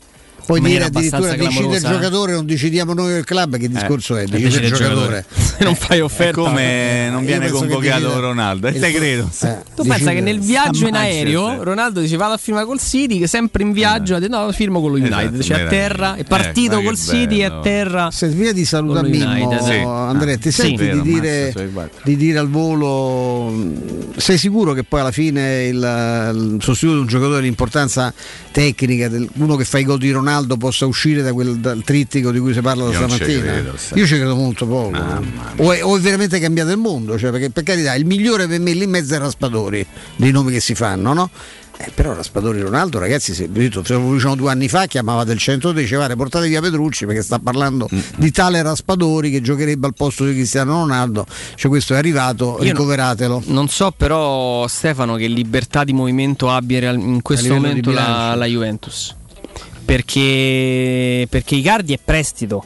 Puoi 0.47 0.61
dire 0.61 0.85
addirittura 0.85 1.35
decide 1.35 1.77
il 1.77 1.85
eh. 1.85 1.89
giocatore, 1.89 2.33
non 2.33 2.47
decidiamo 2.47 2.95
noi 2.95 3.13
del 3.15 3.25
club. 3.25 3.57
Che 3.57 3.69
discorso 3.69 4.17
è? 4.17 4.25
Decide, 4.27 4.49
decide 4.49 4.67
il 4.69 4.73
giocatore. 4.73 5.25
Se 5.57 5.65
non 5.65 5.75
fai 5.75 5.99
È 5.99 6.03
offerta, 6.05 6.41
come 6.41 7.09
non 7.11 7.21
Io 7.23 7.27
viene 7.27 7.49
convocato 7.49 8.21
Ronaldo, 8.21 8.69
e 8.69 8.79
te 8.79 8.93
credo. 8.93 9.23
eh, 9.25 9.59
Tu 9.75 9.83
decide- 9.83 9.89
pensa 9.97 10.13
che 10.13 10.21
nel 10.21 10.39
viaggio 10.41 10.87
in 10.87 10.95
aereo. 10.95 11.63
Ronaldo 11.65 12.01
dice 12.01 12.17
vado 12.17 12.35
a 12.35 12.37
firmare 12.37 12.65
col 12.67 12.79
City, 12.79 13.19
che 13.19 13.27
sempre 13.27 13.63
in 13.65 13.73
viaggio 13.73 14.15
ha 14.15 14.19
detto 14.21 14.39
no, 14.39 14.53
firmo 14.53 14.81
con 14.81 14.91
lo 14.93 14.97
United. 14.99 15.35
Esatto, 15.35 15.43
cioè 15.43 15.61
a 15.63 15.67
terra, 15.67 16.15
è 16.15 16.21
Eh, 16.21 16.25
partito 16.25 16.81
col 16.81 16.97
City 16.97 17.41
e 17.41 17.45
a 17.45 17.61
terra. 17.61 18.11
Se 18.13 18.29
via 18.29 18.53
di 18.53 18.65
saluta 18.65 19.01
Con 19.01 19.11
lo 19.11 19.17
Mimmo, 19.17 19.49
United. 19.49 19.85
Andrea, 19.87 20.37
ti 20.37 20.51
senti 20.53 20.89
di, 20.91 21.03
dire, 21.03 21.53
di 22.05 22.17
dire 22.17 22.39
al 22.39 22.49
volo, 22.49 23.53
sei 24.17 24.39
sicuro 24.39 24.73
che 24.75 24.85
poi 24.85 25.01
alla 25.01 25.11
fine 25.11 25.65
il, 25.65 25.77
il 25.77 26.59
sostituto 26.63 26.95
di 26.95 27.01
un 27.01 27.07
giocatore 27.07 27.41
di 27.43 27.49
importanza 27.49 28.13
tecnica, 28.53 29.09
del- 29.09 29.29
uno 29.35 29.57
che 29.57 29.65
fa 29.65 29.79
i 29.79 29.85
gol 29.85 29.99
di 29.99 30.11
Ronaldo 30.11 30.35
possa 30.59 30.87
uscire 30.87 31.23
da 31.23 31.33
quel, 31.33 31.57
dal 31.57 31.83
trittico 31.85 32.31
di 32.31 32.39
cui 32.39 32.53
si 32.53 32.61
parla 32.61 32.85
da 32.91 32.99
non 32.99 33.09
stamattina? 33.11 33.43
credo. 33.53 33.73
Io 33.95 34.07
ci 34.07 34.15
credo 34.17 34.35
molto 34.35 34.67
poco. 34.67 34.97
O 35.57 35.73
è, 35.73 35.83
o 35.85 35.97
è 35.97 36.01
veramente 36.01 36.39
cambiato 36.39 36.71
il 36.73 36.79
mondo, 36.79 37.19
cioè, 37.19 37.31
perché 37.31 37.51
per 37.51 37.63
carità 37.63 37.95
il 37.95 38.05
migliore 38.05 38.47
per 38.47 38.61
me 38.61 38.73
lì 38.73 38.85
in 38.85 38.91
mezzo 38.91 39.15
è 39.15 39.19
Raspadori, 39.19 39.87
dei 40.17 40.31
nomi 40.33 40.53
che 40.53 40.61
si 40.61 40.75
fanno, 40.75 41.13
no? 41.13 41.31
Eh, 41.79 41.91
però 41.95 42.15
Raspadori 42.15 42.59
Ronaldo, 42.63 42.99
ragazzi, 42.99 43.35
se, 43.35 43.49
vi 43.49 43.59
ho 43.59 43.63
detto, 43.65 43.85
se 43.85 43.93
lo 43.93 44.11
diciamo 44.15 44.35
due 44.35 44.51
anni 44.51 44.67
fa, 44.67 44.87
chiamava 44.87 45.25
del 45.25 45.37
centro 45.37 45.69
e 45.71 45.75
diceva 45.75 46.05
"Guarda, 46.07 46.17
portate 46.17 46.49
via 46.49 46.63
Petrucci 46.63 47.05
perché 47.05 47.21
sta 47.23 47.39
parlando 47.39 47.87
Mm. 47.95 47.99
di 48.17 48.31
tale 48.31 48.63
Raspadori 48.63 49.31
che 49.31 49.43
giocherebbe 49.43 49.87
al 49.87 49.93
posto 49.95 50.25
di 50.25 50.33
Cristiano 50.33 50.73
Ronaldo. 50.81 51.27
Cioè, 51.55 51.71
questo 51.71 51.93
è 51.93 51.99
arrivato, 51.99 52.57
Io 52.61 52.71
ricoveratelo. 52.71 53.43
Non 53.49 53.69
so 53.69 53.93
però 53.95 54.67
Stefano 54.69 55.17
che 55.17 55.27
libertà 55.27 55.85
di 55.85 55.93
movimento 55.93 56.49
abbia 56.51 56.93
in 56.93 57.21
questo 57.21 57.53
momento 57.53 57.91
la, 57.91 58.35
la 58.35 58.47
Juventus. 58.47 59.15
Perché, 59.87 61.27
perché 61.31 61.55
Icardi 61.55 61.95
è 61.95 61.99
prestito. 62.05 62.65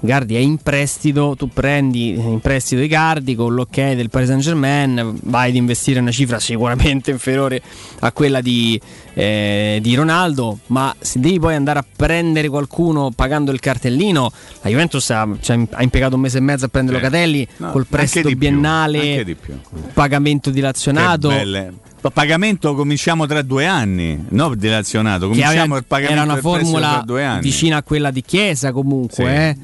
Icardi 0.00 0.36
è 0.36 0.38
in 0.38 0.58
prestito, 0.58 1.34
tu 1.36 1.48
prendi 1.48 2.10
in 2.10 2.38
prestito 2.40 2.82
Icardi 2.82 3.34
con 3.34 3.54
l'ok 3.54 3.94
del 3.94 4.10
Paris 4.10 4.28
Saint 4.28 4.42
Germain, 4.42 5.18
vai 5.22 5.48
ad 5.48 5.56
investire 5.56 5.98
una 5.98 6.10
cifra 6.10 6.38
sicuramente 6.38 7.10
inferiore 7.10 7.62
a 8.00 8.12
quella 8.12 8.42
di, 8.42 8.78
eh, 9.14 9.78
di 9.80 9.94
Ronaldo, 9.94 10.58
ma 10.66 10.94
se 10.98 11.20
devi 11.20 11.38
poi 11.38 11.54
andare 11.54 11.78
a 11.78 11.86
prendere 11.96 12.50
qualcuno 12.50 13.12
pagando 13.16 13.50
il 13.50 13.60
cartellino, 13.60 14.30
la 14.60 14.68
Juventus 14.68 15.08
ha, 15.08 15.26
cioè, 15.40 15.66
ha 15.70 15.82
impiegato 15.82 16.16
un 16.16 16.20
mese 16.20 16.36
e 16.36 16.42
mezzo 16.42 16.66
a 16.66 16.68
prendere. 16.68 16.98
Locatelli 16.98 17.48
No, 17.56 17.70
col 17.70 17.86
prestito 17.86 18.28
biennale, 18.36 19.24
più. 19.40 19.58
pagamento 19.94 20.50
dilazionato. 20.50 21.30
Pagamento 22.10 22.74
cominciamo 22.74 23.26
tra 23.26 23.42
due 23.42 23.66
anni, 23.66 24.24
no 24.30 24.54
dilazionato, 24.54 25.28
cominciamo 25.28 25.60
aveva- 25.60 25.76
il 25.78 25.84
pagamento 25.86 26.20
era 26.22 26.32
una 26.32 26.40
formula 26.40 26.88
tra 26.94 27.02
due 27.04 27.24
anni. 27.24 27.40
vicina 27.42 27.76
a 27.78 27.82
quella 27.82 28.10
di 28.10 28.22
Chiesa 28.22 28.72
comunque 28.72 29.14
Sì. 29.14 29.22
eh. 29.22 29.56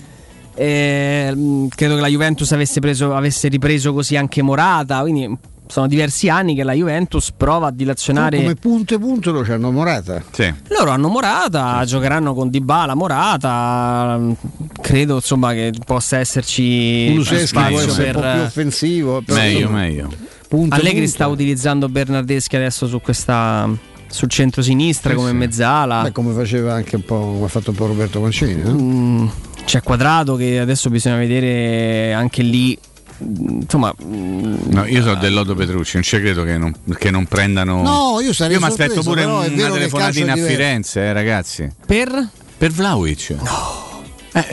Eh, 0.54 1.32
mh, 1.34 1.68
credo 1.68 1.94
che 1.94 2.00
la 2.00 2.08
Juventus 2.08 2.50
avesse, 2.52 2.80
preso- 2.80 3.14
avesse 3.14 3.48
ripreso 3.48 3.92
così 3.94 4.16
anche 4.16 4.42
Morata 4.42 5.00
quindi 5.00 5.34
sono 5.68 5.86
diversi 5.86 6.28
anni 6.28 6.56
che 6.56 6.64
la 6.64 6.72
Juventus 6.72 7.30
prova 7.34 7.68
a 7.68 7.70
dilazionare 7.70 8.38
Come 8.38 8.56
punto 8.56 8.94
e 8.94 8.98
punto 8.98 9.30
lo 9.30 9.42
c'hanno 9.42 9.70
Morata. 9.70 10.20
Sì. 10.32 10.52
loro 10.68 10.90
hanno 10.90 11.08
Morata 11.08 11.82
giocheranno 11.84 12.34
con 12.34 12.50
Dybala 12.50 12.94
Morata 12.94 14.16
mh, 14.18 14.36
credo 14.82 15.14
insomma 15.14 15.52
che 15.52 15.72
possa 15.86 16.18
esserci 16.18 17.12
può 17.14 17.22
spazio 17.22 17.78
essere 17.78 18.08
un 18.08 18.12
po' 18.14 18.20
per 18.20 18.32
più 18.32 18.40
offensivo. 18.42 19.22
però 19.24 19.38
Meglio, 19.38 19.70
meglio. 19.70 20.08
Punto 20.50 20.74
Allegri 20.74 20.98
punto. 21.02 21.10
sta 21.12 21.26
utilizzando 21.28 21.88
Bernardeschi 21.88 22.56
adesso 22.56 22.86
su 22.88 23.00
questa 23.00 23.68
sul 24.08 24.28
centro-sinistra 24.28 25.10
Sì, 25.10 25.16
come 25.16 25.30
sì. 25.30 25.36
mezzala 25.36 26.02
Beh, 26.02 26.12
come 26.12 26.34
faceva 26.34 26.74
anche 26.74 26.96
un 26.96 27.04
po', 27.04 27.18
come 27.20 27.44
ha 27.44 27.48
fatto 27.48 27.70
un 27.70 27.76
po' 27.76 27.86
Roberto 27.86 28.20
Mancini. 28.20 28.60
no? 28.60 28.70
Mm, 28.72 29.26
c'è 29.64 29.80
Quadrato 29.82 30.34
che 30.34 30.58
adesso 30.58 30.90
bisogna 30.90 31.16
vedere 31.16 32.12
anche 32.12 32.42
lì. 32.42 32.76
mm, 33.22 33.60
Insomma, 33.60 33.94
mm, 34.04 34.54
No, 34.70 34.84
io 34.86 35.02
so 35.04 35.14
del 35.14 35.32
Lodo 35.32 35.54
Petrucci, 35.54 35.92
non 35.94 36.02
ci 36.02 36.18
credo 36.18 36.42
che 36.42 36.58
non, 36.58 36.74
che 36.98 37.12
non 37.12 37.26
prendano. 37.26 37.82
No, 37.82 38.20
io 38.20 38.32
sarei 38.32 38.58
mi 38.58 38.64
aspetto 38.64 39.00
pure 39.02 39.22
è 39.22 39.26
una 39.26 39.70
telefonatina 39.70 40.34
è 40.34 40.40
a. 40.40 40.44
Firenze, 40.44 41.00
eh, 41.02 41.12
ragazzi. 41.12 41.70
per 41.86 42.28
Per 42.58 42.72
Vlaovic. 42.72 43.36
No. 43.40 44.02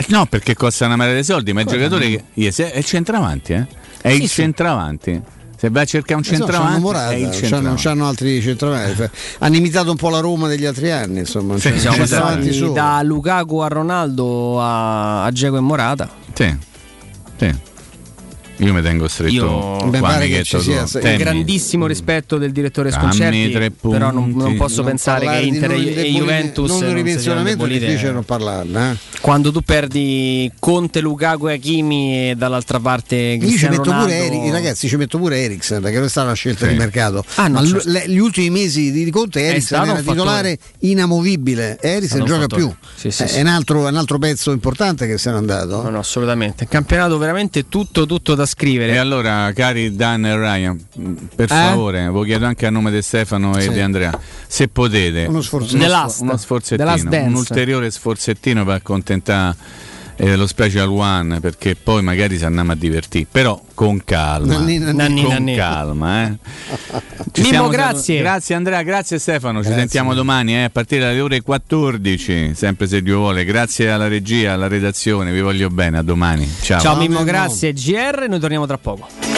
no, 0.08 0.26
perché 0.26 0.54
costa 0.54 0.86
una 0.86 0.94
marea 0.96 1.14
di 1.16 1.24
soldi, 1.24 1.52
ma 1.52 1.62
il 1.62 1.66
giocatore 1.66 2.08
che 2.08 2.22
yes, 2.34 2.60
è 2.60 2.78
il 2.78 2.84
centravanti, 2.84 3.52
eh? 3.54 3.66
È 4.00 4.08
il 4.10 4.28
centravanti. 4.28 5.20
Se 5.58 5.70
vai 5.70 5.82
a 5.82 5.86
cercare 5.86 6.14
un 6.14 6.20
Eh, 6.20 6.24
so, 6.24 6.30
c'hanno 6.30 6.46
centravanti, 6.46 6.80
Morata, 6.80 7.10
è 7.10 7.14
il 7.16 7.22
c'hanno, 7.24 7.34
centravanti. 7.34 7.82
c'hanno 7.82 8.06
altri 8.06 8.40
centravanti. 8.42 9.10
Hanno 9.38 9.56
imitato 9.56 9.90
un 9.90 9.96
po' 9.96 10.08
la 10.08 10.20
Roma 10.20 10.46
degli 10.46 10.64
altri 10.64 10.90
anni, 10.92 11.18
insomma. 11.18 11.58
Sì, 11.58 11.70
c'hanno 11.72 12.06
siamo 12.06 12.52
solo. 12.52 12.72
da 12.72 13.00
Lukaku 13.02 13.56
a 13.56 13.66
Ronaldo 13.68 14.60
a, 14.60 15.24
a 15.24 15.30
Dzeko 15.32 15.56
e 15.56 15.60
Morata. 15.60 16.08
Sì. 16.32 16.56
Sì. 17.38 17.54
Io 18.60 18.72
mi 18.74 18.82
tengo 18.82 19.06
stretto 19.08 19.78
Io- 19.82 19.88
Beh, 19.88 20.00
pare 20.00 20.26
che 20.28 20.42
ci 20.42 20.58
sia- 20.60 20.84
Temmi. 20.84 21.16
Grandissimo 21.16 21.86
rispetto 21.86 22.38
del 22.38 22.50
direttore 22.52 22.90
Sconcerti, 22.90 23.70
però 23.80 24.10
non, 24.10 24.32
non 24.34 24.56
posso 24.56 24.82
Non 24.82 24.86
pensare 24.90 25.26
che 25.28 25.36
Inter 25.46 25.70
non 25.70 25.80
e- 25.80 25.94
e 25.94 26.10
Juventus 26.10 26.70
non 26.70 26.80
non 26.80 26.94
ripensionamento 26.94 27.64
siano 27.66 27.74
è 27.74 27.78
difficile 27.86 28.12
non 28.12 28.24
parlarne. 28.24 28.90
eh. 28.92 28.96
Quando 29.20 29.52
tu 29.52 29.60
perdi 29.60 30.50
Conte, 30.58 31.00
Lukaku 31.00 31.48
e 31.48 31.52
Hakimi 31.54 32.30
e 32.30 32.34
dall'altra 32.36 32.80
parte 32.80 33.14
Io 33.16 33.40
ci 33.40 33.46
Cristiano 33.46 33.76
metto 33.76 33.90
Ronaldo, 33.90 34.12
pure 34.12 34.26
Eri- 34.26 34.50
ragazzi, 34.50 34.88
ci 34.88 34.96
metto 34.96 35.18
pure 35.18 35.38
Eriksen, 35.40 35.82
che 35.82 35.92
non 35.92 36.04
è 36.04 36.08
stata 36.08 36.26
una 36.26 36.34
scelta 36.34 36.66
Sì. 36.66 36.72
di 36.72 36.78
mercato. 36.78 37.24
Ah, 37.36 37.46
no, 37.48 37.54
ma 37.54 37.60
l- 37.62 37.68
certo. 37.68 37.90
le- 37.90 38.08
gli 38.08 38.18
ultimi 38.18 38.50
mesi 38.50 38.90
di 38.90 39.08
Conte 39.10 39.40
Eriksen 39.40 39.62
stato 39.62 39.90
era 39.90 40.00
titolare 40.02 40.58
inamovibile. 40.80 41.78
Eriksen 41.80 42.24
gioca 42.24 42.40
fattore. 42.40 42.62
più. 42.62 42.74
Sì, 42.96 43.10
sì, 43.10 43.26
sì. 43.28 43.36
È, 43.36 43.40
un 43.40 43.46
altro, 43.46 43.86
un 43.86 43.96
altro 43.96 44.18
pezzo 44.18 44.50
importante 44.50 45.06
che 45.06 45.16
se 45.16 45.30
n'è 45.30 45.36
andato. 45.36 45.82
No, 45.82 45.90
no, 45.90 45.98
assolutamente. 46.00 46.66
Campionato 46.66 47.18
veramente 47.18 47.68
tutto, 47.68 48.04
tutto 48.06 48.34
da 48.34 48.46
scrivere. 48.48 48.92
E 48.92 48.96
allora, 48.96 49.52
cari 49.54 49.94
Dan 49.94 50.24
e 50.26 50.36
Ryan, 50.36 50.86
per 51.36 51.44
Eh? 51.44 51.54
favore, 51.54 52.00
ve 52.06 52.10
lo 52.10 52.22
chiedo 52.22 52.46
anche 52.46 52.66
a 52.66 52.70
nome 52.70 52.90
di 52.90 53.00
Stefano 53.02 53.56
e 53.56 53.62
Sì. 53.62 53.70
di 53.70 53.80
Andrea, 53.80 54.18
se 54.46 54.66
potete, 54.68 55.26
Uno 55.28 55.40
sforzetto. 55.42 55.78
The 55.78 55.84
uno, 55.88 56.14
uno 56.20 56.36
sforzettino, 56.36 57.26
un 57.26 57.34
ulteriore 57.34 57.90
sforzettino 57.90 58.64
per 58.64 58.74
accontentare 58.74 59.56
e 60.20 60.34
lo 60.34 60.48
special 60.48 60.88
one 60.88 61.38
perché 61.38 61.76
poi 61.76 62.02
magari 62.02 62.36
si 62.38 62.44
andiamo 62.44 62.72
a 62.72 62.74
divertire, 62.74 63.26
però 63.30 63.60
con 63.72 64.02
calma. 64.04 64.54
Nanni, 64.58 64.78
nanni. 64.78 64.96
Nanni, 64.96 65.22
con 65.22 65.32
nanni. 65.32 65.54
calma, 65.54 66.24
eh. 66.26 66.32
Ci 67.30 67.40
Mimmo, 67.42 67.48
siamo- 67.52 67.68
grazie. 67.68 68.18
Grazie 68.18 68.54
Andrea, 68.56 68.82
grazie 68.82 69.18
Stefano. 69.20 69.58
Ci 69.58 69.66
Grazie. 69.68 69.80
sentiamo 69.80 70.14
domani 70.14 70.54
eh, 70.54 70.64
a 70.64 70.70
partire 70.70 71.02
dalle 71.02 71.20
ore 71.20 71.40
14, 71.40 72.52
sempre 72.54 72.88
se 72.88 73.00
Dio 73.00 73.18
vuole. 73.18 73.44
Grazie 73.44 73.90
alla 73.92 74.08
regia, 74.08 74.54
alla 74.54 74.66
redazione, 74.66 75.30
vi 75.30 75.40
voglio 75.40 75.68
bene, 75.70 75.98
a 75.98 76.02
domani. 76.02 76.50
Ciao. 76.62 76.80
Ciao 76.80 76.96
Mimmo, 76.96 77.22
grazie. 77.22 77.72
GR, 77.72 78.26
noi 78.28 78.40
torniamo 78.40 78.66
tra 78.66 78.76
poco. 78.76 79.37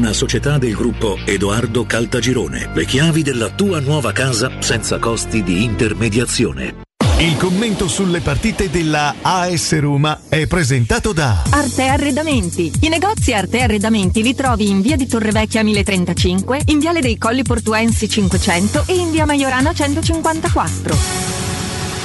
una 0.00 0.14
società 0.14 0.56
del 0.56 0.72
gruppo 0.74 1.18
Edoardo 1.26 1.84
Caltagirone. 1.84 2.70
Le 2.72 2.86
chiavi 2.86 3.22
della 3.22 3.50
tua 3.50 3.80
nuova 3.80 4.12
casa 4.12 4.50
senza 4.60 4.98
costi 4.98 5.42
di 5.42 5.62
intermediazione. 5.62 6.84
Il 7.18 7.36
commento 7.36 7.86
sulle 7.86 8.20
partite 8.20 8.70
della 8.70 9.16
AS 9.20 9.78
Roma 9.78 10.22
è 10.30 10.46
presentato 10.46 11.12
da 11.12 11.42
Arte 11.50 11.86
Arredamenti. 11.86 12.72
I 12.80 12.88
negozi 12.88 13.34
Arte 13.34 13.60
Arredamenti 13.60 14.22
li 14.22 14.34
trovi 14.34 14.70
in 14.70 14.80
via 14.80 14.96
di 14.96 15.06
Torrevecchia 15.06 15.62
1035, 15.62 16.62
in 16.68 16.78
viale 16.78 17.02
dei 17.02 17.18
Colli 17.18 17.42
Portuensi 17.42 18.08
500 18.08 18.84
e 18.86 18.94
in 18.94 19.10
via 19.10 19.26
Maiorana 19.26 19.74
154. 19.74 20.96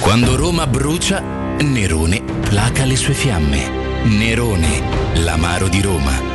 Quando 0.01 0.35
Roma 0.35 0.67
brucia, 0.67 1.21
Nerone 1.61 2.21
placa 2.41 2.83
le 2.83 2.97
sue 2.97 3.13
fiamme. 3.13 4.03
Nerone, 4.03 4.81
l'amaro 5.23 5.69
di 5.69 5.79
Roma. 5.79 6.34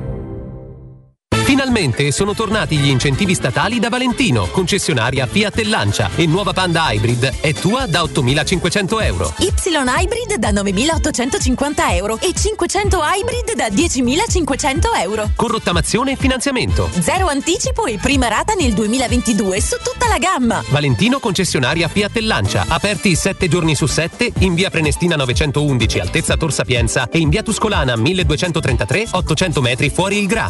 Finalmente 1.51 2.13
sono 2.13 2.33
tornati 2.33 2.77
gli 2.77 2.87
incentivi 2.87 3.35
statali 3.35 3.77
da 3.77 3.89
Valentino, 3.89 4.47
concessionaria 4.47 5.27
Fiat 5.27 5.57
e 5.57 5.65
Lancia 5.65 6.09
e 6.15 6.25
nuova 6.25 6.53
Panda 6.53 6.89
Hybrid 6.89 7.41
è 7.41 7.51
tua 7.51 7.87
da 7.87 8.03
8.500 8.03 9.03
euro. 9.03 9.33
Y 9.39 9.51
Hybrid 9.67 10.37
da 10.37 10.51
9.850 10.51 11.73
euro 11.95 12.17
e 12.21 12.31
500 12.33 13.01
Hybrid 13.03 13.55
da 13.55 13.67
10.500 13.67 15.01
euro. 15.01 15.31
Con 15.35 15.49
rottamazione 15.49 16.13
e 16.13 16.15
finanziamento. 16.15 16.89
Zero 16.97 17.27
anticipo 17.27 17.85
e 17.85 17.97
prima 17.97 18.29
rata 18.29 18.53
nel 18.53 18.71
2022 18.71 19.59
su 19.59 19.75
tutta 19.83 20.07
la 20.07 20.19
gamma. 20.19 20.63
Valentino 20.69 21.19
concessionaria 21.19 21.89
Fiat 21.89 22.15
e 22.15 22.21
Lancia, 22.21 22.63
aperti 22.69 23.13
7 23.13 23.49
giorni 23.49 23.75
su 23.75 23.87
7 23.87 24.31
in 24.39 24.53
via 24.53 24.69
Prenestina 24.69 25.17
911 25.17 25.99
altezza 25.99 26.37
Tor 26.37 26.53
Sapienza 26.53 27.09
e 27.11 27.17
in 27.17 27.27
via 27.27 27.43
Tuscolana 27.43 27.97
1233 27.97 29.07
800 29.11 29.59
metri 29.59 29.89
fuori 29.89 30.17
il 30.17 30.27
Gra. 30.27 30.49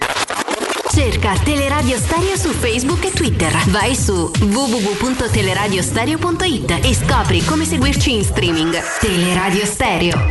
Cerca 0.93 1.33
Teleradio 1.41 1.97
Stereo 1.97 2.35
su 2.35 2.49
Facebook 2.49 3.05
e 3.05 3.11
Twitter. 3.11 3.49
Vai 3.69 3.95
su 3.95 4.29
www.teleradiostereo.it 4.39 6.79
e 6.83 6.93
scopri 6.93 7.41
come 7.45 7.63
seguirci 7.63 8.13
in 8.13 8.25
streaming. 8.25 8.77
Teleradio 8.99 9.65
Stereo. 9.65 10.29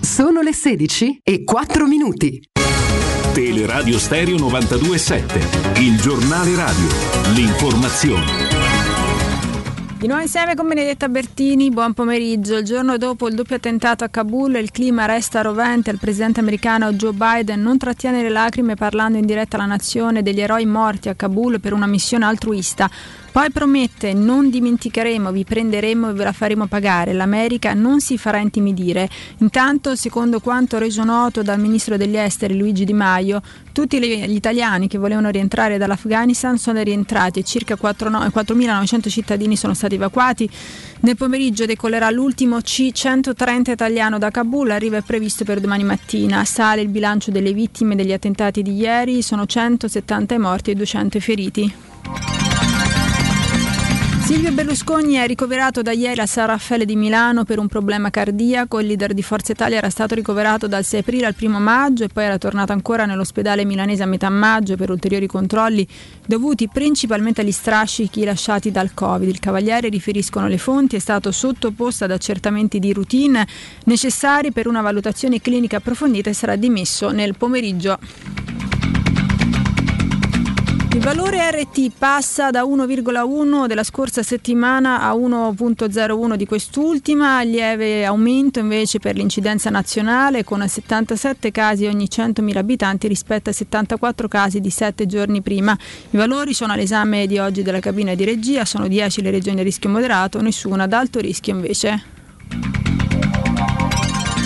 Sono 0.00 0.40
le 0.40 0.54
16 0.54 1.20
e 1.22 1.44
4 1.44 1.86
minuti. 1.86 2.40
Teleradio 3.34 3.98
Stereo 3.98 4.38
927, 4.38 5.80
il 5.80 6.00
giornale 6.00 6.54
radio, 6.54 6.88
l'informazione. 7.34 8.65
Di 9.98 10.08
nuovo 10.08 10.20
insieme 10.20 10.54
con 10.54 10.68
Benedetta 10.68 11.08
Bertini, 11.08 11.70
buon 11.70 11.94
pomeriggio. 11.94 12.58
Il 12.58 12.66
giorno 12.66 12.98
dopo 12.98 13.28
il 13.28 13.34
doppio 13.34 13.56
attentato 13.56 14.04
a 14.04 14.08
Kabul 14.08 14.56
il 14.56 14.70
clima 14.70 15.06
resta 15.06 15.40
rovente. 15.40 15.90
Il 15.90 15.98
presidente 15.98 16.38
americano 16.38 16.92
Joe 16.92 17.14
Biden 17.14 17.62
non 17.62 17.78
trattiene 17.78 18.20
le 18.20 18.28
lacrime 18.28 18.74
parlando 18.74 19.16
in 19.16 19.24
diretta 19.24 19.56
alla 19.56 19.64
nazione 19.64 20.22
degli 20.22 20.40
eroi 20.42 20.66
morti 20.66 21.08
a 21.08 21.14
Kabul 21.14 21.60
per 21.60 21.72
una 21.72 21.86
missione 21.86 22.26
altruista. 22.26 22.90
Poi 23.36 23.50
promette 23.50 24.14
non 24.14 24.48
dimenticheremo, 24.48 25.30
vi 25.30 25.44
prenderemo 25.44 26.08
e 26.08 26.12
ve 26.14 26.24
la 26.24 26.32
faremo 26.32 26.68
pagare. 26.68 27.12
L'America 27.12 27.74
non 27.74 28.00
si 28.00 28.16
farà 28.16 28.38
intimidire. 28.38 29.10
Intanto, 29.40 29.94
secondo 29.94 30.40
quanto 30.40 30.78
reso 30.78 31.04
noto 31.04 31.42
dal 31.42 31.60
ministro 31.60 31.98
degli 31.98 32.16
esteri 32.16 32.56
Luigi 32.56 32.86
Di 32.86 32.94
Maio, 32.94 33.42
tutti 33.72 34.00
gli 34.00 34.34
italiani 34.34 34.88
che 34.88 34.96
volevano 34.96 35.28
rientrare 35.28 35.76
dall'Afghanistan 35.76 36.56
sono 36.56 36.80
rientrati 36.80 37.40
e 37.40 37.42
circa 37.42 37.76
4.900 37.78 39.10
cittadini 39.10 39.54
sono 39.54 39.74
stati 39.74 39.96
evacuati. 39.96 40.48
Nel 41.00 41.16
pomeriggio 41.16 41.66
decollerà 41.66 42.08
l'ultimo 42.08 42.62
C-130 42.62 43.70
italiano 43.70 44.16
da 44.16 44.30
Kabul, 44.30 44.70
arrivo 44.70 44.96
è 44.96 45.02
previsto 45.02 45.44
per 45.44 45.60
domani 45.60 45.84
mattina. 45.84 46.42
Sale 46.46 46.80
il 46.80 46.88
bilancio 46.88 47.30
delle 47.30 47.52
vittime 47.52 47.96
degli 47.96 48.14
attentati 48.14 48.62
di 48.62 48.74
ieri, 48.76 49.20
sono 49.20 49.44
170 49.44 50.32
i 50.32 50.38
morti 50.38 50.70
e 50.70 50.74
200 50.74 51.16
i 51.18 51.20
feriti. 51.20 51.74
Silvio 54.26 54.50
Berlusconi 54.50 55.14
è 55.14 55.26
ricoverato 55.28 55.82
da 55.82 55.92
ieri 55.92 56.20
a 56.20 56.26
San 56.26 56.46
Raffaele 56.48 56.84
di 56.84 56.96
Milano 56.96 57.44
per 57.44 57.60
un 57.60 57.68
problema 57.68 58.10
cardiaco. 58.10 58.80
Il 58.80 58.88
leader 58.88 59.14
di 59.14 59.22
Forza 59.22 59.52
Italia 59.52 59.76
era 59.76 59.88
stato 59.88 60.16
ricoverato 60.16 60.66
dal 60.66 60.82
6 60.82 60.98
aprile 60.98 61.26
al 61.26 61.36
1 61.40 61.60
maggio 61.60 62.02
e 62.02 62.08
poi 62.08 62.24
era 62.24 62.36
tornato 62.36 62.72
ancora 62.72 63.06
nell'ospedale 63.06 63.64
milanese 63.64 64.02
a 64.02 64.06
metà 64.06 64.28
maggio 64.28 64.74
per 64.74 64.90
ulteriori 64.90 65.28
controlli 65.28 65.86
dovuti 66.26 66.66
principalmente 66.66 67.42
agli 67.42 67.52
strascichi 67.52 68.24
lasciati 68.24 68.72
dal 68.72 68.94
Covid. 68.94 69.28
Il 69.28 69.38
Cavaliere, 69.38 69.90
riferiscono 69.90 70.48
le 70.48 70.58
fonti, 70.58 70.96
è 70.96 70.98
stato 70.98 71.30
sottoposto 71.30 72.02
ad 72.02 72.10
accertamenti 72.10 72.80
di 72.80 72.92
routine 72.92 73.46
necessari 73.84 74.50
per 74.50 74.66
una 74.66 74.80
valutazione 74.80 75.40
clinica 75.40 75.76
approfondita 75.76 76.30
e 76.30 76.34
sarà 76.34 76.56
dimesso 76.56 77.10
nel 77.10 77.36
pomeriggio. 77.36 77.96
Il 80.96 81.02
valore 81.02 81.50
RT 81.50 81.90
passa 81.98 82.50
da 82.50 82.62
1,1 82.62 83.66
della 83.66 83.84
scorsa 83.84 84.22
settimana 84.22 85.02
a 85.02 85.12
1,01 85.12 86.36
di 86.36 86.46
quest'ultima, 86.46 87.42
lieve 87.42 88.06
aumento 88.06 88.60
invece 88.60 88.98
per 88.98 89.14
l'incidenza 89.14 89.68
nazionale 89.68 90.42
con 90.42 90.66
77 90.66 91.50
casi 91.50 91.84
ogni 91.84 92.08
100.000 92.10 92.56
abitanti 92.56 93.08
rispetto 93.08 93.50
a 93.50 93.52
74 93.52 94.26
casi 94.26 94.62
di 94.62 94.70
7 94.70 95.04
giorni 95.04 95.42
prima. 95.42 95.76
I 96.10 96.16
valori 96.16 96.54
sono 96.54 96.72
all'esame 96.72 97.26
di 97.26 97.36
oggi 97.38 97.60
della 97.60 97.80
cabina 97.80 98.14
di 98.14 98.24
regia, 98.24 98.64
sono 98.64 98.88
10 98.88 99.20
le 99.20 99.30
regioni 99.30 99.60
a 99.60 99.64
rischio 99.64 99.90
moderato, 99.90 100.40
nessuna 100.40 100.84
ad 100.84 100.94
alto 100.94 101.20
rischio 101.20 101.52
invece. 101.52 102.95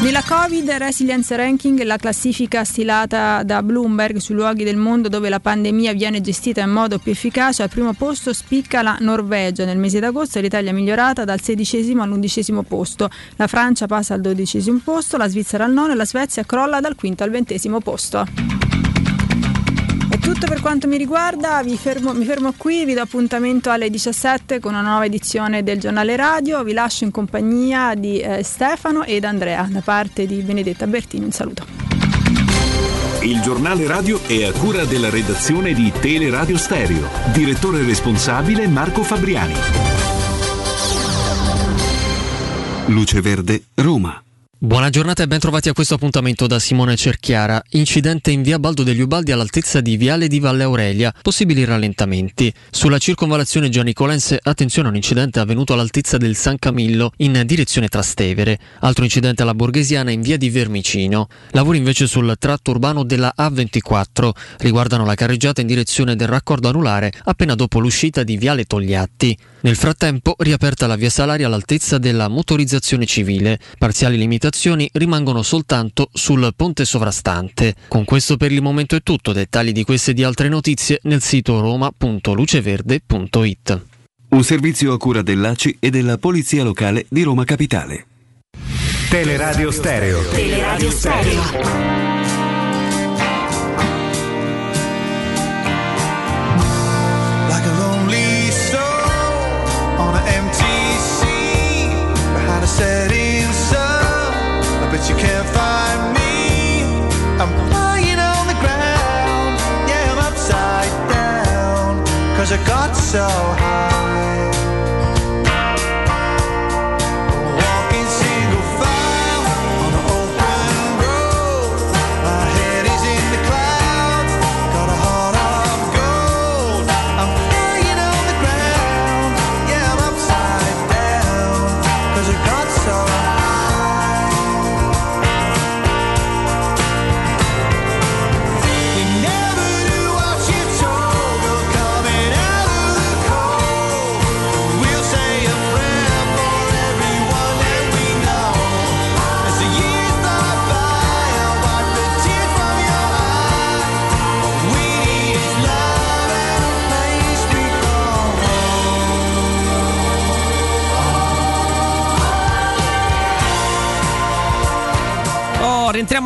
Nella 0.02 0.24
Covid 0.26 0.68
Resilience 0.70 1.36
Ranking, 1.36 1.82
la 1.82 1.98
classifica 1.98 2.64
stilata 2.64 3.42
da 3.42 3.62
Bloomberg 3.62 4.16
sui 4.16 4.34
luoghi 4.34 4.64
del 4.64 4.78
mondo 4.78 5.10
dove 5.10 5.28
la 5.28 5.40
pandemia 5.40 5.92
viene 5.92 6.22
gestita 6.22 6.62
in 6.62 6.70
modo 6.70 6.98
più 6.98 7.12
efficace, 7.12 7.62
al 7.62 7.68
primo 7.68 7.92
posto 7.92 8.32
spicca 8.32 8.80
la 8.80 8.96
Norvegia. 8.98 9.66
Nel 9.66 9.76
mese 9.76 10.00
d'agosto 10.00 10.40
l'Italia 10.40 10.70
è 10.70 10.72
migliorata 10.72 11.24
dal 11.24 11.42
sedicesimo 11.42 12.02
all'undicesimo 12.02 12.62
posto, 12.62 13.10
la 13.36 13.46
Francia 13.46 13.86
passa 13.86 14.14
al 14.14 14.22
dodicesimo 14.22 14.80
posto, 14.82 15.18
la 15.18 15.28
Svizzera 15.28 15.64
al 15.64 15.72
nono 15.72 15.92
e 15.92 15.96
la 15.96 16.06
Svezia 16.06 16.44
crolla 16.44 16.80
dal 16.80 16.94
quinto 16.94 17.22
al 17.22 17.30
ventesimo 17.30 17.80
posto. 17.80 18.79
Tutto 20.32 20.46
per 20.46 20.60
quanto 20.60 20.86
mi 20.86 20.96
riguarda, 20.96 21.60
fermo, 21.76 22.12
mi 22.12 22.24
fermo 22.24 22.54
qui, 22.56 22.84
vi 22.84 22.94
do 22.94 23.00
appuntamento 23.00 23.68
alle 23.68 23.90
17 23.90 24.60
con 24.60 24.74
una 24.74 24.82
nuova 24.82 25.04
edizione 25.04 25.64
del 25.64 25.80
giornale 25.80 26.14
radio, 26.14 26.62
vi 26.62 26.72
lascio 26.72 27.02
in 27.02 27.10
compagnia 27.10 27.96
di 27.96 28.20
eh, 28.20 28.44
Stefano 28.44 29.02
ed 29.02 29.24
Andrea 29.24 29.66
da 29.68 29.80
parte 29.80 30.26
di 30.26 30.36
Benedetta 30.42 30.86
Bertini, 30.86 31.24
un 31.24 31.32
saluto. 31.32 31.66
Il 33.22 33.40
giornale 33.40 33.88
radio 33.88 34.20
è 34.24 34.44
a 34.44 34.52
cura 34.52 34.84
della 34.84 35.10
redazione 35.10 35.72
di 35.74 35.90
Teleradio 35.90 36.56
Stereo, 36.56 37.08
direttore 37.32 37.82
responsabile 37.82 38.68
Marco 38.68 39.02
Fabriani. 39.02 39.54
Luce 42.86 43.20
Verde, 43.20 43.64
Roma. 43.74 44.22
Buona 44.62 44.90
giornata 44.90 45.22
e 45.22 45.26
ben 45.26 45.38
trovati 45.38 45.70
a 45.70 45.72
questo 45.72 45.94
appuntamento 45.94 46.46
da 46.46 46.58
Simone 46.58 46.94
Cerchiara. 46.94 47.62
Incidente 47.70 48.30
in 48.30 48.42
via 48.42 48.58
Baldo 48.58 48.82
degli 48.82 49.00
Ubaldi 49.00 49.32
all'altezza 49.32 49.80
di 49.80 49.96
Viale 49.96 50.28
di 50.28 50.38
Valle 50.38 50.64
Aurelia. 50.64 51.14
Possibili 51.22 51.64
rallentamenti. 51.64 52.52
Sulla 52.68 52.98
circonvalazione 52.98 53.70
Gianicolense, 53.70 54.38
attenzione 54.42 54.88
a 54.88 54.90
un 54.90 54.96
incidente 54.98 55.40
avvenuto 55.40 55.72
all'altezza 55.72 56.18
del 56.18 56.36
San 56.36 56.58
Camillo 56.58 57.12
in 57.16 57.42
direzione 57.46 57.88
Trastevere. 57.88 58.58
Altro 58.80 59.04
incidente 59.04 59.40
alla 59.40 59.54
Borghesiana 59.54 60.10
in 60.10 60.20
via 60.20 60.36
di 60.36 60.50
Vermicino. 60.50 61.28
Lavori 61.52 61.78
invece 61.78 62.06
sul 62.06 62.36
tratto 62.38 62.72
urbano 62.72 63.02
della 63.02 63.32
A24. 63.34 64.30
Riguardano 64.58 65.06
la 65.06 65.14
carreggiata 65.14 65.62
in 65.62 65.68
direzione 65.68 66.16
del 66.16 66.28
raccordo 66.28 66.68
anulare 66.68 67.10
appena 67.24 67.54
dopo 67.54 67.78
l'uscita 67.78 68.24
di 68.24 68.36
Viale 68.36 68.64
Togliatti. 68.66 69.38
Nel 69.62 69.76
frattempo 69.76 70.34
riaperta 70.38 70.86
la 70.86 70.96
via 70.96 71.10
Salaria 71.10 71.46
all'altezza 71.46 71.96
della 71.96 72.28
motorizzazione 72.28 73.06
civile. 73.06 73.58
Parziali 73.78 74.18
limitazioni 74.18 74.48
rimangono 74.92 75.42
soltanto 75.42 76.10
sul 76.12 76.52
ponte 76.54 76.84
sovrastante. 76.84 77.74
Con 77.88 78.04
questo 78.04 78.36
per 78.36 78.52
il 78.52 78.62
momento 78.62 78.94
è 78.96 79.02
tutto. 79.02 79.32
Dettagli 79.32 79.72
di 79.72 79.84
queste 79.84 80.10
e 80.10 80.14
di 80.14 80.24
altre 80.24 80.48
notizie 80.48 80.98
nel 81.02 81.22
sito 81.22 81.60
roma.luceverde.it. 81.60 83.80
Un 84.30 84.44
servizio 84.44 84.92
a 84.92 84.98
cura 84.98 85.22
dell'ACI 85.22 85.78
e 85.80 85.90
della 85.90 86.16
Polizia 86.18 86.62
Locale 86.62 87.04
di 87.08 87.22
Roma 87.22 87.44
Capitale. 87.44 88.06
Teleradio 89.08 89.72
Stereo. 89.72 90.28
Teleradio 90.28 90.90
Stereo. 90.90 92.19
I 105.00 105.02
bet 105.02 105.10
you 105.10 105.16
can't 105.16 105.48
find 105.48 106.12
me. 106.14 106.82
I'm 107.40 107.70
lying 107.70 108.18
on 108.18 108.46
the 108.46 108.58
ground. 108.60 109.58
Yeah, 109.88 110.12
I'm 110.12 110.18
upside 110.18 110.90
down. 111.08 112.04
Cause 112.36 112.52
I 112.52 112.58
got 112.66 112.94
so 112.94 113.26
high. 113.26 114.39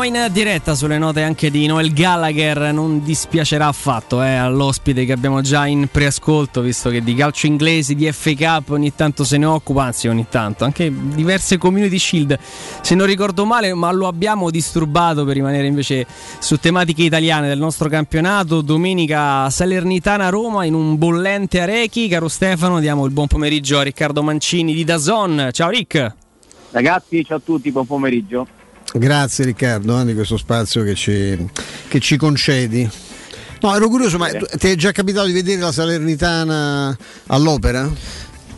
In 0.05 0.28
diretta 0.32 0.74
sulle 0.74 0.98
note 0.98 1.22
anche 1.22 1.51
di 1.51 1.66
Noel 1.66 1.93
Gallagher. 1.93 2.72
Non 2.72 3.02
dispiacerà 3.02 3.68
affatto 3.68 4.22
eh, 4.22 4.35
all'ospite 4.35 5.06
che 5.06 5.12
abbiamo 5.12 5.40
già 5.40 5.66
in 5.66 5.89
preascolto, 5.90 6.60
visto 6.60 6.90
che 6.90 7.02
di 7.02 7.14
calcio 7.14 7.47
inglesi, 7.47 7.94
di 7.94 8.10
FA 8.12 8.62
ogni 8.68 8.94
tanto 8.94 9.24
se 9.24 9.39
ne 9.39 9.47
occupa, 9.47 9.85
anzi 9.85 10.09
ogni 10.09 10.26
tanto, 10.28 10.64
anche 10.64 10.93
diverse 10.93 11.56
community 11.56 11.98
shield, 11.98 12.39
se 12.82 12.94
non 12.94 13.06
ricordo 13.06 13.47
male, 13.47 13.72
ma 13.72 13.90
lo 13.93 14.06
abbiamo 14.06 14.51
disturbato 14.51 15.24
per 15.24 15.35
rimanere 15.35 15.66
invece 15.66 16.06
su 16.39 16.59
tematiche 16.59 17.02
italiane 17.02 17.48
del 17.48 17.59
nostro 17.59 17.89
campionato. 17.89 18.60
Domenica 18.60 19.48
Salernitana-Roma 19.48 20.64
in 20.64 20.74
un 20.74 20.98
bollente 20.98 21.60
Arechi. 21.60 22.09
Caro 22.09 22.28
Stefano, 22.28 22.78
diamo 22.81 23.06
il 23.06 23.12
buon 23.12 23.26
pomeriggio 23.26 23.78
a 23.78 23.82
Riccardo 23.82 24.22
Mancini 24.22 24.74
di 24.74 24.85
Dazon. 24.85 25.48
Ciao 25.51 25.70
Rick! 25.70 26.14
Ragazzi, 26.72 27.24
ciao 27.24 27.39
a 27.39 27.40
tutti, 27.43 27.70
buon 27.70 27.86
pomeriggio. 27.86 28.53
Grazie 28.93 29.44
Riccardo 29.44 30.01
eh, 30.01 30.05
di 30.05 30.15
questo 30.15 30.36
spazio 30.36 30.82
che 30.85 30.94
ci, 30.94 31.48
che 31.89 32.01
ci 32.01 32.16
concedi. 32.16 32.89
No, 33.61 33.74
ero 33.74 33.89
curioso, 33.89 34.19
ma 34.19 34.28
ti 34.28 34.69
è 34.69 34.74
già 34.77 34.93
capitato 34.93 35.27
di 35.27 35.32
vedere 35.32 35.61
la 35.61 35.73
Salernitana 35.73 36.97
all'opera? 37.28 37.90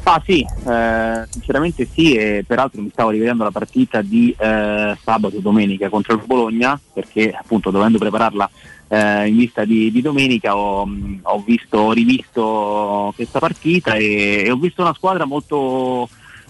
Ah 0.09 0.23
sì, 0.24 0.40
eh, 0.40 1.27
sinceramente 1.31 1.89
sì, 1.93 2.15
e 2.15 2.44
peraltro 2.47 2.81
mi 2.81 2.90
stavo 2.93 3.11
rivedendo 3.11 3.43
la 3.43 3.51
partita 3.51 4.03
di 4.03 4.35
eh, 4.39 4.97
sabato 5.03 5.40
domenica 5.40 5.89
contro 5.89 6.15
il 6.15 6.23
Bologna, 6.24 6.78
perché 6.93 7.32
appunto 7.32 7.70
dovendo 7.70 7.98
prepararla 7.98 8.48
eh, 8.86 9.27
in 9.27 9.36
vista 9.36 9.65
di, 9.65 9.90
di 9.90 10.01
domenica 10.03 10.57
ho, 10.57 10.86
mh, 10.86 11.20
ho 11.23 11.43
visto, 11.44 11.78
ho 11.78 11.93
rivisto 11.93 13.12
questa 13.16 13.40
partita 13.40 13.94
e, 13.94 14.44
e 14.47 14.51
ho 14.51 14.57
visto 14.57 14.82
una 14.82 14.94
squadra 14.94 15.24
molto, 15.24 16.09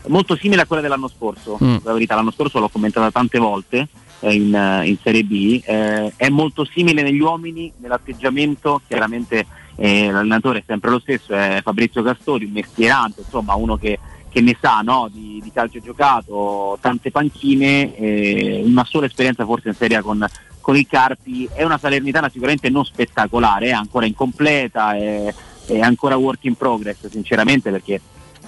molto 0.08 0.36
simile 0.36 0.62
a 0.62 0.66
quella 0.66 0.82
dell'anno 0.82 1.08
scorso. 1.08 1.58
Mm. 1.62 1.76
La 1.82 1.92
verità, 1.92 2.14
l'anno 2.14 2.30
scorso 2.30 2.58
l'ho 2.58 2.68
commentata 2.68 3.10
tante 3.10 3.38
volte 3.38 3.88
eh, 4.20 4.34
in, 4.34 4.54
eh, 4.54 4.86
in 4.86 4.96
Serie 5.02 5.24
B, 5.24 5.62
eh, 5.64 6.12
è 6.16 6.28
molto 6.28 6.64
simile 6.64 7.02
negli 7.02 7.20
uomini, 7.20 7.72
nell'atteggiamento, 7.78 8.80
chiaramente 8.86 9.46
eh, 9.76 10.10
l'allenatore 10.10 10.60
è 10.60 10.62
sempre 10.66 10.90
lo 10.90 10.98
stesso, 10.98 11.32
è 11.32 11.60
Fabrizio 11.62 12.02
Castori, 12.02 12.46
un 12.46 12.52
mestierante, 12.52 13.20
insomma 13.20 13.54
uno 13.54 13.76
che, 13.76 13.98
che 14.28 14.40
ne 14.40 14.56
sa 14.60 14.80
no, 14.80 15.08
di, 15.12 15.40
di 15.42 15.52
calcio 15.52 15.80
giocato, 15.80 16.78
tante 16.80 17.10
panchine, 17.10 17.94
eh, 17.96 18.62
una 18.64 18.84
sola 18.84 19.06
esperienza 19.06 19.44
forse 19.44 19.68
in 19.68 19.74
Serie 19.74 19.98
A 19.98 20.02
con, 20.02 20.26
con 20.60 20.76
il 20.76 20.86
Carpi, 20.86 21.48
è 21.52 21.62
una 21.62 21.78
Salernitana 21.78 22.28
sicuramente 22.28 22.70
non 22.70 22.84
spettacolare, 22.84 23.66
è 23.66 23.72
ancora 23.72 24.06
incompleta, 24.06 24.96
è, 24.96 25.34
è 25.66 25.80
ancora 25.80 26.16
work 26.16 26.44
in 26.44 26.54
progress 26.54 27.06
sinceramente 27.08 27.70
perché 27.70 28.00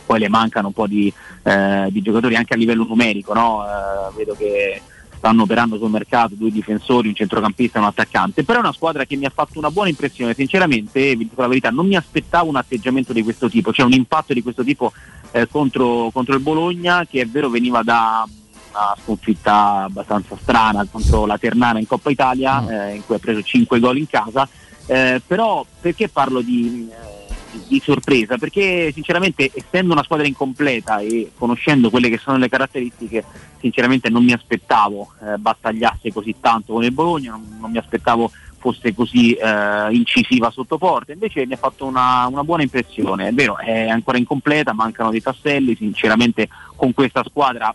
poi 0.09 0.20
le 0.20 0.30
mancano 0.30 0.68
un 0.68 0.72
po' 0.72 0.86
di, 0.86 1.12
eh, 1.43 1.89
di 1.90 2.01
giocatori 2.01 2.35
anche 2.35 2.55
a 2.55 2.56
livello 2.56 2.86
numerico, 2.89 3.35
no? 3.35 3.62
Eh, 3.62 4.16
vedo 4.16 4.35
che 4.35 4.80
stanno 5.18 5.43
operando 5.43 5.76
sul 5.76 5.90
mercato 5.90 6.35
due 6.35 6.51
difensori, 6.51 7.09
un 7.09 7.14
centrocampista 7.14 7.76
e 7.76 7.82
un 7.82 7.89
attaccante, 7.89 8.43
però 8.43 8.60
è 8.60 8.62
una 8.62 8.72
squadra 8.72 9.05
che 9.05 9.16
mi 9.16 9.26
ha 9.26 9.32
fatto 9.35 9.59
una 9.59 9.70
buona 9.70 9.90
impressione, 9.90 10.32
sinceramente, 10.32 11.14
vi 11.14 11.28
dico 11.28 11.43
la 11.43 11.48
verità, 11.48 11.68
non 11.68 11.86
mi 11.86 11.97
aspettavo 11.97 12.48
un 12.48 12.56
atteggiamento 12.56 13.12
di 13.12 13.22
questo 13.22 13.51
tipo, 13.51 13.70
cioè 13.70 13.85
un 13.85 13.93
impatto 13.93 14.32
di 14.32 14.43
questo 14.43 14.64
tipo 14.64 14.93
eh, 15.32 15.47
contro, 15.47 16.09
contro 16.10 16.35
il 16.35 16.40
Bologna 16.40 17.05
che 17.05 17.20
è 17.20 17.26
vero 17.26 17.51
veniva 17.51 17.82
da 17.82 18.26
una 18.70 18.97
sconfitta 19.02 19.82
abbastanza 19.82 20.39
strana 20.40 20.86
contro 20.90 21.26
la 21.26 21.36
Ternana 21.36 21.80
in 21.80 21.86
Coppa 21.86 22.09
Italia, 22.09 22.62
mm. 22.62 22.68
eh, 22.70 22.94
in 22.94 23.05
cui 23.05 23.16
ha 23.16 23.18
preso 23.18 23.43
5 23.43 23.78
gol 23.78 23.98
in 23.98 24.06
casa, 24.06 24.48
eh, 24.86 25.20
però 25.26 25.66
perché 25.80 26.09
parlo 26.09 26.40
di, 26.40 26.89
eh, 26.90 27.18
di, 27.66 27.80
sorpresa? 27.80 28.36
Perché 28.38 28.90
sinceramente 28.92 29.50
essendo 29.54 29.92
una 29.92 30.02
squadra 30.02 30.26
incompleta 30.26 30.98
e 30.98 31.32
conoscendo 31.36 31.90
quelle 31.90 32.08
che 32.08 32.18
sono 32.18 32.36
le 32.36 32.48
caratteristiche, 32.48 33.24
sinceramente 33.60 34.08
non 34.08 34.24
mi 34.24 34.32
aspettavo 34.32 35.12
eh, 35.22 35.36
battagliasse 35.38 36.12
così 36.12 36.34
tanto 36.40 36.74
con 36.74 36.84
il 36.84 36.92
Bologna, 36.92 37.32
non, 37.32 37.56
non 37.60 37.70
mi 37.70 37.78
aspettavo 37.78 38.30
fosse 38.58 38.92
così 38.92 39.32
eh, 39.34 39.92
incisiva 39.92 40.50
sotto 40.50 40.78
porta, 40.78 41.12
invece 41.12 41.46
mi 41.46 41.52
ha 41.54 41.58
fatto 41.58 41.86
una, 41.86 42.26
una, 42.26 42.42
buona 42.42 42.62
impressione, 42.62 43.28
è 43.28 43.32
vero, 43.32 43.56
è 43.56 43.88
ancora 43.88 44.18
incompleta, 44.18 44.72
mancano 44.72 45.10
dei 45.10 45.22
tasselli, 45.22 45.76
sinceramente 45.76 46.48
con 46.74 46.92
questa 46.92 47.22
squadra 47.24 47.74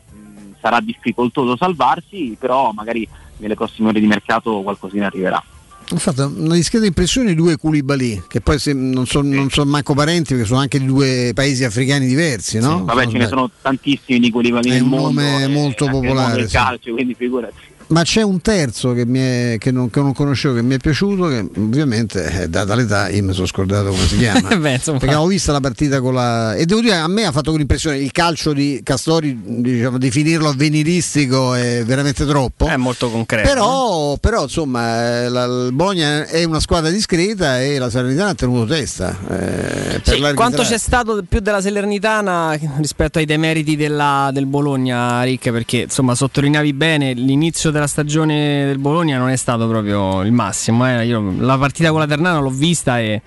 sarà 0.59 0.79
difficoltoso 0.81 1.57
salvarsi, 1.57 2.35
però 2.39 2.71
magari 2.71 3.07
nelle 3.37 3.55
prossime 3.55 3.89
ore 3.89 3.99
di 3.99 4.07
mercato 4.07 4.61
qualcosina 4.61 5.07
arriverà. 5.07 5.43
Ho 5.91 5.97
fatto 5.97 6.31
una 6.35 6.55
discreta 6.55 6.85
impressione 6.85 7.29
di 7.29 7.35
due 7.35 7.57
Koulibaly, 7.57 8.23
che 8.27 8.41
poi 8.41 8.57
non 8.73 9.05
sono 9.05 9.43
sì. 9.43 9.47
son 9.49 9.67
manco 9.67 9.93
parenti 9.93 10.33
perché 10.33 10.47
sono 10.47 10.59
anche 10.59 10.79
di 10.79 10.85
due 10.85 11.31
paesi 11.35 11.63
africani 11.63 12.07
diversi, 12.07 12.59
no? 12.59 12.79
Sì, 12.79 12.83
vabbè, 12.85 13.07
ce 13.07 13.17
ne 13.17 13.27
sono 13.27 13.49
tantissimi 13.61 14.19
di 14.19 14.31
Koulibaly 14.31 14.69
nel. 14.69 14.79
È 14.79 14.81
un 14.81 14.89
nome 14.89 15.47
molto 15.47 15.87
popolare. 15.87 16.47
Sì. 16.47 16.53
Calcio, 16.53 16.93
quindi 16.93 17.13
figurati 17.13 17.55
ma 17.93 18.01
c'è 18.01 18.23
un 18.23 18.41
terzo 18.41 18.91
che, 18.93 19.03
è, 19.03 19.57
che, 19.59 19.71
non, 19.71 19.91
che, 19.91 20.01
non, 20.01 20.13
conoscevo, 20.13 20.55
che 20.55 20.63
mi 20.63 20.73
è 20.73 20.77
piaciuto, 20.79 21.27
che 21.27 21.47
ovviamente, 21.57 22.41
eh, 22.41 22.49
data 22.49 22.73
l'età, 22.73 23.07
io 23.09 23.23
mi 23.23 23.33
sono 23.33 23.45
scordato 23.45 23.89
come 23.89 24.07
si 24.07 24.17
chiama. 24.17 24.49
Beh, 24.57 24.79
perché 24.83 25.13
ho 25.13 25.27
visto 25.27 25.51
la 25.51 25.59
partita 25.59 26.01
con 26.01 26.15
la. 26.15 26.55
E 26.55 26.65
devo 26.65 26.81
dire, 26.81 26.95
a 26.95 27.07
me 27.07 27.25
ha 27.25 27.31
fatto 27.31 27.51
quell'impressione, 27.51 27.97
il 27.97 28.11
calcio 28.11 28.51
di 28.51 28.81
Castori, 28.83 29.39
diciamo, 29.43 29.99
definirlo 29.99 30.49
avveniristico 30.49 31.53
è 31.53 31.83
veramente 31.85 32.25
troppo. 32.25 32.65
È 32.65 32.75
molto 32.77 33.11
concreto. 33.11 33.47
Però, 33.47 34.17
però 34.17 34.43
insomma, 34.43 35.21
eh, 35.23 35.29
la, 35.29 35.43
il 35.43 35.71
Bologna 35.71 36.25
è 36.25 36.43
una 36.45 36.59
squadra 36.59 36.89
discreta 36.89 37.61
e 37.61 37.77
la 37.77 37.91
Salernitana 37.91 38.29
ha 38.29 38.35
tenuto 38.35 38.65
testa. 38.65 39.15
Eh, 39.29 40.01
sì, 40.03 40.19
quanto 40.33 40.63
c'è 40.63 40.79
stato 40.79 41.23
più 41.29 41.41
della 41.41 41.61
Salernitana 41.61 42.57
rispetto 42.77 43.19
ai 43.19 43.25
demeriti 43.25 43.75
della, 43.75 44.31
del 44.33 44.47
Bologna, 44.47 45.21
Rick? 45.21 45.51
Perché 45.51 45.81
insomma 45.81 46.15
sottolineavi 46.15 46.73
bene 46.73 47.13
l'inizio 47.13 47.69
della 47.69 47.81
stagione 47.87 48.65
del 48.65 48.77
Bologna 48.77 49.17
non 49.17 49.29
è 49.29 49.35
stato 49.35 49.67
proprio 49.67 50.21
il 50.21 50.31
massimo. 50.31 50.87
Eh. 50.87 51.05
Io 51.05 51.33
la 51.37 51.57
partita 51.57 51.89
con 51.91 51.99
la 51.99 52.07
Ternana 52.07 52.39
l'ho 52.39 52.49
vista 52.49 52.99
e, 52.99 53.21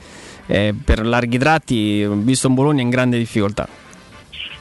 e 0.46 0.74
per 0.84 1.04
larghi 1.06 1.38
tratti 1.38 2.04
ho 2.04 2.14
visto 2.14 2.48
un 2.48 2.54
Bologna 2.54 2.82
in 2.82 2.90
grande 2.90 3.18
difficoltà. 3.18 3.68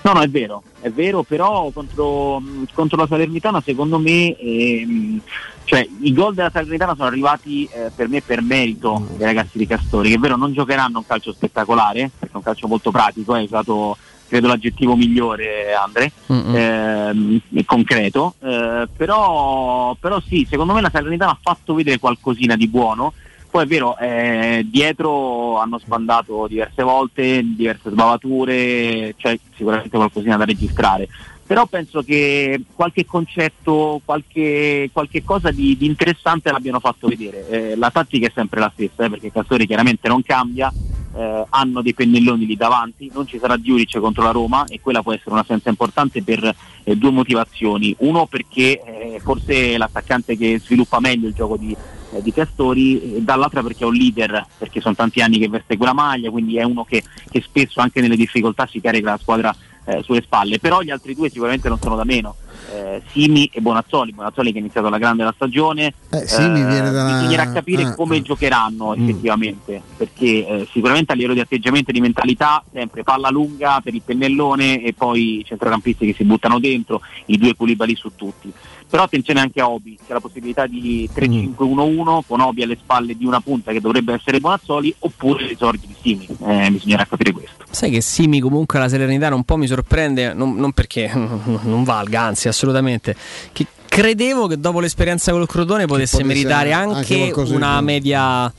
No, 0.01 0.13
no, 0.13 0.21
è 0.21 0.29
vero, 0.29 0.61
è 0.81 0.91
vero, 0.91 1.23
però 1.23 1.71
contro, 1.71 2.39
contro 2.73 2.97
la 2.97 3.07
Salernitana 3.07 3.59
secondo 3.59 3.97
me 3.97 4.37
ehm, 4.37 5.19
cioè, 5.65 5.87
i 6.01 6.13
gol 6.13 6.35
della 6.35 6.51
Salernitana 6.51 6.93
sono 6.93 7.07
arrivati 7.07 7.67
eh, 7.71 7.89
per 7.93 8.07
me 8.07 8.21
per 8.21 8.43
merito 8.43 9.07
dei 9.17 9.25
ragazzi 9.25 9.57
di 9.57 9.65
Castori, 9.65 10.09
che 10.09 10.15
è 10.15 10.19
vero 10.19 10.35
non 10.35 10.53
giocheranno 10.53 10.99
un 10.99 11.07
calcio 11.07 11.33
spettacolare, 11.33 12.11
perché 12.19 12.33
è 12.33 12.37
un 12.37 12.43
calcio 12.43 12.67
molto 12.67 12.91
pratico, 12.91 13.33
è 13.33 13.41
usato 13.41 13.97
credo 14.27 14.47
l'aggettivo 14.47 14.95
migliore 14.95 15.73
Andre, 15.73 16.11
ehm, 16.27 17.41
concreto, 17.65 18.35
eh, 18.41 18.87
però, 18.95 19.95
però, 19.99 20.21
sì, 20.27 20.45
secondo 20.49 20.73
me 20.73 20.81
la 20.81 20.89
Salernitana 20.91 21.31
ha 21.31 21.39
fatto 21.41 21.73
vedere 21.73 21.99
qualcosina 21.99 22.55
di 22.55 22.67
buono, 22.67 23.13
poi 23.55 23.63
è 23.63 23.67
vero, 23.67 23.97
eh, 23.97 24.65
dietro 24.69 25.59
hanno 25.59 25.79
sbandato 25.79 26.45
diverse 26.47 26.83
volte, 26.83 27.41
diverse 27.55 27.89
sbavature, 27.89 29.15
c'è 29.17 29.39
sicuramente 29.55 29.95
qualcosina 29.95 30.35
da 30.35 30.43
registrare. 30.43 31.07
Però 31.47 31.65
penso 31.67 32.01
che 32.01 32.59
qualche 32.73 33.05
concetto, 33.05 34.01
qualche, 34.03 34.89
qualche 34.91 35.23
cosa 35.23 35.51
di, 35.51 35.77
di, 35.77 35.85
interessante 35.85 36.51
l'abbiano 36.51 36.81
fatto 36.81 37.07
vedere. 37.07 37.47
Eh, 37.47 37.75
la 37.77 37.91
tattica 37.91 38.27
è 38.27 38.31
sempre 38.33 38.59
la 38.59 38.71
stessa, 38.73 39.05
eh, 39.05 39.09
perché 39.09 39.31
Castori 39.31 39.67
chiaramente 39.67 40.09
non 40.09 40.21
cambia, 40.21 40.73
eh, 41.15 41.45
hanno 41.49 41.81
dei 41.81 41.93
pennelloni 41.93 42.45
lì 42.45 42.55
davanti, 42.55 43.09
non 43.13 43.25
ci 43.25 43.39
sarà 43.39 43.59
Giuric 43.59 43.97
contro 43.99 44.23
la 44.23 44.31
Roma 44.31 44.65
e 44.65 44.79
quella 44.81 45.01
può 45.01 45.13
essere 45.13 45.31
una 45.31 45.45
senza 45.47 45.69
importante 45.69 46.21
per 46.21 46.55
eh, 46.83 46.95
due 46.95 47.11
motivazioni. 47.11 47.95
Uno 47.99 48.25
perché 48.25 48.81
eh, 48.81 49.19
forse 49.21 49.73
è 49.73 49.77
l'attaccante 49.77 50.37
che 50.37 50.59
sviluppa 50.59 50.99
meglio 50.99 51.27
il 51.27 51.33
gioco 51.33 51.57
di, 51.57 51.75
eh, 52.13 52.21
di 52.21 52.33
Castori, 52.33 53.15
e 53.15 53.21
dall'altra 53.21 53.63
perché 53.63 53.83
è 53.83 53.87
un 53.87 53.93
leader, 53.93 54.45
perché 54.57 54.81
sono 54.81 54.95
tanti 54.95 55.21
anni 55.21 55.39
che 55.39 55.47
veste 55.47 55.77
quella 55.77 55.93
maglia, 55.93 56.29
quindi 56.29 56.57
è 56.57 56.63
uno 56.63 56.83
che, 56.83 57.03
che 57.29 57.41
spesso 57.41 57.79
anche 57.79 58.01
nelle 58.01 58.17
difficoltà 58.17 58.67
si 58.67 58.81
carica 58.81 59.11
la 59.11 59.19
squadra 59.21 59.55
eh, 59.85 60.01
sulle 60.03 60.21
spalle, 60.21 60.59
però 60.59 60.81
gli 60.81 60.89
altri 60.89 61.15
due 61.15 61.29
sicuramente 61.29 61.69
non 61.69 61.79
sono 61.79 61.95
da 61.95 62.03
meno. 62.03 62.35
Eh, 62.71 63.01
Simi 63.11 63.49
e 63.53 63.61
Bonazzoli, 63.61 64.11
Bonazzoli 64.13 64.51
che 64.51 64.57
ha 64.57 64.61
iniziato 64.61 64.89
la 64.89 64.97
grande 64.97 65.23
la 65.23 65.33
stagione, 65.35 65.93
eh, 66.09 66.27
Simi 66.27 66.61
eh, 66.61 66.81
da... 66.81 67.05
bisognerà 67.05 67.51
capire 67.51 67.83
ah, 67.83 67.95
come 67.95 68.17
ah. 68.17 68.21
giocheranno 68.21 68.95
Mm. 68.95 69.01
effettivamente, 69.01 69.81
perché 69.97 70.47
eh, 70.47 70.67
sicuramente 70.71 71.11
a 71.11 71.15
livello 71.15 71.33
di 71.33 71.39
atteggiamento 71.39 71.89
e 71.89 71.93
di 71.93 72.01
mentalità, 72.01 72.63
sempre 72.71 73.03
palla 73.03 73.29
lunga 73.29 73.79
per 73.83 73.93
il 73.93 74.01
pennellone 74.03 74.81
e 74.81 74.93
poi 74.93 75.43
centrocampisti 75.45 76.05
che 76.05 76.13
si 76.13 76.23
buttano 76.23 76.59
dentro, 76.59 77.01
i 77.27 77.37
due 77.37 77.55
Koulibaly 77.55 77.95
su 77.95 78.11
tutti. 78.15 78.51
Però 78.89 79.03
attenzione 79.03 79.39
anche 79.39 79.59
a 79.61 79.69
Obi, 79.69 79.97
c'è 80.05 80.13
la 80.13 80.19
possibilità 80.19 80.67
di 80.67 81.09
3-5-1-1 81.13 82.19
con 82.27 82.39
Obi 82.39 82.63
alle 82.63 82.77
spalle 82.81 83.17
di 83.17 83.25
una 83.25 83.41
punta 83.41 83.71
che 83.71 83.81
dovrebbe 83.81 84.13
essere 84.13 84.39
Bonazzoli 84.39 84.93
oppure 84.99 85.45
l'esordio 85.45 85.87
di 85.87 85.95
Simi, 86.01 86.27
eh, 86.45 86.69
bisognerà 86.71 87.05
capire 87.05 87.31
questo. 87.31 87.65
Sai 87.69 87.91
che 87.91 88.01
Simi 88.01 88.39
comunque 88.39 88.79
la 88.79 88.87
Salernitana 88.87 89.35
un 89.35 89.43
po' 89.43 89.57
mi 89.57 89.67
sorprende, 89.67 90.33
non, 90.33 90.55
non 90.55 90.71
perché 90.71 91.11
non 91.13 91.83
valga, 91.83 92.21
anzi 92.21 92.47
assolutamente, 92.47 93.15
che 93.51 93.65
credevo 93.87 94.47
che 94.47 94.59
dopo 94.59 94.79
l'esperienza 94.79 95.31
col 95.31 95.47
Crotone 95.47 95.85
potesse 95.85 96.23
meritare 96.23 96.73
anche, 96.73 97.23
anche 97.23 97.53
una 97.53 97.79
media 97.81 98.51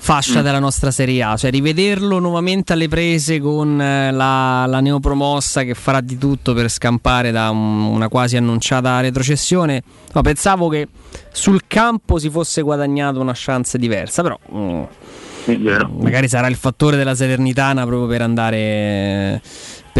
fascia 0.00 0.40
Mm. 0.40 0.42
della 0.44 0.58
nostra 0.60 0.90
Serie 0.90 1.22
A, 1.22 1.36
cioè 1.36 1.50
rivederlo 1.50 2.18
nuovamente 2.20 2.72
alle 2.72 2.88
prese 2.88 3.40
con 3.40 3.80
eh, 3.80 4.10
la, 4.12 4.64
la 4.66 4.80
neopromossa 4.80 5.64
che 5.64 5.74
farà 5.74 6.00
di 6.00 6.16
tutto 6.16 6.54
per 6.54 6.70
scampare 6.70 7.30
da 7.30 7.50
un- 7.50 7.82
una 7.82 8.08
quasi 8.08 8.36
annunciata 8.36 9.00
retrocessione. 9.00 9.82
No, 10.14 10.22
pensavo 10.22 10.68
che 10.68 10.88
sul 11.32 11.62
campo 11.66 12.18
si 12.18 12.30
fosse 12.30 12.62
guadagnato 12.62 13.20
una 13.20 13.32
chance 13.34 13.76
diversa, 13.76 14.22
però 14.22 14.38
mm, 14.54 14.82
magari 16.00 16.28
sarà 16.28 16.46
il 16.46 16.56
fattore 16.56 16.96
della 16.96 17.14
Salernitana 17.14 17.84
proprio 17.84 18.06
per 18.08 18.22
andare 18.22 19.40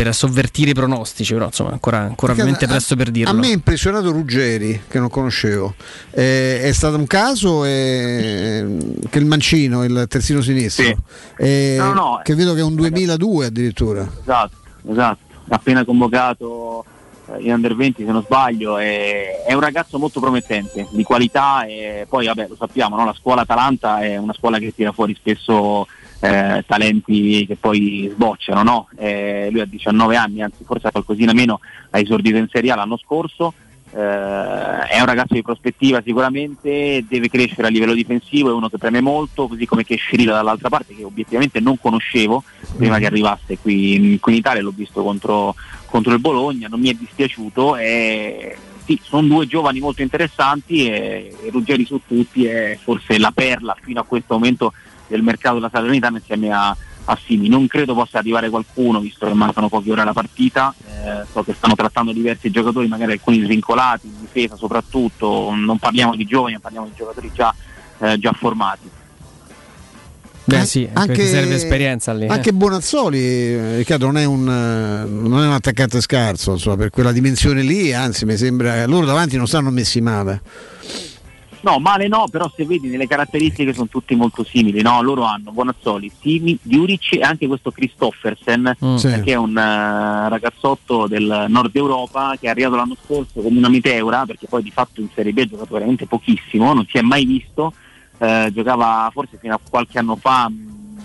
per 0.02 0.14
sovvertire 0.14 0.70
i 0.70 0.74
pronostici, 0.74 1.32
però 1.32 1.46
insomma 1.46 1.70
ancora, 1.72 1.98
ancora 1.98 2.30
ovviamente 2.30 2.66
a- 2.66 2.68
presto 2.68 2.94
per 2.94 3.10
dirlo. 3.10 3.32
A 3.32 3.34
me 3.34 3.48
ha 3.48 3.52
impressionato 3.52 4.12
Ruggeri, 4.12 4.82
che 4.88 5.00
non 5.00 5.10
conoscevo. 5.10 5.74
Eh, 6.12 6.62
è 6.62 6.72
stato 6.72 6.96
un 6.96 7.06
caso 7.08 7.64
eh, 7.64 8.64
che 9.10 9.18
il 9.18 9.26
mancino, 9.26 9.82
il 9.82 10.06
terzino 10.08 10.40
sinistro, 10.40 10.96
eh, 11.36 11.74
No, 11.78 11.92
no, 11.92 12.20
che 12.22 12.36
vedo 12.36 12.54
che 12.54 12.60
è 12.60 12.62
un 12.62 12.76
2002 12.76 13.46
addirittura. 13.46 14.08
Esatto, 14.20 14.56
esatto. 14.88 15.18
Appena 15.48 15.84
convocato 15.84 16.84
eh, 17.32 17.42
in 17.42 17.52
under 17.52 17.74
20 17.74 18.04
se 18.04 18.12
non 18.12 18.22
sbaglio, 18.22 18.78
è, 18.78 19.42
è 19.44 19.52
un 19.52 19.60
ragazzo 19.60 19.98
molto 19.98 20.20
promettente, 20.20 20.86
di 20.90 21.02
qualità 21.02 21.64
e 21.64 22.06
poi 22.08 22.26
vabbè 22.26 22.46
lo 22.48 22.56
sappiamo, 22.56 22.94
no? 22.94 23.04
la 23.04 23.16
scuola 23.18 23.40
Atalanta 23.40 23.98
è 23.98 24.16
una 24.16 24.32
scuola 24.32 24.58
che 24.58 24.72
tira 24.72 24.92
fuori 24.92 25.16
spesso 25.16 25.88
eh, 26.20 26.64
talenti 26.66 27.46
che 27.46 27.56
poi 27.56 28.10
sbocciano, 28.12 28.62
no? 28.62 28.88
Eh, 28.96 29.48
lui 29.50 29.60
ha 29.60 29.66
19 29.66 30.16
anni, 30.16 30.42
anzi 30.42 30.64
forse 30.64 30.90
qualcosina 30.90 31.32
meno, 31.32 31.60
ha 31.90 31.98
esordito 31.98 32.36
in 32.36 32.48
Serie 32.50 32.72
A 32.72 32.76
l'anno 32.76 32.96
scorso. 32.96 33.54
Eh, 33.90 33.98
è 33.98 35.00
un 35.00 35.06
ragazzo 35.06 35.34
di 35.34 35.42
prospettiva 35.42 36.02
sicuramente, 36.04 37.04
deve 37.08 37.28
crescere 37.28 37.68
a 37.68 37.70
livello 37.70 37.94
difensivo, 37.94 38.50
è 38.50 38.52
uno 38.52 38.68
che 38.68 38.78
preme 38.78 39.00
molto, 39.00 39.48
così 39.48 39.64
come 39.64 39.84
che 39.84 39.96
Scirilla 39.96 40.34
dall'altra 40.34 40.68
parte 40.68 40.94
che 40.94 41.04
obiettivamente 41.04 41.60
non 41.60 41.78
conoscevo 41.78 42.42
prima 42.76 42.98
che 42.98 43.06
arrivasse 43.06 43.58
qui 43.58 43.94
in, 43.94 44.20
qui 44.20 44.32
in 44.32 44.38
Italia, 44.38 44.62
l'ho 44.62 44.74
visto 44.74 45.02
contro, 45.02 45.54
contro 45.86 46.12
il 46.12 46.20
Bologna, 46.20 46.68
non 46.68 46.80
mi 46.80 46.90
è 46.90 46.94
dispiaciuto 46.94 47.76
e 47.76 48.56
sì, 48.84 48.98
sono 49.02 49.26
due 49.26 49.46
giovani 49.46 49.80
molto 49.80 50.00
interessanti 50.00 50.86
e, 50.90 51.34
e 51.42 51.50
Ruggeri 51.50 51.84
su 51.84 52.00
tutti 52.06 52.46
è 52.46 52.78
forse 52.82 53.18
la 53.18 53.32
perla 53.34 53.76
fino 53.78 54.00
a 54.00 54.04
questo 54.04 54.34
momento 54.34 54.72
del 55.08 55.22
mercato 55.22 55.56
della 55.56 55.70
Salernitana 55.72 56.18
insieme 56.18 56.52
a, 56.52 56.76
a 57.04 57.18
Simi. 57.24 57.48
Non 57.48 57.66
credo 57.66 57.94
possa 57.94 58.18
arrivare 58.18 58.50
qualcuno, 58.50 59.00
visto 59.00 59.26
che 59.26 59.34
mancano 59.34 59.68
poche 59.68 59.90
ore 59.90 60.02
alla 60.02 60.12
partita. 60.12 60.74
Eh, 60.86 61.24
so 61.32 61.42
che 61.42 61.54
stanno 61.54 61.74
trattando 61.74 62.12
diversi 62.12 62.50
giocatori, 62.50 62.86
magari 62.86 63.12
alcuni 63.12 63.42
svincolati, 63.42 64.06
in 64.06 64.20
difesa 64.20 64.56
soprattutto. 64.56 65.52
Non 65.54 65.78
parliamo 65.78 66.14
di 66.14 66.24
giovani, 66.24 66.58
parliamo 66.60 66.86
di 66.86 66.92
giocatori 66.96 67.30
già, 67.32 67.54
eh, 67.98 68.18
già 68.18 68.32
formati. 68.32 68.90
Beh, 70.48 70.64
sì, 70.64 70.88
anche, 70.90 71.26
serve 71.26 71.56
esperienza 71.56 72.14
lì. 72.14 72.26
Anche 72.26 72.48
eh. 72.48 72.52
Bonazzoli, 72.54 73.76
Riccardo, 73.76 74.06
non 74.06 74.16
è 74.16 74.24
un, 74.24 74.44
non 74.44 75.42
è 75.42 75.46
un 75.46 75.52
attaccante 75.52 76.00
scarso, 76.00 76.52
insomma, 76.52 76.76
per 76.76 76.88
quella 76.88 77.12
dimensione 77.12 77.60
lì, 77.60 77.92
anzi, 77.92 78.24
mi 78.24 78.34
sembra 78.34 78.86
loro 78.86 79.04
davanti 79.04 79.36
non 79.36 79.46
stanno 79.46 79.68
messi 79.68 80.00
male. 80.00 80.40
No, 81.60 81.78
male 81.78 82.06
no, 82.08 82.26
però 82.30 82.50
se 82.54 82.64
vedi 82.64 82.88
nelle 82.88 83.06
caratteristiche 83.06 83.72
sono 83.72 83.88
tutti 83.88 84.14
molto 84.14 84.44
simili, 84.44 84.80
no? 84.80 85.02
Loro 85.02 85.24
hanno 85.24 85.50
Bonazzoli, 85.50 86.10
Simi, 86.20 86.58
Diuric 86.62 87.14
e 87.14 87.20
anche 87.20 87.46
questo 87.46 87.70
Christoffersen, 87.70 88.76
mm. 88.84 88.94
sì. 88.96 89.20
che 89.22 89.32
è 89.32 89.36
un 89.36 89.50
uh, 89.50 90.28
ragazzotto 90.28 91.06
del 91.08 91.46
nord 91.48 91.74
Europa 91.74 92.36
che 92.38 92.46
è 92.46 92.50
arrivato 92.50 92.76
l'anno 92.76 92.96
scorso 93.04 93.40
come 93.40 93.58
una 93.58 93.68
miteura, 93.68 94.24
perché 94.24 94.46
poi 94.46 94.62
di 94.62 94.70
fatto 94.70 95.00
in 95.00 95.08
Serie 95.14 95.32
B 95.32 95.38
ha 95.38 95.46
giocato 95.46 95.74
veramente 95.74 96.06
pochissimo, 96.06 96.72
non 96.72 96.86
si 96.88 96.98
è 96.98 97.02
mai 97.02 97.24
visto, 97.24 97.72
uh, 98.18 98.52
giocava 98.52 99.10
forse 99.12 99.38
fino 99.40 99.54
a 99.54 99.60
qualche 99.68 99.98
anno 99.98 100.16
fa 100.16 100.50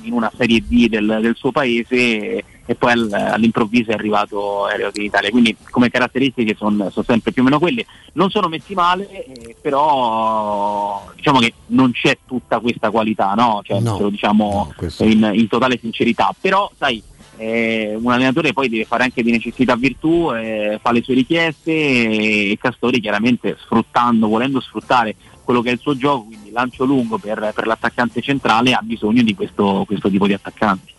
in 0.04 0.14
una 0.14 0.32
Serie 0.36 0.64
D 0.66 0.88
del, 0.88 1.20
del 1.22 1.36
suo 1.36 1.52
paese 1.52 2.44
e 2.66 2.76
poi 2.76 2.92
all'improvviso 3.12 3.92
è 3.92 3.94
arrivato, 3.94 4.68
è 4.68 4.74
arrivato 4.74 5.00
in 5.00 5.06
Italia. 5.06 5.30
Quindi 5.30 5.56
come 5.70 5.90
caratteristiche 5.90 6.56
sono 6.56 6.90
son 6.90 7.04
sempre 7.04 7.32
più 7.32 7.42
o 7.42 7.46
meno 7.46 7.60
quelle. 7.60 7.86
Non 8.14 8.30
sono 8.30 8.48
messi 8.48 8.74
male, 8.74 9.10
eh, 9.10 9.56
però 9.62 11.06
diciamo 11.16 11.40
che 11.40 11.54
non 11.68 11.92
c'è 11.92 12.20
tutta 12.26 12.60
questa 12.60 12.90
qualità, 12.90 13.34
no? 13.34 13.62
Cioè, 13.64 13.80
no, 13.80 14.00
lo 14.00 14.10
diciamo 14.10 14.74
no, 14.80 15.06
in, 15.06 15.32
in, 15.34 15.48
totale 15.48 15.78
sincerità. 15.78 16.34
Però 16.40 16.72
sai, 16.78 17.04
eh, 17.36 17.98
un 18.00 18.12
allenatore 18.12 18.54
poi 18.54 18.70
deve 18.70 18.86
fare 18.86 19.04
anche 19.04 19.24
di 19.24 19.32
necessità 19.32 19.76
virtù, 19.76 20.32
eh, 20.34 20.80
fa 20.82 20.92
le 20.92 21.02
sue 21.02 21.16
richieste 21.16 21.72
e 21.72 22.58
Castori 22.60 23.02
chiaramente 23.02 23.58
sfruttando, 23.60 24.28
volendo 24.28 24.62
sfruttare 24.62 25.16
quello 25.44 25.62
che 25.62 25.70
è 25.70 25.74
il 25.74 25.80
suo 25.80 25.96
gioco, 25.96 26.26
quindi 26.26 26.52
lancio 26.52 26.86
lungo 26.86 27.18
per, 27.18 27.52
per 27.54 27.68
l'attaccante 27.68 28.22
centrale, 28.22 28.74
ha 28.74 28.82
bisogno 28.82 29.22
di 29.22 29.36
questo, 29.36 29.84
questo 29.86 30.10
tipo 30.10 30.28
di 30.28 30.34
attaccanti. 30.34 30.94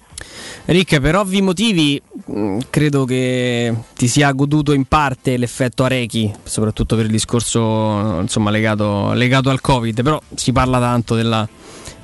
Rick, 0.66 0.98
per 0.98 1.16
ovvi 1.16 1.42
motivi 1.42 2.00
mm, 2.30 2.60
credo 2.70 3.04
che 3.04 3.74
ti 3.94 4.08
sia 4.08 4.32
goduto 4.32 4.72
in 4.72 4.86
parte 4.86 5.36
l'effetto 5.36 5.84
Arechi, 5.84 6.32
soprattutto 6.42 6.96
per 6.96 7.04
il 7.04 7.10
discorso 7.10 8.20
insomma, 8.20 8.50
legato, 8.50 9.12
legato, 9.12 9.50
al 9.50 9.60
Covid, 9.60 10.02
però 10.02 10.18
si 10.34 10.52
parla 10.52 10.78
tanto 10.78 11.16
della, 11.16 11.46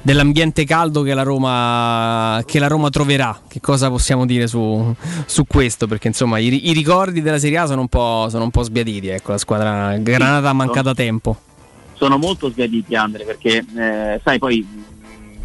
dell'ambiente 0.03 0.65
caldo 0.65 1.01
che 1.01 1.15
la, 1.15 1.23
Roma, 1.23 2.43
che 2.45 2.59
la, 2.59 2.67
Roma, 2.67 2.91
troverà. 2.91 3.41
Che 3.49 3.61
cosa 3.61 3.89
possiamo 3.89 4.27
dire 4.27 4.47
su, 4.47 4.95
su 5.25 5.47
questo? 5.47 5.87
Perché 5.87 6.09
insomma 6.09 6.39
i, 6.39 6.69
i, 6.69 6.73
ricordi 6.75 7.23
della 7.23 7.39
Serie 7.39 7.59
A 7.59 7.67
sono 7.67 7.81
un 7.81 7.89
po', 7.89 8.27
sono 8.29 8.45
un 8.45 8.51
po 8.51 8.63
sbiaditi, 8.63 9.09
ecco, 9.09 9.31
la 9.33 9.39
squadra 9.39 9.97
Granata 9.97 10.51
ha 10.51 10.55
mancato 10.55 10.93
tempo. 10.93 11.49
Sono 12.01 12.17
molto 12.17 12.49
sbiaditi 12.49 12.95
Andre, 12.95 13.25
perché 13.25 13.63
eh, 13.77 14.21
sai 14.25 14.39
poi 14.39 14.67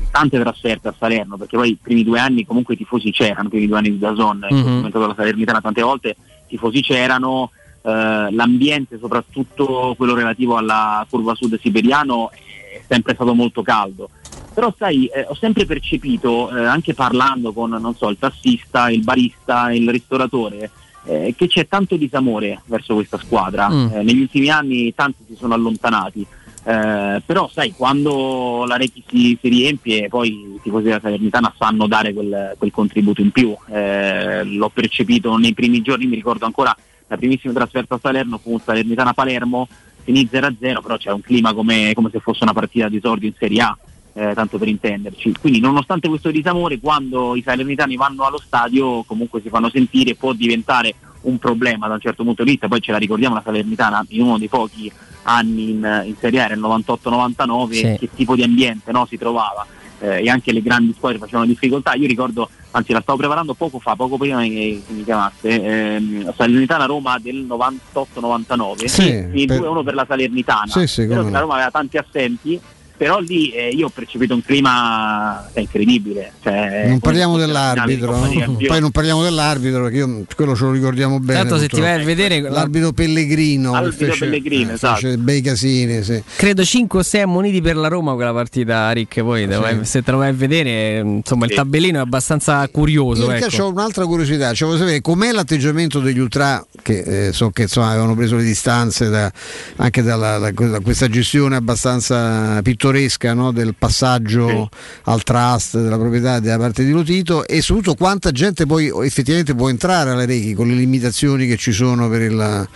tante 0.10 0.40
trasferte 0.40 0.88
a 0.88 0.96
Salerno, 0.98 1.36
perché 1.36 1.58
poi 1.58 1.72
i 1.72 1.78
primi 1.82 2.06
due 2.06 2.18
anni 2.18 2.46
comunque 2.46 2.76
i 2.76 2.78
tifosi 2.78 3.12
c'erano, 3.12 3.48
i 3.48 3.50
primi 3.50 3.68
due 3.68 3.78
anni 3.78 3.92
di 3.92 4.00
Dazon, 4.00 4.38
mm-hmm. 4.38 4.62
ho 4.62 4.64
commentato 4.64 5.06
la 5.08 5.16
Salernitana 5.18 5.60
tante 5.60 5.82
volte, 5.82 6.10
i 6.10 6.16
tifosi 6.48 6.80
c'erano, 6.80 7.52
eh, 7.82 8.32
l'ambiente 8.32 8.98
soprattutto 8.98 9.96
quello 9.98 10.16
relativo 10.16 10.56
alla 10.56 11.06
curva 11.10 11.36
sud 11.36 11.60
siberiano 11.60 12.32
è 12.32 12.82
sempre 12.88 13.16
stato 13.16 13.34
molto 13.34 13.62
caldo. 13.62 14.10
Però 14.54 14.74
sai, 14.78 15.08
eh, 15.08 15.26
ho 15.28 15.36
sempre 15.36 15.66
percepito, 15.66 16.56
eh, 16.56 16.64
anche 16.64 16.94
parlando 16.94 17.52
con 17.52 17.72
non 17.72 17.96
so, 17.96 18.08
il 18.08 18.18
tassista, 18.18 18.90
il 18.90 19.04
barista, 19.04 19.74
il 19.74 19.90
ristoratore, 19.90 20.72
eh, 21.04 21.34
che 21.36 21.48
c'è 21.48 21.68
tanto 21.68 21.98
disamore 21.98 22.62
verso 22.68 22.94
questa 22.94 23.18
squadra. 23.18 23.70
Mm. 23.70 23.88
Eh, 23.92 24.04
negli 24.04 24.22
ultimi 24.22 24.50
anni 24.50 24.94
tanti 24.96 25.26
si 25.28 25.36
sono 25.36 25.54
allontanati. 25.54 26.26
Eh, 26.68 27.22
però 27.24 27.48
sai, 27.48 27.74
quando 27.74 28.66
la 28.68 28.76
rete 28.76 29.04
si, 29.08 29.38
si, 29.40 29.50
riempie, 29.50 30.10
poi 30.10 30.30
i 30.30 30.60
tifosi 30.64 30.86
della 30.86 31.00
Salernitana 31.00 31.54
sanno 31.56 31.86
dare 31.86 32.12
quel, 32.12 32.56
quel 32.58 32.72
contributo 32.72 33.22
in 33.22 33.30
più. 33.30 33.56
Eh, 33.70 34.44
l'ho 34.44 34.70
percepito 34.70 35.38
nei 35.38 35.54
primi 35.54 35.82
giorni, 35.82 36.08
mi 36.08 36.16
ricordo 36.16 36.46
ancora 36.46 36.76
la 37.08 37.18
primissima 37.18 37.54
trasferta 37.54 37.96
a 37.96 38.00
Salerno 38.02 38.40
fu 38.40 38.58
Salernitana-Palermo, 38.58 39.68
finì 40.04 40.28
0-0, 40.32 40.58
però 40.58 40.98
c'era 40.98 41.14
un 41.14 41.22
clima 41.22 41.54
come, 41.54 41.92
come 41.94 42.10
se 42.12 42.20
fosse 42.20 42.44
una 42.44 42.54
partita 42.54 42.90
di 42.90 42.98
esordio 42.98 43.28
in 43.28 43.36
Serie 43.38 43.62
A. 43.62 43.78
Eh, 44.18 44.34
tanto 44.34 44.58
per 44.58 44.70
intenderci. 44.70 45.34
Quindi 45.42 45.60
nonostante 45.60 46.08
questo 46.08 46.32
disamore, 46.32 46.80
quando 46.80 47.36
i 47.36 47.42
salernitani 47.42 47.98
vanno 47.98 48.24
allo 48.24 48.40
stadio 48.40 49.04
comunque 49.04 49.42
si 49.42 49.50
fanno 49.50 49.70
sentire, 49.70 50.16
può 50.16 50.32
diventare 50.32 50.96
un 51.26 51.38
problema 51.38 51.88
da 51.88 51.94
un 51.96 52.00
certo 52.00 52.24
punto 52.24 52.44
di 52.44 52.52
vista, 52.52 52.68
poi 52.68 52.82
ce 52.82 52.92
la 52.92 52.98
ricordiamo 52.98 53.36
la 53.36 53.42
Salernitana 53.44 54.06
in 54.10 54.22
uno 54.22 54.38
dei 54.38 54.48
pochi 54.48 54.92
anni 55.24 55.72
in, 55.72 56.04
in 56.06 56.16
Serie 56.20 56.42
A, 56.42 56.46
era 56.46 56.54
il 56.54 56.62
98-99, 56.62 57.72
sì. 57.72 57.96
che 58.00 58.10
tipo 58.14 58.36
di 58.36 58.44
ambiente 58.44 58.92
no, 58.92 59.06
si 59.06 59.18
trovava. 59.18 59.66
Eh, 60.00 60.26
e 60.26 60.30
anche 60.30 60.52
le 60.52 60.62
grandi 60.62 60.94
squadre 60.94 61.20
facevano 61.20 61.46
difficoltà. 61.46 61.94
Io 61.94 62.06
ricordo, 62.06 62.50
anzi 62.72 62.92
la 62.92 63.00
stavo 63.02 63.18
preparando 63.18 63.54
poco 63.54 63.80
fa, 63.80 63.96
poco 63.96 64.18
prima 64.18 64.42
che, 64.42 64.84
che 64.86 64.94
mi 64.94 65.04
chiamaste, 65.04 65.96
ehm, 65.96 66.34
Salernitana 66.36 66.86
Roma 66.86 67.18
del 67.18 67.46
98-99, 67.46 68.86
sì, 68.86 69.30
il 69.34 69.46
per... 69.48 69.62
2-1 69.62 69.84
per 69.84 69.94
la 69.94 70.06
Salernitana. 70.08 70.68
Sì, 70.68 70.86
sì, 70.86 71.08
la 71.08 71.40
Roma 71.40 71.54
aveva 71.54 71.72
tanti 71.72 71.98
assenti 71.98 72.60
però 72.98 73.20
lì 73.20 73.50
eh, 73.50 73.70
io 73.70 73.88
ho 73.88 73.90
percepito 73.90 74.34
un 74.34 74.42
clima 74.42 75.50
eh, 75.54 75.62
incredibile. 75.62 76.34
Cioè, 76.42 76.86
non 76.88 77.00
parliamo 77.00 77.38
dell'arbitro, 77.38 78.16
no? 78.16 78.58
poi 78.68 78.80
non 78.80 78.92
parliamo 78.92 79.22
dell'arbitro 79.22 79.84
perché 79.84 79.98
io, 79.98 80.26
quello 80.36 80.56
ce 80.56 80.64
lo 80.64 80.72
ricordiamo 80.72 81.20
bene. 81.20 81.40
Tanto 81.40 81.58
se 81.58 81.68
ti 81.68 81.82
vai 81.82 82.02
a 82.02 82.04
vedere 82.04 82.40
l'arbitro 82.40 82.94
Pellegrino, 82.94 83.74
l'arbitro 83.74 84.08
fece, 84.08 84.26
Pellegrino, 84.26 84.72
eh, 84.72 84.74
esatto. 84.76 85.18
bei 85.18 85.42
casini. 85.42 86.04
Sì. 86.04 86.24
Credo 86.36 86.64
5 86.64 87.00
o 87.00 87.04
6 87.04 87.22
ammoniti 87.22 87.62
per 87.62 87.76
la 87.76 87.90
Roma 87.90 88.14
quella 88.14 88.34
partita, 88.34 88.90
Rick. 88.92 89.22
Poi 89.22 89.48
sì. 89.50 89.80
se 89.84 90.02
te 90.02 90.12
lo 90.12 90.18
vai 90.18 90.30
a 90.30 90.34
vedere, 90.34 91.00
insomma, 91.00 91.46
il 91.46 91.54
tabellino 91.54 91.98
è 91.98 92.02
abbastanza 92.02 92.68
curioso. 92.70 93.26
Io 93.26 93.32
ecco. 93.32 93.64
ho 93.64 93.70
un'altra 93.70 94.06
curiosità, 94.06 94.54
cioè, 94.54 94.68
voglio 94.68 94.80
sapere 94.82 95.02
com'è 95.02 95.32
l'atteggiamento 95.32 96.00
degli 96.00 96.20
ultra 96.20 96.66
che 96.82 97.28
eh, 97.28 97.34
so 97.34 97.50
che 97.50 97.64
insomma, 97.64 97.90
avevano 97.90 98.16
preso 98.16 98.36
le 98.38 98.44
distanze 98.44 99.10
da, 99.10 99.32
anche 99.78 100.02
dalla, 100.02 100.38
da, 100.38 100.52
da 100.52 100.80
questa 100.80 101.10
gestione 101.10 101.56
abbastanza 101.56 102.62
pittoresca 102.62 102.85
pittoresca 102.86 103.34
no? 103.34 103.52
del 103.52 103.74
passaggio 103.78 104.48
sì. 104.48 104.78
al 105.06 105.24
trust 105.24 105.80
della 105.80 105.98
proprietà 105.98 106.40
da 106.40 106.58
parte 106.58 106.84
di 106.84 106.92
Lotito 106.92 107.46
e 107.48 107.62
soprattutto 107.62 107.96
quanta 107.96 108.32
gente 108.32 108.66
poi 108.66 108.92
effettivamente 109.04 109.56
può 109.56 109.70
entrare 109.70 110.12
alle 110.12 110.26
Rechi 110.26 110.54
con 110.54 110.68
le 110.68 110.76
limitazioni 110.76 111.48
che 111.48 111.58
ci 111.58 111.72
sono 111.72 112.08
per 112.10 112.22
il, 112.22 112.68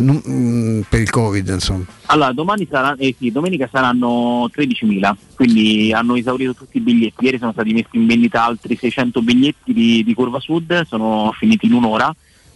mm, 0.00 0.80
per 0.88 1.00
il 1.00 1.10
Covid. 1.10 1.48
Insomma. 1.48 1.84
Allora, 2.06 2.32
domani 2.32 2.66
sarà, 2.68 2.96
eh 2.98 3.14
sì, 3.16 3.30
domenica 3.30 3.68
saranno 3.70 4.50
13.000, 4.52 5.14
quindi 5.36 5.92
hanno 5.92 6.16
esaurito 6.16 6.54
tutti 6.54 6.78
i 6.78 6.80
biglietti. 6.80 7.24
Ieri 7.24 7.38
sono 7.38 7.52
stati 7.52 7.72
messi 7.72 7.90
in 7.92 8.06
vendita 8.06 8.44
altri 8.44 8.76
600 8.76 9.22
biglietti 9.22 9.72
di, 9.72 10.02
di 10.02 10.14
Curva 10.14 10.40
Sud, 10.40 10.86
sono 10.86 11.32
finiti 11.38 11.66
in 11.66 11.74
un'ora 11.74 12.12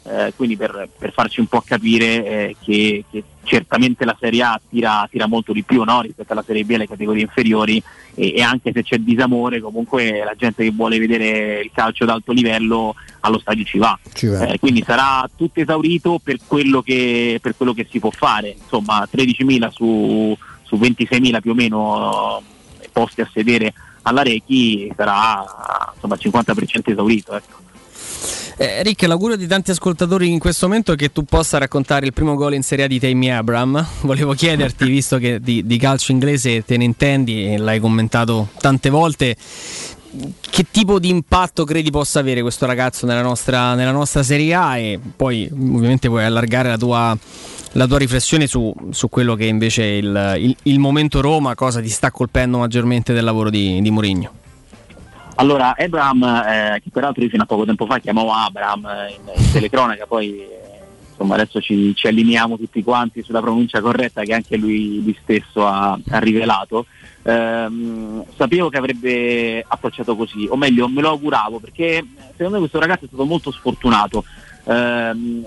eh, 0.08 0.32
quindi 0.36 0.56
per, 0.56 0.88
per, 0.96 1.12
farci 1.12 1.40
un 1.40 1.46
po' 1.46 1.62
capire 1.62 2.24
eh, 2.24 2.56
che, 2.62 3.04
che, 3.10 3.24
certamente 3.42 4.04
la 4.04 4.16
Serie 4.18 4.42
A 4.42 4.60
tira, 4.68 5.06
tira 5.10 5.26
molto 5.26 5.52
di 5.52 5.62
più 5.62 5.82
no? 5.82 6.00
rispetto 6.00 6.32
alla 6.32 6.44
Serie 6.46 6.64
B 6.64 6.70
e 6.70 6.74
alle 6.76 6.88
categorie 6.88 7.22
inferiori 7.22 7.82
e, 8.14 8.34
e, 8.36 8.42
anche 8.42 8.72
se 8.72 8.82
c'è 8.82 8.98
disamore 8.98 9.60
comunque 9.60 10.22
la 10.24 10.34
gente 10.36 10.62
che 10.62 10.70
vuole 10.70 10.98
vedere 10.98 11.60
il 11.60 11.70
calcio 11.72 12.04
ad 12.04 12.10
alto 12.10 12.32
livello 12.32 12.94
allo 13.20 13.38
stadio 13.38 13.64
ci 13.64 13.78
va, 13.78 13.98
ci 14.12 14.26
va. 14.28 14.46
Eh, 14.46 14.58
quindi 14.58 14.82
sarà 14.86 15.28
tutto 15.34 15.60
esaurito 15.60 16.20
per 16.22 16.38
quello, 16.46 16.82
che, 16.82 17.38
per 17.42 17.56
quello 17.56 17.74
che 17.74 17.86
si 17.90 17.98
può 17.98 18.10
fare, 18.10 18.56
insomma 18.60 19.06
13.000 19.12 19.70
su, 19.70 20.36
su 20.62 20.76
26.000 20.76 21.40
più 21.40 21.50
o 21.50 21.54
meno 21.54 22.42
eh, 22.80 22.88
posti 22.92 23.22
a 23.22 23.30
sedere 23.32 23.72
alla 24.02 24.22
Rechi 24.22 24.92
sarà 24.96 25.44
insomma 25.94 26.14
50% 26.14 26.92
esaurito. 26.92 27.34
Ecco. 27.34 27.64
Eh, 28.58 28.82
Rick, 28.82 29.02
l'augurio 29.02 29.36
di 29.36 29.46
tanti 29.46 29.70
ascoltatori 29.70 30.30
in 30.30 30.38
questo 30.38 30.66
momento 30.66 30.92
è 30.92 30.96
che 30.96 31.12
tu 31.12 31.24
possa 31.24 31.58
raccontare 31.58 32.06
il 32.06 32.14
primo 32.14 32.36
gol 32.36 32.54
in 32.54 32.62
Serie 32.62 32.86
A 32.86 32.88
di 32.88 32.98
Tammy 32.98 33.28
Abram. 33.28 33.86
Volevo 34.00 34.32
chiederti, 34.32 34.84
visto 34.88 35.18
che 35.18 35.40
di, 35.40 35.66
di 35.66 35.76
calcio 35.76 36.12
inglese 36.12 36.64
te 36.64 36.78
ne 36.78 36.84
intendi 36.84 37.52
e 37.52 37.58
l'hai 37.58 37.80
commentato 37.80 38.48
tante 38.58 38.88
volte, 38.88 39.36
che 40.48 40.66
tipo 40.70 40.98
di 40.98 41.10
impatto 41.10 41.64
credi 41.64 41.90
possa 41.90 42.20
avere 42.20 42.40
questo 42.40 42.64
ragazzo 42.64 43.04
nella 43.04 43.20
nostra, 43.20 43.74
nella 43.74 43.90
nostra 43.90 44.22
Serie 44.22 44.54
A 44.54 44.78
e 44.78 44.98
poi 45.14 45.46
ovviamente 45.52 46.08
puoi 46.08 46.24
allargare 46.24 46.70
la 46.70 46.78
tua, 46.78 47.18
la 47.72 47.86
tua 47.86 47.98
riflessione 47.98 48.46
su, 48.46 48.72
su, 48.90 49.10
quello 49.10 49.34
che 49.34 49.44
invece 49.44 49.82
è 49.82 49.92
il, 49.96 50.34
il, 50.38 50.56
il, 50.62 50.78
momento 50.78 51.20
Roma, 51.20 51.54
cosa 51.54 51.82
ti 51.82 51.90
sta 51.90 52.10
colpendo 52.10 52.56
maggiormente 52.56 53.12
del 53.12 53.24
lavoro 53.24 53.50
di, 53.50 53.82
di 53.82 53.90
Mourinho? 53.90 54.44
Allora, 55.38 55.74
Abraham, 55.76 56.22
eh, 56.22 56.80
che 56.82 56.90
peraltro 56.90 57.22
io 57.22 57.28
fino 57.28 57.42
a 57.42 57.46
poco 57.46 57.66
tempo 57.66 57.84
fa 57.84 57.98
chiamavo 57.98 58.32
Abraham 58.32 58.86
eh, 58.86 59.14
in, 59.14 59.42
in 59.42 59.52
telecronaca, 59.52 60.06
poi 60.06 60.40
eh, 60.40 60.80
insomma 61.10 61.34
adesso 61.34 61.60
ci, 61.60 61.94
ci, 61.94 62.06
allineiamo 62.06 62.56
tutti 62.56 62.82
quanti 62.82 63.22
sulla 63.22 63.42
pronuncia 63.42 63.82
corretta 63.82 64.22
che 64.22 64.32
anche 64.32 64.56
lui, 64.56 65.02
lui 65.02 65.16
stesso 65.22 65.66
ha, 65.66 65.98
ha 66.08 66.18
rivelato. 66.18 66.86
Ehm, 67.22 68.24
sapevo 68.34 68.70
che 68.70 68.78
avrebbe 68.78 69.62
approcciato 69.66 70.16
così, 70.16 70.46
o 70.48 70.56
meglio 70.56 70.88
me 70.88 71.02
lo 71.02 71.10
auguravo 71.10 71.58
perché 71.58 72.02
secondo 72.30 72.52
me 72.52 72.58
questo 72.60 72.78
ragazzo 72.78 73.04
è 73.04 73.08
stato 73.08 73.24
molto 73.26 73.50
sfortunato. 73.50 74.24
Ehm, 74.64 75.44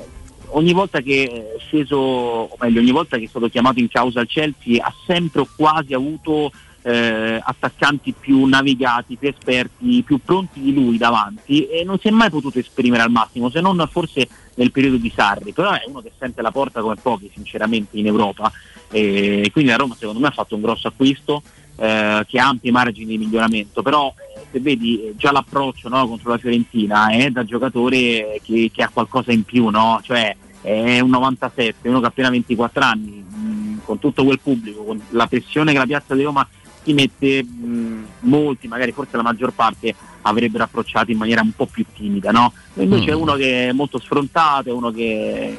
ogni 0.50 0.74
volta 0.74 1.02
che 1.02 1.56
è 1.56 1.60
sceso, 1.62 1.98
o 1.98 2.56
meglio, 2.60 2.80
ogni 2.80 2.92
volta 2.92 3.18
che 3.18 3.24
è 3.24 3.28
stato 3.28 3.50
chiamato 3.50 3.80
in 3.80 3.88
causa 3.88 4.20
al 4.20 4.28
Chelsea 4.28 4.86
ha 4.86 4.94
sempre 5.08 5.42
o 5.42 5.48
quasi 5.56 5.96
avuto 5.96 6.52
eh, 6.82 7.40
attaccanti 7.44 8.14
più 8.18 8.46
navigati, 8.46 9.18
più 9.18 9.30
esperti, 9.30 10.04
più 10.04 10.20
pronti 10.24 10.60
di 10.60 10.74
lui 10.74 10.98
davanti 10.98 11.68
e 11.68 11.84
non 11.84 12.00
si 12.00 12.08
è 12.08 12.12
mai 12.12 12.30
potuto 12.30 12.60
esprimere 12.60 13.04
al 13.04 13.12
massimo, 13.12 13.50
se 13.50 13.62
non 13.62 13.88
forse 13.92 14.28
nel 14.56 14.72
periodo 14.72 14.98
di 14.98 15.12
Sarri, 15.14 15.54
però 15.54 15.72
è 15.72 15.84
uno 15.88 16.02
che 16.02 16.12
sente 16.18 16.42
la 16.42 16.52
porta 16.52 16.82
come 16.82 16.96
pochi 16.96 17.30
sinceramente 17.34 17.98
in 17.98 18.08
Europa. 18.08 18.52
E 18.92 19.50
quindi 19.52 19.70
la 19.70 19.78
Roma 19.78 19.96
secondo 19.98 20.20
me 20.20 20.28
ha 20.28 20.32
fatto 20.32 20.56
un 20.56 20.62
grosso 20.62 20.88
acquisto 20.88 21.44
eh, 21.76 22.26
che 22.28 22.40
ha 22.40 22.48
ampi 22.48 22.72
margini 22.72 23.06
di 23.06 23.18
miglioramento, 23.18 23.82
però 23.82 24.14
eh, 24.18 24.42
se 24.52 24.60
vedi 24.60 25.02
eh, 25.02 25.14
già 25.16 25.32
l'approccio 25.32 25.88
no, 25.90 26.08
contro 26.08 26.32
la 26.32 26.38
Fiorentina 26.38 27.10
è 27.10 27.30
da 27.30 27.46
giocatore 27.46 28.42
che, 28.44 28.70
che 28.74 28.84
ha 28.84 28.90
qualcosa 28.90 29.32
in 29.32 29.44
più, 29.44 29.70
no? 29.70 30.02
cioè 30.04 30.36
è 30.62 31.00
un 31.00 31.10
97, 31.10 31.88
uno 31.88 32.00
che 32.00 32.06
ha 32.06 32.10
appena 32.10 32.30
24 32.30 32.84
anni, 32.84 33.12
mh, 33.12 33.82
con 33.86 33.98
tutto 33.98 34.26
quel 34.26 34.40
pubblico, 34.42 34.84
con 34.84 35.02
la 35.12 35.28
pressione 35.28 35.72
che 35.72 35.78
la 35.78 35.86
piazza 35.86 36.16
di 36.16 36.24
Roma 36.24 36.46
si 36.84 36.94
mette, 36.94 37.44
mh, 37.44 38.06
molti, 38.22 38.68
magari 38.68 38.92
forse 38.92 39.18
la 39.18 39.24
maggior 39.24 39.52
parte, 39.54 39.94
avrebbero 40.22 40.64
approcciato 40.64 41.12
in 41.12 41.18
maniera 41.18 41.42
un 41.42 41.52
po' 41.54 41.66
più 41.66 41.86
timida, 41.94 42.32
no? 42.32 42.54
Invece 42.76 43.06
mm. 43.06 43.10
è 43.10 43.14
uno 43.14 43.34
che 43.36 43.70
è 43.70 43.72
molto 43.72 44.00
sfrontato, 44.00 44.70
è 44.70 44.72
uno 44.72 44.92
che, 44.92 45.58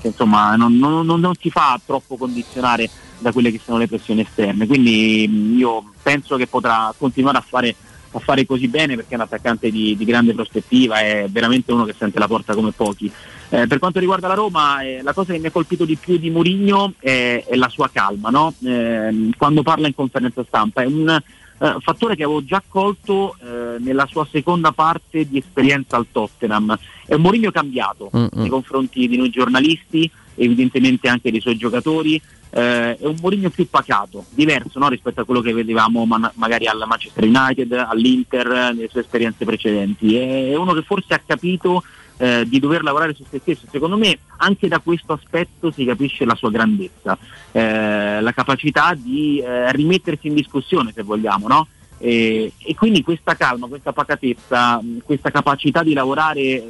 che 0.00 0.06
insomma 0.06 0.56
non, 0.56 0.76
non, 0.76 1.04
non, 1.04 1.20
non 1.20 1.34
si 1.38 1.50
fa 1.50 1.80
troppo 1.84 2.16
condizionare 2.16 2.88
da 3.18 3.32
quelle 3.32 3.50
che 3.50 3.60
sono 3.62 3.78
le 3.78 3.86
pressioni 3.86 4.22
esterne. 4.22 4.66
Quindi 4.66 5.56
io 5.56 5.84
penso 6.02 6.36
che 6.36 6.46
potrà 6.46 6.92
continuare 6.96 7.38
a 7.38 7.44
fare, 7.46 7.74
a 8.12 8.18
fare 8.18 8.46
così 8.46 8.68
bene 8.68 8.96
perché 8.96 9.12
è 9.12 9.16
un 9.16 9.22
attaccante 9.22 9.70
di, 9.70 9.96
di, 9.96 10.04
grande 10.04 10.34
prospettiva, 10.34 11.00
è 11.00 11.26
veramente 11.28 11.72
uno 11.72 11.84
che 11.84 11.94
sente 11.96 12.18
la 12.18 12.26
porta 12.26 12.54
come 12.54 12.72
pochi. 12.72 13.10
Eh, 13.50 13.66
per 13.66 13.78
quanto 13.78 13.98
riguarda 13.98 14.28
la 14.28 14.34
Roma, 14.34 14.80
eh, 14.82 15.00
la 15.02 15.12
cosa 15.12 15.32
che 15.32 15.38
mi 15.38 15.46
ha 15.46 15.50
colpito 15.50 15.84
di 15.84 15.96
più 15.96 16.16
di 16.16 16.30
Mourinho 16.30 16.94
è, 16.98 17.44
è 17.46 17.56
la 17.56 17.68
sua 17.68 17.88
calma, 17.92 18.30
no? 18.30 18.54
eh, 18.64 19.30
quando 19.36 19.62
parla 19.62 19.86
in 19.86 19.94
conferenza 19.94 20.44
stampa. 20.46 20.82
È 20.82 20.86
un 20.86 21.20
eh, 21.62 21.76
fattore 21.80 22.16
che 22.16 22.24
avevo 22.24 22.42
già 22.44 22.62
colto 22.66 23.36
eh, 23.38 23.76
nella 23.78 24.06
sua 24.06 24.26
seconda 24.30 24.72
parte 24.72 25.28
di 25.28 25.38
esperienza 25.38 25.96
al 25.96 26.06
Tottenham. 26.10 26.76
È 27.06 27.14
un 27.14 27.20
Mourinho 27.20 27.50
cambiato 27.50 28.10
mm-hmm. 28.16 28.28
nei 28.32 28.48
confronti 28.48 29.06
di 29.06 29.16
noi 29.16 29.30
giornalisti, 29.30 30.10
evidentemente 30.34 31.08
anche 31.08 31.30
dei 31.30 31.40
suoi 31.40 31.56
giocatori 31.56 32.20
eh, 32.50 32.96
è 32.96 33.06
un 33.06 33.16
Mourinho 33.20 33.50
più 33.50 33.68
pacato, 33.68 34.24
diverso 34.30 34.78
no? 34.78 34.88
rispetto 34.88 35.20
a 35.20 35.24
quello 35.24 35.40
che 35.40 35.52
vedevamo 35.52 36.04
man- 36.04 36.30
magari 36.34 36.66
alla 36.66 36.86
Manchester 36.86 37.24
United, 37.24 37.72
all'Inter, 37.72 38.46
nelle 38.74 38.88
sue 38.88 39.00
esperienze 39.00 39.44
precedenti. 39.44 40.16
È 40.16 40.56
uno 40.56 40.72
che 40.72 40.82
forse 40.82 41.14
ha 41.14 41.22
capito 41.24 41.82
eh, 42.16 42.44
di 42.46 42.58
dover 42.58 42.82
lavorare 42.82 43.14
su 43.14 43.24
se 43.28 43.38
stesso. 43.38 43.66
Secondo 43.70 43.96
me 43.96 44.18
anche 44.38 44.68
da 44.68 44.78
questo 44.80 45.12
aspetto 45.12 45.70
si 45.70 45.84
capisce 45.84 46.24
la 46.24 46.34
sua 46.34 46.50
grandezza, 46.50 47.16
eh, 47.52 48.20
la 48.20 48.32
capacità 48.32 48.94
di 48.94 49.38
eh, 49.38 49.70
rimettersi 49.72 50.26
in 50.26 50.34
discussione 50.34 50.92
se 50.92 51.02
vogliamo. 51.02 51.46
No? 51.46 51.66
E, 51.98 52.52
e, 52.58 52.74
quindi 52.74 53.02
questa 53.02 53.36
calma, 53.36 53.68
questa 53.68 53.92
pacatezza, 53.92 54.80
questa 55.04 55.30
capacità 55.30 55.82
di 55.82 55.92
lavorare 55.92 56.64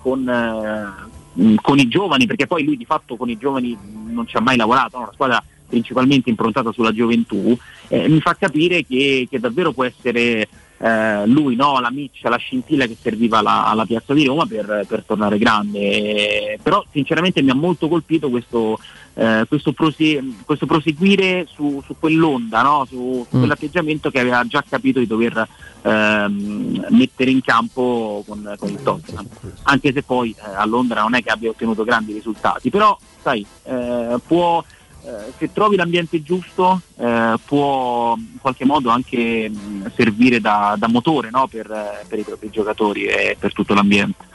con, 0.00 0.24
Mm, 1.40 1.54
con 1.62 1.78
i 1.78 1.88
giovani, 1.88 2.26
perché 2.26 2.46
poi 2.46 2.62
lui 2.62 2.76
di 2.76 2.84
fatto 2.84 3.16
con 3.16 3.30
i 3.30 3.38
giovani 3.38 3.76
non 4.08 4.26
ci 4.26 4.36
ha 4.36 4.40
mai 4.40 4.56
lavorato, 4.56 4.98
no? 4.98 5.04
una 5.04 5.12
squadra 5.12 5.42
principalmente 5.66 6.28
improntata 6.28 6.72
sulla 6.72 6.92
gioventù, 6.92 7.56
eh, 7.88 8.06
mi 8.06 8.20
fa 8.20 8.34
capire 8.34 8.84
che, 8.84 9.26
che 9.30 9.40
davvero 9.40 9.72
può 9.72 9.84
essere 9.84 10.46
eh, 10.82 11.26
lui 11.26 11.54
no? 11.54 11.78
la 11.78 11.92
miccia, 11.92 12.28
la 12.28 12.36
scintilla 12.36 12.86
che 12.86 12.96
serviva 13.00 13.38
alla, 13.38 13.66
alla 13.66 13.86
piazza 13.86 14.12
di 14.14 14.24
Roma 14.24 14.46
per, 14.46 14.84
per 14.88 15.04
tornare 15.06 15.38
grande. 15.38 15.78
Eh, 15.78 16.58
però 16.60 16.84
sinceramente 16.90 17.40
mi 17.40 17.50
ha 17.50 17.54
molto 17.54 17.88
colpito 17.88 18.28
questo, 18.30 18.80
eh, 19.14 19.44
questo, 19.46 19.72
prose- 19.72 20.20
questo 20.44 20.66
proseguire 20.66 21.46
su, 21.52 21.80
su 21.86 21.94
quell'onda, 21.98 22.62
no? 22.62 22.84
su, 22.88 23.24
su 23.30 23.36
mm. 23.36 23.38
quell'atteggiamento 23.38 24.10
che 24.10 24.18
aveva 24.18 24.44
già 24.44 24.64
capito 24.68 24.98
di 24.98 25.06
dover 25.06 25.46
ehm, 25.82 26.86
mettere 26.90 27.30
in 27.30 27.42
campo 27.42 28.24
con, 28.26 28.52
con, 28.58 28.68
il 28.68 28.82
Tottenham. 28.82 29.28
Anche 29.62 29.92
se 29.92 30.02
poi 30.02 30.34
eh, 30.36 30.54
a 30.54 30.66
Londra 30.66 31.02
non 31.02 31.14
è 31.14 31.22
che 31.22 31.30
abbia 31.30 31.50
ottenuto 31.50 31.84
grandi 31.84 32.12
risultati, 32.12 32.70
però 32.70 32.98
sai, 33.22 33.46
eh, 33.64 34.16
può 34.26 34.64
eh, 35.04 35.32
se 35.36 35.52
trovi 35.52 35.76
l'ambiente 35.76 36.22
giusto 36.22 36.80
eh, 36.96 37.34
può 37.44 38.14
in 38.16 38.38
qualche 38.40 38.64
modo 38.64 38.90
anche 38.90 39.48
mh, 39.48 39.92
servire 39.96 40.40
da, 40.40 40.76
da 40.78 40.88
motore 40.88 41.30
no? 41.30 41.48
per, 41.48 41.70
eh, 41.70 42.04
per, 42.06 42.18
i 42.20 42.22
propri 42.22 42.50
giocatori 42.50 43.06
e 43.06 43.36
per 43.38 43.52
tutto 43.52 43.74
l'ambiente. 43.74 44.30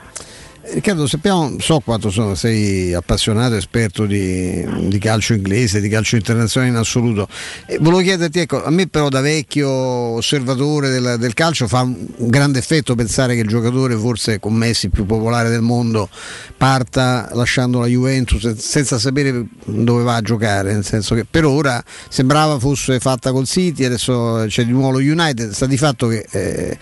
Riccardo, 0.69 1.07
sappiamo, 1.07 1.55
so 1.59 1.79
quanto 1.79 2.09
sono, 2.09 2.35
sei 2.35 2.93
appassionato, 2.93 3.55
esperto 3.55 4.05
di, 4.05 4.65
di, 4.89 4.97
calcio 4.99 5.33
inglese, 5.33 5.79
di 5.79 5.87
calcio 5.87 6.17
internazionale 6.17 6.73
in 6.73 6.77
assoluto. 6.77 7.29
E 7.65 7.77
volevo 7.77 8.01
chiederti, 8.01 8.39
ecco, 8.39 8.63
a 8.63 8.69
me 8.69 8.87
però 8.87 9.07
da 9.07 9.21
vecchio 9.21 9.69
osservatore 9.69 10.89
del, 10.89 11.15
del, 11.19 11.33
calcio 11.33 11.67
fa 11.67 11.81
un 11.81 12.07
grande 12.17 12.59
effetto 12.59 12.95
pensare 12.95 13.35
che 13.35 13.41
il 13.41 13.47
giocatore 13.47 13.95
forse 13.95 14.39
con 14.39 14.55
Messi 14.55 14.89
più 14.89 15.05
popolare 15.05 15.49
del 15.49 15.61
mondo 15.61 16.09
parta 16.57 17.29
lasciando 17.33 17.79
la 17.79 17.85
Juventus 17.85 18.55
senza 18.55 18.99
sapere 18.99 19.45
dove 19.63 20.03
va 20.03 20.15
a 20.15 20.21
giocare, 20.21 20.73
nel 20.73 20.83
senso 20.83 21.15
che 21.15 21.25
per 21.29 21.45
ora 21.45 21.81
sembrava 22.09 22.59
fosse 22.59 22.99
fatta 22.99 23.31
col 23.31 23.45
City, 23.45 23.85
adesso 23.85 24.43
c'è 24.47 24.65
di 24.65 24.71
nuovo 24.71 24.99
lo 24.99 24.99
United, 24.99 25.51
sta 25.51 25.65
di 25.65 25.77
fatto 25.77 26.07
che 26.07 26.25
eh, 26.29 26.77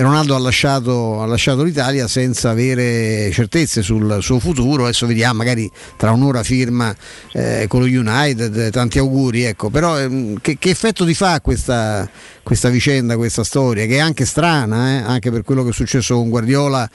Ronaldo 0.00 0.36
ha 0.36 0.38
lasciato, 0.38 1.20
ha 1.20 1.26
lasciato 1.26 1.64
l'Italia 1.64 2.06
senza 2.06 2.50
avere 2.50 3.23
certezze 3.32 3.82
sul 3.82 4.18
suo 4.20 4.38
futuro, 4.38 4.84
adesso 4.84 5.06
vediamo, 5.06 5.38
magari 5.38 5.70
tra 5.96 6.12
un'ora 6.12 6.42
firma 6.42 6.94
eh, 7.32 7.66
con 7.68 7.80
lo 7.80 7.86
United, 7.86 8.70
tanti 8.70 8.98
auguri, 8.98 9.42
ecco. 9.44 9.70
però 9.70 9.98
ehm, 9.98 10.40
che, 10.40 10.56
che, 10.58 10.70
effetto 10.70 11.04
ti 11.04 11.14
fa 11.14 11.40
questa, 11.40 12.08
questa, 12.42 12.68
vicenda, 12.68 13.16
questa 13.16 13.44
storia, 13.44 13.86
che 13.86 13.96
è 13.96 14.00
anche 14.00 14.24
strana, 14.24 14.98
eh? 14.98 15.02
anche 15.02 15.30
per 15.30 15.42
quello 15.42 15.62
che 15.62 15.70
è 15.70 15.72
successo 15.72 16.14
con 16.14 16.28
Guardiola, 16.28 16.88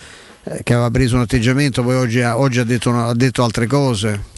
eh, 0.43 0.61
che 0.64 0.74
aveva 0.74 0.90
preso 0.90 1.16
un 1.16 1.22
atteggiamento, 1.22 1.83
poi 1.83 1.95
oggi, 1.95 2.22
oggi 2.22 2.59
ha, 2.59 2.64
detto, 2.64 2.91
ha 2.91 3.14
detto 3.14 3.43
altre 3.43 3.67
cose. 3.67 4.38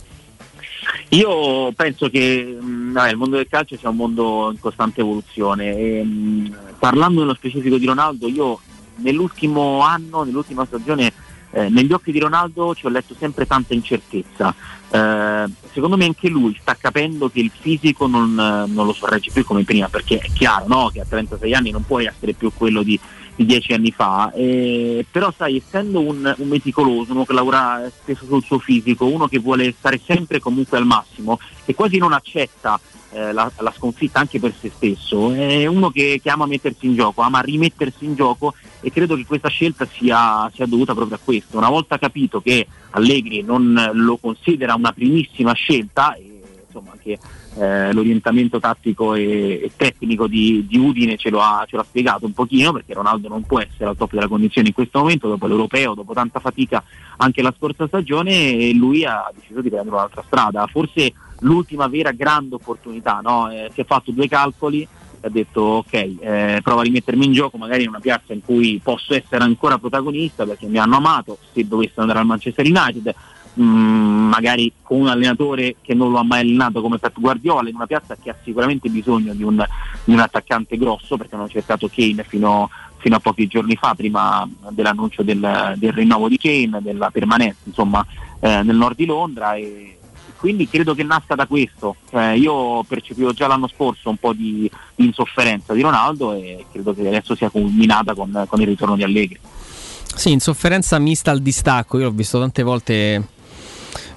Io 1.10 1.72
penso 1.74 2.10
che 2.10 2.58
mh, 2.60 2.66
mm, 2.66 2.98
il 3.10 3.18
mondo 3.18 3.36
del 3.36 3.48
calcio 3.50 3.78
sia 3.78 3.90
un 3.90 3.98
mondo 3.98 4.50
in 4.52 4.60
costante 4.60 5.02
evoluzione 5.02 5.78
e, 5.78 6.04
mh, 6.04 6.10
mm, 6.10 6.46
parlando 6.80 7.20
nello 7.20 7.34
specifico 7.34 7.78
di 7.78 7.86
Ronaldo, 7.86 8.28
io 8.28 8.60
nell'ultimo 8.98 9.82
anno, 9.82 10.24
nell'ultima 10.24 10.66
stagione 10.66 11.12
eh, 11.52 11.70
negli 11.70 11.92
occhi 11.92 12.12
di 12.12 12.20
Ronaldo 12.20 12.74
ci 12.74 12.86
ho 12.86 12.90
letto 12.90 13.16
sempre 13.18 13.46
tanta 13.46 13.74
incertezza. 13.74 14.54
Eh, 14.90 15.46
secondo 15.72 15.98
me 15.98 16.06
anche 16.06 16.28
lui 16.28 16.58
sta 16.60 16.76
capendo 16.76 17.30
che 17.30 17.40
il 17.40 17.52
fisico 17.54 18.08
non, 18.08 18.34
non, 18.34 18.86
lo 18.86 18.94
sorregge 18.94 19.32
più 19.32 19.46
come 19.46 19.64
prima, 19.64 19.88
perché 19.88 20.20
è 20.20 20.30
chiaro 20.32 20.66
no? 20.68 20.90
che 20.92 21.02
a 21.02 21.06
36 21.08 21.54
anni 21.54 21.72
non 21.72 21.86
puoi 21.86 22.06
essere 22.06 22.34
più 22.34 22.52
quello 22.54 22.84
di, 22.84 23.00
di 23.36 23.46
10 23.46 23.74
anni 23.74 23.92
fa. 23.92 24.32
Eh, 24.34 25.06
però 25.10 25.32
sai, 25.36 25.58
essendo 25.58 26.02
un, 26.02 26.34
un, 26.38 26.48
meticoloso, 26.48 27.12
uno 27.12 27.26
che 27.26 27.34
lavora 27.34 27.90
spesso 27.94 28.26
sul 28.26 28.44
suo 28.44 28.60
fisico, 28.60 29.06
uno 29.06 29.28
che 29.28 29.40
vuole 29.40 29.74
stare 29.78 30.00
sempre 30.04 30.40
comunque 30.40 30.78
al 30.78 30.86
massimo, 30.86 31.40
che 31.66 31.76
quasi 31.76 31.98
non 31.98 32.14
accetta 32.14 32.80
eh, 33.14 33.32
la, 33.32 33.52
la, 33.58 33.74
sconfitta 33.76 34.20
anche 34.20 34.40
per 34.40 34.54
se 34.60 34.72
stesso, 34.74 35.34
è 35.34 35.66
uno 35.66 35.90
che, 35.90 36.20
che, 36.22 36.30
ama 36.30 36.46
mettersi 36.46 36.86
in 36.86 36.96
gioco, 36.96 37.22
ama 37.22 37.42
rimettersi 37.42 38.06
in 38.06 38.16
gioco 38.16 38.54
e 38.80 38.92
credo 38.92 39.16
che 39.16 39.26
questa 39.26 39.50
scelta 39.50 39.86
sia, 39.86 40.50
sia 40.54 40.66
dovuta 40.66 40.94
proprio 40.94 41.18
a 41.18 41.20
questo. 41.24 41.58
Una 41.58 41.70
volta 41.70 41.98
capito 41.98 42.42
che 42.42 42.66
Allegri 42.92 43.42
non 43.42 43.92
lo 43.94 44.18
considera 44.18 44.76
una 44.76 44.92
primissima 44.94 45.54
scelta, 45.54 46.14
e, 46.16 46.42
insomma 46.66 46.92
anche 46.92 47.20
eh, 47.56 47.92
l'orientamento 47.92 48.60
tattico 48.60 49.14
e, 49.14 49.62
e 49.64 49.72
tecnico 49.76 50.28
di, 50.28 50.66
di, 50.68 50.78
Udine 50.78 51.18
ce 51.18 51.30
lo, 51.30 51.42
ha, 51.42 51.66
ce 51.68 51.76
l'ha 51.76 51.84
spiegato 51.84 52.26
un 52.26 52.32
pochino 52.32 52.72
perché 52.72 52.94
Ronaldo 52.94 53.28
non 53.28 53.44
può 53.44 53.60
essere 53.60 53.90
al 53.90 53.98
top 53.98 54.14
della 54.14 54.30
condizione 54.30 54.70
in 54.70 54.74
questo 54.74 55.00
momento 55.00 55.28
dopo 55.28 55.48
l'europeo, 55.48 55.94
dopo 55.94 56.14
tanta 56.14 56.40
fatica 56.40 56.82
anche 57.18 57.42
la 57.42 57.54
scorsa 57.58 57.88
stagione 57.88 58.54
e 58.54 58.74
lui 58.74 59.04
ha 59.04 59.30
deciso 59.36 59.62
di 59.62 59.70
prendere 59.70 59.96
un'altra 59.96 60.24
strada. 60.26 60.66
Forse 60.68 61.12
l'ultima 61.42 61.88
vera 61.88 62.12
grande 62.12 62.56
opportunità, 62.56 63.20
no? 63.24 63.50
eh, 63.50 63.70
si 63.74 63.82
è 63.82 63.86
fatto 63.86 64.12
due 64.12 64.28
calcoli 64.28 64.82
e 64.82 65.28
ha 65.28 65.30
detto 65.30 65.62
ok, 65.62 65.94
eh, 65.94 66.60
provo 66.64 66.80
a 66.80 66.84
rimettermi 66.84 67.26
in 67.26 67.34
gioco 67.34 67.58
magari 67.58 67.84
in 67.84 67.90
una 67.90 68.00
piazza 68.00 68.34
in 68.34 68.42
cui 68.44 68.80
posso 68.84 69.14
essere 69.14 69.44
ancora 69.44 69.78
protagonista 69.78 70.46
perché 70.46 70.68
mi 70.68 70.80
hanno 70.80 70.98
amato, 70.98 71.38
se 71.54 71.68
dovesse 71.68 72.00
andare 72.00 72.20
al 72.20 72.26
Manchester 72.26 72.66
United, 72.66 73.14
mh, 73.54 73.64
mm, 73.64 74.30
magari 74.30 74.72
con 74.82 75.02
un 75.02 75.08
allenatore 75.08 75.76
che 75.82 75.94
non 75.94 76.12
lo 76.12 76.18
ha 76.18 76.24
mai 76.24 76.42
allenato 76.42 76.82
come 76.82 76.98
Pep 76.98 77.20
Guardiola, 77.20 77.70
in 77.70 77.76
una 77.76 77.88
piazza 77.88 78.16
che 78.22 78.30
ha 78.30 78.36
sicuramente 78.44 78.90
bisogno 78.90 79.34
di 79.34 79.44
un, 79.44 79.64
di 80.04 80.14
un 80.14 80.20
attaccante 80.20 80.78
grosso 80.78 81.18
perché 81.18 81.36
hanno 81.36 81.50
cercato 81.50 81.90
Kane 81.94 82.24
fino, 82.24 82.70
fino, 82.98 83.16
a 83.16 83.20
pochi 83.20 83.48
giorni 83.48 83.76
fa, 83.76 83.94
prima 83.96 84.48
dell'annuncio 84.70 85.22
del, 85.22 85.74
del 85.78 85.94
rinnovo 85.94 86.28
di 86.28 86.38
Kane, 86.38 86.82
della 86.82 87.10
permanenza 87.12 87.60
insomma, 87.64 88.06
eh, 88.40 88.64
nel 88.64 88.76
nord 88.76 88.96
di 88.96 89.06
Londra. 89.06 89.56
E, 89.56 89.98
quindi 90.42 90.68
credo 90.68 90.96
che 90.96 91.04
nasca 91.04 91.36
da 91.36 91.46
questo. 91.46 91.98
Cioè, 92.10 92.30
io 92.32 92.84
percepivo 92.84 93.32
già 93.32 93.46
l'anno 93.46 93.68
scorso 93.68 94.10
un 94.10 94.18
po' 94.18 94.34
di, 94.34 94.70
insofferenza 94.96 95.74
di 95.74 95.82
Ronaldo 95.82 96.34
e 96.34 96.66
credo 96.72 96.96
che 96.96 97.08
adesso 97.08 97.36
sia 97.36 97.52
culminata 97.52 98.16
con, 98.16 98.46
con 98.50 98.60
il 98.60 98.66
ritorno 98.66 98.96
di 98.96 99.04
Allegri. 99.04 99.40
Sì, 100.16 100.32
insofferenza 100.32 100.98
mista 100.98 101.30
al 101.30 101.42
distacco, 101.42 102.00
io 102.00 102.06
l'ho 102.06 102.12
visto 102.12 102.40
tante 102.40 102.64
volte 102.64 103.28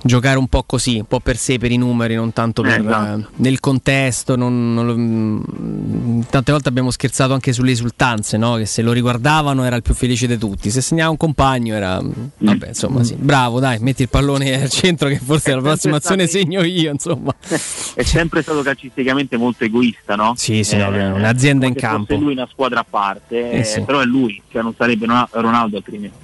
giocare 0.07 0.37
un 0.39 0.49
po' 0.49 0.65
così, 0.65 0.97
un 0.99 1.07
po' 1.07 1.19
per 1.21 1.39
sé, 1.39 1.57
per 1.59 1.73
i 1.73 1.79
numeri, 1.79 2.15
non 2.15 2.33
tanto 2.35 2.61
per, 2.61 2.73
Eh, 2.73 2.85
esatto. 2.85 3.19
eh, 3.21 3.25
nel 3.37 3.59
contesto. 3.61 4.37
non- 4.37 4.75
non 4.75 5.43
mm, 5.51 6.21
tante 6.29 6.53
volte 6.53 6.69
abbiamo 6.69 6.91
scherzato 6.91 7.33
anche 7.33 7.53
sulle 7.55 7.71
esultanze, 7.71 8.37
no? 8.37 8.57
che 8.57 8.67
se 8.67 8.83
lo 8.83 8.93
riguardavano 8.93 9.65
era 9.65 9.77
il 9.77 9.83
più 9.83 9.95
felice 9.95 10.27
di 10.27 10.37
tutti, 10.37 10.71
se 10.71 10.81
segnava 10.83 11.11
un 11.11 11.17
compagno 11.17 11.75
era... 11.75 12.03
Mm. 12.03 12.11
Vabbè, 12.39 12.69
insomma, 12.69 13.03
sì. 13.03 13.15
bravo, 13.15 13.61
dai, 13.61 13.79
metti 13.81 14.03
il 14.03 14.09
pallone 14.11 14.63
al 14.63 14.69
centro 14.69 15.09
che 15.09 15.19
forse 15.19 15.55
la 15.55 15.61
prossima 15.63 15.97
azione 15.97 16.27
segno 16.27 16.63
io, 16.63 16.91
insomma. 16.93 17.35
È 17.95 18.03
sempre 18.03 18.43
stato 18.43 18.61
calcisticamente 18.63 19.37
molto 19.39 19.65
egoista, 19.65 20.15
no? 20.17 20.35
Sì, 20.37 20.63
sì, 20.65 20.77
no, 20.77 20.89
un'azienda 20.89 21.65
in 21.67 21.75
campo. 21.75 22.07
fosse 22.15 22.21
lui 22.21 22.33
una 22.33 22.49
squadra 22.51 22.81
a 22.81 22.87
parte, 22.89 23.51
Eh, 23.51 23.59
eh, 23.61 23.65
sì. 23.65 23.81
però 23.83 24.01
è 24.01 24.05
lui, 24.05 24.41
cioè 24.51 24.63
non 24.63 24.75
sarebbe 24.77 25.07
Ronaldo- 25.07 25.41
Ronaldo 25.41 25.77
altrimenti. 25.79 26.17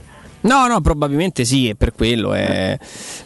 No, 0.43 0.67
no, 0.67 0.81
probabilmente 0.81 1.45
sì, 1.45 1.69
è 1.69 1.75
per 1.75 1.93
quello. 1.93 2.33
è- 2.33 2.79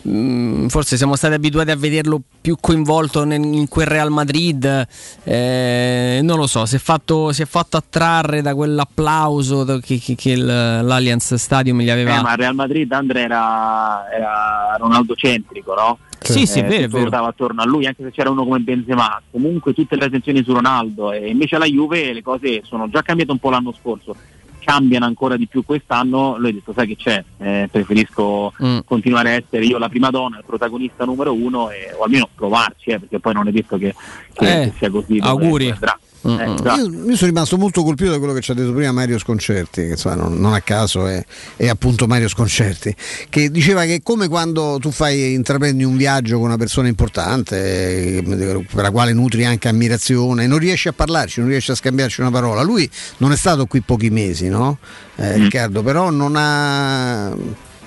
mm, 0.09 0.67
forse 0.67 0.97
siamo 0.97 1.15
stati 1.15 1.35
abituati 1.35 1.71
a 1.71 1.77
vederlo 1.77 2.21
più 2.41 2.57
coinvolto 2.61 3.25
nel- 3.25 3.43
in 3.45 3.69
quel 3.69 3.87
Real 3.87 4.11
Madrid. 4.11 4.87
eh, 5.25 6.21
non 6.23 6.39
lo 6.39 6.47
so, 6.47 6.67
si 6.67 6.77
è 6.77 6.79
fatto, 6.79 7.33
si 7.33 7.43
è 7.43 7.47
fatto 7.47 7.77
attrarre 7.77 8.43
da 8.43 8.55
quell'applauso 8.55 9.65
che, 9.83 9.99
che- 9.99 10.15
che 10.15 10.37
l'Allianz 10.37 11.35
Stadium 11.35 11.81
gli 11.81 11.91
aveva. 11.91 12.19
Eh, 12.19 12.23
ma 12.23 12.33
il 12.33 12.39
Real 12.39 12.55
Madrid 12.55 12.91
Andre 12.93 13.21
era, 13.23 14.05
era 14.13 14.77
Ronaldo 14.79 15.15
centrico, 15.15 15.75
no? 15.75 15.99
Sì, 16.21 16.47
sì, 16.47 16.61
è 16.61 16.65
vero, 16.65 16.85
è 16.85 16.89
vero. 16.89 17.25
attorno 17.27 17.61
a 17.63 17.67
lui, 17.67 17.87
anche 17.87 18.03
se 18.03 18.11
c'era 18.11 18.31
uno 18.31 18.45
come 18.45 18.59
Benzema. 18.61 19.21
Comunque 19.31 19.75
tutte 19.75 19.95
le 19.97 20.07
attenzioni 20.07 20.43
su 20.43 20.53
Ronaldo 20.55 21.13
e 21.13 21.29
invece 21.29 21.57
alla 21.57 21.67
Juve 21.67 22.13
le 22.15 22.23
cose 22.23 22.63
sono 22.65 22.89
già 22.89 23.03
cambiate 23.03 23.31
un 23.31 23.39
po' 23.39 23.51
l'anno 23.51 23.75
scorso. 23.79 24.17
Cambiano 24.65 25.05
ancora 25.05 25.37
di 25.37 25.47
più 25.47 25.63
quest'anno, 25.63 26.39
lui 26.39 26.49
ha 26.49 26.53
detto 26.55 26.73
sai 26.73 26.87
che 26.87 26.97
c'è, 26.97 27.23
Eh, 27.37 27.69
preferisco 27.71 28.53
Mm. 28.65 28.79
continuare 28.87 29.29
a 29.29 29.33
essere 29.33 29.67
io 29.67 29.77
la 29.77 29.91
prima 29.91 30.09
donna, 30.09 30.39
il 30.39 30.45
protagonista 30.47 31.05
numero 31.05 31.35
uno 31.35 31.69
e- 31.71 31.93
o 31.99 32.03
almeno 32.05 32.29
provarci, 32.35 32.91
eh, 32.91 32.99
perché 32.99 33.21
poi 33.21 33.35
non 33.35 33.47
è 33.49 33.53
detto 33.53 33.77
che, 33.77 33.95
che- 34.33 34.63
Eh, 34.63 34.65
che 34.71 34.73
sia 34.79 34.91
così. 34.91 35.19
auguri. 35.21 35.75
Eh, 36.25 36.33
Mm. 36.35 36.57
Io, 36.77 37.11
io 37.11 37.17
sono 37.17 37.31
rimasto 37.31 37.59
molto 37.59 37.83
colpito 37.83 38.11
da 38.11 38.19
quello 38.19 38.33
che 38.33 38.41
ci 38.41 38.51
ha 38.51 38.55
detto 38.55 38.73
prima 38.73 38.93
Mario 38.93 39.19
Sconcerti, 39.19 39.83
che 39.83 39.89
insomma, 39.91 40.15
non, 40.15 40.39
non 40.39 40.55
a 40.55 40.61
caso 40.63 41.07
è, 41.07 41.23
è 41.57 41.69
appunto 41.69 42.07
Mario 42.07 42.29
Sconcerti, 42.29 42.95
che 43.29 43.51
diceva 43.51 43.85
che 43.85 43.97
è 43.97 44.03
come 44.03 44.29
quando 44.29 44.79
tu 44.81 44.91
fai, 44.91 45.35
intraprendi 45.35 45.85
un 45.85 45.97
viaggio 45.97 46.37
con 46.39 46.47
una 46.47 46.57
persona 46.57 46.89
importante, 46.89 48.17
eh, 48.17 48.23
per 48.23 48.83
la 48.83 48.91
quale 48.91 49.13
nutri 49.13 49.45
anche 49.45 49.69
ammirazione, 49.69 50.47
non 50.47 50.59
riesci 50.59 50.89
a 50.89 50.93
parlarci, 50.93 51.41
non 51.41 51.51
riesci 51.51 51.71
a 51.71 51.75
scambiarci 51.75 52.21
una 52.23 52.31
parola. 52.31 52.63
Lui 52.63 52.89
non 53.19 53.33
è 53.33 53.37
stato 53.37 53.67
qui 53.67 53.83
pochi 53.83 54.09
mesi, 54.11 54.49
no? 54.49 54.79
Eh, 55.17 55.35
Riccardo, 55.35 55.83
però 55.83 56.11
non 56.11 56.35
ha 56.37 57.37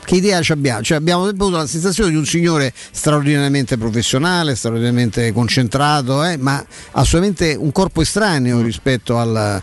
che 0.08 0.16
idea 0.16 0.42
ci 0.42 0.54
abbiamo? 0.54 0.82
Cioè 0.82 0.96
abbiamo 0.96 1.26
sempre 1.26 1.44
avuto 1.44 1.60
la 1.60 1.68
sensazione 1.68 2.12
di 2.12 2.16
un 2.16 2.26
signore 2.26 2.72
straordinariamente 2.92 3.78
professionale, 3.78 4.56
straordinariamente 4.56 5.34
concentrato, 5.34 6.24
eh, 6.24 6.38
ma 6.38 6.66
assolutamente 6.92 7.58
un 7.60 7.74
corpo 7.74 8.02
estraneo 8.02 8.62
rispetto 8.62 9.18
al. 9.18 9.62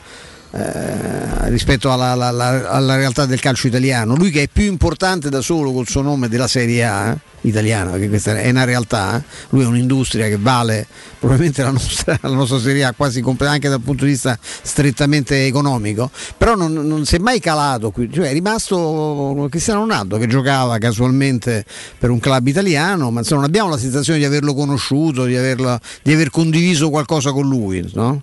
Eh, 0.57 1.49
rispetto 1.51 1.91
alla, 1.91 2.13
alla- 2.13 2.71
alla- 2.71 2.97
realtà 2.97 3.27
del 3.27 3.41
calcio 3.41 3.67
italiano, 3.67 4.15
lui 4.15 4.31
che 4.31 4.43
è 4.43 4.49
più 4.53 4.65
importante 4.65 5.29
da 5.29 5.41
solo 5.41 5.73
col 5.73 5.89
suo 5.89 6.01
nome 6.03 6.29
della 6.29 6.47
Serie 6.47 6.85
A 6.85 7.11
eh, 7.11 7.19
italiana, 7.41 7.91
perché 7.91 8.09
questa 8.09 8.39
è 8.39 8.49
una 8.51 8.63
realtà, 8.63 9.17
eh. 9.19 9.23
lui 9.51 9.63
è 9.63 9.67
un'industria 9.67 10.29
che 10.29 10.39
vale 10.39 10.87
probabilmente 11.19 11.63
la 11.63 11.71
nostra, 11.71 12.17
la 12.23 12.29
nostra 12.29 12.61
Serie 12.61 12.85
A 12.85 12.93
quasi 12.97 13.21
completa 13.21 13.53
anche 13.53 13.69
dal 13.69 13.81
punto 13.81 14.05
di 14.05 14.13
vista 14.13 14.39
strettamente 14.41 15.45
economico, 15.45 16.11
però 16.39 16.55
non, 16.55 16.73
non 16.73 17.05
si 17.05 17.17
è 17.17 17.19
mai 17.19 17.41
calato 17.41 17.91
qui, 17.91 18.09
cioè 18.13 18.29
è 18.29 18.33
rimasto 18.33 19.47
Cristiano 19.51 19.81
Ronaldo 19.81 20.19
che 20.19 20.29
giocava 20.29 20.79
casualmente 20.79 21.65
per 21.99 22.11
un 22.11 22.21
club 22.21 22.47
italiano, 22.47 23.11
ma 23.11 23.21
insomma 23.21 23.41
non 23.41 23.49
abbiamo 23.51 23.71
la 23.71 23.79
sensazione 23.79 24.21
di 24.21 24.25
averlo 24.25 24.55
conosciuto, 24.55 25.25
di, 25.25 25.37
averlo- 25.37 25.81
di 26.03 26.13
aver 26.13 26.31
condiviso 26.31 26.91
qualcosa 26.91 27.33
con 27.33 27.49
lui, 27.49 27.91
no? 27.95 28.23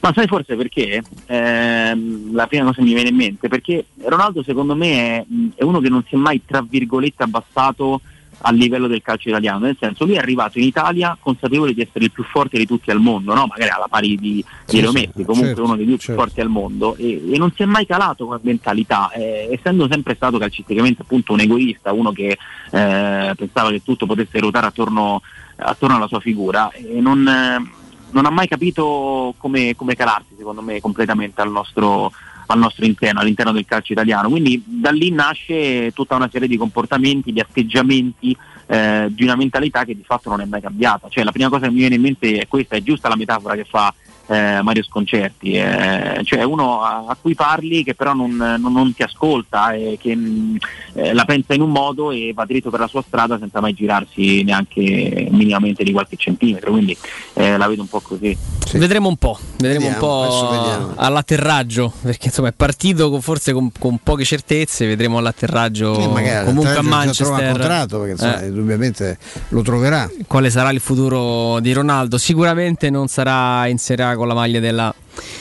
Ma 0.00 0.12
sai 0.14 0.26
forse 0.26 0.56
perché? 0.56 1.02
Ehm, 1.26 2.34
la 2.34 2.46
prima 2.46 2.64
cosa 2.64 2.76
che 2.76 2.82
mi 2.82 2.94
viene 2.94 3.08
in 3.08 3.16
mente, 3.16 3.48
perché 3.48 3.86
Ronaldo 4.02 4.42
secondo 4.42 4.74
me 4.74 5.16
è, 5.16 5.24
è 5.56 5.64
uno 5.64 5.80
che 5.80 5.88
non 5.88 6.04
si 6.06 6.14
è 6.14 6.18
mai, 6.18 6.42
tra 6.44 6.64
virgolette, 6.66 7.24
abbassato 7.24 8.00
a 8.42 8.52
livello 8.52 8.86
del 8.86 9.02
calcio 9.02 9.28
italiano, 9.30 9.64
nel 9.64 9.76
senso 9.78 10.04
lui 10.04 10.14
è 10.14 10.18
arrivato 10.18 10.58
in 10.58 10.64
Italia 10.64 11.16
consapevole 11.20 11.74
di 11.74 11.80
essere 11.80 12.04
il 12.04 12.12
più 12.12 12.22
forte 12.22 12.56
di 12.56 12.66
tutti 12.66 12.90
al 12.90 13.00
mondo, 13.00 13.34
no? 13.34 13.46
magari 13.46 13.70
alla 13.70 13.88
pari 13.88 14.16
di, 14.16 14.16
di 14.16 14.44
Sì, 14.64 14.80
Leo 14.80 14.90
sì, 14.90 14.96
Messi, 14.96 15.24
comunque 15.24 15.46
certo, 15.48 15.64
uno 15.64 15.76
dei 15.76 15.86
più 15.86 16.14
forti 16.14 16.40
al 16.40 16.48
mondo 16.48 16.94
e, 16.96 17.20
e 17.32 17.38
non 17.38 17.52
si 17.54 17.62
è 17.62 17.66
mai 17.66 17.86
calato 17.86 18.26
come 18.26 18.38
mentalità, 18.42 19.10
eh, 19.10 19.48
essendo 19.50 19.88
sempre 19.90 20.14
stato 20.14 20.38
calcisticamente 20.38 21.02
appunto 21.02 21.32
un 21.32 21.40
egoista, 21.40 21.92
uno 21.92 22.12
che 22.12 22.38
eh, 22.70 23.32
pensava 23.36 23.70
che 23.70 23.82
tutto 23.82 24.06
potesse 24.06 24.38
ruotare 24.38 24.66
attorno, 24.66 25.20
attorno 25.56 25.96
alla 25.96 26.06
sua 26.06 26.20
figura 26.20 26.70
e 26.70 27.00
non, 27.00 27.26
eh, 27.26 27.77
non 28.10 28.26
ha 28.26 28.30
mai 28.30 28.48
capito 28.48 29.34
come, 29.38 29.74
come 29.76 29.94
calarsi 29.94 30.34
secondo 30.36 30.62
me 30.62 30.80
completamente 30.80 31.40
al 31.40 31.50
nostro, 31.50 32.12
al 32.46 32.58
nostro 32.58 32.84
interno, 32.84 33.20
all'interno 33.20 33.52
del 33.52 33.66
calcio 33.66 33.92
italiano. 33.92 34.28
Quindi 34.28 34.62
da 34.66 34.90
lì 34.90 35.10
nasce 35.10 35.92
tutta 35.92 36.16
una 36.16 36.28
serie 36.30 36.48
di 36.48 36.56
comportamenti, 36.56 37.32
di 37.32 37.40
atteggiamenti, 37.40 38.36
eh, 38.66 39.08
di 39.10 39.24
una 39.24 39.36
mentalità 39.36 39.84
che 39.84 39.94
di 39.94 40.04
fatto 40.04 40.30
non 40.30 40.40
è 40.40 40.44
mai 40.44 40.60
cambiata. 40.60 41.08
Cioè 41.08 41.24
la 41.24 41.32
prima 41.32 41.48
cosa 41.48 41.66
che 41.66 41.72
mi 41.72 41.78
viene 41.78 41.96
in 41.96 42.02
mente 42.02 42.38
è 42.38 42.48
questa, 42.48 42.76
è 42.76 42.82
giusta 42.82 43.08
la 43.08 43.16
metafora 43.16 43.54
che 43.54 43.64
fa 43.64 43.92
eh, 44.28 44.60
Mario 44.62 44.82
Sconcerti, 44.82 45.52
eh, 45.52 46.20
cioè 46.24 46.42
uno 46.42 46.82
a, 46.82 47.04
a 47.08 47.16
cui 47.20 47.34
parli 47.34 47.82
che 47.82 47.94
però 47.94 48.12
non, 48.14 48.36
non- 48.36 48.72
non 48.72 48.94
ti 48.94 49.02
ascolta 49.02 49.72
e 49.72 49.96
che 50.00 50.14
mh, 50.14 50.56
eh, 50.94 51.12
la 51.14 51.24
pensa 51.24 51.54
in 51.54 51.62
un 51.62 51.70
modo 51.70 52.10
e 52.10 52.32
va 52.34 52.44
dritto 52.44 52.70
per 52.70 52.80
la 52.80 52.86
sua 52.86 53.02
strada 53.06 53.38
senza 53.38 53.60
mai 53.60 53.72
girarsi 53.74 54.42
neanche 54.42 55.28
minimamente 55.30 55.82
di 55.84 55.92
qualche 55.92 56.16
centimetro, 56.16 56.70
quindi 56.72 56.96
eh, 57.34 57.56
la 57.56 57.66
vedo 57.68 57.82
un 57.82 57.88
po' 57.88 58.00
così. 58.00 58.36
Vedremo 58.72 59.08
un 59.08 59.16
po', 59.16 59.38
vedremo 59.56 59.86
Vediamo, 59.86 60.22
un 60.22 60.28
po' 60.28 60.48
vediamo. 60.50 60.92
all'atterraggio, 60.96 61.92
perché 62.02 62.26
insomma 62.26 62.48
è 62.48 62.52
partito 62.52 63.08
con- 63.10 63.22
forse 63.22 63.52
con, 63.52 63.70
con 63.78 63.98
poche 64.02 64.24
certezze, 64.24 64.86
vedremo 64.86 65.18
all'atterraggio 65.18 65.98
Eh, 65.98 66.06
magari 66.08 66.44
comunque 66.46 66.76
a 66.76 66.82
Manchester. 66.82 67.50
contratto 67.52 67.96
perché 67.98 68.12
insomma, 68.12 68.42
Eh, 68.42 68.46
indubbiamente 68.48 69.18
lo 69.48 69.62
troverà. 69.62 70.08
quale 70.26 70.50
sarà 70.50 70.70
il 70.70 70.80
futuro 70.80 71.60
di 71.60 71.72
Ronaldo? 71.72 72.18
Sicuramente 72.18 72.90
non 72.90 73.08
sarà 73.08 73.66
in 73.68 73.78
Serie 73.78 74.04
A 74.04 74.14
con 74.18 74.28
la 74.28 74.34
maglia 74.34 74.60
della, 74.60 74.94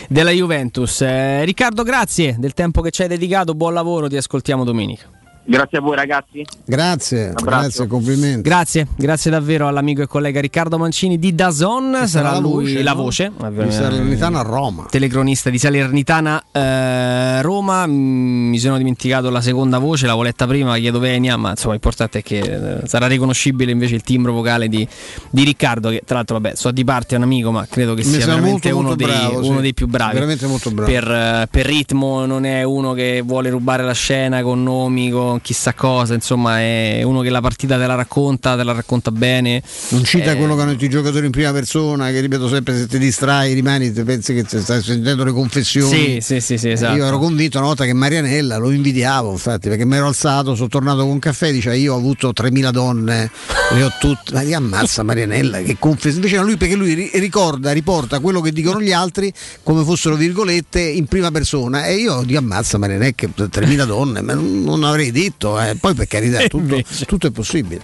della 0.07 0.31
Juventus. 0.31 1.01
Eh, 1.01 1.43
Riccardo, 1.43 1.83
grazie 1.83 2.37
del 2.39 2.53
tempo 2.53 2.81
che 2.81 2.91
ci 2.91 3.01
hai 3.01 3.09
dedicato, 3.09 3.53
buon 3.53 3.73
lavoro, 3.73 4.07
ti 4.07 4.15
ascoltiamo 4.15 4.63
domenica. 4.63 5.16
Grazie 5.49 5.77
a 5.77 5.81
voi 5.81 5.95
ragazzi. 5.95 6.45
Grazie, 6.65 7.31
grazie, 7.33 7.87
complimenti. 7.87 8.41
Grazie, 8.41 8.85
grazie 8.97 9.31
davvero 9.31 9.69
all'amico 9.69 10.01
e 10.01 10.07
collega 10.07 10.41
Riccardo 10.41 10.77
Mancini 10.77 11.17
di 11.17 11.33
Dazon. 11.33 12.05
Sarà 12.05 12.31
la 12.31 12.39
lui 12.39 12.65
voce, 12.65 12.83
la 12.83 12.93
no? 12.93 13.01
voce 13.01 13.31
Di 13.49 13.71
Salernitana 13.71 14.41
Roma. 14.41 14.87
Telecronista 14.89 15.49
di 15.49 15.57
Salernitana 15.57 16.43
eh, 16.51 17.41
Roma. 17.41 17.87
Mm, 17.87 18.49
Mi 18.49 18.59
sono 18.59 18.75
dimenticato 18.75 19.29
la 19.29 19.39
seconda 19.39 19.77
voce, 19.77 20.05
l'avevo 20.05 20.23
letta 20.23 20.45
prima, 20.45 20.75
chiedo 20.75 20.99
venia, 20.99 21.37
ma 21.37 21.51
insomma 21.51 21.71
l'importante 21.71 22.19
è 22.19 22.23
che 22.23 22.39
eh, 22.39 22.85
sarà 22.85 23.07
riconoscibile 23.07 23.71
invece 23.71 23.95
il 23.95 24.01
timbro 24.01 24.33
vocale 24.33 24.67
di, 24.67 24.85
di 25.29 25.43
Riccardo, 25.43 25.89
che 25.89 26.01
tra 26.05 26.15
l'altro 26.15 26.39
vabbè, 26.39 26.55
so 26.55 26.71
di 26.71 26.83
parte 26.83 27.15
è 27.15 27.17
un 27.17 27.23
amico, 27.23 27.51
ma 27.51 27.65
credo 27.69 27.93
che 27.93 28.03
Mi 28.03 28.09
sia 28.09 28.19
sembra 28.19 28.35
veramente 28.35 28.73
molto, 28.73 28.79
uno, 28.79 28.87
molto 28.89 29.05
dei, 29.05 29.15
bravo, 29.15 29.43
sì. 29.43 29.49
uno 29.49 29.61
dei 29.61 29.73
più 29.73 29.87
bravi. 29.87 30.13
Veramente 30.13 30.45
molto 30.45 30.71
bravo. 30.71 30.91
Per, 30.91 31.09
eh, 31.09 31.47
per 31.49 31.65
ritmo 31.65 32.25
non 32.25 32.43
è 32.43 32.63
uno 32.63 32.91
che 32.91 33.21
vuole 33.23 33.49
rubare 33.49 33.83
la 33.83 33.93
scena 33.93 34.41
con 34.41 34.61
nomi, 34.61 35.09
con 35.09 35.35
chissà 35.41 35.73
cosa, 35.73 36.13
insomma 36.13 36.59
è 36.59 37.01
uno 37.03 37.21
che 37.21 37.29
la 37.29 37.41
partita 37.41 37.77
te 37.77 37.85
la 37.85 37.95
racconta, 37.95 38.55
te 38.55 38.63
la 38.63 38.73
racconta 38.73 39.11
bene. 39.11 39.61
Non 39.89 40.03
cita 40.03 40.31
Eh, 40.31 40.35
quello 40.35 40.55
che 40.55 40.61
hanno 40.61 40.71
detto 40.71 40.85
i 40.85 40.89
giocatori 40.89 41.25
in 41.25 41.31
prima 41.31 41.51
persona, 41.51 42.09
che 42.09 42.19
ripeto 42.19 42.47
sempre 42.49 42.77
se 42.77 42.87
ti 42.87 42.97
distrai 42.97 43.53
rimani, 43.53 43.91
ti 43.91 44.03
pensi 44.03 44.33
che 44.33 44.43
stai 44.47 44.81
sentendo 44.81 45.23
le 45.23 45.31
confessioni. 45.31 45.97
Sì, 45.97 46.17
sì, 46.21 46.39
sì, 46.41 46.57
sì, 46.57 46.69
esatto. 46.69 46.95
Io 46.95 47.05
ero 47.05 47.17
convinto 47.19 47.57
una 47.57 47.67
volta 47.67 47.85
che 47.85 47.93
Marianella 47.93 48.57
lo 48.57 48.71
invidiavo, 48.71 49.31
infatti, 49.31 49.69
perché 49.69 49.85
mi 49.85 49.95
ero 49.95 50.07
alzato, 50.07 50.55
sono 50.55 50.67
tornato 50.67 51.01
con 51.01 51.09
un 51.11 51.19
caffè, 51.19 51.51
diceva 51.51 51.75
io 51.75 51.93
ho 51.93 51.97
avuto 51.97 52.33
3000 52.33 52.71
donne, 52.71 53.31
le 53.73 53.83
ho 53.83 53.91
tutte. 53.99 54.33
Ma 54.33 54.41
che 54.43 54.53
ammazza 54.55 55.03
Marianella, 55.03 55.59
che 55.61 55.77
confessione. 55.79 56.15
Invece 56.25 56.41
lui 56.43 56.57
perché 56.57 56.75
lui 56.75 56.93
ri- 56.93 57.11
ricorda, 57.15 57.71
riporta 57.71 58.19
quello 58.19 58.41
che 58.41 58.51
dicono 58.51 58.81
gli 58.81 58.91
altri 58.91 59.31
come 59.63 59.83
fossero 59.83 60.15
virgolette 60.15 60.79
in 60.81 61.05
prima 61.05 61.31
persona. 61.31 61.85
E 61.85 61.95
io 61.95 62.23
dico 62.23 62.39
ammazza 62.39 62.77
Marianella 62.77 63.11
che 63.15 63.29
3000 63.49 63.85
donne, 63.85 64.21
ma 64.21 64.33
non, 64.33 64.63
non 64.63 64.83
avrei 64.83 65.11
detto, 65.11 65.26
eh. 65.59 65.75
poi 65.75 65.93
per 65.93 66.07
carità, 66.07 66.45
tutto, 66.47 66.81
tutto 67.05 67.27
è 67.27 67.31
possibile. 67.31 67.81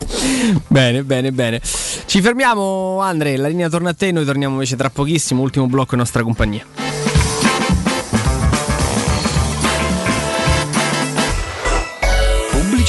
Bene, 0.68 1.04
bene, 1.04 1.32
bene. 1.32 1.62
Ci 2.06 2.22
fermiamo, 2.22 3.00
Andre. 3.00 3.38
La 3.38 3.48
linea 3.48 3.70
torna 3.70 3.92
a 3.92 3.94
te. 3.94 4.12
Noi 4.12 4.26
torniamo 4.26 4.54
invece 4.54 4.76
tra 4.76 4.90
pochissimo. 4.90 5.42
Ultimo 5.42 5.68
blocco 5.68 5.94
in 5.94 6.00
nostra 6.00 6.24
compagnia. 6.24 6.93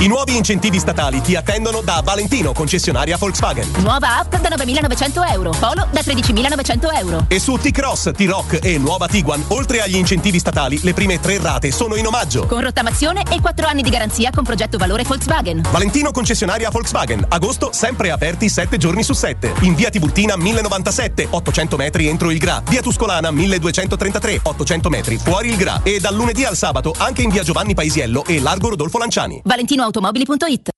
I 0.00 0.06
nuovi 0.06 0.36
incentivi 0.36 0.78
statali 0.78 1.20
ti 1.20 1.34
attendono 1.34 1.80
da 1.80 2.00
Valentino, 2.04 2.52
concessionaria 2.52 3.16
Volkswagen. 3.16 3.68
Nuova 3.78 4.18
app 4.18 4.32
da 4.36 4.48
9.900 4.48 5.32
euro. 5.32 5.50
Polo 5.50 5.88
da 5.90 6.00
13.900 6.00 6.98
euro. 7.00 7.24
E 7.26 7.40
su 7.40 7.56
T-Cross, 7.56 8.12
T-Rock 8.12 8.60
e 8.62 8.78
nuova 8.78 9.08
Tiguan, 9.08 9.42
oltre 9.48 9.80
agli 9.80 9.96
incentivi 9.96 10.38
statali, 10.38 10.78
le 10.84 10.94
prime 10.94 11.18
tre 11.18 11.40
rate 11.40 11.72
sono 11.72 11.96
in 11.96 12.06
omaggio. 12.06 12.46
Con 12.46 12.60
rottamazione 12.60 13.24
e 13.28 13.40
4 13.40 13.66
anni 13.66 13.82
di 13.82 13.90
garanzia 13.90 14.30
con 14.30 14.44
progetto 14.44 14.78
valore 14.78 15.02
Volkswagen. 15.02 15.66
Valentino, 15.68 16.12
concessionaria 16.12 16.70
Volkswagen. 16.70 17.26
Agosto, 17.28 17.70
sempre 17.72 18.12
aperti 18.12 18.48
7 18.48 18.76
giorni 18.76 19.02
su 19.02 19.14
7. 19.14 19.52
In 19.62 19.74
via 19.74 19.90
Tiburtina 19.90 20.36
1097, 20.36 21.26
800 21.28 21.76
metri 21.76 22.06
entro 22.06 22.30
il 22.30 22.38
Gra. 22.38 22.62
Via 22.68 22.82
Tuscolana 22.82 23.32
1233, 23.32 24.42
800 24.44 24.88
metri 24.90 25.18
fuori 25.18 25.48
il 25.48 25.56
Gra. 25.56 25.80
E 25.82 25.98
dal 25.98 26.14
lunedì 26.14 26.44
al 26.44 26.56
sabato 26.56 26.94
anche 26.96 27.22
in 27.22 27.30
via 27.30 27.42
Giovanni 27.42 27.74
Paisiello 27.74 28.24
e 28.26 28.40
Largo 28.40 28.68
Rodolfo 28.68 28.98
Lanciani. 28.98 29.40
Valentino 29.42 29.86
automobili.it 29.88 30.77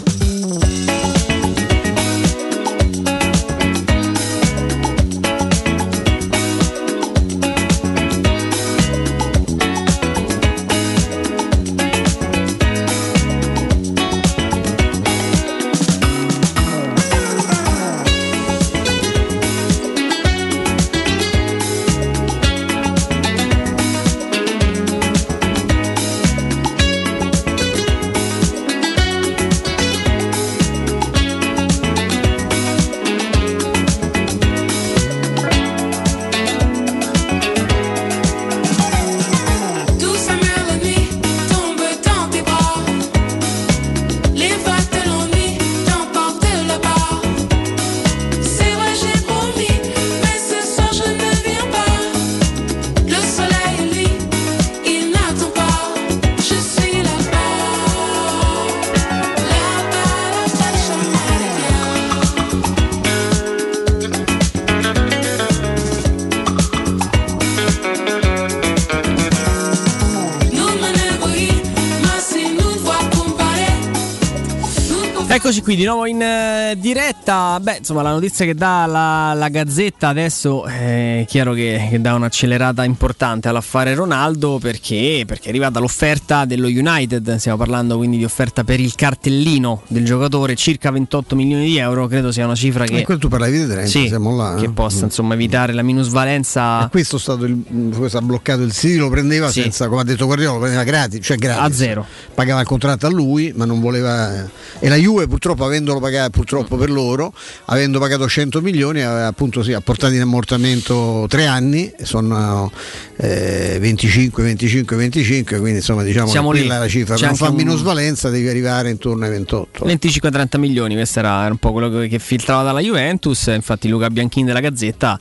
Eccoci 75.61 75.75
qui 75.75 75.83
di 75.85 75.87
nuovo 75.87 76.07
in 76.07 76.19
eh, 76.19 76.75
diretta. 76.75 77.59
Beh, 77.61 77.77
insomma, 77.77 78.01
la 78.01 78.09
notizia 78.09 78.45
che 78.45 78.55
dà 78.55 78.87
la, 78.87 79.33
la 79.35 79.47
Gazzetta 79.47 80.07
adesso 80.07 80.65
è 80.65 81.23
chiaro 81.27 81.53
che, 81.53 81.87
che 81.87 82.01
dà 82.01 82.15
un'accelerata 82.15 82.83
importante 82.83 83.47
all'affare 83.47 83.93
Ronaldo 83.93 84.57
perché, 84.59 85.23
perché 85.27 85.45
è 85.45 85.49
arrivata 85.49 85.79
l'offerta 85.79 86.45
dello 86.45 86.65
United. 86.65 87.35
Stiamo 87.35 87.59
parlando 87.59 87.97
quindi 87.97 88.17
di 88.17 88.23
offerta 88.23 88.63
per 88.63 88.79
il 88.79 88.95
cartellino 88.95 89.83
del 89.87 90.03
giocatore, 90.03 90.55
circa 90.55 90.89
28 90.89 91.35
milioni 91.35 91.65
di 91.65 91.77
euro. 91.77 92.07
Credo 92.07 92.31
sia 92.31 92.45
una 92.45 92.55
cifra 92.55 92.85
che, 92.85 92.97
E 92.97 93.03
quello 93.03 93.19
tu 93.19 93.27
parlavi 93.27 93.59
di 93.59 93.67
30, 93.67 93.85
Sì, 93.87 94.07
siamo 94.07 94.35
là. 94.35 94.55
che 94.57 94.65
eh. 94.65 94.71
possa 94.71 95.05
insomma 95.05 95.35
evitare 95.35 95.73
la 95.73 95.83
minusvalenza. 95.83 96.85
E 96.85 96.89
questo 96.89 97.17
è 97.17 97.19
stato 97.19 97.45
il, 97.45 97.93
questo 97.95 98.17
ha 98.17 98.21
bloccato 98.21 98.63
il 98.63 98.73
Siri, 98.73 98.95
lo 98.97 99.09
prendeva 99.09 99.51
Sì. 99.51 99.61
senza, 99.61 99.87
come 99.87 100.01
ha 100.01 100.05
detto 100.05 100.25
Guardiola, 100.25 100.53
lo 100.53 100.59
prendeva 100.61 100.83
gratis, 100.83 101.23
cioè 101.23 101.37
gratis. 101.37 101.61
A 101.61 101.71
zero. 101.71 102.05
Pagava 102.33 102.61
il 102.61 102.65
contratto 102.65 103.05
a 103.05 103.11
lui, 103.11 103.53
ma 103.55 103.65
non 103.65 103.79
voleva. 103.79 104.49
E 104.79 104.89
la 104.89 104.95
Juve 104.95 105.27
purtroppo 105.27 105.49
purtroppo 105.51 105.65
avendolo 105.65 105.99
pagato, 105.99 106.29
purtroppo 106.29 106.77
per 106.77 106.89
loro, 106.89 107.33
avendo 107.65 107.99
pagato 107.99 108.27
100 108.27 108.61
milioni, 108.61 109.01
appunto 109.01 109.63
sì, 109.63 109.73
ha 109.73 109.81
portato 109.81 110.13
in 110.13 110.21
ammortamento 110.21 111.25
tre 111.27 111.45
anni, 111.45 111.91
sono 112.01 112.71
eh, 113.17 113.77
25, 113.79 114.43
25, 114.43 114.95
25, 114.95 115.59
quindi 115.59 115.79
insomma 115.79 116.03
diciamo 116.03 116.27
Siamo 116.27 116.51
lì. 116.51 116.65
la 116.65 116.87
cifra. 116.87 117.15
C'è 117.15 117.25
Non 117.25 117.35
fa 117.35 117.49
un- 117.49 117.55
minusvalenza, 117.55 118.29
devi 118.29 118.47
arrivare 118.47 118.89
intorno 118.89 119.25
ai 119.25 119.31
28. 119.31 119.85
25-30 119.85 120.57
milioni, 120.59 120.95
questo 120.95 121.19
era 121.19 121.47
un 121.49 121.57
po' 121.57 121.71
quello 121.71 121.89
che 121.89 122.07
che 122.07 122.19
filtrava 122.19 122.63
dalla 122.63 122.79
Juventus, 122.81 123.47
infatti 123.47 123.87
Luca 123.87 124.09
Bianchin 124.09 124.45
della 124.45 124.59
Gazzetta 124.59 125.19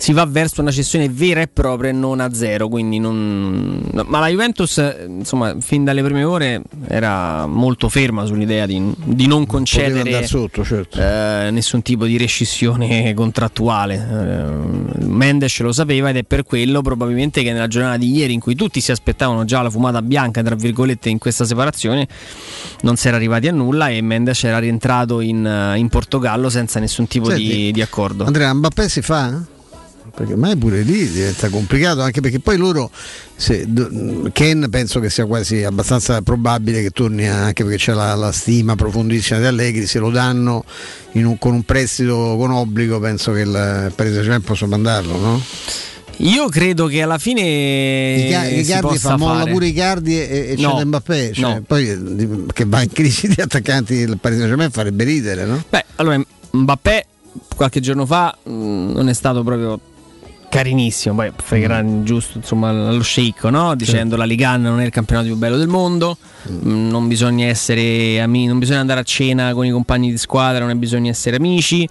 si 0.00 0.14
va 0.14 0.24
verso 0.24 0.62
una 0.62 0.70
cessione 0.70 1.10
vera 1.10 1.42
e 1.42 1.46
propria 1.46 1.90
e 1.90 1.92
non 1.92 2.20
a 2.20 2.32
zero, 2.32 2.68
quindi 2.68 2.98
non... 2.98 3.82
no, 3.92 4.04
ma 4.06 4.18
la 4.18 4.28
Juventus 4.28 4.78
eh, 4.78 5.04
insomma 5.06 5.54
fin 5.60 5.84
dalle 5.84 6.02
prime 6.02 6.24
ore 6.24 6.62
era 6.88 7.44
molto 7.44 7.90
ferma 7.90 8.24
sull'idea 8.24 8.64
di, 8.64 8.94
di 8.96 9.26
non 9.26 9.44
concedere 9.44 10.26
sotto, 10.26 10.64
certo. 10.64 10.98
eh, 10.98 11.50
nessun 11.50 11.82
tipo 11.82 12.06
di 12.06 12.16
rescissione 12.16 13.12
contrattuale. 13.14 14.96
Eh, 14.98 15.04
Mendes 15.04 15.60
lo 15.60 15.70
sapeva 15.70 16.08
ed 16.08 16.16
è 16.16 16.22
per 16.22 16.44
quello 16.44 16.80
probabilmente 16.80 17.42
che 17.42 17.52
nella 17.52 17.68
giornata 17.68 17.98
di 17.98 18.10
ieri 18.10 18.32
in 18.32 18.40
cui 18.40 18.54
tutti 18.54 18.80
si 18.80 18.92
aspettavano 18.92 19.44
già 19.44 19.60
la 19.60 19.68
fumata 19.68 20.00
bianca 20.00 20.42
tra 20.42 20.54
virgolette 20.54 21.10
in 21.10 21.18
questa 21.18 21.44
separazione 21.44 22.08
non 22.80 22.96
si 22.96 23.06
era 23.06 23.16
arrivati 23.16 23.48
a 23.48 23.52
nulla 23.52 23.90
e 23.90 24.00
Mendes 24.00 24.44
era 24.44 24.58
rientrato 24.60 25.20
in, 25.20 25.44
eh, 25.44 25.76
in 25.76 25.90
Portogallo 25.90 26.48
senza 26.48 26.80
nessun 26.80 27.06
tipo 27.06 27.30
di, 27.30 27.46
Senti, 27.46 27.70
di 27.72 27.82
accordo. 27.82 28.24
Andrea, 28.24 28.54
Mbappé 28.54 28.88
si 28.88 29.02
fa? 29.02 29.58
Perché 30.14 30.32
ormai 30.32 30.56
pure 30.56 30.82
lì 30.82 31.08
diventa 31.08 31.48
complicato, 31.48 32.00
anche 32.02 32.20
perché 32.20 32.40
poi 32.40 32.56
loro, 32.56 32.90
se, 33.36 33.66
Ken 34.32 34.66
penso 34.70 35.00
che 35.00 35.08
sia 35.08 35.24
quasi 35.26 35.62
abbastanza 35.64 36.20
probabile 36.22 36.82
che 36.82 36.90
torni 36.90 37.26
anche 37.28 37.62
perché 37.64 37.78
c'è 37.78 37.92
la, 37.92 38.14
la 38.14 38.32
stima 38.32 38.74
profondissima 38.76 39.38
di 39.38 39.46
Allegri, 39.46 39.86
se 39.86 39.98
lo 39.98 40.10
danno 40.10 40.64
in 41.12 41.26
un- 41.26 41.38
con 41.38 41.54
un 41.54 41.62
prestito 41.62 42.36
con 42.36 42.50
obbligo 42.50 42.98
penso 43.00 43.32
che 43.32 43.40
il 43.40 43.50
Paris 43.94 44.12
Saint-Germain 44.12 44.42
possa 44.42 44.66
mandarlo, 44.66 45.16
no? 45.18 45.42
Io 46.22 46.48
credo 46.50 46.86
che 46.86 47.00
alla 47.00 47.16
fine 47.16 47.40
possa 48.82 49.08
fa 49.10 49.16
molla 49.16 49.44
pure 49.46 49.66
Icardi 49.68 50.20
e, 50.20 50.48
e 50.50 50.54
c'è 50.56 50.60
No, 50.60 50.84
Mbappé, 50.84 51.32
cioè, 51.32 51.54
no. 51.54 51.62
poi 51.66 52.44
che 52.52 52.64
va 52.66 52.82
in 52.82 52.92
crisi 52.92 53.26
di 53.28 53.40
attaccanti 53.40 53.94
il 53.94 54.18
Paris 54.18 54.36
Saint-Germain 54.36 54.70
farebbe 54.70 55.04
ridere, 55.04 55.46
no? 55.46 55.64
Beh, 55.70 55.84
allora 55.96 56.20
Mbappé 56.50 57.06
qualche 57.56 57.80
giorno 57.80 58.04
fa 58.04 58.36
mh, 58.42 58.50
non 58.52 59.08
è 59.08 59.14
stato 59.14 59.42
proprio 59.42 59.80
carinissimo, 60.50 61.14
poi 61.14 61.30
fregherà 61.42 61.80
Mm. 61.82 62.04
giusto 62.04 62.36
insomma 62.38 62.68
allo 62.68 63.00
sceicco, 63.02 63.48
no? 63.48 63.74
dicendo 63.74 64.16
la 64.16 64.24
Ligan 64.24 64.60
non 64.60 64.80
è 64.80 64.84
il 64.84 64.90
campionato 64.90 65.28
più 65.28 65.36
bello 65.36 65.56
del 65.56 65.68
mondo, 65.68 66.16
Mm. 66.50 66.68
mh, 66.70 66.88
non 66.90 67.08
bisogna 67.08 67.46
essere 67.46 68.20
amici, 68.20 68.46
non 68.46 68.58
bisogna 68.58 68.80
andare 68.80 69.00
a 69.00 69.02
cena 69.04 69.52
con 69.54 69.64
i 69.64 69.70
compagni 69.70 70.10
di 70.10 70.18
squadra, 70.18 70.66
non 70.66 70.78
bisogna 70.78 71.10
essere 71.10 71.36
amici. 71.36 71.88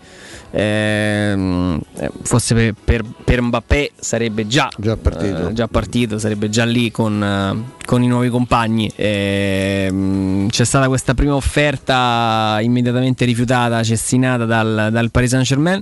Ehm, 0.52 1.80
eh, 1.98 2.10
forse 2.24 2.54
per, 2.56 2.74
per, 2.84 3.04
per 3.24 3.42
Mbappé 3.42 3.92
sarebbe 4.00 4.46
già, 4.48 4.70
partito. 5.02 5.48
eh, 5.50 5.54
già 5.54 5.68
partito, 5.68 6.18
sarebbe 6.20 6.50
già 6.50 6.66
lì 6.66 6.92
con, 6.92 7.24
eh, 7.24 7.78
con 7.86 8.04
i 8.04 8.08
nuovi 8.08 8.30
compagni. 8.30 8.92
Ehm, 8.96 10.50
c'è 10.50 10.66
stata 10.66 10.88
questa 10.88 11.14
prima 11.14 11.36
offerta 11.36 12.58
immediatamente 12.62 13.26
rifiutata, 13.26 13.82
cestinata 13.84 14.46
dal, 14.46 14.90
dal 14.92 15.12
Paris 15.12 15.30
Saint 15.30 15.46
Germain. 15.46 15.82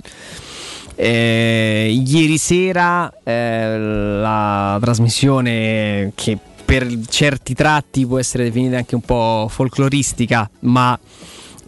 Eh, 1.00 2.02
ieri 2.04 2.38
sera 2.38 3.12
eh, 3.22 3.78
la 3.78 4.78
trasmissione 4.80 6.10
che 6.16 6.36
per 6.64 6.88
certi 7.08 7.54
tratti 7.54 8.04
può 8.04 8.18
essere 8.18 8.42
definita 8.42 8.78
anche 8.78 8.96
un 8.96 9.02
po' 9.02 9.46
folcloristica, 9.48 10.50
ma 10.60 10.98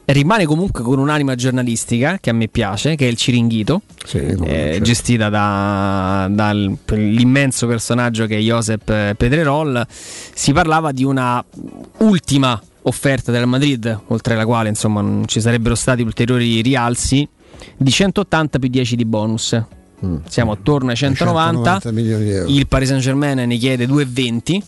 rimane 0.07 0.47
comunque 0.47 0.83
con 0.83 0.99
un'anima 0.99 1.37
giornalistica 1.37 2.19
che 2.21 2.31
a 2.31 2.33
me 2.33 2.49
piace, 2.49 2.97
che 2.97 3.07
è 3.07 3.09
il 3.09 3.17
Ciringhito, 3.17 3.83
eh, 4.43 4.81
gestita 4.83 5.29
da- 5.29 6.27
dall'immenso 6.29 7.69
personaggio 7.69 8.27
che 8.27 8.37
è 8.37 8.41
Josep 8.41 9.15
Pedrerol. 9.15 9.87
Si 9.89 10.53
parlava 10.53 10.91
di 10.91 11.05
una 11.05 11.43
ultima 11.99 12.61
offerta 12.83 13.31
del 13.31 13.47
Madrid, 13.47 14.01
oltre 14.09 14.35
la 14.35 14.45
quale 14.45 14.69
insomma 14.71 15.01
non 15.03 15.29
ci 15.29 15.41
sarebbero 15.41 15.77
stati 15.77 16.03
ulteriori 16.03 16.61
rialzi, 16.63 17.29
di 17.77 17.91
180 17.91 18.59
più 18.59 18.69
10 18.69 18.97
di 18.97 19.05
bonus. 19.05 19.61
Siamo 20.29 20.53
attorno 20.53 20.91
ai 20.91 20.97
190. 20.97 21.81
190 21.81 21.93
milioni 21.93 22.25
di 22.25 22.31
euro. 22.31 22.49
Il 22.51 22.67
Paris 22.67 22.89
Saint 22.89 23.03
Germain 23.03 23.37
ne 23.47 23.57
chiede 23.57 23.87
2,20. 23.87 24.63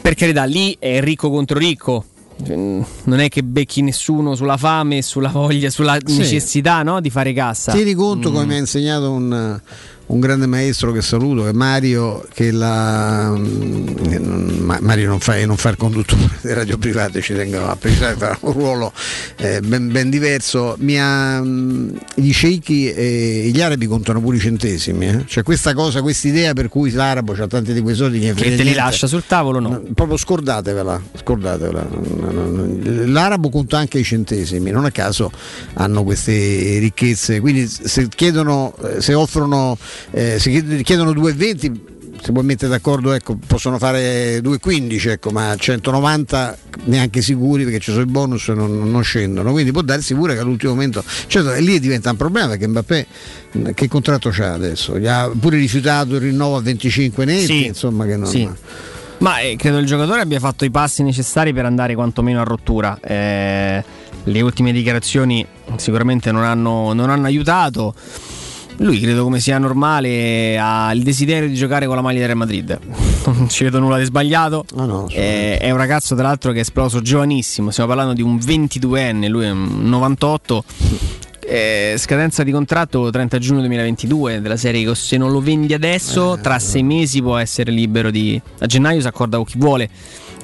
Per 0.00 0.14
carità, 0.14 0.44
lì 0.44 0.76
è 0.78 1.00
ricco 1.00 1.28
contro 1.30 1.58
ricco. 1.58 2.04
Mm, 2.50 2.82
Non 3.04 3.18
è 3.18 3.28
che 3.28 3.42
becchi 3.42 3.82
nessuno 3.82 4.36
sulla 4.36 4.56
fame, 4.56 5.02
sulla 5.02 5.28
voglia, 5.28 5.70
sulla 5.70 5.98
Sì. 6.04 6.18
necessità 6.18 6.82
no, 6.84 7.00
di 7.00 7.10
fare 7.10 7.32
cassa. 7.32 7.72
Tieni 7.72 7.94
conto, 7.94 8.30
come 8.30 8.44
Mm. 8.44 8.48
mi 8.48 8.54
ha 8.54 8.58
insegnato 8.58 9.10
un, 9.10 9.60
un 10.08 10.20
grande 10.20 10.46
maestro 10.46 10.92
che 10.92 11.02
saluto, 11.02 11.42
che 11.44 11.50
è 11.50 11.52
Mario, 11.52 12.26
che 12.32 12.50
la, 12.50 13.30
mm, 13.36 14.60
Ma- 14.60 14.78
Mario 14.80 15.08
non 15.08 15.20
fa, 15.20 15.44
non 15.44 15.56
fa 15.56 15.68
il 15.70 15.76
conduttore 15.76 16.28
delle 16.40 16.54
radio 16.54 16.78
private, 16.78 17.20
ci 17.20 17.34
tengo 17.34 17.66
a 17.66 17.76
precisare, 17.76 18.16
fa 18.16 18.36
un 18.40 18.52
ruolo 18.52 18.92
eh, 19.36 19.60
ben, 19.60 19.90
ben 19.90 20.08
diverso. 20.10 20.76
Mi 20.78 20.98
ha, 21.00 21.40
mm, 21.42 21.90
gli 22.14 22.32
sceicchi 22.32 22.90
e 22.92 23.50
gli 23.52 23.60
arabi 23.60 23.86
contano 23.86 24.20
pure 24.20 24.36
i 24.36 24.40
centesimi. 24.40 25.08
eh. 25.08 25.24
Cioè 25.26 25.42
questa 25.42 25.74
cosa, 25.74 26.00
questa 26.02 26.28
idea 26.28 26.52
per 26.54 26.68
cui 26.68 26.90
l'arabo 26.90 27.34
ha 27.38 27.46
tanti 27.46 27.72
di 27.72 27.80
quei 27.80 27.94
soldi 27.94 28.18
che, 28.18 28.32
Che 28.34 28.56
te 28.56 28.62
li 28.62 28.74
lascia 28.74 29.06
sul 29.06 29.24
tavolo, 29.26 29.58
no? 29.60 29.82
proprio 29.94 30.16
scordatevela, 30.16 31.00
scordatevela. 31.22 31.86
L'arabo 33.06 33.50
conta 33.50 33.78
anche 33.78 33.98
i 33.98 34.04
centesimi, 34.04 34.70
non 34.70 34.84
a 34.84 34.90
caso 34.90 35.30
hanno 35.74 36.02
queste 36.02 36.78
ricchezze, 36.78 37.40
quindi 37.40 37.66
se 37.68 38.08
chiedono, 38.08 38.74
eh, 38.82 39.00
se 39.00 39.14
offrono, 39.14 39.76
eh, 40.10 40.38
se 40.38 40.50
chied- 40.50 40.82
chiedono 40.82 41.12
2,20 41.12 41.72
si 42.20 42.32
può 42.32 42.42
mettere 42.42 42.70
d'accordo, 42.70 43.12
ecco, 43.12 43.38
possono 43.46 43.78
fare 43.78 44.40
2,15, 44.40 45.10
ecco, 45.10 45.30
ma 45.30 45.54
190 45.56 46.58
neanche 46.84 47.22
sicuri 47.22 47.62
perché 47.62 47.78
ci 47.78 47.90
sono 47.92 48.02
i 48.02 48.06
bonus 48.06 48.48
e 48.48 48.54
non, 48.54 48.90
non 48.90 49.02
scendono, 49.02 49.52
quindi 49.52 49.70
può 49.70 49.82
darsi 49.82 50.14
pure 50.14 50.34
che 50.34 50.40
all'ultimo 50.40 50.72
momento, 50.72 51.02
certo, 51.28 51.52
e 51.52 51.60
lì 51.60 51.78
diventa 51.78 52.10
un 52.10 52.16
problema 52.16 52.48
perché 52.48 52.66
Mbappé 52.66 53.06
che 53.74 53.88
contratto 53.88 54.30
c'ha 54.30 54.52
adesso? 54.52 54.98
Gli 54.98 55.06
ha 55.06 55.30
pure 55.38 55.58
rifiutato 55.58 56.16
il 56.16 56.22
rinnovo 56.22 56.56
a 56.56 56.60
25 56.60 57.24
netti, 57.24 57.46
Sì, 57.46 57.66
insomma 57.66 58.04
che 58.04 58.16
non... 58.16 58.26
sì. 58.26 58.48
Ma 59.18 59.40
eh, 59.40 59.56
credo 59.56 59.78
il 59.78 59.86
giocatore 59.86 60.20
abbia 60.20 60.38
fatto 60.38 60.64
i 60.64 60.70
passi 60.70 61.02
necessari 61.02 61.52
per 61.52 61.64
andare 61.64 61.94
quantomeno 61.94 62.40
a 62.40 62.44
rottura. 62.44 62.98
Eh, 63.00 63.82
le 64.24 64.40
ultime 64.40 64.70
dichiarazioni 64.70 65.44
sicuramente 65.76 66.30
non 66.30 66.44
hanno, 66.44 66.92
non 66.92 67.10
hanno 67.10 67.26
aiutato. 67.26 67.94
Lui 68.80 69.00
credo 69.00 69.24
come 69.24 69.40
sia 69.40 69.58
normale 69.58 70.56
ha 70.58 70.92
il 70.92 71.02
desiderio 71.02 71.48
di 71.48 71.54
giocare 71.54 71.86
con 71.86 71.96
la 71.96 72.02
maglia 72.02 72.18
del 72.18 72.26
Real 72.26 72.38
Madrid. 72.38 72.78
Non 73.28 73.48
ci 73.50 73.64
vedo 73.64 73.78
nulla 73.78 73.98
di 73.98 74.04
sbagliato. 74.04 74.64
Eh, 75.10 75.58
è 75.58 75.70
un 75.70 75.76
ragazzo 75.76 76.14
tra 76.14 76.28
l'altro 76.28 76.52
che 76.52 76.58
è 76.58 76.60
esploso 76.60 77.02
giovanissimo. 77.02 77.70
Stiamo 77.70 77.90
parlando 77.90 78.14
di 78.14 78.22
un 78.22 78.36
22enne, 78.36 79.28
lui 79.28 79.44
è 79.44 79.50
un 79.50 79.88
98. 79.88 80.64
Eh, 81.40 81.94
scadenza 81.98 82.42
di 82.42 82.52
contratto 82.52 83.10
30 83.10 83.38
giugno 83.38 83.60
2022 83.60 84.40
della 84.40 84.56
serie 84.56 84.84
che 84.84 84.94
se 84.94 85.16
non 85.16 85.30
lo 85.30 85.40
vendi 85.40 85.72
adesso 85.72 86.38
tra 86.42 86.58
sei 86.58 86.82
mesi 86.82 87.22
può 87.22 87.38
essere 87.38 87.70
libero 87.70 88.10
di 88.10 88.38
a 88.58 88.66
gennaio 88.66 89.00
si 89.00 89.06
accorda 89.06 89.38
con 89.38 89.46
chi 89.46 89.56
vuole 89.56 89.88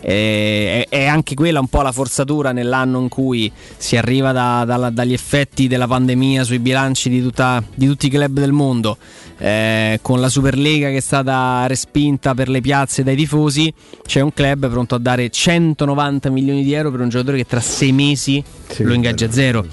Eh, 0.06 0.86
è, 0.90 0.96
è 0.96 1.06
anche 1.06 1.34
quella 1.34 1.60
un 1.60 1.68
po' 1.68 1.80
la 1.80 1.92
forzatura 1.92 2.52
nell'anno 2.52 3.00
in 3.00 3.08
cui 3.08 3.50
si 3.78 3.96
arriva 3.96 4.32
da- 4.32 4.64
dalla- 4.66 4.90
dagli 4.90 5.14
effetti 5.14 5.66
della 5.66 5.86
pandemia 5.86 6.44
sui 6.44 6.58
bilanci 6.58 7.08
di, 7.08 7.22
tutta- 7.22 7.62
di 7.74 7.86
tutti 7.86 8.06
i 8.06 8.10
club 8.10 8.38
del 8.38 8.52
mondo. 8.52 8.98
Eh, 9.38 9.98
con 10.02 10.20
la 10.20 10.28
Superlega 10.28 10.88
che 10.90 10.98
è 10.98 11.00
stata 11.00 11.66
respinta 11.66 12.34
per 12.34 12.48
le 12.48 12.60
piazze 12.60 13.02
dai 13.02 13.16
tifosi 13.16 13.72
c'è 14.06 14.20
un 14.20 14.32
club 14.32 14.70
pronto 14.70 14.94
a 14.94 14.98
dare 14.98 15.28
190 15.28 16.30
milioni 16.30 16.62
di 16.62 16.72
euro 16.72 16.92
per 16.92 17.00
un 17.00 17.08
giocatore 17.08 17.38
che 17.38 17.44
tra 17.44 17.58
sei 17.60 17.90
mesi 17.90 18.42
lo 18.78 18.94
ingaggia 18.94 19.26
a 19.26 19.32
zero 19.32 19.66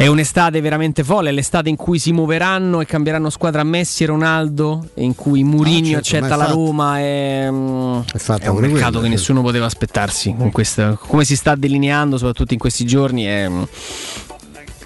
è 0.00 0.06
un'estate 0.06 0.62
veramente 0.62 1.04
folle, 1.04 1.28
è 1.28 1.32
l'estate 1.32 1.68
in 1.68 1.76
cui 1.76 1.98
si 1.98 2.10
muoveranno 2.10 2.80
e 2.80 2.86
cambieranno 2.86 3.28
squadra 3.28 3.62
Messi 3.64 4.04
e 4.04 4.06
Ronaldo, 4.06 4.88
e 4.94 5.04
in 5.04 5.14
cui 5.14 5.44
Mourinho 5.44 5.98
Ah, 5.98 6.00
certo, 6.00 6.24
accetta 6.24 6.34
è 6.34 6.36
la. 6.38 6.54
Roma. 6.54 6.98
È, 6.98 7.48
mm, 7.50 8.00
fatta 8.16 8.44
è 8.44 8.48
un 8.48 8.60
mercato 8.60 8.70
quella, 8.70 8.78
che 8.78 8.92
certo. 8.92 9.08
nessuno 9.08 9.42
poteva 9.42 9.66
aspettarsi. 9.66 10.34
Con 10.34 10.50
questa- 10.52 10.96
come 10.98 11.26
si 11.26 11.36
sta 11.36 11.54
delineando, 11.54 12.16
soprattutto 12.16 12.54
in 12.54 12.58
questi 12.58 12.86
giorni, 12.86 13.24
è, 13.24 13.50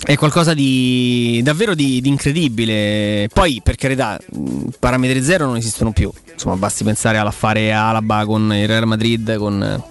è 0.02 0.16
qualcosa 0.16 0.52
di 0.52 1.40
davvero 1.44 1.76
di, 1.76 2.00
di 2.00 2.08
incredibile. 2.08 3.28
Poi, 3.32 3.60
per 3.62 3.76
carità, 3.76 4.18
mh, 4.32 4.70
parametri 4.80 5.22
zero 5.22 5.46
non 5.46 5.54
esistono 5.54 5.92
più. 5.92 6.10
Insomma, 6.32 6.56
basti 6.56 6.82
pensare 6.82 7.18
all'affare 7.18 7.72
Alaba 7.72 8.24
con 8.26 8.52
il 8.52 8.66
Real 8.66 8.84
Madrid, 8.88 9.36
con. 9.36 9.82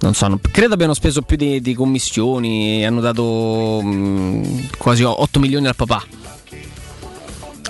Non 0.00 0.14
so, 0.14 0.38
credo 0.50 0.74
abbiano 0.74 0.94
speso 0.94 1.22
più 1.22 1.36
di, 1.36 1.60
di 1.60 1.74
commissioni, 1.74 2.84
hanno 2.84 3.00
dato 3.00 3.80
mh, 3.82 4.76
quasi 4.78 5.02
8 5.02 5.38
milioni 5.38 5.66
al 5.66 5.76
papà. 5.76 6.02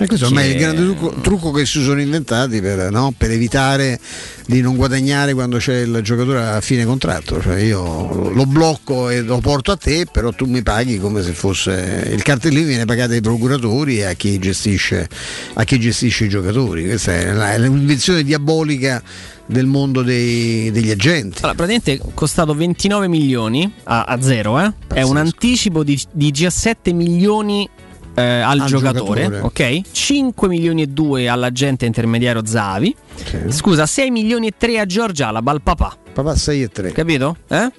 E 0.01 0.07
questo 0.07 0.25
ormai 0.25 0.49
è 0.49 0.53
il 0.53 0.57
grande 0.57 0.81
trucco, 0.81 1.13
trucco 1.21 1.51
che 1.51 1.63
si 1.63 1.83
sono 1.83 2.01
inventati 2.01 2.59
per, 2.59 2.89
no? 2.89 3.13
per 3.15 3.29
evitare 3.29 3.99
di 4.47 4.59
non 4.59 4.75
guadagnare 4.75 5.35
quando 5.35 5.57
c'è 5.57 5.81
il 5.81 5.99
giocatore 6.01 6.43
a 6.43 6.59
fine 6.59 6.85
contratto. 6.85 7.39
Cioè 7.39 7.59
io 7.59 8.31
lo 8.31 8.45
blocco 8.47 9.09
e 9.09 9.21
lo 9.21 9.37
porto 9.37 9.71
a 9.71 9.77
te, 9.77 10.07
però 10.11 10.31
tu 10.31 10.45
mi 10.45 10.63
paghi 10.63 10.97
come 10.97 11.21
se 11.21 11.33
fosse 11.33 12.09
il 12.11 12.23
cartellino 12.23 12.65
viene 12.65 12.85
pagato 12.85 13.11
ai 13.11 13.21
procuratori 13.21 13.99
e 13.99 14.05
a 14.05 14.13
chi 14.13 14.39
gestisce, 14.39 15.07
a 15.53 15.63
chi 15.65 15.79
gestisce 15.79 16.25
i 16.25 16.29
giocatori. 16.29 16.85
Questa 16.85 17.13
è 17.13 17.67
un'invenzione 17.67 18.23
diabolica 18.23 19.03
del 19.45 19.67
mondo 19.67 20.01
dei, 20.01 20.71
degli 20.71 20.89
agenti. 20.89 21.43
Allora, 21.43 21.53
praticamente 21.63 21.93
è 21.93 22.13
costato 22.15 22.55
29 22.55 23.07
milioni 23.07 23.71
a, 23.83 24.05
a 24.05 24.19
zero, 24.19 24.59
eh? 24.59 24.73
è 24.87 25.03
un 25.03 25.17
anticipo 25.17 25.83
di, 25.83 26.01
di 26.11 26.31
17 26.31 26.91
milioni 26.91 27.69
eh, 28.15 28.21
al, 28.21 28.59
Al 28.59 28.67
giocatore, 28.67 29.23
giocatore. 29.23 29.39
ok? 29.79 29.81
5 29.91 30.47
milioni 30.47 30.81
e 30.83 30.87
2 30.87 31.27
all'agente 31.27 31.85
intermediario 31.85 32.45
Zavi. 32.45 32.95
Sì. 33.15 33.37
Scusa, 33.51 33.85
6 33.85 34.11
milioni 34.11 34.47
e 34.47 34.53
3 34.57 34.79
a 34.79 34.85
Giorgia 34.85 35.27
Alaba, 35.27 35.51
al 35.51 35.61
papà. 35.61 35.95
Papà 36.13 36.35
6 36.35 36.61
e 36.63 36.67
3. 36.69 36.91
Capito? 36.91 37.37
Eh? 37.47 37.71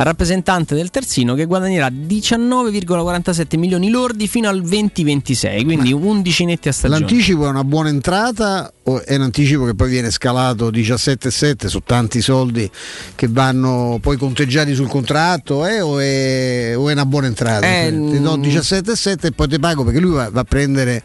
Al 0.00 0.06
rappresentante 0.06 0.74
del 0.74 0.88
terzino 0.88 1.34
che 1.34 1.44
guadagnerà 1.44 1.88
19,47 1.88 3.58
milioni 3.58 3.90
lordi 3.90 4.28
fino 4.28 4.48
al 4.48 4.62
2026, 4.62 5.62
quindi 5.62 5.92
11 5.92 6.44
netti 6.46 6.68
a 6.68 6.72
stagione. 6.72 7.00
L'anticipo 7.00 7.44
è 7.44 7.48
una 7.50 7.64
buona 7.64 7.90
entrata 7.90 8.72
o 8.84 9.04
è 9.04 9.16
un 9.16 9.20
anticipo 9.20 9.66
che 9.66 9.74
poi 9.74 9.90
viene 9.90 10.10
scalato 10.10 10.70
17,7 10.70 11.66
su 11.66 11.80
tanti 11.84 12.22
soldi 12.22 12.70
che 13.14 13.28
vanno 13.28 13.98
poi 14.00 14.16
conteggiati 14.16 14.74
sul 14.74 14.88
contratto 14.88 15.66
eh, 15.66 15.82
o, 15.82 16.00
è, 16.00 16.72
o 16.74 16.88
è 16.88 16.92
una 16.94 17.04
buona 17.04 17.26
entrata? 17.26 17.66
Eh, 17.66 17.90
ti 17.90 18.22
do 18.22 18.38
17,7 18.38 19.26
e 19.26 19.32
poi 19.32 19.48
ti 19.48 19.58
pago 19.58 19.84
perché 19.84 20.00
lui 20.00 20.12
va, 20.12 20.30
va 20.30 20.40
a 20.40 20.44
prendere 20.44 21.02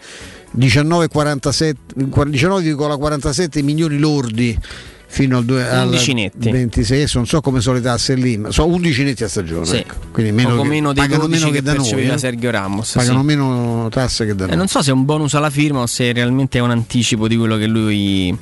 19,47 0.58 1.74
19,47 1.98 3.62
milioni 3.62 3.98
lordi 3.98 4.58
fino 5.16 5.38
al, 5.38 5.46
due, 5.46 5.66
al 5.66 5.88
11 5.88 6.14
netti. 6.14 6.52
26 6.52 6.98
adesso 6.98 7.18
non 7.20 7.26
so 7.26 7.40
come 7.40 7.62
sono 7.62 7.78
le 7.78 7.82
tasse 7.82 8.16
lì 8.16 8.38
ma 8.38 8.52
sono 8.52 8.74
11 8.74 9.04
netti 9.06 9.24
a 9.24 9.30
stagione 9.30 9.66
Sì. 9.66 9.78
ecco. 9.78 9.96
quindi 10.12 10.34
meno 10.34 10.62
che- 10.62 10.68
meno 10.68 10.92
pagano 10.94 11.22
12 11.28 11.40
meno 11.46 11.52
che 11.56 11.58
che 11.60 11.64
da 11.64 11.74
noi 11.74 12.10
eh. 12.14 12.18
Sergio 12.18 12.52
Ramos. 12.52 12.92
pagano 12.92 13.20
sì. 13.22 13.26
meno 13.26 13.88
tasse 13.90 14.26
che 14.26 14.36
da 14.36 14.44
Eh, 14.44 14.48
noi 14.50 14.58
non 14.58 14.68
so 14.68 14.82
se 14.82 14.90
è 14.90 14.94
un 14.94 15.06
bonus 15.06 15.34
alla 15.36 15.50
firma 15.50 15.80
o 15.80 15.86
se 15.86 16.12
realmente 16.12 16.58
è 16.58 16.62
un 16.62 16.72
anticipo 16.72 17.30
di 17.30 17.38
quello 17.38 17.56
che 17.56 17.66
lui 17.66 18.38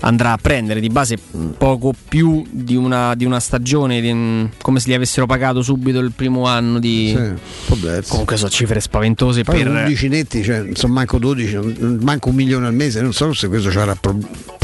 andrà 0.00 0.32
a 0.32 0.38
prendere 0.40 0.80
di 0.80 0.88
base 0.88 1.16
poco 1.56 1.92
più 2.08 2.44
di 2.50 2.76
una, 2.76 3.14
di 3.14 3.24
una 3.24 3.40
stagione 3.40 4.00
di- 4.00 4.48
come 4.62 4.80
se 4.80 4.90
gli 4.90 4.94
avessero 4.94 5.26
pagato 5.26 5.62
subito 5.62 5.98
il 5.98 6.12
primo 6.12 6.46
anno 6.46 6.78
di 6.78 7.14
Sì, 7.16 8.02
comunque 8.08 8.36
sono 8.36 8.50
cifre 8.50 8.80
spaventose 8.80 9.42
Poi 9.44 9.62
per 9.62 9.68
11 9.68 10.08
netti, 10.08 10.42
cioè, 10.42 10.60
non 10.60 10.74
so 10.74 10.88
manco 10.88 11.18
12, 11.18 11.54
non- 11.54 11.98
manco 12.02 12.28
un 12.30 12.34
milione 12.34 12.66
al 12.66 12.74
mese, 12.74 13.00
non 13.00 13.12
so 13.12 13.32
se 13.32 13.48
questo 13.48 13.68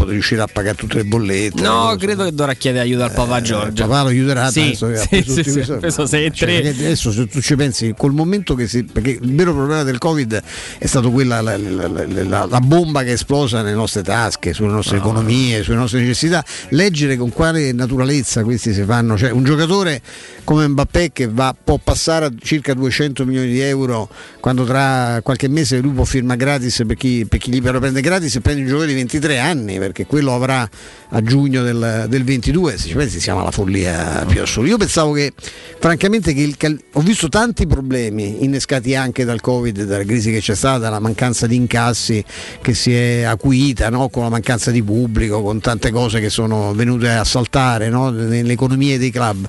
riuscirà 0.06 0.42
a 0.42 0.46
pagare 0.52 0.76
tutte 0.76 0.96
le 0.96 1.04
bollette. 1.04 1.62
no 1.62 1.94
credo 1.98 2.24
che 2.24 2.32
dovrà 2.34 2.52
chiedere 2.54 2.84
aiuto 2.84 3.04
al 3.04 3.12
papà 3.12 3.40
Giorgio 3.40 3.84
Eh, 3.84 3.86
Papà 3.86 4.02
lo 4.02 4.08
aiuterà 4.08 4.50
Sì, 4.50 4.76
ha 4.78 4.96
sì, 4.96 5.22
sì, 5.26 5.42
sì, 5.42 5.62
sei 6.06 6.24
e 6.26 6.30
Cioè, 6.30 6.60
tre. 6.60 6.68
adesso 6.68 7.10
se 7.10 7.26
tu 7.26 7.40
ci 7.40 7.56
pensi, 7.56 7.94
col 7.96 8.12
momento 8.12 8.54
che 8.54 8.66
si. 8.66 8.84
perché 8.84 9.10
il 9.20 9.34
vero 9.34 9.54
problema 9.54 9.82
del 9.82 9.98
Covid 9.98 10.42
è 10.78 10.86
stato 10.86 11.10
quella 11.10 11.40
la, 11.40 11.56
la- 11.56 11.88
la- 11.88 12.46
la- 12.46 12.60
bomba 12.60 13.02
che 13.02 13.10
è 13.10 13.12
esplosa 13.12 13.62
nelle 13.62 13.74
nostre 13.74 14.02
tasche, 14.02 14.52
sulle 14.52 14.72
nostre 14.72 14.98
economie, 14.98 15.13
sulle 15.62 15.76
nostre 15.76 16.00
necessità. 16.00 16.44
Leggere 16.70 17.16
con 17.16 17.30
quale 17.30 17.72
naturalezza 17.72 18.42
questi 18.42 18.72
si 18.72 18.82
fanno. 18.82 19.16
Cioè, 19.16 19.30
un 19.30 19.44
giocatore 19.44 20.00
come 20.44 20.68
Mbappé 20.68 21.10
che 21.12 21.28
va, 21.28 21.54
può 21.62 21.78
passare 21.82 22.26
a 22.26 22.32
circa 22.40 22.74
200 22.74 23.24
milioni 23.24 23.48
di 23.48 23.60
euro 23.60 24.08
quando 24.40 24.64
tra 24.64 25.20
qualche 25.22 25.48
mese 25.48 25.78
lui 25.78 25.92
può 25.92 26.04
firmare 26.04 26.38
gratis 26.38 26.82
per 26.86 26.96
chi, 26.96 27.26
per 27.26 27.38
chi 27.38 27.50
gli 27.50 27.62
prende 27.62 28.00
gratis 28.00 28.36
e 28.36 28.40
prende 28.40 28.60
un 28.60 28.66
giocatore 28.66 28.92
di 28.92 28.98
23 28.98 29.38
anni 29.38 29.78
perché 29.78 30.06
quello 30.06 30.34
avrà 30.34 30.68
a 31.08 31.22
giugno 31.22 31.62
del, 31.62 32.06
del 32.08 32.24
22 32.24 32.76
se 32.76 32.88
ci 32.88 32.94
pensi 32.94 33.20
siamo 33.20 33.40
alla 33.40 33.50
follia 33.50 34.24
più 34.28 34.42
assoluta 34.42 34.72
io 34.72 34.76
pensavo 34.76 35.12
che 35.12 35.32
francamente 35.78 36.34
che 36.34 36.40
il 36.40 36.56
cal- 36.56 36.78
ho 36.92 37.00
visto 37.00 37.28
tanti 37.28 37.66
problemi 37.66 38.44
innescati 38.44 38.94
anche 38.94 39.24
dal 39.24 39.40
covid 39.40 39.84
dalla 39.84 40.04
crisi 40.04 40.30
che 40.30 40.40
c'è 40.40 40.54
stata 40.54 40.78
dalla 40.78 40.98
mancanza 40.98 41.46
di 41.46 41.56
incassi 41.56 42.22
che 42.60 42.74
si 42.74 42.92
è 42.92 43.22
acuita 43.22 43.88
no? 43.88 44.08
con 44.08 44.24
la 44.24 44.28
mancanza 44.28 44.70
di 44.70 44.82
pubblico 44.82 45.03
con 45.40 45.60
tante 45.60 45.90
cose 45.90 46.20
che 46.20 46.30
sono 46.30 46.72
venute 46.74 47.10
a 47.10 47.24
saltare 47.24 47.88
no? 47.88 48.10
nelle 48.10 48.52
economie 48.52 48.98
dei 48.98 49.10
club 49.10 49.48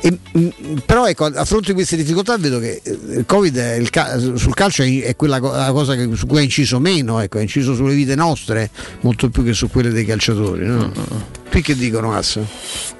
e, 0.00 0.18
mh, 0.32 0.48
però 0.84 1.06
ecco, 1.06 1.24
a 1.26 1.44
fronte 1.44 1.68
di 1.68 1.74
queste 1.74 1.96
difficoltà 1.96 2.36
vedo 2.36 2.58
che 2.58 2.80
eh, 2.82 2.98
il 3.18 3.24
Covid 3.26 3.88
ca- 3.90 4.18
sul 4.18 4.54
calcio 4.54 4.82
è, 4.82 5.14
quella 5.16 5.38
la 5.38 5.72
cosa 5.72 5.94
che- 5.94 6.08
su 6.14 6.26
cui 6.26 6.38
ha 6.38 6.42
inciso 6.42 6.78
meno, 6.78 7.20
ecco, 7.20 7.38
ha 7.38 7.40
inciso 7.40 7.74
sulle 7.74 7.94
vite 7.94 8.14
nostre 8.14 8.70
molto 9.00 9.28
più 9.30 9.42
che 9.44 9.52
su 9.52 9.68
quelle 9.70 9.90
dei 9.90 10.04
calciatori. 10.04 10.66
No? 10.66 10.90
Qui 11.50 11.62
che 11.62 11.74
dicono 11.76 12.12
Ass? 12.14 12.38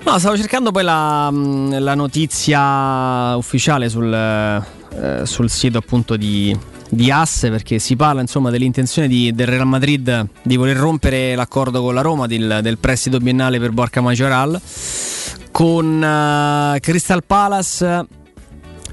No, 0.04 0.18
stavo 0.18 0.36
cercando 0.36 0.70
poi 0.70 0.84
la, 0.84 1.30
mh, 1.30 1.80
la 1.80 1.94
notizia 1.94 3.36
ufficiale 3.36 3.88
sul, 3.88 4.12
eh, 4.12 5.26
sul 5.26 5.50
sito 5.50 5.78
appunto 5.78 6.16
di, 6.16 6.56
di 6.88 7.10
Asse 7.10 7.50
perché 7.50 7.78
si 7.78 7.96
parla 7.96 8.20
insomma 8.20 8.50
dell'intenzione 8.50 9.08
di- 9.08 9.32
del 9.34 9.46
Real 9.48 9.66
Madrid 9.66 10.26
di 10.42 10.56
voler 10.56 10.76
rompere 10.76 11.34
l'accordo 11.34 11.82
con 11.82 11.94
la 11.94 12.00
Roma 12.00 12.26
del, 12.26 12.60
del 12.62 12.78
prestito 12.78 13.18
biennale 13.18 13.58
per 13.58 13.70
Borca 13.72 14.00
Majoral 14.00 14.60
con 15.50 16.02
eh, 16.02 16.78
Crystal 16.80 17.24
Palace 17.24 18.06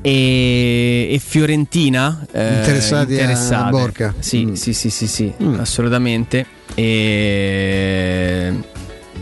e, 0.02 1.08
e 1.12 1.20
Fiorentina 1.24 2.26
eh, 2.32 2.58
Interessati 2.58 3.14
a. 3.16 3.70
Borca. 3.70 4.14
Sì, 4.20 4.46
Mm. 4.46 4.54
sì, 4.54 4.74
sì, 4.74 4.90
sì, 4.90 5.08
sì, 5.08 5.32
assolutamente. 5.58 6.46
E... 6.76 8.54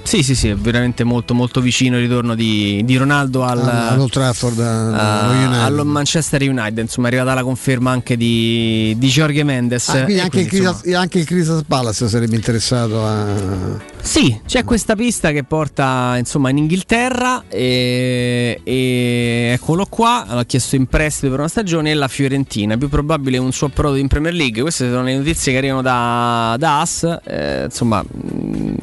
Sì, 0.04 0.24
sì, 0.24 0.36
sì, 0.36 0.50
è 0.50 0.56
veramente 0.56 1.04
molto 1.04 1.34
molto 1.34 1.62
vicino 1.62 1.96
il 1.98 2.04
ritorno 2.04 2.36
di, 2.36 2.82
di 2.84 2.98
Ronaldo 2.98 3.44
al, 3.44 3.60
All'Old 3.62 4.10
Trafford, 4.12 4.60
a- 4.60 5.64
allo 5.64 5.86
Manchester 5.86 6.42
United. 6.42 6.80
Insomma, 6.80 7.08
è 7.08 7.12
arrivata 7.12 7.34
la 7.36 7.44
conferma 7.44 7.92
anche 7.92 8.18
di, 8.18 8.94
di 8.98 9.08
Jorge 9.08 9.44
Mendes. 9.44 9.90
Ah, 9.90 10.04
quindi 10.04 10.22
anche, 10.22 10.40
il 10.42 10.48
quindi, 10.50 10.68
Crystal, 10.68 10.94
anche 10.96 11.20
il 11.20 11.26
Crystal 11.26 11.64
Palace 11.66 12.08
sarebbe 12.10 12.36
interessato 12.36 13.06
a. 13.06 13.90
Sì, 14.02 14.40
c'è 14.48 14.64
questa 14.64 14.96
pista 14.96 15.32
che 15.32 15.44
porta 15.44 16.16
insomma 16.18 16.50
in 16.50 16.58
Inghilterra 16.58 17.44
e, 17.48 18.60
e 18.64 19.52
eccolo 19.54 19.86
qua, 19.88 20.26
l'ha 20.28 20.44
chiesto 20.46 20.76
in 20.76 20.88
prestito 20.88 21.30
per 21.30 21.40
una 21.40 21.48
stagione 21.48 21.92
e 21.92 21.94
la 21.94 22.08
Fiorentina, 22.08 22.76
più 22.78 22.90
probabile 22.90 23.38
un 23.38 23.52
suo 23.52 23.68
approdo 23.68 23.98
in 23.98 24.08
Premier 24.08 24.34
League, 24.34 24.62
queste 24.64 24.90
sono 24.90 25.04
le 25.04 25.16
notizie 25.16 25.52
che 25.52 25.58
arrivano 25.60 25.84
da, 25.84 26.56
da 26.58 26.82
AS, 26.82 27.20
Eh, 27.24 27.64
insomma 27.66 28.02
mh, 28.04 28.74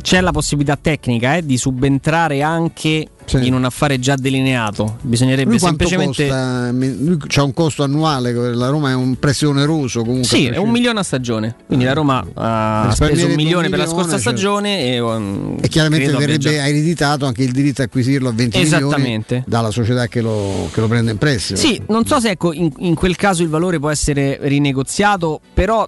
c'è 0.00 0.20
la 0.20 0.30
possibilità 0.30 0.67
tecnica 0.76 1.36
eh, 1.36 1.44
di 1.44 1.56
subentrare 1.56 2.42
anche 2.42 3.08
in 3.36 3.52
un 3.52 3.64
affare 3.64 3.98
già 3.98 4.14
delineato, 4.16 4.96
bisognerebbe 5.02 5.50
Lui 5.50 5.58
semplicemente... 5.58 6.26
costa? 6.28 6.70
Lui 6.72 7.16
c'ha 7.26 7.42
un 7.42 7.52
costo 7.52 7.82
annuale, 7.82 8.32
la 8.32 8.68
Roma 8.68 8.90
è 8.90 8.94
un 8.94 9.16
prestito 9.18 9.50
oneroso 9.50 10.00
comunque. 10.00 10.26
Sì, 10.28 10.46
è 10.46 10.56
un 10.56 10.70
milione 10.70 11.00
a 11.00 11.02
stagione. 11.02 11.54
Quindi 11.66 11.84
la 11.84 11.92
Roma 11.92 12.24
ha 12.34 12.90
speso 12.94 13.26
un 13.26 13.34
milione 13.34 13.66
un 13.66 13.70
per 13.70 13.80
la 13.80 13.84
milione, 13.84 13.86
scorsa 13.86 14.10
cioè- 14.12 14.20
stagione 14.20 14.94
e, 14.94 14.98
um, 14.98 15.58
E 15.60 15.68
chiaramente 15.68 16.10
verrebbe 16.10 16.38
già- 16.38 16.66
ereditato 16.66 17.26
anche 17.26 17.42
il 17.42 17.52
diritto 17.52 17.82
a 17.82 17.84
acquisirlo 17.84 18.30
a 18.30 18.32
20 18.32 18.60
Esattamente. 18.60 19.34
milioni 19.34 19.44
dalla 19.46 19.70
società 19.70 20.06
che 20.06 20.22
lo, 20.22 20.70
che 20.72 20.80
lo 20.80 20.88
prende 20.88 21.10
in 21.10 21.18
prestito. 21.18 21.58
Sì, 21.60 21.80
non 21.88 22.06
so 22.06 22.20
se 22.20 22.30
ecco, 22.30 22.54
in, 22.54 22.72
in 22.78 22.94
quel 22.94 23.16
caso 23.16 23.42
il 23.42 23.48
valore 23.50 23.78
può 23.78 23.90
essere 23.90 24.38
rinegoziato, 24.40 25.40
però 25.52 25.86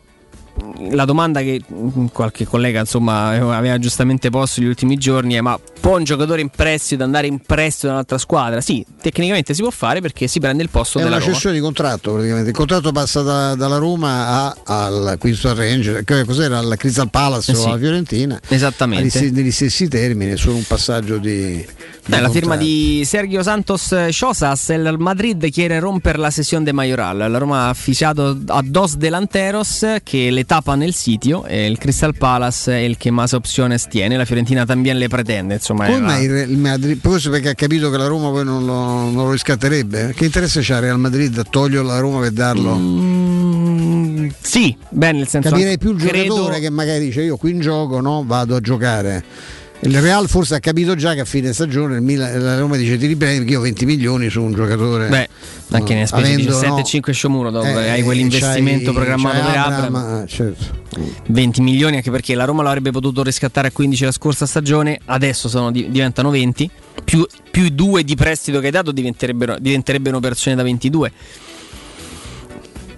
la 0.90 1.05
domanda 1.05 1.40
che 1.40 1.62
qualche 2.12 2.47
collega 2.47 2.80
insomma 2.80 3.28
aveva 3.56 3.78
giustamente 3.78 4.30
posto 4.30 4.60
negli 4.60 4.68
ultimi 4.70 4.97
giorni 4.97 5.34
è 5.34 5.40
ma 5.40 5.58
può 5.80 5.97
un 5.97 6.05
giocatore 6.05 6.40
in 6.40 6.48
prestito 6.48 7.02
andare 7.05 7.26
in 7.26 7.39
prestito 7.40 7.86
da 7.89 7.92
un'altra 7.94 8.18
squadra? 8.18 8.60
Sì, 8.60 8.84
tecnicamente 9.00 9.55
si 9.55 9.62
può 9.62 9.70
fare 9.70 10.00
perché 10.00 10.26
si 10.26 10.40
prende 10.40 10.62
il 10.62 10.68
posto 10.70 10.98
È 10.98 11.02
della 11.02 11.16
una 11.16 11.24
Roma. 11.24 11.34
cessione 11.34 11.55
di 11.56 11.60
contratto 11.62 12.12
praticamente. 12.12 12.50
Il 12.50 12.56
contratto 12.56 12.92
passa 12.92 13.22
da- 13.22 13.55
dalla 13.55 13.78
Roma 13.78 14.26
a- 14.26 14.56
al 14.64 15.16
Queenston 15.18 15.55
Ranger, 15.55 16.05
che 16.05 16.24
cos'era 16.24 16.58
al 16.58 16.74
Crystal 16.76 17.10
Palace 17.10 17.52
Eh 17.52 17.55
o 17.56 17.58
sì. 17.60 17.66
alla 17.68 17.78
Fiorentina. 17.78 18.40
Esattamente. 18.48 19.30
Negli 19.30 19.50
stessi 19.50 19.89
termini, 19.89 20.32
è 20.32 20.36
solo 20.36 20.56
un 20.56 20.64
passaggio 20.66 21.18
di. 21.18 21.64
Beh, 22.06 22.20
la 22.20 22.30
firma 22.30 22.56
di 22.56 23.02
Sergio 23.05 23.42
Santos 23.42 23.94
Chosas, 24.18 24.68
il 24.70 24.97
Madrid 24.98 25.48
quiere 25.52 25.78
romper 25.78 26.18
la 26.18 26.30
sesión 26.30 26.64
de 26.64 26.72
Mayoral. 26.72 27.18
La 27.30 27.39
Roma 27.39 27.66
ha 27.66 27.68
affidato 27.68 28.36
a 28.48 28.62
dos 28.64 28.97
delanteros 28.97 29.86
que 30.05 30.30
le 30.32 30.44
tapan 30.50 30.82
el 30.82 30.92
sitio. 30.94 31.44
e 31.46 31.66
il 31.66 31.78
Crystal 31.78 32.12
Palace 32.16 32.72
è 32.72 32.78
il 32.78 32.96
che 32.96 33.12
más 33.12 33.32
opciones 33.34 33.86
tiene. 33.86 34.16
La 34.16 34.24
Fiorentina 34.24 34.66
también 34.66 34.98
le 34.98 35.06
pretende. 35.06 35.54
Insomma, 35.54 35.86
Come 35.86 36.00
mai 36.00 36.26
la- 36.26 36.42
il 36.42 36.58
Madrid? 36.58 36.98
Forse 37.00 37.30
perché 37.30 37.50
ha 37.50 37.54
capito 37.54 37.88
che 37.88 37.96
la 37.96 38.08
Roma 38.08 38.30
poi 38.30 38.44
non 38.44 38.64
lo, 38.66 38.74
non 38.74 39.14
lo 39.14 39.30
riscatterebbe? 39.30 40.12
Che 40.12 40.24
interesse 40.24 40.60
c'ha 40.60 40.80
Real 40.80 40.98
Madrid 40.98 41.38
a 41.38 41.44
togliere 41.48 41.84
la 41.84 42.00
Roma 42.00 42.18
per 42.18 42.32
darlo? 42.32 42.74
Mm, 42.76 44.28
sì, 44.40 44.76
beh, 44.88 45.12
nel 45.12 45.28
senso 45.28 45.50
Capirei 45.50 45.78
più 45.78 45.92
il 45.92 46.02
credo- 46.02 46.34
giocatore 46.34 46.58
che 46.58 46.70
magari 46.70 47.04
dice 47.04 47.22
io 47.22 47.36
qui 47.36 47.52
in 47.52 47.60
gioco 47.60 48.00
no, 48.00 48.24
vado 48.26 48.56
a 48.56 48.60
giocare. 48.60 49.22
Il 49.83 49.99
Real 49.99 50.28
forse 50.28 50.57
ha 50.57 50.60
capito 50.60 50.94
già 50.94 51.15
che 51.15 51.20
a 51.20 51.25
fine 51.25 51.55
stagione 51.55 51.97
il 51.97 52.02
Milan, 52.02 52.42
la 52.42 52.59
Roma 52.59 52.76
dice 52.76 52.99
ti 52.99 53.07
riprendi 53.07 53.39
perché 53.39 53.52
io 53.52 53.60
ho 53.60 53.62
20 53.62 53.86
milioni 53.86 54.28
su 54.28 54.42
un 54.42 54.52
giocatore. 54.52 55.09
Beh, 55.09 55.28
anche 55.70 55.94
ne 55.94 56.02
ha 56.02 56.07
speso 56.07 56.26
avendo, 56.26 56.59
17,5 56.60 57.00
no, 57.07 57.12
Sciomuro 57.12 57.50
dopo 57.50 57.67
eh, 57.67 57.89
hai 57.89 58.02
quell'investimento 58.02 58.92
programmato 58.92 59.41
per 59.41 59.57
Abram. 59.57 60.23
eh, 60.23 60.26
certo. 60.28 60.78
20 61.28 61.62
milioni 61.62 61.97
anche 61.97 62.10
perché 62.10 62.34
la 62.34 62.44
Roma 62.44 62.62
l'avrebbe 62.62 62.91
potuto 62.91 63.23
riscattare 63.23 63.68
a 63.68 63.70
15 63.70 64.05
la 64.05 64.12
scorsa 64.12 64.44
stagione, 64.44 64.99
adesso 65.07 65.49
sono 65.49 65.70
di- 65.70 65.91
diventano 65.91 66.28
20, 66.28 66.70
più, 67.02 67.26
più 67.50 67.70
due 67.70 68.05
di 68.05 68.15
prestito 68.17 68.60
che 68.60 68.67
hai 68.67 68.73
dato 68.73 68.92
diventerebbero, 68.92 69.57
diventerebbero 69.59 70.18
operazioni 70.18 70.57
da 70.59 70.62
22. 70.62 71.12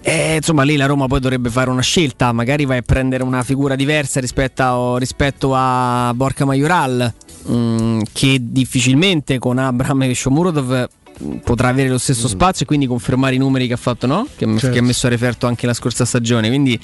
Eh, 0.05 0.35
insomma, 0.35 0.63
lì 0.63 0.75
la 0.75 0.85
Roma 0.85 1.07
poi 1.07 1.21
dovrebbe 1.21 1.49
fare 1.49 1.69
una 1.69 1.81
scelta, 1.81 2.31
magari 2.33 2.65
vai 2.65 2.79
a 2.79 2.81
prendere 2.81 3.23
una 3.23 3.41
figura 3.41 3.75
diversa 3.75 4.19
rispetto 4.19 4.61
a, 4.61 4.97
rispetto 4.99 5.53
a 5.55 6.11
Borca 6.13 6.43
Majoral, 6.43 7.13
mm, 7.49 8.01
che 8.11 8.37
difficilmente 8.41 9.39
con 9.39 9.57
Abraham 9.59 10.03
e 10.03 10.13
Shomurodov 10.13 10.89
mm, 11.23 11.35
potrà 11.37 11.69
avere 11.69 11.87
lo 11.87 11.97
stesso 11.97 12.27
spazio 12.27 12.65
e 12.65 12.67
quindi 12.67 12.85
confermare 12.85 13.35
i 13.35 13.37
numeri 13.37 13.65
che 13.65 13.73
ha 13.73 13.77
fatto, 13.77 14.05
no? 14.05 14.27
Che, 14.35 14.45
Certo. 14.45 14.69
che 14.71 14.79
ha 14.79 14.83
messo 14.83 15.07
a 15.07 15.09
referto 15.09 15.47
anche 15.47 15.65
la 15.65 15.73
scorsa 15.73 16.03
stagione. 16.03 16.49
Quindi 16.49 16.77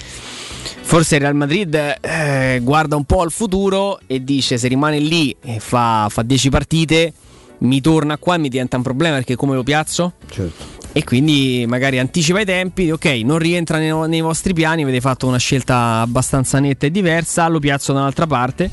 forse 0.82 1.16
il 1.16 1.22
Real 1.22 1.36
Madrid 1.36 1.76
eh, 2.00 2.60
guarda 2.64 2.96
un 2.96 3.04
po' 3.04 3.22
al 3.22 3.32
futuro 3.32 4.00
e 4.08 4.24
dice 4.24 4.58
se 4.58 4.70
rimane 4.70 5.00
lì 5.00 5.36
e 5.42 5.60
fa, 5.60 6.08
fa 6.10 6.22
10 6.22 6.50
partite, 6.50 7.14
mi 7.60 7.82
torna 7.82 8.18
qua 8.18 8.36
e 8.36 8.38
mi 8.38 8.48
diventa 8.48 8.78
un 8.78 8.84
problema 8.84 9.16
perché 9.16 9.36
come 9.36 9.56
lo 9.56 9.64
piazzo? 9.64 10.14
Certo. 10.30 10.79
E 11.00 11.06
quindi 11.06 11.64
magari 11.66 11.98
anticipa 11.98 12.42
i 12.42 12.46
tempi, 12.46 12.92
ok, 12.92 13.06
non 13.24 13.40
rientra 13.40 13.78
nei, 13.78 13.90
nei 14.10 14.20
vostri 14.20 14.52
piani, 14.52 14.84
avete 14.84 15.00
fatto 15.00 15.28
una 15.28 15.38
scelta 15.38 16.02
abbastanza 16.02 16.60
netta 16.60 16.88
e 16.88 16.92
diversa, 16.92 17.48
lo 17.48 17.60
piazzo 17.60 17.94
da 17.94 18.00
un'altra 18.00 18.28
parte. 18.28 18.70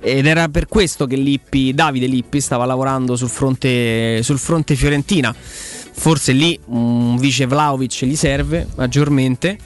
Ed 0.00 0.26
era 0.26 0.48
per 0.48 0.66
questo 0.66 1.06
che 1.06 1.14
Lippi, 1.14 1.72
Davide 1.72 2.06
Lippi 2.06 2.40
stava 2.40 2.64
lavorando 2.64 3.14
sul 3.14 3.28
fronte, 3.28 4.24
sul 4.24 4.40
fronte 4.40 4.74
fiorentina. 4.74 5.32
Forse 5.32 6.32
lì 6.32 6.58
un 6.66 7.16
vice 7.16 7.46
Vlaovic 7.46 8.06
gli 8.06 8.16
serve 8.16 8.66
maggiormente. 8.74 9.56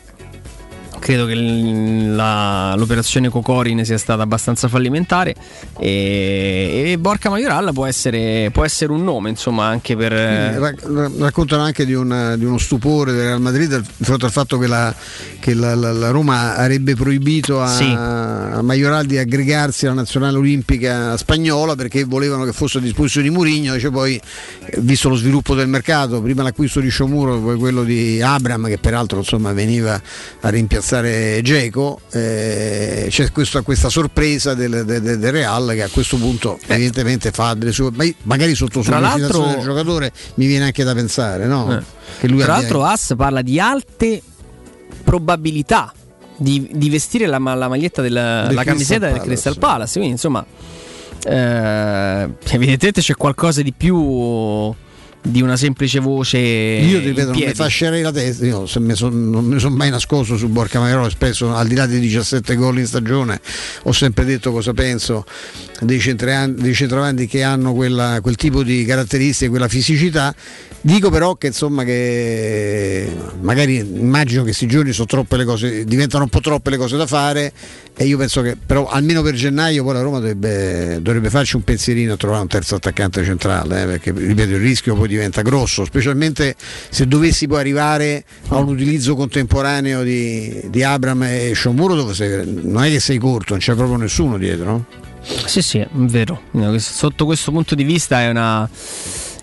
Credo 0.98 1.26
che 1.26 1.34
la- 1.34 2.74
l'operazione 2.76 3.28
Cocorin 3.28 3.84
sia 3.84 3.98
stata 3.98 4.22
abbastanza 4.22 4.66
fallimentare. 4.66 5.34
E, 5.78 6.90
e 6.92 6.98
Borca 6.98 7.30
Majoral 7.30 7.70
può 7.72 7.86
essere, 7.86 8.50
può 8.52 8.64
essere 8.64 8.90
un 8.92 9.04
nome, 9.04 9.30
insomma, 9.30 9.66
anche 9.66 9.94
per. 9.96 10.12
Eh, 10.12 10.58
ra- 10.58 10.74
ra- 10.82 11.10
raccontano 11.18 11.62
anche 11.62 11.84
di, 11.84 11.94
un- 11.94 12.34
di 12.38 12.44
uno 12.44 12.58
stupore 12.58 13.12
del 13.12 13.22
Real 13.26 13.40
Madrid 13.40 13.78
di 13.78 14.04
fronte 14.04 14.24
al 14.24 14.32
fatto 14.32 14.58
che 14.58 14.66
la, 14.66 14.92
che 15.38 15.54
la- 15.54 15.74
la- 15.74 16.10
Roma 16.10 16.56
avrebbe 16.56 16.94
proibito 16.96 17.60
a, 17.62 17.68
Sì. 17.68 17.92
a 17.94 18.62
Majoral 18.62 19.06
di 19.06 19.18
aggregarsi 19.18 19.86
alla 19.86 19.94
nazionale 19.96 20.38
olimpica 20.38 21.16
spagnola 21.16 21.74
perché 21.76 22.04
volevano 22.04 22.44
che 22.44 22.52
fosse 22.52 22.78
a 22.78 22.80
disposizione 22.80 23.28
di 23.28 23.34
Mourinho 23.34 23.74
dice 23.74 23.90
poi 23.90 24.20
visto 24.78 25.08
lo 25.08 25.14
sviluppo 25.14 25.54
del 25.54 25.68
mercato 25.68 26.20
prima 26.22 26.42
l'acquisto 26.42 26.80
di 26.80 26.88
Sciomuro 26.88 27.38
poi 27.38 27.56
quello 27.58 27.84
di 27.84 28.20
Abram 28.22 28.66
che 28.66 28.78
peraltro 28.78 29.18
insomma, 29.18 29.52
veniva 29.52 30.00
a 30.40 30.48
rimpiazzare 30.48 30.84
Geco 31.42 32.00
eh, 32.12 33.06
c'è 33.10 33.32
questa, 33.32 33.62
questa 33.62 33.88
sorpresa 33.88 34.54
del, 34.54 34.84
del- 34.84 35.02
del- 35.02 35.18
del 35.18 35.32
Real 35.32 35.70
che 35.74 35.82
a 35.82 35.88
questo 35.88 36.16
punto 36.16 36.58
evidentemente 36.66 37.30
fa 37.32 37.54
delle 37.54 37.72
sue 37.72 37.90
ma- 37.92 38.04
magari 38.22 38.54
sotto 38.54 38.80
Eh. 38.80 38.84
Sollecitazione 38.84 39.54
del 39.56 39.64
giocatore 39.64 40.12
mi 40.34 40.46
viene 40.46 40.66
anche 40.66 40.84
da 40.84 40.94
pensare 40.94 41.46
no? 41.46 41.76
Eh. 41.76 41.82
che 42.20 42.28
lui 42.28 42.40
Tra 42.40 42.54
abbia- 42.54 42.62
l'altro, 42.62 42.84
As 42.84 43.14
parla 43.16 43.42
di 43.42 43.58
alte 43.58 44.22
probabilità 45.04 45.92
di, 46.36 46.68
di 46.72 46.90
vestire 46.90 47.26
la, 47.26 47.38
la 47.38 47.68
maglietta 47.68 48.02
del, 48.02 48.12
la 48.12 48.44
Crystal 48.46 48.64
camiseta 48.64 48.98
del 49.06 49.10
Palace. 49.14 49.26
Crystal 49.26 49.58
Palace. 49.58 49.92
Quindi, 49.92 50.10
insomma, 50.10 50.44
eh, 51.24 52.28
evidentemente 52.50 53.00
c'è 53.00 53.14
qualcosa 53.14 53.62
di 53.62 53.72
più 53.72 54.74
di 55.30 55.42
una 55.42 55.56
semplice 55.56 55.98
voce. 56.00 56.38
io 56.38 57.00
ti 57.00 57.06
ripeto 57.08 57.32
non 57.32 57.38
mi 57.38 57.54
fascerei 57.54 58.02
la 58.02 58.12
testa 58.12 58.44
io 58.46 58.66
mi 58.78 58.94
son- 58.94 59.30
non 59.30 59.44
mi 59.44 59.58
sono 59.58 59.74
mai 59.76 59.90
nascosto 59.90 60.36
su 60.36 60.48
Borca 60.48 60.78
Mairola 60.80 61.08
spesso 61.10 61.54
al 61.54 61.66
di 61.66 61.74
là 61.74 61.86
dei 61.86 62.00
17 62.00 62.54
gol 62.56 62.78
in 62.78 62.86
stagione 62.86 63.40
ho 63.82 63.92
sempre 63.92 64.24
detto 64.24 64.52
cosa 64.52 64.72
penso 64.72 65.24
dei 65.80 66.00
centravanti 66.00 67.26
che 67.26 67.42
hanno 67.42 67.74
quella- 67.74 68.20
quel 68.20 68.36
tipo 68.36 68.62
di 68.62 68.84
caratteristiche 68.84 69.50
quella 69.50 69.68
fisicità 69.68 70.34
dico 70.86 71.10
però 71.10 71.34
che 71.34 71.48
insomma 71.48 71.82
che 71.82 73.12
magari 73.40 73.78
immagino 73.78 74.42
che 74.42 74.46
questi 74.46 74.68
giorni 74.68 74.92
sono 74.92 75.08
troppe 75.08 75.36
le 75.36 75.44
cose 75.44 75.84
diventano 75.84 76.22
un 76.22 76.30
po' 76.30 76.38
troppe 76.38 76.70
le 76.70 76.76
cose 76.76 76.96
da 76.96 77.08
fare 77.08 77.52
e 77.96 78.04
io 78.04 78.16
penso 78.16 78.40
che 78.40 78.56
però 78.56 78.86
almeno 78.86 79.20
per 79.20 79.34
gennaio 79.34 79.82
poi 79.82 79.94
la 79.94 80.02
Roma 80.02 80.20
dovrebbe, 80.20 81.00
dovrebbe 81.02 81.28
farci 81.28 81.56
un 81.56 81.64
pensierino 81.64 82.12
a 82.12 82.16
trovare 82.16 82.42
un 82.42 82.46
terzo 82.46 82.76
attaccante 82.76 83.24
centrale 83.24 83.82
eh, 83.82 83.86
perché 83.86 84.12
ripeto 84.12 84.52
il 84.52 84.60
rischio 84.60 84.94
poi 84.94 85.08
diventa 85.08 85.42
grosso 85.42 85.84
specialmente 85.84 86.54
se 86.88 87.08
dovessi 87.08 87.48
poi 87.48 87.58
arrivare 87.58 88.24
a 88.48 88.58
un 88.58 88.68
utilizzo 88.68 89.16
contemporaneo 89.16 90.04
di, 90.04 90.62
di 90.70 90.84
Abram 90.84 91.20
e 91.24 91.50
Sciomuro 91.52 91.96
dove 91.96 92.14
sei- 92.14 92.44
non 92.62 92.84
è 92.84 92.90
che 92.90 93.00
sei 93.00 93.18
corto 93.18 93.54
non 93.54 93.58
c'è 93.58 93.74
proprio 93.74 93.96
nessuno 93.96 94.38
dietro? 94.38 94.84
Sì, 95.46 95.60
sì, 95.60 95.78
è 95.78 95.88
vero. 95.90 96.40
Sotto 96.76 97.24
questo 97.24 97.50
punto 97.50 97.74
di 97.74 97.82
vista 97.82 98.20
è 98.20 98.30
una, 98.30 98.68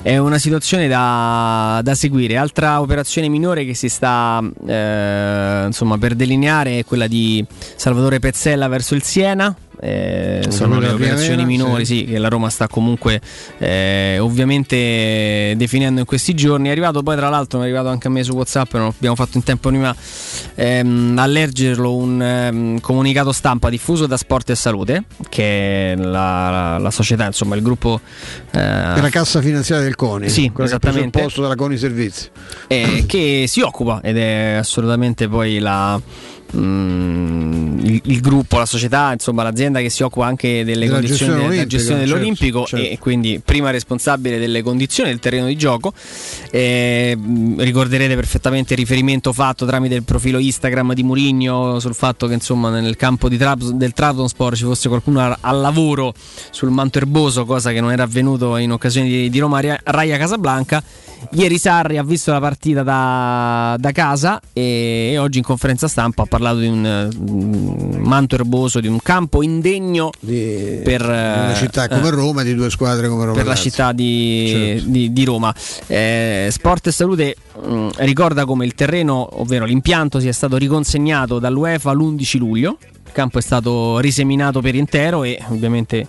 è 0.03 0.17
una 0.17 0.38
situazione 0.38 0.90
da, 0.90 1.80
da 1.82 1.95
seguire. 1.95 2.35
Altra 2.35 2.82
operazione 2.82 3.30
minore 3.30 3.64
che 3.65 3.73
si 3.73 3.88
sta 3.88 4.43
eh, 4.67 5.64
insomma, 5.65 5.98
per 5.98 6.14
delineare 6.14 6.80
è 6.80 6.85
quella 6.85 7.07
di 7.07 7.43
Salvatore 7.75 8.19
Pezzella 8.19 8.67
verso 8.67 8.95
il 8.95 9.01
Siena. 9.01 9.56
Eh, 9.79 10.43
sono 10.49 10.79
le 10.79 10.87
operazioni 10.89 11.43
primavera, 11.43 11.45
minori 11.45 11.85
sì. 11.85 11.97
sì, 11.99 12.03
che 12.05 12.17
la 12.17 12.29
Roma 12.29 12.49
sta 12.49 12.67
comunque 12.67 13.19
eh, 13.57 14.17
ovviamente 14.19 15.53
definendo 15.57 15.99
in 15.99 16.05
questi 16.05 16.33
giorni. 16.33 16.67
È 16.69 16.71
arrivato 16.71 17.03
poi, 17.03 17.15
tra 17.15 17.29
l'altro, 17.29 17.59
è 17.59 17.63
arrivato 17.63 17.89
anche 17.89 18.07
a 18.07 18.11
me 18.11 18.23
su 18.23 18.33
WhatsApp. 18.33 18.73
Non 18.75 18.93
abbiamo 18.95 19.15
fatto 19.15 19.37
in 19.37 19.43
tempo 19.43 19.69
prima 19.69 19.93
ehm, 20.55 21.15
a 21.17 21.25
leggerlo 21.25 21.95
un 21.95 22.21
ehm, 22.21 22.79
comunicato 22.79 23.31
stampa 23.31 23.69
diffuso 23.69 24.05
da 24.05 24.17
Sport 24.17 24.51
e 24.51 24.55
Salute, 24.55 25.03
che 25.29 25.93
è 25.93 25.95
la, 25.95 26.49
la- 26.49 26.77
la 26.77 26.91
società, 26.91 27.25
insomma, 27.25 27.55
il 27.55 27.61
gruppo. 27.61 27.99
eh, 28.51 28.59
la 28.59 29.09
cassa 29.09 29.41
finanziaria 29.41 29.83
del 29.83 29.95
CONI 29.95 30.29
Sì, 30.29 30.49
quella 30.51 30.69
che 30.69 30.75
esattamente. 30.77 31.21
posto 31.21 31.41
della 31.41 31.55
CONI 31.55 31.77
Servizi 31.77 32.29
eh, 32.67 33.03
che 33.07 33.45
si 33.47 33.61
occupa 33.61 33.99
ed 34.01 34.17
è 34.17 34.55
assolutamente 34.59 35.27
poi 35.27 35.59
la, 35.59 35.99
mm, 36.56 37.80
il, 37.85 38.01
il 38.06 38.22
gruppo, 38.22 38.57
la 38.57 38.65
società, 38.65 39.11
insomma 39.14 39.43
l'azienda 39.43 39.80
che 39.80 39.90
si 39.90 40.03
occupa 40.03 40.25
anche 40.25 40.64
delle 40.64 40.85
Della 40.85 40.93
condizioni 40.99 41.32
gestione 41.32 41.49
della 41.49 41.67
gestione 41.67 41.99
certo, 41.99 42.14
dell'Olimpico 42.14 42.65
certo. 42.65 42.85
e 42.85 42.99
quindi 42.99 43.41
prima 43.43 43.69
responsabile 43.72 44.40
delle 44.40 44.61
condizioni 44.61 45.09
del 45.09 45.19
terreno 45.19 45.48
di 45.48 45.56
gioco. 45.56 45.93
Eh, 46.51 47.17
ricorderete 47.57 48.15
perfettamente 48.15 48.73
il 48.73 48.80
riferimento 48.80 49.33
fatto 49.33 49.65
tramite 49.65 49.95
il 49.95 50.03
profilo 50.03 50.40
Instagram 50.40 50.93
di 50.93 51.03
Murigno 51.03 51.80
sul 51.80 51.95
fatto 51.95 52.27
che 52.27 52.33
insomma 52.33 52.69
nel 52.69 52.95
campo 52.95 53.30
di 53.30 53.38
Trabz- 53.38 53.72
del 53.72 53.93
Trabzonspor 53.93 54.56
ci 54.56 54.64
fosse 54.64 54.88
qualcuno 54.88 55.19
a- 55.19 55.38
al 55.41 55.59
lavoro 55.59 56.14
sul 56.51 56.69
manto 56.69 56.98
erboso, 56.98 57.45
cosa 57.45 57.72
che 57.72 57.82
non 57.82 57.91
era 57.91 58.03
avvenuto 58.03 58.57
in 58.57 58.72
occasione 58.72 59.07
di, 59.07 59.30
di 59.30 59.40
Roma 59.40 59.61
Raia 59.83 60.17
Casablanca. 60.17 60.83
Ieri 61.31 61.57
Sarri 61.57 61.97
ha 61.97 62.03
visto 62.03 62.31
la 62.31 62.39
partita 62.39 62.83
da, 62.83 63.75
da 63.79 63.91
casa 63.91 64.39
e, 64.53 65.15
oggi 65.17 65.39
in 65.39 65.43
conferenza 65.43 65.87
stampa 65.87 66.23
ha 66.23 66.25
parlato 66.25 66.59
di 66.59 66.67
un, 66.67 67.09
un 67.27 68.01
manto 68.01 68.35
erboso, 68.35 68.79
di 68.79 68.87
un 68.87 68.99
campo 69.01 69.41
indegno 69.41 70.09
per 70.19 71.01
una 71.01 71.53
eh, 71.53 71.55
città 71.55 71.87
come 71.87 72.07
eh, 72.07 72.11
Roma 72.11 72.41
e 72.41 72.45
di 72.45 72.53
due 72.55 72.69
squadre 72.69 73.07
come 73.07 73.25
Roma 73.25 73.37
per 73.37 73.45
la 73.47 73.55
città 73.55 73.91
di, 73.93 74.47
Certo. 74.49 74.89
di- 74.89 75.13
di 75.13 75.23
Roma. 75.25 75.53
Eh, 75.87 76.49
Sport 76.51 76.87
e 76.87 76.91
Salute 76.91 77.35
mh, 77.65 77.87
ricorda 77.97 78.45
come 78.45 78.65
il 78.65 78.73
terreno, 78.75 79.39
ovvero 79.41 79.65
l'impianto, 79.65 80.19
sia 80.19 80.33
stato 80.33 80.57
riconsegnato 80.57 81.39
dall'UEFA 81.39 81.91
l'11 81.93 82.37
luglio. 82.37 82.77
Campo 83.14 83.38
è 83.38 83.42
stato 83.42 84.00
riseminato 84.00 84.59
per 84.59 84.75
intero 84.75 85.24
e 85.24 85.40
ovviamente 85.50 86.08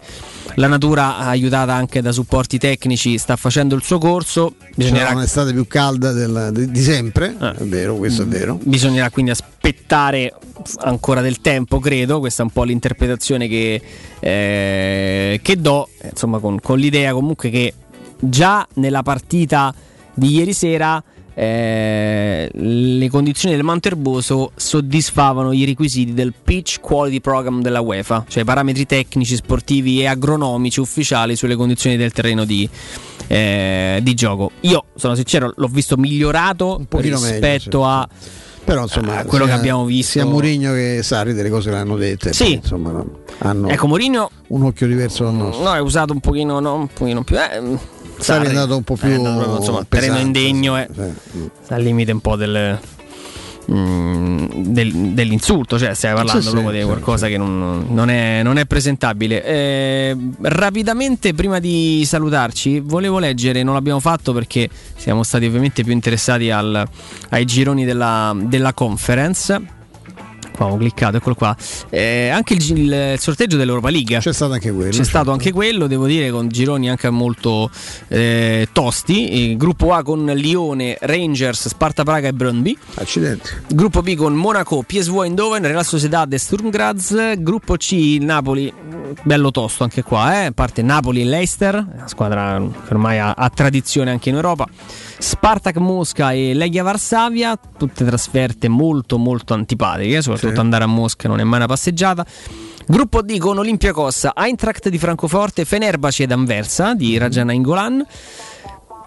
la 0.56 0.66
natura, 0.66 1.18
aiutata 1.18 1.72
anche 1.72 2.00
da 2.02 2.12
supporti 2.12 2.58
tecnici, 2.58 3.18
sta 3.18 3.36
facendo 3.36 3.74
il 3.74 3.82
suo 3.82 3.98
corso. 3.98 4.54
Bisognerà 4.74 5.10
un'estate 5.10 5.52
più 5.52 5.66
calda 5.66 6.12
del- 6.12 6.50
di, 6.52 6.70
di 6.70 6.80
sempre, 6.82 7.36
è 7.38 7.64
vero, 7.64 7.94
questo 7.96 8.22
è 8.22 8.26
vero. 8.26 8.58
Bisognerà 8.62 9.10
quindi 9.10 9.30
aspettare 9.30 10.32
ancora 10.78 11.20
del 11.20 11.40
tempo, 11.40 11.78
credo. 11.78 12.20
Questa 12.20 12.42
è 12.42 12.44
un 12.44 12.52
po' 12.52 12.64
l'interpretazione 12.64 13.48
che, 13.48 13.80
eh, 14.20 15.40
che 15.42 15.56
do, 15.60 15.88
insomma, 16.02 16.38
con, 16.38 16.60
con 16.60 16.78
l'idea 16.78 17.12
comunque 17.12 17.50
che 17.50 17.74
già 18.18 18.66
nella 18.74 19.02
partita 19.02 19.74
di 20.14 20.34
ieri 20.34 20.52
sera 20.52 21.02
eh, 21.34 22.48
le 22.52 23.10
condizioni 23.10 23.54
del 23.54 23.64
manto 23.64 23.88
erboso 23.88 24.52
soddisfavano 24.54 25.52
i 25.52 25.64
requisiti 25.64 26.14
del 26.14 26.32
Pitch 26.32 26.80
Quality 26.80 27.20
Program 27.20 27.60
della 27.60 27.80
UEFA, 27.80 28.24
cioè 28.28 28.44
parametri 28.44 28.86
tecnici, 28.86 29.34
sportivi 29.34 30.00
e 30.00 30.06
agronomici 30.06 30.80
ufficiali 30.80 31.34
sulle 31.34 31.56
condizioni 31.56 31.96
del 31.96 32.12
terreno 32.12 32.44
di, 32.44 32.68
eh, 33.26 33.98
di 34.02 34.14
gioco. 34.14 34.52
Io 34.60 34.84
sono 34.94 35.14
sincero, 35.14 35.52
l'ho 35.56 35.68
visto 35.68 35.96
migliorato 35.96 36.84
pochino 36.88 37.18
meglio, 37.18 37.32
rispetto 37.32 37.80
sì. 37.80 37.86
a 37.86 38.08
Però 38.64 38.82
insomma, 38.82 39.18
ah, 39.18 39.24
quello 39.24 39.44
sia, 39.44 39.54
che 39.54 39.58
abbiamo 39.58 39.84
visto 39.84 40.12
sia 40.12 40.24
Mourinho 40.24 40.72
che 40.72 41.00
Sarri 41.02 41.34
delle 41.34 41.50
cose 41.50 41.70
le 41.70 41.76
hanno 41.78 41.96
dette. 41.96 42.32
Sì. 42.32 42.44
Poi, 42.44 42.52
insomma, 42.54 43.04
hanno 43.38 43.68
ecco 43.68 43.86
Mourinho 43.88 44.30
un 44.48 44.62
occhio 44.62 44.86
diverso 44.86 45.24
dal 45.24 45.34
nostro. 45.34 45.64
No, 45.64 45.74
è 45.74 45.80
usato 45.80 46.12
un 46.12 46.20
pochino, 46.20 46.60
no, 46.60 46.74
un 46.74 46.86
pochino 46.86 47.24
più 47.24 47.36
eh, 47.36 47.78
Sarri 48.18 48.46
è 48.46 48.48
andato 48.48 48.76
un 48.76 48.82
po' 48.82 48.96
più 48.96 49.10
eh, 49.10 49.18
no, 49.18 49.56
insomma, 49.58 49.84
pesante, 49.86 50.20
indegno 50.20 50.78
eh. 50.78 50.88
sì. 50.92 51.50
al 51.68 51.82
limite 51.82 52.12
un 52.12 52.20
po' 52.20 52.36
del 52.36 52.78
mm, 53.70 54.46
del, 54.66 54.92
dell'insulto, 55.12 55.78
cioè 55.78 55.94
stai 55.94 56.14
parlando 56.14 56.40
Sì, 56.40 56.46
sì, 56.48 56.52
proprio 56.52 56.72
di 56.72 56.80
sì, 56.80 56.84
qualcosa 56.84 57.28
che 57.28 57.36
non, 57.36 57.86
non 57.90 58.10
è, 58.10 58.42
non 58.42 58.58
è 58.58 58.66
presentabile. 58.66 59.44
Eh, 59.44 60.16
rapidamente, 60.42 61.34
prima 61.34 61.58
di 61.58 62.02
salutarci, 62.06 62.80
volevo 62.80 63.18
leggere, 63.18 63.62
non 63.62 63.74
l'abbiamo 63.74 64.00
fatto 64.00 64.32
perché 64.32 64.68
siamo 64.96 65.22
stati 65.22 65.46
ovviamente 65.46 65.82
più 65.82 65.92
interessati 65.92 66.50
al- 66.50 66.86
ai 67.30 67.44
gironi 67.44 67.84
della, 67.84 68.34
della 68.36 68.72
conference. 68.72 69.82
Qua 70.54 70.66
ho 70.66 70.76
cliccato, 70.76 71.16
eccolo 71.16 71.34
qua. 71.34 71.56
Eh, 71.90 72.28
anche 72.28 72.54
il, 72.54 72.78
il 72.78 73.14
sorteggio 73.18 73.56
dell'Europa 73.56 73.90
League. 73.90 74.18
C'è 74.18 74.32
stato 74.32 74.52
anche 74.52 74.70
quello. 74.70 74.90
C'è 74.90 75.02
stato 75.02 75.32
anche 75.32 75.50
quello, 75.50 75.88
devo 75.88 76.06
dire, 76.06 76.30
con 76.30 76.48
gironi 76.48 76.88
anche 76.88 77.10
molto 77.10 77.68
eh, 78.08 78.68
tosti. 78.72 79.50
Il 79.50 79.56
gruppo 79.56 79.92
A 79.92 80.02
con 80.04 80.24
Lione, 80.26 80.96
Rangers, 81.00 81.68
Sparta 81.68 82.04
Praga 82.04 82.28
e 82.28 82.32
Brøndby. 82.32 82.78
Accidenti. 82.94 83.50
Gruppo 83.68 84.02
B 84.02 84.14
con 84.14 84.34
Monaco, 84.34 84.84
PSV 84.86 85.22
Eindhoven, 85.22 85.66
Real 85.66 85.84
Sociedad 85.84 86.32
e 86.32 86.38
Sturm 86.38 86.70
Graz. 86.70 87.36
Gruppo 87.38 87.76
C 87.76 88.18
Napoli, 88.20 88.72
bello 89.22 89.50
tosto 89.50 89.82
anche 89.82 90.02
qua, 90.02 90.40
eh? 90.40 90.44
a 90.46 90.52
parte 90.52 90.82
Napoli 90.82 91.22
e 91.22 91.24
Leicester, 91.24 91.74
una 91.74 92.08
squadra 92.08 92.58
che 92.58 92.92
ormai 92.92 93.18
ha, 93.18 93.32
ha 93.32 93.50
tradizione 93.50 94.10
anche 94.10 94.28
in 94.28 94.36
Europa. 94.36 94.66
Spartak 95.18 95.76
Mosca 95.76 96.32
e 96.32 96.54
Legia 96.54 96.82
Varsavia, 96.82 97.58
tutte 97.76 98.04
trasferte 98.04 98.68
molto 98.68 99.18
molto 99.18 99.54
antipatiche, 99.54 100.22
soprattutto 100.22 100.54
Sì. 100.54 100.60
andare 100.60 100.84
a 100.84 100.88
Mosca 100.88 101.28
non 101.28 101.40
è 101.40 101.44
mai 101.44 101.58
una 101.58 101.66
passeggiata. 101.68 102.24
Gruppo 102.86 103.22
D 103.22 103.38
con 103.38 103.56
Olympiacos, 103.58 104.28
Eintracht 104.34 104.88
di 104.90 104.98
Francoforte, 104.98 105.64
Fenerbahce 105.64 106.24
ed 106.24 106.32
Anversa 106.32 106.94
di 106.94 107.16
Rajana 107.16 107.52
Ingolan. 107.52 108.04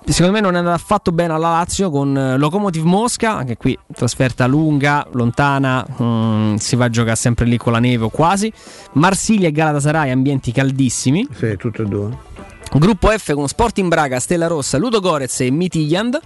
Secondo 0.06 0.32
me 0.32 0.40
non 0.40 0.56
è 0.56 0.60
andato 0.60 0.76
affatto 0.78 1.12
bene 1.12 1.34
alla 1.34 1.50
Lazio 1.50 1.90
con 1.90 2.18
eh, 2.18 2.38
Lokomotiv 2.38 2.84
Mosca, 2.84 3.36
anche 3.36 3.58
qui 3.58 3.78
trasferta 3.94 4.48
lunga, 4.48 5.06
lontana, 5.12 5.86
mm, 6.02 6.56
si 6.56 6.78
va 6.78 6.86
a 6.86 6.90
giocare 6.90 7.18
sempre 7.18 7.46
lì 7.46 7.58
con 7.58 7.74
la 7.74 7.80
neve 7.80 8.06
o 8.06 8.10
quasi. 8.10 8.52
Marsiglia 8.94 9.50
e 9.50 9.52
Galatasaray, 9.52 10.10
ambienti 10.10 10.54
caldissimi. 10.54 11.28
Sì, 11.38 11.58
tutte 11.58 11.82
e 11.82 11.86
due. 11.86 12.18
Gruppo 12.74 13.10
F 13.10 13.34
con 13.34 13.48
Sporting 13.48 13.88
Braga, 13.90 14.20
Stella 14.20 14.48
Rossa, 14.48 14.78
Ludo 14.78 15.00
Gorez 15.00 15.40
e 15.42 15.50
Midtjylland. 15.52 16.20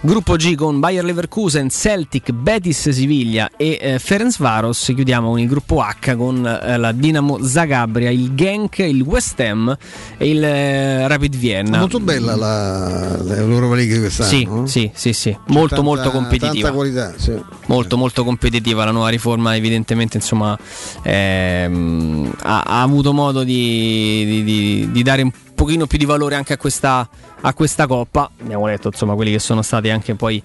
Gruppo 0.00 0.36
G 0.36 0.54
con 0.54 0.78
Bayer 0.78 1.04
Leverkusen, 1.04 1.70
Celtic, 1.70 2.30
Betis 2.30 2.90
Siviglia 2.90 3.50
e 3.56 3.78
eh, 3.80 3.98
Ferencvaros. 3.98 4.92
Chiudiamo 4.94 5.30
con 5.30 5.40
il 5.40 5.48
gruppo 5.48 5.80
H 5.80 6.14
con 6.16 6.46
eh, 6.46 6.76
la 6.76 6.92
Dinamo 6.92 7.42
Zagabria, 7.42 8.10
il 8.10 8.34
Genk, 8.34 8.78
il 8.78 9.00
West 9.02 9.40
Ham 9.40 9.76
e 10.16 10.28
il 10.28 10.44
eh, 10.44 11.08
Rapid 11.08 11.36
Vienna. 11.36 11.78
Molto 11.78 11.98
bella 12.00 12.36
la, 12.36 13.20
l'Europa 13.22 13.74
League 13.74 13.98
quest'anno. 13.98 14.28
Sì, 14.28 14.44
no? 14.44 14.66
sì, 14.66 14.90
sì, 14.94 15.12
sì. 15.12 15.36
Molto, 15.46 15.74
Tanta- 15.74 15.82
molto 15.82 16.10
competitiva. 16.10 16.68
Tanta 16.68 16.72
qualità, 16.72 17.14
sì. 17.16 17.32
Molto, 17.66 17.96
molto 17.96 18.24
competitiva. 18.24 18.84
La 18.84 18.92
nuova 18.92 19.08
riforma, 19.08 19.56
evidentemente, 19.56 20.16
insomma, 20.18 20.56
ehm, 21.02 22.32
ha, 22.42 22.62
ha 22.62 22.82
avuto 22.82 23.12
modo 23.12 23.42
di, 23.42 24.24
di- 24.24 24.44
di- 24.44 24.88
di 24.92 25.02
dare 25.02 25.22
un 25.22 25.30
pochino 25.58 25.88
più 25.88 25.98
di 25.98 26.04
valore 26.04 26.36
anche 26.36 26.52
a 26.52 26.56
questa, 26.56 27.08
a 27.40 27.52
questa 27.52 27.88
coppa. 27.88 28.30
Abbiamo 28.40 28.68
letto, 28.68 28.86
insomma, 28.86 29.16
quelli 29.16 29.32
che 29.32 29.40
sono 29.40 29.62
stati 29.62 29.90
anche 29.90 30.14
poi 30.14 30.40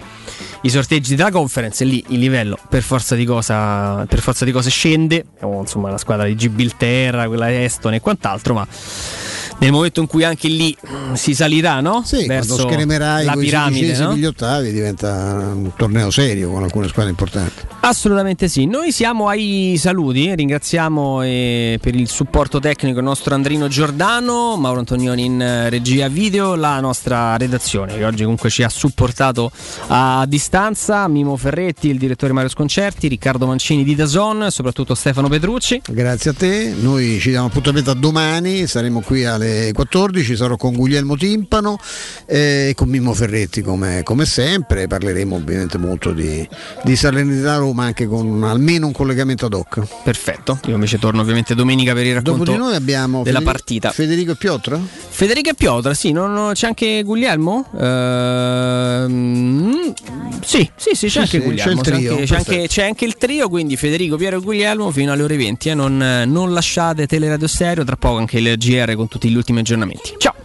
i 0.61 0.69
sorteggi 0.72 1.14
della 1.14 1.30
conference. 1.30 1.83
E 1.83 1.85
lì 1.88 2.03
il 2.08 2.19
livello, 2.19 2.58
per 2.67 2.82
forza 2.82 3.14
di 3.14 3.24
cosa, 3.24 4.08
per 4.08 4.19
forza 4.22 4.43
di 4.43 4.51
cose, 4.51 4.72
scende. 4.72 5.24
Abbiamo, 5.35 5.59
insomma, 5.59 5.92
la 5.92 6.00
squadra 6.00 6.25
di 6.25 6.35
Gibilterra, 6.35 7.27
quella 7.27 7.48
di 7.48 7.64
Eston 7.64 7.93
e 7.93 8.01
quant'altro, 8.01 8.56
ma. 8.56 8.67
Nel 9.64 9.72
momento 9.72 10.01
in 10.01 10.08
cui 10.08 10.25
anche 10.25 10.50
lì 10.50 10.75
mm, 10.85 11.14
si 11.14 11.33
salirà, 11.33 11.80
no? 11.80 12.01
Sì, 12.03 12.25
Verso 12.25 12.56
quando 12.56 12.74
schermerai 12.74 13.24
la 13.24 13.32
piramide, 13.32 13.98
no? 13.98 14.14
gli 14.14 14.25
ottavi 14.25 14.74
diventa 14.74 15.53
un 15.53 15.72
torneo 15.77 16.11
serio 16.11 16.51
con 16.51 16.64
alcune 16.64 16.90
squadre 16.90 17.11
importanti. 17.11 17.61
Assolutamente 17.80 18.50
sì, 18.50 18.66
noi 18.66 18.92
siamo 18.92 19.30
ai 19.30 19.75
saluti, 19.77 20.35
ringraziamo 20.35 21.24
eh, 21.24 21.80
per 21.82 21.95
il 21.95 22.09
supporto 22.09 22.59
tecnico 22.59 22.98
il 22.98 23.06
nostro 23.06 23.35
Andrino 23.35 23.69
Giordano, 23.69 24.58
Mauro 24.58 24.80
Antonioni 24.80 25.24
in 25.24 25.42
eh, 25.42 25.69
regia 25.69 26.09
video, 26.09 26.56
la 26.56 26.82
nostra 26.82 27.38
redazione 27.38 27.95
che 27.95 28.03
oggi 28.03 28.24
comunque 28.24 28.50
ci 28.50 28.64
ha 28.64 28.69
supportato 28.69 29.50
a 29.88 30.25
distanza, 30.27 31.08
Mimo 31.08 31.38
Ferretti, 31.38 31.88
il 31.88 31.98
direttore 31.98 32.33
Mario 32.33 32.50
Sconcerti, 32.50 33.08
Riccardo 33.08 33.45
Mancini 33.45 33.85
di 33.85 33.95
Dazon, 33.95 34.48
soprattutto 34.50 34.93
Stefano 34.93 35.30
Petrucci. 35.30 35.83
Grazie 35.88 36.32
a 36.32 36.33
te, 36.33 36.74
noi 36.77 37.17
ci 37.22 37.30
diamo 37.30 37.45
appuntamento 37.45 37.92
a 37.92 37.95
domani, 37.95 38.67
saremo 38.67 39.00
qui 39.00 39.24
alle 39.24 39.52
14, 39.73 40.35
sarò 40.35 40.56
con 40.57 40.73
Guglielmo 40.73 41.15
Timpano 41.15 41.77
eh, 42.25 42.69
e 42.69 42.73
con 42.75 42.90
Mimmo 42.90 43.14
Ferretti 43.14 43.61
come, 43.61 44.01
come 44.03 44.25
sempre, 44.25 44.88
parleremo 44.88 45.35
ovviamente 45.35 45.77
molto 45.77 46.11
di, 46.11 46.48
di 46.83 46.95
Salernità 46.95 47.56
Roma 47.57 47.85
anche 47.85 48.06
con 48.07 48.43
almeno 48.43 48.88
un 48.88 48.93
collegamento 48.93 49.45
ad 49.45 49.53
hoc. 49.53 49.82
Perfetto, 50.03 50.59
io 50.67 50.73
invece 50.75 50.99
torno 50.99 51.22
ovviamente 51.22 51.56
domenica 51.56 51.93
per 51.93 52.06
il 52.06 52.14
Dopo 52.22 52.30
racconto 52.32 52.51
di 52.51 52.57
noi 52.57 52.75
abbiamo 52.75 53.23
della 53.23 53.40
Federico- 53.40 53.51
partita. 53.51 53.91
Federico 53.91 54.32
e 54.32 54.35
Piotr? 54.35 54.80
Federico 55.09 55.49
e 55.49 55.53
Piotr, 55.56 55.93
sì, 55.95 56.11
non- 56.11 56.51
c'è 56.53 56.67
anche 56.67 57.01
Guglielmo? 57.03 57.65
Ehm, 58.73 59.93
sì, 60.43 60.69
sì, 60.75 60.91
sì, 60.93 61.06
c'è 61.07 61.09
Sì, 61.09 61.17
anche 61.19 61.30
sì, 61.30 61.40
Guglielmo. 61.40 61.82
c'è 61.82 61.91
trio, 61.91 62.11
anche, 62.11 62.25
c'è 62.25 62.35
anche- 62.35 62.67
c'è 62.67 62.85
anche 62.85 63.06
il 63.06 63.15
trio, 63.17 63.49
quindi 63.49 63.77
Federico, 63.77 64.17
Piero 64.17 64.38
e 64.38 64.41
Guglielmo 64.41 64.91
fino 64.91 65.11
alle 65.11 65.23
ore 65.23 65.38
20. 65.38 65.69
eh, 65.69 65.73
non, 65.73 66.23
non 66.27 66.53
lasciate 66.53 67.07
Teleradio 67.07 67.48
Stereo, 67.48 67.83
tra 67.83 67.95
poco 67.95 68.17
anche 68.17 68.38
il 68.40 68.57
GR 68.57 68.93
con 68.95 69.07
tutti 69.07 69.30
gli 69.30 69.32
gli 69.33 69.37
ultimi 69.37 69.59
aggiornamenti. 69.59 70.13
Ciao! 70.17 70.35